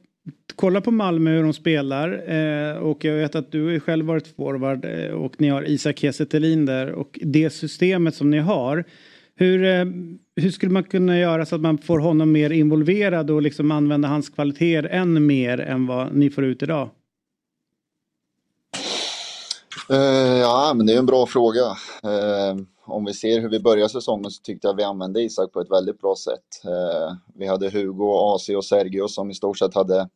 kollar 0.55 0.81
på 0.81 0.91
Malmö 0.91 1.31
hur 1.31 1.43
de 1.43 1.53
spelar 1.53 2.31
eh, 2.31 2.77
och 2.77 3.05
jag 3.05 3.15
vet 3.15 3.35
att 3.35 3.51
du 3.51 3.71
har 3.71 3.79
själv 3.79 4.05
varit 4.05 4.27
forward 4.27 4.85
eh, 4.85 5.11
och 5.11 5.41
ni 5.41 5.49
har 5.49 5.69
Isak 5.69 5.97
Kiese 5.97 6.25
där 6.65 6.91
och 6.91 7.19
det 7.21 7.49
systemet 7.49 8.15
som 8.15 8.29
ni 8.29 8.39
har 8.39 8.85
hur, 9.39 9.63
eh, 9.63 9.85
hur 10.35 10.51
skulle 10.51 10.71
man 10.71 10.83
kunna 10.83 11.17
göra 11.17 11.45
så 11.45 11.55
att 11.55 11.61
man 11.61 11.77
får 11.77 11.99
honom 11.99 12.31
mer 12.31 12.49
involverad 12.49 13.31
och 13.31 13.41
liksom 13.41 13.71
använda 13.71 14.07
hans 14.07 14.29
kvaliteter 14.29 14.89
än 14.89 15.25
mer 15.25 15.59
än 15.59 15.87
vad 15.87 16.15
ni 16.15 16.29
får 16.29 16.43
ut 16.43 16.63
idag? 16.63 16.89
Uh, 19.91 20.37
ja, 20.37 20.73
men 20.75 20.85
det 20.85 20.93
är 20.93 20.97
en 20.97 21.05
bra 21.05 21.25
fråga. 21.25 21.65
Uh, 22.05 22.61
om 22.85 23.05
vi 23.05 23.13
ser 23.13 23.39
hur 23.39 23.49
vi 23.49 23.59
börjar 23.59 23.87
säsongen 23.87 24.31
så 24.31 24.41
tyckte 24.41 24.67
jag 24.67 24.75
vi 24.75 24.83
använde 24.83 25.21
Isak 25.21 25.51
på 25.51 25.61
ett 25.61 25.71
väldigt 25.71 26.01
bra 26.01 26.15
sätt. 26.15 26.65
Uh, 26.65 27.15
vi 27.35 27.47
hade 27.47 27.69
Hugo, 27.69 28.35
AC 28.35 28.49
och 28.49 28.65
Sergio 28.65 29.07
som 29.07 29.31
i 29.31 29.33
stort 29.33 29.57
sett 29.57 29.75
hade, 29.75 30.09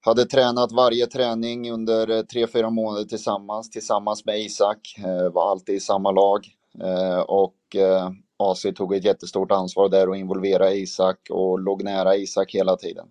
hade 0.00 0.24
tränat 0.24 0.72
varje 0.72 1.06
träning 1.06 1.72
under 1.72 2.22
tre, 2.22 2.46
fyra 2.46 2.70
månader 2.70 3.04
tillsammans, 3.04 3.70
tillsammans 3.70 4.24
med 4.24 4.40
Isak. 4.40 4.96
var 5.32 5.50
alltid 5.50 5.74
i 5.74 5.80
samma 5.80 6.10
lag. 6.10 6.54
Eh, 6.82 7.20
och 7.20 7.76
eh, 7.76 8.10
AC 8.36 8.66
tog 8.76 8.94
ett 8.94 9.04
jättestort 9.04 9.52
ansvar 9.52 9.88
där 9.88 10.08
och 10.08 10.16
involverade 10.16 10.76
Isak 10.76 11.18
och 11.30 11.58
låg 11.60 11.82
nära 11.82 12.16
Isak 12.16 12.54
hela 12.54 12.76
tiden. 12.76 13.06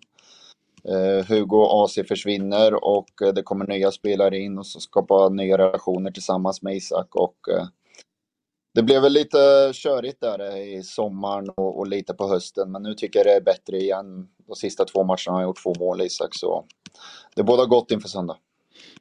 Eh, 0.84 1.26
Hugo 1.26 1.56
och 1.56 1.84
AC 1.84 1.94
försvinner 2.08 2.84
och 2.84 3.08
det 3.34 3.42
kommer 3.42 3.66
nya 3.66 3.90
spelare 3.90 4.38
in 4.38 4.58
och 4.58 4.66
så 4.66 4.80
skapar 4.80 5.30
nya 5.30 5.58
relationer 5.58 6.10
tillsammans 6.10 6.62
med 6.62 6.76
Isak. 6.76 7.14
Och 7.14 7.36
det 8.74 8.82
blev 8.82 9.02
väl 9.02 9.12
lite 9.12 9.70
körigt 9.72 10.20
där 10.20 10.56
i 10.56 10.82
sommaren 10.82 11.50
och, 11.50 11.78
och, 11.78 11.86
lite 11.86 12.14
på 12.14 12.28
hösten 12.28 12.72
men 12.72 12.82
nu 12.82 12.94
tycker 12.94 13.18
jag 13.18 13.26
det 13.26 13.36
är 13.36 13.40
bättre 13.40 13.76
igen. 13.76 14.28
De 14.46 14.54
sista 14.56 14.84
två 14.84 15.04
matcherna 15.04 15.32
har 15.32 15.40
jag 15.40 15.48
gjort 15.48 15.62
två 15.62 15.74
mål 15.78 16.00
Isak 16.00 16.34
så 16.34 16.64
det 17.36 17.42
båda 17.42 17.64
gott 17.64 17.90
inför 17.90 18.08
söndag. 18.08 18.36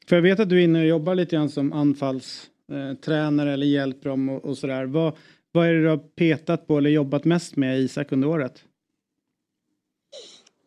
För 0.09 0.15
jag 0.15 0.23
vet 0.23 0.39
att 0.39 0.49
du 0.49 0.59
är 0.59 0.63
inne 0.63 0.79
och 0.79 0.85
jobbar 0.85 1.15
lite 1.15 1.35
grann 1.35 1.49
som 1.49 1.73
anfalls 1.73 2.49
eh, 2.71 2.93
tränare 2.93 3.53
eller 3.53 3.65
hjälper 3.65 4.09
dem 4.09 4.29
och, 4.29 4.45
och 4.45 4.57
sådär. 4.57 4.85
Vad, 4.85 5.15
vad 5.51 5.67
är 5.67 5.73
det 5.73 5.81
du 5.81 5.89
har 5.89 5.97
petat 5.97 6.67
på 6.67 6.77
eller 6.77 6.89
jobbat 6.89 7.25
mest 7.25 7.55
med 7.55 7.79
Isak 7.79 8.11
under 8.11 8.27
året? 8.27 8.63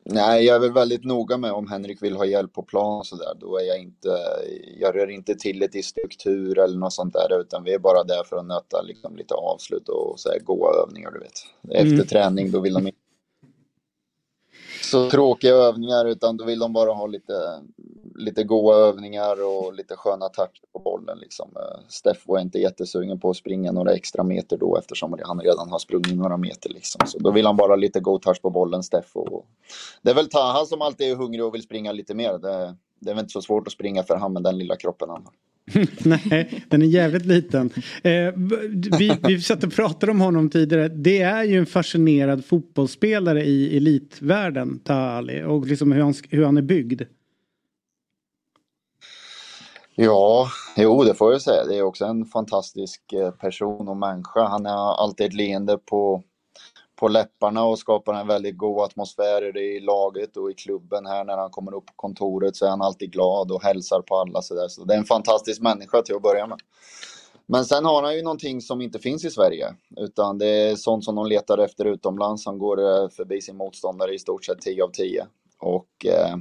Nej, 0.05 0.44
jag 0.44 0.56
är 0.56 0.60
väl 0.60 0.72
väldigt 0.72 1.05
noga 1.05 1.36
med 1.36 1.52
om 1.52 1.66
Henrik 1.66 2.02
vill 2.02 2.16
ha 2.16 2.24
hjälp 2.24 2.52
på 2.52 2.62
plan 2.62 2.98
och 2.98 3.06
sådär. 3.06 3.35
Då 3.40 3.59
är 3.59 3.64
jag 3.64 3.78
inte, 3.78 4.09
jag 4.81 4.97
rör 4.97 5.10
inte 5.10 5.35
till 5.35 5.59
det 5.59 5.74
i 5.74 5.82
struktur 5.82 6.59
eller 6.59 6.78
något 6.78 6.93
sånt 6.93 7.12
där 7.12 7.40
utan 7.40 7.64
vi 7.64 7.74
är 7.74 7.78
bara 7.78 8.05
där 8.05 8.24
för 8.24 8.36
att 8.36 8.47
nöta 8.47 8.82
liksom, 8.82 9.16
lite 9.16 9.35
avslut 9.35 9.89
och 9.89 10.20
så 10.20 10.28
här, 10.31 10.39
goa 10.39 10.82
övningar 10.82 11.10
du 11.10 11.18
vet. 11.18 11.47
Efter 11.70 11.94
mm. 11.94 12.06
träning 12.06 12.51
då 12.51 12.60
vill 12.60 12.74
de 12.74 12.86
inte 12.86 12.98
så 14.82 15.11
tråkiga 15.11 15.55
övningar 15.55 16.05
utan 16.05 16.36
då 16.36 16.44
vill 16.44 16.59
de 16.59 16.73
bara 16.73 16.93
ha 16.93 17.07
lite, 17.07 17.32
lite 18.15 18.44
goa 18.44 18.77
övningar 18.77 19.47
och 19.47 19.74
lite 19.74 19.97
sköna 19.97 20.28
touch 20.28 20.62
på 20.73 20.78
bollen. 20.78 21.19
Liksom. 21.19 21.51
Eh, 21.57 21.81
Steff 21.89 22.20
Steffo 22.20 22.36
är 22.36 22.40
inte 22.40 22.59
jättesugen 22.59 23.20
på 23.20 23.31
att 23.31 23.36
springa 23.36 23.73
några 23.73 23.93
extra 23.93 24.24
meter 24.24 24.57
då 24.57 24.77
eftersom 24.77 25.19
han 25.24 25.40
redan 25.40 25.70
har 25.70 25.78
sprungit 25.78 26.16
några 26.16 26.36
meter. 26.36 26.70
Liksom. 26.70 27.07
Så 27.07 27.19
då 27.19 27.31
vill 27.31 27.47
han 27.47 27.57
bara 27.57 27.77
lite 27.77 28.01
go 28.01 28.19
touch 28.19 28.43
på 28.43 28.51
bollen, 28.51 28.82
Steffo. 28.82 29.43
Det 30.02 30.11
är 30.11 30.15
väl 30.15 30.28
Taha 30.28 30.66
som 30.66 30.82
alltid 30.82 31.11
är 31.11 31.16
hungrig 31.16 31.44
och 31.44 31.55
vill 31.55 31.62
springa 31.62 31.93
lite 31.93 32.15
mer. 32.15 32.39
Det, 32.39 32.77
det 32.98 33.11
är 33.11 33.15
väl 33.15 33.23
inte 33.23 33.32
så 33.32 33.43
svårt 33.43 33.66
att 33.66 33.73
springa 33.73 34.02
för 34.02 34.16
han 34.16 34.32
med 34.32 34.43
den 34.43 34.59
lilla 34.59 34.77
kroppen 34.77 35.09
han 35.11 35.23
har. 35.24 35.32
Nej, 36.05 36.65
den 36.69 36.83
är 36.83 36.87
jävligt 36.87 37.27
liten. 37.27 37.71
Eh, 38.03 38.33
vi, 38.99 39.19
vi 39.23 39.41
satt 39.41 39.65
och 39.65 39.73
pratade 39.73 40.13
om 40.13 40.21
honom 40.21 40.51
tidigare. 40.51 40.89
Det 40.89 41.23
är 41.23 41.45
ju 41.45 41.59
en 41.59 41.67
fascinerad 41.67 42.45
fotbollsspelare 42.45 43.45
i 43.45 43.77
elitvärlden, 43.77 44.79
Taha 44.79 45.25
och 45.47 45.67
liksom 45.67 45.93
hur 45.93 46.03
han, 46.03 46.15
hur 46.31 46.45
han 46.45 46.57
är 46.57 46.63
byggd. 46.63 47.03
Ja, 49.95 50.49
jo 50.77 51.05
det 51.05 51.15
får 51.15 51.33
jag 51.33 51.43
säga. 51.43 51.65
Det 51.65 51.79
är 51.79 51.83
också 51.83 52.05
en 52.05 52.25
fantastisk 52.25 53.13
eh, 53.13 53.31
person 53.31 53.89
och 53.89 53.97
människa. 53.97 54.49
Han 54.49 54.67
har 54.67 54.95
alltid 54.95 55.27
ett 55.27 55.35
leende 55.35 55.79
på, 55.79 56.23
på 57.01 57.09
läpparna 57.09 57.64
och 57.64 57.78
skapar 57.78 58.14
en 58.14 58.27
väldigt 58.27 58.59
god 58.59 58.85
atmosfär 58.85 59.56
i 59.56 59.81
laget 59.81 60.36
och 60.36 60.51
i 60.51 60.55
klubben 60.55 61.06
här 61.06 61.24
när 61.24 61.36
han 61.36 61.51
kommer 61.51 61.74
upp 61.74 61.86
på 61.86 61.93
kontoret 61.97 62.56
så 62.56 62.66
är 62.66 62.70
han 62.70 62.82
alltid 62.82 63.12
glad 63.12 63.51
och 63.51 63.62
hälsar 63.62 64.02
på 64.02 64.16
alla 64.16 64.43
så 64.43 64.55
där. 64.55 64.68
Så 64.68 64.85
det 64.85 64.94
är 64.94 64.98
en 64.98 65.05
fantastisk 65.05 65.62
människa 65.62 66.02
till 66.02 66.14
att 66.14 66.22
börja 66.22 66.47
med. 66.47 66.59
Men 67.47 67.64
sen 67.64 67.85
har 67.85 68.02
han 68.02 68.16
ju 68.16 68.22
någonting 68.22 68.60
som 68.60 68.81
inte 68.81 68.98
finns 68.98 69.24
i 69.24 69.31
Sverige 69.31 69.74
utan 69.97 70.39
det 70.39 70.47
är 70.47 70.77
sånt 70.77 71.05
som 71.05 71.14
de 71.14 71.27
letar 71.27 71.59
efter 71.59 71.85
utomlands. 71.85 72.47
Han 72.47 72.59
går 72.59 72.81
eh, 72.81 73.09
förbi 73.09 73.40
sin 73.40 73.56
motståndare 73.56 74.14
i 74.14 74.18
stort 74.18 74.44
sett 74.44 74.60
10 74.60 74.85
av 74.85 74.90
10 74.90 75.27
och 75.59 76.06
eh, 76.06 76.36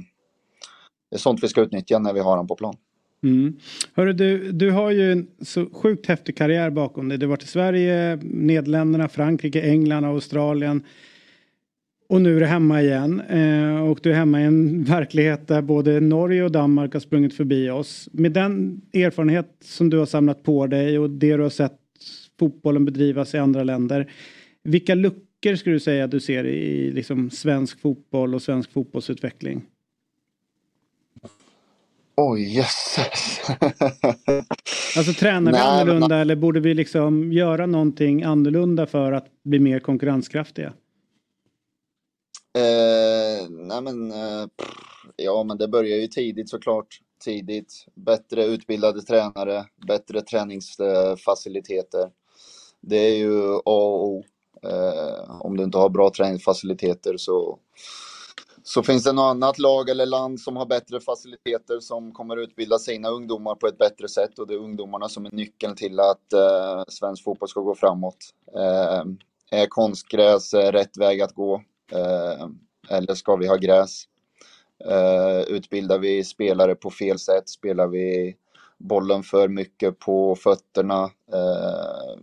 det 1.10 1.16
är 1.16 1.18
sånt 1.18 1.42
vi 1.42 1.48
ska 1.48 1.60
utnyttja 1.60 1.98
när 1.98 2.12
vi 2.12 2.20
har 2.20 2.30
honom 2.30 2.46
på 2.46 2.56
plan. 2.56 2.76
Mm. 3.22 3.56
Hörru, 3.94 4.12
du, 4.12 4.52
du 4.52 4.70
har 4.70 4.90
ju 4.90 5.12
en 5.12 5.26
så 5.40 5.66
sjukt 5.72 6.06
häftig 6.06 6.36
karriär 6.36 6.70
bakom 6.70 7.08
dig. 7.08 7.18
Du 7.18 7.26
har 7.26 7.30
varit 7.30 7.42
i 7.42 7.46
Sverige, 7.46 8.18
Nederländerna, 8.22 9.08
Frankrike, 9.08 9.62
England, 9.62 10.04
Australien. 10.04 10.82
Och 12.08 12.22
nu 12.22 12.36
är 12.36 12.40
du 12.40 12.46
hemma 12.46 12.82
igen. 12.82 13.20
Eh, 13.20 13.90
och 13.90 14.00
du 14.02 14.10
är 14.10 14.14
hemma 14.14 14.40
i 14.40 14.44
en 14.44 14.84
verklighet 14.84 15.48
där 15.48 15.62
både 15.62 16.00
Norge 16.00 16.44
och 16.44 16.52
Danmark 16.52 16.92
har 16.92 17.00
sprungit 17.00 17.34
förbi 17.34 17.70
oss. 17.70 18.08
Med 18.12 18.32
den 18.32 18.80
erfarenhet 18.92 19.56
som 19.60 19.90
du 19.90 19.98
har 19.98 20.06
samlat 20.06 20.42
på 20.42 20.66
dig 20.66 20.98
och 20.98 21.10
det 21.10 21.36
du 21.36 21.42
har 21.42 21.50
sett 21.50 21.76
fotbollen 22.38 22.84
bedrivas 22.84 23.34
i 23.34 23.38
andra 23.38 23.64
länder. 23.64 24.10
Vilka 24.62 24.94
luckor 24.94 25.54
skulle 25.56 25.76
du 25.76 25.80
säga 25.80 26.04
att 26.04 26.10
du 26.10 26.20
ser 26.20 26.46
i 26.46 26.90
liksom, 26.92 27.30
svensk 27.30 27.80
fotboll 27.80 28.34
och 28.34 28.42
svensk 28.42 28.72
fotbollsutveckling? 28.72 29.62
Oj, 32.22 32.56
jösses. 32.56 33.40
Alltså 34.96 35.12
tränar 35.12 35.52
vi 35.52 35.58
Nej, 35.58 35.62
men- 35.66 35.80
annorlunda 35.80 36.16
eller 36.16 36.36
borde 36.36 36.60
vi 36.60 36.74
liksom 36.74 37.32
göra 37.32 37.66
någonting 37.66 38.22
annorlunda 38.22 38.86
för 38.86 39.12
att 39.12 39.26
bli 39.42 39.58
mer 39.58 39.80
konkurrenskraftiga? 39.80 40.72
Eh, 42.58 43.48
nej 43.50 43.82
men, 43.82 44.10
eh, 44.12 44.46
ja 45.16 45.44
men 45.44 45.58
det 45.58 45.68
börjar 45.68 45.96
ju 45.96 46.06
tidigt 46.06 46.50
såklart. 46.50 46.86
Tidigt. 47.24 47.86
Bättre 47.94 48.44
utbildade 48.44 49.02
tränare, 49.02 49.64
bättre 49.86 50.20
träningsfaciliteter. 50.22 52.10
Det 52.80 52.96
är 52.98 53.16
ju 53.18 53.54
A 53.54 53.60
och 53.64 54.04
O. 54.08 54.24
Eh, 54.62 55.40
om 55.40 55.56
du 55.56 55.64
inte 55.64 55.78
har 55.78 55.88
bra 55.88 56.10
träningsfaciliteter 56.16 57.16
så, 57.16 57.58
så 58.70 58.82
finns 58.82 59.04
det 59.04 59.12
något 59.12 59.30
annat 59.30 59.58
lag 59.58 59.88
eller 59.88 60.06
land 60.06 60.40
som 60.40 60.56
har 60.56 60.66
bättre 60.66 61.00
faciliteter 61.00 61.80
som 61.80 62.12
kommer 62.12 62.36
utbilda 62.36 62.78
sina 62.78 63.08
ungdomar 63.08 63.54
på 63.54 63.66
ett 63.66 63.78
bättre 63.78 64.08
sätt 64.08 64.38
och 64.38 64.46
det 64.46 64.54
är 64.54 64.58
ungdomarna 64.58 65.08
som 65.08 65.26
är 65.26 65.30
nyckeln 65.30 65.76
till 65.76 66.00
att 66.00 66.32
eh, 66.32 66.82
svensk 66.88 67.24
fotboll 67.24 67.48
ska 67.48 67.60
gå 67.60 67.74
framåt. 67.74 68.16
Eh, 68.56 69.04
är 69.60 69.66
konstgräs 69.66 70.54
eh, 70.54 70.72
rätt 70.72 70.96
väg 70.96 71.20
att 71.20 71.34
gå? 71.34 71.62
Eh, 71.92 72.46
eller 72.88 73.14
ska 73.14 73.36
vi 73.36 73.48
ha 73.48 73.56
gräs? 73.56 74.04
Eh, 74.84 75.40
utbildar 75.40 75.98
vi 75.98 76.24
spelare 76.24 76.74
på 76.74 76.90
fel 76.90 77.18
sätt? 77.18 77.48
Spelar 77.48 77.86
vi 77.86 78.36
bollen 78.78 79.22
för 79.22 79.48
mycket 79.48 79.98
på 79.98 80.34
fötterna? 80.34 81.10
Eh, 81.32 82.20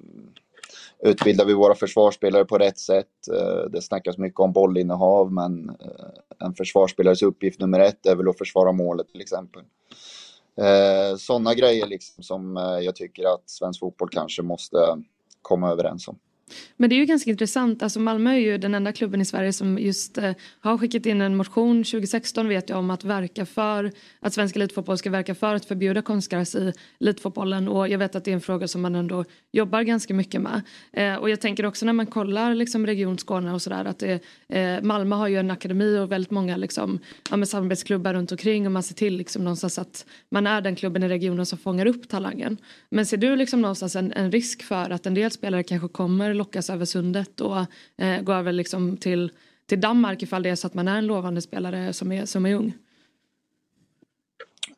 Utbildar 0.99 1.45
vi 1.45 1.53
våra 1.53 1.75
försvarsspelare 1.75 2.45
på 2.45 2.57
rätt 2.57 2.79
sätt? 2.79 3.27
Eh, 3.33 3.69
det 3.71 3.81
snackas 3.81 4.17
mycket 4.17 4.39
om 4.39 4.51
bollinnehav, 4.51 5.31
men 5.33 5.69
eh, 5.69 6.45
en 6.45 6.53
försvarsspelares 6.53 7.21
uppgift 7.21 7.59
nummer 7.59 7.79
ett 7.79 8.05
är 8.05 8.15
väl 8.15 8.29
att 8.29 8.37
försvara 8.37 8.71
målet 8.71 9.07
till 9.07 9.21
exempel. 9.21 9.61
Eh, 10.57 11.17
Sådana 11.17 11.53
grejer 11.53 11.87
liksom 11.87 12.23
som 12.23 12.55
jag 12.83 12.95
tycker 12.95 13.33
att 13.33 13.49
svensk 13.49 13.79
fotboll 13.79 14.09
kanske 14.09 14.41
måste 14.41 14.77
komma 15.41 15.71
överens 15.71 16.07
om. 16.07 16.19
Men 16.77 16.89
det 16.89 16.95
är 16.95 16.97
ju 16.97 17.05
ganska 17.05 17.29
intressant. 17.29 17.83
Alltså 17.83 17.99
Malmö 17.99 18.31
är 18.31 18.37
ju 18.37 18.57
den 18.57 18.75
enda 18.75 18.93
klubben 18.93 19.21
i 19.21 19.25
Sverige 19.25 19.53
som 19.53 19.79
just 19.79 20.17
eh, 20.17 20.31
har 20.59 20.77
skickat 20.77 21.05
in 21.05 21.21
en 21.21 21.35
motion 21.35 21.83
2016 21.83 22.47
vet 22.47 22.69
jag 22.69 22.79
om 22.79 22.89
att 22.89 23.03
verka 23.03 23.45
för 23.45 23.91
att 24.19 24.33
svensk 24.33 24.55
elitfotboll 24.55 24.97
ska 24.97 25.09
verka 25.09 25.35
för 25.35 25.55
att 25.55 25.65
förbjuda 25.65 26.01
konstgräs 26.01 26.55
i 26.55 26.73
elitfotbollen 26.99 27.67
och 27.67 27.87
jag 27.87 27.97
vet 27.97 28.15
att 28.15 28.23
det 28.23 28.31
är 28.31 28.35
en 28.35 28.41
fråga 28.41 28.67
som 28.67 28.81
man 28.81 28.95
ändå 28.95 29.25
jobbar 29.51 29.81
ganska 29.81 30.13
mycket 30.13 30.41
med. 30.41 30.61
Eh, 30.93 31.15
och 31.15 31.29
jag 31.29 31.41
tänker 31.41 31.65
också 31.65 31.85
när 31.85 31.93
man 31.93 32.05
kollar 32.05 32.55
liksom 32.55 32.85
Region 32.85 33.17
Skåne 33.17 33.53
och 33.53 33.61
sådär 33.61 33.85
att 33.85 33.99
det, 33.99 34.19
eh, 34.49 34.81
Malmö 34.81 35.15
har 35.15 35.27
ju 35.27 35.37
en 35.37 35.51
akademi 35.51 35.97
och 35.99 36.11
väldigt 36.11 36.31
många 36.31 36.57
liksom, 36.57 36.99
ja, 37.29 37.37
med 37.37 37.47
samarbetsklubbar 37.47 38.13
runt 38.13 38.31
omkring 38.31 38.65
och 38.65 38.71
man 38.71 38.83
ser 38.83 38.95
till 38.95 39.17
liksom 39.17 39.43
någonstans 39.43 39.79
att 39.79 40.05
man 40.29 40.47
är 40.47 40.61
den 40.61 40.75
klubben 40.75 41.03
i 41.03 41.07
regionen 41.07 41.45
som 41.45 41.57
fångar 41.57 41.85
upp 41.85 42.09
talangen. 42.09 42.57
Men 42.89 43.05
ser 43.05 43.17
du 43.17 43.35
liksom 43.35 43.61
någonstans 43.61 43.95
en, 43.95 44.11
en 44.11 44.31
risk 44.31 44.63
för 44.63 44.89
att 44.89 45.05
en 45.05 45.13
del 45.13 45.31
spelare 45.31 45.63
kanske 45.63 45.87
kommer 45.87 46.36
lockas 46.37 46.69
över 46.69 46.85
sundet 46.85 47.41
och 47.41 47.57
eh, 47.97 48.21
gå 48.21 48.33
över 48.33 48.51
liksom 48.51 48.97
till, 48.97 49.31
till 49.65 49.81
Danmark 49.81 50.23
ifall 50.23 50.43
det 50.43 50.49
är 50.49 50.55
så 50.55 50.67
att 50.67 50.73
man 50.73 50.87
är 50.87 50.97
en 50.97 51.07
lovande 51.07 51.41
spelare 51.41 51.93
som 51.93 52.11
är, 52.11 52.25
som 52.25 52.45
är 52.45 52.55
ung? 52.55 52.73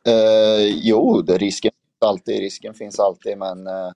Eh, 0.06 0.78
jo, 0.82 1.22
det 1.22 1.38
risken 1.38 1.70
finns 1.70 2.08
alltid. 2.10 2.40
Risken 2.40 2.74
finns 2.74 3.00
alltid, 3.00 3.38
men 3.38 3.66
eh, 3.66 3.90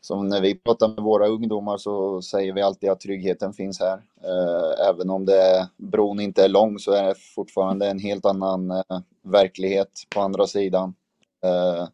som 0.00 0.28
när 0.28 0.40
vi 0.40 0.54
pratar 0.54 0.88
med 0.88 1.04
våra 1.04 1.26
ungdomar 1.26 1.76
så 1.76 2.22
säger 2.22 2.52
vi 2.52 2.62
alltid 2.62 2.90
att 2.90 3.00
tryggheten 3.00 3.52
finns 3.52 3.80
här. 3.80 4.02
Eh, 4.24 4.88
även 4.88 5.10
om 5.10 5.24
det, 5.24 5.68
bron 5.76 6.20
inte 6.20 6.44
är 6.44 6.48
lång 6.48 6.78
så 6.78 6.92
är 6.92 7.02
det 7.02 7.14
fortfarande 7.34 7.86
en 7.86 7.98
helt 7.98 8.26
annan 8.26 8.70
eh, 8.70 9.00
verklighet 9.22 9.88
på 10.14 10.20
andra 10.20 10.46
sidan. 10.46 10.94
Eh, 11.44 11.88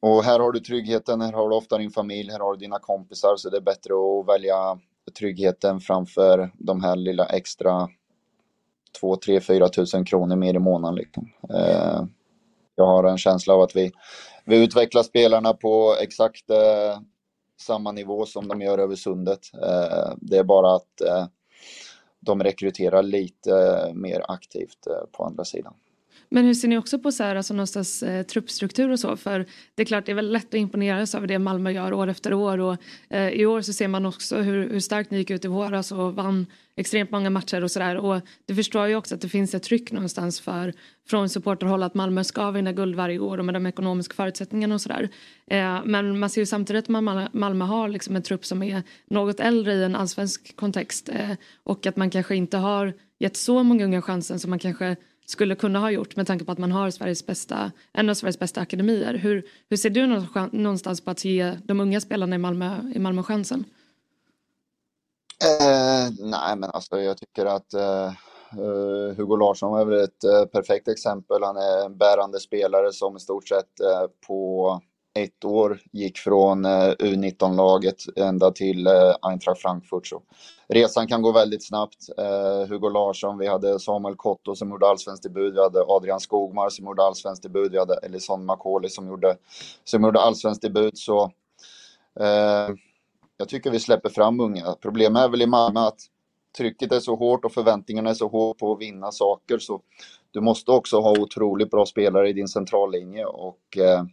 och 0.00 0.24
här 0.24 0.40
har 0.40 0.52
du 0.52 0.60
tryggheten, 0.60 1.20
här 1.20 1.32
har 1.32 1.48
du 1.48 1.56
ofta 1.56 1.78
din 1.78 1.90
familj, 1.90 2.30
här 2.30 2.38
har 2.38 2.52
du 2.52 2.58
dina 2.58 2.78
kompisar 2.78 3.36
så 3.36 3.50
det 3.50 3.56
är 3.56 3.60
bättre 3.60 3.94
att 3.94 4.28
välja 4.28 4.78
tryggheten 5.18 5.80
framför 5.80 6.50
de 6.58 6.82
här 6.82 6.96
lilla 6.96 7.26
extra 7.26 7.88
2, 9.00 9.16
3, 9.16 9.40
4 9.40 9.68
tusen 9.68 10.04
kronor 10.04 10.36
mer 10.36 10.54
i 10.54 10.58
månaden. 10.58 10.94
Liksom. 10.94 11.30
Eh, 11.54 12.04
jag 12.76 12.86
har 12.86 13.04
en 13.04 13.18
känsla 13.18 13.54
av 13.54 13.60
att 13.60 13.76
vi, 13.76 13.92
vi 14.44 14.64
utvecklar 14.64 15.02
spelarna 15.02 15.52
på 15.52 15.96
exakt 16.00 16.50
eh, 16.50 17.00
samma 17.60 17.92
nivå 17.92 18.26
som 18.26 18.48
de 18.48 18.60
gör 18.62 18.78
över 18.78 18.96
sundet. 18.96 19.40
Eh, 19.54 20.12
det 20.16 20.36
är 20.36 20.44
bara 20.44 20.74
att 20.74 21.00
eh, 21.00 21.26
de 22.20 22.42
rekryterar 22.42 23.02
lite 23.02 23.52
eh, 23.52 23.94
mer 23.94 24.24
aktivt 24.28 24.86
eh, 24.86 25.06
på 25.12 25.24
andra 25.24 25.44
sidan. 25.44 25.74
Men 26.30 26.44
hur 26.44 26.54
ser 26.54 26.68
ni 26.68 26.78
också 26.78 26.98
på 26.98 27.12
så 27.12 27.22
här, 27.22 27.36
alltså 27.36 27.54
någonstans, 27.54 28.02
eh, 28.02 28.22
truppstruktur 28.22 28.90
och 28.90 29.00
så? 29.00 29.16
För 29.16 29.46
det 29.74 29.82
är 29.82 29.86
klart 29.86 30.06
det 30.06 30.12
är 30.12 30.16
väldigt 30.16 30.32
lätt 30.32 30.48
att 30.48 30.54
imponeras 30.54 31.14
över 31.14 31.26
det 31.26 31.38
Malmö 31.38 31.70
gör 31.70 31.92
år 31.92 32.08
efter 32.08 32.32
år 32.32 32.58
och 32.58 32.76
eh, 33.10 33.28
i 33.28 33.46
år 33.46 33.60
så 33.60 33.72
ser 33.72 33.88
man 33.88 34.06
också 34.06 34.36
hur, 34.36 34.70
hur 34.70 34.80
starkt 34.80 35.10
ni 35.10 35.18
gick 35.18 35.30
ut 35.30 35.44
i 35.44 35.48
våras 35.48 35.92
och 35.92 36.14
vann 36.14 36.46
extremt 36.76 37.10
många 37.10 37.30
matcher 37.30 37.64
och 37.64 37.70
sådär 37.70 37.96
och 37.96 38.20
du 38.46 38.54
förstår 38.54 38.86
ju 38.86 38.96
också 38.96 39.14
att 39.14 39.20
det 39.20 39.28
finns 39.28 39.54
ett 39.54 39.62
tryck 39.62 39.92
någonstans 39.92 40.40
för 40.40 40.72
från 41.08 41.28
supporterhåll 41.28 41.82
att 41.82 41.94
Malmö 41.94 42.24
ska 42.24 42.50
vinna 42.50 42.72
guld 42.72 42.94
varje 42.94 43.18
år 43.18 43.38
och 43.38 43.44
med 43.44 43.54
de 43.54 43.66
ekonomiska 43.66 44.14
förutsättningarna 44.14 44.74
och 44.74 44.80
sådär. 44.80 45.08
Eh, 45.46 45.80
men 45.84 46.18
man 46.18 46.30
ser 46.30 46.40
ju 46.40 46.46
samtidigt 46.46 46.84
att 46.84 46.88
Malmö, 46.88 47.28
Malmö 47.32 47.64
har 47.64 47.88
liksom 47.88 48.16
en 48.16 48.22
trupp 48.22 48.44
som 48.44 48.62
är 48.62 48.82
något 49.10 49.40
äldre 49.40 49.74
i 49.74 49.84
en 49.84 49.96
allsvensk 49.96 50.56
kontext 50.56 51.08
eh, 51.08 51.30
och 51.64 51.86
att 51.86 51.96
man 51.96 52.10
kanske 52.10 52.36
inte 52.36 52.56
har 52.56 52.94
gett 53.18 53.36
så 53.36 53.62
många 53.62 53.84
unga 53.84 54.02
chansen 54.02 54.38
som 54.38 54.50
man 54.50 54.58
kanske 54.58 54.96
skulle 55.30 55.54
kunna 55.54 55.78
ha 55.78 55.90
gjort 55.90 56.16
med 56.16 56.26
tanke 56.26 56.44
på 56.44 56.52
att 56.52 56.58
man 56.58 56.72
har 56.72 56.90
Sveriges 56.90 57.26
bästa, 57.26 57.72
en 57.92 58.10
av 58.10 58.14
Sveriges 58.14 58.38
bästa 58.38 58.60
akademier. 58.60 59.14
Hur, 59.14 59.46
hur 59.68 59.76
ser 59.76 59.90
du 59.90 60.06
någonstans- 60.52 61.00
på 61.00 61.10
att 61.10 61.24
ge 61.24 61.56
de 61.64 61.80
unga 61.80 62.00
spelarna 62.00 62.36
i 62.36 62.38
Malmö, 62.38 62.92
i 62.94 62.98
Malmö 62.98 63.22
chansen? 63.22 63.64
Eh, 65.60 66.08
nej, 66.18 66.56
men 66.56 66.70
alltså 66.70 67.00
jag 67.00 67.16
tycker 67.16 67.46
att 67.46 67.74
eh, 67.74 68.06
eh, 68.52 69.16
Hugo 69.16 69.36
Larsson 69.36 69.80
är 69.80 69.84
väl 69.84 70.04
ett 70.04 70.24
eh, 70.24 70.44
perfekt 70.44 70.88
exempel. 70.88 71.42
Han 71.42 71.56
är 71.56 71.84
en 71.86 71.96
bärande 71.96 72.40
spelare 72.40 72.92
som 72.92 73.16
i 73.16 73.20
stort 73.20 73.48
sett 73.48 73.80
eh, 73.80 74.06
på 74.26 74.80
ett 75.14 75.44
år 75.44 75.80
gick 75.92 76.18
från 76.18 76.64
eh, 76.64 76.90
U19-laget 76.98 77.96
ända 78.16 78.50
till 78.50 78.86
eh, 78.86 79.14
Eintracht 79.22 79.62
Frankfurt. 79.62 80.06
Så 80.06 80.22
resan 80.68 81.06
kan 81.06 81.22
gå 81.22 81.32
väldigt 81.32 81.66
snabbt. 81.66 82.08
Eh, 82.18 82.68
Hugo 82.68 82.88
Larsson, 82.88 83.38
vi 83.38 83.46
hade 83.46 83.80
Samuel 83.80 84.16
Kotto 84.16 84.54
som 84.54 84.70
gjorde 84.70 84.86
allsvensk 84.86 85.22
debut, 85.22 85.54
vi 85.54 85.60
hade 85.60 85.84
Adrian 85.88 86.20
Skogmar 86.20 86.68
som 86.68 86.86
gjorde 86.86 87.02
allsvensk 87.02 87.42
debut, 87.42 87.72
vi 87.72 87.78
hade 87.78 87.98
Ellison 88.02 88.44
Macaulay 88.44 88.90
som 88.90 89.08
gjorde, 89.08 89.36
som 89.84 90.04
gjorde 90.04 90.20
allsvensk 90.20 90.62
debut. 90.62 90.98
Så 90.98 91.22
eh, 92.20 92.68
jag 93.36 93.48
tycker 93.48 93.70
vi 93.70 93.80
släpper 93.80 94.08
fram 94.08 94.40
unga. 94.40 94.74
Problemet 94.80 95.22
är 95.22 95.28
väl 95.28 95.42
i 95.42 95.46
Malmö 95.46 95.80
att 95.80 96.00
trycket 96.56 96.92
är 96.92 97.00
så 97.00 97.16
hårt 97.16 97.44
och 97.44 97.52
förväntningarna 97.52 98.10
är 98.10 98.14
så 98.14 98.28
hårt 98.28 98.58
på 98.58 98.72
att 98.72 98.80
vinna 98.80 99.12
saker 99.12 99.58
så 99.58 99.80
du 100.30 100.40
måste 100.40 100.70
också 100.70 101.00
ha 101.00 101.10
otroligt 101.10 101.70
bra 101.70 101.86
spelare 101.86 102.28
i 102.28 102.32
din 102.32 102.48
centrallinje 102.48 103.24
och 103.24 103.78
eh, 103.78 104.04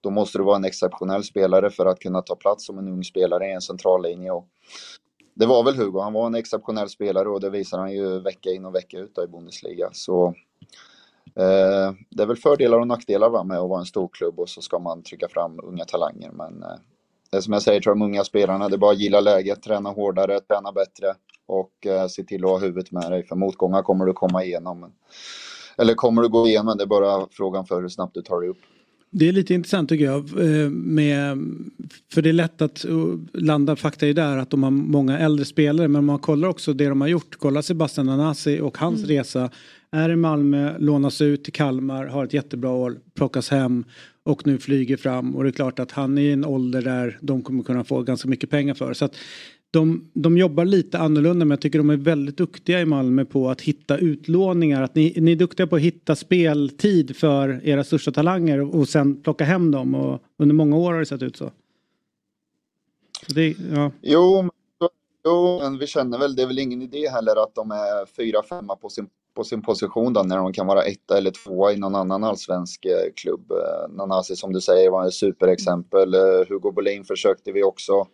då 0.00 0.10
måste 0.10 0.38
du 0.38 0.44
vara 0.44 0.56
en 0.56 0.64
exceptionell 0.64 1.24
spelare 1.24 1.70
för 1.70 1.86
att 1.86 2.00
kunna 2.00 2.22
ta 2.22 2.36
plats 2.36 2.66
som 2.66 2.78
en 2.78 2.88
ung 2.88 3.04
spelare 3.04 3.48
i 3.48 3.52
en 3.52 3.60
centrallinje. 3.60 4.30
Och 4.30 4.48
det 5.34 5.46
var 5.46 5.64
väl 5.64 5.76
Hugo, 5.76 6.00
han 6.00 6.12
var 6.12 6.26
en 6.26 6.34
exceptionell 6.34 6.88
spelare 6.88 7.28
och 7.28 7.40
det 7.40 7.50
visar 7.50 7.78
han 7.78 7.92
ju 7.92 8.20
vecka 8.20 8.50
in 8.50 8.64
och 8.64 8.74
vecka 8.74 8.98
ut 8.98 9.18
i 9.18 9.26
Bundesliga. 9.26 9.88
Så 9.92 10.34
eh, 11.36 11.92
det 12.10 12.22
är 12.22 12.26
väl 12.26 12.36
fördelar 12.36 12.78
och 12.78 12.86
nackdelar 12.86 13.30
va, 13.30 13.44
med 13.44 13.58
att 13.58 13.68
vara 13.68 13.80
en 13.80 13.86
stor 13.86 14.08
klubb 14.12 14.40
och 14.40 14.48
så 14.48 14.62
ska 14.62 14.78
man 14.78 15.02
trycka 15.02 15.28
fram 15.28 15.60
unga 15.62 15.84
talanger. 15.84 16.30
Men 16.30 16.62
eh, 16.62 16.78
det 17.30 17.36
är 17.36 17.40
som 17.40 17.52
jag 17.52 17.62
säger 17.62 17.80
till 17.80 17.88
de 17.88 18.02
unga 18.02 18.24
spelarna, 18.24 18.68
det 18.68 18.76
är 18.76 18.78
bara 18.78 18.92
att 18.92 19.00
gilla 19.00 19.20
läget, 19.20 19.62
träna 19.62 19.90
hårdare, 19.90 20.40
träna 20.40 20.72
bättre 20.72 21.14
och 21.46 21.86
eh, 21.86 22.06
se 22.06 22.24
till 22.24 22.44
att 22.44 22.50
ha 22.50 22.58
huvudet 22.58 22.92
med 22.92 23.10
dig. 23.10 23.26
För 23.26 23.36
motgångar 23.36 23.82
kommer 23.82 24.04
du 24.04 24.12
komma 24.12 24.44
igenom. 24.44 24.92
Eller 25.78 25.94
kommer 25.94 26.22
du 26.22 26.28
gå 26.28 26.46
igenom, 26.46 26.76
det 26.76 26.84
är 26.84 26.86
bara 26.86 27.26
frågan 27.30 27.66
för 27.66 27.80
hur 27.80 27.88
snabbt 27.88 28.14
du 28.14 28.22
tar 28.22 28.40
dig 28.40 28.50
upp. 28.50 28.60
Det 29.14 29.28
är 29.28 29.32
lite 29.32 29.54
intressant 29.54 29.88
tycker 29.88 30.04
jag. 30.04 30.18
eh, 30.18 30.70
Med, 30.70 31.38
för 32.12 32.22
det 32.22 32.28
är 32.28 32.32
lätt 32.32 32.62
att 32.62 32.84
eh, 32.84 33.06
landa 33.32 33.76
fakta 33.76 34.06
i 34.06 34.12
där 34.12 34.36
att 34.36 34.50
de 34.50 34.62
har 34.62 34.70
många 34.70 35.18
äldre 35.18 35.44
spelare. 35.44 35.88
Men 35.88 36.04
man 36.04 36.18
kollar 36.18 36.48
också 36.48 36.72
det 36.72 36.88
de 36.88 37.00
har 37.00 37.08
gjort. 37.08 37.36
Kolla 37.38 37.62
Sebastian 37.62 38.08
Anasi 38.08 38.60
och 38.60 38.78
hans 38.78 38.98
Mm. 39.04 39.08
resa. 39.16 39.50
Är 39.92 40.10
i 40.10 40.16
Malmö, 40.16 40.78
lånas 40.78 41.20
ut 41.20 41.44
till 41.44 41.52
Kalmar, 41.52 42.06
har 42.06 42.24
ett 42.24 42.34
jättebra 42.34 42.70
år, 42.70 42.96
plockas 43.14 43.48
hem 43.50 43.84
och 44.24 44.46
nu 44.46 44.58
flyger 44.58 44.96
fram. 44.96 45.36
Och 45.36 45.42
det 45.42 45.48
är 45.50 45.52
klart 45.52 45.78
att 45.78 45.92
han 45.92 46.18
är 46.18 46.22
i 46.22 46.32
en 46.32 46.44
ålder 46.44 46.82
där 46.82 47.18
de 47.20 47.42
kommer 47.42 47.62
kunna 47.62 47.84
få 47.84 48.02
ganska 48.02 48.28
mycket 48.28 48.50
pengar 48.50 48.74
för. 48.74 48.92
Så 48.94 49.04
att 49.04 49.16
de, 49.72 50.10
de 50.14 50.38
jobbar 50.38 50.64
lite 50.64 50.98
annorlunda 50.98 51.44
men 51.44 51.50
jag 51.50 51.60
tycker 51.60 51.78
de 51.78 51.90
är 51.90 51.96
väldigt 51.96 52.36
duktiga 52.36 52.80
i 52.80 52.84
Malmö 52.84 53.24
på 53.24 53.50
att 53.50 53.60
hitta 53.60 53.98
utlåningar. 53.98 54.82
Att 54.82 54.94
ni, 54.94 55.14
ni 55.16 55.32
är 55.32 55.36
duktiga 55.36 55.66
på 55.66 55.76
att 55.76 55.82
hitta 55.82 56.16
speltid 56.16 57.16
för 57.16 57.60
era 57.64 57.84
största 57.84 58.12
talanger 58.12 58.60
och, 58.60 58.74
och 58.74 58.88
sen 58.88 59.22
plocka 59.22 59.44
hem 59.44 59.70
dem. 59.70 59.94
Och 59.94 60.22
under 60.38 60.54
många 60.54 60.76
år 60.76 60.92
har 60.92 61.00
det 61.00 61.06
sett 61.06 61.22
ut 61.22 61.36
så. 61.36 61.50
så 63.26 63.32
det, 63.34 63.56
ja. 63.72 63.92
Jo, 64.02 64.42
men- 64.42 64.50
jo, 65.24 65.58
men 65.62 65.78
vi 65.78 65.86
känner 65.86 66.18
väl, 66.18 66.36
det 66.36 66.42
är 66.42 66.46
väl 66.46 66.58
ingen 66.58 66.82
idé 66.82 67.08
heller 67.08 67.42
att 67.42 67.54
de 67.54 67.70
är 67.70 68.06
fyra, 68.16 68.42
femma 68.42 68.76
på 68.76 68.88
sin 68.88 69.06
på 69.34 69.44
sin 69.44 69.62
position 69.62 70.12
då 70.12 70.22
när 70.22 70.36
de 70.36 70.52
kan 70.52 70.66
vara 70.66 70.82
etta 70.82 71.18
eller 71.18 71.30
tvåa 71.30 71.72
i 71.72 71.76
någon 71.76 71.94
annan 71.94 72.24
allsvensk 72.24 72.84
eh, 72.84 73.12
klubb. 73.16 73.50
Eh, 73.50 73.94
Nanasi 73.94 74.36
som 74.36 74.52
du 74.52 74.60
säger 74.60 74.90
var 74.90 75.06
ett 75.06 75.14
superexempel. 75.14 76.14
Eh, 76.14 76.20
Hugo 76.48 76.72
Bolin 76.72 77.04
försökte 77.04 77.52
vi 77.52 77.62
också 77.62 78.06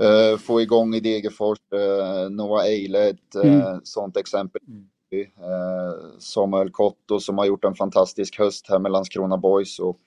eh, 0.00 0.38
få 0.38 0.60
igång 0.60 0.94
i 0.94 1.00
Degerfors. 1.00 1.58
Eh, 1.74 2.30
Noah 2.30 2.64
Eile 2.64 3.08
ett 3.08 3.34
eh, 3.44 3.64
Mm. 3.64 3.80
sånt 3.84 4.16
exempel. 4.16 4.60
Eh, 5.12 6.18
Samuel 6.18 6.70
Kotto 6.70 7.20
som 7.20 7.38
har 7.38 7.44
gjort 7.46 7.64
en 7.64 7.74
fantastisk 7.74 8.38
höst 8.38 8.66
här 8.68 8.78
med 8.78 8.92
Landskrona 8.92 9.36
Boys 9.36 9.78
och 9.78 9.98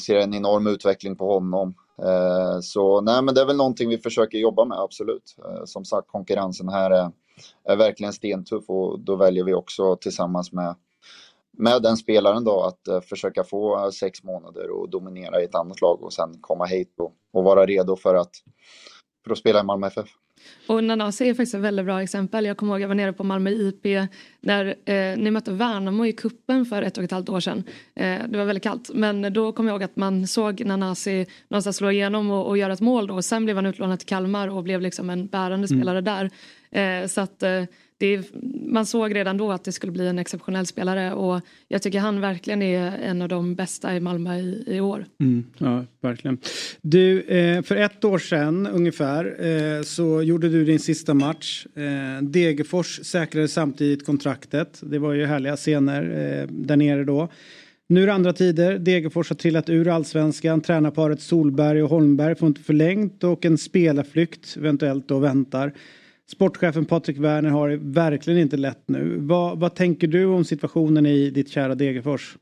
ser 0.00 0.16
en 0.16 0.34
enorm 0.34 0.66
utveckling 0.66 1.16
på 1.16 1.32
honom. 1.32 1.74
Så 2.62 3.00
nej, 3.00 3.22
men 3.22 3.34
det 3.34 3.40
är 3.40 3.44
väl 3.46 3.56
någonting 3.56 3.88
vi 3.88 3.98
försöker 3.98 4.38
jobba 4.38 4.64
med, 4.64 4.78
absolut. 4.78 5.36
Som 5.64 5.84
sagt, 5.84 6.08
konkurrensen 6.08 6.68
här 6.68 6.90
är, 6.90 7.10
är 7.64 7.76
verkligen 7.76 8.12
stentuff 8.12 8.64
och 8.70 9.00
då 9.00 9.16
väljer 9.16 9.44
vi 9.44 9.54
också 9.54 9.96
tillsammans 9.96 10.52
med, 10.52 10.74
med 11.58 11.82
den 11.82 11.96
spelaren 11.96 12.44
då 12.44 12.62
att 12.62 12.88
eh, 12.88 13.00
försöka 13.00 13.44
få 13.44 13.84
eh, 13.84 13.90
sex 13.90 14.22
månader 14.22 14.70
och 14.70 14.90
dominera 14.90 15.40
i 15.40 15.44
ett 15.44 15.54
annat 15.54 15.80
lag 15.80 16.02
och 16.02 16.12
sen 16.12 16.38
komma 16.40 16.64
hit 16.64 16.94
och, 16.98 17.12
och 17.32 17.44
vara 17.44 17.66
redo 17.66 17.96
för 17.96 18.14
att, 18.14 18.30
för 19.24 19.32
att 19.32 19.38
spela 19.38 19.60
i 19.60 19.62
Malmö 19.62 19.86
FF. 19.86 20.08
Och 20.68 20.84
Nanasi 20.84 21.28
är 21.28 21.34
faktiskt 21.34 21.54
ett 21.54 21.60
väldigt 21.60 21.84
bra 21.86 22.02
exempel. 22.02 22.44
Jag 22.44 22.56
kommer 22.56 22.72
ihåg 22.72 22.76
att 22.76 22.82
jag 22.82 22.88
var 22.88 22.94
nere 22.94 23.12
på 23.12 23.24
Malmö 23.24 23.50
IP 23.50 23.86
när 24.40 24.66
eh, 24.84 25.16
ni 25.18 25.30
mötte 25.30 25.52
Värnamo 25.52 26.06
i 26.06 26.12
kuppen 26.12 26.64
för 26.66 26.82
ett 26.82 26.98
och 26.98 27.04
ett 27.04 27.10
halvt 27.10 27.28
år 27.28 27.40
sedan. 27.40 27.64
Eh, 27.94 28.18
det 28.28 28.38
var 28.38 28.44
väldigt 28.44 28.62
kallt. 28.62 28.90
Men 28.94 29.32
då 29.32 29.52
kommer 29.52 29.70
jag 29.70 29.74
ihåg 29.74 29.82
att 29.82 29.96
man 29.96 30.26
såg 30.26 30.64
Nanasi 30.66 31.26
någonstans 31.48 31.76
slå 31.76 31.90
igenom 31.90 32.30
och, 32.30 32.46
och 32.46 32.58
göra 32.58 32.72
ett 32.72 32.80
mål 32.80 33.06
då. 33.06 33.14
Och 33.14 33.24
sen 33.24 33.44
blev 33.44 33.56
han 33.56 33.66
utlånad 33.66 33.98
till 33.98 34.08
Kalmar 34.08 34.48
och 34.48 34.62
blev 34.62 34.80
liksom 34.80 35.10
en 35.10 35.26
bärande 35.26 35.66
Mm. 35.70 35.80
spelare 35.80 36.00
där. 36.00 36.30
Eh, 36.72 37.06
så 37.06 37.20
att 37.20 37.42
eh, 37.42 37.62
det, 37.98 38.06
är- 38.14 38.24
man 38.72 38.86
såg 38.86 39.14
redan 39.14 39.36
då 39.36 39.52
att 39.52 39.64
det 39.64 39.72
skulle 39.72 39.92
bli 39.92 40.06
en 40.08 40.18
exceptionell 40.18 40.66
spelare 40.66 41.12
och 41.14 41.40
jag 41.68 41.82
tycker 41.82 41.98
han 42.00 42.20
verkligen 42.20 42.62
är 42.62 42.98
en 42.98 43.22
av 43.22 43.28
de 43.28 43.54
bästa 43.54 43.96
i 43.96 44.00
Malmö 44.00 44.36
i, 44.38 44.64
i 44.66 44.80
år. 44.80 45.04
Mm, 45.20 45.44
ja, 45.58 45.84
verkligen. 46.00 46.38
Du, 46.82 47.20
eh, 47.22 47.62
för 47.62 47.76
ett 47.76 48.04
år 48.04 48.18
sedan 48.18 48.66
ungefär 48.66 49.46
eh, 49.46 49.82
så 49.82 50.22
gjorde 50.22 50.48
du 50.48 50.64
din 50.64 50.78
sista 50.80 51.14
match. 51.14 51.66
Eh, 51.76 52.22
Degerfors 52.24 53.00
säkrade 53.02 53.48
samtidigt 53.48 54.06
kontraktet. 54.06 54.80
Det 54.82 54.98
var 54.98 55.12
ju 55.12 55.26
härliga 55.26 55.56
scener 55.56 56.02
eh, 56.02 56.46
där 56.50 56.76
nere 56.76 57.04
då. 57.04 57.28
Nu 57.88 58.02
är 58.02 58.06
det 58.06 58.12
andra 58.12 58.32
tider. 58.32 58.78
Degerfors 58.78 59.28
har 59.28 59.36
trillat 59.36 59.68
ur 59.70 59.88
allsvenskan. 59.88 60.60
Tränarparet 60.60 61.20
Solberg 61.20 61.82
och 61.82 61.90
Holmberg 61.90 62.34
får 62.34 62.48
inte 62.48 62.60
förlängt 62.62 63.24
och 63.24 63.44
en 63.44 63.58
spelarflykt 63.58 64.56
eventuellt 64.56 65.08
då 65.08 65.18
väntar. 65.18 65.72
Sportchefen 66.30 66.84
Patrik 66.84 67.18
Werner 67.18 67.50
har 67.50 67.68
det 67.68 67.76
verkligen 67.76 68.40
inte 68.40 68.56
lätt 68.56 68.88
nu. 68.88 69.18
Vad, 69.20 69.60
vad 69.60 69.74
tänker 69.74 70.06
du 70.06 70.26
om 70.26 70.44
situationen 70.44 71.06
i 71.06 71.30
ditt 71.30 71.50
kära 71.50 71.74
Degerfors? 71.74 72.36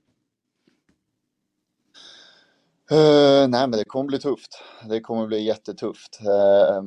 Uh, 2.93 3.49
nej, 3.49 3.69
men 3.69 3.71
det 3.71 3.85
kommer 3.85 4.07
bli 4.07 4.19
tufft. 4.19 4.63
Det 4.89 5.01
kommer 5.01 5.27
bli 5.27 5.45
jättetufft. 5.45 6.21
Uh, 6.23 6.83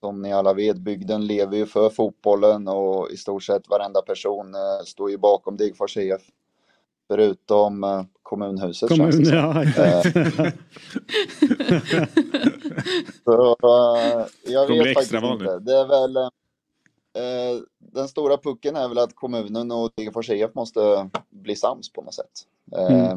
som 0.00 0.22
ni 0.22 0.32
alla 0.32 0.54
vet, 0.54 0.78
bygden 0.78 1.26
lever 1.26 1.56
ju 1.56 1.66
för 1.66 1.90
fotbollen 1.90 2.68
och 2.68 3.10
i 3.10 3.16
stort 3.16 3.42
sett 3.42 3.68
varenda 3.68 4.02
person 4.02 4.54
uh, 4.54 4.84
står 4.84 5.10
ju 5.10 5.18
bakom 5.18 5.56
Degerfors 5.56 5.96
IF. 5.96 6.22
Förutom 7.10 7.84
eh, 7.84 8.02
kommunhuset 8.30 8.88
Kommun, 8.88 9.24
ja. 9.24 9.62
Eh, 9.62 10.02
så, 13.24 13.56
eh, 13.62 14.26
jag 14.44 14.68
De 14.68 14.78
vet 14.78 14.86
extra 14.86 15.20
faktiskt 15.20 15.42
inte. 15.42 15.58
Det 15.58 15.72
är 15.72 15.86
väl, 15.88 16.16
eh, 16.16 17.62
den 17.78 18.08
stora 18.08 18.36
pucken 18.38 18.76
är 18.76 18.88
väl 18.88 18.98
att 18.98 19.14
kommunen 19.14 19.72
och 19.72 19.90
Degerfors 19.96 20.30
IF 20.30 20.54
måste 20.54 21.10
bli 21.30 21.56
sams 21.56 21.92
på 21.92 22.02
något 22.02 22.14
sätt. 22.14 22.30
Mm. 22.76 23.00
Eh, 23.00 23.16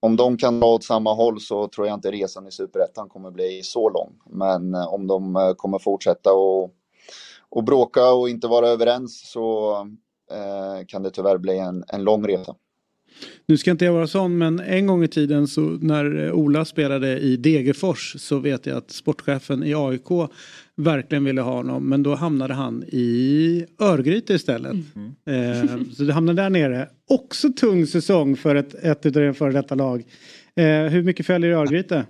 om 0.00 0.16
de 0.16 0.36
kan 0.36 0.60
dra 0.60 0.66
åt 0.66 0.84
samma 0.84 1.14
håll 1.14 1.40
så 1.40 1.68
tror 1.68 1.86
jag 1.86 1.96
inte 1.96 2.10
resan 2.10 2.46
i 2.46 2.50
Superettan 2.50 3.08
kommer 3.08 3.30
bli 3.30 3.62
så 3.62 3.90
lång. 3.90 4.12
Men 4.26 4.74
om 4.74 5.06
de 5.06 5.54
kommer 5.58 5.78
fortsätta 5.78 6.32
och, 6.32 6.70
och 7.48 7.64
bråka 7.64 8.12
och 8.12 8.28
inte 8.28 8.48
vara 8.48 8.68
överens 8.68 9.30
så 9.30 9.74
eh, 10.30 10.86
kan 10.86 11.02
det 11.02 11.10
tyvärr 11.10 11.38
bli 11.38 11.58
en, 11.58 11.84
en 11.88 12.04
lång 12.04 12.28
resa. 12.28 12.54
Nu 13.46 13.56
ska 13.56 13.70
inte 13.70 13.84
jag 13.84 13.92
vara 13.92 14.06
sån 14.06 14.38
men 14.38 14.60
en 14.60 14.86
gång 14.86 15.04
i 15.04 15.08
tiden 15.08 15.48
så 15.48 15.60
när 15.60 16.26
eh, 16.26 16.32
Ola 16.32 16.64
spelade 16.64 17.18
i 17.18 17.36
Degerfors 17.36 18.16
så 18.18 18.38
vet 18.38 18.66
jag 18.66 18.76
att 18.76 18.90
sportchefen 18.90 19.64
i 19.64 19.74
AIK 19.74 20.30
verkligen 20.76 21.24
ville 21.24 21.40
ha 21.40 21.52
honom 21.52 21.88
men 21.88 22.02
då 22.02 22.14
hamnade 22.14 22.54
han 22.54 22.82
i 22.82 23.66
Örgryte 23.80 24.34
istället. 24.34 24.76
Eh, 25.26 25.80
så 25.96 26.02
det 26.02 26.12
hamnade 26.12 26.42
där 26.42 26.50
nere. 26.50 26.88
Också 27.10 27.52
tung 27.52 27.86
säsong 27.86 28.36
för 28.36 28.54
ett, 28.54 28.74
ett 28.74 29.06
av 29.06 29.22
era 29.22 29.34
före 29.34 29.52
detta 29.52 29.74
lag. 29.74 30.04
Eh, 30.56 30.64
hur 30.64 31.02
mycket 31.02 31.26
följer 31.26 31.50
Örgryte? 31.50 32.06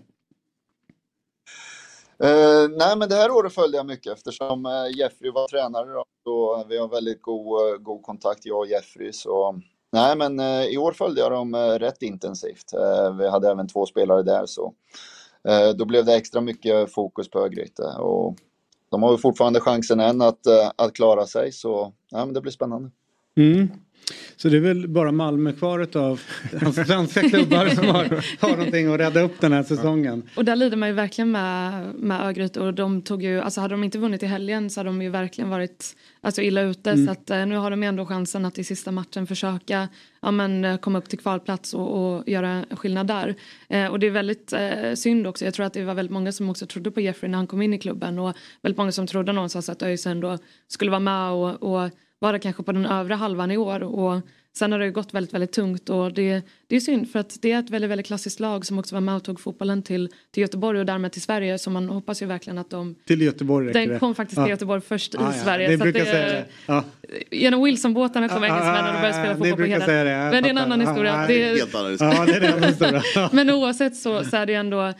Eh, 2.23 2.69
nej, 2.71 2.97
men 2.97 3.09
det 3.09 3.15
här 3.15 3.31
året 3.31 3.55
följde 3.55 3.77
jag 3.77 3.87
mycket 3.87 4.13
eftersom 4.13 4.67
eh, 4.67 4.99
Jeffrey 4.99 5.31
var 5.31 5.49
tränare. 5.49 5.93
Då, 5.93 6.05
så 6.25 6.65
vi 6.69 6.79
har 6.79 6.89
väldigt 6.89 7.23
god, 7.23 7.73
eh, 7.73 7.79
god 7.79 8.03
kontakt, 8.03 8.47
jag 8.47 8.59
och 8.59 8.67
Jeffrey. 8.67 9.13
Så, 9.13 9.61
nej, 9.95 10.17
men 10.17 10.41
eh, 10.41 10.65
i 10.65 10.79
år 10.79 10.93
följde 10.93 11.21
jag 11.21 11.33
dem 11.33 11.55
eh, 11.55 11.59
rätt 11.59 12.03
intensivt. 12.03 12.73
Eh, 12.73 13.17
vi 13.17 13.29
hade 13.29 13.51
även 13.51 13.69
två 13.69 13.87
spelare 13.87 14.23
där. 14.23 14.47
så 14.47 14.75
eh, 15.49 15.71
Då 15.71 15.85
blev 15.85 16.05
det 16.05 16.15
extra 16.15 16.41
mycket 16.41 16.93
fokus 16.93 17.31
på 17.31 17.39
Örgryte. 17.39 17.83
Och 17.83 18.37
de 18.91 19.03
har 19.03 19.13
ju 19.13 19.19
fortfarande 19.19 19.61
chansen 19.61 20.01
än 20.01 20.23
att, 20.23 20.47
eh, 20.47 20.71
att 20.77 20.93
klara 20.93 21.27
sig. 21.27 21.53
Så 21.53 21.93
ja, 22.11 22.25
men 22.25 22.35
det 22.35 22.41
blir 22.41 22.53
spännande. 22.53 22.91
Mm. 23.37 23.69
Så 24.37 24.49
det 24.49 24.57
är 24.57 24.61
väl 24.61 24.89
bara 24.89 25.13
Malmö 25.13 25.53
kvar 25.53 25.81
utav 25.81 26.21
svenska 26.87 27.29
klubbar 27.29 27.69
som 27.69 27.87
har, 27.87 28.05
har 28.41 28.57
någonting 28.57 28.93
att 28.93 29.01
rädda 29.01 29.21
upp 29.21 29.41
den 29.41 29.53
här 29.53 29.63
säsongen. 29.63 30.23
Och 30.37 30.45
där 30.45 30.57
lider 30.57 30.77
man 30.77 30.89
ju 30.89 30.95
verkligen 30.95 31.31
med, 31.31 31.95
med 31.95 32.21
Örgryte 32.21 32.61
och 32.61 32.75
de 32.75 33.03
tog 33.03 33.23
ju, 33.23 33.41
alltså 33.41 33.61
hade 33.61 33.75
de 33.75 33.85
inte 33.85 33.99
vunnit 33.99 34.23
i 34.23 34.27
helgen 34.27 34.71
så 34.71 34.81
hade 34.81 34.89
de 34.89 35.03
ju 35.03 35.11
verkligen 35.11 35.51
varit 35.51 35.97
alltså, 36.21 36.43
illa 36.43 36.61
ute 36.61 36.95
Mm. 36.95 37.07
så 37.07 37.13
att 37.13 37.31
eh, 37.31 37.47
nu 37.47 37.57
har 37.57 37.71
de 37.71 37.83
ändå 37.83 38.07
chansen 38.07 38.45
att 38.45 38.59
i 38.59 38.65
sista 38.65 38.93
matchen 38.93 39.27
försöka 39.27 39.89
ja, 40.23 40.31
men, 40.31 40.65
eh, 40.65 40.77
komma 40.77 40.99
upp 40.99 41.09
till 41.09 41.19
kvalplats 41.19 41.75
och, 41.75 42.17
och 42.17 42.29
göra 42.29 42.65
skillnad 42.71 43.07
där. 43.07 43.35
Eh, 43.69 43.87
och 43.87 43.99
det 43.99 44.07
är 44.07 44.11
väldigt 44.11 44.53
eh, 44.53 44.95
synd 44.95 45.27
också, 45.27 45.45
jag 45.45 45.55
tror 45.55 45.67
att 45.67 45.73
det 45.73 45.85
var 45.85 45.95
väldigt 45.95 46.13
många 46.13 46.33
som 46.33 46.51
också 46.51 46.67
trodde 46.67 46.91
på 46.91 47.01
Jeffrey 47.01 47.31
när 47.31 47.39
han 47.39 47.47
kom 47.47 47.63
in 47.63 47.75
i 47.75 47.79
klubben 47.79 48.19
och 48.19 48.37
väldigt 48.63 48.79
många 48.79 48.93
som 48.93 49.07
trodde 49.07 49.33
någonstans 49.33 49.69
att 49.69 49.83
ÖIS 49.83 50.07
ändå 50.07 50.39
skulle 50.69 50.91
vara 50.91 51.01
med 51.01 51.31
och, 51.31 51.63
och 51.63 51.91
vara 52.25 52.39
kanske 52.39 52.63
på 52.63 52.73
den 52.73 52.87
övre 52.87 53.15
halvan 53.15 53.51
i 53.51 53.57
år. 53.57 53.83
Och 53.83 54.21
sen 54.57 54.73
har 54.73 54.79
det 54.79 54.85
ju 54.85 54.93
gått 54.93 55.15
väldigt, 55.15 55.35
väldigt 55.35 55.53
tungt 55.53 55.89
och 55.91 56.13
det, 56.13 56.43
det 56.67 56.77
är 56.77 56.81
synd 56.81 57.11
för 57.11 57.19
att 57.19 57.37
det 57.43 57.53
är 57.53 57.59
ett 57.59 57.71
väldigt, 57.71 57.91
väldigt 57.91 58.07
klassiskt 58.07 58.41
lag 58.41 58.67
som 58.67 58.79
också 58.79 58.95
var 58.97 59.01
med 59.01 59.17
och 59.17 59.25
tog 59.25 59.41
fotbollen 59.41 59.83
till, 59.83 60.09
till 60.31 60.41
Göteborg 60.41 60.79
och 60.81 60.87
därmed 60.87 61.13
till 61.13 61.23
Sverige 61.23 61.59
så 61.59 61.71
man 61.71 61.89
hoppas 61.89 62.23
ju 62.23 62.27
verkligen 62.27 62.59
att 62.59 62.71
de 62.71 62.95
Till 63.07 63.23
Göteborg 63.23 63.69
räcker 63.69 63.89
den 63.91 63.99
kom 63.99 64.15
faktiskt 64.15 64.41
till 64.43 64.51
Göteborg 64.51 64.81
först 64.81 65.15
i 65.15 65.17
Ja, 65.21 65.33
ja, 65.37 65.43
Sverige. 65.45 65.69
Ni 65.69 65.77
så 65.79 65.83
brukar 65.83 66.01
det- 66.01 66.07
säga 66.07 66.27
det. 66.33 66.45
Ja. 66.67 66.85
Genom 67.31 67.65
Wilsonbåtarna 67.65 68.29
kom 68.29 68.43
Ah, 68.43 68.47
engelsmännen 68.47 68.95
och 68.95 69.01
började 69.01 69.09
ah, 69.09 69.13
spela 69.23 69.35
fotboll 69.37 69.57
på 69.57 69.63
heden. 69.63 69.89
det, 69.89 70.05
Men 70.05 70.31
det 70.43 70.49
är 70.49 70.51
en 70.51 70.57
fattar. 70.57 70.63
annan 70.63 70.81
historia. 70.81 71.15
Ah, 71.15 71.27
Det 71.27 71.43
är- 71.43 71.57
Helt 71.57 71.75
annan 71.75 71.91
historia. 72.63 72.93
Ja. 72.95 73.03
Ja. 73.15 73.29
Men 73.33 73.51
oavsett 73.51 73.97
så, 73.97 74.25
så 74.25 74.37
är 74.37 74.47
det 74.47 74.53
ju 74.53 74.59
ändå 74.59 74.83
eh, 74.87 74.93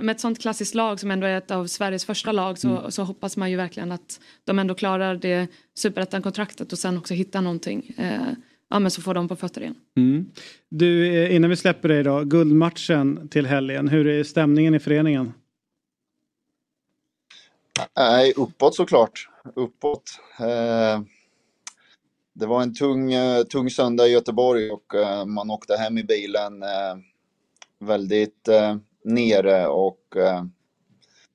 med 0.00 0.10
ett 0.10 0.20
sånt 0.20 0.40
klassiskt 0.40 0.74
lag 0.74 1.00
som 1.00 1.10
ändå 1.10 1.26
är 1.26 1.38
ett 1.38 1.50
av 1.50 1.66
Sveriges 1.66 2.04
första 2.04 2.32
lag 2.32 2.58
så, 2.58 2.68
Mm. 2.78 2.90
så 2.90 3.02
hoppas 3.02 3.36
man 3.36 3.50
ju 3.50 3.56
verkligen 3.56 3.92
att 3.92 4.20
de 4.44 4.58
ändå 4.58 4.74
klarar 4.74 5.14
det 5.14 5.46
superettan-kontraktet 5.74 6.72
och 6.72 6.78
sen 6.78 6.98
också 6.98 7.14
hittar 7.14 7.40
någonting. 7.42 7.94
Eh, 7.98 8.20
ja 8.72 8.78
men 8.78 8.90
så 8.90 9.02
får 9.02 9.14
de 9.14 9.28
på 9.28 9.36
fötter 9.36 9.60
igen. 9.60 9.74
Mm. 9.96 10.30
Du, 10.68 11.14
eh, 11.24 11.36
innan 11.36 11.50
vi 11.50 11.56
släpper 11.56 11.88
dig 11.88 12.02
då, 12.02 12.24
guldmatchen 12.24 13.28
till 13.28 13.46
helgen. 13.46 13.88
Hur 13.88 14.06
är 14.06 14.24
stämningen 14.24 14.74
i 14.74 14.78
föreningen? 14.78 15.32
Nej, 17.96 18.32
uppåt 18.36 18.74
såklart. 18.74 19.28
Uppåt. 19.54 20.10
Eh, 20.40 21.02
det 22.34 22.46
var 22.46 22.62
en 22.62 22.74
tung, 22.74 23.12
eh, 23.12 23.42
tung 23.42 23.70
söndag 23.70 24.06
i 24.06 24.10
Göteborg 24.10 24.70
och 24.70 24.94
eh, 24.94 25.24
man 25.26 25.50
åkte 25.50 25.76
hem 25.76 25.98
i 25.98 26.04
bilen 26.04 26.62
eh, 26.62 26.96
väldigt 27.80 28.48
nere 29.04 29.66
och 29.66 30.00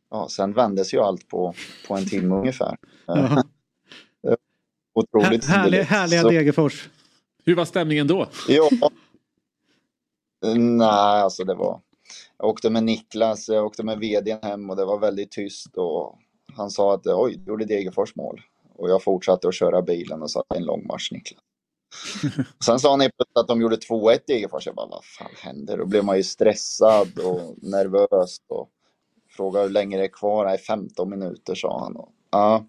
ja, 0.09 0.27
sen 0.29 0.53
vändes 0.53 0.93
ju 0.93 0.99
allt 0.99 1.27
på, 1.27 1.53
på 1.87 1.95
en 1.95 2.05
timme 2.05 2.35
ungefär. 2.35 2.77
Ja. 3.05 3.43
Otroligt 4.93 5.45
Här, 5.45 5.57
härliga 5.57 5.65
underligt. 5.65 5.89
härliga 5.89 6.21
Så- 6.21 6.29
Degerfors. 6.29 6.89
Hur 7.47 7.55
var 7.55 7.65
stämningen 7.65 8.07
då? 8.07 8.27
Ja. 8.47 8.69
Nej, 10.55 11.21
alltså 11.21 11.43
det 11.43 11.55
var... 11.55 11.81
Jag 12.37 12.47
åkte 12.49 12.69
med 12.69 12.83
Niklas, 12.83 13.49
jag 13.49 13.65
åkte 13.65 13.83
med 13.83 13.99
vdn 13.99 14.39
hem 14.41 14.69
och 14.69 14.75
det 14.75 14.85
var 14.85 14.99
väldigt 14.99 15.31
tyst 15.31 15.77
och 15.77 16.19
han 16.53 16.71
sa 16.71 16.93
att 16.93 17.07
oj, 17.07 17.35
du 17.37 17.51
gjorde 17.51 17.65
Degerfors 17.65 18.15
mål. 18.15 18.41
Och 18.75 18.89
jag 18.89 19.03
fortsatte 19.03 19.47
att 19.47 19.55
köra 19.55 19.81
bilen 19.81 20.21
och 20.21 20.31
sa 20.31 20.39
att 20.39 20.45
det 20.49 20.55
är 20.55 20.59
en 20.59 20.65
lång 20.65 20.87
match 20.87 21.11
Niklas. 21.11 21.41
Sen 22.65 22.79
sa 22.79 22.89
han 22.89 22.99
plötsligt 22.99 23.37
att 23.37 23.47
de 23.47 23.61
gjorde 23.61 23.75
2-1 23.75 24.19
Degerfors. 24.27 24.65
Jag 24.65 24.75
bara, 24.75 24.87
vad 24.87 25.05
fan 25.05 25.31
händer? 25.37 25.77
Då 25.77 25.85
blev 25.85 26.05
man 26.05 26.17
ju 26.17 26.23
stressad 26.23 27.19
och 27.19 27.55
nervös 27.57 28.37
och 28.47 28.69
frågade 29.29 29.65
hur 29.65 29.73
länge 29.73 29.97
det 29.97 30.03
är 30.03 30.13
kvar. 30.13 30.45
Nej, 30.45 30.57
15 30.57 31.09
minuter 31.09 31.55
sa 31.55 31.79
han. 31.79 31.95
Och, 31.95 32.09
ja. 32.31 32.65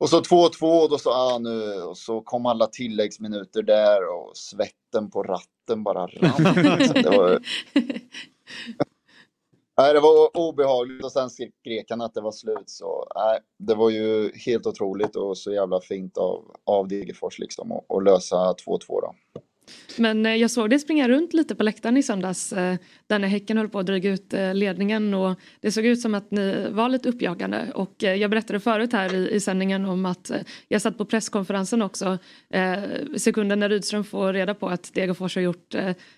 Och 0.00 0.10
så 0.10 0.20
2-2 0.20 0.82
och 0.82 0.90
då 0.90 0.98
så, 0.98 1.10
ah, 1.10 1.38
nu, 1.38 1.82
och 1.82 1.98
så 1.98 2.20
kom 2.20 2.46
alla 2.46 2.66
tilläggsminuter 2.66 3.62
där 3.62 4.08
och 4.08 4.36
svetten 4.36 5.10
på 5.10 5.22
ratten 5.22 5.82
bara 5.82 6.06
rann. 6.06 6.54
det, 6.94 7.10
var, 7.16 7.30
nej, 9.78 9.94
det 9.94 10.00
var 10.00 10.36
obehagligt 10.36 11.04
och 11.04 11.12
sen 11.12 11.30
skrek 11.30 11.90
han 11.90 12.00
att 12.00 12.14
det 12.14 12.20
var 12.20 12.32
slut. 12.32 12.70
Så 12.70 13.12
nej, 13.14 13.38
det 13.58 13.74
var 13.74 13.90
ju 13.90 14.32
helt 14.46 14.66
otroligt 14.66 15.16
och 15.16 15.38
så 15.38 15.52
jävla 15.52 15.80
fint 15.80 16.18
av, 16.18 16.56
av 16.64 16.88
Degerfors 16.88 17.38
liksom 17.38 17.72
att 17.72 18.04
lösa 18.04 18.36
2-2 18.36 18.80
då. 18.88 19.14
Men 19.96 20.26
eh, 20.26 20.34
jag 20.34 20.50
såg 20.50 20.70
dig 20.70 20.78
springa 20.78 21.08
runt 21.08 21.34
lite 21.34 21.54
på 21.54 21.62
läktaren 21.62 21.96
i 21.96 22.02
söndags 22.02 22.52
eh, 22.52 22.76
där 23.06 23.18
när 23.18 23.28
Häcken 23.28 23.56
höll 23.56 23.68
på 23.68 23.78
att 23.78 23.86
dryga 23.86 24.10
ut 24.10 24.34
eh, 24.34 24.54
ledningen. 24.54 25.14
Och 25.14 25.40
det 25.60 25.72
såg 25.72 25.86
ut 25.86 26.00
som 26.00 26.14
att 26.14 26.30
ni 26.30 26.66
var 26.70 26.88
lite 26.88 27.08
uppjagande. 27.08 27.72
Och 27.74 28.04
eh, 28.04 28.14
jag 28.14 28.30
berättade 28.30 28.60
förut 28.60 28.92
här 28.92 29.14
i, 29.14 29.30
i 29.30 29.40
sändningen 29.40 29.84
om 29.84 30.06
att 30.06 30.30
eh, 30.30 30.40
jag 30.68 30.82
satt 30.82 30.98
på 30.98 31.04
presskonferensen 31.04 31.82
också 31.82 32.18
eh, 32.50 32.82
sekunden 33.16 33.60
när 33.60 33.68
Rydström 33.68 34.04
får 34.04 34.32
reda 34.32 34.54
på 34.54 34.68
att 34.68 34.94
Degerfors 34.94 35.34
har 35.34 35.42
gjort 35.42 35.74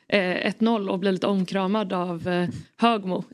1-0 0.08 0.88
och 0.88 0.98
blir 0.98 1.12
lite 1.12 1.26
omkramad 1.26 1.92
av 1.92 2.48
Högmo 2.76 3.24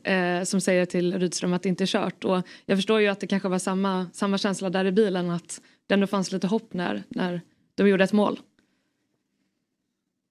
som 0.45 0.61
säger 0.61 0.85
till 0.85 1.19
Rydström 1.19 1.53
att 1.53 1.63
det 1.63 1.69
inte 1.69 1.83
är 1.83 1.85
kört. 1.85 2.23
Och 2.23 2.41
jag 2.65 2.77
förstår 2.77 3.01
ju 3.01 3.07
att 3.07 3.19
det 3.19 3.27
kanske 3.27 3.49
var 3.49 3.59
samma, 3.59 4.07
samma 4.13 4.37
känsla 4.37 4.69
där 4.69 4.85
i 4.85 4.91
bilen 4.91 5.29
att 5.29 5.61
det 5.87 5.93
ändå 5.93 6.07
fanns 6.07 6.31
lite 6.31 6.47
hopp 6.47 6.73
när, 6.73 7.03
när 7.09 7.41
de 7.75 7.89
gjorde 7.89 8.03
ett 8.03 8.13
mål. 8.13 8.39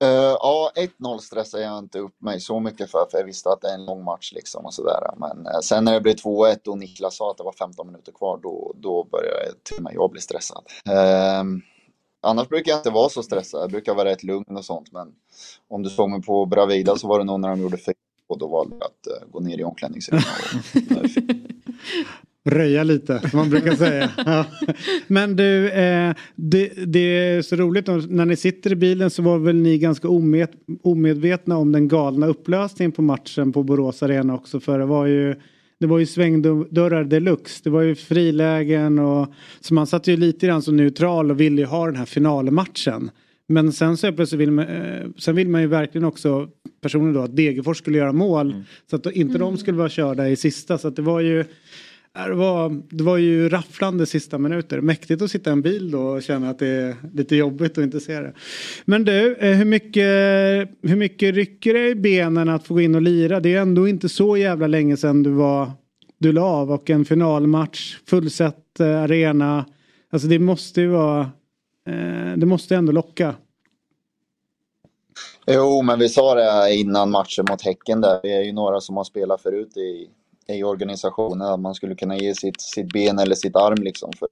Uh, 0.05 0.11
ja, 0.41 0.73
1-0 0.77 1.19
stressade 1.19 1.63
jag 1.63 1.79
inte 1.79 1.99
upp 1.99 2.23
mig 2.23 2.41
så 2.41 2.61
mycket 2.61 2.91
för, 2.91 3.07
för 3.11 3.19
jag 3.19 3.25
visste 3.25 3.51
att 3.51 3.61
det 3.61 3.69
är 3.69 3.75
en 3.75 3.85
lång 3.85 4.05
match 4.05 4.33
liksom 4.33 4.67
och 4.67 4.75
sådär. 4.75 5.11
Men 5.17 5.47
uh, 5.47 5.61
sen 5.63 5.85
när 5.85 5.93
det 5.93 6.01
blev 6.01 6.15
2-1 6.15 6.69
och 6.69 6.79
Niklas 6.79 7.17
sa 7.17 7.31
att 7.31 7.37
det 7.37 7.45
var 7.45 7.53
15 7.53 7.87
minuter 7.87 8.13
kvar, 8.13 8.41
då, 8.43 8.75
då 8.77 9.05
började 9.05 9.53
till 9.63 9.77
och 9.77 9.83
med 9.83 9.95
jag 9.95 10.11
bli 10.11 10.21
stressad. 10.21 10.65
Uh, 10.89 11.45
annars 12.21 12.49
brukar 12.49 12.73
jag 12.73 12.79
inte 12.79 12.91
vara 12.91 13.09
så 13.09 13.23
stressad, 13.23 13.63
jag 13.63 13.71
brukar 13.71 13.95
vara 13.95 14.09
rätt 14.09 14.23
lugn 14.23 14.57
och 14.57 14.65
sånt. 14.65 14.93
Men 14.93 15.13
om 15.69 15.83
du 15.83 15.91
såg 15.91 16.11
mig 16.11 16.23
på 16.23 16.47
Bravida 16.47 16.97
så 16.97 17.09
var 17.09 17.19
det 17.19 17.25
nog 17.25 17.41
när 17.41 17.49
de 17.49 17.61
gjorde 17.61 17.77
fel 17.77 17.95
och 18.27 18.39
då 18.39 18.47
valde 18.47 18.77
jag 18.79 18.85
att 18.85 19.23
uh, 19.23 19.31
gå 19.31 19.41
ner 19.41 19.59
i 19.59 19.65
omklädningsrummet. 19.65 20.25
Röja 22.51 22.83
lite, 22.83 23.29
som 23.31 23.39
man 23.39 23.51
brukar 23.51 23.75
säga. 23.75 24.11
Ja. 24.27 24.45
Men 25.07 25.37
du, 25.37 25.71
eh, 25.71 26.15
det, 26.35 26.73
det, 26.87 26.99
är 26.99 27.43
så 27.43 27.57
roligt 27.57 27.87
när 27.87 28.27
ni 28.27 28.37
sitter 28.37 28.73
i 28.73 28.77
bilen 28.77 29.11
så 29.11 29.23
var 29.23 29.39
väl 29.39 29.57
ni 29.57 29.79
ganska 29.79 30.09
omed, 30.09 30.49
omedvetna 30.83 31.57
om 31.57 31.73
den 31.73 31.89
galna 31.89 32.27
upplösningen 32.27 32.93
på 32.93 33.03
matchen 33.03 33.53
på 33.53 33.63
Borås 33.63 34.03
Arena 34.03 34.35
också. 34.35 34.61
För 34.61 34.79
det 34.79 34.87
var 34.87 35.07
ju, 35.07 35.35
det 35.81 35.87
var 35.87 35.99
ju 35.99 36.07
svängdörrar 36.07 37.05
deluxe. 37.05 37.61
Det 37.65 37.71
var 37.71 37.83
ju 37.83 37.95
frilägen 37.95 38.99
och 38.99 39.33
så 39.61 39.75
man 39.75 39.87
satt 39.87 40.07
ju 40.07 40.17
lite 40.17 40.47
grann 40.47 40.63
som 40.63 40.77
neutral 40.77 41.31
och 41.31 41.41
ville 41.41 41.61
ju 41.61 41.67
ha 41.67 41.87
den 41.87 41.97
här 41.97 42.07
finalmatchen. 42.07 43.11
Men 43.49 43.73
sen 43.73 43.97
så 43.97 44.13
plötsligt 44.13 44.41
vill 44.41 44.51
man, 44.51 44.67
eh, 44.69 45.07
sen 45.19 45.37
vill 45.37 45.49
man 45.49 45.61
ju 45.61 45.67
verkligen 45.67 46.05
också 46.05 46.49
personen 46.81 47.13
då 47.13 47.21
att 47.21 47.37
Degerfors 47.37 47.79
skulle 47.79 47.99
göra 47.99 48.13
mål. 48.13 48.51
Mm. 48.51 48.65
Så 48.91 48.97
att 48.97 49.07
inte 49.07 49.37
mm. 49.37 49.41
de 49.41 49.57
skulle 49.57 49.79
vara 49.79 49.89
körda 49.89 50.29
i 50.29 50.37
sista. 50.37 50.79
Så 50.79 50.89
att 50.89 50.97
det 50.97 51.03
var 51.03 51.21
ju 51.21 51.45
det 52.27 52.35
var, 52.35 52.83
det 52.91 53.05
var 53.05 53.17
ju 53.17 53.49
rafflande 53.49 54.07
sista 54.07 54.39
minuter. 54.39 54.81
Mäktigt 54.81 55.23
att 55.23 55.31
sitta 55.31 55.51
i 55.51 55.53
en 55.53 55.63
bil 55.63 55.91
då 55.91 56.01
och 56.01 56.23
känna 56.23 56.51
att 56.51 56.59
det 56.59 56.67
är 56.67 56.97
lite 57.15 57.37
jobbigt 57.37 57.79
att 57.79 57.85
inte 57.85 58.01
se 58.01 58.21
det. 58.21 58.33
Men 58.85 59.05
du, 59.05 59.35
eh, 59.35 59.57
hur 59.57 59.65
mycket, 59.65 60.05
hur 60.83 60.97
mycket 60.97 61.35
rycker 61.35 61.75
det 61.75 61.89
i 61.89 61.95
benen 61.95 62.49
att 62.49 62.67
få 62.67 62.75
gå 62.75 62.81
in 62.81 62.95
och 62.95 63.03
lira? 63.03 63.41
Det 63.41 63.55
är 63.55 63.61
ändå 63.61 63.89
inte 63.89 64.09
så 64.09 64.37
jävla 64.37 64.67
länge 64.67 64.97
sedan 64.97 65.23
du 65.23 65.31
var 65.31 65.71
du 66.19 66.33
la 66.33 66.43
av 66.43 66.73
och 66.73 66.91
en 66.91 67.05
finalmatch, 67.05 67.97
fullsatt 68.07 68.81
eh, 68.81 69.03
arena. 69.03 69.65
Alltså 70.11 70.29
det 70.29 70.39
måste 70.39 70.81
ju 70.81 70.89
vara, 70.89 71.21
eh, 71.87 72.37
det 72.37 72.47
måste 72.47 72.77
ändå 72.77 72.93
locka. 72.93 73.35
Jo, 75.47 75.83
men 75.83 75.99
vi 75.99 76.09
sa 76.09 76.35
det 76.35 76.75
innan 76.75 77.11
matchen 77.11 77.45
mot 77.51 77.63
Häcken 77.63 78.01
där. 78.01 78.21
Vi 78.23 78.33
är 78.33 78.43
ju 78.43 78.53
några 78.53 78.81
som 78.81 78.97
har 78.97 79.05
spelat 79.05 79.43
förut 79.43 79.77
i, 79.77 80.11
i 80.49 80.65
organisationen. 80.65 81.49
Att 81.49 81.61
man 81.61 81.75
skulle 81.75 81.95
kunna 81.95 82.17
ge 82.17 82.35
sitt, 82.35 82.61
sitt 82.61 82.93
ben 82.93 83.19
eller 83.19 83.35
sitt 83.35 83.57
arm 83.57 83.83
liksom 83.83 84.13
för, 84.19 84.29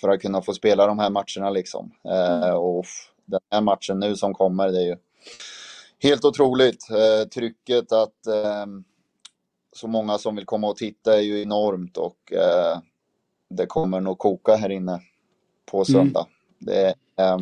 för 0.00 0.08
att 0.08 0.20
kunna 0.20 0.42
få 0.42 0.54
spela 0.54 0.86
de 0.86 0.98
här 0.98 1.10
matcherna. 1.10 1.50
Liksom. 1.50 1.90
Eh, 2.04 2.54
och 2.54 2.84
den 3.24 3.40
här 3.50 3.60
matchen 3.60 3.98
nu 4.00 4.16
som 4.16 4.34
kommer, 4.34 4.68
det 4.68 4.78
är 4.78 4.86
ju 4.86 4.96
helt 6.02 6.24
otroligt. 6.24 6.90
Eh, 6.90 7.28
trycket 7.28 7.92
att 7.92 8.26
eh, 8.26 8.66
så 9.72 9.88
många 9.88 10.18
som 10.18 10.36
vill 10.36 10.46
komma 10.46 10.68
och 10.68 10.76
titta 10.76 11.16
är 11.16 11.20
ju 11.20 11.42
enormt 11.42 11.96
och 11.96 12.32
eh, 12.32 12.78
det 13.50 13.66
kommer 13.66 14.00
nog 14.00 14.18
koka 14.18 14.56
här 14.56 14.70
inne 14.70 15.00
på 15.70 15.84
söndag. 15.84 16.26
Mm. 16.26 16.32
Det 16.58 16.94
är, 17.16 17.34
eh, 17.34 17.38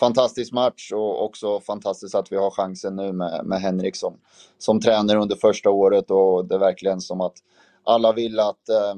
fantastisk 0.00 0.52
match 0.52 0.92
och 0.92 1.24
också 1.24 1.60
fantastiskt 1.60 2.14
att 2.14 2.32
vi 2.32 2.36
har 2.36 2.50
chansen 2.50 2.96
nu 2.96 3.12
med, 3.12 3.40
med 3.44 3.60
Henrik 3.60 3.96
som, 3.96 4.18
som 4.58 4.80
tränare 4.80 5.18
under 5.18 5.36
första 5.36 5.70
året 5.70 6.10
och 6.10 6.44
det 6.44 6.54
är 6.54 6.58
verkligen 6.58 7.00
som 7.00 7.20
att 7.20 7.34
alla 7.84 8.12
vill 8.12 8.40
att, 8.40 8.68
eh, 8.68 8.94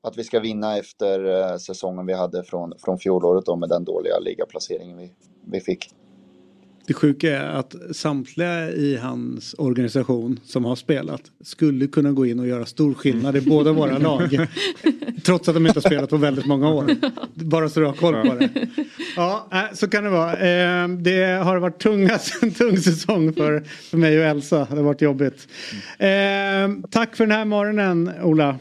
att 0.00 0.18
vi 0.18 0.24
ska 0.24 0.40
vinna 0.40 0.78
efter 0.78 1.24
eh, 1.24 1.56
säsongen 1.56 2.06
vi 2.06 2.12
hade 2.12 2.44
från, 2.44 2.72
från 2.78 2.98
fjolåret 2.98 3.46
då 3.46 3.56
med 3.56 3.68
den 3.68 3.84
dåliga 3.84 4.18
ligaplaceringen 4.18 4.98
vi, 4.98 5.12
vi 5.46 5.60
fick. 5.60 5.94
Det 6.86 6.94
sjuka 6.94 7.36
är 7.36 7.48
att 7.48 7.74
samtliga 7.90 8.70
i 8.70 8.96
hans 8.96 9.54
organisation 9.58 10.40
som 10.44 10.64
har 10.64 10.76
spelat 10.76 11.22
skulle 11.40 11.86
kunna 11.86 12.12
gå 12.12 12.26
in 12.26 12.40
och 12.40 12.46
göra 12.46 12.66
stor 12.66 12.94
skillnad 12.94 13.36
i 13.36 13.40
båda 13.40 13.72
våra 13.72 13.98
lag. 13.98 14.28
Trots 15.24 15.48
att 15.48 15.54
de 15.54 15.66
inte 15.66 15.76
har 15.76 15.88
spelat 15.88 16.10
på 16.10 16.16
väldigt 16.16 16.46
många 16.46 16.70
år. 16.70 16.86
Bara 17.34 17.68
så 17.68 17.80
du 17.80 17.86
har 17.86 17.92
koll 17.92 18.14
på 18.14 18.34
det. 18.34 18.50
Ja, 19.16 19.48
äh, 19.52 19.74
så 19.74 19.88
kan 19.88 20.04
det 20.04 20.10
vara. 20.10 20.32
Eh, 20.32 20.88
det 20.88 21.24
har 21.24 21.56
varit 21.56 21.78
tunga, 21.78 22.18
en 22.42 22.50
tung 22.54 22.76
säsong 22.76 23.32
för, 23.32 23.60
för 23.60 23.98
mig 23.98 24.18
och 24.18 24.24
Elsa. 24.24 24.58
Det 24.70 24.76
har 24.76 24.82
varit 24.82 25.02
jobbigt. 25.02 25.48
Eh, 25.98 26.08
tack 26.90 27.16
för 27.16 27.26
den 27.26 27.36
här 27.36 27.44
morgonen 27.44 28.10
Ola. 28.22 28.58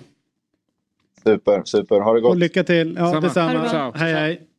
Super, 1.24 1.62
super. 1.66 2.00
Ha 2.00 2.14
det 2.14 2.22
gott. 2.22 2.32
Och 2.32 2.38
lycka 2.38 2.64
till. 2.64 2.96
Ja, 3.00 3.10
Samma. 3.10 3.22
detsamma. 3.22 3.92
Hej, 3.96 4.14
hej. 4.14 4.51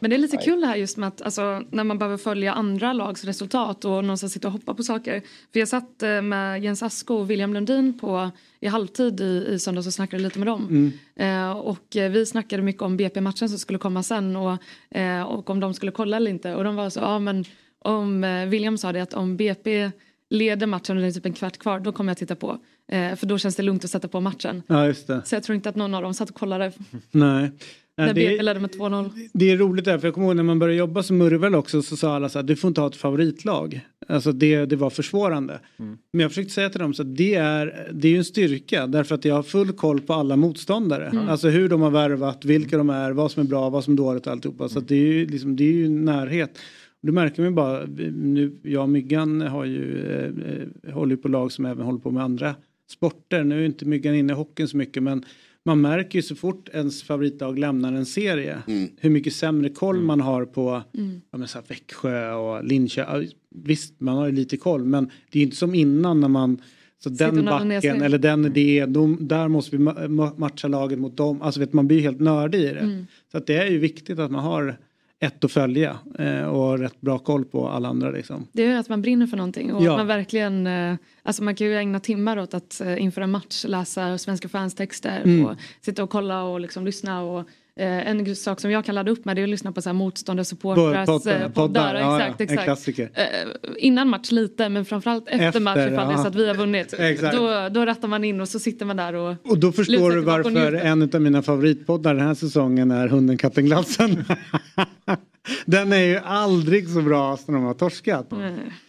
Men 0.00 0.10
det 0.10 0.16
är 0.16 0.18
lite 0.18 0.36
Nej. 0.36 0.44
kul 0.44 0.60
det 0.60 0.66
här 0.66 0.76
just 0.76 0.96
med 0.96 1.08
att 1.08 1.22
alltså, 1.22 1.62
när 1.70 1.84
man 1.84 1.98
behöver 1.98 2.16
följa 2.16 2.52
andra 2.52 2.92
lags 2.92 3.24
resultat 3.24 3.84
och 3.84 3.90
någonstans 3.90 4.32
sitta 4.32 4.48
och 4.48 4.52
hoppa 4.52 4.74
på 4.74 4.82
saker. 4.82 5.22
För 5.52 5.58
jag 5.58 5.68
satt 5.68 6.02
eh, 6.02 6.22
med 6.22 6.64
Jens 6.64 6.82
Asko 6.82 7.14
och 7.14 7.30
William 7.30 7.54
Lundin 7.54 7.98
på, 7.98 8.30
i 8.60 8.66
halvtid 8.66 9.20
i, 9.20 9.46
i 9.48 9.58
söndags 9.58 9.86
och 9.86 9.94
snackade 9.94 10.22
lite 10.22 10.38
med 10.38 10.48
dem. 10.48 10.92
Mm. 11.16 11.48
Eh, 11.48 11.58
och 11.58 11.96
eh, 11.96 12.10
vi 12.10 12.26
snackade 12.26 12.62
mycket 12.62 12.82
om 12.82 12.96
BP-matchen 12.96 13.48
som 13.48 13.58
skulle 13.58 13.78
komma 13.78 14.02
sen 14.02 14.36
och, 14.36 14.58
eh, 14.90 15.22
och 15.22 15.50
om 15.50 15.60
de 15.60 15.74
skulle 15.74 15.92
kolla 15.92 16.16
eller 16.16 16.30
inte. 16.30 16.54
Och 16.54 16.64
de 16.64 16.76
var 16.76 16.90
så, 16.90 17.00
ja 17.00 17.18
men 17.18 17.44
om 17.78 18.24
eh, 18.24 18.46
William 18.46 18.78
sa 18.78 18.92
det 18.92 19.00
att 19.00 19.14
om 19.14 19.36
BP 19.36 19.90
leder 20.30 20.66
matchen 20.66 20.96
och 20.96 21.02
det 21.02 21.08
är 21.08 21.12
typ 21.12 21.26
en 21.26 21.32
kvart 21.32 21.58
kvar 21.58 21.80
då 21.80 21.92
kommer 21.92 22.10
jag 22.10 22.18
titta 22.18 22.36
på. 22.36 22.58
Eh, 22.92 23.16
för 23.16 23.26
då 23.26 23.38
känns 23.38 23.56
det 23.56 23.62
lugnt 23.62 23.84
att 23.84 23.90
sätta 23.90 24.08
på 24.08 24.20
matchen. 24.20 24.62
Ja, 24.66 24.86
just 24.86 25.06
det. 25.06 25.22
Så 25.24 25.34
jag 25.34 25.42
tror 25.42 25.56
inte 25.56 25.68
att 25.68 25.76
någon 25.76 25.94
av 25.94 26.02
dem 26.02 26.14
satt 26.14 26.30
och 26.30 26.36
kollade. 26.36 26.72
Nej. 27.10 27.50
När 28.06 28.14
BP 28.14 28.42
ledde 28.42 28.60
med 28.60 28.70
2-0. 28.70 29.10
Det 29.32 29.50
är 29.50 29.56
roligt 29.56 29.84
där, 29.84 29.98
för 29.98 30.06
jag 30.06 30.14
kommer 30.14 30.26
ihåg 30.26 30.36
när 30.36 30.42
man 30.42 30.58
började 30.58 30.78
jobba 30.78 31.02
som 31.02 31.18
Murvel 31.18 31.54
också 31.54 31.82
så 31.82 31.96
sa 31.96 32.14
alla 32.14 32.28
så 32.28 32.38
att 32.38 32.46
du 32.46 32.56
får 32.56 32.68
inte 32.68 32.80
ha 32.80 32.88
ett 32.88 32.96
favoritlag. 32.96 33.80
Alltså 34.08 34.32
det, 34.32 34.64
det 34.64 34.76
var 34.76 34.90
försvårande. 34.90 35.60
Mm. 35.78 35.98
Men 36.12 36.20
jag 36.20 36.30
försökte 36.30 36.52
säga 36.52 36.70
till 36.70 36.80
dem 36.80 36.94
så 36.94 37.02
att 37.02 37.16
det 37.16 37.34
är, 37.34 37.88
det 37.92 38.08
är 38.08 38.12
ju 38.12 38.18
en 38.18 38.24
styrka 38.24 38.86
därför 38.86 39.14
att 39.14 39.24
jag 39.24 39.34
har 39.34 39.42
full 39.42 39.72
koll 39.72 40.00
på 40.00 40.14
alla 40.14 40.36
motståndare. 40.36 41.06
Mm. 41.06 41.28
Alltså 41.28 41.48
hur 41.48 41.68
de 41.68 41.80
har 41.80 41.90
värvat, 41.90 42.44
vilka 42.44 42.78
de 42.78 42.90
är, 42.90 43.10
vad 43.10 43.30
som 43.30 43.42
är 43.42 43.46
bra, 43.46 43.70
vad 43.70 43.84
som 43.84 43.92
är 43.92 43.96
dåligt 43.98 44.26
och 44.26 44.32
alltihopa. 44.32 44.64
Mm. 44.64 44.68
Så 44.68 44.80
det 44.80 44.94
är 44.94 45.12
ju 45.12 45.26
liksom, 45.26 45.56
det 45.56 45.64
är 45.64 45.72
ju 45.72 45.88
närhet. 45.88 46.58
Det 47.00 47.12
märker 47.12 47.42
man 47.42 47.54
bara, 47.54 47.86
nu, 48.12 48.58
jag 48.62 48.82
och 48.82 48.88
Myggan 48.88 49.40
har 49.40 49.64
ju, 49.64 50.06
eh, 50.06 50.88
eh, 50.88 50.94
håller 50.94 51.16
på 51.16 51.28
lag 51.28 51.52
som 51.52 51.64
även 51.64 51.84
håller 51.84 51.98
på 51.98 52.10
med 52.10 52.22
andra 52.22 52.54
sporter. 52.90 53.44
Nu 53.44 53.60
är 53.60 53.66
inte 53.66 53.84
Myggan 53.84 54.14
inne 54.14 54.32
i 54.32 54.36
hockeyn 54.36 54.68
så 54.68 54.76
mycket 54.76 55.02
men 55.02 55.24
man 55.68 55.80
märker 55.80 56.18
ju 56.18 56.22
så 56.22 56.34
fort 56.34 56.68
ens 56.72 57.02
favoritlag 57.02 57.58
lämnar 57.58 57.92
en 57.92 58.06
serie 58.06 58.62
mm. 58.66 58.88
hur 59.00 59.10
mycket 59.10 59.32
sämre 59.32 59.68
koll 59.68 59.96
mm. 59.96 60.06
man 60.06 60.20
har 60.20 60.44
på 60.44 60.82
mm. 60.94 61.20
ja, 61.30 61.38
men 61.38 61.48
så 61.48 61.58
här, 61.58 61.64
Växjö 61.68 62.32
och 62.32 62.64
Linköping. 62.64 63.30
Visst, 63.54 64.00
man 64.00 64.16
har 64.16 64.26
ju 64.26 64.32
lite 64.32 64.56
koll 64.56 64.84
men 64.84 65.10
det 65.30 65.38
är 65.38 65.42
inte 65.42 65.56
som 65.56 65.74
innan 65.74 66.20
när 66.20 66.28
man 66.28 66.62
så 66.98 67.08
den 67.08 67.44
backen 67.44 68.02
eller 68.02 68.18
den 68.18 68.46
idén, 68.46 68.92
de, 68.92 69.28
där 69.28 69.48
måste 69.48 69.76
vi 69.76 69.82
matcha 70.36 70.68
laget 70.68 70.98
mot 70.98 71.16
dem. 71.16 71.42
Alltså 71.42 71.60
vet, 71.60 71.72
man 71.72 71.86
blir 71.86 72.00
helt 72.00 72.20
nördig 72.20 72.58
i 72.58 72.66
det. 72.66 72.80
Mm. 72.80 73.06
Så 73.32 73.38
att 73.38 73.46
det 73.46 73.56
är 73.56 73.70
ju 73.70 73.78
viktigt 73.78 74.18
att 74.18 74.30
man 74.30 74.44
har 74.44 74.78
ett 75.20 75.44
att 75.44 75.52
följa 75.52 75.98
eh, 76.18 76.42
och 76.42 76.78
rätt 76.78 77.00
bra 77.00 77.18
koll 77.18 77.44
på 77.44 77.68
alla 77.68 77.88
andra. 77.88 78.10
Liksom. 78.10 78.46
Det 78.52 78.64
är 78.64 78.78
att 78.78 78.88
man 78.88 79.02
brinner 79.02 79.26
för 79.26 79.36
någonting 79.36 79.72
och 79.72 79.82
ja. 79.84 79.96
man 79.96 80.06
verkligen, 80.06 80.66
eh, 80.66 80.96
alltså 81.22 81.42
man 81.42 81.54
kan 81.54 81.66
ju 81.66 81.76
ägna 81.76 82.00
timmar 82.00 82.36
åt 82.36 82.54
att 82.54 82.80
eh, 82.80 83.02
inför 83.02 83.20
en 83.20 83.30
match 83.30 83.64
läsa 83.64 84.18
svenska 84.18 84.48
fans 84.48 84.74
texter 84.74 85.22
mm. 85.24 85.46
och 85.46 85.56
sitta 85.80 86.02
och 86.02 86.10
kolla 86.10 86.42
och 86.42 86.60
liksom 86.60 86.84
lyssna 86.84 87.22
och 87.22 87.48
en 87.84 88.36
sak 88.36 88.60
som 88.60 88.70
jag 88.70 88.84
kan 88.84 88.94
ladda 88.94 89.10
upp 89.10 89.24
med 89.24 89.36
det 89.36 89.40
är 89.40 89.44
att 89.44 89.48
lyssna 89.48 89.72
på 89.72 89.82
så 89.82 89.88
här 89.88 89.94
motstånd 89.94 90.40
och 90.40 90.46
supportras 90.46 91.06
Poddar, 91.06 91.40
eh, 91.40 91.48
poddar, 91.48 91.94
ja, 91.94 92.20
Exakt, 92.20 92.40
ja, 92.40 92.44
en 92.44 92.50
exakt. 92.50 92.64
klassiker. 92.64 93.10
Eh, 93.14 93.24
innan 93.78 94.08
match 94.08 94.30
lite 94.30 94.68
men 94.68 94.84
framförallt 94.84 95.28
efter, 95.28 95.46
Efter, 95.48 95.60
match 95.60 95.76
ifall 95.76 95.92
det 95.92 95.98
är 95.98 96.10
ja. 96.10 96.18
så 96.18 96.28
att 96.28 96.34
vi 96.34 96.48
har 96.48 96.54
vunnit. 96.54 96.94
Exakt. 96.98 97.36
Då, 97.36 97.68
då 97.70 97.86
rattar 97.86 98.08
man 98.08 98.24
in 98.24 98.40
och 98.40 98.48
så 98.48 98.58
sitter 98.58 98.86
man 98.86 98.96
där 98.96 99.14
och 99.14 99.34
Och 99.44 99.58
då 99.58 99.72
förstår 99.72 100.10
du 100.10 100.20
varför 100.20 100.72
en 100.72 101.10
av 101.14 101.20
mina 101.20 101.42
favoritpoddar 101.42 102.14
den 102.14 102.26
här 102.26 102.34
säsongen 102.34 102.90
är 102.90 103.08
Hunden, 103.08 103.38
katten, 103.38 103.66
glassen. 103.66 104.24
Den 105.66 105.92
är 105.92 106.04
ju 106.04 106.16
aldrig 106.16 106.88
så 106.88 107.02
bra 107.02 107.36
som 107.36 107.54
de 107.54 107.62
har 107.62 107.74
torskat. 107.74 108.26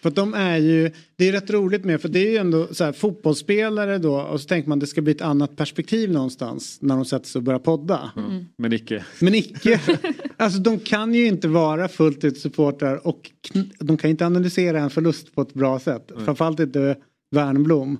För 0.01 0.09
att 0.09 0.15
de 0.15 0.33
är 0.33 0.57
ju, 0.57 0.91
det 1.15 1.27
är 1.27 1.31
rätt 1.31 1.49
roligt 1.49 1.85
med, 1.85 2.01
för 2.01 2.09
det 2.09 2.19
är 2.19 2.31
ju 2.31 2.37
ändå 2.37 2.67
så 2.71 2.83
här, 2.83 2.91
fotbollsspelare 2.91 3.97
då 3.97 4.21
och 4.21 4.41
så 4.41 4.47
tänker 4.47 4.69
man 4.69 4.79
det 4.79 4.87
ska 4.87 5.01
bli 5.01 5.11
ett 5.11 5.21
annat 5.21 5.55
perspektiv 5.55 6.11
någonstans 6.11 6.77
när 6.81 6.95
de 6.95 7.05
sätter 7.05 7.27
sig 7.27 7.39
och 7.39 7.43
börjar 7.43 7.59
podda. 7.59 8.11
Mm. 8.17 8.45
Men 8.57 8.73
icke. 8.73 9.05
Men 9.19 9.35
icke. 9.35 9.81
Alltså 10.37 10.59
de 10.59 10.79
kan 10.79 11.13
ju 11.13 11.27
inte 11.27 11.47
vara 11.47 11.87
fullt 11.87 12.23
ut 12.23 12.37
supportrar 12.37 13.07
och 13.07 13.31
de 13.79 13.97
kan 13.97 14.09
inte 14.09 14.25
analysera 14.25 14.79
en 14.79 14.89
förlust 14.89 15.35
på 15.35 15.41
ett 15.41 15.53
bra 15.53 15.79
sätt. 15.79 16.11
Mm. 16.11 16.25
Framförallt 16.25 16.59
inte 16.59 16.95
Wernbloom. 17.31 17.97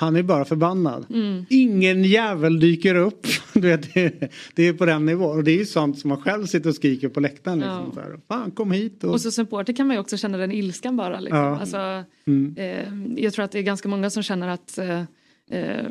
Han 0.00 0.16
är 0.16 0.22
bara 0.22 0.44
förbannad. 0.44 1.06
Mm. 1.10 1.44
Ingen 1.50 2.04
jävel 2.04 2.60
dyker 2.60 2.94
upp. 2.94 3.26
Du 3.54 3.60
vet, 3.68 3.94
det, 3.94 4.32
det 4.54 4.62
är 4.68 4.72
på 4.72 4.84
den 4.86 5.06
nivån. 5.06 5.36
Och 5.38 5.44
det 5.44 5.50
är 5.50 5.56
ju 5.58 5.64
sånt 5.66 5.98
som 5.98 6.08
man 6.08 6.20
själv 6.20 6.46
sitter 6.46 6.68
och 6.68 6.74
skriker 6.74 7.08
på 7.08 7.20
läktaren. 7.20 7.58
Liksom, 7.58 7.74
Ja. 7.86 7.90
så 7.94 8.00
här, 8.00 8.20
Fan 8.28 8.50
kom 8.50 8.72
hit. 8.72 9.04
Och... 9.04 9.10
Och 9.10 9.20
så 9.20 9.30
supporter 9.30 9.72
kan 9.72 9.86
man 9.86 9.96
ju 9.96 10.00
också 10.00 10.16
känna 10.16 10.38
den 10.38 10.52
ilskan 10.52 10.96
bara. 10.96 11.20
Liksom. 11.20 11.38
Ja. 11.38 11.58
Alltså, 11.60 12.04
Mm. 12.26 12.54
eh, 12.58 13.22
jag 13.24 13.32
tror 13.32 13.44
att 13.44 13.52
det 13.52 13.58
är 13.58 13.62
ganska 13.62 13.88
många 13.88 14.10
som 14.10 14.22
känner 14.22 14.48
att 14.48 14.78
eh, 14.78 15.00
eh, 15.50 15.90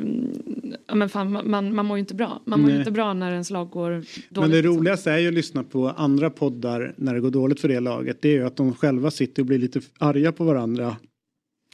men 0.94 1.08
fan, 1.08 1.32
man- 1.32 1.50
man, 1.50 1.74
man 1.74 1.86
mår 1.86 1.96
ju 1.96 2.00
inte 2.00 2.14
bra. 2.14 2.42
Man 2.46 2.60
mår 2.60 2.68
ju 2.70 2.74
Nej. 2.74 2.80
inte 2.82 2.92
bra 2.92 3.14
när 3.14 3.32
ens 3.32 3.50
lag 3.50 3.70
går 3.70 3.90
dåligt. 3.90 4.04
Men 4.30 4.50
det 4.50 4.62
roligaste 4.62 5.10
är 5.12 5.18
ju 5.18 5.28
att 5.28 5.34
lyssna 5.34 5.62
på 5.64 5.88
andra 5.88 6.30
poddar 6.30 6.94
när 6.96 7.14
det 7.14 7.20
går 7.20 7.30
dåligt 7.30 7.60
för 7.60 7.68
det 7.68 7.80
laget. 7.80 8.22
Det 8.22 8.28
är 8.28 8.32
ju 8.32 8.46
att 8.46 8.56
de 8.56 8.74
själva 8.74 9.10
sitter 9.10 9.42
och 9.42 9.46
blir 9.46 9.58
lite 9.58 9.80
arga 9.98 10.32
på 10.32 10.44
varandra. 10.44 10.96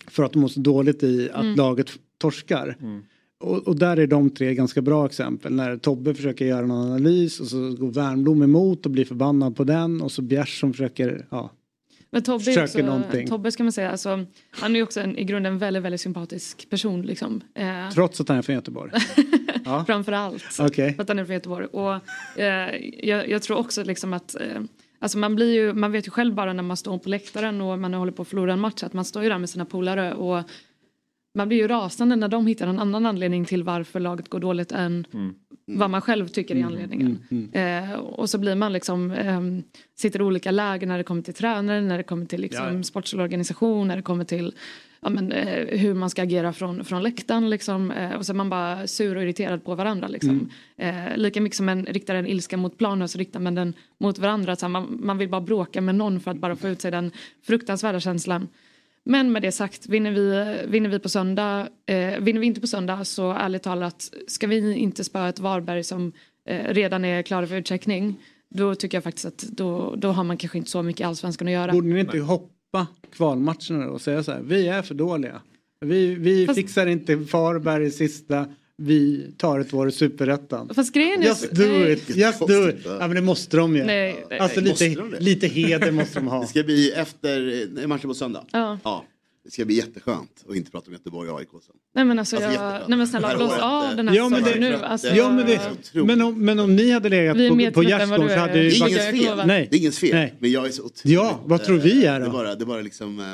För 0.09 0.23
att 0.25 0.33
de 0.33 0.39
mår 0.39 0.49
så 0.49 0.61
dåligt 0.61 1.03
i 1.03 1.31
att 1.33 1.43
Mm. 1.45 1.57
laget 1.57 1.91
torskar. 2.25 2.77
Och, 3.41 3.69
och 3.69 3.79
där 3.79 3.97
är 3.97 4.07
de 4.07 4.31
tre 4.31 4.55
ganska 4.55 4.83
bra 4.83 5.07
exempel. 5.07 5.53
När 5.55 5.77
Tobbe 5.77 6.15
försöker 6.15 6.45
göra 6.45 6.67
någon 6.67 6.87
analys 6.87 7.41
och 7.41 7.47
så 7.47 7.59
går 7.59 7.91
Wernbloom 7.91 8.43
emot 8.43 8.87
och 8.87 8.93
blir 8.93 9.05
förbannad 9.05 9.57
på 9.57 9.65
den. 9.65 10.03
Och 10.03 10.13
så 10.13 10.23
Bjärs 10.23 10.61
som 10.61 10.73
försöker, 10.73 11.27
ja. 11.31 11.51
Men 12.11 12.23
Tobbe, 12.23 12.45
Försöker 12.45 12.63
också, 12.63 12.79
någonting. 12.79 13.29
Tobbe 13.29 13.53
ska 13.53 13.63
man 13.63 13.73
säga, 13.73 13.91
alltså, 13.91 14.27
han 14.51 14.73
är 14.73 14.77
ju 14.77 14.83
också 14.83 15.01
en, 15.01 15.19
i 15.19 15.25
grunden 15.25 15.53
en 15.53 15.59
väldigt, 15.59 15.83
väldigt 15.83 16.01
sympatisk 16.01 16.71
person. 16.71 17.03
Liksom. 17.03 17.41
Eh, 17.55 17.91
Trots 17.95 18.21
att 18.21 18.29
han 18.29 18.39
är 18.39 18.43
från 18.43 18.55
Göteborg. 18.55 18.93
ja. 19.65 19.85
Framförallt. 19.87 20.45
Okej. 20.61 20.95
För 20.95 21.03
att 21.03 21.09
han 21.09 21.19
är 21.19 21.25
från 21.25 21.35
Göteborg. 21.35 21.67
Och, 21.67 21.95
eh, 22.41 22.77
jag, 23.09 23.29
jag 23.29 23.43
tror 23.43 23.57
också 23.57 23.85
liksom 23.85 24.13
att 24.13 24.35
eh, 24.35 24.63
Alltså 24.99 25.19
man, 25.19 25.35
blir 25.35 25.55
ju, 25.55 25.73
man 25.73 25.93
vet 25.93 26.07
ju 26.07 26.11
själv 26.11 26.35
bara 26.35 26.53
när 26.53 26.63
man 26.63 26.77
står 26.77 26.99
på 26.99 27.09
läktaren 27.09 27.61
och 27.61 27.79
man 27.79 27.95
håller 27.95 28.13
på 28.13 28.23
att 28.23 28.29
förlora 28.29 28.53
en 28.53 28.61
match 28.61 28.83
att 28.83 28.93
man 28.93 29.05
står 29.05 29.23
ju 29.23 29.29
där 29.29 29.39
med 29.39 29.51
sina 29.51 29.65
polare 29.65 30.15
och 30.15 30.43
man 31.35 31.49
blir 31.49 31.59
ju 31.59 31.69
rasande 31.69 32.17
när 32.17 32.29
de 32.29 32.47
hittar 32.47 32.67
en 32.67 32.79
annan 32.79 33.07
anledning 33.07 33.45
till 33.45 33.63
varför 33.63 34.01
laget 34.01 34.29
går 34.29 34.41
dåligt 34.41 34.73
än 34.73 35.07
vad 35.67 35.91
man 35.91 36.01
själv 36.01 36.29
tycker 36.29 36.57
är 36.57 36.65
anledningen. 36.65 37.19
Eh, 37.53 37.93
och 37.95 38.31
så 38.31 38.39
blir 38.39 38.55
man 38.55 38.73
liksom, 38.73 39.11
ehm, 39.11 39.63
sitter 39.95 40.21
i 40.21 40.23
olika 40.23 40.51
läger 40.51 40.87
när 40.87 40.99
det 40.99 41.05
kommer 41.05 41.23
till 41.23 41.35
tränare, 41.35 41.81
när 41.81 41.97
det 41.99 42.05
kommer 42.05 42.27
till 42.27 42.41
liksom, 42.41 42.77
Ja, 42.77 42.83
sportslig 42.83 43.23
organisation, 43.23 43.89
när 43.89 43.97
det 43.97 44.03
kommer 44.03 44.25
till 44.25 44.55
ja, 45.01 45.11
men, 45.11 45.33
eh, 45.33 45.79
hur 45.79 45.95
man 45.95 46.11
ska 46.11 46.23
agera 46.23 46.53
från, 46.53 46.85
från 46.85 47.03
läktaren. 47.03 47.51
Liksom, 47.51 47.91
eh, 47.91 48.13
och 48.13 48.27
så 48.27 48.33
är 48.33 48.35
man 48.35 48.51
bara 48.51 48.87
sur 48.87 49.17
och 49.17 49.23
irriterad 49.23 49.65
på 49.65 49.75
varandra. 49.75 50.09
Liksom. 50.09 50.51
Eh, 50.77 51.17
lika 51.17 51.41
mycket 51.41 51.57
som 51.57 51.69
en 51.69 51.87
riktar 51.87 52.15
en 52.15 52.27
ilska 52.27 52.57
mot 52.57 52.79
planen 52.79 53.09
så 53.09 53.19
riktar 53.19 53.41
man 53.41 53.55
den 53.55 53.75
mot 53.99 54.19
varandra. 54.19 54.57
Så 54.57 54.67
här, 54.67 54.71
man, 54.71 54.99
man 55.03 55.19
vill 55.19 55.29
bara 55.29 55.41
bråka 55.41 55.81
med 55.81 55.95
någon 55.95 56.21
för 56.21 56.31
att 56.31 56.39
bara 56.39 56.57
få 56.57 56.69
ut 56.69 56.81
sig 56.81 56.91
den 56.91 57.11
fruktansvärda 57.43 58.01
känslan. 58.01 58.49
Men 59.05 59.33
med 59.33 59.43
det 59.43 59.53
sagt, 59.53 59.89
vinner 59.89 60.11
vi, 60.11 60.59
vinner 60.67 60.91
vi 60.91 60.99
på 60.99 61.09
söndag, 61.09 61.69
eh, 61.87 62.21
vinner 62.21 62.41
vi 62.41 62.47
inte 62.47 62.61
på 62.61 62.67
söndag 62.67 63.05
så 63.05 63.33
ärligt 63.33 63.63
talat 63.63 64.11
ska 64.27 64.47
vi 64.47 64.75
inte 64.75 65.05
spöa 65.05 65.29
ett 65.29 65.39
Varberg 65.39 65.85
som 65.85 66.13
eh, 66.49 66.75
redan 66.75 67.05
är 67.05 67.23
klara 67.23 67.47
för 67.47 67.57
utcheckning. 67.57 68.21
Då 68.55 68.75
tycker 68.75 68.97
jag 68.97 69.05
faktiskt 69.05 69.27
att 69.27 69.39
då, 69.39 69.95
då 69.97 70.09
har 70.09 70.25
man 70.25 70.37
kanske 70.37 70.59
inte 70.59 70.71
så 70.71 70.83
mycket 70.83 71.01
i 71.01 71.05
allsvenskan 71.05 71.49
att 71.49 71.53
göra. 71.53 71.73
Borde 71.73 71.89
ni 71.89 72.01
inte 72.01 72.19
hoppa 72.19 72.87
kvalmatcherna 73.13 73.91
och 73.91 74.01
säga 74.01 74.23
så 74.23 74.33
här, 74.33 74.41
vi 74.43 74.69
är 74.69 74.83
för 74.83 74.95
dåliga. 74.95 75.41
Vi, 75.81 76.15
vi 76.15 76.47
Fast- 76.47 76.59
fixar 76.59 76.87
inte 76.87 77.17
Varberg 77.17 77.85
i 77.87 77.91
sista, 77.91 78.47
vi 78.77 79.27
tar 79.39 79.61
ett 79.61 79.75
år 79.75 79.89
i 79.89 79.93
superettan. 79.93 80.71
Fast 80.75 80.95
grejen 80.95 81.23
är... 81.23 81.27
Just 81.27 81.51
do 81.55 81.63
nej. 81.63 81.93
it, 81.93 82.17
just 82.17 82.39
do 82.47 82.69
it. 82.69 82.77
Ja 82.85 82.99
men 82.99 83.15
det 83.15 83.21
måste 83.21 83.57
de 83.57 83.77
ju. 83.77 83.85
Nej, 83.85 84.25
nej, 84.31 84.39
alltså 84.39 84.61
lite, 84.61 84.71
Måste 84.89 85.01
de 85.01 85.11
det? 85.11 85.21
lite 85.21 85.47
heder 85.47 85.91
måste 85.91 86.19
de 86.19 86.27
ha. 86.29 86.41
Det 86.43 86.47
ska 86.47 86.63
bli 86.63 86.93
efter 86.93 87.65
eh, 87.81 87.87
matchen 87.87 88.09
på 88.11 88.15
söndag. 88.15 88.45
Ja. 88.53 88.79
Ja. 88.85 89.05
Det 89.45 89.51
ska 89.51 89.65
bli 89.65 89.75
jätteskönt 89.77 90.45
att 90.49 90.57
inte 90.57 90.71
prata 90.71 90.87
om 90.87 90.93
Göteborg 90.93 91.31
och 91.31 91.39
AIK 91.41 91.49
sen. 91.51 91.75
Nej 91.95 92.05
men 92.05 92.19
alltså, 92.19 92.37
Alltså, 92.37 92.51
jag, 92.53 92.81
nej 92.89 92.99
men 92.99 93.07
snälla 93.09 93.29
Det 93.29 93.37
blås 93.37 93.51
året, 93.53 93.63
av 93.63 93.97
den 93.97 94.09
här 94.09 94.17
Ja 94.17 94.29
men, 94.29 94.43
det, 94.45 94.59
nu. 94.61 94.75
Alltså, 94.75 95.09
ja, 95.09 95.31
men, 95.33 95.47
det, 95.47 95.61
men, 96.05 96.23
om, 96.23 96.45
men 96.45 96.59
om 96.59 96.77
ni 96.77 96.91
hade 96.91 97.09
legat 97.09 97.37
Vi 97.37 97.47
är 97.47 97.71
på, 97.71 97.75
på 97.75 97.83
gärdsgården 97.83 98.21
du 98.23 98.29
så 98.29 98.35
är. 98.35 98.39
hade 98.39 98.53
Det 98.53 98.63
ju... 98.63 98.71
är 98.77 98.81
Vad 98.81 98.89
ingens 98.91 99.25
fel. 99.25 99.47
Nej. 99.47 99.69
Det 99.71 99.77
är 99.77 99.81
ingens 99.81 99.99
fel. 99.99 100.15
Nej. 100.15 100.35
Men 100.39 100.51
jag 100.51 100.67
är 100.67 100.71
så 100.71 100.83
otroligt... 100.83 101.15
Ja, 101.17 101.41
vad 101.45 101.65
tror 101.65 101.79
vi 101.79 102.05
är 102.07 102.21
Det 102.21 102.27
då? 102.27 102.31
är 102.31 102.33
bara, 102.33 102.55
det 102.55 102.65
är 102.65 102.67
bara 102.67 102.81
liksom, 102.83 103.21
eh, 103.21 103.25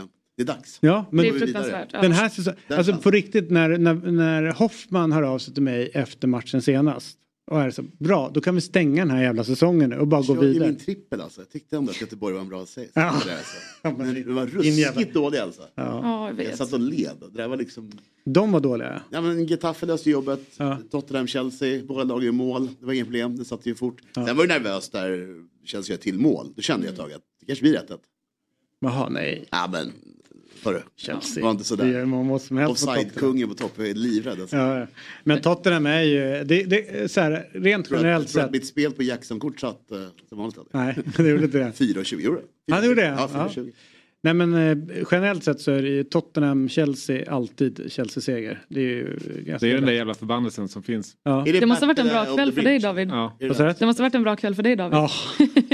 det 0.46 0.52
är 0.52 0.56
dags. 0.56 0.78
Ja, 0.80 1.04
men 1.10 1.22
Det 1.24 1.28
är 1.30 1.38
fruktansvärt. 1.38 1.88
Ja. 1.92 2.00
den 2.02 2.12
här 2.12 2.28
säsongen, 2.28 2.58
alltså 2.68 2.96
på 2.96 3.10
riktigt 3.10 3.50
när, 3.50 3.78
när, 3.78 3.94
när 3.94 4.52
Hoffman 4.52 5.12
hör 5.12 5.22
av 5.22 5.38
sig 5.38 5.54
till 5.54 5.62
mig 5.62 5.90
efter 5.94 6.28
matchen 6.28 6.62
senast 6.62 7.16
och 7.50 7.60
är 7.60 7.70
så 7.70 7.82
bra, 7.98 8.30
då 8.34 8.40
kan 8.40 8.54
vi 8.54 8.60
stänga 8.60 9.04
den 9.04 9.10
här 9.16 9.22
jävla 9.22 9.44
säsongen 9.44 9.90
nu 9.90 9.98
och 9.98 10.06
bara 10.06 10.20
gå 10.20 10.26
Körde 10.26 10.46
ju 10.46 10.52
vidare. 10.52 10.68
min 10.68 10.78
trippel 10.78 11.20
alltså. 11.20 11.40
Jag 11.40 11.50
tyckte 11.50 11.76
ändå 11.76 11.90
att 11.90 12.00
Göteborg 12.00 12.34
var 12.34 12.40
en 12.40 12.48
bra 12.48 12.66
serie. 12.66 12.88
Ja. 12.94 13.02
Alltså. 13.02 13.28
Ja, 13.82 13.94
men- 13.98 14.14
det 14.14 14.32
var 14.32 14.46
Din 14.62 14.76
jävla- 14.76 14.92
ruskigt 15.00 15.14
dålig 15.14 15.38
alltså. 15.38 15.62
Ja. 15.74 16.00
Ja, 16.02 16.20
jag 16.22 16.30
Jag 16.30 16.34
vet. 16.36 16.56
satt 16.58 16.72
och 16.72 16.80
led. 16.80 17.16
Det 17.32 17.46
var 17.48 17.56
liksom... 17.56 17.90
De 18.24 18.52
var 18.52 18.60
dåliga. 18.60 19.02
Ja 19.10 19.20
men 19.20 19.46
Getafe 19.46 19.86
löste 19.86 20.10
jobbet. 20.10 20.40
Ja. 20.56 20.78
Tottenham, 20.90 21.26
Chelsea, 21.26 21.82
båda 21.84 22.04
lag 22.04 22.24
gör 22.24 22.32
mål. 22.32 22.68
Det 22.80 22.86
var 22.86 22.92
inga 22.92 23.04
problem, 23.04 23.36
det 23.36 23.44
satt 23.44 23.66
ju 23.66 23.74
fort. 23.74 24.00
Sen 24.14 24.36
var 24.36 24.46
det 24.46 24.58
nervöst 24.58 24.92
där 24.92 25.28
Chelsea 25.64 25.94
gör 25.94 26.00
till 26.02 26.18
mål. 26.18 26.52
Då 26.56 26.62
kände 26.62 26.86
jag 26.86 26.92
ett 26.92 26.98
tag 26.98 27.12
att 27.12 27.22
det 27.40 27.46
kanske 27.46 27.62
blir 27.62 27.72
rätt. 27.72 27.90
Jaha, 28.80 29.08
nej. 29.08 29.44
Ja 29.50 29.68
men, 29.72 29.92
hörru. 30.65 30.81
Chelsea. 30.97 31.45
Var 31.45 31.51
inte 31.51 31.65
sådär. 31.65 32.69
Offside-kungen 32.69 33.49
på 33.49 33.55
topp, 33.55 33.73
jag 33.77 33.89
är 33.89 33.95
livrädd 33.95 34.41
alltså. 34.41 34.57
Ja, 34.57 34.78
ja. 34.78 34.87
men 35.24 35.41
Tottenham 35.41 35.87
är 35.87 36.03
ju, 36.03 36.45
det, 36.45 36.65
det, 36.65 37.11
så 37.11 37.20
här, 37.20 37.49
rent 37.53 37.87
Tror 37.87 37.99
generellt 37.99 38.28
tror 38.28 38.43
att 38.43 38.47
sett. 38.47 38.53
mitt 38.53 38.66
spel 38.66 38.93
på 38.93 39.03
Jackson-kort 39.03 39.61
satt 39.61 39.91
eh, 39.91 39.99
som 40.28 40.39
vanligt. 40.39 40.59
Nej, 40.70 40.99
det 41.16 41.28
gjorde 41.28 41.45
inte 41.45 41.59
det. 41.59 41.65
4,20 41.77 42.24
euro. 42.24 42.41
Han 42.70 42.85
gjorde 42.87 43.01
det? 43.01 43.07
Ja, 43.09 43.51
Ja. 43.57 43.62
4,20. 44.22 44.22
Nej 44.22 44.34
men 44.34 44.55
eh, 44.55 45.05
generellt 45.10 45.44
sett 45.44 45.60
så 45.60 45.70
är 45.72 45.82
det 45.82 45.88
ju 45.88 46.05
Tottenham, 46.05 46.68
Chelsea 46.68 47.32
alltid 47.32 47.92
Chelsea-seger. 47.92 48.64
Det 48.68 48.80
är 48.80 48.84
ju 48.84 49.18
ganska 49.47 49.66
Det 49.66 49.72
är 49.72 49.74
den 49.74 49.86
där 49.86 49.92
jävla 49.92 50.14
förbannelsen 50.14 50.68
som 50.68 50.82
finns. 50.82 51.16
Ja. 51.22 51.47
Är 51.47 51.52
Det 51.60 51.66
måste 51.66 51.84
ha 51.84 51.88
varit 51.88 51.98
en 51.98 52.09
bra 52.09 52.36
kväll 52.36 52.52
för 52.52 52.62
dig? 52.62 52.78
David. 52.78 53.09
Ja. 53.09 53.36
Det? 53.38 53.47
Det 53.78 53.86
måste 53.86 54.02
ha 54.02 54.05
varit 54.05 54.14
en 54.14 54.22
bra 54.22 54.36
kväll 54.36 54.55
för 54.55 54.62
dig 54.62 54.76
David. 54.76 54.94
Ja, 54.98 55.10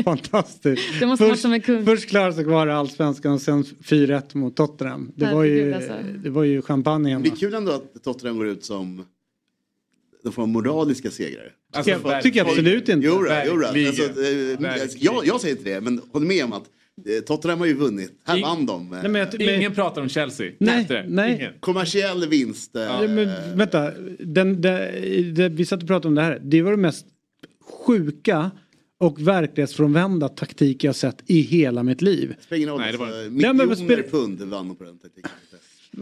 fantastiskt. 0.05 1.01
Det 1.01 1.07
måste 1.07 1.25
ha 1.25 1.29
varit 1.29 1.35
först, 1.35 1.43
som 1.43 1.53
en 1.53 1.61
kung. 1.61 1.85
först 1.85 2.09
klarade 2.09 2.33
sig 2.33 2.45
kvar 2.45 2.67
i 2.67 2.71
allsvenskan 2.71 3.33
och 3.33 3.41
sen 3.41 3.65
4-1 3.65 4.37
mot 4.37 4.57
Tottenham. 4.57 5.13
Det 5.17 5.33
var 5.33 5.45
ju, 5.45 5.75
alltså. 5.75 5.93
det 6.25 6.31
var 6.31 6.45
ju 6.45 6.63
champagne 6.63 7.11
hemma. 7.11 7.23
Det 7.23 7.29
är 7.29 7.37
kul 7.37 7.55
ändå 7.55 7.73
att 7.73 8.05
Tottenham 8.05 8.37
går 8.37 8.47
ut 8.47 8.65
som 8.65 9.05
de 10.25 10.33
får 10.33 10.47
moraliska 10.47 11.11
segrare. 11.11 11.51
Alltså, 11.73 11.95
Tycker 11.95 12.11
jag- 12.11 12.23
tycker 12.23 12.39
jag 12.39 12.49
absolut 12.49 12.89
inte. 12.89 13.07
Jo, 13.07 13.27
jo, 13.47 13.65
alltså, 13.65 14.99
jag, 14.99 15.27
jag 15.27 15.41
säger 15.41 15.57
inte 15.57 15.71
det, 15.71 15.81
men 15.81 16.01
håll 16.13 16.25
med 16.25 16.45
om 16.45 16.53
att 16.53 16.65
Tottenham 17.27 17.59
har 17.59 17.67
ju 17.67 17.75
vunnit. 17.75 18.13
Här 18.25 18.41
vann 18.43 18.67
de. 18.67 18.93
eh, 18.93 19.03
Nej, 19.03 19.11
men 19.11 19.21
jag, 19.21 19.29
men, 19.39 19.55
Ingen 19.55 19.75
pratar 19.75 20.03
om 20.03 20.09
Chelsea. 20.09 20.53
Nej, 20.61 21.05
nej. 21.09 21.35
Ingen. 21.35 21.53
Kommersiell 21.61 22.29
vinst. 22.29 22.77
eh, 22.77 22.83
ja, 22.83 23.09
men, 23.09 23.29
vänta, 23.59 23.91
den, 24.19 24.61
den, 24.61 25.35
det, 25.35 25.49
vi 25.49 25.65
satt 25.67 25.83
och 25.83 25.89
pratade 25.89 26.09
om 26.09 26.15
det 26.15 26.23
här. 26.23 26.39
Det 26.45 26.63
var 26.63 26.71
det 26.71 26.77
mest 26.77 27.07
sjuka 27.87 28.51
och 28.99 29.29
verklighetsfrånvända 29.29 30.29
taktik 30.29 30.85
jag 30.85 30.97
sett 30.97 31.23
i 31.27 31.41
hela 31.41 31.83
mitt 31.83 32.03
liv. 32.03 32.35
Spelar 32.41 32.57
ingen 32.59 32.69
roll. 32.71 32.81
Nej, 32.81 32.93
det 32.93 32.99
var- 32.99 33.07
Nej, 33.09 33.31
miljoner 33.31 34.03
pund 34.11 34.41
vann 34.43 34.69
de 34.69 34.77
på 34.77 34.85
den 34.85 34.99
taktiken. 34.99 35.31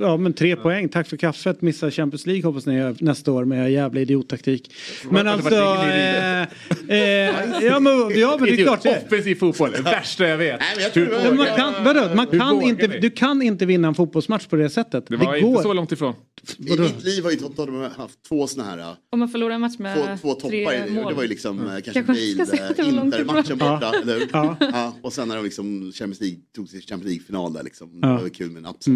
Ja 0.01 0.17
men 0.17 0.33
tre 0.33 0.57
poäng, 0.57 0.89
tack 0.89 1.09
för 1.09 1.17
kaffet, 1.17 1.63
missa 1.63 1.91
Champions 1.91 2.27
League 2.27 2.43
hoppas 2.45 2.67
ni 2.67 2.75
gör 2.77 2.97
nästa 3.01 3.33
år 3.33 3.45
med 3.45 3.73
jävla 3.73 4.01
idiottaktik. 4.01 4.75
Men 5.11 5.25
det 5.25 5.33
alltså, 5.33 5.55
eh, 5.55 6.43
eh, 6.89 7.65
ja, 7.65 7.81
men, 7.81 8.19
ja 8.19 8.37
men 8.41 8.49
det 8.49 8.53
är 8.61 8.65
klart 8.65 8.83
det. 8.83 9.03
Offensiv 9.07 9.35
fotboll, 9.35 9.71
det 9.73 9.83
värsta 9.83 10.29
jag 10.29 10.39
vet. 10.39 10.61
Nej, 10.61 10.69
men 10.95 11.05
jag 11.05 11.23
det 11.25 11.35
man 11.37 11.47
kan, 11.57 11.85
vadå, 11.85 12.15
man 12.15 12.27
kan 12.27 12.63
inte, 12.63 12.89
ni? 12.89 12.99
du 12.99 13.11
kan 13.11 13.43
inte 13.43 13.67
vinna 13.67 13.89
en 13.89 13.95
fotbollsmatch 13.95 14.47
på 14.47 14.57
det 14.57 14.71
sättet. 14.71 15.07
Det 15.07 15.17
Det, 15.17 15.25
var 15.25 15.41
går. 15.41 15.51
inte 15.51 15.63
så 15.63 15.73
långt 15.73 15.93
ifrån. 15.93 16.15
I 16.59 16.71
Vadå? 16.71 16.83
mitt 16.83 17.05
liv 17.05 17.25
har 17.25 17.31
ju 17.31 17.37
Tottenham 17.37 17.91
haft 17.97 18.23
två 18.29 18.47
såna 18.47 18.65
här, 18.65 18.79
eh, 18.79 18.89
Om 19.13 19.19
man 19.19 19.29
förlorar 19.29 19.55
en 19.55 19.61
match 19.61 19.79
med 19.79 19.97
två, 19.97 20.17
två 20.21 20.35
toppar 20.35 20.49
tre 20.49 20.65
det. 20.85 20.91
mål. 20.91 21.09
Det 21.09 21.15
var 21.15 21.23
ju 21.23 21.29
liksom 21.29 21.59
eh, 21.61 21.67
kanske 21.67 21.93
Kanske 21.93 22.13
man 22.13 22.47
ska 22.47 22.57
säga 22.57 22.69
att 22.71 22.77
det 22.77 22.83
var 22.83 22.91
Bale, 22.91 23.01
långt 23.03 23.15
eh, 23.15 23.21
Inter-matchen 23.21 23.57
ifrån. 23.57 23.59
borta, 23.59 23.93
eller 24.03 24.15
hur? 24.19 24.29
Ja. 24.33 24.57
Ja, 24.61 24.97
och 25.03 25.13
sen 25.13 25.29
när 25.29 25.37
de 25.37 25.45
liksom 25.45 25.93
Champions 25.95 26.21
League, 26.21 26.39
tog 26.57 26.69
sig 26.69 26.81
till 26.81 26.89
Champions 26.89 27.11
League-final 27.11 27.53
där 27.53 27.63
liksom. 27.63 28.01
Det 28.01 28.07
Ja. 28.07 28.21
var 28.21 28.29
kul 28.29 28.51
med 28.51 28.65
en 28.65 28.71
upset. 28.75 28.93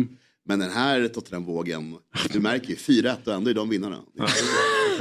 Men 0.48 0.58
den 0.58 0.70
här 0.70 1.08
Tottenham-vågen, 1.08 1.96
du 2.32 2.40
märker 2.40 2.68
ju 2.68 2.74
4-1 2.74 3.16
och 3.26 3.32
ändå 3.34 3.50
är 3.50 3.54
de 3.54 3.68
vinnarna. 3.68 4.00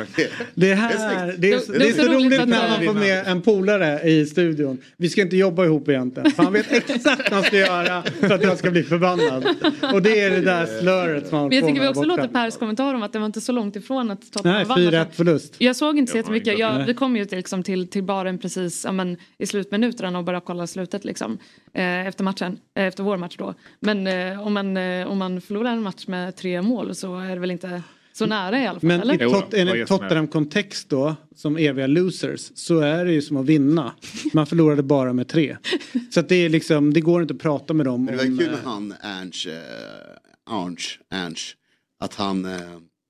Det 0.56 0.74
här, 0.74 1.36
det 1.38 1.52
är, 1.52 1.80
det 1.80 1.90
är 1.90 1.94
så 1.94 2.12
roligt 2.12 2.48
när 2.48 2.70
man 2.70 2.86
får 2.86 2.94
med 2.94 3.28
en 3.28 3.42
polare 3.42 4.02
i 4.10 4.26
studion. 4.26 4.78
Vi 4.98 5.10
ska 5.10 5.22
inte 5.22 5.38
jobba 5.38 5.66
ihop 5.66 5.90
egentligen. 5.90 6.32
Han 6.38 6.54
vet 6.54 6.72
exakt 6.72 7.32
vad 7.32 7.34
han 7.34 7.44
ska 7.44 7.58
göra 7.58 8.04
för 8.20 8.34
att 8.34 8.44
jag 8.44 8.58
ska 8.58 8.72
bli 8.72 8.84
förbannad. 8.84 9.46
Och 9.94 10.02
det 10.02 10.22
är 10.22 10.32
det 10.32 10.42
där 10.42 10.80
slöret 10.80 11.28
som 11.28 11.38
han 11.38 11.48
Men 11.48 11.58
jag 11.58 11.68
tycker 11.68 11.82
vi 11.82 11.88
också 11.88 12.02
borta. 12.02 12.16
låter 12.16 12.28
Pers 12.28 12.58
kommentar 12.58 12.94
om 12.94 13.04
att 13.04 13.14
det 13.14 13.20
var 13.20 13.26
inte 13.26 13.42
så 13.42 13.52
långt 13.52 13.76
ifrån 13.76 14.12
att 14.12 14.32
Tottenham 14.32 14.58
Nej, 14.58 14.92
vann. 14.92 15.06
4-1 15.06 15.06
förlust. 15.12 15.56
Jag 15.58 15.76
såg 15.76 15.98
inte 15.98 16.12
så 16.12 16.18
jättemycket. 16.18 16.60
Jag, 16.60 16.86
vi 16.86 16.94
kom 16.94 17.18
ju 17.18 17.26
till, 17.26 17.38
liksom, 17.38 17.64
till, 17.64 17.88
till 17.88 18.04
baren 18.04 18.38
precis 18.38 18.86
ja, 18.86 18.92
men, 18.92 19.18
i 19.38 19.46
slutminuterna 19.46 20.18
och 20.20 20.24
började 20.24 20.46
kolla 20.46 20.68
slutet 20.68 21.06
liksom, 21.06 21.38
eh, 21.74 22.08
efter 22.08 22.24
matchen. 22.24 22.58
Eh, 22.76 22.86
efter 22.86 23.04
vår 23.04 23.18
match 23.18 23.36
då. 23.38 23.54
Men 23.80 24.08
eh, 24.08 24.48
om, 24.48 24.54
man, 24.54 24.78
eh, 24.78 25.08
om 25.08 25.18
man 25.18 25.42
förlorar 25.42 25.72
en 25.72 25.82
match 25.82 26.08
med 26.08 26.36
tre 26.36 26.62
mål 26.62 26.96
så 26.96 27.20
är 27.20 27.30
det 27.30 27.40
väl 27.40 27.52
inte 27.52 27.82
så 28.18 28.26
nära 28.26 28.60
i 28.60 28.68
alla 28.68 28.80
fall? 28.80 28.88
Men 28.88 29.02
eller? 29.02 29.14
i 29.14 29.18
tot, 29.18 29.54
enligt 29.54 29.88
Tottenham-kontext 29.88 30.90
då, 30.90 31.16
som 31.36 31.58
eviga 31.58 31.88
losers, 31.88 32.52
så 32.56 32.80
är 32.80 33.06
det 33.06 33.14
ju 33.14 33.22
som 33.22 33.38
att 33.38 33.46
vinna. 33.46 33.94
Man 34.34 34.48
förlorade 34.48 34.84
bara 34.84 35.14
med 35.14 35.28
tre. 35.28 35.58
Så 36.14 36.20
att 36.20 36.30
det 36.30 36.36
är 36.36 36.50
liksom, 36.50 36.94
det 36.94 37.02
går 37.02 37.22
inte 37.22 37.34
att 37.34 37.40
prata 37.40 37.74
med 37.74 37.86
dem 37.86 38.06
Men 38.06 38.18
det 38.18 38.24
var 38.24 38.32
om... 38.32 38.38
kul 38.38 38.48
eh, 38.48 38.52
med 38.52 38.64
han 38.64 38.94
Ernst, 39.02 39.48
eh, 39.48 40.56
Ernst, 40.56 41.00
Ernst 41.10 41.56
att 42.00 42.16
han, 42.16 42.46
eh, 42.46 42.60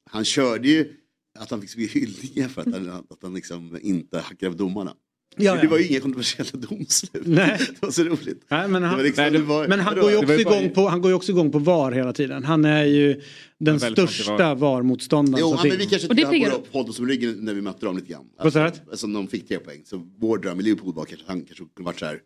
han 0.10 0.26
körde 0.26 0.68
ju 0.68 0.94
att 1.40 1.52
han 1.52 1.62
fick 1.62 1.70
så 1.70 1.80
mycket 1.80 1.96
hyllningar 1.96 2.50
för 2.50 2.62
att 2.62 2.74
han, 2.74 2.90
att 2.90 3.20
han 3.22 3.34
liksom 3.34 3.80
inte 3.82 4.20
hackade 4.20 4.48
av 4.48 4.58
domarna. 4.58 4.94
Ja, 5.38 5.56
det 5.62 5.68
var 5.68 5.78
ju 5.78 5.88
inga 5.88 6.00
kontroversiella 6.00 6.50
domslut. 6.54 7.12
Nej. 7.28 7.58
Det 7.80 7.82
var 7.86 7.92
så 7.92 8.04
roligt. 8.04 8.46
Nej, 8.50 8.68
men 8.68 8.84
han, 8.84 8.98
var 8.98 9.04
liksom- 9.04 9.34
det 9.34 9.40
var- 9.40 9.68
men 9.68 9.80
han, 9.80 9.96
går 9.96 10.10
ju 10.12 10.16
var 10.16 10.24
också 10.24 10.40
igång 10.40 10.70
på, 10.70 10.88
han 10.88 11.02
går 11.02 11.12
ju 11.12 11.16
också 11.16 11.32
igång 11.32 11.52
på 11.52 11.60
VAR 11.60 11.92
hela 11.92 12.14
tiden. 12.14 12.44
Han 12.44 12.66
är 12.66 12.84
ju 12.86 13.22
den 13.60 13.80
största. 13.80 14.56
VAR-motståndaren 14.56 15.40
Jo, 15.42 15.48
som 15.48 15.58
ja, 15.58 15.64
men 15.64 15.72
finns. 15.72 15.86
vi 15.86 15.90
kanske 15.90 16.36
inte 16.38 16.50
har 16.52 16.62
hållit 16.74 16.90
oss 16.90 17.00
om 17.00 17.08
ryggen 17.08 17.36
när 17.40 17.54
vi 17.54 17.62
mötte 17.62 17.86
dem 17.86 17.96
lite 17.98 18.12
grann. 18.12 18.26
Vad 18.44 18.54
sa 18.54 18.60
du? 18.60 18.66
Alltså, 18.66 18.82
alltså, 18.92 19.08
de 19.08 19.28
fick 19.28 19.48
tre 19.48 19.60
poäng. 19.60 19.82
Så 19.86 20.08
vår 20.20 20.38
dröm 20.38 20.60
i 20.60 20.64
Liverpool 20.64 20.94
var 20.94 21.06
kanske 21.06 21.26
han 21.28 21.38
kanske 21.42 21.66
kunde 21.76 21.86
varit 21.86 22.00
så 22.00 22.06
här. 22.06 22.20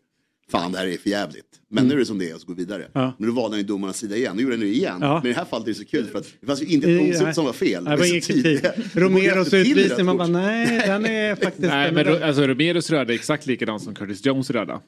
Fan 0.50 0.72
det 0.72 0.78
här 0.78 0.86
är 0.86 0.96
för 0.96 1.10
jävligt. 1.10 1.44
Men 1.70 1.78
Mm. 1.78 1.88
nu 1.88 1.94
är 1.94 1.98
det 1.98 2.06
som 2.06 2.18
det 2.18 2.30
är 2.30 2.34
och 2.34 2.40
så 2.40 2.46
går 2.46 2.54
vi 2.54 2.64
vidare. 2.64 2.88
Ja. 2.92 3.14
Men 3.18 3.28
då 3.28 3.34
valde 3.34 3.54
han 3.56 3.60
ju 3.60 3.66
domarnas 3.66 3.98
sida 3.98 4.16
igen. 4.16 4.36
Nu 4.36 4.42
gjorde 4.42 4.54
han 4.54 4.60
det 4.60 4.66
igen. 4.66 4.98
Ja. 5.00 5.14
Men 5.22 5.26
i 5.26 5.28
det 5.34 5.38
här 5.38 5.44
fallet 5.44 5.66
är 5.66 5.70
det 5.72 5.78
så 5.78 5.84
kul 5.84 6.06
för 6.06 6.18
att 6.18 6.26
det 6.40 6.46
fanns 6.46 6.62
ju 6.62 6.66
inte 6.66 6.90
ett 6.92 6.98
domslut 6.98 7.34
som 7.34 7.44
var 7.44 7.52
fel. 7.52 7.84
Det 7.84 7.96
var 7.96 8.06
ingen 8.06 8.20
kritik. 8.20 8.64
Romeros 8.94 9.54
utvisning, 9.54 10.06
man 10.06 10.16
bara 10.16 10.28
nej, 10.28 10.82
den 10.86 11.06
är 11.06 11.34
faktiskt... 11.42 11.68
Nej, 11.68 11.92
men 11.92 12.22
alltså, 12.22 12.46
Romeros 12.46 12.90
röda 12.90 13.12
är 13.12 13.14
exakt 13.16 13.46
likadan 13.46 13.80
som 13.80 13.94
Curtis 13.94 14.26
Jones 14.26 14.50
röda. 14.50 14.80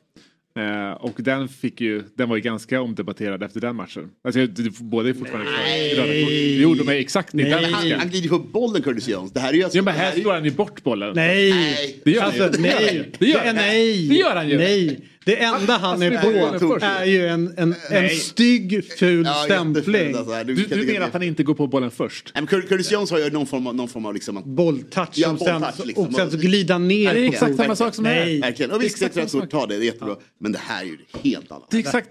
Eh, 0.58 0.90
och 0.92 1.14
den 1.18 1.48
fick 1.48 1.80
ju, 1.80 2.02
den 2.16 2.28
var 2.28 2.36
ju 2.36 2.42
ganska 2.42 2.80
omdebatterad 2.80 3.42
efter 3.42 3.60
den 3.60 3.76
matchen. 3.76 4.10
Alltså, 4.24 4.46
båda 4.80 5.08
är 5.08 5.14
fortfarande 5.14 5.50
Nej. 5.50 5.94
röda 5.94 6.24
kort. 6.24 6.32
Jo, 6.32 6.74
de 6.84 6.88
är 6.92 6.96
exakt 7.00 7.32
Men 7.32 7.52
han, 7.52 7.64
identiska. 7.64 7.98
han 7.98 8.08
glider 8.08 8.28
på 8.28 8.38
bollen 8.38 8.82
Curtis 8.82 9.08
Jones. 9.08 9.32
Det 9.32 9.40
här 9.40 9.48
är 9.52 9.56
ju 9.56 9.62
alltså... 9.62 9.78
Ja, 9.78 9.82
men 9.82 9.94
här 9.94 10.12
slår 10.12 10.32
han 10.32 10.44
ju 10.44 10.50
bort 10.50 10.82
bollen. 10.82 11.12
Nej! 11.16 12.00
Det 12.04 12.10
gör 12.10 12.20
han 12.20 12.30
alltså, 12.42 12.60
ju. 12.62 12.62
Det 12.62 12.68
gör 12.68 12.78
han 12.78 12.94
ju. 12.94 13.02
nej! 13.02 13.12
Det 13.18 13.26
gör 13.26 13.44
han. 13.46 13.56
nej! 13.56 14.08
Det 14.08 14.14
gör 14.14 14.36
han 14.36 14.48
ju. 14.48 14.56
Nej! 14.58 15.00
Det 15.24 15.36
enda 15.42 15.76
han 15.76 16.02
är 16.02 16.10
på 16.10 16.78
är 16.86 17.04
ju 17.04 17.26
en, 17.28 17.54
en, 17.56 17.74
en 17.90 18.08
stygg 18.10 18.92
ful 18.98 19.26
Ja, 19.26 19.42
stämpling. 19.44 20.14
alltså. 20.16 20.44
Du- 20.44 20.54
Du, 20.54 20.64
du 20.66 20.92
menar 20.92 21.06
att 21.06 21.12
han 21.12 21.22
inte 21.22 21.42
går 21.42 21.54
på 21.54 21.66
bollen 21.66 21.90
först? 21.90 22.30
Nej, 22.34 22.42
men 22.42 22.48
Cur- 22.60 22.66
Curtis 22.68 22.92
Jones 22.92 23.10
har 23.10 23.18
ju 23.18 23.30
någon 23.30 23.46
form 23.46 23.66
av, 23.66 23.74
någon 23.74 23.88
form 23.88 24.06
av 24.06 24.14
liksom... 24.14 24.36
att- 24.36 24.44
Bolltouch 24.44 25.08
Ja, 25.14 25.28
som 25.28 25.38
sen, 25.38 25.64
liksom. 25.84 26.06
och 26.06 26.14
sen 26.14 26.30
så 26.30 26.36
glida 26.36 26.78
ner 26.78 27.14
Det 27.14 27.20
är 27.20 27.28
exakt 27.28 27.56
samma 27.56 27.76
sak 27.76 27.94
som 27.94 28.04
Nej. 28.04 28.34
här. 28.34 28.40
Verkligen. 28.40 28.70
Och 28.70 28.82
visst, 28.82 29.00
jag 29.00 29.06
Exakt 29.08 29.30
tror 29.30 29.42
att 29.42 29.50
samma 29.50 29.50
ta 29.50 29.66
det, 29.66 29.76
det 29.76 29.82
är 29.82 29.86
jättebra. 29.86 30.16
Men 30.40 30.52
det 30.52 30.58
här 30.62 30.82
är 30.82 30.86
ju 30.86 30.98
helt 31.30 31.52
annat. 31.52 31.66
Det 31.70 31.76
är 31.76 31.80
exakt 31.80 32.10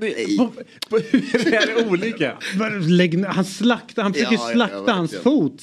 hur 1.12 1.54
är 1.54 1.76
det 1.76 1.90
olika? 1.90 2.38
Han 3.28 3.46
slaktar, 3.46 4.04
han 4.04 4.14
försöker 4.14 4.34
Ja, 4.34 4.42
ja, 4.50 4.54
slakta 4.54 4.84
ja, 4.88 4.94
hans 4.94 5.16
fot. 5.24 5.62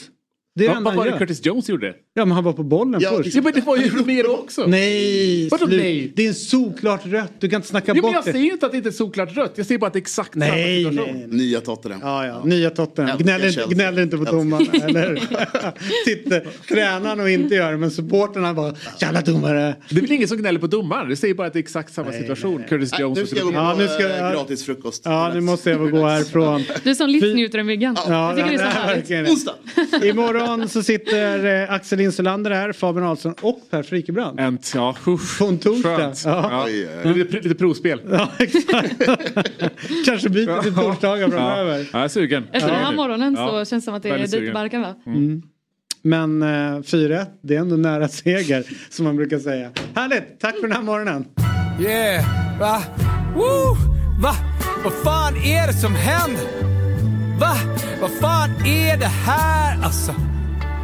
Det 0.54 0.66
är 0.66 0.80
Vad, 0.80 0.94
var 0.96 1.06
det. 1.06 1.18
Curtis 1.18 1.46
Jones 1.46 1.68
gjorde? 1.68 1.94
Ja 2.14 2.24
men 2.24 2.32
han 2.32 2.44
var 2.44 2.52
på 2.52 2.62
bollen 2.62 3.00
Ja, 3.00 3.10
först. 3.16 3.34
Ja, 3.34 3.42
men 3.42 3.52
det 3.52 3.60
var 3.60 3.76
ju 3.76 3.88
Romero 3.88 4.30
också. 4.32 4.64
Nej, 4.66 5.48
Vadå 5.48 5.66
nej? 5.66 6.12
Det 6.16 6.24
är 6.24 6.28
en 6.28 6.34
solklart 6.34 7.06
rött. 7.06 7.32
Du 7.38 7.48
kan 7.48 7.56
inte 7.58 7.68
snacka 7.68 7.94
men 7.94 8.02
bort 8.02 8.12
jag 8.14 8.24
det. 8.24 8.32
säger 8.32 8.44
ju 8.44 8.52
inte 8.52 8.66
att 8.66 8.72
det 8.72 8.78
inte 8.78 8.88
är 8.88 8.92
solklart 8.92 9.36
rött. 9.36 9.52
Jag 9.54 9.66
säger 9.66 9.78
bara 9.78 9.86
att 9.86 9.92
det 9.92 9.96
är 9.96 10.00
exakt 10.00 10.34
Nej, 10.34 10.82
samma 10.84 10.90
situation. 10.92 11.16
nej, 11.18 11.26
nej. 11.28 11.38
Nya 11.38 11.60
Tottenham. 11.60 12.00
Ja, 12.02 12.26
ja. 12.26 12.42
Nya 12.44 12.70
Tottenham. 12.70 13.18
Gnäller, 13.18 13.68
gnäller 13.74 14.02
inte 14.02 14.16
på 14.16 14.24
domarna. 14.24 14.66
Eller 14.72 15.16
sitter 16.04 16.46
tränaren 16.68 17.20
och 17.20 17.30
inte 17.30 17.54
gör 17.54 17.70
det. 17.72 17.78
Men 17.78 17.90
supporterna 17.90 18.54
bara, 18.54 18.74
jävla 19.00 19.20
domare. 19.20 19.74
Det 19.90 19.96
är 19.96 20.00
väl 20.00 20.12
ingen 20.12 20.28
som 20.28 20.36
gnäller 20.38 20.60
på 20.60 20.66
domaren. 20.66 21.08
Det 21.08 21.16
säger 21.16 21.34
bara 21.34 21.46
att 21.46 21.52
det 21.52 21.58
är 21.58 21.62
exakt 21.62 21.94
samma 21.94 22.12
situation. 22.12 22.64
Curtis 22.68 22.92
Nej, 22.92 23.00
Jones 23.00 23.16
nu 23.16 23.22
och 23.22 23.28
ska 23.28 23.36
jag 23.38 23.46
gå 23.46 23.52
på 23.52 23.58
Ja, 23.58 23.74
nu 23.78 23.88
ska 23.88 24.08
eh, 24.08 24.16
jag- 24.16 24.32
gratis 24.32 24.64
frukost. 24.66 25.02
Ja, 25.04 25.30
nu 25.34 25.40
måste 25.40 25.70
jag 25.70 25.90
gå 25.90 26.06
härifrån. 26.06 26.62
Du 26.84 26.90
är 26.90 26.94
som 26.94 27.08
livsnjutare 27.10 27.64
Myggan. 27.64 27.96
Ja, 28.08 28.36
jag 28.36 28.36
tycker 28.36 28.58
det 28.58 28.64
är 28.64 28.70
så 28.72 28.78
nej, 28.86 29.04
härligt. 29.08 29.30
Onsdag! 29.30 29.54
Imorgon 30.02 30.39
så 30.68 30.82
sitter 30.82 31.62
eh, 31.62 31.72
Axel 31.72 32.00
Insulander 32.00 32.50
här, 32.50 32.72
Fabian 32.72 33.06
Ahlsson 33.06 33.34
och 33.40 33.60
Per 33.70 33.82
Frikebrand. 33.82 34.40
En, 34.40 34.58
ja, 34.74 34.96
torsdag. 35.60 35.96
skönt. 35.96 36.22
Ja. 36.24 36.48
Ja. 36.50 36.64
Oj, 36.66 36.88
oj, 36.88 37.10
oj. 37.10 37.18
Lite, 37.18 37.40
lite 37.40 37.54
provspel. 37.54 38.00
Ja, 38.10 38.28
exakt. 38.38 38.94
Kanske 40.06 40.28
byter 40.28 40.62
till 40.62 40.74
torsdagar 40.74 41.28
framöver. 41.28 41.78
Ja, 41.78 41.84
jag 41.92 42.02
är 42.04 42.08
sugen. 42.08 42.44
Efter 42.52 42.70
den 42.70 42.84
här 42.84 42.92
morgonen 42.96 43.36
så 43.36 43.64
känns 43.64 43.70
det 43.70 43.80
som 43.80 43.94
att 43.94 44.02
det 44.02 44.08
är 44.08 44.18
dit 44.18 44.30
sugen. 44.30 44.46
det 44.46 44.52
barkar 44.52 44.78
va? 44.80 44.94
Men 46.02 46.42
eh, 46.42 46.46
4-1, 46.46 47.26
det 47.42 47.56
är 47.56 47.60
ändå 47.60 47.76
nära 47.76 48.08
seger 48.08 48.64
som 48.90 49.04
man 49.04 49.16
brukar 49.16 49.38
säga. 49.38 49.70
Härligt, 49.94 50.40
tack 50.40 50.54
för 50.54 50.62
den 50.62 50.72
här 50.72 50.82
morgonen. 50.82 51.24
Yeah, 51.80 52.24
va? 52.60 52.82
Woo! 53.34 53.76
Va? 54.22 54.34
Vad 54.84 54.92
fan 54.92 55.36
är 55.36 55.66
det 55.66 55.72
som 55.72 55.94
händer? 55.94 56.44
Va? 57.40 57.52
Vad 58.00 58.10
fan 58.10 58.50
är 58.66 58.96
det 58.96 59.06
här 59.06 59.82
alltså? 59.84 60.14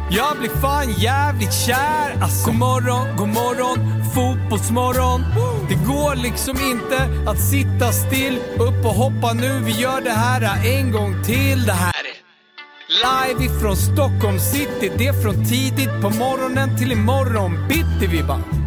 Jag 0.09 0.37
blir 0.37 0.49
fan 0.49 0.91
jävligt 0.91 1.53
kär 1.53 2.21
alltså. 2.21 2.45
God 2.45 2.55
morgon, 2.55 3.17
god 3.17 3.27
morgon, 3.27 4.03
fotbollsmorgon. 4.13 5.23
Det 5.69 5.75
går 5.75 6.15
liksom 6.15 6.57
inte 6.71 7.29
att 7.29 7.39
sitta 7.39 7.91
still. 7.91 8.39
Upp 8.59 8.85
och 8.85 8.93
hoppa 8.93 9.33
nu, 9.33 9.61
vi 9.65 9.71
gör 9.71 10.01
det 10.01 10.09
här 10.11 10.65
en 10.65 10.91
gång 10.91 11.23
till. 11.23 11.65
Det 11.65 11.73
här 11.73 11.93
är 11.93 13.33
live 13.33 13.45
ifrån 13.45 13.75
Stockholm 13.75 14.39
city. 14.39 14.91
Det 14.97 15.07
är 15.07 15.21
från 15.21 15.45
tidigt 15.45 16.01
på 16.01 16.09
morgonen 16.09 16.77
till 16.77 16.91
imorgon 16.91 17.67
bitti 17.67 18.07
vi 18.07 18.23
bara 18.23 18.66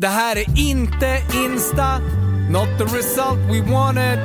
Det 0.00 0.08
här 0.08 0.36
är 0.36 0.58
inte 0.58 1.22
Insta, 1.34 1.98
not 2.50 2.68
the 2.78 2.84
result 2.84 3.38
we 3.38 3.72
wanted. 3.72 4.18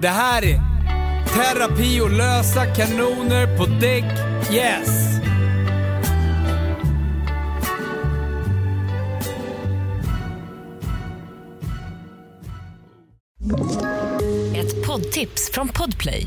Det 0.00 0.08
här 0.08 0.44
är 0.44 0.60
terapi 1.34 2.00
och 2.00 2.10
lösa 2.10 2.66
kanoner 2.66 3.58
på 3.58 3.66
däck, 3.66 4.04
yes. 4.52 5.18
Ett 14.56 14.86
poddtips 14.86 15.50
från 15.52 15.68
Podplay. 15.68 16.26